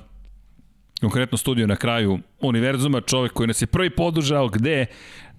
konkretno 1.01 1.39
studio 1.39 1.67
na 1.67 1.77
kraju 1.77 2.19
univerzuma, 2.41 3.01
čovek 3.01 3.33
koji 3.33 3.47
nas 3.47 3.63
je 3.63 3.67
prvi 3.67 3.91
podržao 3.91 4.49
gde 4.49 4.87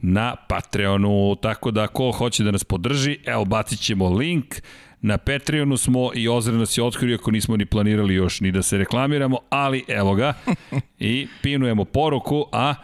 na 0.02 0.36
Patreonu, 0.50 1.36
tako 1.36 1.72
da 1.72 1.88
ko 1.88 2.12
hoće 2.12 2.44
da 2.44 2.52
nas 2.52 2.64
podrži, 2.64 3.18
evo 3.26 3.46
bacit 3.46 3.80
ćemo 3.80 4.10
link, 4.10 4.56
na 5.02 5.18
Patreonu 5.18 5.78
smo 5.78 6.12
i 6.14 6.28
nas 6.52 6.78
je 6.78 6.84
otkrio 6.84 7.16
ako 7.16 7.32
nismo 7.32 7.58
ni 7.58 7.66
planirali 7.66 8.14
još 8.14 8.42
ni 8.42 8.52
da 8.52 8.62
se 8.62 8.78
reklamiramo, 8.78 9.38
ali 9.50 9.84
evo 9.88 10.16
ga 10.16 10.34
i 11.00 11.28
pinujemo 11.42 11.86
poruku, 11.86 12.46
a 12.52 12.76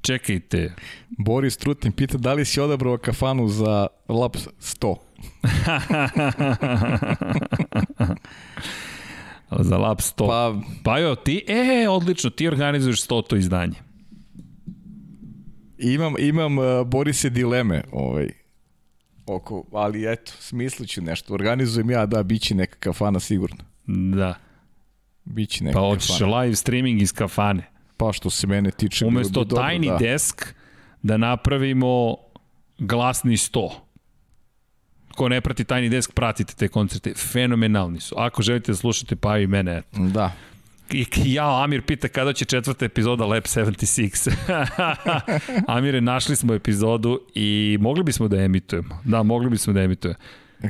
čekajte. 0.00 0.74
Boris 1.10 1.56
Trutin 1.56 1.92
pita 1.92 2.18
da 2.18 2.32
li 2.32 2.44
si 2.44 2.60
odabrao 2.60 2.98
kafanu 2.98 3.48
za 3.48 3.86
Lab 4.08 4.32
100? 4.32 4.96
za 9.68 9.78
Lab 9.78 9.98
100. 9.98 10.26
Pa, 10.26 10.54
pa 10.84 10.98
jo, 10.98 11.14
ti, 11.14 11.44
e, 11.48 11.88
odlično, 11.88 12.30
ti 12.30 12.48
organizuješ 12.48 13.06
100 13.08 13.26
to 13.26 13.36
izdanje. 13.36 13.91
Imam, 15.82 16.14
imam 16.18 16.58
uh, 16.58 16.64
Borise 16.86 17.30
dileme, 17.30 17.82
ovaj, 17.92 18.28
oko, 19.26 19.64
ali 19.72 20.12
eto, 20.12 20.32
smislit 20.38 20.96
nešto. 20.96 21.34
Organizujem 21.34 21.90
ja, 21.90 22.06
da, 22.06 22.22
bit 22.22 22.42
će 22.42 22.54
neka 22.54 22.76
kafana 22.78 23.20
sigurno. 23.20 23.64
Da. 23.86 24.34
Biće 25.24 25.64
neka 25.64 25.74
Pa 25.74 25.80
hoćeš 25.80 26.20
live 26.20 26.56
streaming 26.56 27.02
iz 27.02 27.12
kafane. 27.12 27.62
Pa 27.96 28.12
što 28.12 28.30
se 28.30 28.46
mene 28.46 28.70
tiče. 28.70 29.06
Umesto 29.06 29.44
dobro, 29.44 29.64
tiny 29.64 29.88
da. 29.88 29.96
desk 29.96 30.54
da 31.02 31.16
napravimo 31.16 32.16
glasni 32.78 33.36
sto. 33.36 33.86
Ko 35.14 35.28
ne 35.28 35.40
prati 35.40 35.64
Tiny 35.64 35.88
Desk, 35.88 36.12
pratite 36.12 36.54
te 36.54 36.68
koncerte. 36.68 37.14
Fenomenalni 37.14 38.00
su. 38.00 38.14
Ako 38.18 38.42
želite 38.42 38.72
da 38.72 38.76
slušate, 38.76 39.16
pa 39.16 39.38
i 39.38 39.46
mene. 39.46 39.72
Eto. 39.76 40.00
Da. 40.00 40.32
I 40.90 41.06
ja, 41.24 41.62
Amir 41.64 41.82
pita 41.82 42.08
kada 42.08 42.32
će 42.32 42.44
četvrta 42.44 42.84
epizoda 42.84 43.24
Lab 43.24 43.42
76. 43.42 44.32
Amire, 45.76 46.00
našli 46.00 46.36
smo 46.36 46.54
epizodu 46.54 47.20
i 47.34 47.78
mogli 47.80 48.02
bismo 48.02 48.28
da 48.28 48.42
emitujemo. 48.42 48.98
Da, 49.04 49.22
mogli 49.22 49.50
bismo 49.50 49.72
da 49.72 49.82
emitujemo. 49.82 50.18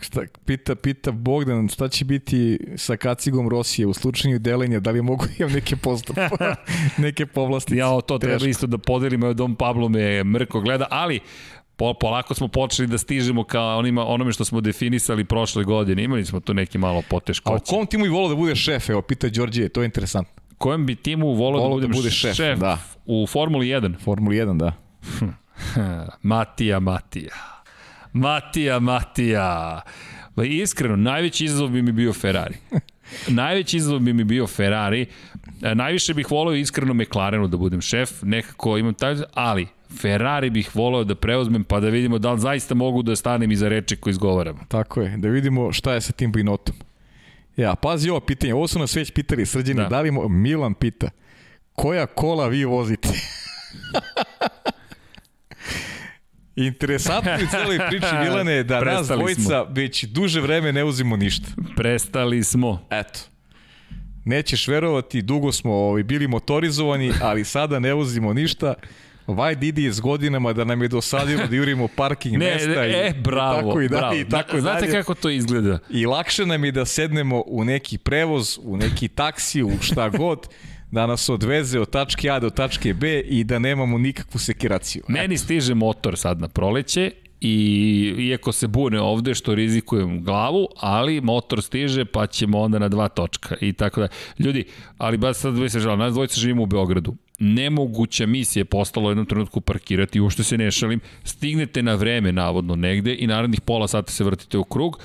Šta, 0.00 0.20
pita, 0.44 0.74
pita 0.74 1.10
Bogdan 1.10 1.68
šta 1.68 1.88
će 1.88 2.04
biti 2.04 2.58
sa 2.76 2.96
kacigom 2.96 3.48
Rosije 3.48 3.86
u 3.86 3.92
slučaju 3.92 4.38
delenja, 4.38 4.80
da 4.80 4.90
li 4.90 5.02
mogu 5.02 5.24
imam 5.38 5.52
neke 5.52 5.76
postup, 5.76 6.16
neke 6.98 7.26
povlastice. 7.26 7.76
Ja, 7.76 8.00
to 8.00 8.18
treba 8.18 8.36
Teško. 8.36 8.48
isto 8.48 8.66
da 8.66 8.78
podelimo, 8.78 9.34
Dom 9.34 9.54
Pablo 9.54 9.88
me 9.88 10.24
mrko 10.24 10.60
gleda, 10.60 10.86
ali 10.90 11.20
po, 11.76 11.94
polako 11.94 12.34
smo 12.34 12.48
počeli 12.48 12.88
da 12.88 12.98
stižemo 12.98 13.44
ka 13.44 13.62
onima, 13.62 14.06
onome 14.06 14.32
što 14.32 14.44
smo 14.44 14.60
definisali 14.60 15.24
prošle 15.24 15.64
godine. 15.64 16.04
Imali 16.04 16.24
smo 16.24 16.40
tu 16.40 16.54
neki 16.54 16.78
malo 16.78 17.02
poteškoće. 17.10 17.54
A 17.54 17.56
u 17.56 17.76
kom 17.76 17.86
timu 17.86 18.06
i 18.06 18.08
volao 18.08 18.28
da 18.28 18.34
bude 18.34 18.56
šef? 18.56 18.90
Evo, 18.90 19.02
pita 19.02 19.28
Đorđije, 19.28 19.68
to 19.68 19.82
je 19.82 19.84
interesantno. 19.84 20.42
Kojem 20.58 20.86
bi 20.86 20.94
timu 20.94 21.32
volao 21.32 21.62
da, 21.62 21.68
budem 21.68 21.90
da 21.90 21.96
bude 21.96 22.10
šef? 22.10 22.36
šef 22.36 22.58
da. 22.58 22.78
U 23.06 23.26
Formuli 23.26 23.66
1? 23.66 23.94
Formuli 24.04 24.36
1, 24.36 24.58
da. 24.58 24.72
Matija, 26.22 26.80
Matija. 26.80 27.34
Matija, 28.12 28.78
Matija. 28.78 29.80
Ba, 30.36 30.44
iskreno, 30.44 30.96
najveći 30.96 31.44
izazov 31.44 31.68
bi 31.68 31.82
mi 31.82 31.92
bio 31.92 32.12
Ferrari. 32.12 32.56
najveći 33.28 33.76
izazov 33.76 33.98
bi 33.98 34.12
mi 34.12 34.24
bio 34.24 34.46
Ferrari. 34.46 35.06
E, 35.62 35.74
najviše 35.74 36.14
bih 36.14 36.30
volio 36.30 36.56
iskreno 36.56 36.94
McLarenu 36.94 37.48
da 37.48 37.56
budem 37.56 37.80
šef. 37.80 38.10
Nekako 38.22 38.78
imam 38.78 38.94
taj, 38.94 39.16
ali 39.34 39.66
Ferrari 40.00 40.50
bih 40.50 40.76
voleo 40.76 41.04
da 41.04 41.14
preuzmem 41.14 41.64
pa 41.64 41.80
da 41.80 41.88
vidimo 41.88 42.18
da 42.18 42.32
li 42.32 42.40
zaista 42.40 42.74
mogu 42.74 43.02
da 43.02 43.16
stanem 43.16 43.52
iza 43.52 43.68
reči 43.68 43.96
koje 43.96 44.10
izgovaram. 44.10 44.58
Tako 44.68 45.00
je, 45.00 45.16
da 45.16 45.28
vidimo 45.28 45.72
šta 45.72 45.94
je 45.94 46.00
sa 46.00 46.12
tim 46.12 46.32
Binotom. 46.32 46.74
Ja, 47.56 47.74
pazi 47.74 48.10
ovo 48.10 48.20
pitanje, 48.20 48.54
ovo 48.54 48.68
su 48.68 48.78
nas 48.78 48.96
već 48.96 49.10
pitali 49.10 49.46
srđeni, 49.46 49.80
da, 49.80 49.88
da 49.88 50.00
li 50.00 50.10
Milan 50.28 50.74
pita, 50.74 51.10
koja 51.72 52.06
kola 52.06 52.48
vi 52.48 52.64
vozite? 52.64 53.08
Interesantno 56.56 57.32
u 57.34 57.50
celoj 57.50 57.78
priči 57.88 58.06
Milane 58.22 58.52
je 58.52 58.64
da 58.64 58.80
nas 58.80 59.08
dvojica 59.08 59.42
smo. 59.42 59.66
već 59.70 60.04
duže 60.04 60.40
vreme 60.40 60.72
ne 60.72 60.84
uzimo 60.84 61.16
ništa. 61.16 61.48
Prestali 61.76 62.44
smo. 62.44 62.86
Eto. 62.90 63.20
Nećeš 64.24 64.68
verovati, 64.68 65.22
dugo 65.22 65.52
smo 65.52 65.72
ovaj, 65.72 66.02
bili 66.02 66.28
motorizovani, 66.28 67.12
ali 67.22 67.44
sada 67.44 67.78
ne 67.78 67.94
uzimo 67.94 68.32
ništa. 68.32 68.74
Vaj 69.34 69.54
Didi 69.54 69.92
s 69.92 70.00
godinama 70.00 70.52
da 70.52 70.64
nam 70.64 70.82
je 70.82 70.88
dosadilo 70.88 71.46
da 71.46 71.56
jurimo 71.56 71.88
parking 71.88 72.38
ne, 72.38 72.54
mesta 72.54 72.86
i, 72.86 72.90
e, 72.90 73.14
bravo, 73.24 73.60
i 73.60 73.62
tako 73.62 73.80
i 73.80 73.88
dalje. 73.88 74.20
I 74.20 74.28
tako 74.28 74.60
Znate 74.60 74.80
dalje. 74.80 74.92
kako 74.92 75.14
to 75.14 75.30
izgleda? 75.30 75.78
I 75.90 76.06
lakše 76.06 76.46
nam 76.46 76.64
je 76.64 76.72
da 76.72 76.84
sednemo 76.84 77.42
u 77.46 77.64
neki 77.64 77.98
prevoz, 77.98 78.58
u 78.62 78.76
neki 78.76 79.08
taksi, 79.08 79.62
u 79.62 79.70
šta 79.80 80.08
god, 80.18 80.48
da 80.90 81.06
nas 81.06 81.28
odveze 81.28 81.80
od 81.80 81.90
tačke 81.90 82.30
A 82.30 82.38
do 82.38 82.50
tačke 82.50 82.94
B 82.94 83.20
i 83.20 83.44
da 83.44 83.58
nemamo 83.58 83.98
nikakvu 83.98 84.38
sekiraciju. 84.38 85.02
Meni 85.08 85.38
stiže 85.38 85.74
motor 85.74 86.18
sad 86.18 86.40
na 86.40 86.48
proleće 86.48 87.10
i 87.40 88.14
iako 88.18 88.52
se 88.52 88.66
bune 88.66 89.00
ovde 89.00 89.34
što 89.34 89.54
rizikujem 89.54 90.24
glavu, 90.24 90.68
ali 90.76 91.20
motor 91.20 91.62
stiže 91.62 92.04
pa 92.04 92.26
ćemo 92.26 92.60
onda 92.60 92.78
na 92.78 92.88
dva 92.88 93.08
točka 93.08 93.54
i 93.60 93.72
tako 93.72 94.00
da. 94.00 94.08
Ljudi, 94.38 94.64
ali 94.98 95.16
baš 95.16 95.36
sad 95.36 95.54
dvoje 95.54 95.70
se 95.70 95.80
žalim, 95.80 95.98
nas 95.98 96.12
dvojice 96.12 96.40
živimo 96.40 96.62
u 96.62 96.66
Beogradu. 96.66 97.14
Nemoguća 97.38 98.26
misija 98.26 98.60
je 98.60 98.64
postalo 98.64 99.06
u 99.06 99.10
jednom 99.10 99.26
trenutku 99.26 99.60
parkirati, 99.60 100.20
uopšte 100.20 100.42
se 100.42 100.58
ne 100.58 100.70
šalim, 100.70 101.00
stignete 101.24 101.82
na 101.82 101.94
vreme 101.94 102.32
navodno 102.32 102.76
negde 102.76 103.16
i 103.18 103.26
narednih 103.26 103.60
pola 103.60 103.88
sata 103.88 104.12
se 104.12 104.24
vrtite 104.24 104.58
u 104.58 104.64
krug 104.64 104.98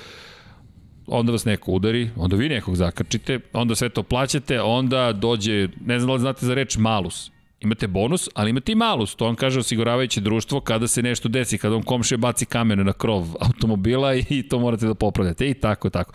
onda 1.08 1.32
vas 1.32 1.44
neko 1.44 1.72
udari, 1.72 2.10
onda 2.16 2.36
vi 2.36 2.48
nekog 2.48 2.76
zakrčite, 2.76 3.40
onda 3.52 3.74
sve 3.74 3.88
to 3.88 4.02
plaćate, 4.02 4.60
onda 4.60 5.12
dođe, 5.12 5.68
ne 5.84 5.98
znam 5.98 6.08
da 6.08 6.14
li 6.14 6.20
znate 6.20 6.46
za 6.46 6.54
reč 6.54 6.76
malus, 6.76 7.30
imate 7.60 7.86
bonus, 7.86 8.28
ali 8.34 8.50
imate 8.50 8.72
i 8.72 8.74
malus, 8.74 9.14
to 9.14 9.24
vam 9.24 9.34
kaže 9.34 9.60
osiguravajuće 9.60 10.20
društvo 10.20 10.60
kada 10.60 10.88
se 10.88 11.02
nešto 11.02 11.28
desi, 11.28 11.58
kada 11.58 11.74
vam 11.74 11.82
komšija 11.82 12.18
baci 12.18 12.46
kamene 12.46 12.84
na 12.84 12.92
krov 12.92 13.26
automobila 13.40 14.14
i 14.14 14.42
to 14.42 14.58
morate 14.58 14.86
da 14.86 14.94
popravljate 14.94 15.50
i 15.50 15.54
tako, 15.54 15.90
tako. 15.90 16.12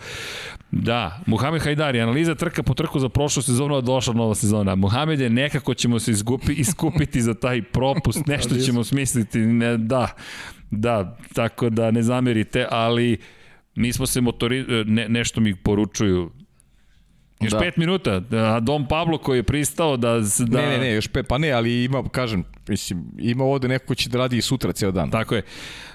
Da, 0.71 1.19
Muhamed 1.25 1.61
Hajdari, 1.61 2.01
analiza 2.01 2.35
trka 2.35 2.63
po 2.63 2.73
trku 2.73 2.99
za 2.99 3.09
prošlu 3.09 3.41
sezonu, 3.41 3.75
a 3.75 3.81
došla 3.81 4.13
nova 4.13 4.35
sezona. 4.35 4.75
Muhamed 4.75 5.19
je 5.19 5.29
nekako 5.29 5.73
ćemo 5.73 5.99
se 5.99 6.11
izgupi, 6.11 6.53
iskupiti 6.63 7.21
za 7.21 7.33
taj 7.33 7.61
propust, 7.61 8.27
nešto 8.33 8.55
ćemo 8.55 8.83
smisliti, 8.83 9.39
ne, 9.39 9.77
da, 9.77 10.07
da, 10.71 11.17
tako 11.33 11.69
da 11.69 11.91
ne 11.91 12.03
zamerite, 12.03 12.67
ali 12.71 13.17
Mi 13.75 13.93
smo 13.93 14.05
se 14.05 14.21
motori... 14.21 14.65
Ne, 14.85 15.09
nešto 15.09 15.41
mi 15.41 15.55
poručuju 15.55 16.31
Još 17.43 17.51
da. 17.51 17.59
pet 17.59 17.77
minuta, 17.77 18.21
a 18.31 18.59
Dom 18.59 18.87
Pablo 18.87 19.17
koji 19.17 19.37
je 19.37 19.43
pristao 19.43 19.97
da... 19.97 20.19
da... 20.39 20.61
Ne, 20.61 20.67
ne, 20.67 20.77
ne, 20.77 20.93
još 20.93 21.07
pet, 21.07 21.27
pa 21.27 21.37
ne, 21.37 21.51
ali 21.51 21.83
ima, 21.83 22.03
kažem, 22.09 22.43
mislim, 22.67 23.05
ima 23.17 23.43
ovde 23.43 23.67
neko 23.67 23.85
ko 23.85 23.95
će 23.95 24.09
da 24.09 24.17
radi 24.17 24.37
i 24.37 24.41
sutra 24.41 24.71
ceo 24.71 24.91
dan. 24.91 25.11
Tako 25.11 25.35
je. 25.35 25.41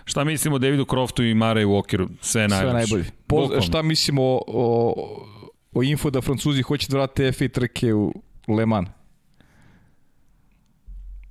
Šta 0.05 0.25
mislimo 0.25 0.57
o 0.57 0.59
Davidu 0.59 0.85
Croftu 0.85 1.25
i 1.25 1.35
Mare 1.35 1.65
Walkeru? 1.65 2.09
Sve 2.21 2.49
najbolje. 2.49 2.71
Sve 2.71 2.73
najbolje. 2.73 3.05
Po, 3.27 3.61
šta 3.61 3.83
mislimo 3.83 4.23
o, 4.23 4.43
o, 4.47 4.95
o 5.73 5.83
info 5.83 6.11
da 6.11 6.21
Francuzi 6.21 6.63
hoće 6.63 6.87
da 6.91 6.97
vrate 6.97 7.23
F1 7.23 7.53
trke 7.53 7.95
u 7.95 8.13
Le 8.49 8.67
Mans? 8.67 8.89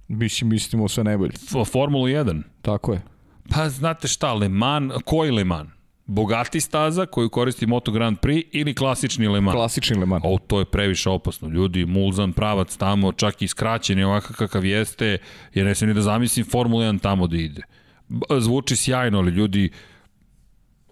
Mislim, 0.07 0.49
mislimo 0.49 0.87
sve 0.87 1.03
najbolje. 1.03 1.31
Formula 1.71 2.07
1? 2.07 2.41
Tako 2.61 2.93
je. 2.93 3.01
Pa 3.49 3.69
znate 3.69 4.07
šta, 4.07 4.33
Le 4.33 4.49
Mans, 4.49 4.93
koji 5.05 5.31
Le 5.31 5.43
Mans? 5.43 5.76
Bogati 6.07 6.61
staza 6.61 7.05
koju 7.05 7.29
koristi 7.29 7.65
Moto 7.65 7.91
Grand 7.91 8.17
Prix 8.19 8.43
ili 8.51 8.73
klasični 8.73 9.27
Le 9.27 9.41
Mans? 9.41 9.55
Klasični 9.55 9.97
Le 9.97 10.05
Mans. 10.05 10.23
O, 10.25 10.37
to 10.47 10.59
je 10.59 10.65
previše 10.65 11.09
opasno. 11.09 11.49
Ljudi, 11.49 11.85
mulzan 11.85 12.33
pravac 12.33 12.77
tamo, 12.77 13.11
čak 13.11 13.41
i 13.41 13.47
skraćen 13.47 13.99
je 13.99 14.05
ovakav 14.05 14.35
kakav 14.35 14.65
jeste, 14.65 15.17
jer 15.53 15.65
ne 15.65 15.75
se 15.75 15.87
ni 15.87 15.93
da 15.93 16.01
zamislim 16.01 16.45
Formula 16.45 16.85
1 16.85 17.01
tamo 17.01 17.27
da 17.27 17.37
ide. 17.37 17.61
Zvuči 18.39 18.75
sjajno, 18.75 19.17
ali 19.17 19.31
ljudi, 19.31 19.69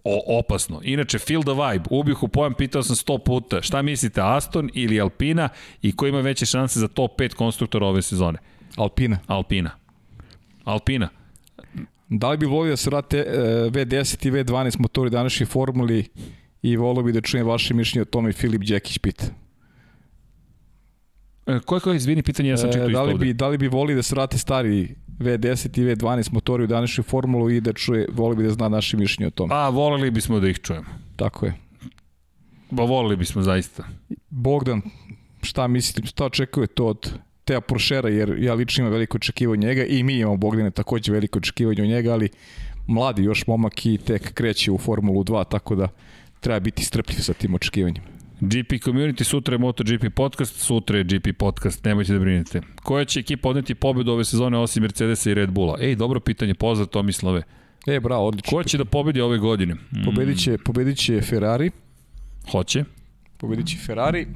o, 0.04 0.40
opasno. 0.40 0.82
Inače, 0.84 1.20
feel 1.20 1.42
the 1.42 1.52
vibe. 1.52 1.86
Ubih 1.90 2.24
u 2.24 2.28
pojam, 2.28 2.54
pitao 2.54 2.84
sam 2.84 2.96
100 2.96 3.24
puta. 3.26 3.62
Šta 3.62 3.82
mislite, 3.82 4.22
Aston 4.24 4.70
ili 4.74 5.02
Alpina 5.02 5.50
i 5.82 5.96
ko 5.96 6.08
ima 6.08 6.20
veće 6.22 6.46
šanse 6.46 6.80
za 6.80 6.88
top 6.88 7.20
5 7.20 7.34
konstruktora 7.34 7.88
ove 7.88 8.02
sezone? 8.02 8.40
Alpina. 8.78 9.18
Alpina. 9.28 9.72
Alpina. 10.64 11.10
Da 12.10 12.30
li 12.30 12.38
bi 12.38 12.46
volio 12.46 12.70
da 12.70 12.78
se 12.78 12.90
vrate 12.90 13.18
e, 13.18 13.24
V10 13.70 14.28
i 14.28 14.32
V12 14.32 14.80
motori 14.80 15.10
današnje 15.10 15.46
formuli 15.46 16.06
i 16.62 16.78
volio 16.78 17.04
bi 17.04 17.12
da 17.12 17.22
čujem 17.22 17.48
vaše 17.48 17.74
mišljenje 17.74 18.02
o 18.02 18.06
tome 18.06 18.34
Filip 18.34 18.62
Đekić 18.64 18.98
pita. 18.98 19.26
E, 21.46 21.60
koje 21.66 21.82
koje 21.82 21.96
izvini 21.96 22.24
pitanje, 22.24 22.50
ja 22.50 22.58
sam 22.58 22.72
čitao 22.72 22.90
e, 22.90 22.92
da 22.92 23.04
li 23.04 23.16
bi, 23.18 23.34
Da 23.34 23.48
li 23.48 23.58
bi 23.58 23.68
volio 23.68 23.96
da 23.96 24.04
se 24.04 24.16
vrate 24.16 24.38
stari 24.38 24.96
V10 25.20 25.80
i 25.80 25.84
V12 25.84 26.34
motori 26.34 26.64
u 26.64 26.68
današnju 26.68 27.04
formulu 27.04 27.50
i 27.50 27.62
da 27.62 27.74
čuje, 27.74 28.08
volio 28.14 28.36
bi 28.36 28.44
da 28.44 28.50
zna 28.50 28.70
naše 28.70 28.98
mišljenje 28.98 29.28
o 29.28 29.32
tome. 29.32 29.56
A, 29.56 29.70
volili 29.70 30.12
bismo 30.12 30.40
da 30.40 30.48
ih 30.48 30.60
čujemo. 30.60 30.88
Tako 31.16 31.46
je. 31.46 31.54
Ba, 32.72 32.84
volili 32.84 33.16
bismo 33.16 33.42
zaista. 33.42 33.84
Bogdan, 34.30 34.82
šta 35.42 35.68
mislite, 35.68 36.08
šta 36.08 36.26
očekujete 36.26 36.84
od 36.84 37.14
Teja 37.46 37.62
Poršera, 37.62 38.10
jer 38.10 38.36
ja 38.40 38.54
lično 38.54 38.82
imam 38.82 38.94
veliko 38.94 39.18
očekivanje 39.18 39.68
njega 39.68 39.86
i 39.86 40.04
mi 40.04 40.20
imamo 40.20 40.38
Bogdane 40.38 40.72
takođe 40.72 41.12
veliko 41.12 41.40
očekivanje 41.40 41.82
od 41.82 41.88
njega, 41.88 42.14
ali 42.14 42.30
mladi 42.88 43.24
još 43.24 43.48
momak 43.48 43.86
i 43.86 43.98
tek 43.98 44.34
kreće 44.34 44.72
u 44.72 44.78
Formulu 44.78 45.24
2, 45.24 45.44
tako 45.50 45.76
da 45.76 45.88
treba 46.40 46.60
biti 46.60 46.84
strpljiv 46.84 47.20
sa 47.20 47.34
tim 47.34 47.56
očekivanjem. 47.56 48.04
GP 48.40 48.72
Community, 48.84 49.24
sutra 49.24 49.54
je 49.54 49.60
MotoGP 49.60 50.16
podcast, 50.16 50.60
sutra 50.60 50.98
je 50.98 51.04
GP 51.04 51.38
podcast, 51.38 51.86
nemojte 51.86 52.14
da 52.14 52.20
brinete. 52.20 52.62
Koja 52.84 53.06
će 53.06 53.20
ekipa 53.20 53.50
odneti 53.50 53.76
pobedu 53.76 54.12
ove 54.12 54.26
sezone 54.26 54.58
osim 54.58 54.82
Mercedesa 54.82 55.32
i 55.32 55.34
Red 55.34 55.50
Bulla? 55.50 55.78
Ej, 55.82 55.96
dobro 55.96 56.20
pitanje, 56.20 56.54
pozdrav 56.54 56.88
Tomislave. 56.88 57.44
E, 57.88 58.00
bravo, 58.00 58.28
odlično. 58.28 58.58
Ko 58.58 58.64
će 58.64 58.78
da 58.78 58.86
pobedi 58.86 59.22
ove 59.22 59.38
godine? 59.38 59.74
Mm. 59.74 60.04
Pobedit 60.06 60.44
će, 60.44 60.58
pobedit 60.58 60.98
će 60.98 61.22
Ferrari. 61.22 61.72
Hoće. 62.52 62.84
Pobedit 63.38 63.68
će 63.68 63.78
Ferrari 63.78 64.28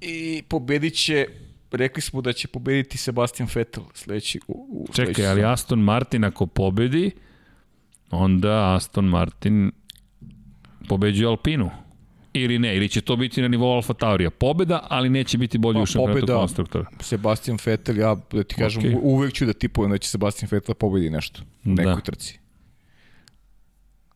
i 0.00 0.42
pobedit 0.48 0.94
će 0.94 1.26
rekli 1.72 2.02
smo 2.02 2.20
da 2.20 2.32
će 2.32 2.48
pobediti 2.48 2.98
Sebastian 2.98 3.48
Vettel 3.54 3.84
sledeći 3.94 4.40
u, 4.48 4.66
u 4.70 4.86
Čekaj, 4.92 5.14
sledeći 5.14 5.26
ali 5.26 5.44
Aston 5.44 5.80
Martin 5.80 6.24
ako 6.24 6.46
pobedi 6.46 7.10
onda 8.10 8.74
Aston 8.74 9.04
Martin 9.04 9.72
pobeđuje 10.88 11.28
Alpinu 11.28 11.70
ili 12.32 12.58
ne, 12.58 12.76
ili 12.76 12.88
će 12.88 13.00
to 13.00 13.16
biti 13.16 13.42
na 13.42 13.48
nivou 13.48 13.72
Alfa 13.72 13.94
Taurija. 13.94 14.30
Pobeda, 14.30 14.86
ali 14.88 15.08
neće 15.08 15.38
biti 15.38 15.58
bolji 15.58 15.76
pa, 15.76 15.82
u 15.82 15.86
šampionatu 15.86 16.26
konstruktora. 16.26 16.86
Sebastian 17.00 17.58
Vettel, 17.66 17.98
ja 17.98 18.16
da 18.32 18.42
ti 18.42 18.54
kažem, 18.54 18.82
okay. 18.82 18.98
uvek 19.02 19.32
ću 19.32 19.46
da 19.46 19.52
tipujem 19.52 19.90
da 19.90 19.98
će 19.98 20.08
Sebastian 20.08 20.48
Vettel 20.52 20.74
pobedi 20.74 21.10
nešto 21.10 21.42
u 21.64 21.68
nekoj 21.68 21.94
da. 21.94 22.00
trci. 22.00 22.38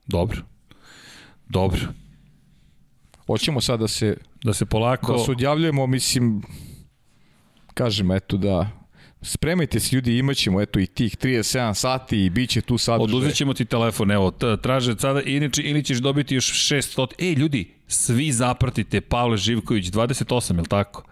Dobro. 0.07 0.43
Dobro. 1.49 1.81
Hoćemo 3.27 3.61
sad 3.61 3.81
da 3.81 3.89
se 3.89 4.17
da 4.45 4.53
se 4.53 4.67
polako 4.67 5.13
da 5.13 5.19
se 5.19 5.31
odjavljujemo, 5.31 5.87
mislim 5.87 6.43
kažem 7.75 8.11
eto 8.11 8.37
da 8.37 8.71
spremajte 9.23 9.81
se 9.81 9.97
ljudi, 9.97 10.19
imaćemo 10.19 10.61
eto 10.61 10.81
i 10.81 10.87
tih 10.87 11.17
37 11.17 11.75
sati 11.75 12.25
i 12.25 12.31
bit 12.31 12.51
će 12.51 12.61
tu 12.61 12.79
sadržaj. 12.79 13.05
Oduzet 13.05 13.35
ćemo 13.35 13.55
ti 13.55 13.65
telefon, 13.65 14.11
evo, 14.11 14.31
traže 14.63 14.95
sada, 14.99 15.23
inače, 15.23 15.63
ili 15.63 15.85
ćeš 15.85 15.99
dobiti 15.99 16.35
još 16.35 16.71
600, 16.73 17.07
ej 17.19 17.33
ljudi, 17.33 17.75
svi 17.87 18.33
zapratite 18.33 19.01
Pavle 19.01 19.37
Živković, 19.37 19.87
28, 19.87 20.55
je 20.55 20.61
li 20.61 20.69
tako? 20.69 21.05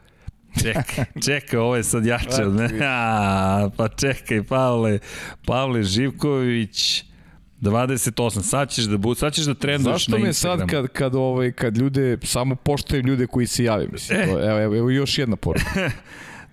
Čekaj, 0.62 1.04
čekaj, 1.26 1.58
ovo 1.58 1.76
je 1.76 1.84
sad 1.84 2.06
jače 2.06 2.44
od 2.46 2.54
mene. 2.54 2.78
pa 3.76 3.88
čekaj, 3.88 4.42
Pavle, 4.42 4.98
Pavle 5.46 5.82
Živković, 5.82 7.04
28. 7.62 8.42
Sad 8.42 8.70
ćeš 8.70 8.84
da 8.84 8.96
bu, 8.96 9.14
sad 9.14 9.34
ćeš 9.34 9.44
da 9.44 9.54
trenduješ 9.54 10.08
na 10.08 10.16
Instagram. 10.18 10.32
Zašto 10.32 10.56
me 10.56 10.66
sad 10.66 10.70
kad 10.70 10.88
kad 10.88 11.14
ovaj 11.14 11.52
kad 11.52 11.76
ljude 11.76 12.18
samo 12.22 12.54
poštujem 12.54 13.06
ljude 13.06 13.26
koji 13.26 13.46
se 13.46 13.64
jave, 13.64 13.86
mislim. 13.92 14.20
E. 14.20 14.26
To, 14.26 14.30
evo, 14.30 14.60
evo, 14.60 14.76
evo 14.76 14.90
još 14.90 15.18
jedna 15.18 15.36
poruka. 15.36 15.70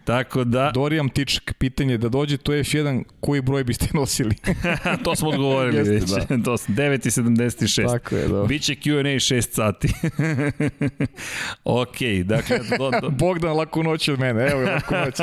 Tako 0.09 0.43
da... 0.43 0.71
Dorijam 0.73 1.09
Tičak, 1.09 1.53
pitanje 1.57 1.97
da 1.97 2.09
dođe 2.09 2.37
to 2.37 2.53
je 2.53 2.63
F1, 2.63 3.03
koji 3.19 3.41
broj 3.41 3.63
biste 3.63 3.87
nosili? 3.99 4.35
to 5.03 5.15
smo 5.15 5.29
odgovorili 5.29 5.77
Jeste, 5.77 5.91
već. 5.91 6.27
Da. 6.29 6.43
to 6.43 6.57
smo 6.57 6.75
9.76. 6.75 7.87
Tako 7.87 8.15
je, 8.15 8.27
dobro. 8.27 8.47
Biće 8.47 8.75
Q&A 8.75 9.03
6 9.03 9.41
sati. 9.41 9.93
ok, 11.63 11.97
dakle... 12.23 12.59
Do, 12.77 12.91
do... 13.01 13.09
Bogdan, 13.09 13.57
laku 13.57 13.83
noć 13.83 14.07
od 14.07 14.19
mene, 14.19 14.47
evo 14.51 14.61
je 14.61 14.73
laku 14.73 14.93
noć. 14.93 15.19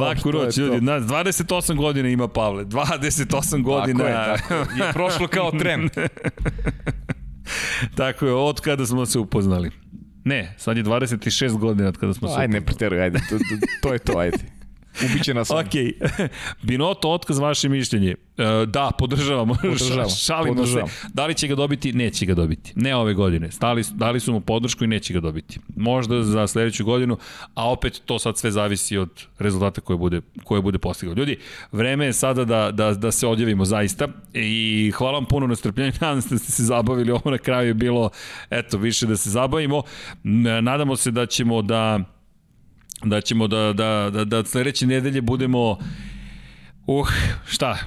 laku 0.00 0.32
noć, 0.32 0.56
ljudi. 0.56 0.80
Na, 0.80 1.00
28 1.00 1.76
godina 1.76 2.08
ima 2.08 2.28
Pavle, 2.28 2.64
28 2.64 3.62
godina. 3.62 4.04
Tako 4.04 4.10
je, 4.10 4.38
tako 4.38 4.54
je. 4.54 4.86
je 4.86 4.92
prošlo 4.92 5.28
kao 5.28 5.50
trend. 5.50 5.90
tako 7.96 8.26
je, 8.26 8.32
od 8.32 8.60
kada 8.60 8.86
smo 8.86 9.06
se 9.06 9.18
upoznali. 9.18 9.70
Ne, 10.24 10.54
sad 10.56 10.76
je 10.76 10.84
26 10.84 11.58
godina 11.58 11.88
od 11.88 11.96
kada 11.96 12.14
smo 12.14 12.28
se... 12.28 12.34
Ajde, 12.38 12.52
ne 12.52 12.60
preteruj, 12.60 13.02
ajde, 13.02 13.18
to, 13.30 13.38
to, 13.38 13.66
to 13.82 13.92
je 13.92 13.98
to, 13.98 14.18
ajde. 14.18 14.38
Ubiće 15.04 15.34
nas. 15.34 15.50
ok, 15.50 15.72
Binoto, 16.62 17.10
otkaz 17.10 17.38
vaše 17.38 17.68
mišljenje. 17.68 18.14
E, 18.38 18.66
da, 18.66 18.90
podržavamo. 18.98 19.54
Podržavam. 19.62 20.10
Šalimo 20.10 20.54
podržavam. 20.54 20.88
se. 20.88 21.06
Da 21.14 21.26
li 21.26 21.34
će 21.34 21.48
ga 21.48 21.54
dobiti? 21.54 21.92
Neće 21.92 22.26
ga 22.26 22.34
dobiti. 22.34 22.72
Ne 22.76 22.96
ove 22.96 23.14
godine. 23.14 23.50
Stali, 23.50 23.84
dali 23.94 24.20
su 24.20 24.32
mu 24.32 24.40
podršku 24.40 24.84
i 24.84 24.86
neće 24.86 25.14
ga 25.14 25.20
dobiti. 25.20 25.60
Možda 25.76 26.22
za 26.22 26.46
sledeću 26.46 26.84
godinu, 26.84 27.18
a 27.54 27.70
opet 27.70 28.02
to 28.06 28.18
sad 28.18 28.38
sve 28.38 28.50
zavisi 28.50 28.98
od 28.98 29.10
rezultata 29.38 29.80
koje 29.80 29.96
bude, 29.96 30.20
koje 30.44 30.62
bude 30.62 30.78
postigao. 30.78 31.14
Ljudi, 31.14 31.38
vreme 31.72 32.06
je 32.06 32.12
sada 32.12 32.44
da, 32.44 32.70
da, 32.70 32.94
da 32.94 33.10
se 33.10 33.26
odjavimo 33.26 33.64
zaista 33.64 34.08
i 34.34 34.92
hvala 34.94 35.12
vam 35.12 35.24
puno 35.24 35.46
na 35.46 35.56
strpljenju. 35.56 35.92
Nadam 36.00 36.22
se 36.22 36.34
da 36.34 36.38
ste 36.38 36.52
se 36.52 36.62
zabavili. 36.62 37.12
Ovo 37.12 37.30
na 37.30 37.38
kraju 37.38 37.68
je 37.68 37.74
bilo, 37.74 38.10
eto, 38.50 38.78
više 38.78 39.06
da 39.06 39.16
se 39.16 39.30
zabavimo. 39.30 39.82
Nadamo 40.62 40.96
se 40.96 41.10
da 41.10 41.26
ćemo 41.26 41.62
da 41.62 42.00
da 43.04 43.20
ćemo 43.20 43.48
da, 43.48 43.72
da, 43.72 44.10
da, 44.12 44.24
da 44.24 44.44
sledeće 44.44 44.86
nedelje 44.86 45.20
budemo 45.20 45.78
uh, 46.86 47.08
šta, 47.46 47.78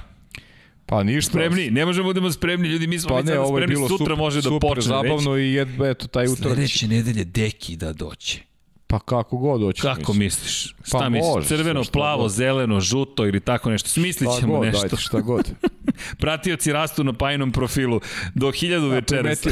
Pa 0.86 1.02
ništa. 1.02 1.30
Spremni, 1.30 1.70
ne 1.70 1.86
možemo 1.86 2.02
da 2.02 2.08
budemo 2.08 2.32
spremni, 2.32 2.68
ljudi, 2.68 2.86
mi 2.86 2.98
smo 2.98 3.08
pa 3.08 3.22
ne, 3.22 3.38
ovo 3.38 3.56
spremni, 3.56 3.76
sutra 3.76 3.96
super, 3.98 4.16
može 4.16 4.36
da 4.36 4.42
super, 4.42 4.68
počne 4.68 4.82
zabavno 4.82 5.30
već. 5.30 5.42
i 5.42 5.52
jed, 5.52 5.68
eto, 5.80 6.06
taj 6.06 6.26
utorak. 6.26 6.54
Sledeće 6.54 6.88
nedelje 6.88 7.24
deki 7.24 7.76
da 7.76 7.92
doće. 7.92 8.45
Pa 8.88 8.98
kako 8.98 9.36
god 9.36 9.60
doći. 9.60 9.82
Kako 9.82 9.98
mislim. 10.12 10.18
misliš? 10.18 10.74
Šta 10.84 10.98
pa 10.98 11.08
misliš? 11.08 11.34
Može, 11.34 11.48
Crveno, 11.48 11.82
plavo, 11.92 12.22
god. 12.22 12.30
zeleno, 12.30 12.80
žuto 12.80 13.26
ili 13.26 13.40
tako 13.40 13.70
nešto? 13.70 13.88
Smislit 13.88 14.30
ćemo 14.40 14.56
god, 14.56 14.66
nešto. 14.66 14.80
Dajte, 14.80 14.96
šta 14.96 15.20
god. 15.20 15.50
Pratioci 16.20 16.72
rastu 16.72 17.04
na 17.04 17.12
pajnom 17.12 17.52
profilu 17.52 18.00
do 18.34 18.46
1000 18.46 18.90
večeras. 18.90 19.42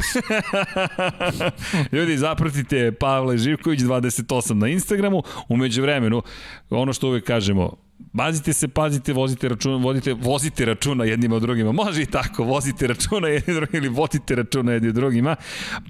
Ljudi, 1.92 2.18
zapratite 2.18 2.92
Pavle 2.92 3.38
Živković 3.38 3.80
28 3.80 4.52
na 4.52 4.68
Instagramu. 4.68 5.22
Umeđu 5.48 5.82
vremenu, 5.82 6.22
ono 6.70 6.92
što 6.92 7.08
uvek 7.08 7.24
kažemo, 7.24 7.83
Pazite 8.16 8.52
se, 8.52 8.68
pazite, 8.68 9.12
vozite 9.12 9.48
računa, 9.48 9.76
vodite, 9.76 10.12
vozite 10.12 10.64
računa 10.64 11.04
jednima 11.04 11.38
drugima. 11.38 11.72
Može 11.72 12.02
i 12.02 12.06
tako, 12.06 12.44
vozite 12.44 12.86
računa 12.86 13.28
jednim 13.28 13.56
drugima 13.56 13.78
ili 13.78 13.88
vodite 13.88 14.34
računa 14.34 14.72
jednim 14.72 14.92
drugima. 14.92 15.36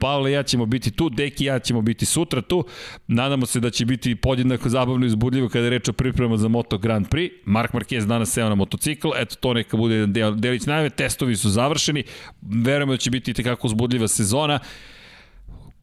Pavle 0.01 0.33
ja 0.33 0.43
ćemo 0.43 0.67
biti 0.67 0.91
tu, 0.91 1.09
Deki 1.09 1.45
ja 1.45 1.59
ćemo 1.59 1.83
biti 1.83 2.07
sutra 2.07 2.43
tu. 2.43 2.65
Nadamo 3.07 3.47
se 3.47 3.61
da 3.61 3.71
će 3.71 3.85
biti 3.87 4.17
podjednako 4.17 4.69
zabavno 4.69 5.07
i 5.07 5.09
uzbudljivo 5.09 5.49
kada 5.49 5.65
je 5.65 5.71
reč 5.71 5.89
o 5.89 5.93
pripremama 5.93 6.37
za 6.37 6.49
Moto 6.49 6.79
Grand 6.79 7.09
Prix. 7.09 7.31
Mark 7.45 7.73
Marquez 7.73 8.07
danas 8.07 8.33
seo 8.33 8.49
na 8.49 8.55
motocikl, 8.55 9.09
eto 9.17 9.37
to 9.41 9.55
neka 9.55 9.77
bude 9.77 10.07
del, 10.07 10.35
delić 10.35 10.67
najave, 10.67 10.91
testovi 10.91 11.37
su 11.37 11.51
završeni. 11.51 12.05
Verujemo 12.43 12.93
da 12.93 12.97
će 12.97 13.11
biti 13.11 13.35
tekako 13.35 13.67
uzbudljiva 13.67 14.09
sezona 14.09 14.61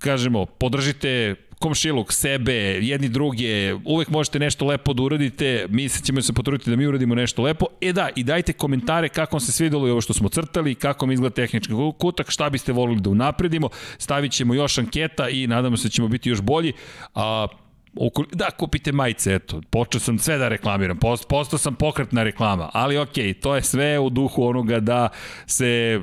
kažemo, 0.02 0.46
podržite 0.46 1.36
komšiluk, 1.62 2.14
sebe, 2.14 2.54
jedni 2.82 3.10
druge, 3.10 3.74
uvek 3.86 4.10
možete 4.10 4.40
nešto 4.40 4.66
lepo 4.66 4.94
da 4.94 5.04
uradite, 5.04 5.66
mi 5.70 5.90
se 5.90 6.04
ćemo 6.04 6.22
se 6.22 6.34
potruditi 6.34 6.70
da 6.70 6.76
mi 6.76 6.88
uradimo 6.88 7.16
nešto 7.16 7.42
lepo. 7.42 7.66
E 7.82 7.94
da, 7.94 8.10
i 8.16 8.24
dajte 8.24 8.54
komentare 8.54 9.10
kako 9.10 9.36
vam 9.36 9.40
se 9.40 9.52
svidelo 9.52 9.88
i 9.88 9.92
ovo 9.92 10.02
što 10.02 10.14
smo 10.14 10.30
crtali, 10.30 10.76
kako 10.76 11.06
mi 11.06 11.14
izgleda 11.14 11.36
tehnički 11.36 11.74
kutak, 11.98 12.32
šta 12.32 12.50
biste 12.50 12.72
volili 12.72 13.02
da 13.02 13.10
unapredimo, 13.10 13.70
stavit 13.98 14.32
ćemo 14.32 14.54
još 14.54 14.78
anketa 14.78 15.30
i 15.30 15.48
nadamo 15.48 15.78
se 15.78 15.88
da 15.88 15.92
ćemo 15.92 16.08
biti 16.08 16.30
još 16.30 16.42
bolji. 16.42 16.74
A, 17.16 17.48
Da, 18.32 18.52
kupite 18.52 18.92
majice, 18.92 19.34
eto, 19.36 19.62
počeo 19.70 20.00
sam 20.00 20.20
sve 20.20 20.38
da 20.38 20.48
reklamiram, 20.48 20.98
post, 20.98 21.28
postao 21.28 21.60
sam 21.60 21.76
pokretna 21.76 22.24
reklama, 22.24 22.70
ali 22.74 22.98
okej, 22.98 23.24
okay, 23.24 23.42
to 23.42 23.56
je 23.56 23.62
sve 23.62 24.00
u 24.00 24.10
duhu 24.10 24.44
onoga 24.44 24.80
da 24.80 25.10
se 25.46 26.02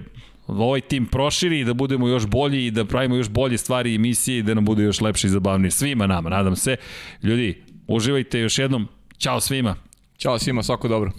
ovaj 0.49 0.81
tim 0.81 1.07
proširi 1.07 1.61
i 1.61 1.65
da 1.65 1.75
budemo 1.75 2.09
još 2.09 2.27
bolji 2.27 2.67
i 2.67 2.71
da 2.71 2.85
pravimo 2.85 3.17
još 3.17 3.29
bolje 3.29 3.59
stvari 3.59 3.93
i 3.93 3.95
emisije 3.95 4.39
i 4.39 4.43
da 4.43 4.55
nam 4.55 4.65
bude 4.65 4.83
još 4.83 5.01
lepše 5.01 5.27
i 5.27 5.31
zabavnije 5.31 5.71
svima 5.71 6.07
nama, 6.07 6.31
nadam 6.31 6.57
se. 6.57 6.77
Ljudi, 7.23 7.63
uživajte 7.87 8.41
još 8.41 8.59
jednom. 8.59 8.89
Ćao 9.19 9.41
svima. 9.41 9.77
Ćao 10.17 10.39
svima, 10.39 10.63
svako 10.63 10.89
dobro. 10.89 11.13